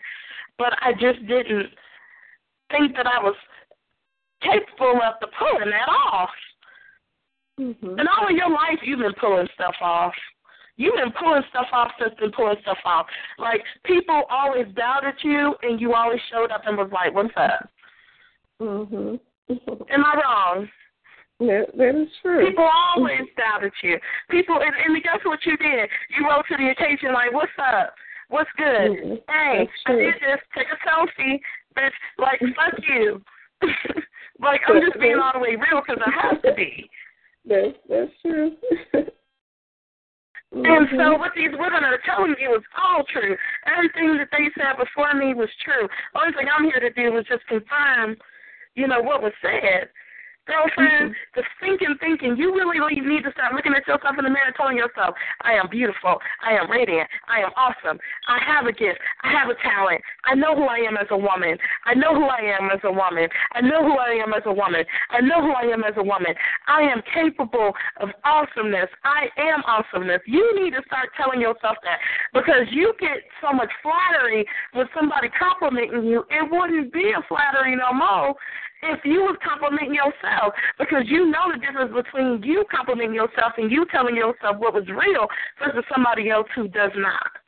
but 0.57 0.77
I 0.81 0.91
just 0.93 1.25
didn't 1.25 1.71
think 2.69 2.95
that 2.97 3.07
I 3.07 3.19
was 3.19 3.35
capable 4.41 5.01
of 5.01 5.19
the 5.21 5.27
pulling 5.27 5.69
that 5.69 5.87
off. 5.87 6.35
Mhm. 7.59 7.99
And 7.99 8.09
all 8.09 8.25
of 8.25 8.31
your 8.31 8.49
life, 8.49 8.79
you've 8.81 8.99
been 8.99 9.13
pulling 9.13 9.47
stuff 9.49 9.75
off. 9.81 10.15
You've 10.81 10.95
been 10.95 11.13
pulling 11.13 11.43
stuff 11.51 11.67
off 11.71 11.91
since 11.99 12.15
been 12.19 12.31
pulling 12.31 12.57
stuff 12.63 12.79
off. 12.85 13.05
Like, 13.37 13.61
people 13.85 14.23
always 14.31 14.65
doubted 14.75 15.13
you, 15.21 15.53
and 15.61 15.79
you 15.79 15.93
always 15.93 16.19
showed 16.31 16.49
up 16.49 16.63
and 16.65 16.75
was 16.75 16.89
like, 16.91 17.13
what's 17.13 17.29
up? 17.37 17.69
Mhm. 18.59 19.19
Am 19.91 20.05
I 20.05 20.15
wrong? 20.15 20.69
That 21.39 21.67
that 21.77 22.01
is 22.01 22.09
true. 22.21 22.47
People 22.47 22.67
always 22.67 23.27
doubted 23.37 23.73
you. 23.83 23.99
People, 24.31 24.55
and, 24.59 24.73
and 24.73 25.03
guess 25.03 25.19
what 25.23 25.45
you 25.45 25.55
did? 25.57 25.87
You 26.17 26.27
rose 26.27 26.43
to 26.49 26.57
the 26.57 26.69
occasion 26.71 27.13
like, 27.13 27.31
what's 27.31 27.51
up? 27.59 27.93
What's 28.29 28.49
good? 28.57 28.65
Mhm. 28.65 29.21
Hey, 29.29 29.69
I 29.85 29.91
did 29.91 30.15
this. 30.15 30.41
Take 30.55 30.67
a 30.73 30.77
selfie, 30.87 31.39
bitch. 31.77 31.93
Like, 32.17 32.39
fuck 32.55 32.73
you. 32.89 33.21
like, 34.39 34.61
I'm 34.67 34.81
just 34.81 34.99
being 34.99 35.19
all 35.19 35.33
the 35.33 35.39
way 35.39 35.55
real 35.55 35.81
because 35.85 36.01
I 36.03 36.09
have 36.09 36.41
to 36.41 36.53
be. 36.55 36.89
That's 37.45 37.77
that's 37.87 38.11
true. 38.23 38.55
And 40.51 40.65
And 40.65 40.87
so 40.91 40.95
mm-hmm. 40.97 41.19
what 41.19 41.31
these 41.35 41.51
women 41.51 41.83
are 41.83 41.99
telling 42.05 42.35
you 42.39 42.55
is 42.55 42.63
all 42.75 43.03
true. 43.11 43.37
Everything 43.65 44.17
that 44.17 44.27
they 44.31 44.51
said 44.55 44.75
before 44.77 45.13
me 45.13 45.33
was 45.33 45.49
true. 45.63 45.87
Only 46.15 46.33
thing 46.33 46.47
I'm 46.51 46.65
here 46.65 46.79
to 46.79 46.91
do 46.91 47.17
is 47.17 47.25
just 47.25 47.47
confirm, 47.47 48.17
you 48.75 48.87
know, 48.87 49.01
what 49.01 49.21
was 49.21 49.33
said. 49.41 49.89
Girlfriend, 50.49 51.13
mm-hmm. 51.13 51.37
the 51.37 51.43
thinking, 51.61 51.93
thinking, 52.01 52.33
you 52.33 52.49
really 52.49 52.81
need 52.97 53.23
to 53.29 53.31
start 53.31 53.53
looking 53.53 53.77
at 53.77 53.85
yourself 53.85 54.17
in 54.17 54.25
the 54.25 54.33
mirror 54.33 54.49
telling 54.57 54.75
yourself, 54.75 55.13
I 55.41 55.53
am 55.53 55.69
beautiful, 55.69 56.17
I 56.41 56.57
am 56.57 56.65
radiant, 56.65 57.05
I 57.29 57.45
am 57.45 57.53
awesome, 57.53 58.01
I 58.25 58.41
have 58.41 58.65
a 58.65 58.73
gift, 58.73 58.97
I 59.21 59.29
have 59.37 59.53
a 59.53 59.57
talent, 59.61 60.01
I 60.25 60.33
know 60.33 60.57
who 60.57 60.65
I 60.65 60.81
am 60.81 60.97
as 60.97 61.05
a 61.13 61.17
woman, 61.17 61.61
I 61.85 61.93
know 61.93 62.17
who 62.17 62.25
I 62.25 62.41
am 62.57 62.73
as 62.73 62.81
a 62.83 62.91
woman, 62.91 63.29
I 63.53 63.61
know 63.61 63.85
who 63.85 63.93
I 63.93 64.17
am 64.17 64.33
as 64.33 64.41
a 64.49 64.53
woman, 64.53 64.81
I 65.13 65.21
know 65.21 65.45
who 65.45 65.53
I 65.53 65.69
am 65.69 65.83
as 65.85 65.93
a 65.97 66.03
woman, 66.03 66.33
I 66.65 66.89
am 66.89 67.05
capable 67.13 67.73
of 68.01 68.09
awesomeness, 68.25 68.89
I 69.05 69.29
am 69.37 69.61
awesomeness. 69.69 70.25
You 70.25 70.41
need 70.57 70.73
to 70.73 70.81
start 70.89 71.13
telling 71.21 71.39
yourself 71.39 71.77
that 71.85 72.01
because 72.33 72.65
you 72.73 72.93
get 72.99 73.21
so 73.45 73.53
much 73.53 73.69
flattery 73.85 74.45
with 74.73 74.89
somebody 74.97 75.29
complimenting 75.37 76.09
you, 76.09 76.25
it 76.33 76.49
wouldn't 76.49 76.91
be 76.91 77.13
a 77.13 77.21
flattery 77.29 77.77
no 77.77 77.93
more 77.93 78.33
if 78.83 78.99
you 79.05 79.21
was 79.21 79.37
complimenting 79.43 79.93
yourself 79.93 80.53
because 80.79 81.03
you 81.05 81.29
know 81.29 81.51
the 81.53 81.59
difference 81.59 81.93
between 81.93 82.41
you 82.43 82.65
complimenting 82.73 83.13
yourself 83.13 83.53
and 83.57 83.71
you 83.71 83.85
telling 83.91 84.15
yourself 84.15 84.57
what 84.57 84.73
was 84.73 84.87
real 84.87 85.27
versus 85.59 85.83
somebody 85.93 86.29
else 86.29 86.47
who 86.55 86.67
does 86.67 86.91
not 86.95 87.40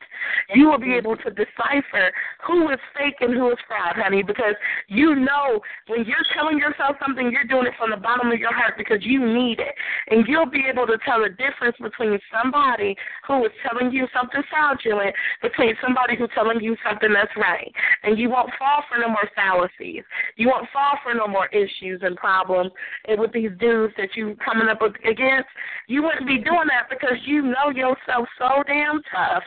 you 0.54 0.70
will 0.70 0.80
be 0.80 0.94
able 0.94 1.18
to 1.18 1.30
decipher 1.30 2.12
who 2.46 2.70
is 2.70 2.80
fake 2.98 3.16
and 3.22 3.34
who 3.34 3.52
is 3.52 3.58
fraud, 3.68 3.96
honey, 3.96 4.24
because 4.24 4.56
you 4.88 5.16
know 5.16 5.62
when 5.88 6.06
you're 6.06 6.26
telling 6.36 6.58
yourself 6.58 6.96
something, 7.06 7.32
you're 7.32 7.46
doing 7.46 7.68
it 7.68 7.74
from 7.78 7.92
the 7.92 7.98
bottom 7.98 8.32
of 8.32 8.40
your 8.40 8.54
heart 8.54 8.76
because 8.78 9.00
you 9.02 9.20
need 9.20 9.60
it. 9.60 9.76
And 10.10 10.28
you'll 10.28 10.50
be 10.50 10.66
able 10.70 10.88
to 10.88 10.98
tell 11.06 11.22
the 11.22 11.30
difference 11.30 11.78
between 11.82 12.20
somebody 12.32 12.96
who 13.28 13.46
is 13.46 13.52
telling 13.68 13.92
you 13.92 14.08
something 14.14 14.42
fraudulent 14.50 15.16
between 15.42 15.76
somebody 15.82 16.16
who's 16.18 16.30
telling 16.34 16.62
you 16.62 16.76
something 16.88 17.12
that's 17.14 17.36
right. 17.38 17.72
And 18.04 18.18
you 18.18 18.30
won't 18.30 18.52
fall 18.60 18.84
for 18.90 19.00
no 19.00 19.08
more 19.08 19.30
fallacies. 19.36 20.04
You 20.36 20.48
won't 20.48 20.68
fall 20.72 21.00
for 21.04 21.14
no 21.14 21.28
more 21.28 21.48
issues 21.48 22.02
and 22.04 22.16
problems 22.16 22.72
and 23.08 23.20
with 23.20 23.34
these 23.34 23.52
dudes 23.60 23.94
that 23.98 24.16
you 24.16 24.36
coming 24.44 24.68
up 24.68 24.82
against. 24.82 25.50
You 25.88 26.04
wouldn't 26.04 26.28
be 26.28 26.38
doing 26.38 26.68
that 26.70 26.90
because 26.90 27.18
you 27.26 27.42
know 27.42 27.70
yourself 27.74 28.28
so 28.38 28.64
damn 28.68 29.02
tough 29.12 29.44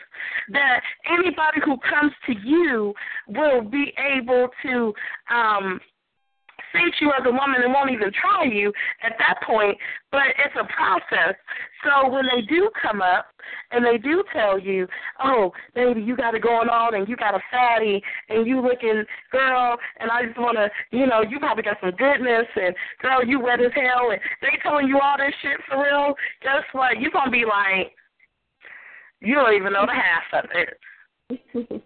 that 0.50 0.65
that 0.66 0.82
anybody 1.10 1.60
who 1.64 1.76
comes 1.88 2.12
to 2.26 2.34
you 2.44 2.92
will 3.28 3.62
be 3.62 3.92
able 3.98 4.48
to 4.62 4.92
um 5.30 5.80
treat 6.72 6.94
you 7.00 7.12
as 7.18 7.24
a 7.26 7.30
woman 7.30 7.62
and 7.62 7.72
won't 7.72 7.90
even 7.90 8.10
try 8.12 8.44
you 8.44 8.72
at 9.02 9.12
that 9.18 9.40
point, 9.46 9.76
but 10.10 10.22
it's 10.38 10.54
a 10.58 10.66
process. 10.72 11.34
So 11.84 12.10
when 12.10 12.24
they 12.26 12.42
do 12.42 12.70
come 12.80 13.00
up 13.00 13.26
and 13.70 13.84
they 13.84 13.98
do 13.98 14.24
tell 14.32 14.58
you, 14.58 14.86
oh, 15.22 15.52
baby, 15.74 16.00
you 16.00 16.16
got 16.16 16.34
it 16.34 16.42
going 16.42 16.68
on 16.68 16.94
and 16.94 17.08
you 17.08 17.16
got 17.16 17.34
a 17.34 17.40
fatty 17.50 18.02
and 18.28 18.46
you 18.46 18.60
looking 18.60 19.04
girl 19.30 19.76
and 20.00 20.10
I 20.10 20.26
just 20.26 20.38
want 20.38 20.56
to, 20.56 20.68
you 20.96 21.06
know, 21.06 21.22
you 21.22 21.38
probably 21.38 21.62
got 21.62 21.78
some 21.80 21.92
goodness 21.92 22.46
and 22.56 22.74
girl, 23.00 23.24
you 23.24 23.40
wet 23.40 23.60
as 23.60 23.72
hell 23.74 24.10
and 24.10 24.20
they 24.42 24.58
telling 24.62 24.88
you 24.88 25.00
all 25.00 25.16
this 25.18 25.34
shit 25.42 25.58
for 25.68 25.82
real, 25.82 26.14
guess 26.42 26.64
what? 26.72 27.00
You're 27.00 27.12
going 27.12 27.26
to 27.26 27.30
be 27.30 27.44
like, 27.44 27.92
you 29.20 29.34
don't 29.34 29.54
even 29.54 29.72
know 29.72 29.86
the 29.86 29.92
half 29.92 30.44
of 30.44 30.50
it. 30.54 31.82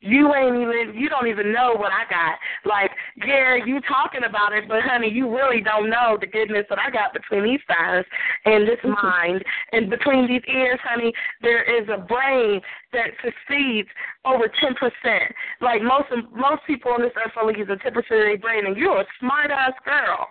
you 0.00 0.32
ain't 0.32 0.54
even 0.54 0.94
you 0.94 1.08
don't 1.08 1.26
even 1.26 1.52
know 1.52 1.74
what 1.74 1.90
I 1.90 2.08
got. 2.08 2.38
Like, 2.64 2.90
yeah, 3.16 3.56
you 3.56 3.80
talking 3.80 4.22
about 4.28 4.52
it, 4.52 4.68
but 4.68 4.82
honey, 4.82 5.10
you 5.10 5.28
really 5.28 5.60
don't 5.60 5.90
know 5.90 6.16
the 6.20 6.26
goodness 6.26 6.66
that 6.70 6.78
I 6.78 6.90
got 6.90 7.12
between 7.12 7.44
these 7.44 7.60
thighs 7.66 8.04
and 8.44 8.66
this 8.66 8.78
mm-hmm. 8.84 8.94
mind. 8.94 9.44
And 9.72 9.90
between 9.90 10.28
these 10.28 10.42
ears, 10.46 10.78
honey, 10.84 11.12
there 11.42 11.62
is 11.62 11.88
a 11.88 11.98
brain 11.98 12.60
that 12.92 13.10
succeeds 13.22 13.88
over 14.24 14.46
ten 14.60 14.74
percent. 14.74 15.34
Like 15.60 15.82
most 15.82 16.06
most 16.32 16.62
people 16.66 16.92
on 16.92 17.02
this 17.02 17.12
earth 17.16 17.32
only 17.40 17.58
use 17.58 17.68
a 17.68 17.82
ten 17.82 17.92
percent 17.92 18.20
of 18.20 18.26
their 18.26 18.38
brain 18.38 18.66
and 18.66 18.76
you're 18.76 19.00
a 19.00 19.06
smart 19.18 19.50
ass 19.50 19.74
girl. 19.84 20.28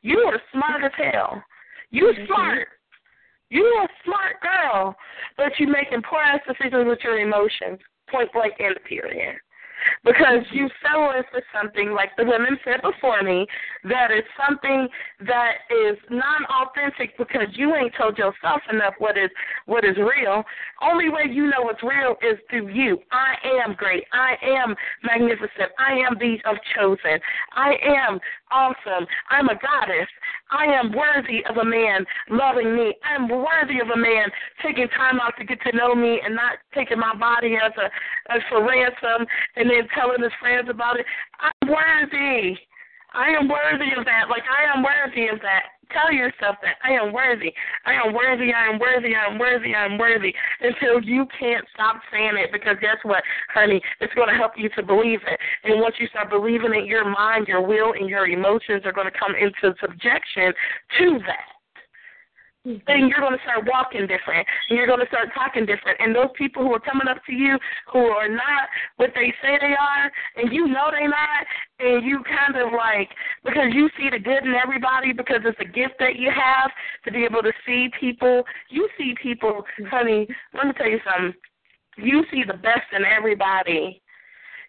You 0.00 0.18
are 0.20 0.40
smart 0.52 0.82
as 0.84 0.92
hell. 0.96 1.42
You 1.90 2.04
mm-hmm. 2.06 2.26
smart. 2.26 2.68
You're 3.52 3.84
a 3.84 3.88
smart 4.02 4.36
girl, 4.40 4.96
but 5.36 5.52
you're 5.58 5.68
making 5.68 6.00
poor 6.08 6.20
ass 6.22 6.40
decisions 6.48 6.86
with 6.88 7.00
your 7.04 7.18
emotions. 7.18 7.78
Point 8.08 8.32
blank 8.32 8.54
end 8.58 8.76
period 8.88 9.36
because 10.04 10.44
you 10.52 10.68
settling 10.82 11.22
for 11.30 11.42
something 11.54 11.92
like 11.92 12.10
the 12.16 12.24
women 12.24 12.58
said 12.64 12.82
before 12.82 13.22
me 13.22 13.46
that 13.84 14.10
is 14.10 14.24
something 14.36 14.88
that 15.26 15.66
is 15.70 15.96
non 16.10 16.44
authentic 16.46 17.16
because 17.18 17.48
you 17.52 17.74
ain't 17.74 17.92
told 17.98 18.18
yourself 18.18 18.60
enough 18.70 18.94
what 18.98 19.16
is 19.16 19.30
what 19.66 19.84
is 19.84 19.96
real. 19.96 20.44
Only 20.82 21.08
way 21.08 21.24
you 21.30 21.44
know 21.44 21.62
what's 21.62 21.82
real 21.82 22.16
is 22.22 22.38
through 22.50 22.68
you. 22.68 22.98
I 23.10 23.34
am 23.64 23.74
great. 23.74 24.04
I 24.12 24.34
am 24.42 24.74
magnificent. 25.02 25.70
I 25.78 25.92
am 26.06 26.18
the 26.18 26.38
of 26.48 26.56
chosen. 26.74 27.18
I 27.54 27.74
am 27.84 28.20
awesome. 28.50 29.06
I'm 29.30 29.48
a 29.48 29.54
goddess. 29.54 30.08
I 30.50 30.66
am 30.66 30.92
worthy 30.92 31.44
of 31.48 31.56
a 31.56 31.64
man 31.64 32.04
loving 32.28 32.76
me. 32.76 32.94
I'm 33.02 33.28
worthy 33.28 33.80
of 33.80 33.88
a 33.88 33.96
man 33.96 34.28
taking 34.62 34.88
time 34.88 35.18
out 35.20 35.32
to 35.38 35.44
get 35.44 35.58
to 35.62 35.76
know 35.76 35.94
me 35.94 36.20
and 36.24 36.34
not 36.34 36.58
taking 36.74 36.98
my 36.98 37.14
body 37.16 37.56
as 37.56 37.72
a 37.78 37.88
as 38.32 38.42
for 38.48 38.60
ransom 38.60 39.26
and 39.56 39.70
then 39.72 39.88
telling 39.96 40.22
his 40.22 40.32
friends 40.40 40.68
about 40.68 41.00
it. 41.00 41.06
I'm 41.40 41.68
worthy. 41.68 42.56
I 43.14 43.28
am 43.30 43.48
worthy 43.48 43.92
of 43.96 44.04
that. 44.04 44.28
Like 44.28 44.44
I 44.48 44.68
am 44.72 44.82
worthy 44.82 45.28
of 45.28 45.40
that. 45.40 45.72
Tell 45.92 46.10
yourself 46.10 46.56
that 46.62 46.80
I 46.82 46.92
am 46.92 47.12
worthy. 47.12 47.52
I 47.84 47.92
am 47.92 48.14
worthy. 48.14 48.52
I 48.52 48.72
am 48.72 48.78
worthy. 48.78 49.14
I 49.14 49.26
am 49.26 49.38
worthy. 49.38 49.74
I 49.74 49.84
am 49.84 49.98
worthy. 49.98 50.32
Until 50.60 51.02
you 51.02 51.26
can't 51.38 51.64
stop 51.74 52.00
saying 52.10 52.32
it, 52.36 52.50
because 52.50 52.76
guess 52.80 52.96
what, 53.02 53.22
honey? 53.52 53.80
It's 54.00 54.14
going 54.14 54.28
to 54.28 54.34
help 54.34 54.52
you 54.56 54.70
to 54.76 54.82
believe 54.82 55.20
it. 55.28 55.38
And 55.64 55.80
once 55.80 55.96
you 55.98 56.08
start 56.08 56.30
believing 56.30 56.72
it, 56.72 56.86
your 56.86 57.04
mind, 57.04 57.46
your 57.46 57.60
will, 57.60 57.92
and 57.92 58.08
your 58.08 58.26
emotions 58.26 58.82
are 58.86 58.92
going 58.92 59.10
to 59.10 59.18
come 59.18 59.34
into 59.36 59.76
subjection 59.80 60.54
to 60.98 61.18
that 61.28 61.52
then 62.64 63.08
you're 63.08 63.18
going 63.18 63.36
to 63.36 63.42
start 63.42 63.66
walking 63.66 64.06
different 64.06 64.46
and 64.68 64.78
you're 64.78 64.86
going 64.86 65.00
to 65.00 65.06
start 65.06 65.28
talking 65.34 65.66
different. 65.66 65.98
And 65.98 66.14
those 66.14 66.30
people 66.36 66.62
who 66.62 66.72
are 66.74 66.80
coming 66.80 67.08
up 67.08 67.18
to 67.26 67.32
you 67.32 67.58
who 67.92 67.98
are 67.98 68.28
not 68.28 68.70
what 68.96 69.10
they 69.14 69.34
say 69.42 69.58
they 69.60 69.74
are, 69.74 70.10
and 70.36 70.52
you 70.52 70.68
know 70.68 70.90
they're 70.90 71.08
not, 71.08 71.46
and 71.80 72.04
you 72.06 72.22
kind 72.22 72.56
of 72.56 72.72
like, 72.72 73.10
because 73.44 73.74
you 73.74 73.90
see 73.98 74.10
the 74.10 74.18
good 74.18 74.44
in 74.44 74.54
everybody 74.54 75.12
because 75.12 75.40
it's 75.44 75.58
a 75.60 75.64
gift 75.64 75.94
that 75.98 76.16
you 76.16 76.30
have 76.30 76.70
to 77.04 77.10
be 77.10 77.24
able 77.24 77.42
to 77.42 77.52
see 77.66 77.88
people. 77.98 78.44
You 78.70 78.88
see 78.96 79.14
people, 79.20 79.64
honey, 79.90 80.28
let 80.54 80.66
me 80.66 80.72
tell 80.78 80.88
you 80.88 81.00
something. 81.04 81.34
You 81.98 82.24
see 82.30 82.44
the 82.46 82.54
best 82.54 82.86
in 82.96 83.04
everybody. 83.04 84.00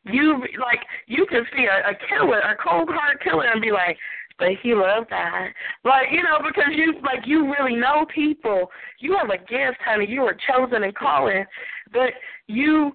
You 0.05 0.43
like 0.59 0.81
you 1.07 1.25
can 1.29 1.45
see 1.55 1.63
a, 1.63 1.91
a 1.91 1.95
killer, 2.09 2.39
a 2.39 2.57
cold 2.57 2.89
hard 2.91 3.21
killer, 3.21 3.45
and 3.45 3.61
be 3.61 3.71
like, 3.71 3.97
but 4.39 4.49
he 4.61 4.73
loved 4.73 5.09
that. 5.09 5.49
Like, 5.83 6.07
you 6.11 6.23
know, 6.23 6.39
because 6.45 6.71
you 6.75 6.95
like 7.03 7.25
you 7.25 7.51
really 7.51 7.75
know 7.75 8.05
people. 8.13 8.69
You 8.99 9.17
have 9.17 9.29
a 9.29 9.37
gift, 9.37 9.79
honey. 9.83 10.07
You 10.07 10.21
were 10.21 10.37
chosen 10.47 10.83
and 10.83 10.95
calling. 10.95 11.45
But 11.91 12.13
you 12.47 12.91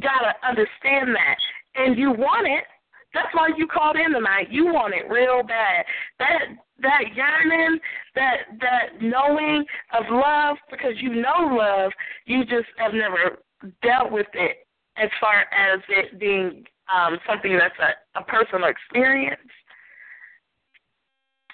gotta 0.00 0.34
understand 0.46 1.14
that. 1.14 1.36
And 1.74 1.98
you 1.98 2.10
want 2.10 2.46
it. 2.46 2.64
That's 3.14 3.28
why 3.34 3.50
you 3.56 3.66
called 3.66 3.96
in 3.96 4.12
tonight. 4.12 4.50
You 4.50 4.66
want 4.66 4.94
it 4.94 5.10
real 5.10 5.42
bad. 5.42 5.84
That 6.18 6.40
that 6.80 7.02
yearning, 7.14 7.78
that 8.14 8.36
that 8.60 9.02
knowing 9.02 9.64
of 9.92 10.04
love, 10.10 10.56
because 10.70 10.94
you 10.96 11.14
know 11.14 11.54
love, 11.56 11.92
you 12.26 12.44
just 12.44 12.68
have 12.78 12.94
never 12.94 13.38
dealt 13.82 14.10
with 14.10 14.26
it 14.34 14.66
as 14.96 15.08
far 15.20 15.40
as 15.52 15.80
it 15.88 16.18
being 16.18 16.64
um 16.92 17.18
something 17.28 17.56
that's 17.56 17.74
a, 17.80 18.20
a 18.20 18.24
personal 18.24 18.68
experience. 18.68 19.40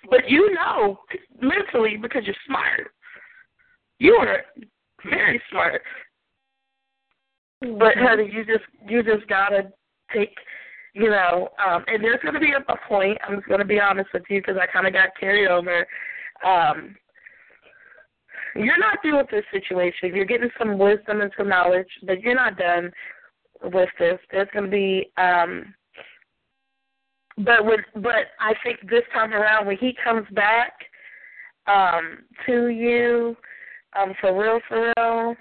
But 0.09 0.29
you 0.29 0.55
know 0.55 0.99
mentally 1.41 1.97
because 2.01 2.23
you're 2.25 2.35
smart. 2.47 2.91
You 3.99 4.15
are 4.15 4.43
very 5.05 5.41
smart. 5.51 5.83
But 7.61 7.97
honey, 7.97 8.31
you 8.33 8.45
just 8.45 8.65
you 8.89 9.03
just 9.03 9.29
gotta 9.29 9.71
take, 10.15 10.35
you 10.95 11.11
know, 11.11 11.49
um, 11.65 11.85
and 11.89 12.03
there's 12.03 12.21
gonna 12.25 12.41
be 12.41 12.53
a, 12.53 12.73
a 12.73 12.77
point. 12.89 13.19
I'm 13.27 13.37
just 13.37 13.49
gonna 13.49 13.65
be 13.65 13.81
honest 13.81 14.11
with 14.15 14.23
you 14.31 14.41
because 14.41 14.57
I 14.61 14.67
kind 14.73 14.87
of 14.87 14.93
got 14.93 15.09
carried 15.19 15.49
over. 15.49 15.87
Um, 16.47 16.95
you're 18.55 18.79
not 18.79 18.99
through 19.03 19.19
with 19.19 19.31
this 19.31 19.45
situation. 19.53 20.15
You're 20.15 20.25
getting 20.25 20.51
some 20.59 20.79
wisdom 20.79 21.21
and 21.21 21.33
some 21.37 21.49
knowledge, 21.49 21.89
but 22.05 22.21
you're 22.21 22.35
not 22.35 22.57
done 22.57 22.93
with 23.63 23.89
this. 23.99 24.19
There's 24.31 24.49
gonna 24.55 24.69
be 24.69 25.11
um 25.17 25.75
but 27.39 27.61
but 27.95 28.27
I 28.41 28.55
think 28.65 28.89
this 28.89 29.05
time 29.13 29.33
around 29.33 29.67
when 29.67 29.77
he 29.79 29.95
comes 30.03 30.27
back 30.33 30.73
um 31.67 32.19
to 32.47 32.69
you 32.69 33.37
um 33.99 34.15
for 34.21 34.39
real 34.39 34.61
for 34.69 34.93
real 34.97 35.37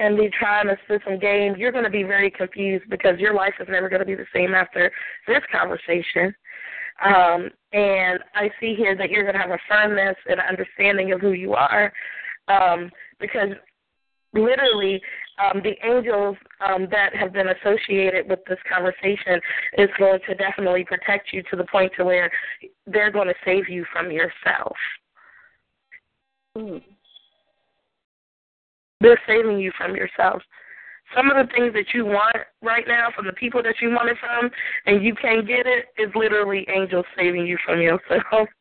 and 0.00 0.16
be 0.16 0.30
trying 0.38 0.66
to 0.68 0.76
spit 0.84 1.02
some 1.04 1.18
game, 1.18 1.56
you're 1.56 1.72
going 1.72 1.84
to 1.84 1.90
be 1.90 2.04
very 2.04 2.30
confused 2.30 2.84
because 2.88 3.18
your 3.18 3.34
life 3.34 3.54
is 3.58 3.66
never 3.68 3.88
going 3.88 4.00
to 4.00 4.06
be 4.06 4.14
the 4.14 4.26
same 4.32 4.54
after 4.54 4.92
this 5.26 5.42
conversation. 5.50 6.32
Um, 7.04 7.50
and 7.72 8.20
I 8.34 8.50
see 8.60 8.74
here 8.76 8.96
that 8.96 9.10
you're 9.10 9.24
going 9.24 9.34
to 9.34 9.40
have 9.40 9.50
a 9.50 9.58
firmness 9.68 10.16
and 10.28 10.40
understanding 10.40 11.12
of 11.12 11.20
who 11.20 11.32
you 11.32 11.54
are. 11.54 11.92
Um, 12.48 12.90
because 13.20 13.50
literally 14.32 15.00
um, 15.38 15.62
the 15.62 15.74
angels 15.86 16.36
um, 16.66 16.88
that 16.90 17.14
have 17.14 17.32
been 17.32 17.48
associated 17.48 18.28
with 18.28 18.40
this 18.48 18.58
conversation 18.70 19.40
is 19.76 19.88
going 19.98 20.20
to 20.28 20.34
definitely 20.34 20.84
protect 20.84 21.32
you 21.32 21.42
to 21.50 21.56
the 21.56 21.64
point 21.64 21.92
to 21.96 22.04
where 22.04 22.30
they're 22.86 23.10
going 23.10 23.28
to 23.28 23.34
save 23.44 23.68
you 23.68 23.84
from 23.92 24.10
yourself. 24.10 24.76
Mm. 26.56 26.82
They're 29.00 29.20
saving 29.26 29.58
you 29.58 29.70
from 29.78 29.94
yourself. 29.94 30.42
Some 31.16 31.30
of 31.30 31.36
the 31.36 31.50
things 31.54 31.72
that 31.72 31.94
you 31.94 32.04
want 32.04 32.36
right 32.62 32.84
now 32.86 33.08
from 33.14 33.26
the 33.26 33.32
people 33.32 33.62
that 33.62 33.76
you 33.80 33.90
want 33.90 34.10
it 34.10 34.16
from 34.20 34.50
and 34.86 35.02
you 35.02 35.14
can't 35.14 35.46
get 35.46 35.66
it 35.66 35.86
is 35.96 36.10
literally 36.14 36.66
angels 36.68 37.06
saving 37.16 37.46
you 37.46 37.56
from 37.64 37.80
yourself. 37.80 38.48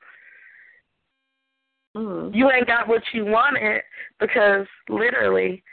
Mm. 1.96 2.36
You 2.36 2.52
ain't 2.52 2.68
got 2.68 2.88
what 2.88 3.02
you 3.12 3.26
wanted 3.26 3.82
because 4.20 4.68
literally 4.88 5.64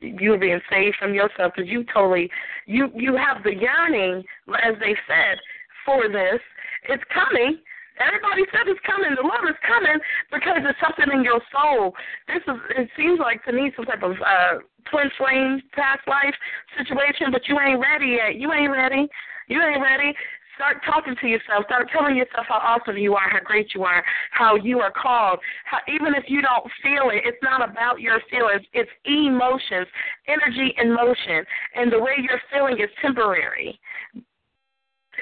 you 0.00 0.34
are 0.34 0.38
being 0.38 0.60
saved 0.70 0.96
from 0.98 1.14
yourself 1.14 1.52
because 1.56 1.70
you 1.70 1.84
totally 1.92 2.30
you 2.66 2.90
you 2.94 3.16
have 3.16 3.42
the 3.42 3.54
yearning 3.54 4.24
as 4.62 4.74
they 4.80 4.94
said 5.06 5.38
for 5.84 6.08
this. 6.08 6.40
It's 6.88 7.02
coming. 7.12 7.58
Everybody 7.98 8.44
said 8.52 8.68
it's 8.68 8.80
coming. 8.84 9.16
The 9.16 9.26
love 9.26 9.48
is 9.48 9.56
coming 9.66 9.96
because 10.30 10.60
it's 10.68 10.78
something 10.84 11.08
in 11.16 11.24
your 11.24 11.40
soul. 11.48 11.94
This 12.28 12.42
is 12.46 12.60
it 12.76 12.88
seems 12.96 13.18
like 13.18 13.44
to 13.44 13.52
me 13.52 13.72
some 13.74 13.86
type 13.86 14.02
of 14.02 14.12
uh 14.20 14.60
twin 14.90 15.10
flame 15.16 15.62
past 15.72 16.06
life 16.06 16.34
situation, 16.76 17.32
but 17.32 17.48
you 17.48 17.58
ain't 17.58 17.80
ready 17.80 18.20
yet. 18.20 18.36
You 18.36 18.52
ain't 18.52 18.70
ready. 18.70 19.08
You 19.48 19.62
ain't 19.62 19.80
ready. 19.80 20.12
Start 20.56 20.78
talking 20.84 21.14
to 21.20 21.26
yourself. 21.26 21.64
Start 21.66 21.88
telling 21.92 22.16
yourself 22.16 22.46
how 22.48 22.56
awesome 22.56 22.96
you 22.96 23.14
are, 23.14 23.28
how 23.30 23.40
great 23.44 23.74
you 23.74 23.84
are, 23.84 24.02
how 24.32 24.56
you 24.56 24.80
are 24.80 24.90
called. 24.90 25.38
How, 25.64 25.78
even 25.86 26.14
if 26.14 26.24
you 26.28 26.42
don't 26.42 26.64
feel 26.82 27.10
it, 27.10 27.22
it's 27.24 27.42
not 27.42 27.62
about 27.62 28.00
your 28.00 28.20
feelings. 28.30 28.62
It's 28.72 28.90
emotions, 29.04 29.86
energy 30.26 30.74
in 30.78 30.94
motion, 30.94 31.44
and 31.74 31.92
the 31.92 31.98
way 32.00 32.12
you're 32.18 32.40
feeling 32.50 32.80
is 32.80 32.90
temporary. 33.00 33.78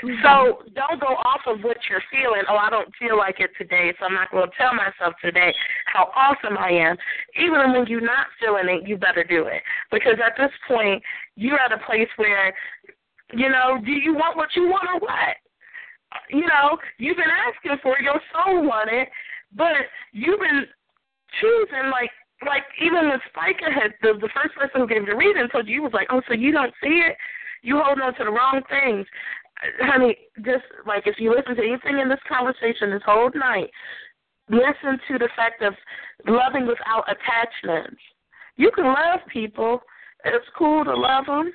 Mm-hmm. 0.03 0.23
So 0.23 0.65
don't 0.75 1.01
go 1.01 1.15
off 1.23 1.43
of 1.47 1.63
what 1.63 1.77
you're 1.89 2.03
feeling. 2.11 2.43
Oh, 2.49 2.57
I 2.57 2.71
don't 2.71 2.89
feel 2.99 3.17
like 3.17 3.39
it 3.39 3.51
today, 3.57 3.93
so 3.99 4.07
I'm 4.07 4.15
not 4.15 4.31
going 4.31 4.49
to 4.49 4.57
tell 4.57 4.75
myself 4.75 5.15
today 5.23 5.55
how 5.87 6.11
awesome 6.17 6.59
I 6.59 6.71
am. 6.71 6.97
Even 7.39 7.73
when 7.73 7.87
you're 7.87 8.01
not 8.01 8.27
feeling 8.41 8.67
it, 8.69 8.89
you 8.89 8.97
better 8.97 9.25
do 9.25 9.47
it 9.47 9.63
because 9.93 10.15
at 10.25 10.35
this 10.37 10.51
point 10.67 11.03
you're 11.37 11.59
at 11.59 11.73
a 11.73 11.79
place 11.79 12.09
where 12.17 12.53
you 13.33 13.49
know, 13.49 13.81
do 13.85 13.93
you 13.93 14.15
want 14.15 14.37
what 14.37 14.51
you 14.55 14.69
want 14.69 14.89
or 14.93 15.01
what? 15.01 15.37
You 16.31 16.47
know, 16.47 16.79
you've 16.99 17.17
been 17.17 17.27
asking 17.27 17.79
for 17.83 17.99
it, 17.99 18.03
your 18.03 18.21
soul 18.33 18.67
want 18.67 18.91
it, 18.93 19.09
but 19.57 19.73
you've 20.13 20.41
been 20.41 20.67
choosing 21.41 21.91
like 21.91 22.11
like 22.47 22.65
even 22.81 23.09
the 23.09 23.19
Spica 23.31 23.73
had 23.73 23.95
the 24.03 24.19
the 24.21 24.29
first 24.35 24.55
person 24.55 24.83
who 24.83 24.87
gave 24.87 25.07
the 25.07 25.17
reading 25.17 25.49
told 25.51 25.67
you, 25.67 25.75
you 25.77 25.83
was 25.83 25.93
like, 25.93 26.09
Oh, 26.11 26.21
so 26.29 26.35
you 26.35 26.53
don't 26.53 26.75
see 26.83 27.03
it? 27.03 27.17
You 27.63 27.81
hold 27.83 28.01
on 28.01 28.15
to 28.15 28.25
the 28.25 28.31
wrong 28.31 28.61
things. 28.69 29.07
Honey, 29.81 30.17
just 30.45 30.65
like 30.87 31.07
if 31.07 31.17
you 31.19 31.35
listen 31.35 31.57
to 31.57 31.63
anything 31.63 31.99
in 31.99 32.09
this 32.09 32.21
conversation 32.29 32.91
this 32.91 33.03
whole 33.07 33.31
night, 33.35 33.71
listen 34.51 35.01
to 35.09 35.19
the 35.19 35.29
fact 35.35 35.63
of 35.63 35.75
loving 36.27 36.67
without 36.67 37.05
attachments. 37.09 38.01
You 38.57 38.71
can 38.71 38.85
love 38.85 39.21
people. 39.33 39.81
It's 40.25 40.47
cool 40.57 40.85
to 40.85 40.95
love 40.95 41.27
them 41.27 41.53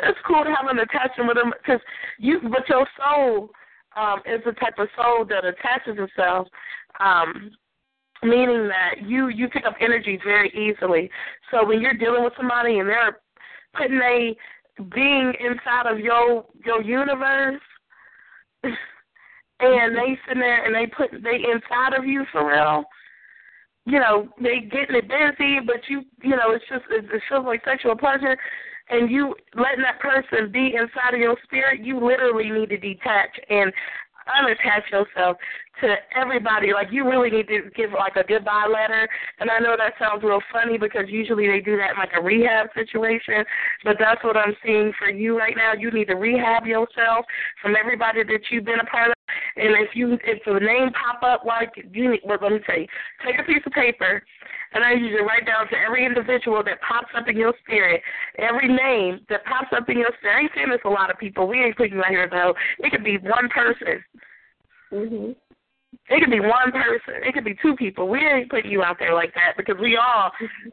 it's 0.00 0.18
cool 0.26 0.42
to 0.44 0.50
have 0.50 0.68
an 0.68 0.78
attachment 0.78 1.28
with 1.28 1.36
them 1.36 1.52
because 1.56 1.80
you, 2.18 2.40
but 2.42 2.68
your 2.68 2.86
soul 2.98 3.50
um, 3.96 4.20
is 4.26 4.40
the 4.44 4.52
type 4.52 4.74
of 4.78 4.88
soul 4.96 5.24
that 5.26 5.44
attaches 5.44 5.96
itself, 5.98 6.48
um, 7.00 7.52
meaning 8.22 8.68
that 8.68 9.06
you 9.06 9.28
you 9.28 9.48
pick 9.48 9.64
up 9.66 9.74
energy 9.80 10.18
very 10.24 10.50
easily. 10.50 11.10
So 11.50 11.64
when 11.64 11.80
you're 11.80 11.94
dealing 11.94 12.24
with 12.24 12.32
somebody 12.36 12.78
and 12.78 12.88
they're 12.88 13.18
putting 13.76 13.98
a 13.98 14.36
being 14.92 15.32
inside 15.38 15.86
of 15.86 16.00
your 16.00 16.44
your 16.64 16.82
universe, 16.82 17.60
and 18.64 19.96
they 19.96 20.18
sitting 20.26 20.40
there 20.40 20.64
and 20.64 20.74
they 20.74 20.86
put 20.86 21.10
they 21.22 21.36
inside 21.36 21.94
of 21.96 22.04
you 22.04 22.24
for 22.32 22.50
real. 22.50 22.84
You 23.86 24.00
know, 24.00 24.28
they 24.40 24.60
getting 24.60 24.96
it 24.96 25.08
busy, 25.08 25.60
but 25.60 25.76
you, 25.88 26.04
you 26.22 26.30
know, 26.30 26.52
it's 26.52 26.64
just 26.70 26.84
it, 26.90 27.04
it 27.04 27.22
feels 27.28 27.44
like 27.44 27.62
sexual 27.64 27.94
pleasure 27.94 28.34
and 28.90 29.10
you 29.10 29.34
letting 29.54 29.82
that 29.82 30.00
person 30.00 30.50
be 30.52 30.74
inside 30.74 31.14
of 31.14 31.20
your 31.20 31.36
spirit, 31.44 31.80
you 31.84 32.04
literally 32.04 32.50
need 32.50 32.68
to 32.70 32.76
detach 32.76 33.30
and 33.48 33.72
unattach 34.28 34.90
yourself 34.90 35.36
to 35.80 35.96
everybody. 36.16 36.72
Like 36.72 36.88
you 36.90 37.08
really 37.08 37.30
need 37.30 37.48
to 37.48 37.70
give 37.76 37.90
like 37.92 38.16
a 38.16 38.24
goodbye 38.24 38.66
letter. 38.66 39.08
And 39.40 39.50
I 39.50 39.58
know 39.58 39.76
that 39.76 39.94
sounds 39.98 40.22
real 40.22 40.40
funny 40.52 40.78
because 40.78 41.04
usually 41.08 41.46
they 41.46 41.60
do 41.60 41.76
that 41.76 41.92
in 41.92 41.98
like 41.98 42.12
a 42.16 42.22
rehab 42.22 42.68
situation, 42.74 43.44
but 43.84 43.96
that's 43.98 44.22
what 44.24 44.36
I'm 44.36 44.54
seeing 44.64 44.92
for 44.98 45.10
you 45.10 45.38
right 45.38 45.54
now. 45.56 45.72
You 45.72 45.90
need 45.90 46.06
to 46.08 46.14
rehab 46.14 46.66
yourself 46.66 47.24
from 47.62 47.74
everybody 47.76 48.22
that 48.24 48.40
you've 48.50 48.64
been 48.64 48.80
a 48.80 48.86
part 48.86 49.10
of. 49.10 49.14
And 49.56 49.74
if 49.76 49.94
you 49.94 50.18
if 50.24 50.42
the 50.44 50.60
name 50.60 50.90
pop 50.92 51.22
up 51.22 51.44
like 51.44 51.70
you 51.92 52.10
need 52.10 52.20
well 52.24 52.38
let 52.40 52.52
me 52.52 52.60
tell 52.66 52.78
you, 52.78 52.86
take 53.24 53.38
a 53.38 53.44
piece 53.44 53.62
of 53.66 53.72
paper 53.72 54.22
and 54.74 54.84
I 54.84 54.94
to 54.94 55.22
write 55.22 55.46
down 55.46 55.68
to 55.68 55.76
every 55.78 56.04
individual 56.04 56.62
that 56.64 56.80
pops 56.82 57.12
up 57.16 57.28
in 57.28 57.36
your 57.36 57.54
spirit, 57.62 58.02
every 58.38 58.68
name 58.68 59.20
that 59.28 59.44
pops 59.44 59.68
up 59.74 59.88
in 59.88 59.98
your 59.98 60.10
spirit. 60.18 60.36
I 60.36 60.40
ain't 60.40 60.50
saying 60.54 60.70
this 60.70 60.80
a 60.84 60.88
lot 60.88 61.10
of 61.10 61.18
people. 61.18 61.46
We 61.46 61.62
ain't 61.62 61.76
putting 61.76 61.94
you 61.94 62.00
out 62.00 62.10
here 62.10 62.28
though. 62.28 62.54
It 62.80 62.90
could 62.90 63.04
be 63.04 63.18
one 63.18 63.48
person. 63.48 64.04
Mhm. 64.92 65.36
It 66.10 66.20
could 66.20 66.30
be 66.30 66.40
one 66.40 66.70
person. 66.70 67.22
It 67.24 67.32
could 67.32 67.44
be 67.44 67.56
two 67.62 67.74
people. 67.76 68.08
We 68.08 68.18
ain't 68.18 68.50
putting 68.50 68.70
you 68.70 68.82
out 68.82 68.98
there 68.98 69.14
like 69.14 69.32
that 69.34 69.54
because 69.56 69.76
we 69.80 69.96
all 69.96 70.30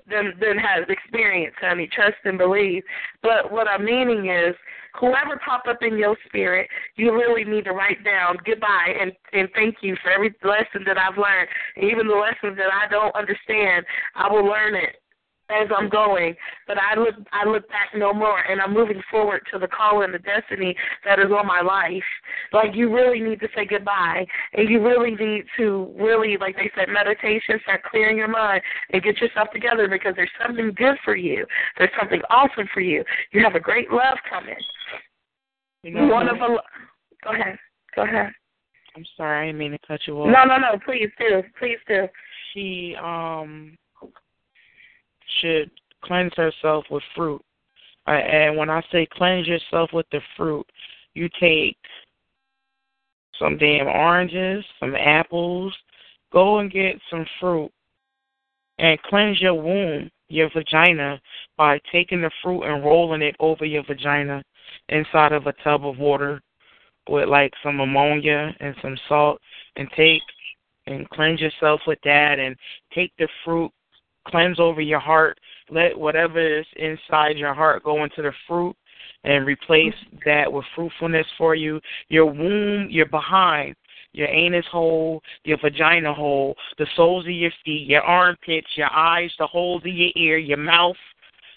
then 0.10 0.34
then 0.40 0.58
has 0.58 0.86
experience, 0.90 1.56
honey. 1.62 1.88
Trust 1.92 2.18
and 2.26 2.38
believe. 2.38 2.84
But 3.24 3.52
what 3.52 3.68
I'm 3.68 3.86
meaning 3.86 4.30
is, 4.30 4.54
whoever 5.00 5.40
popped 5.44 5.70
up 5.70 5.84
in 5.84 5.98
your 5.98 6.18
spirit, 6.26 6.68
you 6.98 7.14
really 7.14 7.46
need 7.46 7.64
to 7.66 7.72
write 7.72 8.04
down 8.04 8.38
goodbye 8.46 8.94
and 9.00 9.14
and 9.32 9.48
thank 9.56 9.78
you 9.82 9.96
for 10.04 10.12
every 10.12 10.36
lesson 10.44 10.84
that 10.86 10.98
I've 10.98 11.18
learned, 11.18 11.48
even 11.78 12.08
the 12.08 12.16
lessons 12.16 12.58
that 12.58 12.74
I 12.74 12.90
don't 12.90 13.16
understand. 13.16 13.86
I 14.16 14.30
will 14.30 14.46
learn 14.46 14.76
it 14.76 15.01
as 15.52 15.70
I'm 15.76 15.90
going, 15.90 16.36
but 16.68 16.78
I 16.78 17.00
look 17.00 17.16
I 17.32 17.48
look 17.48 17.68
back 17.70 17.90
no 17.96 18.14
more, 18.14 18.40
and 18.40 18.62
I'm 18.62 18.74
moving 18.74 19.02
forward 19.10 19.42
to 19.52 19.60
the 19.60 19.68
call 19.68 20.04
and 20.04 20.14
the 20.14 20.20
destiny 20.20 20.76
that 21.06 21.20
is 21.20 21.32
on 21.32 21.46
my 21.46 21.62
life. 21.62 22.04
Like 22.54 22.76
you 22.76 22.94
really 22.94 23.20
need 23.20 23.40
to 23.42 23.48
say 23.56 23.66
goodbye, 23.66 24.26
and 24.54 24.70
you 24.70 24.82
really 24.82 25.12
need 25.16 25.46
to 25.58 25.94
really, 26.00 26.38
like 26.38 26.56
they 26.56 26.72
said, 26.76 26.90
meditation, 26.90 27.60
start 27.64 27.84
clearing 27.84 28.18
your 28.18 28.28
mind, 28.28 28.62
and 28.92 29.04
get 29.04 29.20
yourself 29.20 29.50
together 29.54 29.88
because 29.88 30.14
there's 30.16 30.32
something 30.46 30.74
good 30.76 30.98
for 31.04 31.16
you. 31.16 31.46
There's 31.78 31.92
something 32.00 32.22
awesome 32.30 32.68
for 32.74 32.82
you. 32.82 33.04
You 33.32 33.44
have 33.44 33.56
a 33.56 33.60
great 33.60 33.92
love 33.92 34.18
coming. 34.30 34.56
You 35.84 35.92
know, 35.92 36.08
One 36.08 36.30
of 36.30 36.36
a 36.38 36.58
go 37.24 37.34
ahead, 37.34 37.58
go 37.96 38.04
ahead. 38.04 38.32
I'm 38.96 39.06
sorry, 39.16 39.44
I 39.44 39.46
didn't 39.48 39.60
mean 39.60 39.72
to 39.72 39.80
cut 39.88 40.02
you 40.06 40.20
off. 40.22 40.28
No, 40.28 40.44
no, 40.44 40.58
no. 40.58 40.78
Please 40.86 41.10
do, 41.18 41.42
please 41.58 41.78
do. 41.88 42.08
She 42.54 42.96
um 43.02 43.78
should 45.40 45.72
cleanse 46.04 46.34
herself 46.36 46.86
with 46.90 47.04
fruit. 47.16 47.42
Uh, 48.08 48.12
and 48.12 48.58
when 48.58 48.70
I 48.70 48.82
say 48.92 49.08
cleanse 49.12 49.48
yourself 49.48 49.92
with 49.94 50.08
the 50.12 50.22
fruit, 50.36 50.66
you 51.14 51.30
take 51.40 51.78
some 53.38 53.58
damn 53.58 53.88
oranges, 53.88 54.66
some 54.80 54.96
apples, 54.96 55.74
go 56.32 56.60
and 56.60 56.72
get 56.72 57.00
some 57.10 57.26
fruit 57.40 57.72
and 58.80 59.02
cleanse 59.04 59.40
your 59.42 59.54
womb, 59.54 60.10
your 60.30 60.50
vagina, 60.52 61.20
by 61.58 61.80
taking 61.92 62.22
the 62.22 62.32
fruit 62.42 62.64
and 62.64 62.84
rolling 62.84 63.22
it 63.22 63.36
over 63.40 63.66
your 63.66 63.84
vagina 63.84 64.44
inside 64.90 65.32
of 65.32 65.48
a 65.48 65.54
tub 65.64 65.86
of 65.86 65.98
water 65.98 66.42
with 67.10 67.28
like 67.28 67.54
some 67.64 67.80
ammonia 67.80 68.56
and 68.60 68.76
some 68.82 68.98
salt 69.08 69.40
and 69.76 69.88
take 69.96 70.22
and 70.88 71.10
cleanse 71.10 71.40
yourself 71.40 71.82
with 71.86 72.00
that 72.04 72.40
and 72.40 72.56
take 72.94 73.12
the 73.18 73.28
fruit 73.44 73.72
cleanse 74.28 74.60
over 74.60 74.82
your 74.82 75.00
heart. 75.00 75.40
Let 75.70 75.98
whatever 75.98 76.60
is 76.60 76.66
inside 76.76 77.38
your 77.38 77.54
heart 77.54 77.84
go 77.84 78.04
into 78.04 78.22
the 78.22 78.34
fruit 78.48 78.76
and 79.24 79.46
replace 79.46 79.94
that 80.26 80.52
with 80.52 80.66
fruitfulness 80.76 81.28
for 81.38 81.56
you. 81.56 81.80
Your 82.10 82.26
womb, 82.26 82.90
your 82.90 83.06
behind, 83.06 83.76
your 84.14 84.28
anus 84.28 84.66
hole, 84.72 85.22
your 85.44 85.58
vagina 85.62 86.14
hole, 86.14 86.56
the 86.78 86.88
soles 86.96 87.26
of 87.26 87.32
your 87.32 87.52
feet, 87.64 87.88
your 87.88 88.02
armpits, 88.02 88.68
your 88.76 88.92
eyes, 88.92 89.32
the 89.40 89.48
holes 89.48 89.84
of 89.84 89.94
your 89.94 90.12
ear, 90.16 90.38
your 90.38 90.58
mouth, 90.58 90.96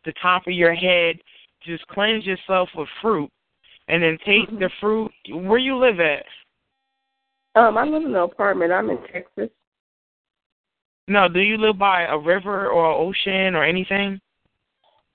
the 0.04 0.12
top 0.22 0.46
of 0.46 0.52
your 0.52 0.74
head. 0.74 1.16
Just 1.62 1.86
cleanse 1.88 2.24
yourself 2.24 2.68
with 2.76 2.88
fruit. 3.00 3.30
And 3.88 4.02
then 4.02 4.16
take 4.24 4.48
Mhm. 4.48 4.60
the 4.60 4.70
fruit. 4.80 5.12
Where 5.28 5.58
you 5.58 5.76
live 5.76 6.00
at? 6.00 6.26
Um, 7.54 7.76
I 7.76 7.84
live 7.84 8.02
in 8.02 8.14
an 8.14 8.16
apartment. 8.16 8.72
I'm 8.72 8.90
in 8.90 8.98
Texas. 9.08 9.50
No, 11.06 11.28
do 11.28 11.40
you 11.40 11.58
live 11.58 11.78
by 11.78 12.04
a 12.04 12.18
river 12.18 12.68
or 12.68 12.90
an 12.90 12.96
ocean 12.98 13.54
or 13.54 13.64
anything? 13.64 14.20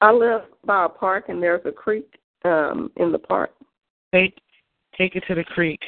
I 0.02 0.12
live 0.12 0.42
by 0.66 0.86
a 0.86 0.90
park, 0.90 1.26
and 1.30 1.42
there's 1.42 1.66
a 1.66 1.72
creek 1.72 2.08
um 2.46 2.92
in 2.98 3.12
the 3.12 3.20
park. 3.20 3.52
Take 4.14 4.40
take 4.98 5.16
it 5.16 5.24
to 5.28 5.36
the 5.36 5.44
creek 5.44 5.80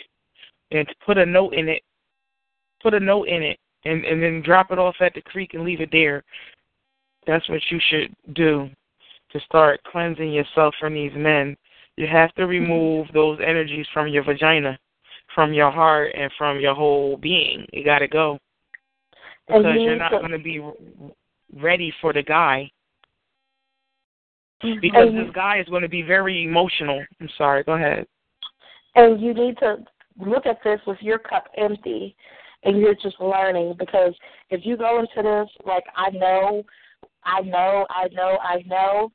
and 0.71 0.87
put 1.05 1.17
a 1.17 1.25
note 1.25 1.53
in 1.53 1.69
it. 1.69 1.83
Put 2.81 2.93
a 2.93 2.99
note 2.99 3.27
in 3.27 3.41
it 3.43 3.59
and 3.85 4.03
and 4.05 4.21
then 4.21 4.41
drop 4.41 4.71
it 4.71 4.79
off 4.79 4.95
at 4.99 5.13
the 5.13 5.21
creek 5.21 5.53
and 5.53 5.63
leave 5.63 5.81
it 5.81 5.89
there. 5.91 6.23
That's 7.27 7.47
what 7.49 7.61
you 7.69 7.79
should 7.89 8.15
do 8.33 8.69
to 9.31 9.39
start 9.41 9.81
cleansing 9.83 10.31
yourself 10.31 10.73
from 10.79 10.93
these 10.93 11.13
men. 11.15 11.55
You 11.95 12.07
have 12.07 12.33
to 12.35 12.47
remove 12.47 13.07
those 13.13 13.39
energies 13.45 13.85
from 13.93 14.07
your 14.07 14.23
vagina, 14.23 14.77
from 15.35 15.53
your 15.53 15.71
heart, 15.71 16.13
and 16.17 16.31
from 16.37 16.59
your 16.59 16.73
whole 16.73 17.17
being. 17.17 17.65
You 17.71 17.85
got 17.85 17.99
to 17.99 18.07
go 18.07 18.39
because 19.51 19.75
you 19.75 19.81
you're 19.81 19.97
not 19.97 20.11
going 20.11 20.31
to 20.31 20.39
be 20.39 20.61
ready 21.53 21.93
for 22.01 22.13
the 22.13 22.23
guy. 22.23 22.71
Mm-hmm. 24.63 24.79
Because 24.79 25.07
And 25.09 25.17
this 25.17 25.33
guy 25.33 25.59
is 25.59 25.67
going 25.67 25.81
to 25.81 25.89
be 25.89 26.01
very 26.01 26.43
emotional. 26.43 27.03
I'm 27.19 27.29
sorry. 27.37 27.63
Go 27.63 27.73
ahead. 27.73 28.05
and 28.95 29.21
you 29.21 29.33
need 29.33 29.57
to 29.59 29.77
look 30.19 30.45
at 30.45 30.59
this 30.63 30.79
with 30.85 30.97
your 31.01 31.17
cup 31.17 31.45
empty 31.57 32.15
and 32.63 32.79
you're 32.79 32.95
just 32.95 33.19
learning 33.19 33.75
because 33.79 34.13
if 34.49 34.65
you 34.65 34.77
go 34.77 34.99
into 34.99 35.23
this 35.27 35.49
like 35.65 35.85
I 35.95 36.09
know, 36.11 36.63
I 37.23 37.41
know, 37.41 37.87
I 37.89 38.07
know, 38.13 38.37
I 38.43 38.63
know, 38.67 39.11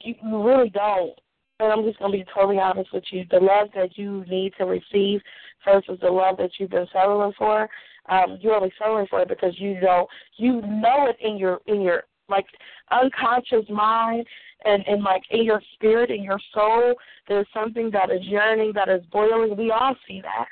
you, 0.00 0.14
you 0.22 0.42
really 0.42 0.70
don't. 0.70 1.18
And 1.60 1.72
I'm 1.72 1.84
just 1.84 1.98
gonna 1.98 2.12
be 2.12 2.24
totally 2.32 2.58
honest 2.58 2.92
with 2.92 3.04
you. 3.10 3.24
The 3.30 3.40
love 3.40 3.68
that 3.74 3.98
you 3.98 4.24
need 4.28 4.52
to 4.58 4.64
receive 4.64 5.20
versus 5.64 5.98
the 6.00 6.10
love 6.10 6.36
that 6.36 6.50
you've 6.58 6.70
been 6.70 6.86
settling 6.92 7.32
for, 7.36 7.68
um, 8.08 8.38
you're 8.40 8.54
only 8.54 8.72
settling 8.78 9.06
for 9.08 9.22
it 9.22 9.28
because 9.28 9.54
you 9.58 9.78
don't 9.80 10.08
you 10.36 10.60
know 10.62 11.08
it 11.08 11.16
in 11.20 11.36
your 11.36 11.60
in 11.66 11.80
your 11.80 12.04
like 12.28 12.46
unconscious 12.90 13.64
mind 13.68 14.26
and, 14.64 14.84
and 14.86 15.02
like 15.02 15.22
in 15.30 15.44
your 15.44 15.62
spirit, 15.74 16.10
in 16.10 16.22
your 16.22 16.40
soul, 16.52 16.94
there's 17.28 17.46
something 17.54 17.90
that 17.92 18.10
is 18.10 18.20
yearning, 18.22 18.72
that 18.74 18.88
is 18.88 19.02
boiling. 19.12 19.56
We 19.56 19.70
all 19.70 19.94
see 20.06 20.20
that. 20.22 20.46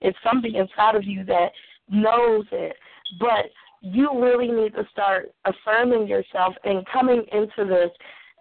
It's 0.00 0.18
something 0.22 0.54
inside 0.54 0.94
of 0.94 1.04
you 1.04 1.24
that 1.24 1.48
knows 1.88 2.44
it. 2.52 2.76
But 3.18 3.46
you 3.80 4.10
really 4.20 4.48
need 4.48 4.74
to 4.74 4.86
start 4.90 5.32
affirming 5.44 6.06
yourself 6.06 6.54
and 6.64 6.84
coming 6.92 7.24
into 7.32 7.68
this 7.68 7.90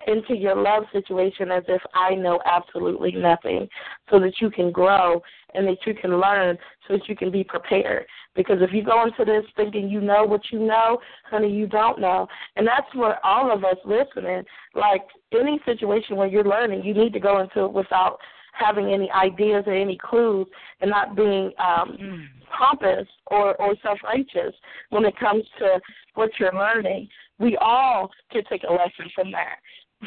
into 0.08 0.36
your 0.36 0.56
love 0.56 0.84
situation 0.92 1.52
as 1.52 1.64
if 1.68 1.82
I 1.94 2.16
know 2.16 2.40
absolutely 2.46 3.12
nothing 3.14 3.68
so 4.10 4.20
that 4.20 4.34
you 4.40 4.50
can 4.50 4.72
grow 4.72 5.22
and 5.54 5.68
that 5.68 5.78
you 5.86 5.94
can 5.94 6.20
learn 6.20 6.58
so 6.88 6.98
that 6.98 7.08
you 7.08 7.16
can 7.16 7.32
be 7.32 7.44
prepared. 7.44 8.06
Because 8.36 8.58
if 8.62 8.72
you 8.74 8.84
go 8.84 9.06
into 9.06 9.26
this 9.26 9.46
thinking 9.56 9.90
you 9.90 10.02
know 10.02 10.26
what 10.26 10.42
you 10.52 10.60
know, 10.60 11.00
honey, 11.30 11.52
you 11.52 11.68
don't 11.68 12.00
know. 12.00 12.28
And 12.56 12.68
that's 12.68 12.88
what 12.94 13.20
all 13.24 13.52
of 13.52 13.64
us 13.64 13.78
listening, 13.86 14.44
like 14.74 15.04
any 15.34 15.60
situation 15.66 16.18
where 16.18 16.28
you're 16.28 16.44
learning, 16.44 16.84
you 16.84 16.94
need 16.94 17.14
to 17.14 17.20
go 17.20 17.40
into 17.42 17.66
it 17.66 17.74
without 17.74 18.18
having 18.54 18.94
any 18.94 19.12
ideas 19.12 19.64
or 19.68 19.74
any 19.74 19.98
clues 19.98 20.48
and 20.82 20.90
not 20.90 21.16
being 21.16 21.52
um 21.60 22.30
pompous 22.58 23.08
or, 23.28 23.56
or 23.62 23.76
self 23.82 24.00
righteous 24.04 24.54
when 24.90 25.06
it 25.06 25.18
comes 25.18 25.44
to 25.60 25.80
what 26.14 26.32
you're 26.40 26.54
learning. 26.54 27.08
We 27.40 27.58
all 27.58 28.10
can 28.32 28.44
take 28.50 28.64
a 28.64 28.72
lesson 28.72 29.12
from 29.14 29.32
that, 29.32 29.58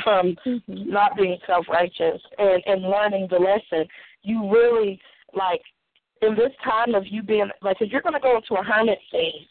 from 0.02 0.36
mm-hmm. 0.47 0.91
not 0.91 1.17
being 1.17 1.39
self 1.47 1.67
righteous 1.68 2.20
and, 2.39 2.62
and 2.67 2.83
learning 2.83 3.28
the 3.31 3.39
lesson. 3.39 3.86
You 4.23 4.50
really 4.50 5.00
like 5.34 5.62
in 6.23 6.34
this 6.34 6.52
time 6.65 6.94
of 6.94 7.07
you 7.07 7.23
being 7.23 7.49
like 7.62 7.76
if 7.81 7.91
you're 7.91 8.02
gonna 8.02 8.20
go 8.20 8.36
into 8.36 8.55
a 8.55 8.65
hermit 8.65 8.99
phase 9.10 9.47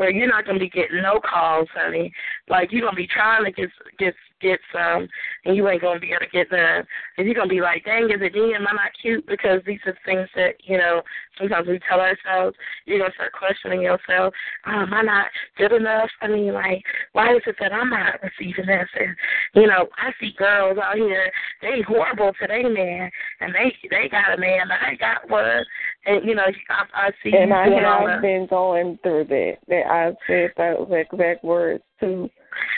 where 0.00 0.10
you're 0.10 0.26
not 0.26 0.46
gonna 0.46 0.58
be 0.58 0.70
getting 0.70 1.02
no 1.02 1.20
calls, 1.20 1.68
honey. 1.74 2.10
Like 2.48 2.72
you're 2.72 2.80
gonna 2.80 2.96
be 2.96 3.06
trying 3.06 3.44
to 3.44 3.52
get 3.52 3.68
get 3.98 4.14
get 4.40 4.58
some 4.72 5.06
and 5.44 5.54
you 5.54 5.68
ain't 5.68 5.82
gonna 5.82 6.00
be 6.00 6.12
able 6.12 6.20
to 6.20 6.30
get 6.32 6.50
none. 6.50 6.86
And 7.18 7.26
you're 7.26 7.34
gonna 7.34 7.48
be 7.48 7.60
like, 7.60 7.84
Dang, 7.84 8.04
is 8.04 8.22
it 8.22 8.32
me? 8.32 8.54
Am 8.54 8.66
I 8.66 8.72
not 8.72 8.92
cute? 9.02 9.26
Because 9.26 9.60
these 9.66 9.80
are 9.84 9.94
things 10.06 10.26
that, 10.36 10.54
you 10.64 10.78
know, 10.78 11.02
sometimes 11.38 11.68
we 11.68 11.80
tell 11.86 12.00
ourselves, 12.00 12.56
you're 12.86 12.98
gonna 12.98 13.12
start 13.12 13.32
questioning 13.32 13.82
yourself, 13.82 14.32
oh, 14.66 14.70
am 14.70 14.94
I 14.94 15.02
not 15.02 15.26
good 15.58 15.72
enough? 15.72 16.08
I 16.22 16.28
mean, 16.28 16.54
like, 16.54 16.82
why 17.12 17.34
is 17.34 17.42
it 17.46 17.56
that 17.60 17.72
I'm 17.72 17.90
not 17.90 18.20
receiving 18.22 18.66
this? 18.66 18.88
And 18.98 19.14
you 19.54 19.66
know, 19.66 19.88
I 19.98 20.12
see 20.18 20.32
girls 20.38 20.78
out 20.82 20.96
here, 20.96 21.30
they 21.60 21.82
horrible 21.86 22.32
to 22.40 22.46
their 22.46 22.70
man, 22.70 23.10
and 23.40 23.54
they 23.54 23.74
they 23.90 24.08
got 24.08 24.32
a 24.32 24.40
man, 24.40 24.62
and 24.62 24.72
I 24.72 24.94
got 24.96 25.28
one, 25.28 25.64
and 26.06 26.24
you 26.24 26.34
know, 26.34 26.44
I, 26.70 27.06
I 27.08 27.10
see 27.22 27.36
And 27.36 27.50
you 27.50 27.54
I 27.54 27.68
doing 27.68 28.08
have 28.08 28.22
been 28.22 28.46
going 28.48 28.98
through 29.02 29.24
that. 29.24 29.58
That 29.68 29.86
I've 29.86 30.16
said 30.26 30.50
those 30.56 30.88
exact 30.90 31.44
words 31.44 31.82
to 32.00 32.28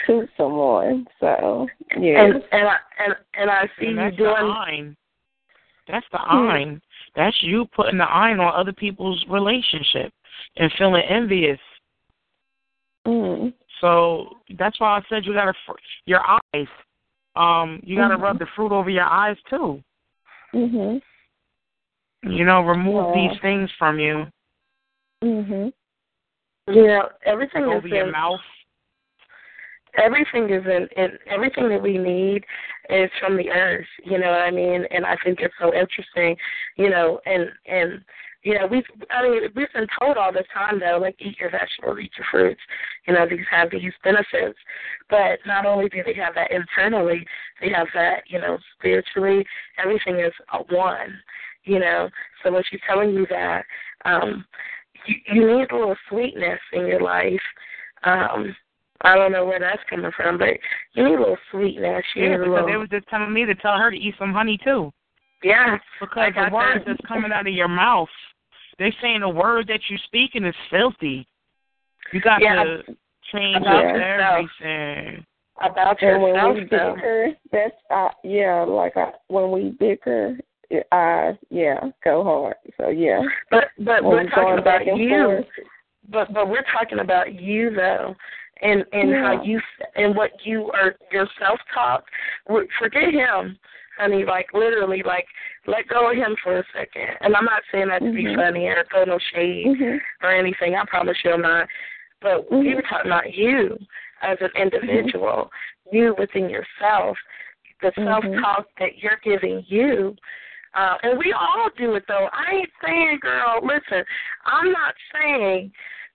to 0.07 0.27
someone. 0.37 1.07
So 1.19 1.67
yeah. 1.97 2.25
And 2.25 2.33
and 2.51 2.67
I 2.67 2.77
and 2.99 3.15
and 3.35 3.49
I 3.49 3.63
see 3.79 3.87
And 3.87 4.11
you 4.11 4.17
doing 4.17 4.35
iron. 4.35 4.97
That's 5.87 6.05
the 6.11 6.19
Hmm. 6.19 6.49
iron. 6.49 6.81
That's 7.15 7.35
you 7.43 7.65
putting 7.75 7.97
the 7.97 8.09
iron 8.09 8.39
on 8.39 8.53
other 8.53 8.73
people's 8.73 9.23
relationship 9.29 10.11
and 10.57 10.71
feeling 10.77 11.03
envious. 11.03 11.59
Mm. 13.05 13.53
So 13.81 14.37
that's 14.57 14.79
why 14.79 14.97
I 14.97 15.01
said 15.09 15.25
you 15.25 15.33
gotta 15.33 15.53
fr- 15.65 15.73
your 16.05 16.21
eyes. 16.25 16.67
Um, 17.35 17.79
you 17.83 17.97
gotta 17.97 18.17
Mhm. 18.17 18.21
rub 18.21 18.39
the 18.39 18.45
fruit 18.47 18.71
over 18.71 18.89
your 18.89 19.05
eyes 19.05 19.37
too. 19.49 19.83
Mhm. 20.53 21.01
You 22.23 22.45
know, 22.45 22.61
remove 22.61 23.07
Yeah. 23.13 23.29
these 23.29 23.41
things 23.41 23.69
from 23.77 23.99
you 23.99 24.27
Mhm. 25.23 25.73
you 26.67 26.87
know, 26.87 27.09
everything 27.25 27.63
is 27.63 27.69
over 27.69 27.87
your 27.87 28.05
in 28.05 28.11
mouth. 28.11 28.39
everything 29.95 30.49
is 30.49 30.65
in, 30.65 30.87
in 30.97 31.17
everything 31.27 31.69
that 31.69 31.81
we 31.81 31.97
need 31.97 32.43
is 32.89 33.09
from 33.19 33.37
the 33.37 33.49
earth, 33.49 33.85
you 34.03 34.17
know 34.17 34.31
what 34.31 34.41
I 34.41 34.51
mean? 34.51 34.85
And 34.91 35.05
I 35.05 35.15
think 35.23 35.39
it's 35.39 35.53
so 35.59 35.73
interesting, 35.73 36.35
you 36.77 36.89
know, 36.89 37.19
and 37.25 37.49
and 37.67 38.03
you 38.43 38.55
know, 38.55 38.65
we've 38.67 38.83
I 39.11 39.23
mean 39.23 39.41
we've 39.55 39.71
been 39.73 39.87
told 39.99 40.17
all 40.17 40.33
this 40.33 40.47
time 40.53 40.79
though, 40.79 40.97
like 40.99 41.15
eat 41.19 41.39
your 41.39 41.51
vegetables, 41.51 41.99
eat 42.01 42.11
your 42.17 42.25
fruits, 42.31 42.61
you 43.07 43.13
know, 43.13 43.27
these 43.29 43.45
have 43.51 43.71
these 43.71 43.93
benefits. 44.03 44.57
But 45.09 45.39
not 45.45 45.65
only 45.65 45.89
do 45.89 46.01
they 46.05 46.15
have 46.15 46.35
that 46.35 46.51
internally, 46.51 47.25
they 47.61 47.69
have 47.69 47.87
that, 47.93 48.23
you 48.27 48.39
know, 48.39 48.57
spiritually, 48.77 49.45
everything 49.77 50.19
is 50.19 50.33
one, 50.69 51.19
you 51.65 51.79
know. 51.79 52.09
So 52.43 52.51
when 52.51 52.63
she's 52.69 52.79
telling 52.87 53.13
you 53.13 53.25
that, 53.29 53.63
um, 54.05 54.45
you, 55.07 55.15
you 55.33 55.57
need 55.57 55.71
a 55.71 55.75
little 55.75 55.95
sweetness 56.09 56.59
in 56.73 56.87
your 56.87 57.01
life. 57.01 57.41
Um, 58.03 58.55
I 59.01 59.15
don't 59.15 59.31
know 59.31 59.45
where 59.45 59.59
that's 59.59 59.81
coming 59.89 60.11
from, 60.15 60.37
but 60.37 60.49
you 60.93 61.03
need 61.03 61.15
a 61.15 61.19
little 61.19 61.37
sweetness. 61.51 62.03
You 62.15 62.23
Yeah, 62.23 62.29
need 62.29 62.35
a 62.35 62.43
because 62.43 62.51
little, 62.51 62.67
they 62.67 62.77
was 62.77 62.89
just 62.89 63.07
telling 63.07 63.33
me 63.33 63.45
to 63.45 63.55
tell 63.55 63.77
her 63.77 63.91
to 63.91 63.97
eat 63.97 64.15
some 64.17 64.33
honey 64.33 64.57
too. 64.63 64.91
yeah. 65.43 65.77
Because 65.99 66.31
I 66.37 66.49
the 66.49 66.55
words 66.55 66.85
that. 66.85 66.95
that's 66.97 67.07
coming 67.07 67.31
out 67.31 67.47
of 67.47 67.53
your 67.53 67.67
mouth, 67.67 68.09
they 68.79 68.93
saying 69.01 69.21
the 69.21 69.29
word 69.29 69.67
that 69.67 69.81
you're 69.89 69.99
speaking 70.05 70.45
is 70.45 70.55
filthy. 70.69 71.27
You 72.11 72.21
got 72.21 72.41
Yeah. 72.41 72.63
to 72.63 72.83
change 73.31 73.65
About 73.65 73.77
up 73.77 73.95
yourself. 73.95 74.49
everything. 74.61 75.25
About 75.61 76.01
And 76.01 76.21
when 76.21 76.33
yourself, 76.33 76.55
we 76.55 76.59
though. 76.65 76.95
bicker, 76.95 77.27
that's 77.51 77.75
uh, 77.91 78.09
yeah, 78.23 78.63
like 78.63 78.97
I, 78.97 79.11
when 79.27 79.51
we 79.51 79.75
bicker, 79.79 80.37
it, 80.37 80.45
I 80.91 81.37
yeah 81.49 81.79
go 82.03 82.23
hard. 82.23 82.55
So 82.77 82.89
yeah, 82.89 83.21
But 83.49 83.65
but 83.79 84.03
when 84.03 84.11
we're 84.17 84.23
we 84.23 84.29
talking 84.29 84.59
about 84.59 84.85
you. 84.85 85.09
forth. 85.09 85.45
But 86.09 86.33
but 86.33 86.49
we're 86.49 86.65
talking 86.71 86.99
about 86.99 87.33
you 87.33 87.71
though, 87.73 88.15
and 88.61 88.85
and 88.93 89.09
Yeah. 89.09 89.21
how 89.21 89.43
you 89.43 89.61
and 89.95 90.15
what 90.15 90.31
you 90.45 90.71
are 90.71 90.95
your 91.11 91.27
self 91.39 91.59
talk. 91.73 92.05
Forget 92.79 93.13
him, 93.13 93.57
honey. 93.97 94.25
Like 94.25 94.47
literally, 94.53 95.03
like 95.03 95.25
let 95.65 95.87
go 95.87 96.11
of 96.11 96.17
him 96.17 96.35
for 96.43 96.57
a 96.57 96.63
second. 96.73 97.09
And 97.21 97.35
I'm 97.35 97.45
not 97.45 97.63
saying 97.71 97.87
that 97.87 97.99
to 97.99 98.11
be 98.11 98.23
Mhm. 98.25 98.35
funny 98.35 98.67
or 98.67 98.83
throw 98.91 99.05
no 99.05 99.17
shade 99.33 99.67
Mhm. 99.67 100.01
or 100.21 100.31
anything. 100.31 100.75
I 100.75 100.83
promise 100.85 101.17
you, 101.23 101.31
I'm 101.31 101.41
not. 101.41 101.67
But 102.21 102.51
we 102.51 102.67
Mhm. 102.69 102.75
were 102.75 102.81
talking 102.83 103.11
about 103.11 103.33
you 103.33 103.77
as 104.21 104.37
an 104.41 104.51
individual, 104.55 105.51
you 105.91 106.15
within 106.17 106.49
yourself, 106.49 107.17
the 107.81 107.91
Mhm. 107.91 108.05
self 108.05 108.41
talk 108.41 108.67
that 108.79 108.97
you're 108.99 109.19
giving 109.23 109.63
you. 109.67 110.15
Uh, 110.75 110.97
and 111.03 111.19
we 111.19 111.33
all 111.33 111.69
do 111.77 111.95
it 111.95 112.03
though. 112.07 112.27
I 112.31 112.55
ain't 112.55 112.69
saying, 112.83 113.19
girl, 113.21 113.59
listen, 113.61 114.03
I'm 114.45 114.71
not 114.71 114.93
saying 115.13 115.71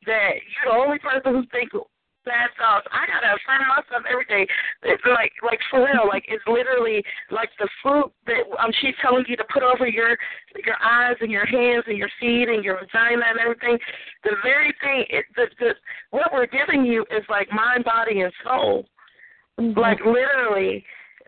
that 0.07 0.33
you're 0.35 0.73
the 0.73 0.79
only 0.79 0.99
person 0.99 1.35
who 1.35 1.45
thinks 1.53 1.75
bad 2.29 2.53
thoughts. 2.61 2.87
I 2.93 3.09
gotta 3.09 3.41
affirm 3.41 3.65
myself 3.73 4.05
every 4.05 4.29
day. 4.29 4.45
It's 4.85 5.03
like 5.09 5.33
like 5.43 5.59
for 5.71 5.81
real, 5.81 6.05
like 6.07 6.25
it's 6.29 6.45
literally 6.47 7.03
like 7.31 7.49
the 7.59 7.69
fruit 7.83 8.13
that 8.27 8.45
um 8.61 8.71
she's 8.81 8.95
telling 9.01 9.25
you 9.27 9.37
to 9.37 9.45
put 9.53 9.63
over 9.63 9.89
your 9.89 10.17
your 10.65 10.77
eyes 10.85 11.17
and 11.21 11.33
your 11.33 11.47
hands 11.47 11.85
and 11.89 11.97
your 11.97 12.11
feet 12.21 12.49
and 12.53 12.63
your 12.63 12.79
vagina 12.79 13.25
and 13.25 13.41
everything. 13.41 13.79
The 14.25 14.37
very 14.45 14.75
thing 14.85 15.05
it 15.09 15.25
the, 15.37 15.49
the 15.59 15.71
what 16.11 16.29
we're 16.33 16.47
giving 16.47 16.85
you 16.85 17.03
is 17.11 17.25
like 17.29 17.49
mind, 17.51 17.85
body 17.85 18.21
and 18.21 18.33
soul. 18.45 18.85
Mhm. 19.59 19.77
Like 19.77 19.99
literally, 20.05 20.85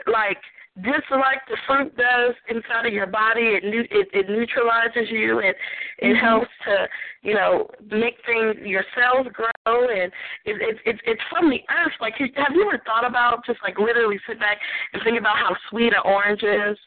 like 0.07 0.39
just 0.85 1.11
like 1.11 1.41
the 1.49 1.57
fruit 1.67 1.97
does 1.97 2.35
inside 2.49 2.87
of 2.87 2.93
your 2.93 3.07
body, 3.07 3.59
it 3.59 3.65
it, 3.65 4.09
it 4.13 4.29
neutralizes 4.29 5.11
you. 5.11 5.39
It 5.41 5.57
it 5.99 6.17
Mhm. 6.17 6.21
helps 6.21 6.51
to 6.65 6.89
you 7.23 7.35
know 7.35 7.69
make 7.87 8.17
things 8.27 8.57
your 8.67 8.85
cells 8.95 9.27
grow, 9.33 9.89
and 9.89 10.13
it, 10.45 10.61
it, 10.63 10.79
it 10.85 11.01
it's 11.05 11.23
from 11.31 11.51
the 11.51 11.63
earth. 11.71 11.93
Like 12.01 12.15
have 12.17 12.55
you 12.55 12.63
ever 12.69 12.79
thought 12.85 13.07
about 13.07 13.45
just 13.47 13.63
like 13.63 13.79
literally 13.79 14.19
sit 14.27 14.39
back 14.39 14.59
and 14.93 15.03
think 15.03 15.19
about 15.19 15.37
how 15.37 15.57
sweet 15.69 15.93
an 15.93 16.03
orange 16.05 16.43
is, 16.43 16.79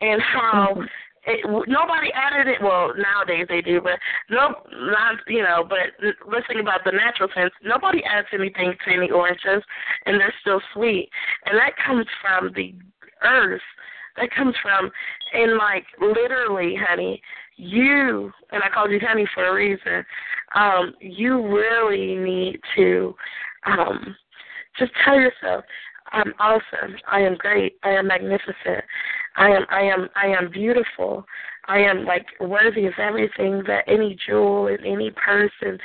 and 0.00 0.20
how 0.20 0.74
Mhm. 0.74 0.88
it, 1.26 1.68
nobody 1.68 2.12
added 2.12 2.48
it. 2.48 2.60
Well, 2.60 2.92
nowadays 2.96 3.46
they 3.48 3.62
do, 3.62 3.80
but 3.80 3.98
no, 4.28 4.62
not 4.72 5.16
you 5.26 5.42
know. 5.42 5.64
But 5.64 5.94
let's 6.26 6.46
think 6.46 6.60
about 6.60 6.84
the 6.84 6.92
natural 6.92 7.30
sense. 7.34 7.52
Nobody 7.62 8.04
adds 8.04 8.28
anything 8.32 8.76
to 8.84 8.92
any 8.92 9.10
oranges, 9.10 9.62
and 10.04 10.20
they're 10.20 10.34
still 10.42 10.60
sweet, 10.74 11.08
and 11.46 11.58
that 11.58 11.76
comes 11.76 12.06
from 12.20 12.52
the 12.52 12.74
earth. 13.24 13.62
That 14.16 14.30
comes 14.30 14.54
from, 14.62 14.90
and 15.32 15.56
like 15.56 15.84
literally, 16.00 16.76
honey, 16.76 17.20
you 17.56 18.32
and 18.52 18.62
I 18.62 18.68
called 18.72 18.90
you 18.92 19.00
honey 19.02 19.26
for 19.34 19.46
a 19.48 19.54
reason. 19.54 20.04
Um, 20.54 20.94
you 21.00 21.46
really 21.46 22.14
need 22.14 22.60
to 22.76 23.14
um 23.66 24.14
just 24.78 24.92
tell 25.04 25.16
yourself, 25.16 25.64
I'm 26.12 26.32
awesome. 26.38 26.96
I 27.10 27.20
am 27.20 27.36
great. 27.36 27.76
I 27.82 27.90
am 27.90 28.08
magnificent. 28.08 28.84
I 29.36 29.48
am 29.48 29.64
I 29.70 29.82
am 29.82 30.08
I 30.14 30.26
am 30.26 30.50
beautiful. 30.50 31.24
I 31.66 31.78
am 31.78 32.04
like 32.04 32.26
worthy 32.40 32.86
of 32.86 32.94
everything 32.98 33.62
that 33.66 33.84
any 33.88 34.16
jewel 34.26 34.68
and 34.68 34.84
any 34.86 35.10
person 35.10 35.78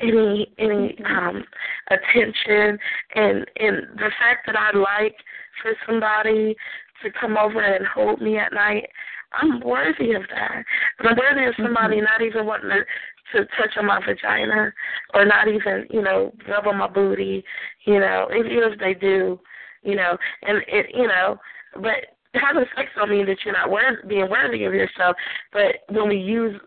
any 0.00 0.52
any 0.58 0.96
um 1.04 1.44
attention 1.90 2.78
and 3.14 3.46
and 3.56 3.76
the 3.96 4.10
fact 4.18 4.46
that 4.46 4.56
I 4.56 4.76
like 4.76 5.16
for 5.62 5.72
somebody 5.86 6.56
to 7.02 7.10
come 7.20 7.36
over 7.36 7.60
and 7.60 7.86
hold 7.86 8.20
me 8.20 8.38
at 8.38 8.52
night, 8.52 8.88
I'm 9.32 9.60
worthy 9.60 10.12
of 10.12 10.22
that. 10.30 10.64
But 10.96 11.08
I'm 11.08 11.16
worthy 11.16 11.46
of 11.46 11.54
somebody 11.56 11.96
mm-hmm. 11.96 12.04
not 12.04 12.22
even 12.22 12.46
wanting 12.46 12.70
to 12.70 12.84
to 13.32 13.44
touch 13.58 13.76
on 13.76 13.86
my 13.86 14.00
vagina 14.04 14.72
or 15.14 15.24
not 15.24 15.48
even, 15.48 15.86
you 15.90 16.02
know, 16.02 16.32
rub 16.48 16.66
on 16.66 16.78
my 16.78 16.88
booty, 16.88 17.44
you 17.84 18.00
know, 18.00 18.26
even 18.34 18.50
if 18.50 18.78
they 18.78 18.94
do, 18.94 19.38
you 19.82 19.94
know, 19.94 20.16
and 20.42 20.62
it 20.66 20.86
you 20.94 21.06
know, 21.06 21.36
but 21.74 22.16
having 22.34 22.64
sex 22.74 22.88
don't 22.96 23.10
mean 23.10 23.26
that 23.26 23.38
you're 23.44 23.54
not 23.54 23.70
worth, 23.70 24.06
being 24.08 24.28
worthy 24.30 24.64
of 24.64 24.72
yourself. 24.72 25.16
But 25.52 25.76
when 25.90 26.08
we 26.08 26.16
use 26.16 26.58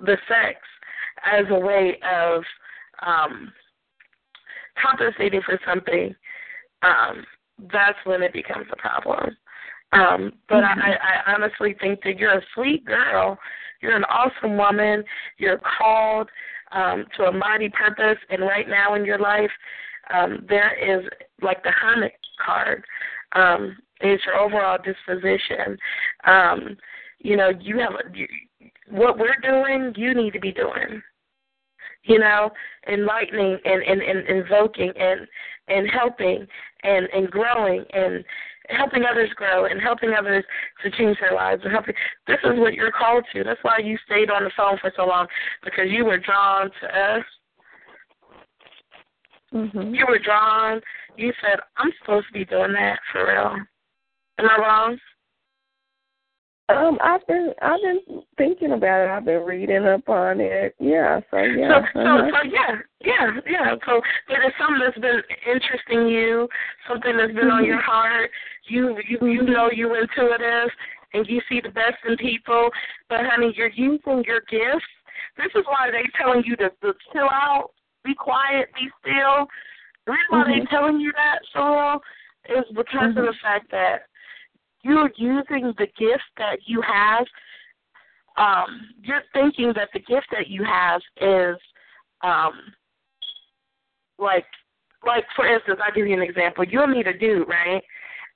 the 0.00 0.16
sex 0.28 0.58
as 1.24 1.44
a 1.50 1.58
way 1.58 1.98
of 2.02 2.42
um 3.06 3.52
compensating 4.80 5.42
for 5.44 5.58
something, 5.66 6.14
um, 6.82 7.24
that's 7.72 7.98
when 8.04 8.22
it 8.22 8.32
becomes 8.32 8.66
a 8.72 8.76
problem. 8.76 9.36
Um, 9.92 10.32
but 10.48 10.62
mm-hmm. 10.62 10.80
I, 10.80 10.94
I 10.94 11.34
honestly 11.34 11.76
think 11.80 12.02
that 12.04 12.18
you're 12.18 12.38
a 12.38 12.42
sweet 12.54 12.84
girl. 12.84 13.38
You're 13.80 13.96
an 13.96 14.04
awesome 14.04 14.56
woman. 14.56 15.04
You're 15.38 15.60
called 15.78 16.28
um, 16.72 17.04
to 17.16 17.24
a 17.24 17.32
mighty 17.32 17.68
purpose, 17.68 18.18
and 18.30 18.42
right 18.42 18.68
now 18.68 18.94
in 18.94 19.04
your 19.04 19.18
life, 19.18 19.50
um, 20.14 20.46
there 20.48 20.74
is 20.74 21.06
like 21.42 21.62
the 21.62 21.70
hermit 21.70 22.12
card. 22.44 22.84
Um, 23.32 23.76
it's 24.00 24.24
your 24.24 24.36
overall 24.36 24.78
disposition. 24.82 25.76
Um, 26.24 26.76
you 27.18 27.36
know, 27.36 27.50
you 27.60 27.78
have 27.78 27.92
a, 27.92 28.16
you, 28.16 28.26
what 28.90 29.18
we're 29.18 29.36
doing. 29.42 29.92
You 29.96 30.14
need 30.14 30.32
to 30.32 30.40
be 30.40 30.52
doing. 30.52 31.02
You 32.04 32.18
know, 32.18 32.50
enlightening 32.88 33.58
and, 33.64 33.82
and, 33.82 34.02
and 34.02 34.26
invoking 34.26 34.92
and 34.98 35.20
and 35.68 35.88
helping 35.90 36.46
and 36.82 37.08
and 37.12 37.30
growing 37.30 37.84
and 37.92 38.24
helping 38.68 39.04
others 39.04 39.30
grow 39.34 39.66
and 39.66 39.80
helping 39.80 40.12
others 40.18 40.44
to 40.82 40.90
change 40.92 41.16
their 41.20 41.34
lives 41.34 41.62
and 41.64 41.72
helping 41.72 41.94
this 42.26 42.38
is 42.44 42.58
what 42.58 42.74
you're 42.74 42.92
called 42.92 43.24
to. 43.32 43.44
That's 43.44 43.62
why 43.62 43.78
you 43.78 43.98
stayed 44.06 44.30
on 44.30 44.44
the 44.44 44.50
phone 44.56 44.78
for 44.80 44.92
so 44.96 45.04
long 45.06 45.26
because 45.64 45.86
you 45.88 46.04
were 46.04 46.18
drawn 46.18 46.70
to 46.80 46.86
us. 46.86 47.24
Mm-hmm. 49.52 49.94
You 49.94 50.06
were 50.08 50.18
drawn. 50.18 50.80
You 51.16 51.32
said, 51.42 51.60
"I'm 51.76 51.90
supposed 52.00 52.26
to 52.28 52.32
be 52.32 52.44
doing 52.44 52.72
that 52.72 52.98
for 53.12 53.26
real." 53.26 53.56
Am 54.38 54.48
I 54.48 54.58
wrong? 54.58 54.98
Um, 56.76 56.98
I've 57.02 57.26
been 57.26 57.52
I've 57.62 57.80
been 57.80 58.22
thinking 58.36 58.72
about 58.72 59.04
it. 59.04 59.10
I've 59.10 59.24
been 59.24 59.42
reading 59.42 59.84
up 59.86 60.08
on 60.08 60.40
it. 60.40 60.74
Yeah, 60.78 61.20
so 61.30 61.38
yeah. 61.38 61.82
So, 61.92 62.00
uh-huh. 62.00 62.18
so, 62.18 62.30
so 62.30 62.50
yeah, 62.50 62.76
yeah, 63.04 63.40
yeah. 63.46 63.74
So 63.86 64.00
it 64.28 64.40
is 64.46 64.52
something 64.58 64.80
that's 64.84 64.98
been 64.98 65.22
interesting 65.46 66.08
you, 66.08 66.48
something 66.88 67.16
that's 67.16 67.32
been 67.32 67.44
mm-hmm. 67.44 67.62
on 67.62 67.64
your 67.64 67.80
heart. 67.80 68.30
You 68.68 68.96
you 69.08 69.26
you 69.26 69.42
know 69.42 69.70
you 69.72 69.94
intuitive 69.94 70.70
and 71.14 71.26
you 71.28 71.40
see 71.48 71.60
the 71.60 71.70
best 71.70 71.96
in 72.08 72.16
people. 72.16 72.70
But 73.08 73.20
honey, 73.30 73.52
you're 73.56 73.70
using 73.70 74.24
your 74.26 74.40
gifts. 74.50 74.86
This 75.36 75.52
is 75.54 75.64
why 75.66 75.90
they're 75.90 76.02
telling 76.20 76.42
you 76.44 76.56
to, 76.56 76.70
to 76.82 76.92
chill 77.12 77.28
out, 77.30 77.70
be 78.04 78.14
quiet, 78.14 78.68
be 78.74 78.88
still. 79.00 79.46
The 80.06 80.12
reason 80.12 80.30
why 80.30 80.44
mm-hmm. 80.44 80.60
they 80.60 80.66
telling 80.66 81.00
you 81.00 81.12
that, 81.12 81.38
so 81.52 82.00
is 82.48 82.64
because 82.74 83.14
mm-hmm. 83.14 83.18
of 83.18 83.24
the 83.26 83.34
fact 83.42 83.70
that 83.70 84.10
you're 84.82 85.10
using 85.16 85.72
the 85.78 85.86
gift 85.98 86.30
that 86.38 86.58
you 86.66 86.82
have. 86.82 87.26
Um, 88.36 88.88
you're 89.02 89.22
thinking 89.32 89.72
that 89.76 89.90
the 89.92 90.00
gift 90.00 90.26
that 90.32 90.48
you 90.48 90.64
have 90.64 91.00
is 91.20 91.56
um, 92.22 92.52
like 94.18 94.46
like 95.04 95.24
for 95.34 95.46
instance, 95.46 95.80
I'll 95.84 95.92
give 95.92 96.06
you 96.06 96.14
an 96.14 96.22
example. 96.22 96.64
You 96.64 96.82
and 96.82 96.92
me 96.92 97.00
a 97.00 97.12
dude, 97.12 97.48
right? 97.48 97.82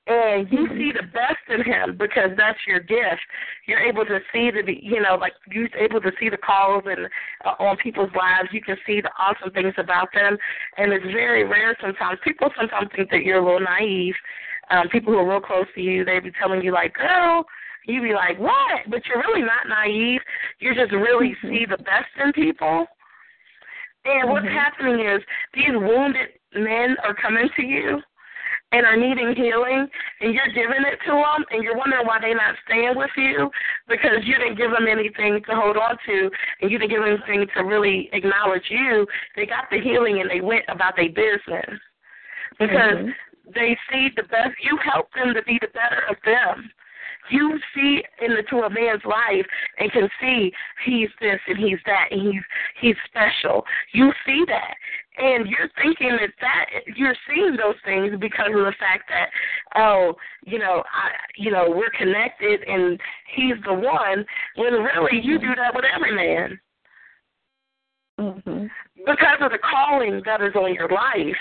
And 0.09 0.47
you 0.53 0.59
mm-hmm. 0.59 0.79
see 0.79 0.93
the 0.93 1.03
best 1.03 1.43
in 1.49 1.65
him 1.65 1.97
because 1.97 2.31
that's 2.37 2.59
your 2.67 2.79
gift. 2.79 3.23
You're 3.67 3.81
able 3.81 4.05
to 4.05 4.21
see 4.33 4.51
the, 4.53 4.63
you 4.81 5.01
know, 5.01 5.17
like 5.17 5.33
you're 5.51 5.69
able 5.77 6.01
to 6.01 6.13
see 6.21 6.29
the 6.29 6.37
calls 6.37 6.85
and 6.87 7.09
uh, 7.45 7.55
on 7.59 7.77
people's 7.79 8.11
lives. 8.17 8.49
You 8.53 8.63
can 8.63 8.77
see 8.87 9.01
the 9.01 9.11
awesome 9.19 9.53
things 9.53 9.75
about 9.79 10.09
them, 10.15 10.37
and 10.77 10.93
it's 10.93 11.05
very 11.07 11.43
rare 11.43 11.77
sometimes. 11.81 12.21
People 12.23 12.51
sometimes 12.57 12.89
think 12.95 13.11
that 13.11 13.25
you're 13.25 13.39
a 13.39 13.45
little 13.45 13.61
naive 13.61 14.15
um, 14.71 14.89
people 14.89 15.13
who 15.13 15.19
are 15.19 15.29
real 15.29 15.41
close 15.41 15.67
to 15.75 15.81
you, 15.81 16.05
they 16.05 16.21
be 16.21 16.33
telling 16.41 16.63
you 16.63 16.73
like, 16.73 16.95
girl, 16.95 17.45
you 17.87 18.03
be 18.03 18.13
like, 18.15 18.39
what? 18.39 18.83
But 18.89 19.03
you're 19.07 19.19
really 19.19 19.43
not 19.43 19.69
naive. 19.69 20.21
You 20.59 20.75
just 20.75 20.93
really 20.93 21.37
mm-hmm. 21.43 21.49
see 21.49 21.67
the 21.69 21.79
best 21.79 22.11
in 22.23 22.33
people. 22.33 22.87
And 24.05 24.25
mm-hmm. 24.25 24.31
what's 24.31 24.47
happening 24.47 25.07
is 25.07 25.23
these 25.55 25.75
wounded 25.75 26.29
men 26.55 26.97
are 27.05 27.15
coming 27.15 27.49
to 27.57 27.63
you 27.63 28.01
and 28.73 28.85
are 28.85 28.97
needing 28.97 29.33
healing, 29.37 29.87
and 30.21 30.35
you're 30.35 30.49
giving 30.49 30.83
it 30.83 30.99
to 31.07 31.13
them, 31.13 31.45
and 31.53 31.63
you're 31.63 31.77
wondering 31.77 32.05
why 32.05 32.19
they're 32.21 32.35
not 32.35 32.57
staying 32.67 32.95
with 32.97 33.11
you 33.17 33.49
because 33.87 34.19
you 34.25 34.35
didn't 34.37 34.59
give 34.59 34.73
them 34.73 34.89
anything 34.91 35.41
to 35.49 35.55
hold 35.55 35.77
on 35.77 35.97
to, 36.05 36.29
and 36.61 36.71
you 36.71 36.77
didn't 36.77 36.91
give 36.91 37.01
them 37.01 37.17
anything 37.17 37.47
to 37.55 37.63
really 37.63 38.11
acknowledge 38.13 38.65
you. 38.69 39.07
They 39.37 39.47
got 39.47 39.71
the 39.71 39.81
healing 39.81 40.21
and 40.21 40.29
they 40.29 40.41
went 40.41 40.65
about 40.69 40.97
their 40.97 41.09
business 41.09 41.79
because 42.59 43.07
mm-hmm 43.07 43.11
they 43.55 43.77
see 43.91 44.09
the 44.17 44.23
best. 44.25 44.55
You 44.63 44.79
help 44.83 45.09
them 45.15 45.35
to 45.35 45.43
be 45.43 45.59
the 45.61 45.69
better 45.69 46.03
of 46.09 46.17
them. 46.25 46.71
You 47.31 47.59
see 47.75 48.03
into 48.21 48.65
a 48.65 48.71
man's 48.71 49.03
life 49.05 49.47
and 49.79 49.91
can 49.91 50.09
see 50.21 50.53
he's 50.85 51.09
this 51.21 51.41
and 51.49 51.59
he's 51.59 51.79
that 51.85 52.09
and 52.11 52.21
he's 52.23 52.43
he's 52.81 52.95
special. 53.09 53.65
You 53.93 54.13
see 54.25 54.45
that, 54.47 54.75
and 55.19 55.49
you're 55.49 55.71
thinking 55.83 56.17
that 56.21 56.31
that 56.41 56.67
you're 56.97 57.17
seeing 57.29 57.57
those 57.57 57.75
things 57.85 58.13
because 58.21 58.51
of 58.51 58.65
the 58.65 58.75
fact 58.79 59.09
that 59.09 59.31
oh 59.75 60.15
you 60.45 60.59
know 60.59 60.85
I 60.93 61.11
you 61.37 61.51
know 61.51 61.67
we're 61.69 61.91
connected 61.91 62.63
and 62.63 63.01
he's 63.35 63.57
the 63.65 63.75
one. 63.75 64.25
When 64.55 64.75
really 64.75 65.21
you 65.21 65.39
do 65.39 65.55
that 65.57 65.75
with 65.75 65.85
every 65.85 66.15
man. 66.15 66.61
Mm-hmm. 68.21 68.67
Because 69.05 69.39
of 69.41 69.51
the 69.51 69.59
calling 69.59 70.23
that 70.25 70.41
is 70.41 70.55
on 70.55 70.73
your 70.75 70.89
life, 70.89 71.37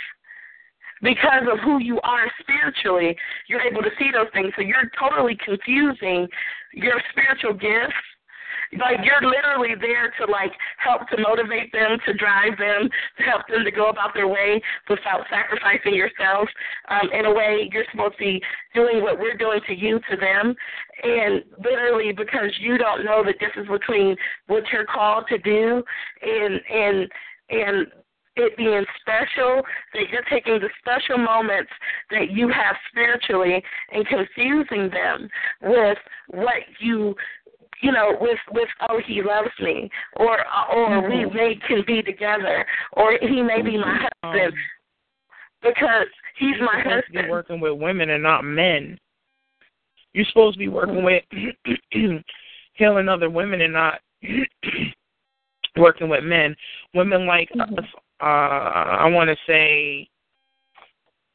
because 1.01 1.43
of 1.51 1.59
who 1.59 1.81
you 1.81 1.99
are 2.01 2.31
spiritually, 2.39 3.15
you're 3.47 3.61
able 3.61 3.81
to 3.81 3.91
see 3.99 4.09
those 4.11 4.27
things. 4.33 4.53
So 4.55 4.61
you're 4.61 4.89
totally 4.99 5.37
confusing 5.43 6.27
your 6.73 7.01
spiritual 7.11 7.53
gifts. 7.53 7.95
Like 8.79 8.97
you're 9.03 9.21
literally 9.21 9.75
there 9.79 10.11
to 10.19 10.31
like 10.31 10.51
help 10.79 11.07
to 11.09 11.17
motivate 11.21 11.71
them, 11.71 11.97
to 12.05 12.13
drive 12.13 12.57
them, 12.57 12.89
to 13.17 13.23
help 13.23 13.43
them 13.47 13.63
to 13.63 13.71
go 13.71 13.89
about 13.89 14.13
their 14.13 14.27
way 14.27 14.61
without 14.89 15.21
sacrificing 15.29 15.93
yourself. 15.93 16.49
Um, 16.89 17.09
in 17.13 17.25
a 17.25 17.33
way, 17.33 17.69
you're 17.71 17.85
supposed 17.91 18.17
to 18.17 18.19
be 18.19 18.41
doing 18.73 19.01
what 19.01 19.19
we're 19.19 19.37
doing 19.37 19.61
to 19.67 19.73
you, 19.73 19.99
to 20.09 20.17
them, 20.17 20.55
and 21.03 21.43
literally 21.63 22.11
because 22.11 22.51
you 22.59 22.77
don't 22.77 23.05
know 23.05 23.23
the 23.23 23.33
difference 23.33 23.69
between 23.69 24.15
what 24.47 24.63
you're 24.73 24.85
called 24.85 25.25
to 25.29 25.37
do 25.37 25.83
and 26.21 26.59
and 26.69 27.11
and 27.49 27.87
it 28.35 28.57
being 28.57 28.85
special, 29.01 29.61
that 29.93 30.09
you're 30.11 30.25
taking 30.29 30.59
the 30.59 30.69
special 30.79 31.17
moments 31.17 31.71
that 32.11 32.31
you 32.31 32.49
have 32.49 32.75
spiritually 32.89 33.63
and 33.91 34.05
confusing 34.07 34.89
them 34.89 35.29
with 35.61 35.97
what 36.27 36.61
you 36.79 37.15
you 37.81 37.91
know, 37.91 38.15
with 38.19 38.37
with 38.51 38.69
oh 38.89 38.99
he 39.05 39.21
loves 39.21 39.49
me, 39.59 39.89
or 40.15 40.39
or 40.73 40.89
mm-hmm. 40.89 41.09
we 41.09 41.25
may 41.25 41.55
can 41.67 41.83
be 41.85 42.01
together, 42.01 42.65
or 42.93 43.17
he 43.21 43.41
may 43.41 43.61
be 43.61 43.77
my 43.77 44.07
mm-hmm. 44.23 44.27
husband 44.27 44.53
because 45.61 46.07
he's 46.39 46.55
my 46.61 46.77
husband. 46.77 46.85
you're 46.85 46.95
husband. 46.95 47.15
To 47.15 47.23
be 47.23 47.29
working 47.29 47.59
with 47.59 47.79
women 47.79 48.09
and 48.11 48.23
not 48.23 48.43
men. 48.43 48.97
You're 50.13 50.25
supposed 50.29 50.55
to 50.55 50.59
be 50.59 50.69
working 50.69 51.03
mm-hmm. 51.03 51.65
with 51.91 52.23
healing 52.73 53.09
other 53.09 53.29
women 53.29 53.61
and 53.61 53.73
not 53.73 53.99
working 55.77 56.07
with 56.07 56.23
men. 56.23 56.55
Women 56.93 57.27
like 57.27 57.49
mm-hmm. 57.49 57.77
us 57.77 57.85
uh 58.21 58.25
I 59.03 59.07
want 59.07 59.29
to 59.29 59.35
say 59.47 60.07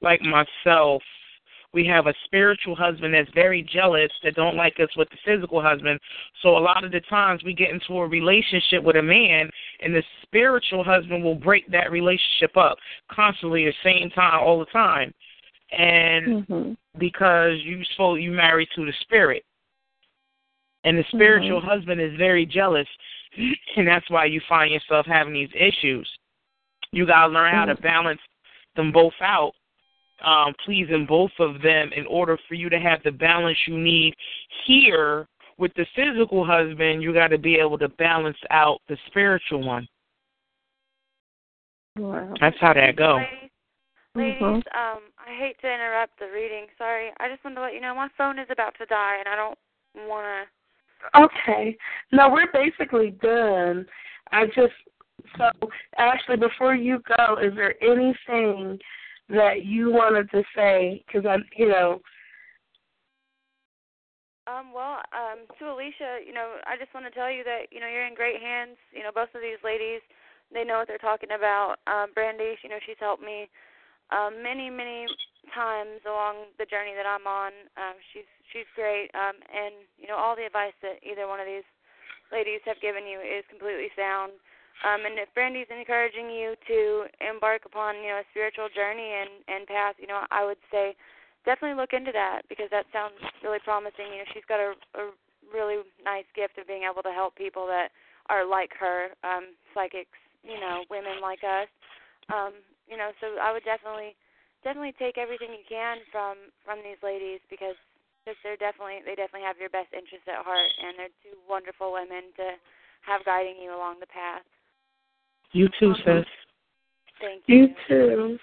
like 0.01 0.21
myself 0.23 1.03
we 1.73 1.87
have 1.87 2.07
a 2.07 2.15
spiritual 2.25 2.75
husband 2.75 3.15
that's 3.15 3.31
very 3.33 3.63
jealous 3.63 4.11
that 4.25 4.35
don't 4.35 4.57
like 4.57 4.75
us 4.81 4.89
with 4.97 5.09
the 5.11 5.17
physical 5.25 5.63
husband. 5.63 6.01
So 6.43 6.57
a 6.57 6.59
lot 6.59 6.85
of 6.85 6.91
the 6.91 7.01
times 7.03 7.45
we 7.45 7.55
get 7.55 7.71
into 7.71 8.01
a 8.01 8.09
relationship 8.09 8.83
with 8.83 8.97
a 8.97 9.03
man 9.03 9.49
and 9.81 9.95
the 9.95 10.03
spiritual 10.23 10.83
husband 10.83 11.23
will 11.23 11.37
break 11.37 11.71
that 11.71 11.93
relationship 11.93 12.57
up 12.57 12.77
constantly 13.11 13.67
the 13.67 13.73
same 13.85 14.11
time 14.11 14.41
all 14.43 14.59
the 14.59 14.65
time. 14.67 15.15
And 15.71 16.47
mm-hmm. 16.49 16.73
because 16.99 17.59
you 17.63 17.83
so 17.97 18.15
you 18.17 18.33
married 18.33 18.69
to 18.75 18.85
the 18.85 18.93
spirit. 19.03 19.45
And 20.83 20.99
the 20.99 21.05
spiritual 21.13 21.61
mm-hmm. 21.61 21.69
husband 21.69 22.01
is 22.01 22.17
very 22.17 22.47
jealous 22.47 22.89
and 23.77 23.87
that's 23.87 24.11
why 24.11 24.25
you 24.25 24.41
find 24.49 24.73
yourself 24.73 25.07
having 25.07 25.35
these 25.35 25.51
issues. 25.55 26.09
You 26.93 27.07
gotta 27.07 27.33
learn 27.33 27.55
how 27.55 27.65
to 27.65 27.75
mm-hmm. 27.75 27.83
balance 27.83 28.21
them 28.77 28.93
both 28.93 29.15
out 29.21 29.53
um, 30.25 30.55
pleasing 30.65 31.07
both 31.09 31.31
of 31.39 31.61
them 31.63 31.91
in 31.95 32.07
order 32.07 32.39
for 32.49 32.55
you 32.55 32.69
to 32.69 32.79
have 32.79 33.03
the 33.03 33.11
balance 33.11 33.57
you 33.67 33.79
need. 33.79 34.15
Here 34.67 35.27
with 35.59 35.73
the 35.75 35.87
physical 35.95 36.45
husband 36.45 37.03
you 37.03 37.13
got 37.13 37.29
to 37.29 37.39
be 37.39 37.57
able 37.57 37.79
to 37.79 37.89
balance 37.89 38.37
out 38.51 38.81
the 38.89 38.97
spiritual 39.09 39.65
one. 39.65 39.87
Wow. 41.99 42.33
that's 42.41 42.57
how 42.61 42.73
that 42.73 42.97
go. 42.97 43.17
Ladies, 43.17 43.51
ladies 44.15 44.41
mm-hmm. 44.41 44.97
um 44.97 45.03
i 45.19 45.37
hate 45.37 45.57
to 45.61 45.73
interrupt 45.73 46.19
the 46.19 46.27
reading. 46.33 46.67
Sorry. 46.79 47.11
I 47.19 47.29
just 47.29 47.45
wanted 47.45 47.57
to 47.57 47.63
let 47.63 47.75
you 47.75 47.81
know 47.81 47.95
my 47.95 48.09
phone 48.17 48.39
is 48.39 48.47
about 48.51 48.75
to 48.79 48.87
die 48.87 49.17
and 49.19 49.29
i 49.29 49.37
don't 49.37 49.59
want 50.09 50.25
to 51.15 51.21
okay. 51.21 51.77
No 52.13 52.31
we're 52.31 52.51
basically 52.53 53.11
done. 53.23 53.87
I 54.33 54.47
just 54.47 54.73
so 55.37 55.69
ashley 55.99 56.37
before 56.37 56.75
you 56.75 57.01
go 57.17 57.37
is 57.37 57.55
there 57.55 57.75
anything 57.83 58.79
that 59.31 59.65
you 59.65 59.93
wanted 59.93 60.31
to 60.31 60.43
say? 60.55 61.05
Because 61.07 61.25
I'm, 61.27 61.45
you 61.57 61.69
know. 61.69 62.01
Um, 64.51 64.75
well, 64.75 64.99
um, 65.15 65.47
to 65.59 65.71
Alicia, 65.71 66.27
you 66.27 66.35
know, 66.35 66.59
I 66.67 66.75
just 66.75 66.91
want 66.91 67.07
to 67.07 67.15
tell 67.15 67.31
you 67.31 67.47
that 67.47 67.71
you 67.71 67.79
know 67.79 67.87
you're 67.87 68.07
in 68.07 68.19
great 68.19 68.43
hands. 68.43 68.75
You 68.91 69.07
know, 69.07 69.15
both 69.15 69.31
of 69.35 69.41
these 69.41 69.63
ladies, 69.63 70.03
they 70.51 70.67
know 70.67 70.83
what 70.83 70.91
they're 70.91 70.99
talking 70.99 71.31
about. 71.31 71.79
Um, 71.87 72.11
Brandy, 72.15 72.59
you 72.63 72.71
know, 72.71 72.83
she's 72.83 72.99
helped 72.99 73.23
me 73.23 73.47
um, 74.11 74.43
many, 74.43 74.67
many 74.67 75.07
times 75.55 76.03
along 76.03 76.51
the 76.59 76.67
journey 76.67 76.99
that 76.99 77.07
I'm 77.07 77.31
on. 77.31 77.55
Um, 77.79 77.95
she's 78.11 78.27
she's 78.51 78.67
great, 78.75 79.15
um, 79.15 79.39
and 79.55 79.87
you 79.95 80.11
know, 80.11 80.19
all 80.19 80.35
the 80.35 80.47
advice 80.47 80.75
that 80.83 80.99
either 81.07 81.31
one 81.31 81.39
of 81.39 81.47
these 81.47 81.67
ladies 82.35 82.59
have 82.67 82.83
given 82.83 83.07
you 83.07 83.23
is 83.23 83.47
completely 83.47 83.95
sound. 83.95 84.35
Um, 84.81 85.05
and 85.05 85.21
if 85.21 85.29
Brandy's 85.37 85.69
encouraging 85.69 86.33
you 86.33 86.57
to 86.67 87.05
embark 87.21 87.69
upon, 87.69 88.01
you 88.01 88.09
know, 88.17 88.25
a 88.25 88.31
spiritual 88.33 88.73
journey 88.73 89.13
and 89.13 89.45
and 89.49 89.69
path, 89.69 89.97
you 90.01 90.09
know, 90.09 90.25
I 90.31 90.45
would 90.45 90.61
say 90.73 90.97
definitely 91.45 91.77
look 91.77 91.93
into 91.93 92.13
that 92.13 92.49
because 92.49 92.73
that 92.73 92.89
sounds 92.93 93.17
really 93.45 93.61
promising. 93.61 94.09
You 94.09 94.25
know, 94.25 94.31
she's 94.33 94.49
got 94.49 94.61
a, 94.61 94.73
a 94.97 95.13
really 95.53 95.85
nice 96.01 96.29
gift 96.33 96.57
of 96.57 96.67
being 96.67 96.89
able 96.89 97.03
to 97.05 97.13
help 97.13 97.37
people 97.37 97.67
that 97.69 97.93
are 98.33 98.47
like 98.49 98.73
her, 98.79 99.13
um, 99.25 99.53
psychics, 99.75 100.17
you 100.45 100.57
know, 100.57 100.85
women 100.89 101.21
like 101.21 101.45
us. 101.45 101.69
Um, 102.33 102.57
you 102.89 102.97
know, 102.97 103.13
so 103.21 103.37
I 103.37 103.53
would 103.53 103.65
definitely 103.69 104.17
definitely 104.65 104.97
take 104.97 105.17
everything 105.17 105.53
you 105.53 105.65
can 105.69 106.05
from 106.13 106.53
from 106.65 106.81
these 106.81 107.01
ladies 107.05 107.41
because 107.53 107.77
because 108.23 108.37
they're 108.45 108.61
definitely 108.61 109.05
they 109.05 109.17
definitely 109.17 109.45
have 109.45 109.61
your 109.61 109.73
best 109.73 109.93
interests 109.93 110.29
at 110.29 110.45
heart 110.45 110.71
and 110.81 110.97
they're 110.97 111.17
two 111.25 111.37
wonderful 111.49 111.93
women 111.93 112.33
to 112.37 112.57
have 113.05 113.25
guiding 113.25 113.57
you 113.61 113.73
along 113.73 114.01
the 114.01 114.09
path. 114.09 114.45
You 115.53 115.69
too, 115.79 115.95
sis. 116.05 116.25
Thank 117.21 117.43
you. 117.47 117.57
You 117.57 117.69
too. 117.89 118.39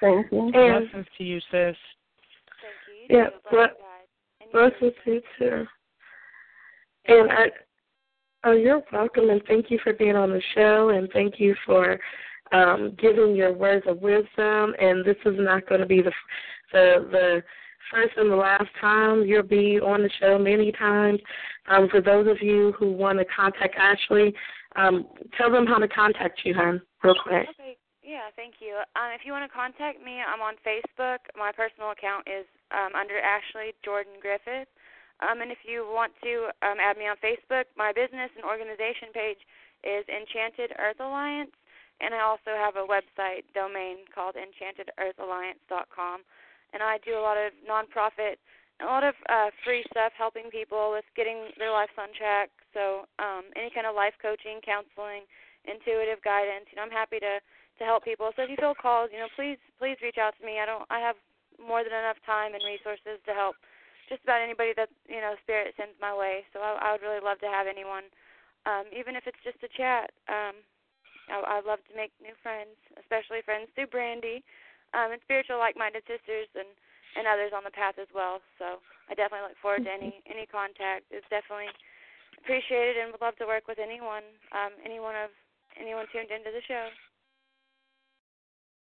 Thank 0.00 0.32
you. 0.32 0.50
And 0.54 0.90
Blessings 0.90 1.06
to 1.18 1.24
you, 1.24 1.38
sis. 1.38 1.44
Thank 1.52 1.76
you. 3.10 3.16
Yeah, 3.16 3.28
Bless 3.50 3.70
but 4.50 4.52
blessings 4.52 4.92
to 5.04 5.10
you 5.12 5.22
too. 5.38 5.66
And 7.06 7.30
I, 7.30 7.46
oh, 8.44 8.52
you're 8.52 8.82
welcome, 8.92 9.30
and 9.30 9.42
thank 9.46 9.70
you 9.70 9.78
for 9.82 9.92
being 9.92 10.16
on 10.16 10.30
the 10.30 10.42
show, 10.54 10.90
and 10.90 11.08
thank 11.12 11.40
you 11.40 11.54
for 11.64 11.98
um, 12.52 12.96
giving 13.00 13.34
your 13.34 13.52
words 13.52 13.86
of 13.88 14.00
wisdom. 14.00 14.74
And 14.78 15.04
this 15.04 15.16
is 15.24 15.36
not 15.38 15.68
going 15.68 15.80
to 15.80 15.86
be 15.86 16.02
the 16.02 16.12
the 16.72 17.08
the 17.10 17.42
first 17.90 18.16
and 18.16 18.30
the 18.30 18.36
last 18.36 18.68
time 18.80 19.22
you'll 19.22 19.42
be 19.42 19.80
on 19.80 20.02
the 20.02 20.10
show 20.20 20.38
many 20.38 20.72
times. 20.72 21.18
Um, 21.68 21.88
for 21.88 22.00
those 22.00 22.26
of 22.28 22.42
you 22.42 22.72
who 22.78 22.92
want 22.92 23.18
to 23.18 23.24
contact 23.24 23.76
Ashley, 23.76 24.34
um, 24.76 25.06
tell 25.36 25.50
them 25.50 25.66
how 25.66 25.78
to 25.78 25.88
contact 25.88 26.40
you, 26.44 26.54
hon, 26.54 26.80
real 27.02 27.16
quick. 27.22 27.48
Okay. 27.58 27.76
Yeah, 28.02 28.32
thank 28.34 28.58
you. 28.58 28.80
Um, 28.98 29.14
if 29.14 29.22
you 29.22 29.30
want 29.30 29.46
to 29.46 29.52
contact 29.54 30.02
me, 30.02 30.18
I'm 30.18 30.42
on 30.42 30.58
Facebook. 30.66 31.22
My 31.38 31.52
personal 31.54 31.94
account 31.94 32.26
is 32.26 32.42
um, 32.74 32.98
under 32.98 33.20
Ashley 33.22 33.70
Jordan 33.84 34.18
Griffith. 34.18 34.66
Um, 35.20 35.44
and 35.44 35.52
if 35.52 35.62
you 35.68 35.84
want 35.84 36.16
to 36.24 36.48
um, 36.64 36.80
add 36.80 36.96
me 36.96 37.06
on 37.06 37.20
Facebook, 37.20 37.68
my 37.76 37.92
business 37.92 38.32
and 38.34 38.42
organization 38.42 39.12
page 39.12 39.38
is 39.84 40.02
Enchanted 40.08 40.72
Earth 40.80 40.98
Alliance, 40.98 41.52
and 42.00 42.16
I 42.16 42.24
also 42.24 42.56
have 42.56 42.80
a 42.80 42.88
website 42.88 43.44
domain 43.52 44.08
called 44.08 44.34
EnchantedEarthAlliance.com. 44.34 46.24
And 46.72 46.82
I 46.82 46.98
do 47.04 47.18
a 47.18 47.22
lot 47.22 47.36
of 47.36 47.52
nonprofit 47.68 48.40
a 48.82 48.86
lot 48.88 49.04
of 49.04 49.14
uh, 49.28 49.52
free 49.64 49.84
stuff 49.90 50.12
helping 50.16 50.50
people 50.50 50.90
with 50.90 51.04
getting 51.14 51.52
their 51.60 51.70
lives 51.70 51.92
on 52.00 52.10
track. 52.16 52.50
So 52.72 53.04
um, 53.18 53.52
any 53.56 53.70
kind 53.70 53.86
of 53.86 53.94
life 53.94 54.14
coaching, 54.20 54.60
counseling, 54.64 55.28
intuitive 55.68 56.22
guidance. 56.24 56.68
You 56.72 56.80
know, 56.80 56.86
I'm 56.88 56.94
happy 56.94 57.20
to 57.20 57.40
to 57.80 57.82
help 57.88 58.04
people. 58.04 58.28
So 58.36 58.44
if 58.44 58.52
you 58.52 58.60
feel 58.60 58.76
called, 58.76 59.08
you 59.12 59.20
know, 59.20 59.32
please 59.36 59.56
please 59.80 59.96
reach 60.04 60.20
out 60.20 60.36
to 60.36 60.42
me. 60.44 60.60
I 60.60 60.66
don't 60.68 60.84
I 60.88 61.00
have 61.00 61.16
more 61.60 61.84
than 61.84 61.92
enough 61.92 62.20
time 62.24 62.56
and 62.56 62.64
resources 62.64 63.20
to 63.28 63.32
help 63.32 63.56
just 64.08 64.24
about 64.24 64.42
anybody 64.42 64.72
that 64.76 64.88
you 65.08 65.20
know 65.20 65.36
spirit 65.44 65.76
sends 65.76 65.96
my 66.00 66.12
way. 66.12 66.44
So 66.52 66.60
I, 66.60 66.76
I 66.80 66.88
would 66.92 67.04
really 67.04 67.22
love 67.22 67.40
to 67.44 67.50
have 67.52 67.68
anyone, 67.68 68.08
um, 68.64 68.88
even 68.92 69.16
if 69.16 69.24
it's 69.28 69.40
just 69.44 69.60
a 69.64 69.70
chat. 69.72 70.12
Um, 70.28 70.60
I, 71.30 71.60
I'd 71.60 71.68
love 71.68 71.80
to 71.88 71.94
make 71.96 72.12
new 72.18 72.34
friends, 72.42 72.74
especially 72.98 73.44
friends 73.44 73.70
through 73.72 73.92
Brandy, 73.92 74.42
um, 74.92 75.14
and 75.14 75.22
spiritual 75.22 75.62
like-minded 75.62 76.02
sisters 76.04 76.50
and 76.58 76.68
and 77.16 77.26
others 77.26 77.52
on 77.54 77.64
the 77.64 77.74
path 77.74 77.98
as 78.00 78.08
well. 78.14 78.40
So 78.58 78.78
I 79.10 79.14
definitely 79.14 79.50
look 79.50 79.58
forward 79.62 79.84
to 79.84 79.92
any 79.92 80.22
any 80.30 80.46
contact. 80.46 81.10
It's 81.10 81.26
definitely 81.30 81.72
appreciated 82.38 82.96
and 82.96 83.12
would 83.12 83.20
love 83.20 83.36
to 83.36 83.46
work 83.46 83.68
with 83.68 83.78
anyone, 83.78 84.24
um, 84.52 84.72
anyone 84.84 85.14
of 85.16 85.30
anyone 85.78 86.06
tuned 86.12 86.30
into 86.30 86.50
the 86.50 86.62
show. 86.66 86.88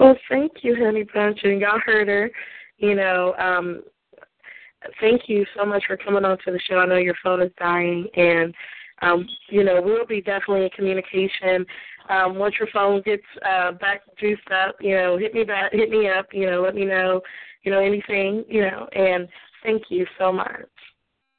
Well, 0.00 0.16
thank 0.28 0.52
you, 0.62 0.76
Honey 0.76 1.04
Bunch, 1.14 1.40
and 1.44 1.60
y'all 1.60 1.78
heard 1.84 2.08
her. 2.08 2.30
You 2.78 2.94
know, 2.96 3.34
um, 3.38 3.82
thank 5.00 5.28
you 5.28 5.46
so 5.56 5.64
much 5.64 5.84
for 5.86 5.96
coming 5.96 6.24
on 6.24 6.36
to 6.44 6.50
the 6.50 6.60
show. 6.68 6.78
I 6.78 6.86
know 6.86 6.96
your 6.96 7.14
phone 7.22 7.42
is 7.42 7.52
dying, 7.58 8.08
and 8.16 8.54
um, 9.04 9.26
you 9.48 9.64
know 9.64 9.80
we'll 9.82 10.06
be 10.06 10.20
definitely 10.20 10.64
in 10.64 10.70
communication. 10.70 11.66
Um, 12.08 12.36
once 12.36 12.56
your 12.58 12.68
phone 12.72 13.00
gets 13.02 13.22
uh, 13.48 13.72
back 13.72 14.02
juiced 14.20 14.50
up, 14.50 14.76
you 14.80 14.94
know, 14.94 15.16
hit 15.16 15.32
me 15.32 15.42
back, 15.44 15.72
hit 15.72 15.88
me 15.88 16.08
up. 16.08 16.26
You 16.32 16.50
know, 16.50 16.60
let 16.62 16.74
me 16.74 16.84
know 16.84 17.22
you 17.64 17.72
know, 17.72 17.80
anything, 17.80 18.44
you 18.46 18.60
know, 18.60 18.86
and 18.92 19.26
thank 19.64 19.88
you 19.88 20.06
so 20.20 20.30
much. 20.30 20.68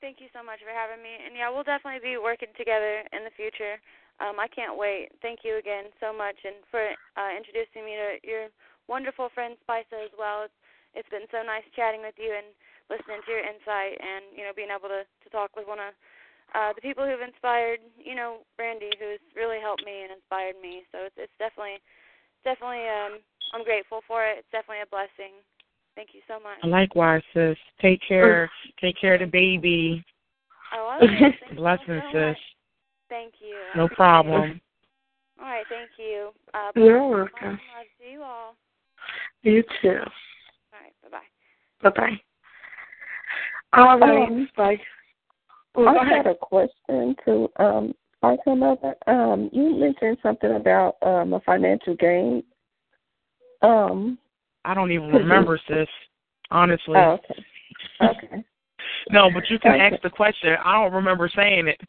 Thank 0.02 0.18
you 0.20 0.30
so 0.34 0.42
much 0.42 0.60
for 0.62 0.74
having 0.74 1.02
me. 1.02 1.14
And 1.22 1.38
yeah, 1.38 1.50
we'll 1.50 1.66
definitely 1.66 2.02
be 2.02 2.18
working 2.18 2.50
together 2.58 3.06
in 3.14 3.26
the 3.26 3.34
future. 3.38 3.78
Um, 4.18 4.42
I 4.42 4.50
can't 4.50 4.78
wait. 4.78 5.14
Thank 5.22 5.46
you 5.46 5.58
again 5.58 5.94
so 6.02 6.14
much 6.14 6.38
and 6.46 6.62
for 6.70 6.82
uh, 7.18 7.32
introducing 7.34 7.86
me 7.86 7.98
to 7.98 8.10
your 8.26 8.50
wonderful 8.90 9.30
friend 9.34 9.58
Spica 9.66 9.98
as 10.02 10.14
well. 10.18 10.46
It's, 10.46 10.58
it's 10.94 11.10
been 11.14 11.30
so 11.30 11.46
nice 11.46 11.66
chatting 11.78 12.02
with 12.02 12.18
you 12.18 12.34
and 12.34 12.54
listening 12.90 13.22
to 13.26 13.30
your 13.34 13.46
insight 13.46 13.98
and, 13.98 14.30
you 14.34 14.46
know, 14.46 14.54
being 14.54 14.74
able 14.74 14.90
to, 14.90 15.06
to 15.06 15.28
talk 15.34 15.54
with 15.58 15.70
one 15.70 15.82
of 15.82 15.94
uh, 16.56 16.72
the 16.74 16.82
people 16.82 17.06
who've 17.06 17.22
inspired, 17.22 17.80
you 18.00 18.16
know, 18.16 18.38
Brandy, 18.56 18.90
who's 19.00 19.20
really 19.36 19.60
helped 19.60 19.84
me 19.86 20.04
and 20.04 20.12
inspired 20.12 20.56
me. 20.62 20.84
So 20.92 21.00
it's, 21.04 21.16
it's 21.18 21.34
definitely, 21.38 21.84
definitely, 22.44 22.88
um, 22.88 23.20
I'm 23.54 23.64
grateful 23.64 24.00
for 24.08 24.24
it. 24.24 24.40
It's 24.40 24.52
definitely 24.52 24.84
a 24.84 24.90
blessing. 24.90 25.44
Thank 25.96 26.10
you 26.14 26.22
so 26.28 26.40
much. 26.40 26.64
Likewise, 26.64 27.24
sis. 27.34 27.58
Take 27.82 28.00
care. 28.08 28.50
Take 28.82 29.00
care 29.00 29.16
of 29.16 29.20
the 29.20 29.26
baby. 29.28 30.04
Oh, 30.74 31.00
okay. 31.04 31.36
Blessings, 31.56 31.88
so 32.12 32.32
sis. 32.32 32.38
Thank 33.10 33.36
you. 33.40 33.60
No 33.76 33.88
problem. 33.90 34.60
All 35.40 35.46
right, 35.46 35.66
thank 35.70 35.90
you. 35.98 36.30
Uh, 36.54 36.72
You're 36.76 37.06
welcome. 37.08 37.30
Love 37.42 37.60
to 38.00 38.10
you 38.10 38.24
all. 38.24 38.56
You 39.44 39.64
too. 39.82 39.90
All 39.90 40.80
right, 40.82 40.94
bye 41.04 41.10
Bye 41.82 41.90
bye. 41.90 41.92
bye. 42.00 42.20
All 43.74 44.00
right, 44.00 44.28
Um, 44.28 44.48
I 45.78 46.06
had 46.10 46.28
a 46.28 46.36
question 46.36 47.16
to 47.26 47.50
um 47.58 47.94
our 48.24 48.38
mother. 48.56 48.96
Um, 49.08 49.50
you 49.52 49.76
mentioned 49.76 50.18
something 50.24 50.56
about 50.56 50.96
um 51.02 51.34
a 51.34 51.40
financial 51.42 51.96
gain. 51.96 52.44
Um, 53.62 54.18
I 54.64 54.74
don't 54.74 54.92
even 54.92 55.10
remember, 55.10 55.60
sis. 55.68 55.88
Honestly. 56.52 56.96
oh, 56.96 57.20
okay. 57.20 57.46
Okay. 58.02 58.44
No, 59.12 59.30
but 59.32 59.50
you 59.50 59.60
can 59.60 59.74
Okay. 59.74 59.96
ask 59.96 60.02
the 60.02 60.10
question. 60.10 60.56
I 60.64 60.74
don't 60.82 60.94
remember 60.94 61.30
saying 61.36 61.68
it. 61.68 61.80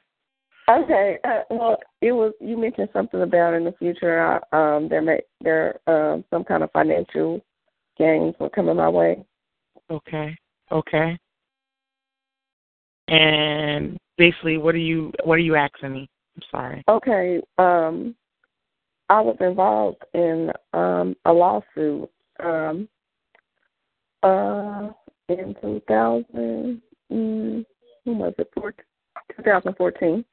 Okay. 0.68 1.18
Uh, 1.24 1.42
well, 1.50 1.78
it 2.00 2.12
was 2.12 2.32
you 2.40 2.56
mentioned 2.56 2.88
something 2.92 3.22
about 3.22 3.54
in 3.54 3.64
the 3.64 3.72
future. 3.72 4.40
Uh, 4.52 4.56
um, 4.56 4.88
there 4.88 5.02
may 5.02 5.20
there 5.40 5.80
um 5.86 6.24
some 6.30 6.44
kind 6.44 6.62
of 6.62 6.70
financial 6.72 7.40
gains 7.98 8.34
will 8.38 8.50
coming 8.50 8.76
my 8.76 8.88
way. 8.88 9.24
Okay. 9.90 10.36
Okay. 10.72 11.18
And 13.08 13.98
basically, 14.18 14.58
what 14.58 14.74
are 14.74 14.78
you 14.78 15.12
what 15.24 15.34
are 15.34 15.38
you 15.38 15.56
asking 15.56 15.92
me? 15.92 16.08
I'm 16.36 16.42
sorry. 16.50 16.84
Okay. 16.88 17.40
Um, 17.58 18.14
I 19.08 19.20
was 19.20 19.36
involved 19.40 20.04
in 20.14 20.50
um 20.72 21.16
a 21.24 21.32
lawsuit 21.32 22.10
um 22.42 22.88
uh 24.22 24.88
in 25.28 25.54
2000 25.60 26.82
mm, 27.12 27.64
when 28.04 28.18
was 28.18 28.34
it 28.38 28.50
2014 28.54 30.24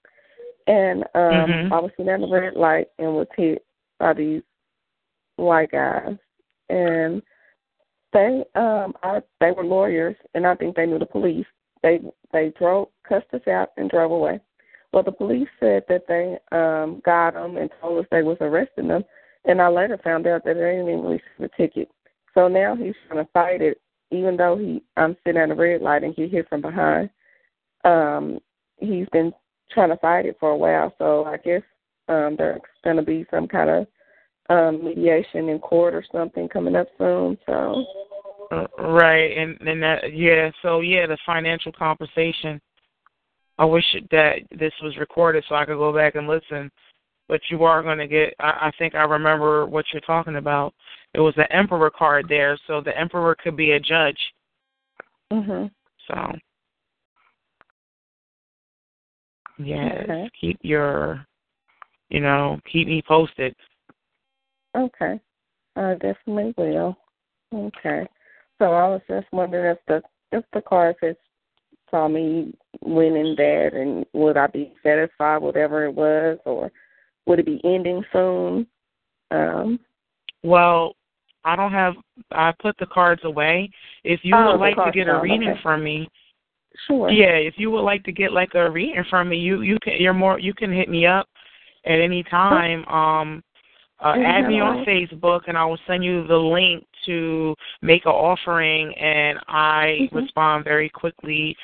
and 0.67 1.03
um 1.03 1.09
mm-hmm. 1.15 1.73
I 1.73 1.79
was 1.79 1.91
sitting 1.97 2.11
at 2.11 2.19
the 2.19 2.27
red 2.27 2.55
light 2.55 2.87
and 2.97 3.13
was 3.13 3.27
hit 3.35 3.65
by 3.99 4.13
these 4.13 4.41
white 5.35 5.71
guys 5.71 6.15
and 6.69 7.21
they 8.11 8.43
um 8.55 8.93
I 9.03 9.21
they 9.39 9.51
were 9.51 9.65
lawyers 9.65 10.15
and 10.33 10.47
I 10.47 10.55
think 10.55 10.75
they 10.75 10.85
knew 10.85 10.99
the 10.99 11.05
police. 11.05 11.45
They 11.83 11.99
they 12.31 12.53
drove 12.57 12.87
cussed 13.07 13.33
us 13.33 13.47
out 13.47 13.71
and 13.77 13.89
drove 13.89 14.11
away. 14.11 14.39
Well 14.91 15.03
the 15.03 15.11
police 15.11 15.49
said 15.59 15.83
that 15.89 16.07
they 16.07 16.37
um 16.57 17.01
got 17.05 17.33
them 17.33 17.57
and 17.57 17.69
told 17.81 17.99
us 17.99 18.05
they 18.09 18.23
was 18.23 18.37
arresting 18.41 18.87
them 18.87 19.03
and 19.45 19.61
I 19.61 19.67
later 19.67 19.99
found 20.03 20.25
out 20.25 20.43
that 20.45 20.53
they 20.55 20.59
didn't 20.59 20.87
even 20.87 21.03
receive 21.03 21.21
a 21.41 21.49
ticket. 21.57 21.89
So 22.33 22.47
now 22.47 22.75
he's 22.75 22.95
trying 23.07 23.23
to 23.23 23.31
fight 23.31 23.61
it 23.61 23.79
even 24.11 24.37
though 24.37 24.57
he 24.57 24.81
I'm 24.97 25.17
sitting 25.23 25.41
at 25.41 25.51
a 25.51 25.55
red 25.55 25.81
light 25.81 26.03
and 26.03 26.13
he 26.15 26.27
hit 26.27 26.47
from 26.49 26.61
behind. 26.61 27.09
Um 27.83 28.39
he's 28.77 29.07
been 29.11 29.33
trying 29.71 29.89
to 29.89 29.97
fight 29.97 30.25
it 30.25 30.37
for 30.39 30.51
a 30.51 30.57
while, 30.57 30.93
so 30.97 31.25
I 31.25 31.37
guess 31.37 31.63
um 32.07 32.35
there's 32.37 32.61
gonna 32.83 33.03
be 33.03 33.25
some 33.29 33.47
kind 33.47 33.69
of 33.69 33.87
um 34.49 34.83
mediation 34.85 35.49
in 35.49 35.59
court 35.59 35.93
or 35.93 36.03
something 36.11 36.47
coming 36.47 36.75
up 36.75 36.87
soon. 36.97 37.37
So 37.45 37.83
right, 38.77 39.37
and 39.37 39.59
and 39.61 39.81
that 39.83 40.13
yeah, 40.13 40.51
so 40.61 40.81
yeah, 40.81 41.05
the 41.07 41.17
financial 41.25 41.71
compensation. 41.71 42.59
I 43.59 43.65
wish 43.65 43.85
that 44.09 44.37
this 44.51 44.73
was 44.81 44.97
recorded 44.97 45.43
so 45.47 45.55
I 45.55 45.65
could 45.65 45.77
go 45.77 45.93
back 45.93 46.15
and 46.15 46.27
listen. 46.27 46.71
But 47.29 47.39
you 47.49 47.63
are 47.63 47.81
going 47.81 47.99
to 47.99 48.07
get. 48.07 48.33
I, 48.39 48.67
I 48.67 48.71
think 48.77 48.95
I 48.95 49.03
remember 49.03 49.65
what 49.65 49.85
you're 49.93 50.01
talking 50.01 50.35
about. 50.35 50.73
It 51.13 51.19
was 51.19 51.33
the 51.35 51.51
emperor 51.55 51.89
card 51.89 52.25
there, 52.27 52.57
so 52.67 52.81
the 52.81 52.97
emperor 52.97 53.35
could 53.35 53.55
be 53.55 53.71
a 53.71 53.79
judge. 53.79 54.19
Mhm. 55.31 55.71
So. 56.07 56.33
Yes, 59.59 60.01
okay. 60.03 60.29
keep 60.39 60.57
your, 60.61 61.25
you 62.09 62.19
know, 62.19 62.59
keep 62.71 62.87
me 62.87 63.03
posted. 63.07 63.55
Okay. 64.75 65.19
I 65.75 65.93
definitely 65.93 66.53
will. 66.57 66.97
Okay. 67.53 68.07
So 68.59 68.65
I 68.65 68.87
was 68.87 69.01
just 69.07 69.27
wondering 69.31 69.75
if 69.75 69.77
the 69.87 70.01
if 70.31 70.43
the 70.53 70.61
cards 70.61 70.97
had 71.01 71.15
saw 71.89 72.07
me 72.07 72.53
winning 72.81 73.35
that 73.37 73.71
and 73.73 74.05
would 74.13 74.37
I 74.37 74.47
be 74.47 74.73
satisfied 74.81 75.37
whatever 75.37 75.85
it 75.85 75.93
was 75.93 76.39
or 76.45 76.71
would 77.25 77.39
it 77.39 77.45
be 77.45 77.61
ending 77.63 78.03
soon? 78.11 78.67
Um 79.31 79.79
Well, 80.43 80.95
I 81.45 81.55
don't 81.55 81.71
have 81.71 81.95
I 82.31 82.53
put 82.59 82.75
the 82.79 82.87
cards 82.87 83.21
away. 83.25 83.69
If 84.03 84.21
you 84.23 84.35
oh, 84.35 84.51
would 84.51 84.59
like 84.59 84.75
to 84.75 84.91
get 84.91 85.07
a 85.07 85.19
reading 85.19 85.49
okay. 85.49 85.59
from 85.61 85.83
me, 85.83 86.07
Sure. 86.87 87.09
Yeah, 87.09 87.35
if 87.35 87.55
you 87.57 87.69
would 87.71 87.81
like 87.81 88.03
to 88.03 88.11
get 88.11 88.31
like 88.31 88.55
a 88.55 88.69
reading 88.69 89.03
from 89.09 89.29
me, 89.29 89.37
you 89.37 89.61
you 89.61 89.77
can 89.81 89.93
you're 89.99 90.13
more 90.13 90.39
you 90.39 90.53
can 90.53 90.71
hit 90.71 90.89
me 90.89 91.05
up 91.05 91.27
at 91.85 91.99
any 91.99 92.23
time. 92.23 92.85
Um 92.87 93.43
uh, 94.03 94.15
add 94.23 94.47
me 94.47 94.59
on 94.59 94.85
Facebook 94.85 95.41
and 95.47 95.57
I 95.57 95.65
will 95.65 95.79
send 95.87 96.03
you 96.03 96.27
the 96.27 96.35
link 96.37 96.85
to 97.05 97.55
make 97.81 98.05
an 98.05 98.11
offering 98.11 98.93
and 98.95 99.39
I 99.47 99.99
mm-hmm. 100.01 100.17
respond 100.17 100.63
very 100.63 100.89
quickly 100.89 101.55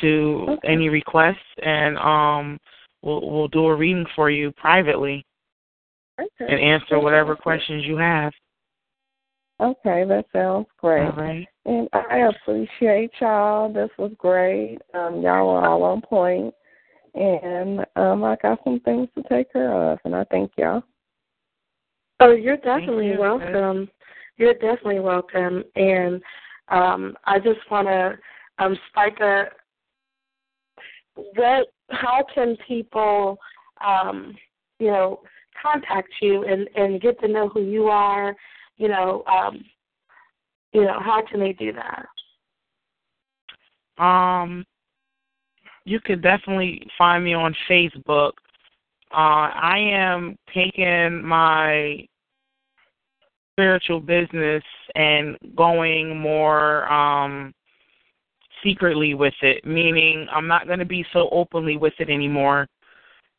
to 0.00 0.46
okay. 0.48 0.68
any 0.68 0.88
requests 0.88 1.36
and 1.62 1.98
um 1.98 2.58
we'll 3.02 3.30
we'll 3.30 3.48
do 3.48 3.66
a 3.66 3.74
reading 3.74 4.06
for 4.16 4.30
you 4.30 4.52
privately 4.52 5.24
okay. 6.20 6.52
and 6.52 6.60
answer 6.60 6.98
whatever 6.98 7.36
questions 7.36 7.84
you 7.84 7.96
have. 7.96 8.32
Okay, 9.60 10.04
that 10.08 10.24
sounds 10.32 10.66
great. 10.78 11.04
All 11.04 11.12
right. 11.12 11.46
And 11.66 11.88
I 11.92 12.28
appreciate 12.28 13.12
y'all. 13.20 13.72
This 13.72 13.90
was 13.96 14.10
great. 14.18 14.78
Um, 14.92 15.20
y'all 15.22 15.46
were 15.46 15.64
all 15.64 15.84
on 15.84 16.00
point. 16.00 16.52
And 17.14 17.86
um, 17.94 18.24
I 18.24 18.36
got 18.42 18.58
some 18.64 18.80
things 18.80 19.08
to 19.14 19.22
take 19.28 19.52
care 19.52 19.92
of, 19.92 19.98
and 20.04 20.16
I 20.16 20.24
thank 20.30 20.50
y'all. 20.56 20.82
Oh, 22.22 22.30
you're 22.30 22.56
definitely 22.58 23.08
you. 23.08 23.18
welcome. 23.18 23.90
You're 24.36 24.54
definitely 24.54 25.00
welcome. 25.00 25.64
And 25.74 26.22
um, 26.68 27.16
I 27.24 27.40
just 27.40 27.58
want 27.68 27.88
to, 27.88 28.16
um, 28.58 28.78
Spica, 28.88 29.46
what, 31.14 31.66
how 31.90 32.24
can 32.32 32.56
people, 32.66 33.38
um, 33.84 34.36
you 34.78 34.86
know, 34.86 35.20
contact 35.60 36.08
you 36.20 36.44
and, 36.44 36.68
and 36.76 37.00
get 37.00 37.18
to 37.20 37.28
know 37.28 37.48
who 37.48 37.62
you 37.62 37.86
are? 37.86 38.36
You 38.76 38.88
know, 38.88 39.24
um, 39.26 39.64
you 40.72 40.82
know, 40.82 41.00
how 41.00 41.24
can 41.28 41.40
they 41.40 41.52
do 41.52 41.72
that? 41.72 42.06
Um, 44.02 44.64
you 45.84 45.98
can 46.00 46.20
definitely 46.20 46.86
find 46.96 47.24
me 47.24 47.34
on 47.34 47.52
Facebook. 47.68 48.32
Uh, 49.10 49.50
I 49.54 49.78
am 49.78 50.36
taking 50.54 51.22
my 51.22 52.06
spiritual 53.62 54.00
business 54.00 54.62
and 54.96 55.38
going 55.54 56.18
more 56.18 56.90
um 56.92 57.54
secretly 58.64 59.14
with 59.14 59.34
it, 59.42 59.64
meaning 59.64 60.26
I'm 60.30 60.46
not 60.46 60.66
going 60.66 60.78
to 60.78 60.84
be 60.84 61.04
so 61.12 61.28
openly 61.30 61.76
with 61.76 61.94
it 61.98 62.08
anymore. 62.08 62.68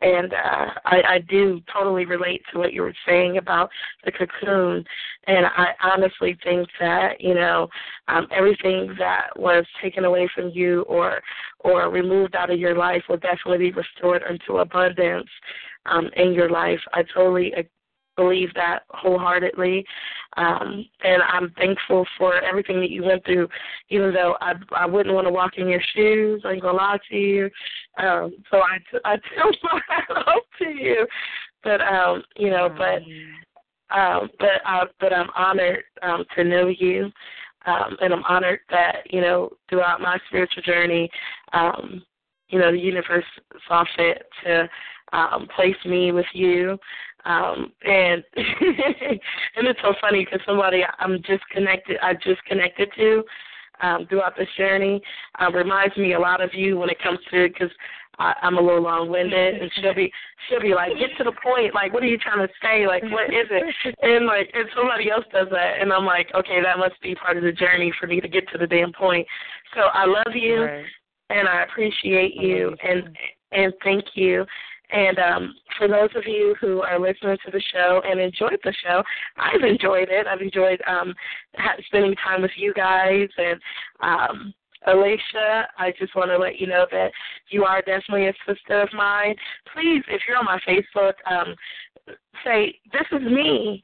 and 0.00 0.32
uh, 0.32 0.70
I, 0.84 1.02
I 1.08 1.18
do 1.28 1.60
totally 1.72 2.04
relate 2.04 2.42
to 2.52 2.58
what 2.58 2.72
you 2.72 2.82
were 2.82 2.94
saying 3.06 3.38
about 3.38 3.70
the 4.04 4.12
cocoon. 4.12 4.84
And 5.26 5.46
I 5.46 5.68
honestly 5.82 6.38
think 6.42 6.68
that 6.80 7.20
you 7.20 7.34
know 7.34 7.68
um, 8.08 8.26
everything 8.30 8.94
that 8.98 9.28
was 9.36 9.64
taken 9.82 10.04
away 10.04 10.28
from 10.34 10.50
you 10.50 10.82
or 10.82 11.20
or 11.60 11.90
removed 11.90 12.34
out 12.34 12.50
of 12.50 12.58
your 12.58 12.76
life 12.76 13.02
will 13.08 13.16
definitely 13.16 13.70
be 13.70 13.72
restored 13.72 14.22
into 14.28 14.58
abundance 14.58 15.28
um, 15.86 16.10
in 16.16 16.32
your 16.32 16.50
life. 16.50 16.80
I 16.92 17.02
totally 17.14 17.52
believe 18.16 18.52
that 18.54 18.80
wholeheartedly. 18.90 19.84
Um, 20.36 20.84
and 21.02 21.22
I'm 21.22 21.50
thankful 21.56 22.06
for 22.18 22.40
everything 22.40 22.80
that 22.80 22.90
you 22.90 23.04
went 23.04 23.24
through, 23.24 23.48
even 23.88 24.12
though 24.12 24.36
I 24.40 24.54
I 24.74 24.86
wouldn't 24.86 25.14
want 25.14 25.26
to 25.26 25.32
walk 25.32 25.58
in 25.58 25.68
your 25.68 25.82
shoes. 25.94 26.42
I 26.44 26.52
ain't 26.52 26.62
gonna 26.62 26.76
lie 26.76 26.98
to 27.10 27.16
you. 27.16 27.50
Um, 27.98 28.34
so 28.50 28.58
I 28.58 28.78
t- 28.90 28.98
I 29.04 29.16
tilt 29.34 29.56
my 29.62 29.80
hat 29.88 30.42
to 30.58 30.68
you, 30.68 31.06
but 31.62 31.80
um, 31.80 32.22
you 32.36 32.50
know, 32.50 32.68
but 32.68 33.02
um, 33.96 34.28
but 34.38 34.60
I 34.64 34.84
but 35.00 35.12
I'm 35.12 35.30
honored 35.36 35.84
um, 36.02 36.24
to 36.36 36.44
know 36.44 36.68
you. 36.68 37.10
Um, 37.66 37.96
and 38.00 38.14
I'm 38.14 38.22
honored 38.28 38.60
that, 38.70 38.98
you 39.10 39.20
know, 39.20 39.50
throughout 39.68 40.00
my 40.00 40.18
spiritual 40.28 40.62
journey, 40.62 41.10
um, 41.52 42.00
you 42.48 42.60
know, 42.60 42.70
the 42.70 42.78
universe 42.78 43.24
saw 43.66 43.84
fit 43.96 44.22
to 44.44 44.68
um, 45.12 45.48
place 45.54 45.76
me 45.84 46.12
with 46.12 46.26
you. 46.32 46.78
Um, 47.26 47.72
and 47.84 48.22
and 48.36 49.66
it's 49.66 49.80
so 49.82 49.94
funny 50.00 50.24
because 50.24 50.40
somebody 50.46 50.82
I'm 50.98 51.16
just 51.26 51.42
connected, 51.50 51.98
I 52.00 52.14
just 52.14 52.42
connected 52.44 52.88
to 52.96 53.24
um, 53.82 54.06
throughout 54.08 54.36
this 54.36 54.48
journey 54.56 55.02
uh, 55.40 55.50
reminds 55.50 55.96
me 55.96 56.14
a 56.14 56.20
lot 56.20 56.40
of 56.40 56.50
you 56.54 56.78
when 56.78 56.88
it 56.88 57.02
comes 57.02 57.18
to 57.32 57.48
because 57.48 57.70
I'm 58.18 58.56
a 58.56 58.60
little 58.62 58.80
long-winded, 58.80 59.60
and 59.60 59.70
she'll 59.74 59.94
be 59.94 60.10
she'll 60.48 60.60
be 60.60 60.74
like, 60.74 60.92
"Get 60.98 61.10
to 61.18 61.24
the 61.24 61.36
point. 61.42 61.74
Like, 61.74 61.92
what 61.92 62.02
are 62.02 62.06
you 62.06 62.16
trying 62.16 62.46
to 62.46 62.52
say? 62.62 62.86
Like, 62.86 63.02
what 63.04 63.26
is 63.26 63.46
it?" 63.50 63.94
And 64.00 64.26
like, 64.26 64.50
and 64.54 64.68
somebody 64.74 65.10
else 65.10 65.24
does 65.32 65.48
that, 65.50 65.80
and 65.80 65.92
I'm 65.92 66.06
like, 66.06 66.30
"Okay, 66.34 66.62
that 66.62 66.78
must 66.78 67.00
be 67.02 67.14
part 67.14 67.36
of 67.36 67.42
the 67.42 67.52
journey 67.52 67.92
for 68.00 68.06
me 68.06 68.20
to 68.20 68.28
get 68.28 68.48
to 68.52 68.58
the 68.58 68.66
damn 68.66 68.92
point." 68.92 69.26
So 69.74 69.82
I 69.82 70.06
love 70.06 70.34
you, 70.34 70.62
right. 70.62 70.84
and 71.28 71.46
I 71.46 71.64
appreciate 71.64 72.34
you, 72.36 72.74
and 72.82 73.16
and 73.52 73.72
thank 73.84 74.04
you. 74.14 74.46
And 74.90 75.18
um, 75.18 75.54
for 75.78 75.88
those 75.88 76.10
of 76.14 76.24
you 76.26 76.54
who 76.60 76.80
are 76.82 76.98
listening 76.98 77.36
to 77.44 77.50
the 77.50 77.62
show 77.72 78.00
and 78.08 78.20
enjoyed 78.20 78.58
the 78.62 78.74
show, 78.84 79.02
I've 79.36 79.62
enjoyed 79.62 80.08
it. 80.10 80.26
I've 80.26 80.40
enjoyed 80.40 80.80
um, 80.86 81.14
spending 81.86 82.14
time 82.16 82.42
with 82.42 82.52
you 82.56 82.72
guys 82.74 83.28
and 83.36 83.60
um, 84.00 84.54
Alicia, 84.86 85.66
I 85.78 85.92
just 85.98 86.14
want 86.14 86.30
to 86.30 86.38
let 86.38 86.60
you 86.60 86.66
know 86.68 86.86
that 86.92 87.10
you 87.50 87.64
are 87.64 87.82
definitely 87.82 88.28
a 88.28 88.34
sister 88.46 88.80
of 88.80 88.88
mine. 88.92 89.34
Please, 89.74 90.02
if 90.08 90.22
you're 90.28 90.36
on 90.36 90.44
my 90.44 90.60
Facebook, 90.66 91.14
um, 91.28 91.54
say, 92.44 92.78
This 92.92 93.06
is 93.10 93.22
me. 93.22 93.82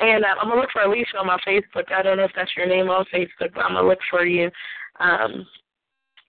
And 0.00 0.24
uh, 0.24 0.28
I'm 0.40 0.48
going 0.48 0.56
to 0.56 0.60
look 0.62 0.70
for 0.72 0.82
Alicia 0.82 1.18
on 1.18 1.26
my 1.26 1.38
Facebook. 1.46 1.92
I 1.92 2.02
don't 2.02 2.16
know 2.16 2.24
if 2.24 2.30
that's 2.34 2.56
your 2.56 2.66
name 2.66 2.88
on 2.88 3.04
Facebook, 3.12 3.52
but 3.54 3.60
I'm 3.60 3.72
going 3.72 3.84
to 3.84 3.88
look 3.88 3.98
for 4.10 4.24
you. 4.24 4.50
Um, 5.00 5.46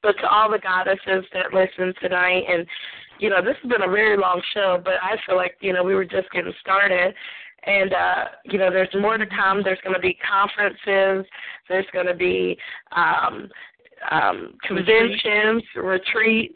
but 0.02 0.14
to 0.19 0.28
all 0.28 0.50
the 0.52 0.60
goddesses 0.60 1.26
that 1.34 1.53
listen 1.53 1.94
tonight 2.02 2.44
and 2.50 2.66
you 3.19 3.30
know, 3.30 3.44
this 3.44 3.56
has 3.61 3.69
been 3.69 3.84
a 3.84 3.92
very 3.92 4.18
long 4.18 4.42
show, 4.53 4.82
but 4.84 4.94
I 5.02 5.18
feel 5.26 5.36
like, 5.36 5.58
you 5.60 5.74
know, 5.74 5.84
we 5.84 5.94
were 5.94 6.06
just 6.06 6.32
getting 6.32 6.53
started. 6.61 7.14
And, 7.66 7.94
uh, 7.94 8.24
you 8.45 8.58
know, 8.58 8.72
there's 8.72 8.90
more 8.98 9.18
to 9.18 9.26
come. 9.26 9.61
There's 9.61 9.80
going 9.84 9.94
to 9.94 10.00
be 10.00 10.18
conferences. 10.28 11.30
There's 11.68 11.86
going 11.92 12.08
to 12.08 12.14
be 12.14 12.58
um, 12.95 13.50
um, 14.10 14.53
conventions, 14.66 15.64
retreats, 15.76 16.56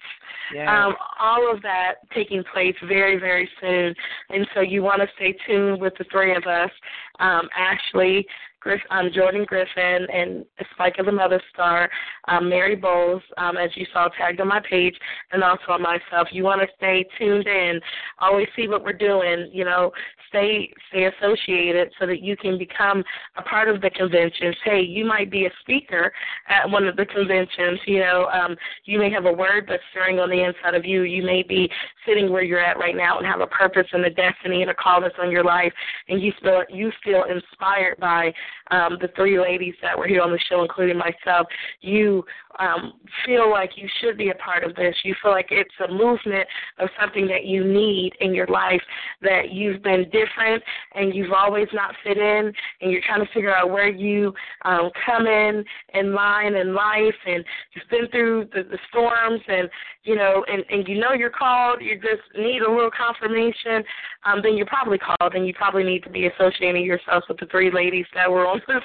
um, 0.67 0.95
all 1.19 1.53
of 1.53 1.61
that 1.61 1.95
taking 2.13 2.43
place 2.53 2.75
very, 2.87 3.19
very 3.19 3.49
soon. 3.59 3.93
And 4.29 4.47
so 4.53 4.61
you 4.61 4.81
want 4.81 5.01
to 5.01 5.07
stay 5.15 5.35
tuned 5.45 5.81
with 5.81 5.93
the 5.97 6.05
three 6.09 6.35
of 6.35 6.43
us. 6.43 6.71
Um, 7.19 7.49
Ashley, 7.57 8.25
Griff, 8.61 8.81
um, 8.91 9.09
Jordan 9.13 9.45
Griffith 9.45 9.75
and 9.77 10.45
Spica 10.73 11.01
of 11.01 11.05
the 11.05 11.11
Mother 11.11 11.41
Star, 11.53 11.89
um, 12.25 12.49
Mary 12.49 12.75
Bowles, 12.75 13.21
um, 13.37 13.57
as 13.57 13.69
you 13.75 13.85
saw 13.93 14.07
tagged 14.09 14.39
on 14.39 14.47
my 14.47 14.61
page, 14.69 14.95
and 15.31 15.43
also 15.43 15.63
on 15.69 15.81
myself. 15.81 16.27
You 16.31 16.43
want 16.43 16.61
to 16.61 16.67
stay 16.77 17.05
tuned 17.17 17.47
in, 17.47 17.79
always 18.19 18.47
see 18.55 18.67
what 18.67 18.83
we're 18.83 18.93
doing. 18.93 19.49
You 19.51 19.65
know, 19.65 19.91
stay 20.29 20.71
stay 20.89 21.05
associated 21.05 21.91
so 21.99 22.07
that 22.07 22.21
you 22.21 22.35
can 22.37 22.57
become 22.57 23.03
a 23.37 23.41
part 23.41 23.69
of 23.69 23.81
the 23.81 23.89
conventions. 23.89 24.55
Hey, 24.63 24.81
you 24.81 25.05
might 25.05 25.29
be 25.29 25.45
a 25.45 25.49
speaker 25.61 26.11
at 26.47 26.69
one 26.69 26.87
of 26.87 26.95
the 26.95 27.05
conventions. 27.05 27.79
You 27.85 27.99
know, 27.99 28.27
um, 28.33 28.55
you 28.85 28.99
may 28.99 29.11
have 29.11 29.25
a 29.25 29.31
word 29.31 29.65
that's 29.67 29.83
stirring 29.91 30.19
on 30.19 30.29
the 30.29 30.43
inside 30.43 30.75
of 30.75 30.85
you. 30.85 31.03
You 31.03 31.23
may 31.23 31.43
be 31.43 31.69
sitting 32.07 32.31
where 32.31 32.43
you're 32.43 32.63
at 32.63 32.77
right 32.77 32.95
now 32.95 33.17
and 33.17 33.27
have 33.27 33.41
a 33.41 33.47
purpose 33.47 33.87
and 33.91 34.05
a 34.05 34.09
destiny 34.09 34.61
and 34.61 34.71
a 34.71 34.75
call 34.75 35.01
that's 35.01 35.15
on 35.21 35.31
your 35.31 35.43
life, 35.43 35.73
and 36.07 36.21
you 36.21 36.31
feel 36.41 36.63
you 36.69 36.91
feel 37.03 37.23
inspired 37.23 37.97
by 37.99 38.33
um, 38.71 38.97
the 39.01 39.09
three 39.15 39.39
ladies 39.39 39.75
that 39.81 39.97
were 39.97 40.07
here 40.07 40.21
on 40.21 40.31
the 40.31 40.39
show, 40.49 40.61
including 40.61 40.97
myself, 40.97 41.47
you 41.81 42.12
um, 42.59 42.93
feel 43.25 43.49
like 43.49 43.71
you 43.75 43.87
should 43.99 44.17
be 44.17 44.29
a 44.29 44.35
part 44.35 44.63
of 44.63 44.75
this. 44.75 44.95
You 45.03 45.15
feel 45.21 45.31
like 45.31 45.47
it's 45.49 45.73
a 45.87 45.91
movement 45.91 46.47
of 46.79 46.89
something 46.99 47.25
that 47.27 47.45
you 47.45 47.63
need 47.63 48.11
in 48.19 48.33
your 48.33 48.47
life, 48.47 48.81
that 49.21 49.51
you've 49.51 49.81
been 49.81 50.03
different 50.05 50.61
and 50.95 51.15
you've 51.15 51.31
always 51.31 51.67
not 51.73 51.95
fit 52.03 52.17
in, 52.17 52.53
and 52.81 52.91
you're 52.91 53.01
trying 53.05 53.25
to 53.25 53.33
figure 53.33 53.55
out 53.55 53.71
where 53.71 53.89
you 53.89 54.33
um, 54.65 54.89
come 55.05 55.25
in 55.25 55.63
in 55.93 56.13
line 56.13 56.55
in 56.55 56.73
life, 56.73 57.15
and 57.25 57.43
you've 57.73 57.89
been 57.89 58.07
through 58.11 58.45
the, 58.53 58.63
the 58.63 58.77
storms, 58.89 59.41
and 59.47 59.69
you 60.03 60.15
know, 60.15 60.43
and, 60.47 60.63
and 60.69 60.87
you 60.87 60.99
know 60.99 61.13
you're 61.13 61.29
called, 61.29 61.81
you 61.81 61.95
just 61.95 62.21
need 62.37 62.61
a 62.61 62.69
little 62.69 62.91
confirmation, 62.91 63.83
um, 64.25 64.41
then 64.43 64.57
you're 64.57 64.65
probably 64.65 64.97
called, 64.97 65.33
and 65.33 65.47
you 65.47 65.53
probably 65.53 65.83
need 65.83 66.03
to 66.03 66.09
be 66.09 66.27
associating 66.27 66.83
yourself 66.83 67.23
with 67.29 67.39
the 67.39 67.45
three 67.47 67.71
ladies 67.71 68.05
that 68.13 68.29
were 68.29 68.45
on 68.45 68.61
this 68.67 68.83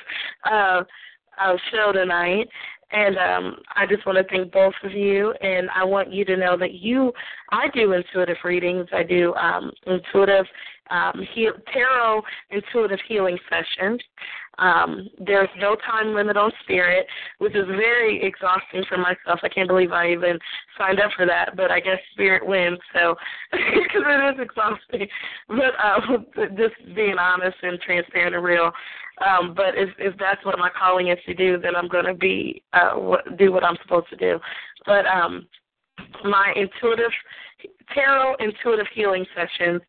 uh, 0.51 0.83
uh, 1.41 1.57
show 1.71 1.93
tonight. 1.93 2.49
And 2.91 3.19
um, 3.19 3.57
I 3.77 3.87
just 3.87 4.07
want 4.07 4.17
to 4.17 4.25
thank 4.25 4.51
both 4.51 4.73
of 4.83 4.93
you, 4.93 5.33
and 5.43 5.69
I 5.75 5.85
want 5.85 6.11
you 6.11 6.25
to 6.25 6.37
know 6.37 6.57
that 6.57 6.73
you, 6.73 7.13
I 7.51 7.69
do 7.75 7.93
intuitive 7.93 8.39
readings. 8.45 8.87
I 8.93 9.03
do 9.03 9.35
um, 9.35 9.71
intuitive 9.87 10.47
um, 10.91 11.21
heal, 11.35 11.53
tarot 11.73 12.23
intuitive 12.51 13.01
healing 13.07 13.39
sessions. 13.49 14.01
Um, 14.59 15.09
there's 15.25 15.49
no 15.59 15.77
time 15.77 16.15
limit 16.15 16.37
on 16.37 16.51
spirit, 16.65 17.07
which 17.39 17.55
is 17.55 17.67
very 17.67 18.21
exhausting 18.25 18.83
for 18.89 18.99
myself. 18.99 19.41
I 19.43 19.49
can't 19.49 19.69
believe 19.69 19.93
I 19.93 20.11
even 20.11 20.39
signed 20.77 21.01
up 21.01 21.13
for 21.17 21.27
that, 21.27 21.57
but 21.57 21.71
I 21.71 21.79
guess 21.79 21.99
spirit 22.13 22.45
wins, 22.45 22.79
so 22.93 23.15
because 23.53 24.03
it 24.05 24.35
is 24.35 24.41
exhausting. 24.41 25.07
But 25.49 25.75
um, 25.83 26.27
just 26.57 26.75
being 26.97 27.19
honest 27.19 27.57
and 27.63 27.81
transparent 27.81 28.35
and 28.35 28.45
real. 28.45 28.73
Um, 29.25 29.55
but 29.55 29.75
if 29.77 29.91
if 29.99 30.15
that's 30.19 30.45
what 30.45 30.59
my 30.59 30.71
calling 30.71 31.09
is 31.09 31.19
to 31.27 31.35
do, 31.35 31.59
then 31.59 31.75
I'm 31.77 31.89
going 31.89 32.07
to 32.07 32.15
be 32.15 32.63
uh, 32.73 33.17
do 33.37 33.53
what 33.53 33.65
I'm 33.65 33.77
supposed 33.83 34.09
to 34.11 34.17
do. 34.17 34.39
But 34.87 35.07
um, 35.07 35.47
my 36.25 36.53
intuitive 36.57 37.13
tarot 37.95 38.35
intuitive 38.37 38.87
healing 38.95 39.25
sessions 39.35 39.81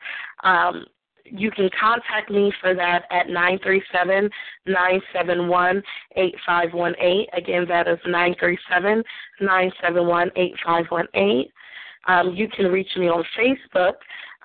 um, 0.44 0.86
you 1.32 1.52
can 1.52 1.70
contact 1.80 2.32
me 2.32 2.52
for 2.62 2.74
that 2.74 3.04
at 3.12 3.30
nine 3.30 3.60
three 3.64 3.84
seven 3.92 4.30
nine 4.66 5.02
seven 5.14 5.48
one 5.48 5.82
eight 6.16 6.36
five 6.46 6.74
one 6.74 6.96
eight. 7.00 7.28
Again, 7.34 7.66
that 7.68 7.88
is 7.88 8.00
nine 8.08 8.36
three 8.40 8.58
seven 8.72 9.04
nine 9.40 9.72
seven 9.82 10.08
one 10.08 10.32
eight 10.36 10.54
five 10.66 10.86
one 10.90 11.08
eight. 11.14 11.52
Um, 12.08 12.34
you 12.36 12.48
can 12.48 12.68
reach 12.68 12.90
me 12.98 13.08
on 13.08 13.24
Facebook. 13.38 13.94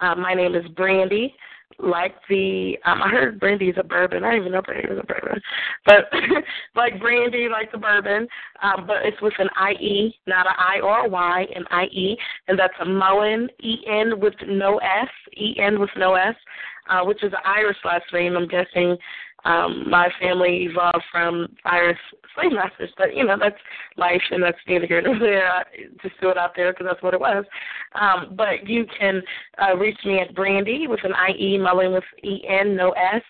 Uh, 0.00 0.14
my 0.14 0.34
name 0.34 0.54
is 0.54 0.66
Brandy 0.76 1.34
like 1.78 2.14
the 2.28 2.78
um 2.84 3.02
I 3.02 3.08
heard 3.08 3.40
brandy 3.40 3.68
is 3.68 3.76
a 3.78 3.82
bourbon. 3.82 4.24
I 4.24 4.30
didn't 4.32 4.42
even 4.42 4.52
know 4.52 4.62
brandy 4.62 4.88
was 4.88 5.00
a 5.02 5.06
bourbon. 5.06 5.40
But 5.84 6.04
like 6.76 7.00
brandy, 7.00 7.48
like 7.50 7.72
the 7.72 7.78
bourbon, 7.78 8.28
um, 8.62 8.86
but 8.86 8.98
it's 9.04 9.20
with 9.20 9.34
an 9.38 9.48
I 9.56 9.72
E, 9.72 10.14
not 10.26 10.46
a 10.46 10.52
I 10.56 10.80
or 10.80 11.06
a 11.06 11.08
Y, 11.08 11.46
an 11.54 11.64
I 11.70 11.84
E, 11.84 12.16
and 12.48 12.58
that's 12.58 12.74
a 12.80 12.84
Mullen 12.84 13.48
E 13.60 13.78
N 13.88 14.20
with 14.20 14.34
no 14.46 14.78
S, 14.78 15.08
E 15.36 15.56
N 15.58 15.80
with 15.80 15.90
no 15.96 16.14
S 16.14 16.36
uh, 16.88 17.02
which 17.02 17.22
is 17.22 17.32
an 17.32 17.38
Irish 17.44 17.76
last 17.84 18.04
name. 18.12 18.36
I'm 18.36 18.48
guessing 18.48 18.96
um, 19.44 19.88
my 19.88 20.08
family 20.20 20.68
evolved 20.70 21.04
from 21.10 21.48
Irish 21.64 21.98
slave 22.34 22.52
masters, 22.52 22.90
but 22.96 23.14
you 23.14 23.24
know 23.24 23.36
that's 23.38 23.56
life, 23.96 24.22
and 24.30 24.42
that's 24.42 24.58
neither 24.66 24.86
here 24.86 25.02
nor 25.02 25.18
there. 25.18 25.50
I 25.50 25.62
just 26.02 26.16
threw 26.18 26.30
it 26.30 26.38
out 26.38 26.52
there 26.56 26.72
because 26.72 26.86
that's 26.88 27.02
what 27.02 27.14
it 27.14 27.20
was. 27.20 27.44
Um, 28.00 28.34
but 28.36 28.66
you 28.68 28.86
can 28.98 29.22
uh, 29.62 29.76
reach 29.76 29.98
me 30.04 30.20
at 30.20 30.34
Brandy 30.34 30.86
with 30.88 31.00
an 31.04 31.12
I 31.12 31.30
E 31.38 31.58
Mullen 31.58 31.92
with 31.92 32.04
E 32.22 32.42
N 32.48 32.76
no 32.76 32.90
S 32.92 33.22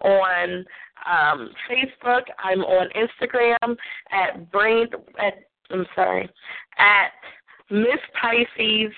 on 0.00 0.64
um, 1.10 1.50
Facebook. 1.70 2.22
I'm 2.38 2.60
on 2.60 2.88
Instagram 2.96 3.76
at 4.10 4.50
Brain 4.50 4.86
at 5.18 5.34
I'm 5.70 5.86
sorry 5.94 6.28
at 6.78 7.12
Miss 7.70 8.00
Pisces 8.20 8.92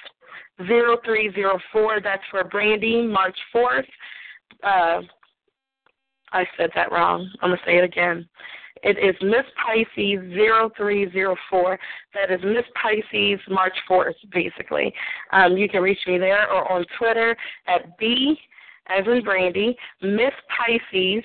0304. 0.59 2.01
That's 2.03 2.23
for 2.31 2.45
Brandy, 2.45 3.07
March 3.07 3.37
4th. 3.55 3.87
Uh, 4.63 5.03
I 6.35 6.45
said 6.59 6.71
that 6.75 6.93
wrong. 6.93 7.31
I'm 7.41 7.51
going 7.51 7.59
to 7.59 7.65
say 7.65 7.79
it 7.79 7.85
again. 7.85 8.29
It 8.83 8.99
is 8.99 9.17
Miss 9.23 9.47
Pisces 9.65 10.21
zero 10.35 10.71
three 10.77 11.11
zero 11.13 11.37
four. 11.49 11.79
That 12.13 12.31
is 12.31 12.41
Miss 12.45 12.67
Pisces 12.81 13.41
March 13.49 13.77
fourth, 13.89 14.17
basically. 14.31 14.93
Um, 15.33 15.57
you 15.57 15.69
can 15.69 15.81
reach 15.83 16.01
me 16.07 16.19
there 16.19 16.51
or 16.53 16.71
on 16.71 16.85
Twitter 16.99 17.35
at 17.67 17.97
B 17.97 18.37
as 18.89 19.07
in 19.07 19.25
Brandy, 19.25 19.75
Miss 20.03 20.35
Pisces 20.55 21.25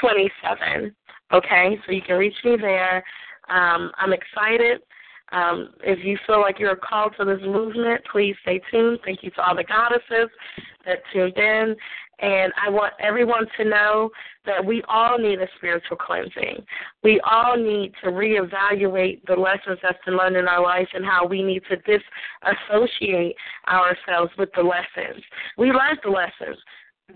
twenty 0.00 0.30
seven. 0.42 0.94
Okay, 1.32 1.76
so 1.84 1.92
you 1.92 2.02
can 2.02 2.16
reach 2.16 2.36
me 2.44 2.56
there. 2.58 3.04
Um, 3.50 3.90
I'm 3.98 4.12
excited. 4.12 4.80
Um, 5.32 5.74
if 5.84 6.04
you 6.04 6.18
feel 6.26 6.40
like 6.40 6.58
you're 6.58 6.76
called 6.76 7.14
to 7.18 7.24
this 7.24 7.40
movement, 7.42 8.00
please 8.10 8.34
stay 8.42 8.60
tuned. 8.70 8.98
Thank 9.04 9.22
you 9.22 9.30
to 9.32 9.42
all 9.42 9.54
the 9.54 9.64
goddesses 9.64 10.30
that 10.86 10.98
tuned 11.12 11.36
in. 11.36 11.76
And 12.20 12.52
I 12.62 12.68
want 12.68 12.92
everyone 13.00 13.46
to 13.56 13.64
know 13.64 14.10
that 14.44 14.64
we 14.64 14.82
all 14.88 15.18
need 15.18 15.40
a 15.40 15.48
spiritual 15.56 15.96
cleansing. 15.96 16.64
We 17.02 17.20
all 17.20 17.56
need 17.56 17.92
to 18.04 18.10
reevaluate 18.10 19.22
the 19.26 19.36
lessons 19.36 19.78
that's 19.82 19.98
been 20.04 20.16
learned 20.16 20.36
in 20.36 20.46
our 20.46 20.62
life 20.62 20.88
and 20.92 21.04
how 21.04 21.26
we 21.26 21.42
need 21.42 21.62
to 21.70 21.76
disassociate 21.76 23.36
ourselves 23.68 24.32
with 24.38 24.50
the 24.54 24.62
lessons. 24.62 25.22
We 25.56 25.72
learned 25.72 26.00
the 26.04 26.10
lessons. 26.10 26.58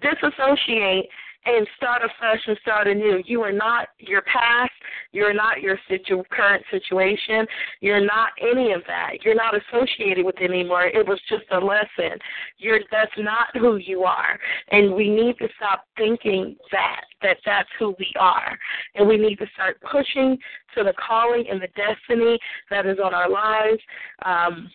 Disassociate 0.00 1.06
and 1.46 1.66
start 1.76 2.02
afresh 2.02 2.40
and 2.46 2.58
start 2.62 2.86
anew. 2.86 3.22
You 3.26 3.42
are 3.42 3.52
not 3.52 3.88
your 3.98 4.22
past. 4.22 4.72
You're 5.12 5.34
not 5.34 5.60
your 5.60 5.78
situ- 5.88 6.22
current 6.30 6.64
situation. 6.70 7.46
You're 7.80 8.04
not 8.04 8.30
any 8.40 8.72
of 8.72 8.82
that. 8.86 9.24
You're 9.24 9.34
not 9.34 9.54
associated 9.54 10.24
with 10.24 10.36
it 10.40 10.50
anymore. 10.50 10.86
It 10.86 11.06
was 11.06 11.20
just 11.28 11.44
a 11.52 11.58
lesson. 11.58 12.18
You're 12.58 12.80
that's 12.90 13.12
not 13.18 13.48
who 13.54 13.76
you 13.76 14.04
are, 14.04 14.38
and 14.70 14.94
we 14.94 15.08
need 15.08 15.38
to 15.38 15.48
stop 15.56 15.84
thinking 15.96 16.56
that 16.72 17.02
that 17.22 17.36
that's 17.44 17.68
who 17.78 17.94
we 17.98 18.12
are, 18.18 18.58
and 18.94 19.06
we 19.06 19.16
need 19.16 19.36
to 19.36 19.46
start 19.54 19.80
pushing 19.80 20.38
to 20.74 20.84
the 20.84 20.94
calling 20.94 21.44
and 21.50 21.60
the 21.60 21.68
destiny 21.68 22.38
that 22.70 22.86
is 22.86 22.98
on 23.02 23.14
our 23.14 23.30
lives. 23.30 23.80
Um, 24.24 24.70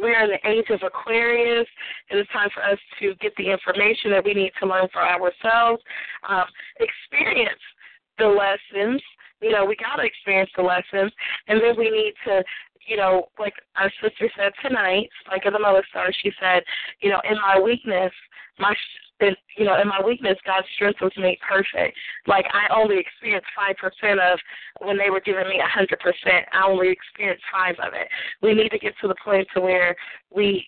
we're 0.00 0.24
in 0.24 0.30
the 0.30 0.48
age 0.48 0.70
of 0.70 0.82
Aquarius. 0.82 1.68
And 2.10 2.18
It 2.18 2.22
is 2.22 2.28
time 2.32 2.48
for 2.54 2.62
us 2.62 2.78
to 3.00 3.14
get 3.16 3.32
the 3.36 3.50
information 3.50 4.10
that 4.10 4.24
we 4.24 4.34
need 4.34 4.52
to 4.60 4.66
learn 4.66 4.88
for 4.92 5.02
ourselves, 5.02 5.82
um, 6.28 6.44
experience 6.80 7.60
the 8.18 8.26
lessons. 8.26 9.02
You 9.40 9.50
know, 9.50 9.64
we 9.64 9.76
got 9.76 9.96
to 9.96 10.04
experience 10.04 10.50
the 10.56 10.62
lessons, 10.62 11.12
and 11.48 11.60
then 11.60 11.76
we 11.76 11.90
need 11.90 12.14
to, 12.26 12.44
you 12.86 12.96
know, 12.96 13.28
like 13.38 13.54
our 13.76 13.90
sister 14.00 14.30
said 14.36 14.52
tonight, 14.62 15.08
like 15.28 15.46
in 15.46 15.52
the 15.52 15.58
Mother 15.58 15.82
Star, 15.90 16.12
she 16.22 16.30
said, 16.40 16.62
you 17.00 17.10
know, 17.10 17.20
in 17.28 17.36
my 17.36 17.58
weakness, 17.58 18.12
my 18.58 18.74
that 19.22 19.38
you 19.56 19.64
know 19.64 19.80
in 19.80 19.88
my 19.88 20.02
weakness 20.04 20.36
God's 20.44 20.66
strength 20.74 21.00
was 21.00 21.12
made 21.16 21.38
perfect. 21.40 21.96
Like 22.26 22.44
I 22.52 22.72
only 22.74 22.98
experienced 22.98 23.48
five 23.56 23.76
percent 23.76 24.20
of 24.20 24.38
when 24.80 24.98
they 24.98 25.10
were 25.10 25.20
giving 25.20 25.48
me 25.48 25.60
a 25.60 25.68
hundred 25.68 26.00
percent. 26.00 26.44
I 26.52 26.66
only 26.66 26.90
experienced 26.90 27.44
five 27.50 27.76
of 27.78 27.94
it. 27.94 28.08
We 28.42 28.54
need 28.54 28.70
to 28.70 28.78
get 28.78 28.94
to 29.00 29.08
the 29.08 29.16
point 29.24 29.48
to 29.54 29.60
where 29.60 29.96
we 30.34 30.66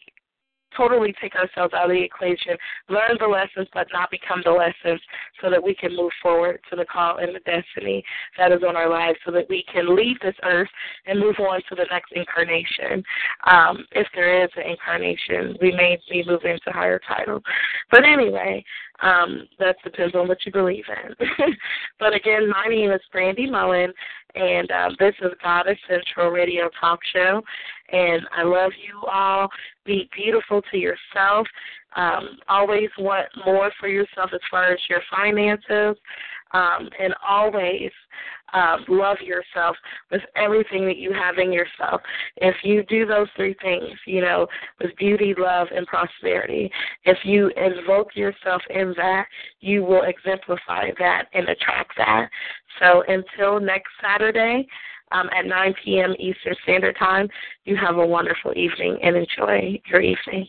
totally 0.76 1.14
take 1.20 1.34
ourselves 1.34 1.74
out 1.74 1.90
of 1.90 1.96
the 1.96 2.02
equation, 2.02 2.56
learn 2.88 3.16
the 3.18 3.26
lessons 3.26 3.68
but 3.72 3.86
not 3.92 4.10
become 4.10 4.42
the 4.44 4.50
lessons 4.50 5.00
so 5.40 5.50
that 5.50 5.62
we 5.62 5.74
can 5.74 5.96
move 5.96 6.12
forward 6.22 6.60
to 6.70 6.76
the 6.76 6.84
call 6.84 7.18
and 7.18 7.34
the 7.34 7.40
destiny 7.40 8.04
that 8.38 8.52
is 8.52 8.62
on 8.66 8.76
our 8.76 8.88
lives 8.88 9.18
so 9.24 9.32
that 9.32 9.48
we 9.48 9.64
can 9.72 9.94
leave 9.94 10.18
this 10.20 10.36
earth 10.44 10.68
and 11.06 11.18
move 11.18 11.36
on 11.38 11.60
to 11.68 11.74
the 11.74 11.86
next 11.90 12.12
incarnation. 12.12 13.02
Um, 13.46 13.84
if 13.92 14.06
there 14.14 14.44
is 14.44 14.50
an 14.56 14.70
incarnation, 14.70 15.56
we 15.60 15.72
may 15.72 15.98
be 16.10 16.24
moving 16.26 16.58
to 16.64 16.72
higher 16.72 17.00
titles. 17.06 17.42
But 17.90 18.04
anyway, 18.04 18.64
um, 19.02 19.48
that 19.58 19.76
depends 19.82 20.14
on 20.14 20.28
what 20.28 20.38
you 20.46 20.52
believe 20.52 20.84
in. 20.88 21.26
but 21.98 22.14
again, 22.14 22.48
my 22.48 22.66
name 22.68 22.90
is 22.90 23.00
Brandy 23.12 23.50
Mullen, 23.50 23.92
and 24.34 24.70
um, 24.70 24.96
this 24.98 25.14
is 25.22 25.30
Goddess 25.42 25.78
Central 25.88 26.30
Radio 26.30 26.68
Talk 26.80 26.98
Show. 27.12 27.42
And 27.92 28.22
I 28.36 28.42
love 28.42 28.72
you 28.82 29.00
all. 29.06 29.48
Be 29.84 30.08
beautiful 30.14 30.62
to 30.70 30.76
yourself. 30.76 31.46
Um, 31.96 32.38
always 32.48 32.88
want 32.98 33.28
more 33.46 33.70
for 33.78 33.88
yourself 33.88 34.30
as 34.34 34.40
far 34.50 34.72
as 34.72 34.78
your 34.88 35.00
finances. 35.10 35.96
Um, 36.54 36.88
and 37.00 37.12
always 37.28 37.90
uh, 38.52 38.76
love 38.88 39.16
yourself 39.20 39.76
with 40.10 40.22
everything 40.36 40.86
that 40.86 40.96
you 40.96 41.12
have 41.12 41.38
in 41.38 41.52
yourself. 41.52 42.00
If 42.36 42.54
you 42.62 42.84
do 42.84 43.04
those 43.06 43.26
three 43.36 43.56
things, 43.60 43.90
you 44.06 44.20
know, 44.20 44.46
with 44.80 44.94
beauty, 44.96 45.34
love, 45.36 45.66
and 45.74 45.84
prosperity, 45.86 46.70
if 47.04 47.18
you 47.24 47.50
invoke 47.56 48.14
yourself 48.14 48.62
in 48.70 48.94
that, 48.96 49.26
you 49.58 49.82
will 49.82 50.02
exemplify 50.02 50.90
that 50.98 51.24
and 51.34 51.48
attract 51.48 51.92
that. 51.96 52.28
So 52.80 53.02
until 53.08 53.58
next 53.58 53.90
Saturday, 54.00 54.66
um, 55.12 55.28
at 55.36 55.46
9 55.46 55.74
p.m. 55.84 56.14
Eastern 56.18 56.54
Standard 56.62 56.96
Time. 56.98 57.28
You 57.64 57.76
have 57.76 57.96
a 57.96 58.06
wonderful 58.06 58.52
evening 58.56 58.98
and 59.02 59.16
enjoy 59.16 59.80
your 59.86 60.00
evening. 60.00 60.48